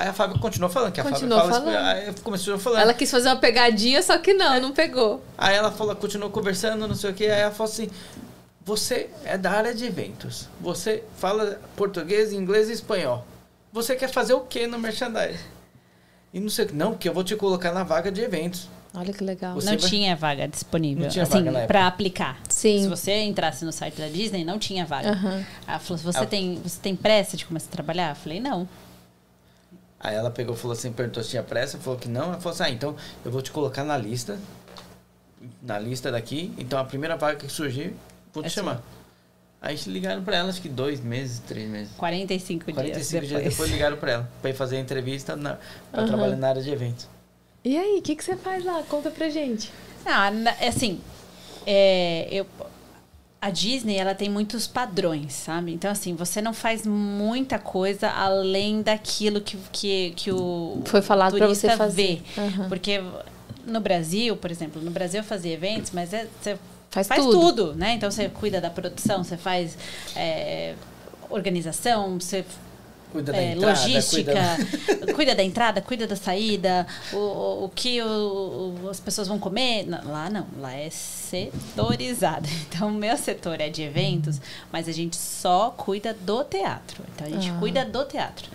Aí 0.00 0.08
a 0.08 0.12
Fábio 0.14 0.38
continuou 0.38 0.70
falando, 0.70 0.92
que 0.92 1.00
a 1.00 1.04
Continuou 1.04 1.38
Fábio 1.40 1.54
fala 1.54 1.64
falando. 1.66 1.84
espanhol. 1.90 2.06
Aí 2.14 2.22
começou 2.22 2.58
falando. 2.58 2.80
Ela 2.80 2.94
quis 2.94 3.10
fazer 3.10 3.28
uma 3.28 3.36
pegadinha, 3.36 4.00
só 4.02 4.16
que 4.16 4.32
não, 4.32 4.58
não 4.58 4.72
pegou. 4.72 5.22
Aí 5.36 5.54
ela 5.54 5.70
falou, 5.70 5.94
continuou 5.94 6.30
conversando, 6.30 6.88
não 6.88 6.94
sei 6.94 7.10
o 7.10 7.14
que. 7.14 7.24
Aí 7.26 7.40
ela 7.42 7.50
falou 7.50 7.70
assim: 7.70 7.90
Você 8.64 9.10
é 9.26 9.36
da 9.36 9.50
área 9.50 9.74
de 9.74 9.84
eventos. 9.84 10.48
Você 10.58 11.04
fala 11.18 11.60
português, 11.76 12.32
inglês 12.32 12.70
e 12.70 12.72
espanhol. 12.72 13.26
Você 13.72 13.94
quer 13.94 14.08
fazer 14.08 14.32
o 14.32 14.40
que 14.40 14.66
no 14.66 14.78
merchandise? 14.78 15.38
E 16.32 16.40
não 16.40 16.48
sei 16.48 16.64
o 16.64 16.68
que. 16.68 16.74
Não, 16.74 16.92
porque 16.92 17.06
eu 17.08 17.12
vou 17.12 17.22
te 17.22 17.36
colocar 17.36 17.70
na 17.72 17.84
vaga 17.84 18.10
de 18.10 18.22
eventos. 18.22 18.68
Olha 18.94 19.12
que 19.12 19.22
legal. 19.22 19.54
Você 19.54 19.70
não 19.70 19.78
vai- 19.78 19.88
tinha 19.90 20.16
vaga 20.16 20.48
disponível, 20.48 21.04
Não 21.04 21.10
tinha 21.10 21.22
assim, 21.24 21.32
vaga 21.34 21.50
na 21.52 21.58
época. 21.60 21.68
para 21.74 21.86
aplicar. 21.86 22.40
Sim. 22.48 22.82
Se 22.84 22.88
você 22.88 23.12
entrasse 23.22 23.64
no 23.66 23.70
site 23.72 24.00
da 24.00 24.08
Disney, 24.08 24.44
não 24.44 24.58
tinha 24.58 24.86
vaga. 24.86 25.10
Aham. 25.10 25.44
Ela 25.68 25.78
falou: 25.78 26.02
você, 26.02 26.18
Ah. 26.20 26.26
tem, 26.26 26.58
você 26.64 26.78
tem 26.80 26.96
pressa 26.96 27.36
de 27.36 27.44
começar 27.44 27.68
a 27.68 27.72
trabalhar? 27.72 28.10
Eu 28.10 28.16
falei: 28.16 28.40
não. 28.40 28.66
Aí 30.02 30.14
ela 30.16 30.30
pegou 30.30 30.56
falou 30.56 30.72
assim, 30.72 30.90
perguntou 30.92 31.22
se 31.22 31.28
tinha 31.30 31.42
pressa, 31.42 31.76
falou 31.78 31.98
que 31.98 32.08
não. 32.08 32.24
Ela 32.32 32.40
falou 32.40 32.54
assim, 32.54 32.62
ah, 32.64 32.70
então 32.70 32.96
eu 33.24 33.30
vou 33.30 33.42
te 33.42 33.50
colocar 33.52 33.84
na 33.84 33.96
lista, 33.98 34.38
na 35.62 35.78
lista 35.78 36.10
daqui, 36.10 36.52
então 36.58 36.78
a 36.78 36.84
primeira 36.84 37.16
vaga 37.16 37.36
que 37.38 37.48
surgir, 37.50 37.94
vou 38.32 38.42
te 38.42 38.46
É 38.46 38.50
chamar. 38.50 38.82
Aí 39.62 39.76
ligaram 39.86 40.24
pra 40.24 40.36
ela, 40.36 40.48
acho 40.48 40.62
que 40.62 40.70
dois 40.70 41.00
meses, 41.02 41.38
três 41.40 41.68
meses. 41.68 41.92
45, 41.98 42.64
45 42.64 42.82
dias 42.94 43.08
dias 43.10 43.28
depois. 43.28 43.50
depois 43.50 43.70
ligaram 43.70 43.96
pra 43.98 44.12
ela, 44.12 44.30
pra 44.40 44.50
ir 44.50 44.54
fazer 44.54 44.78
a 44.78 44.80
entrevista 44.80 45.36
na, 45.36 45.58
pra 45.92 46.00
Aham. 46.00 46.06
trabalhar 46.08 46.36
na 46.36 46.48
área 46.48 46.62
de 46.62 46.70
eventos. 46.70 47.06
E 47.62 47.76
aí, 47.76 47.98
o 47.98 48.02
que, 48.02 48.16
que 48.16 48.24
você 48.24 48.36
faz 48.36 48.64
lá? 48.64 48.82
Conta 48.88 49.10
pra 49.10 49.28
gente. 49.28 49.70
Ah, 50.06 50.30
na- 50.30 50.52
assim, 50.66 50.98
é, 51.66 52.26
eu, 52.30 52.46
a 53.42 53.48
Disney 53.50 53.96
ela 53.96 54.14
tem 54.14 54.28
muitos 54.28 54.66
padrões, 54.66 55.32
sabe? 55.32 55.72
Então, 55.72 55.90
assim, 55.90 56.14
você 56.14 56.42
não 56.42 56.52
faz 56.52 56.86
muita 56.86 57.58
coisa 57.58 58.08
além 58.10 58.82
daquilo 58.82 59.40
que, 59.40 59.56
que, 59.72 60.12
que 60.16 60.30
o 60.30 60.82
Foi 60.84 61.00
falado 61.00 61.38
turista 61.38 61.70
você 61.70 61.76
fazer. 61.76 62.22
vê. 62.36 62.40
Aham. 62.42 62.68
Porque 62.68 63.00
no 63.66 63.80
Brasil, 63.80 64.36
por 64.36 64.50
exemplo, 64.50 64.82
no 64.82 64.90
Brasil 64.90 65.20
eu 65.20 65.24
fazia 65.24 65.54
eventos, 65.54 65.90
mas 65.92 66.12
é, 66.12 66.26
você 66.40 66.58
Faz 66.90 67.06
faz, 67.06 67.22
tudo. 67.22 67.40
tudo. 67.40 67.74
né? 67.76 67.92
Então 67.94 68.10
você 68.10 68.28
cuida 68.28 68.60
da 68.60 68.68
produção, 68.68 69.22
você 69.22 69.36
faz 69.36 69.78
é, 70.16 70.74
organização, 71.30 72.18
você 72.20 72.44
Cuida 73.12 73.32
da 73.32 73.38
é, 73.38 73.52
entrada, 73.52 73.80
logística, 73.80 74.32
cuida... 74.32 75.12
cuida... 75.14 75.34
da 75.34 75.42
entrada, 75.42 75.80
cuida 75.82 76.06
da 76.06 76.14
saída, 76.16 76.86
o, 77.12 77.16
o, 77.16 77.64
o 77.64 77.68
que 77.68 78.00
o- 78.02 78.74
o- 78.84 78.88
as 78.88 79.00
pessoas 79.00 79.26
vão 79.28 79.38
comer. 79.38 79.84
Não, 79.86 80.10
lá 80.12 80.30
não, 80.30 80.46
lá 80.60 80.72
é 80.74 80.88
setorizado. 80.90 82.48
Então, 82.70 82.88
o 82.88 82.92
meu 82.92 83.16
setor 83.16 83.60
é 83.60 83.68
de 83.68 83.82
eventos, 83.82 84.40
mas 84.72 84.88
a 84.88 84.92
gente 84.92 85.16
só 85.16 85.70
cuida 85.76 86.14
do 86.14 86.42
teatro. 86.44 87.02
Então, 87.14 87.26
a 87.26 87.30
gente 87.30 87.50
Ah. 87.50 87.56
cuida 87.58 87.84
do 87.84 88.04
teatro. 88.04 88.48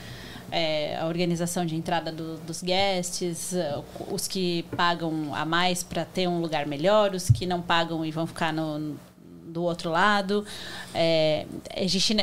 É, 0.52 0.98
a 0.98 1.06
organização 1.08 1.66
de 1.66 1.76
entrada 1.76 2.12
do- 2.12 2.38
dos 2.38 2.62
guests, 2.64 3.54
os 4.10 4.28
que 4.28 4.64
pagam 4.76 5.34
a 5.36 5.44
mais 5.46 5.84
para 5.84 6.06
ter 6.06 6.28
um 6.28 6.40
lugar 6.40 6.66
melhor, 6.66 7.14
os 7.14 7.30
que 7.30 7.46
não 7.46 7.62
pagam 7.62 8.06
e 8.06 8.12
vão 8.12 8.26
ficar 8.26 8.54
no, 8.54 8.96
do 9.56 9.64
outro 9.64 9.90
lado. 9.90 10.46
É, 10.94 11.46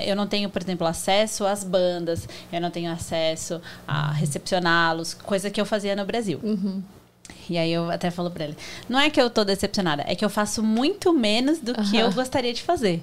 eu 0.05 0.15
não 0.15 0.27
tenho, 0.27 0.51
por 0.51 0.63
exemplo, 0.63 0.87
acesso 0.87 1.47
às 1.47 1.65
bandas, 1.65 2.29
eu 2.53 2.61
não 2.61 2.71
tenho 2.71 2.93
acesso 2.93 3.61
a 3.89 4.13
recepcioná-los, 4.13 5.15
coisa 5.15 5.51
que 5.51 5.61
eu 5.61 5.65
fazia 5.65 5.97
no 5.97 6.05
Brasil. 6.05 6.39
Uhum. 6.43 6.83
E 7.49 7.57
aí 7.57 7.73
eu 7.73 7.91
até 7.91 8.11
falo 8.11 8.31
pra 8.31 8.45
ele, 8.45 8.57
não 8.89 9.01
é 9.01 9.09
que 9.09 9.21
eu 9.21 9.31
tô 9.31 9.45
decepcionada, 9.45 10.05
é 10.07 10.15
que 10.15 10.25
eu 10.25 10.31
faço 10.31 10.63
muito 10.63 11.13
menos 11.13 11.59
do 11.59 11.73
que 11.75 11.97
eu 11.97 12.13
gostaria 12.13 12.53
de 12.53 12.63
fazer. 12.63 13.03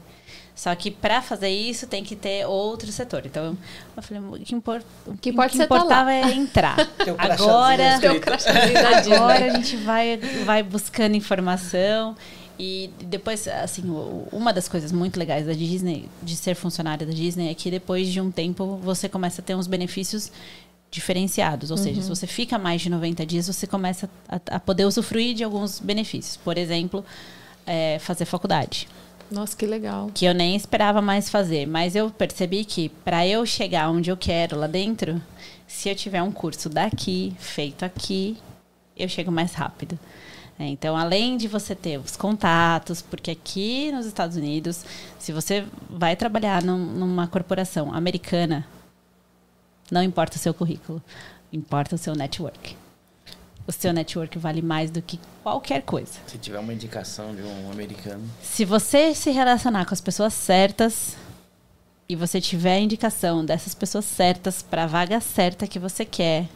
Só 0.55 0.75
que 0.75 0.91
para 0.91 1.21
fazer 1.21 1.47
isso 1.47 1.87
tem 1.87 2.03
que 2.03 2.17
ter 2.17 2.45
outro 2.45 2.91
setor. 2.91 3.25
Então 3.25 3.57
eu 3.95 4.03
falei, 4.03 4.21
o 4.21 4.45
que, 4.45 4.53
impor, 4.53 4.83
o 5.07 5.17
que 5.17 5.29
importa 5.29 5.51
que 5.51 5.57
você 5.57 5.65
tá 5.65 5.75
importava 5.75 6.09
lá. 6.09 6.15
é 6.15 6.33
entrar. 6.33 6.75
Agora, 7.17 7.95
agora 8.97 9.45
a 9.45 9.49
gente 9.51 9.77
vai, 9.77 10.17
vai 10.43 10.61
buscando 10.61 11.15
informação. 11.15 12.13
E 12.59 12.89
depois, 13.05 13.47
assim, 13.47 13.83
uma 14.33 14.51
das 14.51 14.67
coisas 14.67 14.91
muito 14.91 15.17
legais 15.17 15.47
da 15.47 15.53
Disney, 15.53 16.09
de 16.21 16.35
ser 16.35 16.55
funcionária 16.55 17.07
da 17.07 17.13
Disney, 17.13 17.49
é 17.49 17.53
que 17.53 17.71
depois 17.71 18.09
de 18.09 18.19
um 18.19 18.29
tempo 18.29 18.77
você 18.83 19.07
começa 19.07 19.41
a 19.41 19.43
ter 19.43 19.55
uns 19.55 19.65
benefícios 19.65 20.29
diferenciados. 20.91 21.71
Ou 21.71 21.77
seja, 21.77 22.01
se 22.01 22.09
você 22.09 22.27
fica 22.27 22.57
mais 22.57 22.81
de 22.81 22.89
90 22.89 23.25
dias, 23.25 23.47
você 23.47 23.65
começa 23.65 24.09
a, 24.27 24.57
a 24.57 24.59
poder 24.59 24.85
usufruir 24.85 25.33
de 25.35 25.43
alguns 25.43 25.79
benefícios. 25.79 26.35
Por 26.35 26.57
exemplo, 26.57 27.05
é, 27.65 27.97
fazer 27.99 28.25
faculdade 28.25 28.87
Nossa, 29.31 29.55
que 29.55 29.65
legal. 29.65 30.09
que 30.13 30.25
eu 30.25 30.33
nem 30.33 30.55
esperava 30.55 31.01
mais 31.01 31.29
fazer, 31.29 31.65
mas 31.65 31.95
eu 31.95 32.09
percebi 32.09 32.65
que 32.65 32.89
para 32.89 33.25
eu 33.25 33.45
chegar 33.45 33.89
onde 33.89 34.09
eu 34.09 34.17
quero 34.17 34.57
lá 34.57 34.67
dentro, 34.67 35.21
se 35.67 35.87
eu 35.87 35.95
tiver 35.95 36.21
um 36.23 36.31
curso 36.31 36.67
daqui, 36.67 37.33
feito 37.39 37.85
aqui, 37.85 38.35
eu 38.97 39.07
chego 39.07 39.31
mais 39.31 39.53
rápido. 39.53 39.97
É, 40.61 40.67
então, 40.67 40.97
além 40.97 41.37
de 41.37 41.47
você 41.47 41.73
ter 41.73 41.97
os 41.97 42.17
contatos, 42.17 43.01
porque 43.01 43.31
aqui 43.31 43.91
nos 43.93 44.05
Estados 44.05 44.35
Unidos, 44.35 44.83
se 45.17 45.31
você 45.31 45.65
vai 45.89 46.17
trabalhar 46.17 46.61
num- 46.61 46.77
numa 46.85 47.27
corporação 47.27 47.93
americana, 47.93 48.67
não 49.89 50.03
importa 50.03 50.35
o 50.35 50.39
seu 50.39 50.53
currículo, 50.53 51.01
importa 51.53 51.95
o 51.95 51.97
seu 51.97 52.13
network. 52.13 52.75
O 53.65 53.71
seu 53.71 53.93
network 53.93 54.37
vale 54.37 54.61
mais 54.61 54.91
do 54.91 55.01
que 55.01 55.17
qualquer 55.43 55.81
coisa. 55.83 56.19
Se 56.27 56.37
tiver 56.37 56.59
uma 56.59 56.73
indicação 56.73 57.33
de 57.33 57.41
um 57.41 57.71
americano. 57.71 58.23
Se 58.41 58.65
você 58.65 59.15
se 59.15 59.29
relacionar 59.31 59.85
com 59.85 59.93
as 59.93 60.01
pessoas 60.01 60.33
certas 60.33 61.15
e 62.09 62.15
você 62.17 62.41
tiver 62.41 62.73
a 62.73 62.79
indicação 62.79 63.45
dessas 63.45 63.73
pessoas 63.73 64.03
certas 64.03 64.61
para 64.61 64.83
a 64.83 64.87
vaga 64.87 65.21
certa 65.21 65.67
que 65.67 65.79
você 65.79 66.03
quer, 66.03 66.49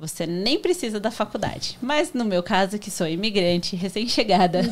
você 0.00 0.26
nem 0.26 0.58
precisa 0.58 0.98
da 0.98 1.10
faculdade. 1.10 1.76
Mas 1.82 2.12
no 2.14 2.24
meu 2.24 2.42
caso, 2.42 2.78
que 2.78 2.90
sou 2.90 3.06
imigrante, 3.06 3.76
recém-chegada, 3.76 4.62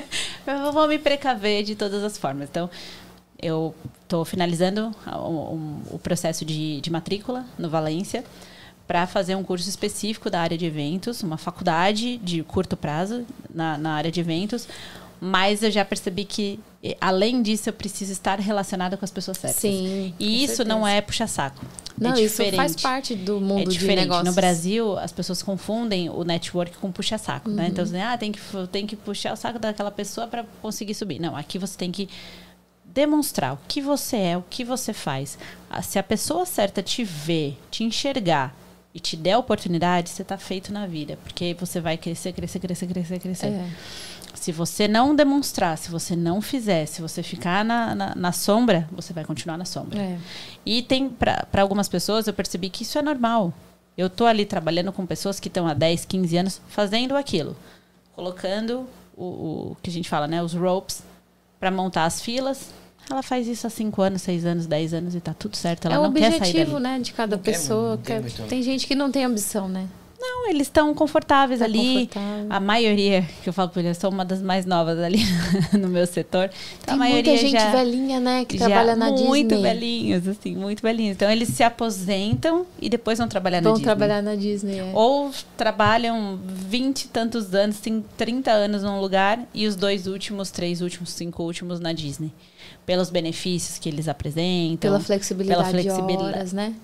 eu 0.46 0.72
vou 0.72 0.88
me 0.88 0.98
precaver 0.98 1.62
de 1.62 1.74
todas 1.74 2.02
as 2.02 2.16
formas. 2.16 2.48
Então, 2.48 2.70
eu 3.40 3.74
estou 4.02 4.24
finalizando 4.24 4.90
o, 5.06 5.18
o- 5.18 5.82
o 5.92 5.98
processo 5.98 6.44
de, 6.44 6.80
de 6.80 6.90
matrícula 6.90 7.44
no 7.58 7.68
Valência 7.68 8.24
para 8.86 9.06
fazer 9.06 9.34
um 9.34 9.44
curso 9.44 9.68
específico 9.68 10.30
da 10.30 10.40
área 10.40 10.56
de 10.56 10.64
eventos, 10.64 11.22
uma 11.22 11.36
faculdade 11.36 12.16
de 12.16 12.42
curto 12.42 12.74
prazo 12.76 13.26
na, 13.54 13.76
na 13.76 13.92
área 13.92 14.10
de 14.10 14.18
eventos. 14.18 14.66
Mas 15.20 15.62
eu 15.62 15.70
já 15.70 15.84
percebi 15.84 16.24
que, 16.24 16.60
além 17.00 17.42
disso, 17.42 17.68
eu 17.68 17.72
preciso 17.72 18.12
estar 18.12 18.38
relacionada 18.38 18.96
com 18.96 19.04
as 19.04 19.10
pessoas 19.10 19.36
certas. 19.38 19.60
Sim. 19.60 20.14
E 20.18 20.44
isso 20.44 20.64
não 20.64 20.82
certeza. 20.82 20.96
é 20.96 21.00
puxa-saco. 21.00 21.64
Não, 22.00 22.14
é 22.14 22.20
isso 22.20 22.42
faz 22.54 22.76
parte 22.76 23.16
do 23.16 23.40
mundo 23.40 23.62
É 23.62 23.64
de 23.64 23.70
diferente. 23.72 24.00
negócios. 24.02 24.28
No 24.28 24.32
Brasil, 24.32 24.96
as 24.98 25.10
pessoas 25.10 25.42
confundem 25.42 26.08
o 26.08 26.22
network 26.22 26.76
com 26.78 26.92
puxa-saco, 26.92 27.50
né? 27.50 27.64
Uhum. 27.64 27.68
Então, 27.70 27.84
dizem, 27.84 28.00
ah, 28.02 28.16
tem 28.16 28.30
que, 28.30 28.38
tem 28.70 28.86
que 28.86 28.94
puxar 28.94 29.32
o 29.32 29.36
saco 29.36 29.58
daquela 29.58 29.90
pessoa 29.90 30.28
para 30.28 30.44
conseguir 30.62 30.94
subir. 30.94 31.18
Não, 31.20 31.34
aqui 31.36 31.58
você 31.58 31.76
tem 31.76 31.90
que 31.90 32.08
demonstrar 32.84 33.54
o 33.54 33.58
que 33.66 33.80
você 33.80 34.16
é, 34.16 34.36
o 34.36 34.44
que 34.48 34.64
você 34.64 34.92
faz. 34.92 35.36
Ah, 35.68 35.82
Se 35.82 35.98
a 35.98 36.02
pessoa 36.02 36.46
certa 36.46 36.82
te 36.82 37.02
ver, 37.02 37.58
te 37.70 37.82
enxergar 37.82 38.54
e 38.94 39.00
te 39.00 39.16
der 39.16 39.36
oportunidade, 39.36 40.10
você 40.10 40.22
tá 40.24 40.38
feito 40.38 40.72
na 40.72 40.86
vida. 40.86 41.18
Porque 41.24 41.54
você 41.58 41.80
vai 41.80 41.96
crescer, 41.96 42.32
crescer, 42.32 42.58
crescer, 42.60 42.86
crescer, 42.86 43.18
crescer. 43.18 43.46
É. 43.48 43.68
Se 44.34 44.52
você 44.52 44.86
não 44.86 45.14
demonstrar, 45.14 45.76
se 45.78 45.90
você 45.90 46.14
não 46.14 46.40
fizer, 46.40 46.86
se 46.86 47.00
você 47.02 47.22
ficar 47.22 47.64
na, 47.64 47.94
na, 47.94 48.14
na 48.14 48.32
sombra, 48.32 48.88
você 48.92 49.12
vai 49.12 49.24
continuar 49.24 49.56
na 49.56 49.64
sombra. 49.64 50.00
É. 50.00 50.18
E 50.64 50.82
tem, 50.82 51.08
para 51.08 51.46
algumas 51.60 51.88
pessoas, 51.88 52.26
eu 52.26 52.32
percebi 52.34 52.70
que 52.70 52.82
isso 52.82 52.98
é 52.98 53.02
normal. 53.02 53.52
Eu 53.96 54.08
tô 54.08 54.26
ali 54.26 54.44
trabalhando 54.46 54.92
com 54.92 55.04
pessoas 55.04 55.40
que 55.40 55.48
estão 55.48 55.66
há 55.66 55.74
10, 55.74 56.04
15 56.04 56.36
anos 56.36 56.60
fazendo 56.68 57.16
aquilo. 57.16 57.56
Colocando 58.14 58.86
o, 59.16 59.24
o 59.72 59.76
que 59.82 59.90
a 59.90 59.92
gente 59.92 60.08
fala, 60.08 60.26
né? 60.26 60.42
Os 60.42 60.54
ropes 60.54 61.02
para 61.58 61.70
montar 61.70 62.04
as 62.04 62.20
filas. 62.20 62.70
Ela 63.10 63.22
faz 63.22 63.46
isso 63.48 63.66
há 63.66 63.70
5 63.70 64.02
anos, 64.02 64.22
6 64.22 64.44
anos, 64.44 64.66
10 64.66 64.94
anos 64.94 65.14
e 65.14 65.20
tá 65.20 65.32
tudo 65.34 65.56
certo. 65.56 65.86
Ela 65.86 65.94
é 65.96 65.98
o 65.98 66.02
não 66.02 66.12
quer 66.12 66.30
sair 66.30 66.36
objetivo, 66.38 66.72
dali. 66.72 66.82
né, 66.82 66.98
de 67.00 67.12
cada 67.12 67.36
Não 67.36 67.42
quer 67.42 67.52
pessoa. 67.52 67.98
quer- 67.98 68.20
muito. 68.20 68.42
Tem 68.44 68.62
gente 68.62 68.86
que 68.86 68.94
não 68.94 69.10
tem 69.10 69.24
ambição, 69.24 69.68
né? 69.68 69.88
Não, 70.20 70.48
eles 70.48 70.62
estão 70.66 70.92
confortáveis 70.94 71.60
Tá 71.60 71.66
ali. 71.66 72.08
confortável. 72.08 72.46
A 72.50 72.58
maioria, 72.60 73.22
que 73.42 73.48
eu 73.48 73.52
falo 73.52 73.68
por 73.68 73.78
eles, 73.78 73.96
eu 73.96 74.00
sou 74.00 74.10
uma 74.10 74.24
das 74.24 74.42
mais 74.42 74.66
novas 74.66 74.98
ali 74.98 75.20
no 75.78 75.88
meu 75.88 76.06
setor. 76.06 76.50
Então, 76.82 76.86
Tem 76.86 76.94
a 76.94 76.96
maioria 76.96 77.32
muita 77.32 77.46
gente 77.46 77.60
já, 77.60 77.70
velhinha, 77.70 78.18
né, 78.20 78.44
que 78.44 78.58
trabalha 78.58 78.96
na 78.96 79.10
muito 79.12 79.50
Disney. 79.54 79.62
velhinhos, 79.62 80.26
assim, 80.28 80.56
muito 80.56 80.82
velhinhos. 80.82 81.12
Então 81.16 81.30
eles 81.30 81.48
se 81.50 81.62
aposentam 81.62 82.66
e 82.80 82.88
depois 82.88 83.18
vão 83.18 83.28
trabalhar 83.28 83.60
na 83.60 83.68
Vão 83.68 83.74
Disney. 83.74 83.84
trabalhar 83.84 84.22
na 84.22 84.34
Disney. 84.34 84.78
é. 84.80 84.90
Ou 84.92 85.30
trabalham 85.56 86.38
20 86.44 87.02
e 87.02 87.08
tantos 87.08 87.54
anos, 87.54 87.78
tem 87.78 88.04
30 88.16 88.50
anos 88.50 88.82
num 88.82 89.00
lugar 89.00 89.40
e 89.54 89.66
os 89.66 89.76
dois 89.76 90.06
últimos, 90.08 90.50
três 90.50 90.80
últimos, 90.80 91.10
cinco 91.10 91.44
últimos 91.44 91.78
na 91.78 91.92
Disney. 91.92 92.32
Pelos 92.84 93.08
benefícios 93.10 93.78
que 93.78 93.88
eles 93.88 94.08
apresentam. 94.08 94.78
pela 94.90 94.98
flexibilidade, 95.00 95.60
pela 95.60 95.70
flexibilidade. 95.70 96.18
de 96.32 96.36
horas, 96.38 96.52
né? 96.52 96.74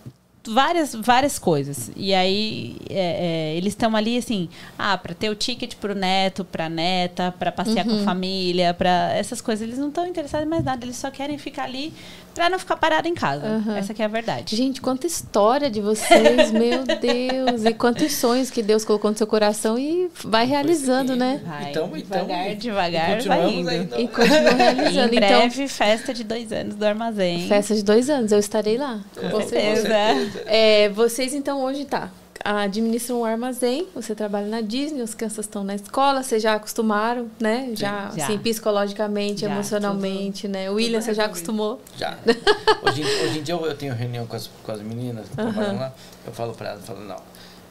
Várias, 0.46 0.94
várias 0.94 1.38
coisas. 1.38 1.90
E 1.96 2.12
aí 2.14 2.76
é, 2.90 3.52
é, 3.52 3.56
eles 3.56 3.72
estão 3.72 3.94
ali 3.96 4.16
assim, 4.18 4.48
ah, 4.78 4.96
para 4.98 5.14
ter 5.14 5.30
o 5.30 5.34
ticket 5.34 5.74
pro 5.76 5.94
neto, 5.94 6.44
pra 6.44 6.68
neta, 6.68 7.32
para 7.38 7.50
passear 7.52 7.86
Uhum. 7.86 7.96
com 7.96 8.00
a 8.02 8.04
família, 8.04 8.74
para 8.74 9.12
essas 9.14 9.40
coisas. 9.40 9.66
Eles 9.66 9.78
não 9.78 9.88
estão 9.88 10.06
interessados 10.06 10.46
em 10.46 10.50
mais 10.50 10.64
nada, 10.64 10.84
eles 10.84 10.96
só 10.96 11.10
querem 11.10 11.38
ficar 11.38 11.64
ali 11.64 11.92
para 12.34 12.50
não 12.50 12.58
ficar 12.58 12.76
parado 12.76 13.06
em 13.08 13.14
casa. 13.14 13.46
Uhum. 13.46 13.76
Essa 13.76 13.94
que 13.94 14.02
é 14.02 14.04
a 14.04 14.08
verdade. 14.08 14.56
Gente, 14.56 14.80
quanta 14.80 15.06
história 15.06 15.70
de 15.70 15.80
vocês, 15.80 16.50
meu 16.52 16.84
Deus. 16.84 17.64
E 17.64 17.72
quantos 17.74 18.12
sonhos 18.14 18.50
que 18.50 18.62
Deus 18.62 18.84
colocou 18.84 19.10
no 19.10 19.16
seu 19.16 19.26
coração 19.26 19.78
e 19.78 20.10
vai 20.24 20.44
realizando, 20.46 21.14
né? 21.16 21.40
Vai, 21.46 21.70
Então- 21.70 21.88
devagar, 21.88 22.46
então, 22.46 22.56
devagar, 22.58 23.06
vai 23.06 23.16
continuamos 23.16 23.54
indo. 23.54 23.68
ainda. 23.70 24.00
E 24.00 24.08
continua 24.08 24.50
E 24.50 24.54
realizando. 24.54 25.12
em 25.14 25.16
Então, 25.16 25.28
breve, 25.38 25.68
festa 25.68 26.12
de 26.14 26.24
dois 26.24 26.52
anos 26.52 26.74
do 26.74 26.84
armazém. 26.84 27.46
festa 27.48 27.74
de 27.74 27.82
dois 27.84 28.10
anos, 28.10 28.32
eu 28.32 28.38
estarei 28.38 28.76
lá. 28.76 29.00
Com 29.14 29.30
Com 29.30 29.40
certeza. 29.42 29.82
certeza. 29.88 30.42
É, 30.46 30.88
vocês 30.90 31.34
então 31.34 31.62
hoje 31.62 31.84
tá. 31.84 32.10
Administram 32.44 33.20
um 33.20 33.24
armazém, 33.24 33.86
você 33.94 34.14
trabalha 34.14 34.46
na 34.46 34.60
Disney, 34.60 35.00
as 35.00 35.14
crianças 35.14 35.46
estão 35.46 35.64
na 35.64 35.74
escola, 35.76 36.22
vocês 36.22 36.42
já 36.42 36.54
acostumaram, 36.54 37.30
né? 37.40 37.70
Já, 37.74 38.10
Já. 38.14 38.24
assim, 38.26 38.38
psicologicamente, 38.38 39.40
Já, 39.40 39.50
emocionalmente, 39.50 40.46
né? 40.46 40.70
O 40.70 40.74
William, 40.74 41.00
você 41.00 41.14
já 41.14 41.24
acostumou? 41.24 41.80
Já. 41.96 42.18
Hoje, 42.86 43.00
em- 43.00 43.24
hoje 43.24 43.38
em 43.38 43.42
dia 43.42 43.54
eu, 43.54 43.74
tenho 43.74 43.94
reunião 43.94 44.26
com 44.26 44.36
as, 44.36 44.50
com 44.62 44.72
as 44.72 44.82
meninas 44.82 45.26
que 45.26 45.34
trabalham 45.36 45.78
lá. 45.78 45.92
Eu 46.26 46.32
falo 46.34 46.52
pra 46.52 46.68
elas, 46.70 46.80
eu 46.82 46.86
falo, 46.94 47.00
não, 47.06 47.16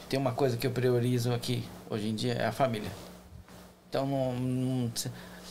tem 0.09 0.19
uma 0.19 0.31
coisa 0.31 0.57
que 0.57 0.65
eu 0.65 0.71
priorizo 0.71 1.31
aqui, 1.31 1.63
hoje 1.87 2.07
em 2.09 2.15
dia, 2.15 2.33
é 2.33 2.47
a 2.47 2.51
família. 2.51 2.89
Então 3.89 4.07
não, 4.07 4.33
não, 4.33 4.91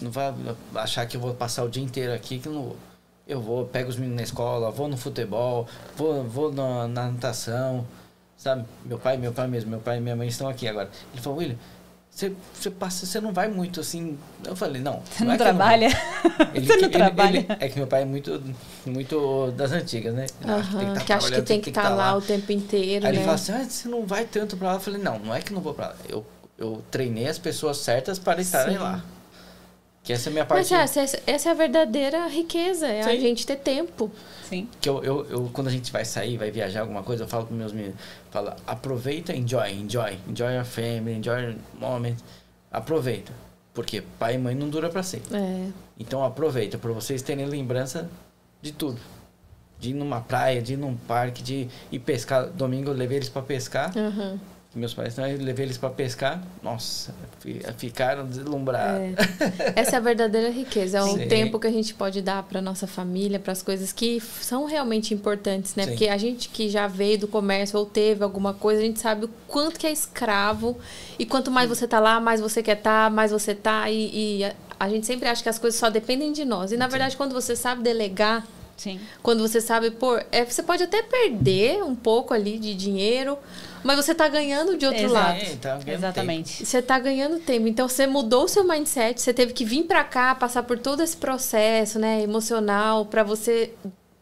não 0.00 0.10
vai 0.10 0.34
achar 0.74 1.06
que 1.06 1.16
eu 1.16 1.20
vou 1.20 1.32
passar 1.32 1.62
o 1.62 1.68
dia 1.68 1.82
inteiro 1.82 2.12
aqui, 2.12 2.40
que 2.40 2.48
eu 2.48 2.52
não 2.52 2.62
vou. 2.64 2.76
Eu 3.24 3.40
vou, 3.40 3.64
pego 3.66 3.88
os 3.88 3.94
meninos 3.94 4.16
na 4.16 4.22
escola, 4.24 4.68
vou 4.72 4.88
no 4.88 4.96
futebol, 4.96 5.68
vou, 5.96 6.24
vou 6.24 6.52
na, 6.52 6.88
na 6.88 7.06
natação, 7.06 7.86
sabe? 8.42 8.64
Meu 8.84 8.98
pai, 8.98 9.16
meu 9.16 9.32
pai 9.32 9.46
mesmo, 9.46 9.70
meu 9.70 9.80
pai 9.80 9.98
e 9.98 10.00
minha 10.00 10.16
mãe 10.16 10.26
estão 10.28 10.48
aqui 10.48 10.66
agora. 10.66 10.90
Ele 11.12 11.22
falou, 11.22 11.38
William, 11.38 11.56
você, 12.10 12.32
você 12.52 12.70
passa, 12.70 13.06
você 13.06 13.20
não 13.20 13.32
vai 13.32 13.48
muito 13.48 13.80
assim. 13.80 14.18
Eu 14.44 14.54
falei, 14.56 14.82
não. 14.82 15.00
Você 15.10 15.22
é 15.22 15.26
não 15.26 15.36
que 15.36 15.42
eu 15.42 15.46
vou. 15.46 15.54
trabalha? 15.56 15.86
Ele 16.54 16.66
Você 16.66 16.72
que- 16.74 16.80
não 16.82 16.88
ele- 16.88 16.98
trabalha? 16.98 17.38
ele- 17.38 17.46
é 17.60 17.68
que 17.68 17.76
meu 17.78 17.86
pai 17.86 18.02
é 18.02 18.04
muito, 18.04 18.42
muito 18.84 19.50
das 19.56 19.72
antigas, 19.72 20.12
né? 20.14 20.26
Ele 20.42 20.50
acha 20.52 20.76
Aham, 20.76 20.78
tá 20.78 20.78
que 20.78 20.88
acha 20.90 21.04
que 21.04 21.06
trabalhando, 21.06 21.46
tem 21.46 21.60
que 21.60 21.70
estar 21.70 21.88
lá, 21.88 22.16
o 22.16 22.20
tempo 22.20 22.52
inteiro, 22.52 23.06
Aí 23.06 23.12
né? 23.12 23.18
ele 23.18 23.24
fala 23.24 23.34
assim, 23.36 23.52
ah, 23.52 23.64
você 23.64 23.88
não 23.88 24.04
vai 24.06 24.24
tanto 24.24 24.56
pra 24.56 24.68
lá. 24.68 24.74
Eu 24.74 24.80
falei, 24.80 25.00
não, 25.02 25.18
não 25.18 25.34
é 25.34 25.40
que 25.40 25.52
não 25.52 25.60
vou 25.62 25.72
pra 25.74 25.88
lá. 25.88 25.94
Eu, 26.08 26.26
eu 26.58 26.82
treinei 26.90 27.28
as 27.28 27.38
pessoas 27.38 27.78
certas 27.78 28.18
para 28.18 28.40
estarem 28.42 28.74
Sim. 28.76 28.82
lá. 28.82 29.02
Que 30.02 30.12
essa 30.12 30.28
é 30.28 30.30
a 30.30 30.32
minha 30.32 30.44
parte. 30.44 30.72
Mas 30.74 30.96
essa, 30.96 31.20
essa 31.26 31.48
é 31.48 31.52
a 31.52 31.54
verdadeira 31.54 32.26
riqueza, 32.26 32.88
é 32.88 33.00
a 33.02 33.04
Sim. 33.04 33.20
gente 33.20 33.46
ter 33.46 33.56
tempo. 33.56 34.10
Sim. 34.48 34.68
Que 34.80 34.88
eu, 34.88 35.02
eu, 35.04 35.26
eu, 35.30 35.50
quando 35.52 35.68
a 35.68 35.70
gente 35.70 35.92
vai 35.92 36.04
sair, 36.04 36.36
vai 36.36 36.50
viajar 36.50 36.80
alguma 36.80 37.02
coisa, 37.04 37.22
eu 37.22 37.28
falo 37.28 37.46
com 37.46 37.54
meus 37.54 37.72
meninos, 37.72 37.96
fala, 38.30 38.56
aproveita, 38.66 39.32
enjoy, 39.34 39.70
enjoy, 39.72 40.18
enjoy 40.28 40.54
your 40.56 40.64
family, 40.64 41.16
enjoy 41.18 41.40
your 41.40 41.54
moment. 41.78 42.16
Aproveita. 42.70 43.32
Porque 43.72 44.02
pai 44.18 44.34
e 44.34 44.38
mãe 44.38 44.54
não 44.54 44.68
dura 44.68 44.90
pra 44.90 45.02
sempre. 45.02 45.36
É. 45.36 45.68
Então 45.98 46.24
aproveita 46.24 46.76
para 46.78 46.90
vocês 46.92 47.22
terem 47.22 47.46
lembrança 47.46 48.10
de 48.60 48.72
tudo. 48.72 49.00
De 49.78 49.90
ir 49.90 49.94
numa 49.94 50.20
praia, 50.20 50.60
de 50.60 50.74
ir 50.74 50.76
num 50.76 50.96
parque, 50.96 51.42
de 51.42 51.68
ir 51.90 51.98
pescar. 52.00 52.46
Domingo 52.48 52.90
eu 52.90 52.94
levei 52.94 53.18
eles 53.18 53.28
para 53.28 53.42
pescar. 53.42 53.96
aham. 53.96 54.38
Meus 54.74 54.94
pais 54.94 55.16
não, 55.16 55.26
eu 55.26 55.36
levei 55.38 55.66
eles 55.66 55.76
para 55.76 55.90
pescar. 55.90 56.42
Nossa, 56.62 57.14
fi- 57.40 57.60
ficaram 57.76 58.24
deslumbrados. 58.26 59.02
É. 59.02 59.72
Essa 59.76 59.96
é 59.96 59.98
a 59.98 60.00
verdadeira 60.00 60.48
riqueza. 60.50 60.96
É 60.98 61.02
o 61.02 61.08
Sim. 61.18 61.28
tempo 61.28 61.58
que 61.60 61.66
a 61.66 61.70
gente 61.70 61.92
pode 61.92 62.22
dar 62.22 62.42
para 62.44 62.62
nossa 62.62 62.86
família, 62.86 63.38
para 63.38 63.52
as 63.52 63.62
coisas 63.62 63.92
que 63.92 64.18
são 64.40 64.64
realmente 64.64 65.12
importantes, 65.12 65.74
né? 65.74 65.82
Sim. 65.84 65.90
Porque 65.90 66.08
a 66.08 66.16
gente 66.16 66.48
que 66.48 66.70
já 66.70 66.86
veio 66.86 67.18
do 67.18 67.28
comércio 67.28 67.78
ou 67.78 67.84
teve 67.84 68.24
alguma 68.24 68.54
coisa, 68.54 68.80
a 68.80 68.84
gente 68.84 68.98
sabe 68.98 69.26
o 69.26 69.30
quanto 69.46 69.78
que 69.78 69.86
é 69.86 69.92
escravo. 69.92 70.78
E 71.18 71.26
quanto 71.26 71.50
mais 71.50 71.68
você 71.68 71.86
tá 71.86 72.00
lá, 72.00 72.18
mais 72.18 72.40
você 72.40 72.62
quer 72.62 72.78
estar, 72.78 73.10
mais 73.10 73.30
você 73.30 73.54
tá. 73.54 73.90
E, 73.90 74.38
e 74.38 74.44
a, 74.44 74.54
a 74.80 74.88
gente 74.88 75.06
sempre 75.06 75.28
acha 75.28 75.42
que 75.42 75.50
as 75.50 75.58
coisas 75.58 75.78
só 75.78 75.90
dependem 75.90 76.32
de 76.32 76.46
nós. 76.46 76.72
E 76.72 76.78
na 76.78 76.86
verdade, 76.88 77.14
quando 77.14 77.34
você 77.34 77.54
sabe 77.54 77.82
delegar, 77.82 78.46
Sim. 78.74 78.98
quando 79.22 79.46
você 79.46 79.60
sabe 79.60 79.90
pôr. 79.90 80.24
É, 80.32 80.46
você 80.46 80.62
pode 80.62 80.82
até 80.82 81.02
perder 81.02 81.82
um 81.84 81.94
pouco 81.94 82.32
ali 82.32 82.58
de 82.58 82.74
dinheiro, 82.74 83.36
mas 83.84 83.96
você 83.96 84.14
tá 84.14 84.28
ganhando 84.28 84.76
de 84.76 84.86
outro 84.86 85.02
Exato. 85.04 85.14
lado. 85.14 85.38
É, 85.42 85.56
tá 85.56 85.78
Exatamente. 85.86 86.64
Você 86.64 86.80
tá 86.82 86.98
ganhando 86.98 87.38
tempo. 87.40 87.66
Então 87.68 87.88
você 87.88 88.06
mudou 88.06 88.44
o 88.44 88.48
seu 88.48 88.64
mindset, 88.64 89.20
você 89.20 89.32
teve 89.34 89.52
que 89.52 89.64
vir 89.64 89.84
pra 89.84 90.04
cá, 90.04 90.34
passar 90.34 90.62
por 90.62 90.78
todo 90.78 91.02
esse 91.02 91.16
processo, 91.16 91.98
né, 91.98 92.22
emocional, 92.22 93.06
pra 93.06 93.22
você 93.22 93.72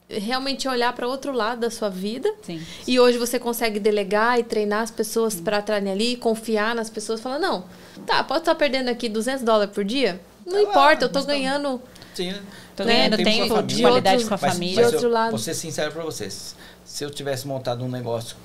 realmente 0.08 0.66
olhar 0.66 0.92
pra 0.92 1.06
outro 1.06 1.32
lado 1.32 1.60
da 1.60 1.70
sua 1.70 1.88
vida. 1.88 2.32
Sim. 2.42 2.60
E 2.86 2.98
hoje 2.98 3.16
você 3.16 3.38
consegue 3.38 3.78
delegar 3.78 4.38
e 4.40 4.42
treinar 4.42 4.82
as 4.82 4.90
pessoas 4.90 5.40
pra 5.40 5.60
estarem 5.60 5.92
ali, 5.92 6.16
confiar 6.16 6.74
nas 6.74 6.90
pessoas, 6.90 7.20
falar: 7.20 7.38
"Não, 7.38 7.64
tá, 8.06 8.24
pode 8.24 8.40
estar 8.40 8.54
perdendo 8.56 8.88
aqui 8.88 9.08
200 9.08 9.44
dólares 9.44 9.72
por 9.72 9.84
dia? 9.84 10.20
Não 10.44 10.52
Tá 10.54 10.58
lá, 10.62 10.68
importa, 10.70 11.04
eu 11.04 11.08
tô 11.08 11.18
mas 11.20 11.26
tá- 11.26 11.32
ganhando 11.32 11.80
Sim? 12.12 12.34
Tô 12.74 12.82
Né, 12.84 12.94
ganhando 12.94 13.16
tem 13.16 13.24
tempo, 13.24 13.48
com 13.50 13.54
a 13.56 13.62
de 13.62 13.74
família. 13.74 13.88
qualidade 13.88 14.22
De 14.22 14.28
com 14.28 14.34
a 14.34 14.38
Mas, 14.40 14.52
família. 14.52 14.74
De 14.76 14.82
mas 14.82 14.92
outro 14.94 15.08
eu, 15.08 15.12
lado. 15.12 15.30
vou 15.30 15.38
ser 15.38 15.54
sincero 15.54 15.92
pra 15.92 16.02
vocês. 16.02 16.56
Se 16.84 17.04
eu 17.04 17.10
tivesse 17.10 17.46
montado 17.46 17.84
um 17.84 17.88
negócio, 17.88 18.36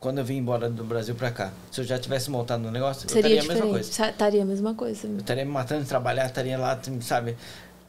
quando 0.00 0.18
eu 0.18 0.24
vim 0.24 0.36
embora 0.36 0.68
do 0.70 0.84
Brasil 0.84 1.14
pra 1.14 1.30
cá, 1.30 1.50
se 1.72 1.80
eu 1.80 1.84
já 1.84 1.98
tivesse 1.98 2.30
montado 2.30 2.66
um 2.66 2.70
negócio, 2.70 3.06
eu 3.06 3.10
seria 3.10 3.36
estaria 3.36 3.40
a 3.52 3.54
mesma 3.54 3.70
coisa. 3.72 3.92
Sa- 3.92 4.08
Estaria 4.10 4.42
a 4.42 4.44
mesma 4.46 4.74
coisa. 4.74 5.06
Eu 5.08 5.16
estaria 5.18 5.44
me 5.44 5.50
matando 5.50 5.82
de 5.82 5.88
trabalhar, 5.88 6.26
estaria 6.26 6.56
lá, 6.58 6.78
sabe? 7.00 7.36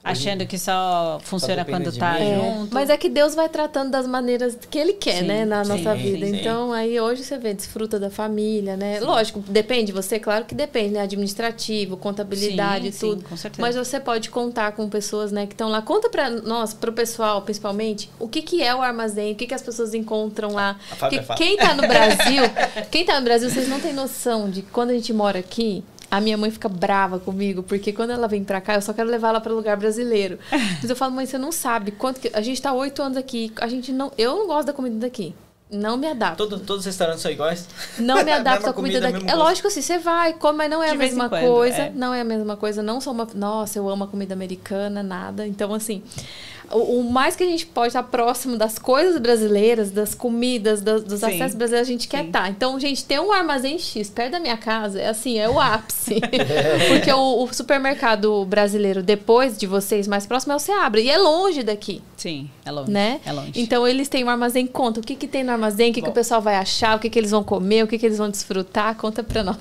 Achando 0.04 0.46
que 0.46 0.58
só 0.58 1.20
funciona 1.24 1.66
quando 1.66 1.92
tá 1.96 2.14
mim. 2.14 2.22
É, 2.22 2.36
junto. 2.40 2.74
mas 2.74 2.90
é 2.90 2.96
que 2.98 3.10
Deus 3.10 3.36
vai 3.36 3.50
tratando 3.50 3.92
das 3.92 4.08
maneiras 4.08 4.58
que 4.70 4.80
Ele 4.80 4.94
quer, 4.94 5.20
Sim, 5.20 5.28
né, 5.28 5.46
na 5.46 5.64
sim, 5.64 5.70
nossa 5.72 5.94
vida. 5.94 6.26
sim. 6.26 6.38
Então, 6.38 6.72
aí 6.72 7.00
hoje 7.00 7.24
você 7.24 7.38
vê, 7.38 7.54
desfruta 7.54 8.00
da 8.00 8.10
família, 8.10 8.78
né? 8.78 9.00
Lógico, 9.02 9.40
depende 9.48 9.88
de 9.88 9.92
você, 9.92 10.18
claro 10.18 10.46
que 10.46 10.56
depende, 10.56 10.94
né? 10.94 11.02
Administrativo, 11.02 11.98
contabilidade, 11.98 12.92
Sim, 12.92 13.00
tudo. 13.10 13.22
sim, 13.22 13.28
com 13.28 13.38
certeza. 13.38 13.62
Mas 13.62 13.76
você 13.76 14.00
pode 14.00 14.30
contar 14.30 14.72
com 14.72 14.88
pessoas, 14.90 15.32
né, 15.32 15.46
que 15.46 15.54
estão 15.54 15.70
lá. 15.70 15.82
Conta 15.82 16.10
pra 16.10 16.30
nós, 16.30 16.74
pro 16.74 16.94
pessoal, 16.94 17.42
principalmente, 17.42 18.10
o 18.18 18.28
que, 18.28 18.42
que 18.42 18.64
é 18.64 18.74
o 18.74 18.82
armazém, 18.82 19.34
o 19.34 19.36
que, 19.36 19.46
que 19.48 19.54
as 19.54 19.62
pessoas 19.62 19.94
encontram 19.94 20.54
lá. 20.54 20.78
Porque 20.98 21.22
fala. 21.22 21.38
quem 21.38 21.58
tá 21.58 21.74
no 21.74 21.86
Brasil, 21.88 22.44
quem 22.90 23.06
tá 23.06 23.20
no 23.20 23.26
Brasil, 23.26 23.50
vocês 23.50 23.68
não 23.68 23.80
têm 23.80 23.94
noção 23.94 24.50
de 24.50 24.62
quando 24.62 24.92
a 24.92 24.94
gente 24.94 25.12
mora 25.14 25.40
aqui. 25.40 25.84
A 26.12 26.20
minha 26.20 26.38
mãe 26.38 26.50
fica 26.50 26.68
brava 26.68 27.20
comigo, 27.20 27.62
porque 27.62 27.94
quando 27.94 28.10
ela 28.12 28.28
vem 28.28 28.44
pra 28.44 28.60
cá, 28.60 28.76
eu 28.76 28.82
só 28.82 28.94
quero 28.94 29.10
levar 29.10 29.30
ela 29.30 29.40
para 29.42 29.54
lugar 29.54 29.78
brasileiro. 29.78 30.40
Mas 30.52 30.84
eu 30.90 30.96
falo, 30.96 31.14
mãe, 31.14 31.26
você 31.26 31.38
não 31.38 31.52
sabe 31.52 31.92
quanto 31.92 32.20
que. 32.20 32.32
A 32.34 32.42
gente 32.42 32.62
tá 32.62 32.74
oito 32.74 33.02
anos 33.02 33.18
aqui, 33.18 33.52
a 33.62 33.68
gente 33.68 33.92
não. 33.92 34.12
Eu 34.18 34.36
não 34.36 34.48
gosto 34.48 34.68
da 34.68 34.74
comida 34.74 34.96
daqui. 34.98 35.36
Não 35.72 35.98
me 35.98 36.08
adapto. 36.08 36.38
Todo, 36.48 36.58
todos 36.62 36.80
os 36.80 36.86
restaurantes 36.88 37.22
são 37.22 37.30
iguais? 37.30 37.68
Não 38.00 38.24
me 38.24 38.32
adapto 38.34 38.68
à 38.68 38.74
comida, 38.74 39.00
comida, 39.00 39.02
daqui. 39.02 39.14
mesmo 39.24 39.30
É 39.30 39.34
gosto. 39.34 39.46
lógico 39.46 39.68
assim, 39.68 39.84
você 39.84 40.00
vai, 40.00 40.34
come, 40.34 40.58
mas 40.58 40.70
não 40.72 40.82
é 40.82 40.88
De 40.88 40.94
a 40.94 40.98
mesma 40.98 41.30
quando, 41.30 41.46
coisa. 41.46 41.78
é. 41.78 41.92
Não 41.94 42.12
é 42.12 42.22
a 42.22 42.24
mesma 42.24 42.58
coisa. 42.58 42.82
Não 42.82 43.00
sou 43.00 43.14
uma. 43.14 43.28
Nossa, 43.36 43.78
eu 43.78 43.88
amo 43.88 44.06
a 44.06 44.08
comida 44.08 44.34
americana, 44.34 45.04
nada. 45.04 45.46
Então, 45.46 45.72
assim. 45.72 46.02
O, 46.72 47.00
o 47.00 47.12
mais 47.12 47.36
que 47.36 47.44
a 47.44 47.48
gente 47.48 47.66
pode 47.66 47.88
estar 47.90 48.04
próximo 48.04 48.58
das 48.58 48.78
coisas 48.80 49.20
brasileiras, 49.20 49.92
das 49.92 50.14
comidas, 50.16 50.82
das- 50.82 51.04
dos 51.04 51.20
Sim. 51.20 51.26
acessos 51.28 51.56
brasileiros, 51.56 51.88
a 51.90 51.92
gente 51.92 52.08
quer 52.08 52.22
Sim. 52.22 52.28
estar. 52.28 52.50
Então, 52.50 52.80
gente, 52.80 53.04
ter 53.06 53.20
um 53.20 53.32
armazém 53.32 53.78
X 53.80 54.10
perto 54.10 54.32
da 54.34 54.40
minha 54.40 54.58
casa 54.58 55.00
é 55.00 55.08
assim, 55.10 55.38
é 55.40 55.50
o 55.50 55.60
ápice. 55.60 56.20
Porque 56.90 57.12
o, 57.12 57.44
o 57.44 57.54
supermercado 57.54 58.46
brasileiro, 58.46 59.02
depois 59.04 59.58
de 59.58 59.66
vocês, 59.68 60.08
mais 60.08 60.26
próximo, 60.26 60.54
é 60.54 60.56
o 60.56 60.60
Seabra. 60.60 61.00
E 61.00 61.10
é 61.10 61.18
longe 61.18 61.64
daqui, 61.64 62.02
Sim, 62.18 62.50
é 62.66 62.72
longe. 62.72 62.92
né? 62.92 63.20
É 63.26 63.32
longe. 63.32 63.52
Então, 63.56 63.88
eles 63.88 64.08
têm 64.10 64.24
um 64.24 64.30
armazém. 64.30 64.68
Conta 64.68 65.00
o 65.00 65.04
que, 65.04 65.16
que 65.16 65.28
tem 65.28 65.44
no 65.44 65.52
armazém, 65.52 65.92
o 65.92 65.94
que, 65.94 66.02
que 66.02 66.10
o 66.10 66.14
pessoal 66.14 66.42
vai 66.42 66.56
achar, 66.56 66.96
o 66.98 67.00
que, 67.00 67.10
que 67.10 67.18
eles 67.20 67.32
vão 67.32 67.44
comer, 67.44 67.84
o 67.84 67.88
que, 67.88 67.98
que 67.98 68.06
eles 68.06 68.18
vão 68.18 68.30
desfrutar. 68.30 68.96
Conta 68.96 69.24
pra 69.24 69.44
nós. 69.44 69.58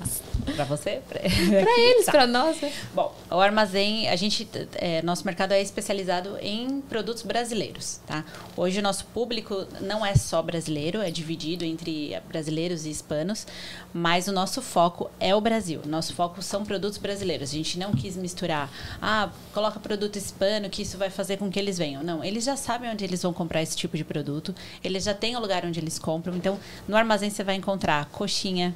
Pra 0.55 0.65
você? 0.65 1.01
Pra, 1.09 1.21
Pra 1.21 1.79
eles, 1.81 2.07
Tá. 2.07 2.13
pra 2.13 2.27
nós. 2.27 2.61
né? 2.61 2.73
Bom, 2.95 3.15
o 3.31 3.39
armazém, 3.41 4.09
a 4.09 4.17
gente, 4.17 4.49
é, 4.77 5.03
nosso 5.03 5.25
mercado 5.27 5.53
é 5.53 5.61
especializado 5.61 6.37
em 6.41 6.81
produtos 6.89 6.98
brasileiros, 7.23 8.01
tá? 8.07 8.25
Hoje 8.57 8.79
o 8.79 8.83
nosso 8.83 9.05
público 9.07 9.67
não 9.81 10.05
é 10.05 10.15
só 10.15 10.43
brasileiro, 10.43 11.01
é 11.01 11.11
dividido 11.11 11.65
entre 11.65 12.19
brasileiros 12.29 12.87
e 12.87 12.91
hispanos, 12.91 13.47
mas 13.93 14.29
o 14.29 14.33
nosso 14.33 14.61
foco 14.61 15.11
é 15.21 15.35
o 15.35 15.41
Brasil. 15.41 15.81
Nosso 15.87 16.15
foco 16.15 16.43
são 16.43 16.65
produtos 16.65 16.99
brasileiros. 16.99 17.51
A 17.51 17.53
gente 17.53 17.79
não 17.79 17.93
quis 17.93 18.17
misturar, 18.17 18.71
ah, 19.01 19.31
coloca 19.53 19.81
produto 19.81 20.17
hispano 20.17 20.69
que 20.69 20.83
isso 20.83 20.99
vai 20.99 21.11
fazer 21.11 21.37
com 21.37 21.51
que 21.51 21.59
eles 21.59 21.79
venham. 21.79 22.03
Não, 22.03 22.23
eles 22.25 22.45
já 22.45 22.57
sabem 22.57 22.91
onde 22.91 23.05
eles 23.05 23.23
vão 23.23 23.33
comprar 23.33 23.63
esse 23.63 23.77
tipo 23.77 23.97
de 23.97 24.05
produto, 24.05 24.55
eles 24.83 25.05
já 25.05 25.15
têm 25.15 25.37
o 25.37 25.41
lugar 25.41 25.65
onde 25.65 25.81
eles 25.81 25.99
compram. 25.99 26.37
Então, 26.37 26.59
no 26.87 26.97
armazém 26.97 27.31
você 27.31 27.45
vai 27.45 27.55
encontrar 27.55 28.07
coxinha, 28.07 28.75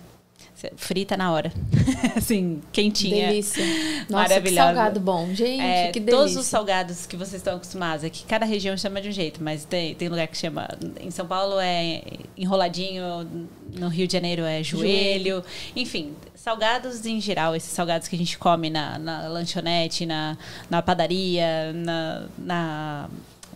frita 0.77 1.17
na 1.17 1.33
hora. 1.33 1.53
assim, 2.17 2.61
quentinha. 2.73 3.29
Delícia. 3.29 3.65
Nossa, 4.09 4.41
que 4.41 4.55
salgado 4.55 5.01
bom. 5.01 5.35
Gente, 5.35 5.61
É, 5.61 5.91
que 5.91 6.01
delícia. 6.01 6.19
todos 6.19 6.37
os 6.37 6.47
salgados 6.47 7.07
que 7.07 7.17
vocês 7.17 7.41
estão 7.41 7.57
acostumados, 7.57 8.05
é 8.05 8.11
que 8.11 8.25
cada 8.25 8.47
região 8.47 8.77
chama 8.77 9.01
de 9.01 9.09
um 9.09 9.13
jeito, 9.13 9.43
mas 9.43 9.65
tem, 9.65 9.95
tem 9.95 10.09
lugar 10.09 10.29
que 10.29 10.37
chama. 10.37 10.69
Em 11.01 11.11
São 11.11 11.27
Paulo 11.27 11.59
é 11.59 12.03
enroladinho, 12.37 13.49
no 13.75 13.89
Rio 13.89 14.07
de 14.07 14.13
Janeiro 14.13 14.43
é 14.43 14.63
joelho. 14.63 15.43
Enfim, 15.75 16.15
salgados 16.35 17.05
em 17.07 17.21
geral, 17.21 17.57
esses 17.57 17.71
salgados 17.71 18.09
que 18.09 18.17
a 18.17 18.19
gente 18.19 18.39
come 18.39 18.71
na, 18.71 18.99
na 18.99 19.29
lanchonete, 19.29 20.07
na, 20.07 20.37
na 20.69 20.83
padaria, 20.83 21.73
na. 21.73 22.27
na 22.39 23.09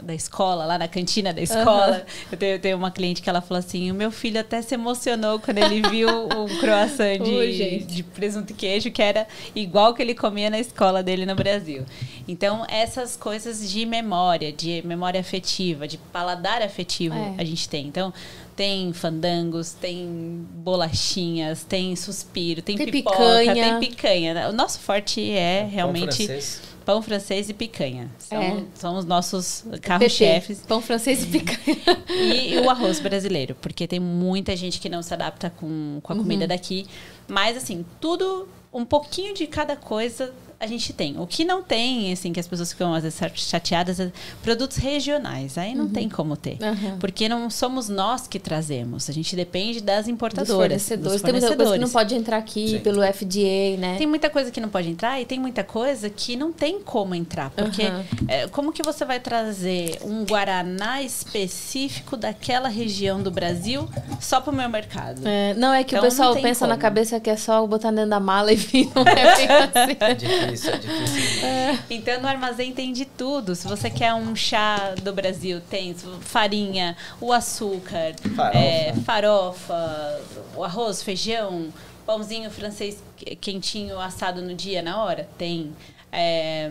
da 0.03 0.15
escola, 0.15 0.65
lá 0.67 0.79
na 0.79 0.89
cantina 0.89 1.33
da 1.33 1.41
escola. 1.41 2.05
Eu, 2.31 2.39
tenho, 2.39 2.53
eu 2.55 2.59
tenho 2.61 2.77
uma 2.77 2.91
cliente 2.91 3.23
que 3.23 3.29
ela 3.29 3.41
falou 3.41 3.59
assim: 3.59 3.91
o 3.91 3.95
meu 3.95 4.11
filho 4.11 4.41
até 4.41 4.61
se 4.63 4.75
emocionou 4.75 5.39
quando 5.39 5.59
ele 5.59 5.83
viu 5.89 6.09
um 6.09 6.47
croissant 6.61 7.19
de, 7.23 7.31
Ui, 7.31 7.79
de 7.87 8.03
presunto 8.03 8.53
e 8.53 8.55
queijo, 8.57 8.91
que 8.91 9.03
era 9.03 9.27
igual 9.55 9.95
que 9.95 10.03
ele 10.03 10.15
comia 10.15 10.51
na 10.51 10.59
escola 10.59 11.03
dele 11.03 11.25
no 11.27 11.35
Brasil. 11.35 11.85
Então, 12.29 12.65
essas 12.69 13.17
coisas 13.17 13.71
de 13.71 13.87
memória, 13.87 14.53
de 14.53 14.83
memória 14.85 15.21
afetiva, 15.21 15.87
de 15.87 15.99
paladar 15.99 16.63
afetivo, 16.63 17.15
É. 17.15 17.35
a 17.39 17.45
gente 17.45 17.69
tem. 17.69 17.87
Então, 17.87 18.13
tem 18.57 18.93
fandangos, 18.93 19.73
tem 19.73 20.47
bolachinhas, 20.55 21.63
tem 21.65 21.95
suspiro, 21.95 22.63
tem, 22.63 22.77
Tem 22.77 22.87
pipoca, 22.91 23.17
picanha. 23.17 23.79
tem 23.79 23.91
picanha. 23.91 24.49
O 24.49 24.53
nosso 24.53 24.79
forte 24.81 25.31
é 25.31 25.61
Pão 25.63 25.71
realmente 25.71 26.27
francês. 26.27 26.63
Pão 26.87 27.03
francês 27.03 27.51
e 27.51 27.53
picanha. 27.53 28.09
São, 28.19 28.41
É. 28.43 28.65
são 28.75 28.97
os 28.97 29.05
nossos 29.05 29.63
PT, 29.69 29.81
carro-chefes. 29.81 30.61
Pão 30.67 30.81
francês 30.81 31.25
e 31.25 31.27
picanha. 31.27 31.77
E 32.09 32.57
o 32.59 32.71
arroz 32.71 33.01
brasileiro, 33.01 33.55
porque 33.61 33.87
tem 33.87 34.01
muita 34.01 34.57
gente 34.57 34.81
que 34.81 34.89
não 34.89 35.03
se 35.03 35.13
adapta 35.13 35.51
com, 35.51 35.99
com 36.03 36.13
a 36.13 36.17
comida 36.17 36.43
Uhum. 36.45 36.49
daqui. 36.49 36.87
Mas, 37.29 37.57
assim, 37.57 37.85
tudo, 38.01 38.49
um 38.73 38.85
pouquinho 38.85 39.35
de 39.35 39.47
cada 39.47 39.75
coisa 39.77 40.33
a 40.59 40.67
gente 40.67 40.93
tem. 40.93 41.19
O 41.21 41.27
que 41.27 41.45
não 41.45 41.63
tem, 41.63 42.13
assim, 42.13 42.33
que 42.33 42.41
as 42.41 42.47
pessoas 42.49 42.73
ficam 42.73 42.95
às 42.95 43.03
vezes 43.03 43.21
chateadas, 43.35 44.01
é 44.01 44.11
produtos 44.43 44.77
regionais. 44.79 45.59
Aí 45.59 45.75
não 45.75 45.89
tem 45.89 46.09
como 46.09 46.37
ter. 46.37 46.57
Aham. 46.63 46.97
Porque 46.99 47.29
não 47.29 47.51
somos 47.51 47.89
nós 47.89 48.27
que 48.27 48.39
trazemos. 48.39 49.09
A 49.11 49.13
gente 49.13 49.37
depende 49.37 49.81
das 49.81 50.07
Dos 50.07 50.09
importadoras. 50.09 50.57
fornecedores. 50.57 51.13
dos 51.13 51.23
Tem 51.23 51.33
muita 51.33 51.47
coisa 51.49 51.57
que 51.57 51.79
não 51.79 51.89
fornecedores. 51.89 51.93
pode 51.93 52.15
entrar 52.15 52.37
aqui 52.39 52.69
Sim. 52.71 52.79
pelo 52.81 53.03
FDA, 53.03 53.77
né? 53.79 53.97
Tem 53.99 54.07
muita 54.07 54.31
coisa 54.31 54.51
que 54.51 54.61
não 54.61 54.69
pode 54.69 54.89
entrar 54.89 55.21
e 55.21 55.25
tem 55.27 55.39
muita 55.39 55.63
coisa 55.63 56.09
que 56.09 56.37
não 56.37 56.53
tem 56.53 56.81
como 56.81 57.15
entrar. 57.15 57.51
Porque 57.51 57.83
Aham. 57.83 58.05
é, 58.29 58.49
como 58.49 58.73
que 58.73 58.83
você 58.83 59.05
vai 59.05 59.21
trazer 59.21 59.99
um 60.03 60.25
Guaraná 60.25 61.03
específico 61.03 62.17
daquela 62.17 62.69
região 62.69 63.23
do 63.23 63.31
Brasil 63.31 63.89
só 64.21 64.41
para 64.41 64.53
o 64.53 64.57
meu 64.57 64.69
mercado? 64.69 65.21
É, 65.25 65.55
não, 65.55 65.73
é 65.73 65.85
que 65.85 65.95
Então, 65.95 66.07
o 66.07 66.11
pessoal 66.11 66.35
pensa 66.37 66.67
na 66.67 66.75
como. 66.75 66.83
cabeça 66.83 67.21
que 67.21 67.29
é 67.31 67.37
só 67.37 67.67
botar 67.67 67.91
dentro 67.91 68.11
da 68.11 68.21
mala 68.21 68.53
e 68.53 68.57
vir. 68.57 68.91
Não 68.95 69.03
é 69.03 69.37
bem 69.37 69.47
assim. 70.46 70.46
É 70.47 70.51
difícil, 70.53 70.73
é 70.73 70.77
difícil. 70.79 71.85
Então 71.91 72.21
no 72.21 72.29
armazém 72.29 72.73
tem 72.73 72.93
de 72.93 73.05
tudo. 73.05 73.55
Se 73.55 73.67
você 73.67 73.91
quer 73.91 74.13
um 74.15 74.35
chá 74.35 74.95
do 75.03 75.13
Brasil, 75.13 75.61
tem 75.71 75.95
farinha, 76.21 76.97
o 77.21 77.33
açúcar, 77.33 78.15
Farofa. 78.35 78.59
é, 78.59 78.95
farofa, 79.05 80.21
o 80.57 80.65
arroz, 80.65 81.03
feijão, 81.03 81.69
pãozinho 82.07 82.51
francês 82.51 83.03
que- 83.17 83.35
quentinho 83.37 83.99
assado 84.01 84.41
no 84.43 84.55
dia, 84.55 84.83
na 84.83 85.03
hora, 85.03 85.29
tem. 85.37 85.73
É, 86.13 86.71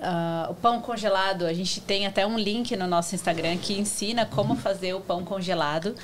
ah, 0.00 0.46
o 0.50 0.54
pão 0.54 0.80
congelado, 0.80 1.44
a 1.44 1.52
gente 1.52 1.80
tem 1.80 2.06
até 2.06 2.26
um 2.26 2.38
link 2.38 2.74
no 2.76 2.86
nosso 2.86 3.14
Instagram 3.14 3.56
que 3.58 3.78
ensina 3.78 4.24
como 4.26 4.56
fazer 4.56 4.94
o 4.94 5.00
pão 5.00 5.22
congelado. 5.24 5.94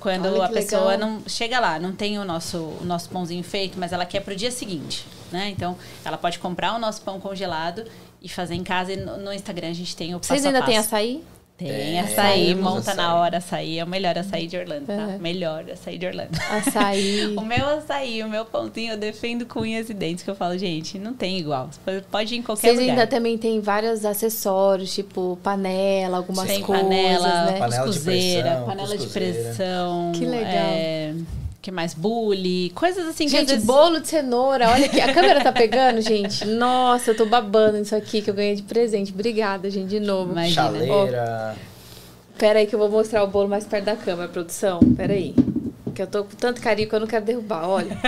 Quando 0.00 0.26
Olha 0.26 0.46
a 0.46 0.48
pessoa 0.48 0.92
legal. 0.92 0.98
não 1.08 1.22
chega 1.28 1.60
lá, 1.60 1.78
não 1.78 1.92
tem 1.92 2.18
o 2.18 2.24
nosso, 2.24 2.56
o 2.56 2.84
nosso 2.84 3.10
pãozinho 3.10 3.44
feito, 3.44 3.78
mas 3.78 3.92
ela 3.92 4.06
quer 4.06 4.20
pro 4.20 4.34
dia 4.34 4.50
seguinte, 4.50 5.06
né? 5.30 5.50
Então, 5.50 5.76
ela 6.04 6.16
pode 6.16 6.38
comprar 6.38 6.74
o 6.74 6.78
nosso 6.78 7.02
pão 7.02 7.20
congelado 7.20 7.84
e 8.22 8.28
fazer 8.28 8.54
em 8.54 8.64
casa. 8.64 8.92
E 8.92 8.96
no, 8.96 9.18
no 9.18 9.32
Instagram 9.32 9.68
a 9.68 9.74
gente 9.74 9.94
tem 9.94 10.14
o 10.14 10.18
Vocês 10.18 10.42
passo 10.42 10.46
a 10.46 10.58
ainda 10.58 10.66
têm 10.66 10.78
açaí? 10.78 11.22
Tem 11.60 11.68
Tem, 11.68 12.00
açaí, 12.00 12.54
monta 12.54 12.94
na 12.94 13.08
açaí. 13.08 13.20
hora 13.20 13.36
açaí. 13.36 13.78
É 13.78 13.84
o 13.84 13.86
melhor 13.86 14.16
açaí 14.16 14.46
de 14.46 14.56
Orlando, 14.56 14.86
tá? 14.86 14.94
Uhum. 14.94 15.18
Melhor 15.18 15.64
açaí 15.70 15.98
de 15.98 16.06
Orlando. 16.06 16.30
Açaí. 16.50 17.34
O 17.36 17.42
meu 17.42 17.66
açaí, 17.68 18.22
o 18.22 18.28
meu 18.30 18.44
pãozinho, 18.46 18.92
eu 18.92 18.96
defendo 18.96 19.44
com 19.44 19.60
unhas 19.60 19.90
e 19.90 19.94
dentes, 19.94 20.24
que 20.24 20.30
eu 20.30 20.34
falo, 20.34 20.56
gente, 20.56 20.98
não 20.98 21.12
tem 21.12 21.38
igual. 21.38 21.68
Você 21.70 22.02
pode 22.10 22.34
ir 22.34 22.38
em 22.38 22.42
qualquer 22.42 22.68
Vocês 22.68 22.78
lugar. 22.78 22.90
ainda 22.92 23.06
também 23.06 23.36
têm 23.36 23.60
vários 23.60 24.04
acessórios, 24.06 24.94
tipo 24.94 25.38
panela, 25.42 26.16
algumas 26.16 26.46
tem 26.46 26.62
coisas, 26.62 26.84
panela, 26.86 27.44
né? 27.44 27.58
Panela 27.58 27.88
de 27.90 28.00
pressão, 28.00 28.66
panela 28.66 28.96
de 28.96 29.06
pressão. 29.06 30.12
Que 30.14 30.24
legal. 30.24 30.50
É, 30.54 31.14
que 31.62 31.70
mais? 31.70 31.92
Bule, 31.92 32.70
coisas 32.70 33.06
assim 33.06 33.28
que 33.28 33.34
às 33.36 33.40
Gente, 33.40 33.48
vezes... 33.50 33.64
bolo 33.64 34.00
de 34.00 34.08
cenoura, 34.08 34.70
olha 34.70 34.86
aqui. 34.86 35.00
A 35.00 35.12
câmera 35.12 35.42
tá 35.42 35.52
pegando, 35.52 36.00
gente? 36.00 36.44
Nossa, 36.48 37.10
eu 37.10 37.16
tô 37.16 37.26
babando 37.26 37.76
isso 37.78 37.94
aqui 37.94 38.22
que 38.22 38.30
eu 38.30 38.34
ganhei 38.34 38.54
de 38.54 38.62
presente. 38.62 39.12
Obrigada, 39.12 39.68
gente, 39.70 39.88
de 39.88 40.00
novo. 40.00 40.32
Imagina. 40.32 40.62
Chaleira. 40.62 41.56
Pera 42.38 42.60
aí 42.60 42.66
que 42.66 42.74
eu 42.74 42.78
vou 42.78 42.88
mostrar 42.88 43.22
o 43.22 43.26
bolo 43.26 43.48
mais 43.48 43.66
perto 43.66 43.84
da 43.84 43.96
câmera, 43.96 44.28
produção. 44.28 44.80
Pera 44.96 45.12
aí. 45.12 45.34
Que 45.94 46.00
eu 46.00 46.06
tô 46.06 46.24
com 46.24 46.34
tanto 46.34 46.62
carinho 46.62 46.88
que 46.88 46.94
eu 46.94 47.00
não 47.00 47.06
quero 47.06 47.24
derrubar. 47.24 47.68
Olha. 47.68 47.98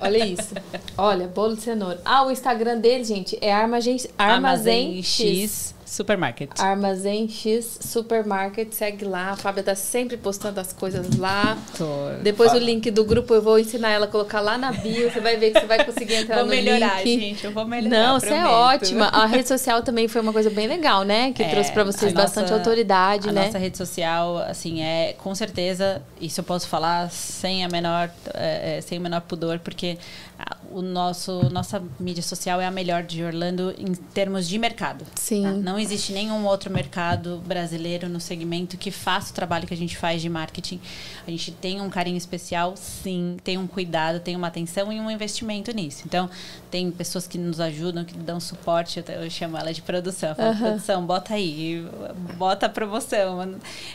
Olha 0.00 0.24
isso. 0.24 0.54
Olha, 0.96 1.26
bolo 1.26 1.54
de 1.54 1.62
cenoura. 1.62 2.00
Ah, 2.04 2.24
o 2.24 2.30
Instagram 2.30 2.78
dele, 2.78 3.04
gente, 3.04 3.36
é 3.42 3.52
Armazém, 3.52 3.98
Armazém 4.16 5.02
X. 5.02 5.74
Supermarket. 5.92 6.50
Armazém 6.58 7.28
X 7.28 7.78
Supermarket. 7.82 8.72
Segue 8.72 9.04
lá. 9.04 9.30
A 9.32 9.36
Fábia 9.36 9.62
tá 9.62 9.74
sempre 9.74 10.16
postando 10.16 10.58
as 10.58 10.72
coisas 10.72 11.16
lá. 11.18 11.58
Tô. 11.76 11.84
Depois 12.22 12.52
o 12.54 12.58
link 12.58 12.90
do 12.90 13.04
grupo 13.04 13.34
eu 13.34 13.42
vou 13.42 13.58
ensinar 13.58 13.90
ela 13.90 14.06
a 14.06 14.08
colocar 14.08 14.40
lá 14.40 14.56
na 14.56 14.72
bio. 14.72 15.10
Você 15.10 15.20
vai 15.20 15.36
ver 15.36 15.50
que 15.52 15.60
você 15.60 15.66
vai 15.66 15.84
conseguir 15.84 16.14
entrar 16.14 16.36
Vou 16.36 16.44
no 16.46 16.50
melhorar, 16.50 17.04
link. 17.04 17.20
gente. 17.20 17.44
Eu 17.44 17.52
vou 17.52 17.66
melhorar. 17.66 17.94
Não, 17.96 18.18
você 18.20 18.32
é 18.32 18.44
ótima. 18.46 19.06
A 19.08 19.26
rede 19.26 19.46
social 19.48 19.82
também 19.82 20.08
foi 20.08 20.22
uma 20.22 20.32
coisa 20.32 20.48
bem 20.48 20.66
legal, 20.66 21.02
né? 21.04 21.30
Que 21.32 21.42
É, 21.42 21.48
trouxe 21.50 21.70
pra 21.70 21.84
vocês 21.84 22.12
bastante 22.12 22.44
nossa- 22.50 22.54
autoridade, 22.54 23.28
a 23.28 23.32
né? 23.32 23.44
nossa 23.46 23.58
rede 23.58 23.76
social, 23.76 24.38
assim, 24.38 24.82
é 24.82 25.14
com 25.18 25.34
certeza, 25.34 26.00
isso 26.20 26.40
eu 26.40 26.44
posso 26.44 26.66
falar 26.68 27.10
sem 27.10 27.64
a 27.64 27.68
menor, 27.68 28.10
é, 28.32 28.78
é, 28.78 28.80
sem 28.80 28.98
o 28.98 29.00
menor 29.00 29.20
pudor, 29.20 29.58
porque 29.58 29.98
o 30.72 30.80
nosso, 30.80 31.50
nossa 31.50 31.82
mídia 32.00 32.22
social 32.22 32.60
é 32.60 32.66
a 32.66 32.70
melhor 32.70 33.02
de 33.02 33.22
Orlando 33.22 33.74
em 33.78 33.92
termos 33.94 34.48
de 34.48 34.58
mercado. 34.58 35.04
Sim. 35.14 35.42
tá? 35.42 35.50
Não 35.52 35.78
existe 35.78 36.12
nenhum 36.12 36.46
outro 36.46 36.72
mercado 36.72 37.42
brasileiro 37.46 38.08
no 38.08 38.18
segmento 38.18 38.76
que 38.76 38.90
faça 38.90 39.30
o 39.32 39.34
trabalho 39.34 39.66
que 39.66 39.74
a 39.74 39.76
gente 39.76 39.96
faz 39.96 40.22
de 40.22 40.28
marketing. 40.28 40.80
A 41.26 41.30
gente 41.30 41.52
tem 41.52 41.80
um 41.80 41.90
carinho 41.90 42.16
especial, 42.16 42.74
sim, 42.76 43.36
tem 43.44 43.58
um 43.58 43.66
cuidado, 43.66 44.20
tem 44.20 44.34
uma 44.34 44.48
atenção 44.48 44.92
e 44.92 44.98
um 44.98 45.10
investimento 45.10 45.70
nisso. 45.72 46.02
Então, 46.06 46.28
tem 46.70 46.90
pessoas 46.90 47.26
que 47.26 47.36
nos 47.36 47.60
ajudam, 47.60 48.04
que 48.04 48.16
dão 48.16 48.40
suporte, 48.40 49.02
eu, 49.06 49.14
eu 49.14 49.30
chamo 49.30 49.56
ela 49.56 49.72
de 49.72 49.82
produção. 49.82 50.30
Eu 50.30 50.34
falo, 50.36 50.48
Aham. 50.48 50.60
produção, 50.60 51.06
bota 51.06 51.34
aí, 51.34 51.86
bota 52.36 52.66
a 52.66 52.68
promoção. 52.68 53.40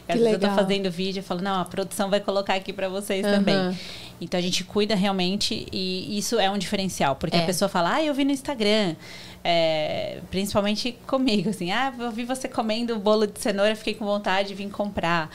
Às 0.07 0.15
vezes 0.15 0.33
eu 0.33 0.39
tô 0.39 0.47
legal. 0.47 0.55
fazendo 0.55 0.91
vídeo, 0.91 1.19
eu 1.19 1.23
falo, 1.23 1.41
não, 1.41 1.59
a 1.61 1.65
produção 1.65 2.09
vai 2.09 2.19
colocar 2.19 2.53
aqui 2.53 2.71
para 2.71 2.87
vocês 2.87 3.25
Aham. 3.25 3.35
também. 3.37 3.77
Então 4.19 4.37
a 4.39 4.41
gente 4.41 4.63
cuida 4.63 4.95
realmente 4.95 5.67
e 5.71 6.17
isso 6.17 6.39
é 6.39 6.49
um 6.49 6.57
diferencial, 6.57 7.15
porque 7.15 7.37
É. 7.37 7.43
a 7.43 7.45
pessoa 7.45 7.69
fala, 7.69 7.95
ah, 7.95 8.03
eu 8.03 8.13
vi 8.13 8.25
no 8.25 8.31
Instagram. 8.31 8.95
É, 9.43 10.19
principalmente 10.29 10.97
comigo, 11.07 11.49
assim, 11.51 11.71
ah, 11.71 11.93
eu 11.97 12.11
vi 12.11 12.25
você 12.25 12.49
comendo 12.49 12.97
bolo 12.99 13.25
de 13.25 13.39
cenoura, 13.39 13.75
fiquei 13.75 13.93
com 13.93 14.03
vontade 14.05 14.49
de 14.49 14.55
vir 14.55 14.69
comprar. 14.69 15.29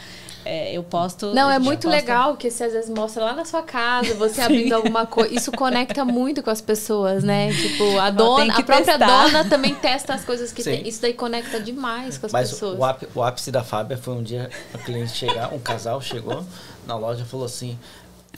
é, 0.44 0.76
eu 0.76 0.82
posto. 0.82 1.32
Não, 1.32 1.48
a 1.48 1.54
é 1.54 1.58
muito 1.60 1.82
posta- 1.82 1.96
legal 1.96 2.36
que 2.36 2.50
você 2.50 2.64
às 2.64 2.72
vezes 2.72 2.90
mostra 2.90 3.24
lá 3.24 3.32
na 3.32 3.44
sua 3.44 3.62
casa, 3.62 4.12
você 4.14 4.40
abrindo 4.42 4.72
alguma 4.72 5.06
coisa. 5.06 5.32
Isso 5.32 5.52
conecta 5.52 6.04
muito 6.04 6.42
com 6.42 6.50
as 6.50 6.60
pessoas, 6.60 7.22
né? 7.22 7.52
Tipo, 7.54 7.96
a 8.00 8.10
dona, 8.10 8.52
a 8.58 8.62
própria 8.64 8.98
testar. 8.98 9.06
dona 9.06 9.44
também 9.44 9.72
testa 9.76 10.14
as 10.14 10.24
coisas 10.24 10.50
que 10.52 10.60
Sim. 10.64 10.70
tem. 10.78 10.88
Isso 10.88 11.00
daí 11.00 11.14
conecta 11.14 11.60
demais 11.60 12.18
com 12.18 12.26
as 12.26 12.32
Mas 12.32 12.50
pessoas. 12.50 12.76
o, 12.76 12.84
ápice, 12.84 13.08
o 13.14 13.22
ápice 13.22 13.52
da 13.52 13.62
Fábia 13.62 13.96
foi 13.96 14.14
um 14.14 14.22
dia 14.22 14.50
o 14.74 14.78
cliente 14.78 15.12
chegar, 15.12 15.54
um 15.54 15.60
casal 15.60 16.02
chegou 16.02 16.44
na 16.88 16.96
loja 16.96 17.22
e 17.22 17.24
falou 17.24 17.46
assim: 17.46 17.78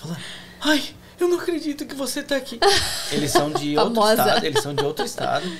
falou, 0.00 0.16
Ai, 0.60 0.82
eu 1.20 1.28
não 1.28 1.38
acredito 1.38 1.86
que 1.86 1.94
você 1.94 2.22
tá 2.22 2.36
aqui. 2.36 2.58
Eles 3.12 3.30
são 3.30 3.50
de 3.50 3.76
outro 3.76 3.94
Famosa. 3.94 4.22
estado, 4.22 4.44
eles 4.46 4.62
são 4.62 4.74
de 4.74 4.84
outro 4.84 5.04
estado. 5.04 5.52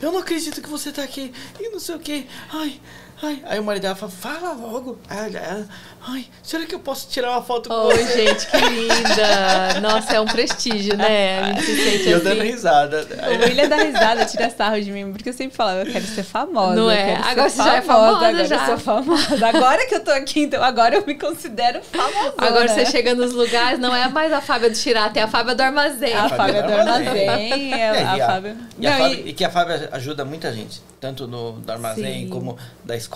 Eu 0.00 0.10
não 0.12 0.20
acredito 0.20 0.60
que 0.60 0.68
você 0.68 0.90
tá 0.90 1.02
aqui. 1.02 1.32
E 1.60 1.68
não 1.68 1.78
sei 1.78 1.94
o 1.94 1.98
que. 1.98 2.26
Ai, 2.52 2.80
ai. 3.22 3.42
Aí 3.46 3.60
o 3.60 3.64
marido 3.64 3.82
dela 3.82 3.94
fala, 3.94 4.10
fala 4.12 4.52
logo. 4.52 4.98
Aí 5.08 5.34
ela, 5.34 5.66
ai, 6.06 6.26
será 6.42 6.66
que 6.66 6.74
eu 6.74 6.80
posso 6.80 7.08
tirar 7.08 7.30
uma 7.30 7.42
foto 7.42 7.68
com 7.68 7.74
Oi, 7.74 7.96
você? 7.98 8.26
gente, 8.26 8.46
que 8.46 8.56
linda! 8.58 9.80
Nossa, 9.80 10.14
é 10.16 10.20
um 10.20 10.26
prestígio, 10.26 10.96
né? 10.96 11.40
A 11.40 11.46
gente 11.52 11.62
se 11.64 11.76
sente 11.90 12.08
eu 12.08 12.16
assim. 12.16 12.24
dando 12.24 12.42
risada. 12.42 13.06
O 13.28 13.44
William 13.48 13.68
dá 13.68 13.76
risada, 13.76 14.24
tira 14.26 14.50
sarro 14.50 14.80
de 14.80 14.90
mim, 14.90 15.12
porque 15.12 15.28
eu 15.28 15.32
sempre 15.32 15.56
falava, 15.56 15.80
eu 15.80 15.92
quero 15.92 16.04
ser 16.06 16.22
famosa. 16.22 16.74
Não 16.74 16.90
é? 16.90 17.14
Agora 17.16 17.48
você 17.48 17.62
já 17.62 17.76
é 17.76 17.82
famosa, 17.82 18.26
agora 18.26 18.44
já. 18.44 18.56
eu 18.56 18.66
sou 18.66 18.78
famosa. 18.78 19.46
Agora 19.48 19.86
que 19.86 19.94
eu 19.94 20.00
tô 20.04 20.10
aqui, 20.10 20.40
então 20.40 20.62
agora 20.62 20.96
eu 20.96 21.06
me 21.06 21.14
considero 21.14 21.80
famosa. 21.82 22.34
Agora 22.38 22.68
você 22.68 22.86
chega 22.86 23.14
nos 23.14 23.32
lugares, 23.32 23.78
não 23.78 23.94
é 23.94 24.08
mais 24.08 24.32
a 24.32 24.40
Fábia 24.40 24.68
do 24.70 24.76
Chirata, 24.76 25.18
é 25.18 25.22
a 25.22 25.28
Fábia 25.28 25.54
do 25.54 25.60
Armazém. 25.62 26.14
A 26.14 26.28
Fábia 26.28 26.62
do 26.62 26.72
Armazém, 26.72 27.28
É, 27.72 27.88
a 28.04 28.16
e, 28.16 28.20
a, 28.20 28.26
Fábia... 28.26 28.56
e, 28.78 28.86
a 28.86 28.90
Não, 28.90 28.98
Fábia- 28.98 29.20
e- 29.20 29.28
e 29.28 29.32
que 29.32 29.44
a 29.44 29.50
Fábia 29.50 29.88
ajuda 29.92 30.24
muita 30.24 30.52
gente, 30.52 30.82
tanto 31.00 31.26
no 31.28 31.52
do 31.52 31.70
armazém 31.72 32.24
Sim. 32.24 32.28
como 32.28 32.56
da 32.84 32.96
escola, 32.96 33.11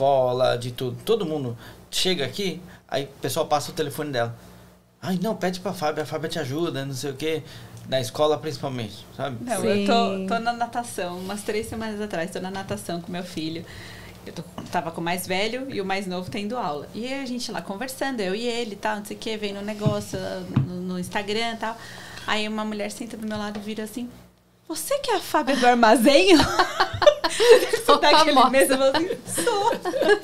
de 0.59 0.73
tudo. 0.73 0.97
Todo 1.05 1.25
mundo 1.25 1.57
chega 1.91 2.25
aqui, 2.25 2.61
aí 2.89 3.05
o 3.05 3.21
pessoal 3.21 3.47
passa 3.47 3.71
o 3.71 3.75
telefone 3.75 4.13
dela. 4.13 4.37
Ai, 5.01 5.19
não, 5.23 5.37
pede 5.37 5.61
pra 5.61 5.73
Fábia, 5.73 6.03
a 6.03 6.07
Fábia 6.07 6.29
te 6.29 6.39
ajuda, 6.39 6.85
não 6.85 6.95
sei 6.95 7.11
o 7.11 7.15
quê. 7.15 7.43
Na 7.89 8.01
escola 8.01 8.37
principalmente, 8.37 9.07
sabe? 9.17 9.37
Não, 9.45 9.61
Sim. 9.61 9.67
eu 9.69 9.87
tô, 9.87 10.35
tô 10.35 10.41
na 10.41 10.53
natação, 10.53 11.19
umas 11.19 11.43
três 11.43 11.69
semanas 11.69 12.01
atrás, 12.01 12.33
tô 12.33 12.41
na 12.41 12.51
natação 12.51 13.01
com 13.01 13.13
meu 13.13 13.23
filho. 13.23 13.65
Eu 14.27 14.33
tô, 14.33 14.43
tava 14.73 14.91
com 14.91 15.01
o 15.01 15.05
mais 15.05 15.25
velho 15.25 15.73
e 15.73 15.81
o 15.81 15.85
mais 15.85 16.05
novo 16.05 16.29
tendo 16.29 16.57
aula. 16.59 16.89
E 16.93 17.07
aí 17.07 17.23
a 17.23 17.27
gente 17.27 17.53
lá 17.53 17.63
conversando, 17.63 18.21
eu 18.21 18.35
e 18.35 18.45
ele 18.45 18.73
e 18.73 18.77
tal, 18.77 18.97
não 18.97 19.05
sei 19.05 19.17
o 19.17 19.21
que, 19.21 19.37
vendo 19.37 19.61
um 19.61 19.65
negócio 19.65 20.19
no, 20.67 20.81
no 20.81 20.99
Instagram 20.99 21.53
e 21.53 21.57
tal. 21.57 21.77
Aí 22.27 22.49
uma 22.49 22.65
mulher 22.65 22.91
senta 22.91 23.17
do 23.17 23.27
meu 23.27 23.39
lado 23.39 23.61
e 23.61 23.63
vira 23.63 23.85
assim: 23.85 24.11
Você 24.67 24.99
que 24.99 25.13
é 25.13 25.17
a 25.17 25.21
Fábia 25.21 25.57
do 25.57 25.65
armazém? 25.65 26.31
Você 27.37 27.99
tá 27.99 28.11
aquele 28.11 28.35
Famosa. 28.35 28.51
mesmo 28.51 28.83
assim, 28.85 29.09
sou. 29.27 29.73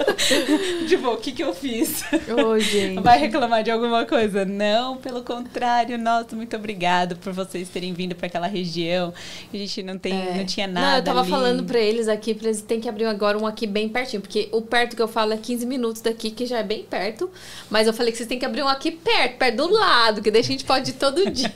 tipo, 0.89 1.09
o 1.11 1.17
que 1.17 1.33
que 1.33 1.43
eu 1.43 1.55
fiz? 1.55 2.03
Ô, 2.45 2.59
gente. 2.59 3.01
Vai 3.01 3.19
reclamar 3.19 3.63
de 3.63 3.71
alguma 3.71 4.05
coisa? 4.05 4.45
Não, 4.45 4.97
pelo 4.97 5.23
contrário. 5.23 5.97
Nossa, 5.99 6.35
muito 6.35 6.57
obrigado 6.57 7.17
por 7.17 7.33
vocês 7.33 7.69
terem 7.69 7.93
vindo 7.93 8.15
para 8.15 8.27
aquela 8.27 8.47
região. 8.47 9.13
A 9.53 9.57
gente 9.57 9.83
não 9.83 9.99
tem, 9.99 10.13
É. 10.13 10.35
não 10.37 10.45
tinha 10.47 10.67
nada. 10.67 10.87
Não, 10.91 10.97
eu 10.99 11.05
tava 11.05 11.21
ali. 11.21 11.31
falando 11.31 11.65
pra 11.65 11.79
eles 11.79 12.09
aqui, 12.09 12.35
pra 12.35 12.49
eles 12.49 12.63
têm 12.63 12.81
que 12.81 12.89
abrir 12.89 13.05
agora 13.07 13.39
um 13.39 13.47
aqui 13.47 13.67
bem 13.67 13.89
pertinho, 13.89 14.23
porque 14.23 14.49
o 14.53 14.63
perto 14.63 14.97
que 14.97 15.03
eu 15.03 15.09
falo 15.09 15.33
é 15.33 15.37
15 15.37 15.67
minutos 15.67 16.03
daqui, 16.03 16.31
que 16.31 16.47
já 16.47 16.59
é 16.59 16.63
bem 16.63 16.83
perto. 16.85 17.31
Mas 17.71 17.87
eu 17.87 17.93
falei 17.93 18.11
que 18.13 18.19
vocês 18.19 18.29
têm 18.29 18.39
que 18.39 18.47
abrir 18.47 18.63
um 18.63 18.69
aqui 18.69 18.91
perto, 18.91 19.37
perto 19.39 19.57
do 19.57 19.71
lado, 19.73 20.23
que 20.23 20.31
daí 20.31 20.41
a 20.41 20.45
gente 20.45 20.65
pode 20.65 20.91
ir 20.91 20.95
todo 20.95 21.29
dia. 21.31 21.53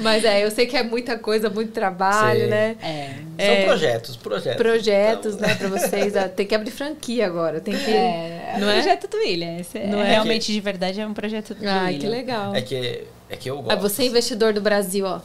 mas 0.00 0.24
é, 0.24 0.44
eu 0.44 0.50
sei 0.50 0.66
que 0.66 0.76
é 0.76 0.82
muita 0.82 1.18
coisa, 1.18 1.48
muito 1.50 1.72
trabalho, 1.72 2.42
Sim. 2.44 2.46
né? 2.50 2.76
É. 2.82 3.14
São 3.38 3.54
É. 3.54 3.64
projetos, 3.64 4.16
projetos. 4.22 4.56
Projetos, 4.62 5.34
Então, 5.36 5.48
né, 5.48 5.54
pra 5.54 5.68
vocês. 5.68 6.14
ó, 6.16 6.28
Tem 6.28 6.46
que 6.46 6.54
abrir 6.54 6.70
franquia 6.70 7.26
agora, 7.26 7.60
tem 7.60 7.76
que. 7.76 7.90
É, 7.90 8.54
é 8.54 8.58
Não 8.58 8.66
um 8.66 8.70
é? 8.70 8.74
projeto 8.74 9.08
do 9.08 9.16
William. 9.18 9.58
Esse 9.58 9.78
é, 9.78 9.86
Não 9.86 10.00
é? 10.02 10.10
realmente, 10.10 10.52
de 10.52 10.60
verdade, 10.60 11.00
é 11.00 11.06
um 11.06 11.14
projeto 11.14 11.54
do 11.54 11.60
William. 11.64 11.98
que 11.98 12.06
legal. 12.06 12.54
É 12.54 12.62
que, 12.62 13.04
é 13.30 13.36
que 13.36 13.50
eu 13.50 13.56
gosto. 13.62 13.70
Aí 13.70 13.78
você, 13.80 14.04
investidor 14.04 14.52
do 14.52 14.60
Brasil, 14.60 15.04
ó. 15.06 15.20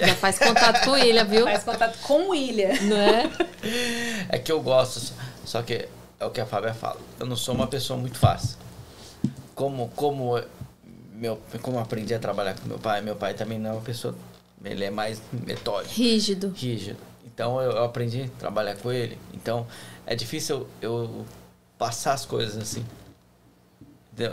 Já 0.00 0.14
faz 0.16 0.38
contato 0.38 0.84
com 0.84 0.96
ele, 0.96 1.22
viu? 1.24 1.44
Faz 1.44 1.62
contato 1.62 1.98
com 2.02 2.22
o 2.26 2.28
William. 2.30 2.72
Não 2.82 2.96
é? 2.96 3.30
É 4.28 4.38
que 4.38 4.50
eu 4.50 4.60
gosto, 4.60 5.12
só- 5.44 5.62
que 5.62 5.86
é 6.18 6.24
o 6.26 6.30
que 6.30 6.40
a 6.40 6.46
Fábia 6.46 6.74
fala. 6.74 6.98
Eu 7.20 7.26
não 7.26 7.36
sou 7.36 7.54
uma 7.54 7.66
pessoa 7.68 7.96
muito 7.98 8.18
fácil. 8.18 8.56
Como, 9.54 9.88
como, 9.94 10.40
meu, 11.14 11.38
como 11.62 11.76
eu 11.78 11.82
aprendi 11.82 12.12
a 12.14 12.18
trabalhar 12.18 12.54
com 12.58 12.68
meu 12.68 12.78
pai, 12.78 13.00
meu 13.00 13.14
pai 13.16 13.34
também 13.34 13.58
não 13.58 13.70
é 13.70 13.72
uma 13.74 13.82
pessoa. 13.82 14.14
Ele 14.64 14.84
é 14.84 14.90
mais 14.90 15.22
metódico, 15.32 15.94
Rígido. 15.94 16.52
rígido. 16.56 16.98
Então 17.38 17.62
eu, 17.62 17.70
eu 17.70 17.84
aprendi 17.84 18.22
a 18.22 18.28
trabalhar 18.40 18.74
com 18.78 18.90
ele. 18.90 19.16
Então 19.32 19.64
é 20.04 20.16
difícil 20.16 20.66
eu, 20.82 20.90
eu 20.92 21.26
passar 21.78 22.12
as 22.14 22.26
coisas 22.26 22.56
assim. 22.60 22.84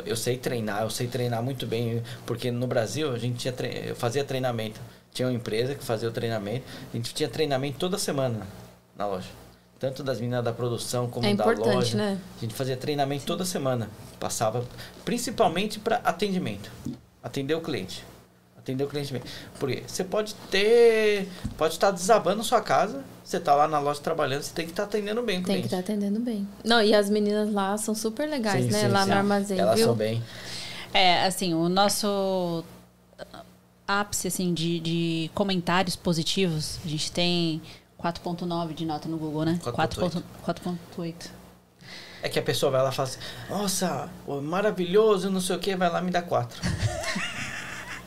Eu, 0.03 0.15
sei 0.15 0.35
treinar, 0.39 0.81
eu 0.81 0.89
sei 0.89 1.05
treinar 1.05 1.43
muito 1.43 1.67
bem, 1.67 2.01
porque 2.25 2.49
no 2.49 2.65
Brasil 2.65 3.13
a 3.13 3.19
gente 3.19 3.37
tinha 3.37 3.53
tre- 3.53 3.83
eu 3.89 3.95
fazia 3.95 4.23
treinamento. 4.23 4.79
Tinha 5.13 5.27
uma 5.27 5.35
empresa 5.35 5.75
que 5.75 5.83
fazia 5.83 6.09
o 6.09 6.11
treinamento. 6.11 6.65
A 6.91 6.97
gente 6.97 7.13
tinha 7.13 7.29
treinamento 7.29 7.77
toda 7.77 7.95
semana 7.99 8.47
na 8.97 9.05
loja. 9.05 9.29
Tanto 9.79 10.01
das 10.03 10.19
meninas 10.19 10.43
da 10.43 10.51
produção 10.51 11.07
como 11.07 11.27
É 11.27 11.35
da 11.35 11.45
loja. 11.45 11.95
né? 11.95 12.19
A 12.37 12.41
gente 12.41 12.55
fazia 12.55 12.75
treinamento 12.75 13.23
toda 13.25 13.45
semana. 13.45 13.87
Passava 14.19 14.65
principalmente 15.05 15.77
para 15.79 15.97
atendimento. 15.97 16.71
Atender 17.21 17.53
o 17.53 17.61
cliente. 17.61 18.03
Atender 18.65 18.83
o 18.83 18.87
cliente 18.87 19.13
bem. 19.13 19.21
Porque 19.59 19.83
você 19.85 20.03
pode 20.03 20.33
ter. 20.49 21.29
Pode 21.55 21.75
estar 21.75 21.91
desabando 21.91 22.43
sua 22.43 22.61
casa. 22.61 23.03
Você 23.23 23.37
está 23.37 23.53
lá 23.53 23.67
na 23.67 23.77
loja 23.77 23.99
trabalhando, 24.01 24.41
você 24.41 24.53
tem 24.55 24.65
que 24.65 24.71
estar 24.71 24.83
atendendo 24.83 25.21
bem 25.21 25.39
o 25.39 25.43
Tem 25.43 25.61
que 25.61 25.61
cliente. 25.61 25.65
estar 25.67 25.77
atendendo 25.79 26.19
bem. 26.19 26.47
Não, 26.63 26.81
e 26.81 26.91
as 26.93 27.07
meninas 27.07 27.53
lá 27.53 27.77
são 27.77 27.93
super 27.93 28.27
legais, 28.27 28.65
Sim, 28.65 28.71
né? 28.71 28.79
sim, 28.81 28.87
lá 28.87 29.03
sim. 29.03 29.09
no 29.11 29.15
armazém, 29.17 29.59
Elas 29.59 29.75
viu? 29.75 29.85
são 29.85 29.95
bem. 29.95 30.23
É, 30.91 31.25
assim, 31.25 31.53
o 31.53 31.69
nosso 31.69 32.63
ápice, 33.87 34.27
assim, 34.27 34.51
de, 34.53 34.79
de 34.79 35.31
comentários 35.35 35.95
positivos, 35.95 36.79
a 36.83 36.87
gente 36.87 37.11
tem 37.11 37.61
4.9 38.01 38.73
de 38.73 38.85
nota 38.85 39.07
no 39.07 39.17
Google, 39.17 39.45
né? 39.45 39.59
4.8. 39.63 40.23
4.8. 40.45 41.13
É 42.23 42.29
que 42.29 42.39
a 42.39 42.41
pessoa 42.41 42.71
vai 42.71 42.81
lá 42.81 42.89
e 42.89 42.93
fala 42.93 43.07
assim: 43.09 43.19
Nossa, 43.49 44.09
maravilhoso, 44.43 45.29
não 45.29 45.39
sei 45.41 45.55
o 45.55 45.59
que, 45.59 45.75
vai 45.75 45.89
lá 45.91 45.99
e 46.01 46.03
me 46.03 46.09
dá 46.11 46.23
quatro. 46.23 46.59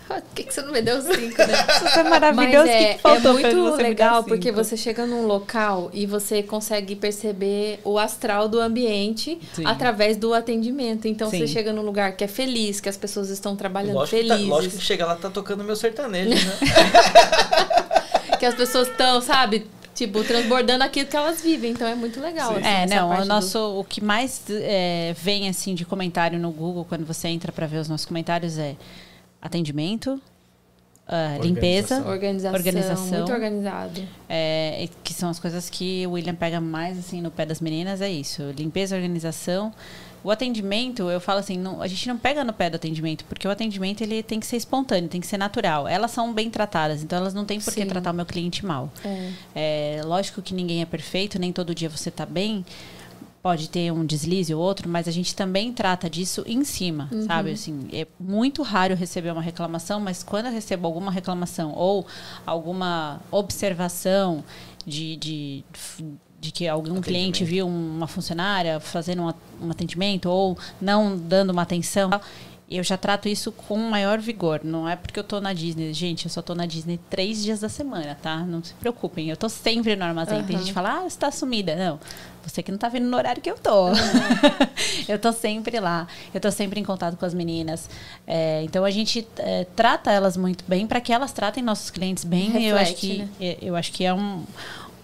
Por 0.29 0.35
que, 0.35 0.45
que 0.45 0.55
você 0.55 0.63
não 0.63 0.73
me 0.73 0.81
deu 0.83 1.01
cinco, 1.03 1.39
né? 1.39 1.55
Isso 1.87 1.99
é 1.99 2.03
Mas 2.03 2.11
maravilhoso. 2.11 2.67
é, 2.69 2.79
que 2.79 2.85
é 2.95 2.99
faltou 2.99 3.35
pra 3.39 3.51
muito 3.51 3.63
você 3.71 3.83
legal 3.83 4.25
porque 4.25 4.51
você 4.51 4.77
chega 4.77 5.07
num 5.07 5.27
local 5.27 5.91
e 5.93 6.07
você 6.07 6.43
consegue 6.43 6.97
perceber 6.97 7.79
o 7.85 7.99
astral 7.99 8.49
do 8.49 8.59
ambiente 8.61 9.39
Sim. 9.55 9.67
através 9.67 10.17
do 10.17 10.33
atendimento. 10.35 11.07
Então 11.07 11.29
Sim. 11.31 11.39
você 11.41 11.47
chega 11.47 11.73
num 11.73 11.83
lugar 11.83 12.13
que 12.13 12.25
é 12.25 12.29
feliz, 12.29 12.81
que 12.81 12.89
as 12.89 12.97
pessoas 12.97 13.29
estão 13.29 13.55
trabalhando 13.55 13.95
Lógico 13.97 14.17
que, 14.17 14.23
tá- 14.29 14.35
felizes, 14.35 14.51
lógico 14.51 14.77
que 14.77 14.83
chega 14.83 15.07
lá 15.07 15.15
tá 15.17 15.29
tocando 15.31 15.63
meu 15.65 15.77
sertanejo, 15.77 16.31
né? 16.31 16.59
que 18.39 18.47
as 18.47 18.55
pessoas 18.55 18.89
estão, 18.89 19.21
sabe, 19.21 19.67
tipo, 19.95 20.23
transbordando 20.25 20.85
aquilo 20.85 21.09
que 21.09 21.17
elas 21.17 21.41
vivem. 21.43 21.73
Então 21.73 21.87
é 21.87 21.95
muito 21.95 22.21
legal. 22.21 22.53
assim, 22.53 22.65
É, 22.67 22.87
não, 22.87 23.11
o 23.13 23.17
do- 23.19 23.25
nosso, 23.25 23.59
o 23.79 23.85
que 23.85 24.03
mais 24.03 24.43
é, 24.49 25.15
vem 25.19 25.49
assim 25.49 25.75
de 25.75 25.85
comentário 25.85 26.39
no 26.39 26.51
Google 26.51 26.85
quando 26.89 27.05
você 27.05 27.29
entra 27.29 27.51
para 27.53 27.67
ver 27.67 27.79
os 27.79 27.89
nossos 27.89 28.07
comentários 28.07 28.59
é 28.59 28.77
atendimento, 29.41 30.21
ah, 31.07 31.39
limpeza, 31.41 32.05
Organização, 32.07 32.53
Organização. 32.55 33.19
muito 33.19 33.33
organizado. 33.33 34.03
é, 34.29 34.89
que 35.03 35.15
são 35.15 35.31
as 35.31 35.39
coisas 35.41 35.71
que 35.71 36.07
o 36.07 36.11
William 36.13 36.35
pega 36.35 36.61
mais 36.61 36.99
assim 36.99 37.23
no 37.23 37.31
pé 37.31 37.47
das 37.47 37.61
meninas, 37.61 38.01
é 38.03 38.11
isso, 38.11 38.43
limpeza, 38.57 38.95
organização. 38.95 39.73
O 40.23 40.33
atendimento, 40.33 41.09
eu 41.09 41.21
falo 41.21 41.39
assim, 41.39 41.57
não- 41.57 41.81
a 41.81 41.87
gente 41.87 42.07
não 42.09 42.19
pega 42.19 42.43
no 42.43 42.53
pé 42.53 42.69
do 42.69 42.75
atendimento, 42.75 43.25
porque 43.27 43.47
o 43.47 43.51
atendimento 43.51 44.03
ele 44.03 44.21
tem 44.23 44.41
que 44.41 44.47
ser 44.47 44.57
espontâneo, 44.57 45.09
tem 45.09 45.21
que 45.21 45.27
ser 45.29 45.39
natural. 45.39 45.87
Elas 45.87 46.11
são 46.11 46.35
bem 46.35 46.51
tratadas, 46.51 47.03
então 47.05 47.19
elas 47.19 47.33
não 47.33 47.45
têm 47.45 47.61
por 47.61 47.73
que 47.73 47.87
tratar 47.87 48.11
o 48.11 48.15
meu 48.15 48.27
cliente 48.27 48.67
mal. 48.67 48.93
É. 49.05 49.31
É, 49.55 50.01
lógico 50.05 50.43
que 50.43 50.53
ninguém 50.53 50.83
é 50.83 50.85
perfeito, 50.87 51.39
nem 51.39 51.53
todo 51.53 51.73
dia 51.75 51.89
você 51.89 52.11
tá 52.11 52.27
bem. 52.27 52.67
Pode 53.43 53.71
ter 53.71 53.93
um 53.93 54.05
deslize 54.05 54.53
ou 54.53 54.61
outro, 54.61 54.89
mas 54.89 55.07
a 55.07 55.13
gente 55.13 55.35
também 55.35 55.73
trata 55.73 56.11
disso 56.11 56.43
em 56.47 56.65
cima, 56.65 57.09
sabe? 57.27 57.53
Assim, 57.53 57.89
é 57.93 58.07
muito 58.19 58.63
raro 58.63 58.95
receber 58.97 59.31
uma 59.31 59.41
reclamação, 59.41 60.01
mas 60.01 60.25
quando 60.25 60.47
eu 60.47 60.53
recebo 60.53 60.87
alguma 60.87 61.11
reclamação 61.11 61.73
ou 61.73 62.05
alguma 62.45 63.21
observação 63.31 64.43
de, 64.85 65.17
de, 65.17 65.65
de 66.41 66.51
que 66.51 66.67
algum 66.67 67.01
cliente 67.01 67.45
viu 67.45 67.69
uma 67.69 68.09
funcionária 68.09 68.81
fazendo 68.81 69.23
um, 69.23 69.33
um 69.67 69.71
atendimento 69.71 70.29
ou 70.29 70.59
não 70.81 71.17
dando 71.17 71.51
uma 71.51 71.63
atenção, 71.63 72.11
eu 72.71 72.83
já 72.85 72.99
trato 72.99 73.29
isso 73.29 73.51
com 73.51 73.79
maior 73.79 74.19
vigor. 74.19 74.61
Não 74.63 74.89
é 74.89 74.95
porque 74.95 75.19
eu 75.19 75.25
tô 75.25 75.41
na 75.41 75.53
Disney. 75.53 75.93
Gente, 75.95 76.27
eu 76.27 76.31
só 76.31 76.43
tô 76.43 76.55
na 76.55 76.67
Disney 76.67 77.01
três 77.09 77.43
dias 77.43 77.61
da 77.61 77.69
semana, 77.69 78.17
tá? 78.21 78.39
Não 78.39 78.63
se 78.63 78.75
preocupem. 78.75 79.31
Eu 79.31 79.37
tô 79.37 79.49
sempre 79.49 79.97
no 79.97 80.05
armazém. 80.05 80.43
Tem 80.45 80.57
Aham. 80.57 80.59
gente 80.59 80.69
que 80.69 80.75
fala, 80.75 80.99
ah, 80.99 81.09
você 81.09 81.19
tá 81.19 81.31
sumida. 81.31 81.75
Não. 81.75 81.99
Você 82.49 82.63
que 82.63 82.71
não 82.71 82.79
tá 82.79 82.89
vindo 82.89 83.07
no 83.07 83.17
horário 83.17 83.41
que 83.41 83.51
eu 83.51 83.57
tô. 83.57 83.89
eu 85.09 85.19
tô 85.19 85.33
sempre 85.33 85.79
lá. 85.79 86.07
Eu 86.33 86.41
tô 86.41 86.51
sempre 86.51 86.81
em 86.81 86.85
contato 86.85 87.17
com 87.17 87.25
as 87.25 87.35
meninas. 87.35 87.89
É, 88.27 88.63
então 88.65 88.85
a 88.85 88.91
gente 88.91 89.27
é, 89.39 89.67
trata 89.77 90.11
elas 90.11 90.37
muito 90.37 90.65
bem 90.67 90.87
para 90.87 91.01
que 91.01 91.13
elas 91.13 91.33
tratem 91.33 91.63
nossos 91.63 91.91
clientes 91.91 92.25
bem. 92.25 92.57
E 92.57 92.67
eu 92.67 92.77
acho 92.77 92.93
Reflete, 92.93 93.07
que 93.07 93.19
né? 93.19 93.29
é, 93.41 93.59
eu 93.61 93.77
acho 93.77 93.93
que 93.93 94.05
é 94.05 94.13
um 94.13 94.45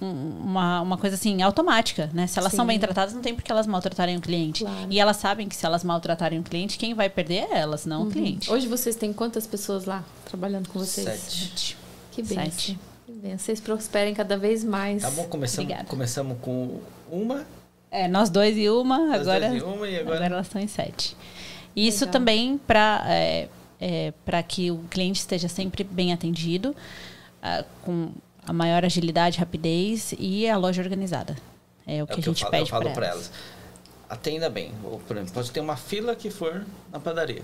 uma, 0.00 0.80
uma 0.80 0.98
coisa 0.98 1.16
assim, 1.16 1.42
automática, 1.42 2.10
né? 2.12 2.26
Se 2.26 2.38
elas 2.38 2.50
Sim. 2.50 2.56
são 2.58 2.66
bem 2.66 2.78
tratadas, 2.78 3.14
não 3.14 3.22
tem 3.22 3.34
por 3.34 3.42
que 3.42 3.50
elas 3.50 3.66
maltratarem 3.66 4.16
o 4.16 4.20
cliente. 4.20 4.64
Claro. 4.64 4.86
E 4.90 4.98
elas 4.98 5.16
sabem 5.16 5.48
que 5.48 5.56
se 5.56 5.64
elas 5.64 5.84
maltratarem 5.84 6.38
o 6.38 6.42
cliente, 6.42 6.78
quem 6.78 6.94
vai 6.94 7.08
perder 7.08 7.46
é 7.50 7.58
elas, 7.58 7.86
não 7.86 8.04
o 8.04 8.10
cliente. 8.10 8.50
Hoje 8.50 8.66
vocês 8.66 8.96
têm 8.96 9.12
quantas 9.12 9.46
pessoas 9.46 9.84
lá 9.84 10.04
trabalhando 10.24 10.68
com 10.68 10.78
vocês? 10.78 11.06
Sete. 11.06 11.76
Que 12.10 12.22
bem. 12.22 12.50
Sete. 12.50 12.78
Que 13.06 13.12
bem. 13.12 13.38
Vocês 13.38 13.60
prosperem 13.60 14.14
cada 14.14 14.36
vez 14.36 14.64
mais. 14.64 15.02
Tá 15.02 15.10
bom, 15.10 15.24
começamos, 15.24 15.64
Obrigada. 15.64 15.88
começamos 15.88 16.36
com 16.40 16.80
uma, 17.22 17.44
É, 17.90 18.08
nós 18.08 18.28
dois 18.30 18.56
e 18.56 18.68
uma, 18.68 18.98
nós 18.98 19.20
agora, 19.22 19.48
dois 19.48 19.62
em 19.62 19.66
uma 19.66 19.88
e 19.88 19.98
agora... 19.98 20.16
agora 20.16 20.34
elas 20.34 20.46
estão 20.46 20.60
em 20.60 20.68
sete. 20.68 21.16
E 21.76 21.86
isso 21.86 22.04
Legal. 22.04 22.12
também 22.12 22.58
para 22.58 23.04
é, 23.06 23.48
é, 23.80 24.12
para 24.24 24.42
que 24.42 24.70
o 24.70 24.78
cliente 24.90 25.20
esteja 25.20 25.48
sempre 25.48 25.84
bem 25.84 26.12
atendido, 26.12 26.74
ah, 27.42 27.64
com 27.82 28.10
a 28.46 28.52
maior 28.52 28.84
agilidade, 28.84 29.38
rapidez 29.38 30.14
e 30.18 30.48
a 30.48 30.56
loja 30.56 30.82
organizada. 30.82 31.36
É 31.86 32.02
o 32.02 32.06
que 32.06 32.12
é 32.12 32.16
a 32.16 32.18
o 32.18 32.22
que 32.22 32.28
eu 32.28 32.34
gente 32.34 32.40
falo, 32.40 32.50
pede 32.50 32.62
eu 32.62 32.66
falo 32.68 32.84
para 32.84 32.92
pra 32.92 33.06
elas. 33.08 33.26
elas. 33.26 33.32
Atenda 34.08 34.48
bem. 34.48 34.72
Ou, 34.84 34.98
por 35.00 35.16
exemplo, 35.16 35.34
pode 35.34 35.50
ter 35.50 35.60
uma 35.60 35.76
fila 35.76 36.14
que 36.14 36.30
for 36.30 36.64
na 36.92 37.00
padaria. 37.00 37.42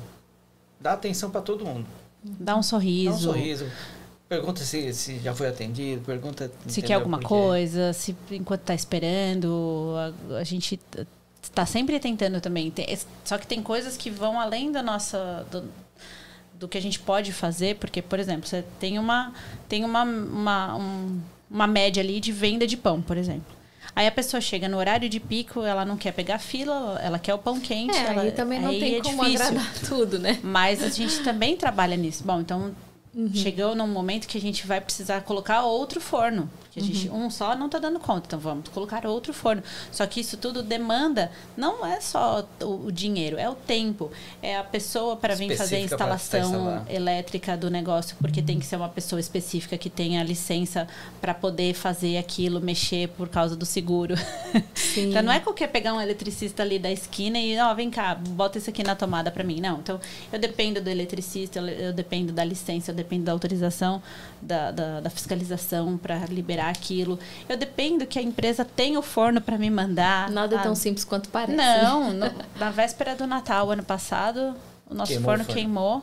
Dá 0.81 0.92
atenção 0.92 1.31
para 1.31 1.40
todo 1.40 1.65
mundo. 1.65 1.86
Dá 2.23 2.57
um 2.57 2.62
sorriso. 2.62 3.10
Dá 3.10 3.16
um 3.31 3.34
sorriso. 3.34 3.66
Pergunta 4.31 4.62
se, 4.62 4.94
se 4.94 5.18
já 5.18 5.34
foi 5.34 5.49
atendido, 5.49 6.02
pergunta 6.02 6.49
Se 6.68 6.78
entendeu 6.78 6.86
quer 6.86 6.94
alguma 6.94 7.18
coisa, 7.18 7.92
se 7.92 8.15
enquanto 8.31 8.60
está 8.60 8.73
esperando, 8.76 9.92
a, 10.31 10.36
a 10.36 10.44
gente 10.44 10.78
está 11.42 11.67
sempre 11.67 11.99
tentando 11.99 12.41
também. 12.41 12.70
Tem- 12.70 12.97
só 13.25 13.36
que 13.36 13.44
tem 13.44 13.60
coisas 13.60 13.97
que 13.97 14.09
vão 14.09 14.39
além 14.39 14.70
da 14.70 14.84
nossa 14.84 15.44
do, 15.50 15.65
do 16.55 16.68
que 16.68 16.78
a 16.78 16.81
gente 16.81 17.00
pode 17.00 17.33
fazer, 17.33 17.75
porque 17.78 18.00
por 18.00 18.20
exemplo, 18.20 18.47
você 18.49 18.65
tem 18.78 19.00
uma 19.00 19.33
tem 19.68 19.84
uma 19.84 20.05
uma, 20.05 20.76
um- 20.76 21.20
uma 21.50 21.67
média 21.67 22.00
ali 22.00 22.20
de 22.20 22.31
venda 22.31 22.68
de 22.68 22.76
pão, 22.76 23.02
por 23.02 23.17
exemplo. 23.17 23.52
Aí 23.97 24.07
a 24.07 24.12
pessoa 24.12 24.41
chega 24.41 24.68
no 24.68 24.76
horário 24.78 25.09
de 25.09 25.18
pico, 25.18 25.62
ela 25.65 25.84
não 25.84 25.97
quer 25.97 26.12
pegar 26.12 26.39
fila, 26.39 27.00
ela 27.02 27.18
quer 27.18 27.34
o 27.34 27.39
pão 27.39 27.59
quente. 27.59 27.97
É, 27.99 28.05
ela, 28.05 28.23
aí 28.23 28.31
também 28.31 28.60
não 28.60 28.68
aí 28.70 28.78
tem 28.78 28.94
é 28.94 29.02
como 29.02 29.25
difícil. 29.25 29.44
agradar 29.47 29.75
tudo, 29.89 30.20
né? 30.20 30.39
Mas 30.41 30.84
a 30.84 30.89
gente 30.89 31.20
também 31.25 31.57
trabalha 31.57 31.97
nisso. 31.97 32.23
Bom, 32.23 32.41
então 32.41 32.73
Uhum. 33.15 33.35
chegou 33.35 33.75
num 33.75 33.89
momento 33.89 34.29
que 34.29 34.39
a 34.39 34.41
gente 34.41 34.67
vai 34.67 34.81
precisar 34.81 35.23
colocar 35.23 35.63
outro 35.63 36.01
forno. 36.01 36.49
Que 36.73 36.78
a 36.78 36.82
gente, 36.82 37.08
Uhum. 37.08 37.26
um 37.26 37.31
só 37.31 37.57
não 37.57 37.66
está 37.66 37.78
dando 37.78 37.99
conta, 37.99 38.26
então 38.28 38.39
vamos 38.39 38.68
colocar 38.68 39.05
outro 39.07 39.32
forno. 39.32 39.62
Só 39.90 40.07
que 40.07 40.20
isso 40.20 40.36
tudo 40.36 40.62
demanda, 40.62 41.31
não 41.57 41.84
é 41.84 42.00
só 42.00 42.47
o, 42.62 42.86
o 42.86 42.92
dinheiro, 42.92 43.36
é 43.36 43.49
o 43.49 43.55
tempo. 43.55 44.10
É 44.40 44.57
a 44.57 44.62
pessoa 44.62 45.16
para 45.16 45.34
vir 45.34 45.57
fazer 45.57 45.76
a 45.76 45.81
instalação 45.81 46.84
elétrica 46.89 47.57
do 47.57 47.68
negócio, 47.70 48.16
porque 48.20 48.40
tem 48.40 48.58
que 48.58 48.66
ser 48.66 48.76
uma 48.76 48.89
pessoa 48.89 49.18
específica 49.18 49.76
que 49.76 49.90
tenha 49.90 50.23
licença 50.23 50.86
para 51.20 51.34
poder 51.34 51.74
fazer 51.74 52.18
aquilo, 52.18 52.60
mexer 52.60 53.08
por 53.08 53.28
causa 53.28 53.57
do 53.57 53.66
seguro. 53.66 54.15
Sim. 54.74 55.10
Então 55.10 55.23
não 55.23 55.32
é 55.32 55.40
qualquer 55.40 55.66
pegar 55.68 55.92
um 55.94 56.00
eletricista 56.00 56.62
ali 56.62 56.78
da 56.78 56.90
esquina 56.90 57.39
e, 57.39 57.58
ó, 57.58 57.74
vem 57.74 57.90
cá, 57.90 58.15
bota 58.15 58.58
isso 58.58 58.70
aqui 58.70 58.82
na 58.84 58.94
tomada 58.94 59.31
para 59.31 59.42
mim. 59.42 59.60
Não. 59.60 59.78
Então 59.78 59.99
eu 60.32 60.39
dependo 60.39 60.81
do 60.81 60.89
eletricista, 60.89 61.58
eu, 61.58 61.68
eu 61.68 61.92
dependo 61.92 62.32
da 62.32 62.44
licença, 62.44 62.92
eu 62.92 62.94
dependo 62.94 63.24
da 63.24 63.32
autorização, 63.32 64.00
da, 64.40 64.70
da, 64.70 65.00
da 65.00 65.10
fiscalização 65.10 65.97
para 65.97 66.26
liberar 66.26 66.60
aquilo. 66.69 67.19
Eu 67.49 67.57
dependo 67.57 68.07
que 68.07 68.19
a 68.19 68.23
empresa 68.23 68.65
tenha 68.65 68.99
o 68.99 69.03
forno 69.03 69.41
para 69.41 69.57
me 69.57 69.71
mandar. 69.71 70.29
Nada 70.31 70.57
é 70.57 70.59
Ah, 70.59 70.63
tão 70.63 70.75
simples 70.75 71.05
quanto 71.05 71.29
parece. 71.31 71.57
Não, 71.57 72.13
no- 72.13 72.31
na 72.59 72.71
véspera 72.71 73.15
do 73.17 73.27
Natal, 73.27 73.71
ano 73.71 73.83
passado, 73.83 74.55
o 74.89 74.95
nosso 74.95 75.13
Queimou 75.13 75.23
o 75.23 75.31
forno, 75.31 75.45
forno. 75.45 75.55
queimou. 75.61 76.03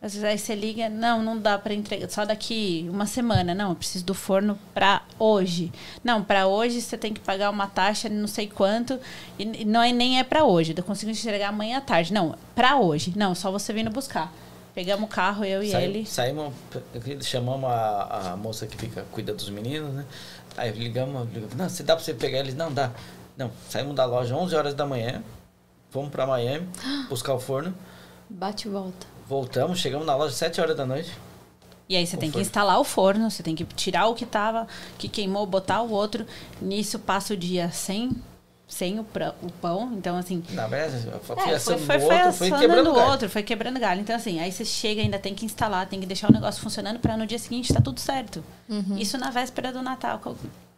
Às 0.00 0.12
vezes 0.12 0.24
aí 0.24 0.38
você 0.38 0.54
liga, 0.54 0.88
não, 0.88 1.20
não 1.24 1.36
dá 1.36 1.58
para 1.58 1.74
entregar, 1.74 2.08
só 2.08 2.24
daqui 2.24 2.86
uma 2.88 3.04
semana. 3.04 3.52
Não, 3.52 3.70
eu 3.70 3.74
preciso 3.74 4.04
do 4.04 4.14
forno 4.14 4.56
para 4.72 5.02
hoje. 5.18 5.72
Não, 6.04 6.22
para 6.22 6.46
hoje 6.46 6.80
você 6.80 6.96
tem 6.96 7.12
que 7.12 7.18
pagar 7.18 7.50
uma 7.50 7.66
taxa, 7.66 8.08
não 8.08 8.28
sei 8.28 8.46
quanto, 8.46 8.96
e 9.36 9.62
e 9.62 9.64
não 9.64 9.82
é, 9.82 9.90
nem 9.92 10.20
é 10.20 10.22
para 10.24 10.44
hoje. 10.44 10.72
Eu 10.76 10.84
consigo 10.84 11.10
entregar 11.10 11.48
amanhã 11.48 11.78
à 11.78 11.80
tarde. 11.80 12.12
Não, 12.12 12.36
para 12.54 12.76
hoje. 12.76 13.12
Não, 13.16 13.34
só 13.34 13.50
você 13.50 13.72
vindo 13.72 13.90
buscar. 13.90 14.32
Pegamos 14.78 15.06
o 15.10 15.12
carro, 15.12 15.44
eu 15.44 15.60
e 15.60 15.72
Sai- 15.72 15.82
ele. 15.82 16.06
Saímos, 16.06 16.54
chamamos 17.22 17.68
a, 17.68 18.30
a 18.32 18.36
moça 18.36 18.64
que 18.64 18.76
fica, 18.76 19.04
cuida 19.10 19.34
dos 19.34 19.50
meninos, 19.50 19.92
né? 19.92 20.04
Aí 20.56 20.70
ligamos, 20.70 21.26
ligamos, 21.32 21.56
não, 21.56 21.68
se 21.68 21.82
dá 21.82 21.96
pra 21.96 22.04
você 22.04 22.14
pegar 22.14 22.38
eles, 22.38 22.54
não 22.54 22.72
dá. 22.72 22.92
Não, 23.36 23.50
saímos 23.68 23.96
da 23.96 24.04
loja 24.04 24.36
11 24.36 24.54
horas 24.54 24.74
da 24.74 24.86
manhã, 24.86 25.20
fomos 25.90 26.10
pra 26.10 26.24
Miami, 26.28 26.68
buscar 27.10 27.34
o 27.34 27.40
forno, 27.40 27.74
Bate 28.30 28.68
e 28.68 28.70
volta. 28.70 29.04
voltamos, 29.28 29.80
chegamos 29.80 30.06
na 30.06 30.14
loja 30.14 30.32
7 30.32 30.60
horas 30.60 30.76
da 30.76 30.86
noite. 30.86 31.10
E 31.88 31.96
aí 31.96 32.06
você 32.06 32.14
O 32.14 32.20
tem 32.20 32.28
que 32.28 32.34
forno. 32.34 32.42
instalar 32.46 32.78
o 32.78 32.84
forno, 32.84 33.28
você 33.28 33.42
tem 33.42 33.56
que 33.56 33.64
tirar 33.64 34.06
o 34.06 34.14
que 34.14 34.24
tava, 34.26 34.68
que 34.96 35.08
queimou, 35.08 35.44
botar 35.44 35.82
o 35.82 35.90
outro. 35.90 36.24
Nisso 36.62 37.00
passa 37.00 37.34
o 37.34 37.36
dia 37.36 37.68
sem, 37.72 38.12
sem 38.68 39.00
o, 39.00 39.04
pra- 39.04 39.34
o 39.42 39.50
pão. 39.50 39.90
Então, 39.94 40.16
assim, 40.16 40.42
Na 40.50 40.66
verdade, 40.66 41.04
foi 41.22 41.36
É, 41.36 41.54
assando 41.54 41.78
foi, 41.78 41.98
do 41.98 42.04
foi, 42.06 42.16
outro, 42.16 42.32
foi 42.34 42.48
foi 42.50 42.58
quebrando 42.58 42.90
o 42.90 42.94
galho. 42.94 43.10
outro, 43.10 43.28
foi 43.30 43.42
quebrando 43.42 43.80
galho. 43.80 44.00
Então, 44.02 44.14
assim, 44.14 44.38
aí 44.40 44.52
você 44.52 44.64
chega, 44.64 45.00
ainda 45.00 45.18
tem 45.18 45.34
que 45.34 45.44
instalar, 45.46 45.86
tem 45.88 45.98
que 45.98 46.06
deixar 46.06 46.28
o 46.28 46.32
negócio 46.32 46.60
funcionando 46.62 46.98
para 47.00 47.16
no 47.16 47.26
dia 47.26 47.38
seguinte 47.38 47.72
tá 47.72 47.80
tudo 47.80 47.98
certo. 47.98 48.44
Isso 48.96 49.16
na 49.18 49.30
véspera 49.30 49.72
do 49.72 49.82
Natal. 49.82 50.20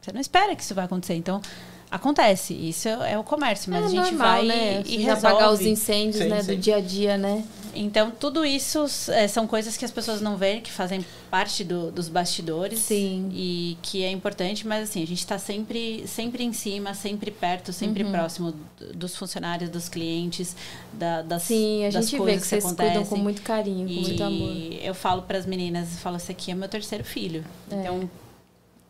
Você 0.01 0.13
não 0.13 0.21
espera 0.21 0.55
que 0.57 0.63
isso 0.63 0.75
vai 0.75 0.85
acontecer. 0.87 1.15
Então, 1.15 1.43
acontece. 1.91 2.55
Isso 2.55 2.89
é 2.89 3.19
o 3.19 3.25
comércio, 3.25 3.71
mas 3.73 3.83
é 3.83 3.87
a 3.87 3.89
gente 3.89 4.15
normal, 4.15 4.37
vai 4.37 4.47
né? 4.47 4.83
e 4.87 5.03
Já 5.03 5.13
apagar 5.15 5.35
os 5.35 5.41
resolve. 5.59 5.69
incêndios, 5.71 6.23
Sim, 6.23 6.29
né? 6.29 6.43
sim. 6.43 6.55
Do 6.55 6.57
dia 6.57 6.77
a 6.77 6.81
dia, 6.81 7.19
né? 7.19 7.45
Então, 7.75 8.11
tudo 8.11 8.45
isso 8.45 8.85
é, 9.09 9.29
são 9.29 9.47
coisas 9.47 9.77
que 9.77 9.85
as 9.85 9.91
pessoas 9.91 10.21
não 10.21 10.37
veem, 10.37 10.61
que 10.61 10.71
fazem 10.73 11.05
parte 11.31 11.63
do- 11.63 11.91
dos 11.91 12.09
bastidores. 12.09 12.79
Sim. 12.81 13.31
E 13.33 13.77
que 13.83 14.03
é 14.03 14.11
importante, 14.11 14.67
mas 14.67 14.89
assim, 14.89 15.03
a 15.03 15.07
gente 15.07 15.19
está 15.21 15.39
sempre, 15.39 16.05
sempre 16.07 16.43
em 16.45 16.53
cima, 16.53 16.93
sempre 16.95 17.31
perto, 17.31 17.73
sempre 17.73 18.03
Uhum. 18.05 18.11
próximo 18.13 18.55
dos 18.95 19.15
funcionários, 19.17 19.71
dos 19.71 19.89
clientes, 19.89 20.57
da, 20.93 21.23
das, 21.23 21.43
Sim, 21.45 21.85
a 21.87 21.91
das 21.91 22.05
gente 22.05 22.13
vê 22.13 22.19
coisas 22.19 22.43
que 22.43 22.49
vocês 22.49 22.65
cuidam 22.65 22.87
com 22.87 22.91
acontecem. 22.99 23.23
muito 23.23 23.43
carinho, 23.43 23.87
com 23.89 24.01
muito 24.09 24.23
amor. 24.25 24.51
E 24.53 24.81
eu 24.85 24.95
falo 24.95 25.23
para 25.23 25.39
as 25.39 25.47
meninas, 25.47 25.93
eu 25.93 25.99
falo, 25.99 26.17
esse 26.17 26.33
aqui 26.33 26.51
é 26.51 26.55
meu 26.55 26.69
terceiro 26.69 27.05
filho. 27.05 27.45
É. 27.71 27.75
Então, 27.77 28.11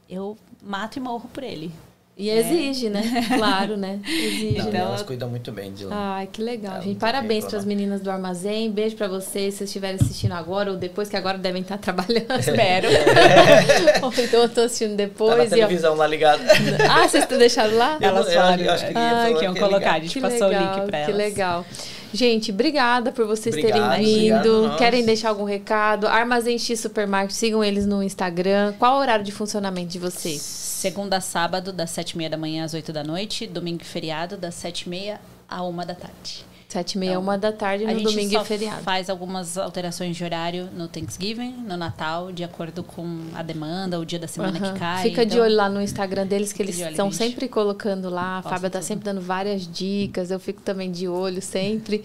eu 0.09 0.37
mato 0.63 0.97
e 0.97 1.01
morro 1.01 1.29
por 1.33 1.43
ele. 1.43 1.71
E 2.21 2.29
exige, 2.31 2.89
né? 2.91 3.03
Claro, 3.37 3.77
né? 3.77 3.99
Exige. 4.07 4.59
Não, 4.59 4.69
Então, 4.69 4.81
elas 4.81 5.03
cuidam 5.03 5.29
muito 5.29 5.51
bem 5.51 5.73
de 5.73 5.85
lá. 5.85 6.17
Ai, 6.17 6.29
que 6.31 6.43
legal, 6.43 6.77
É, 6.79 6.83
gente. 6.83 6.99
Parabéns 6.99 7.45
que 7.45 7.51
para 7.51 7.59
as 7.61 7.65
meninas 7.65 8.01
do 8.01 8.11
armazém. 8.11 8.71
Beijo 8.71 8.95
para 8.97 9.09
vocês, 9.09 9.55
se 9.55 9.59
vocês 9.59 9.71
estiverem 9.71 9.97
assistindo 10.01 10.33
agora 10.33 10.71
ou 10.71 10.77
depois, 10.77 11.09
que 11.09 11.17
agora 11.17 11.39
devem 11.39 11.63
estar 11.63 11.79
trabalhando. 11.79 12.31
Espero. 12.39 12.89
ou 14.03 14.13
então 14.19 14.43
eu 14.43 14.49
tô 14.49 14.61
assistindo 14.63 14.91
Tá 14.91 14.97
na 15.03 15.09
depois. 15.09 15.39
e, 15.51 15.55
ó, 15.55 15.57
televisão 15.57 15.95
lá 15.97 16.07
ligada. 16.07 16.43
Ah, 16.91 17.09
vocês 17.09 17.23
estão 17.25 17.39
deixando 17.39 17.77
lá? 17.77 17.97
Eu 18.01 18.09
Elas 18.09 18.27
não- 18.27 18.33
eu 18.33 18.41
falaram, 18.41 18.71
acho 18.73 18.87
que 18.87 18.93
ah, 18.95 19.23
falou 19.25 19.39
que 19.39 19.45
iam 19.45 19.55
que 19.55 19.61
ia 19.61 19.67
colocar, 19.67 19.77
a 19.77 19.99
ligar. 19.99 20.01
gente 20.03 20.13
Que 20.15 20.21
passou 20.21 20.49
legal, 20.49 20.63
o 20.63 20.77
link 20.81 20.87
para 20.91 20.99
Que 21.05 21.11
elas. 21.11 21.17
legal. 21.17 21.67
Gente, 22.13 22.51
obrigada 22.51 23.13
por 23.13 23.25
vocês 23.25 23.55
Obrigado, 23.55 23.91
terem 23.97 24.05
vindo. 24.33 24.75
Querem 24.77 25.05
deixar 25.05 25.29
algum 25.29 25.45
recado? 25.45 26.09
Armazém 26.09 26.59
X 26.59 26.81
Supermarket, 26.81 27.31
sigam 27.31 27.63
eles 27.63 27.87
no 27.87 28.03
Instagram. 28.03 28.75
Qual 28.79 28.97
o 28.97 29.01
horário 29.01 29.25
de 29.25 29.31
funcionamento 29.31 29.89
de 29.89 29.99
vocês? 30.01 30.70
Segunda 30.81 31.19
a 31.19 31.21
sábado, 31.21 31.75
das 31.75 31.91
sete 31.91 32.13
e 32.13 32.17
meia 32.17 32.31
da 32.31 32.39
manhã 32.39 32.65
às 32.65 32.73
oito 32.73 32.91
da 32.91 33.05
noite. 33.05 33.47
Domingo 33.47 33.83
e 33.83 33.85
feriado, 33.85 34.39
das 34.39 34.55
sete 34.55 34.85
e 34.85 34.89
meia 34.89 35.21
à 35.47 35.63
uma 35.63 35.85
da 35.85 35.95
tarde. 35.95 36.43
Sete 36.71 36.93
e 36.93 36.99
meia, 36.99 37.11
Então, 37.11 37.23
uma 37.23 37.37
da 37.37 37.51
tarde, 37.51 37.85
A 37.85 37.89
no 37.89 37.99
gente 37.99 38.05
domingo 38.05 38.33
só 38.33 38.43
e 38.43 38.45
feriado. 38.45 38.83
faz 38.83 39.11
algumas 39.11 39.59
alterações 39.59 40.17
de 40.17 40.23
horário 40.23 40.69
no 40.73 40.87
Thanksgiving, 40.87 41.51
no 41.67 41.77
Natal, 41.77 42.31
de 42.31 42.45
acordo 42.45 42.85
com 42.85 43.23
a 43.35 43.43
demanda, 43.43 43.99
o 43.99 44.07
dia 44.07 44.21
da 44.21 44.29
semana 44.29 44.61
que 44.61 44.79
cai. 44.79 45.03
Fica 45.03 45.27
de 45.27 45.33
então- 45.35 45.45
olho 45.45 45.57
lá 45.57 45.69
no 45.69 45.83
Instagram 45.83 46.27
deles, 46.29 46.53
que 46.53 46.63
eles 46.63 46.77
de 46.77 46.83
olho, 46.85 46.91
estão 46.93 47.11
sempre 47.11 47.49
colocando 47.49 48.09
lá. 48.09 48.39
A 48.39 48.43
Posta 48.43 48.51
Fábia 48.57 48.71
tá 48.71 48.79
tudo. 48.79 48.87
sempre 48.87 49.05
dando 49.05 49.21
várias 49.21 49.67
dicas. 49.67 50.31
Eu 50.31 50.39
fico 50.39 50.63
também 50.63 50.93
de 50.93 51.09
olho 51.09 51.43
sempre. 51.43 52.05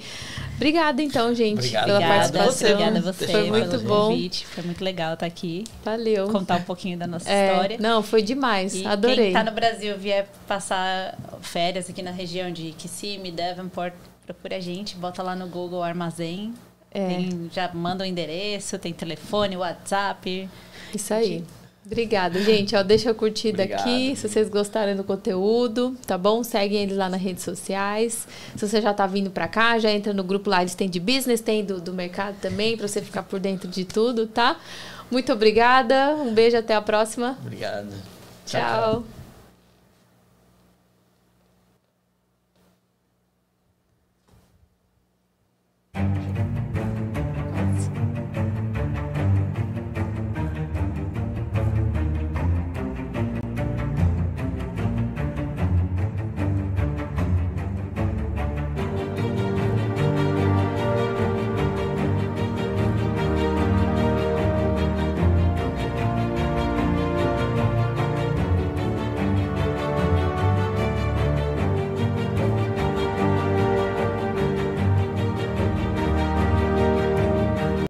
Obrigada, 0.56 1.00
então, 1.04 1.36
gente, 1.36 1.60
Obrigado. 1.60 1.86
pela 1.86 1.98
Obrigada, 2.00 2.20
participação. 2.40 2.72
obrigada 2.72 2.98
a 2.98 3.02
você 3.14 3.28
Foi 3.28 3.50
muito 3.52 3.70
pelo 3.70 3.84
bom. 3.84 4.08
convite. 4.10 4.46
Foi 4.48 4.64
muito 4.64 4.84
legal 4.84 5.14
estar 5.14 5.28
aqui, 5.28 5.64
Valeu. 5.84 6.28
contar 6.30 6.56
um 6.58 6.64
pouquinho 6.64 6.98
da 6.98 7.06
nossa 7.06 7.30
É, 7.30 7.52
história. 7.52 7.78
não, 7.80 8.02
foi 8.02 8.24
demais. 8.24 8.74
E 8.74 8.84
Adorei. 8.88 9.26
quem 9.26 9.34
tá 9.34 9.44
no 9.44 9.52
Brasil 9.52 9.96
vier 9.96 10.28
passar 10.48 11.16
férias 11.42 11.88
aqui 11.88 12.02
na 12.02 12.10
região 12.12 12.50
de 12.52 12.72
Kissimmee, 12.72 13.32
Devonport, 13.32 13.94
procura 14.26 14.58
a 14.58 14.60
gente, 14.60 14.96
bota 14.96 15.22
lá 15.22 15.36
no 15.36 15.48
Google 15.48 15.84
Armazém. 15.84 16.54
É. 16.92 17.08
Tem- 17.08 17.50
já 17.52 17.72
manda 17.74 18.04
o 18.04 18.08
endereço, 18.08 18.80
tem 18.80 18.94
telefone, 18.94 19.58
WhatsApp. 19.58 20.50
Isso 20.94 21.14
aí. 21.14 21.44
Obrigada, 21.86 22.42
gente. 22.42 22.76
Ó, 22.76 22.82
deixa 22.82 23.12
a 23.12 23.14
curtida 23.14 23.62
Obrigado. 23.62 23.82
aqui, 23.82 24.16
se 24.16 24.28
vocês 24.28 24.50
gostarem 24.50 24.96
do 24.96 25.04
conteúdo, 25.04 25.96
tá 26.08 26.18
bom? 26.18 26.42
Seguem 26.44 26.82
eles 26.82 26.98
lá 26.98 27.08
nas 27.10 27.22
redes 27.22 27.44
sociais. 27.44 28.28
Se 28.56 28.68
você 28.68 28.82
já 28.82 28.92
tá 28.92 29.06
vindo 29.06 29.30
pra 29.30 29.48
cá, 29.48 29.78
já 29.78 29.92
entra 29.92 30.12
no 30.12 30.24
grupo 30.24 30.50
lá, 30.50 30.62
eles 30.62 30.74
têm 30.74 30.90
de 30.90 31.00
business, 31.00 31.42
tem 31.42 31.64
do, 31.64 31.80
do 31.80 31.94
mercado 31.94 32.38
também, 32.42 32.76
pra 32.76 32.88
você 32.88 33.02
ficar 33.04 33.22
por 33.22 33.40
dentro 33.40 33.68
de 33.68 33.86
tudo, 33.86 34.26
tá? 34.26 34.58
Muito 35.12 35.32
obrigada, 35.32 36.16
um 36.16 36.34
beijo, 36.34 36.58
até 36.58 36.74
a 36.74 36.82
próxima. 36.82 37.38
Obrigado. 37.44 37.94
tchau. 38.48 39.04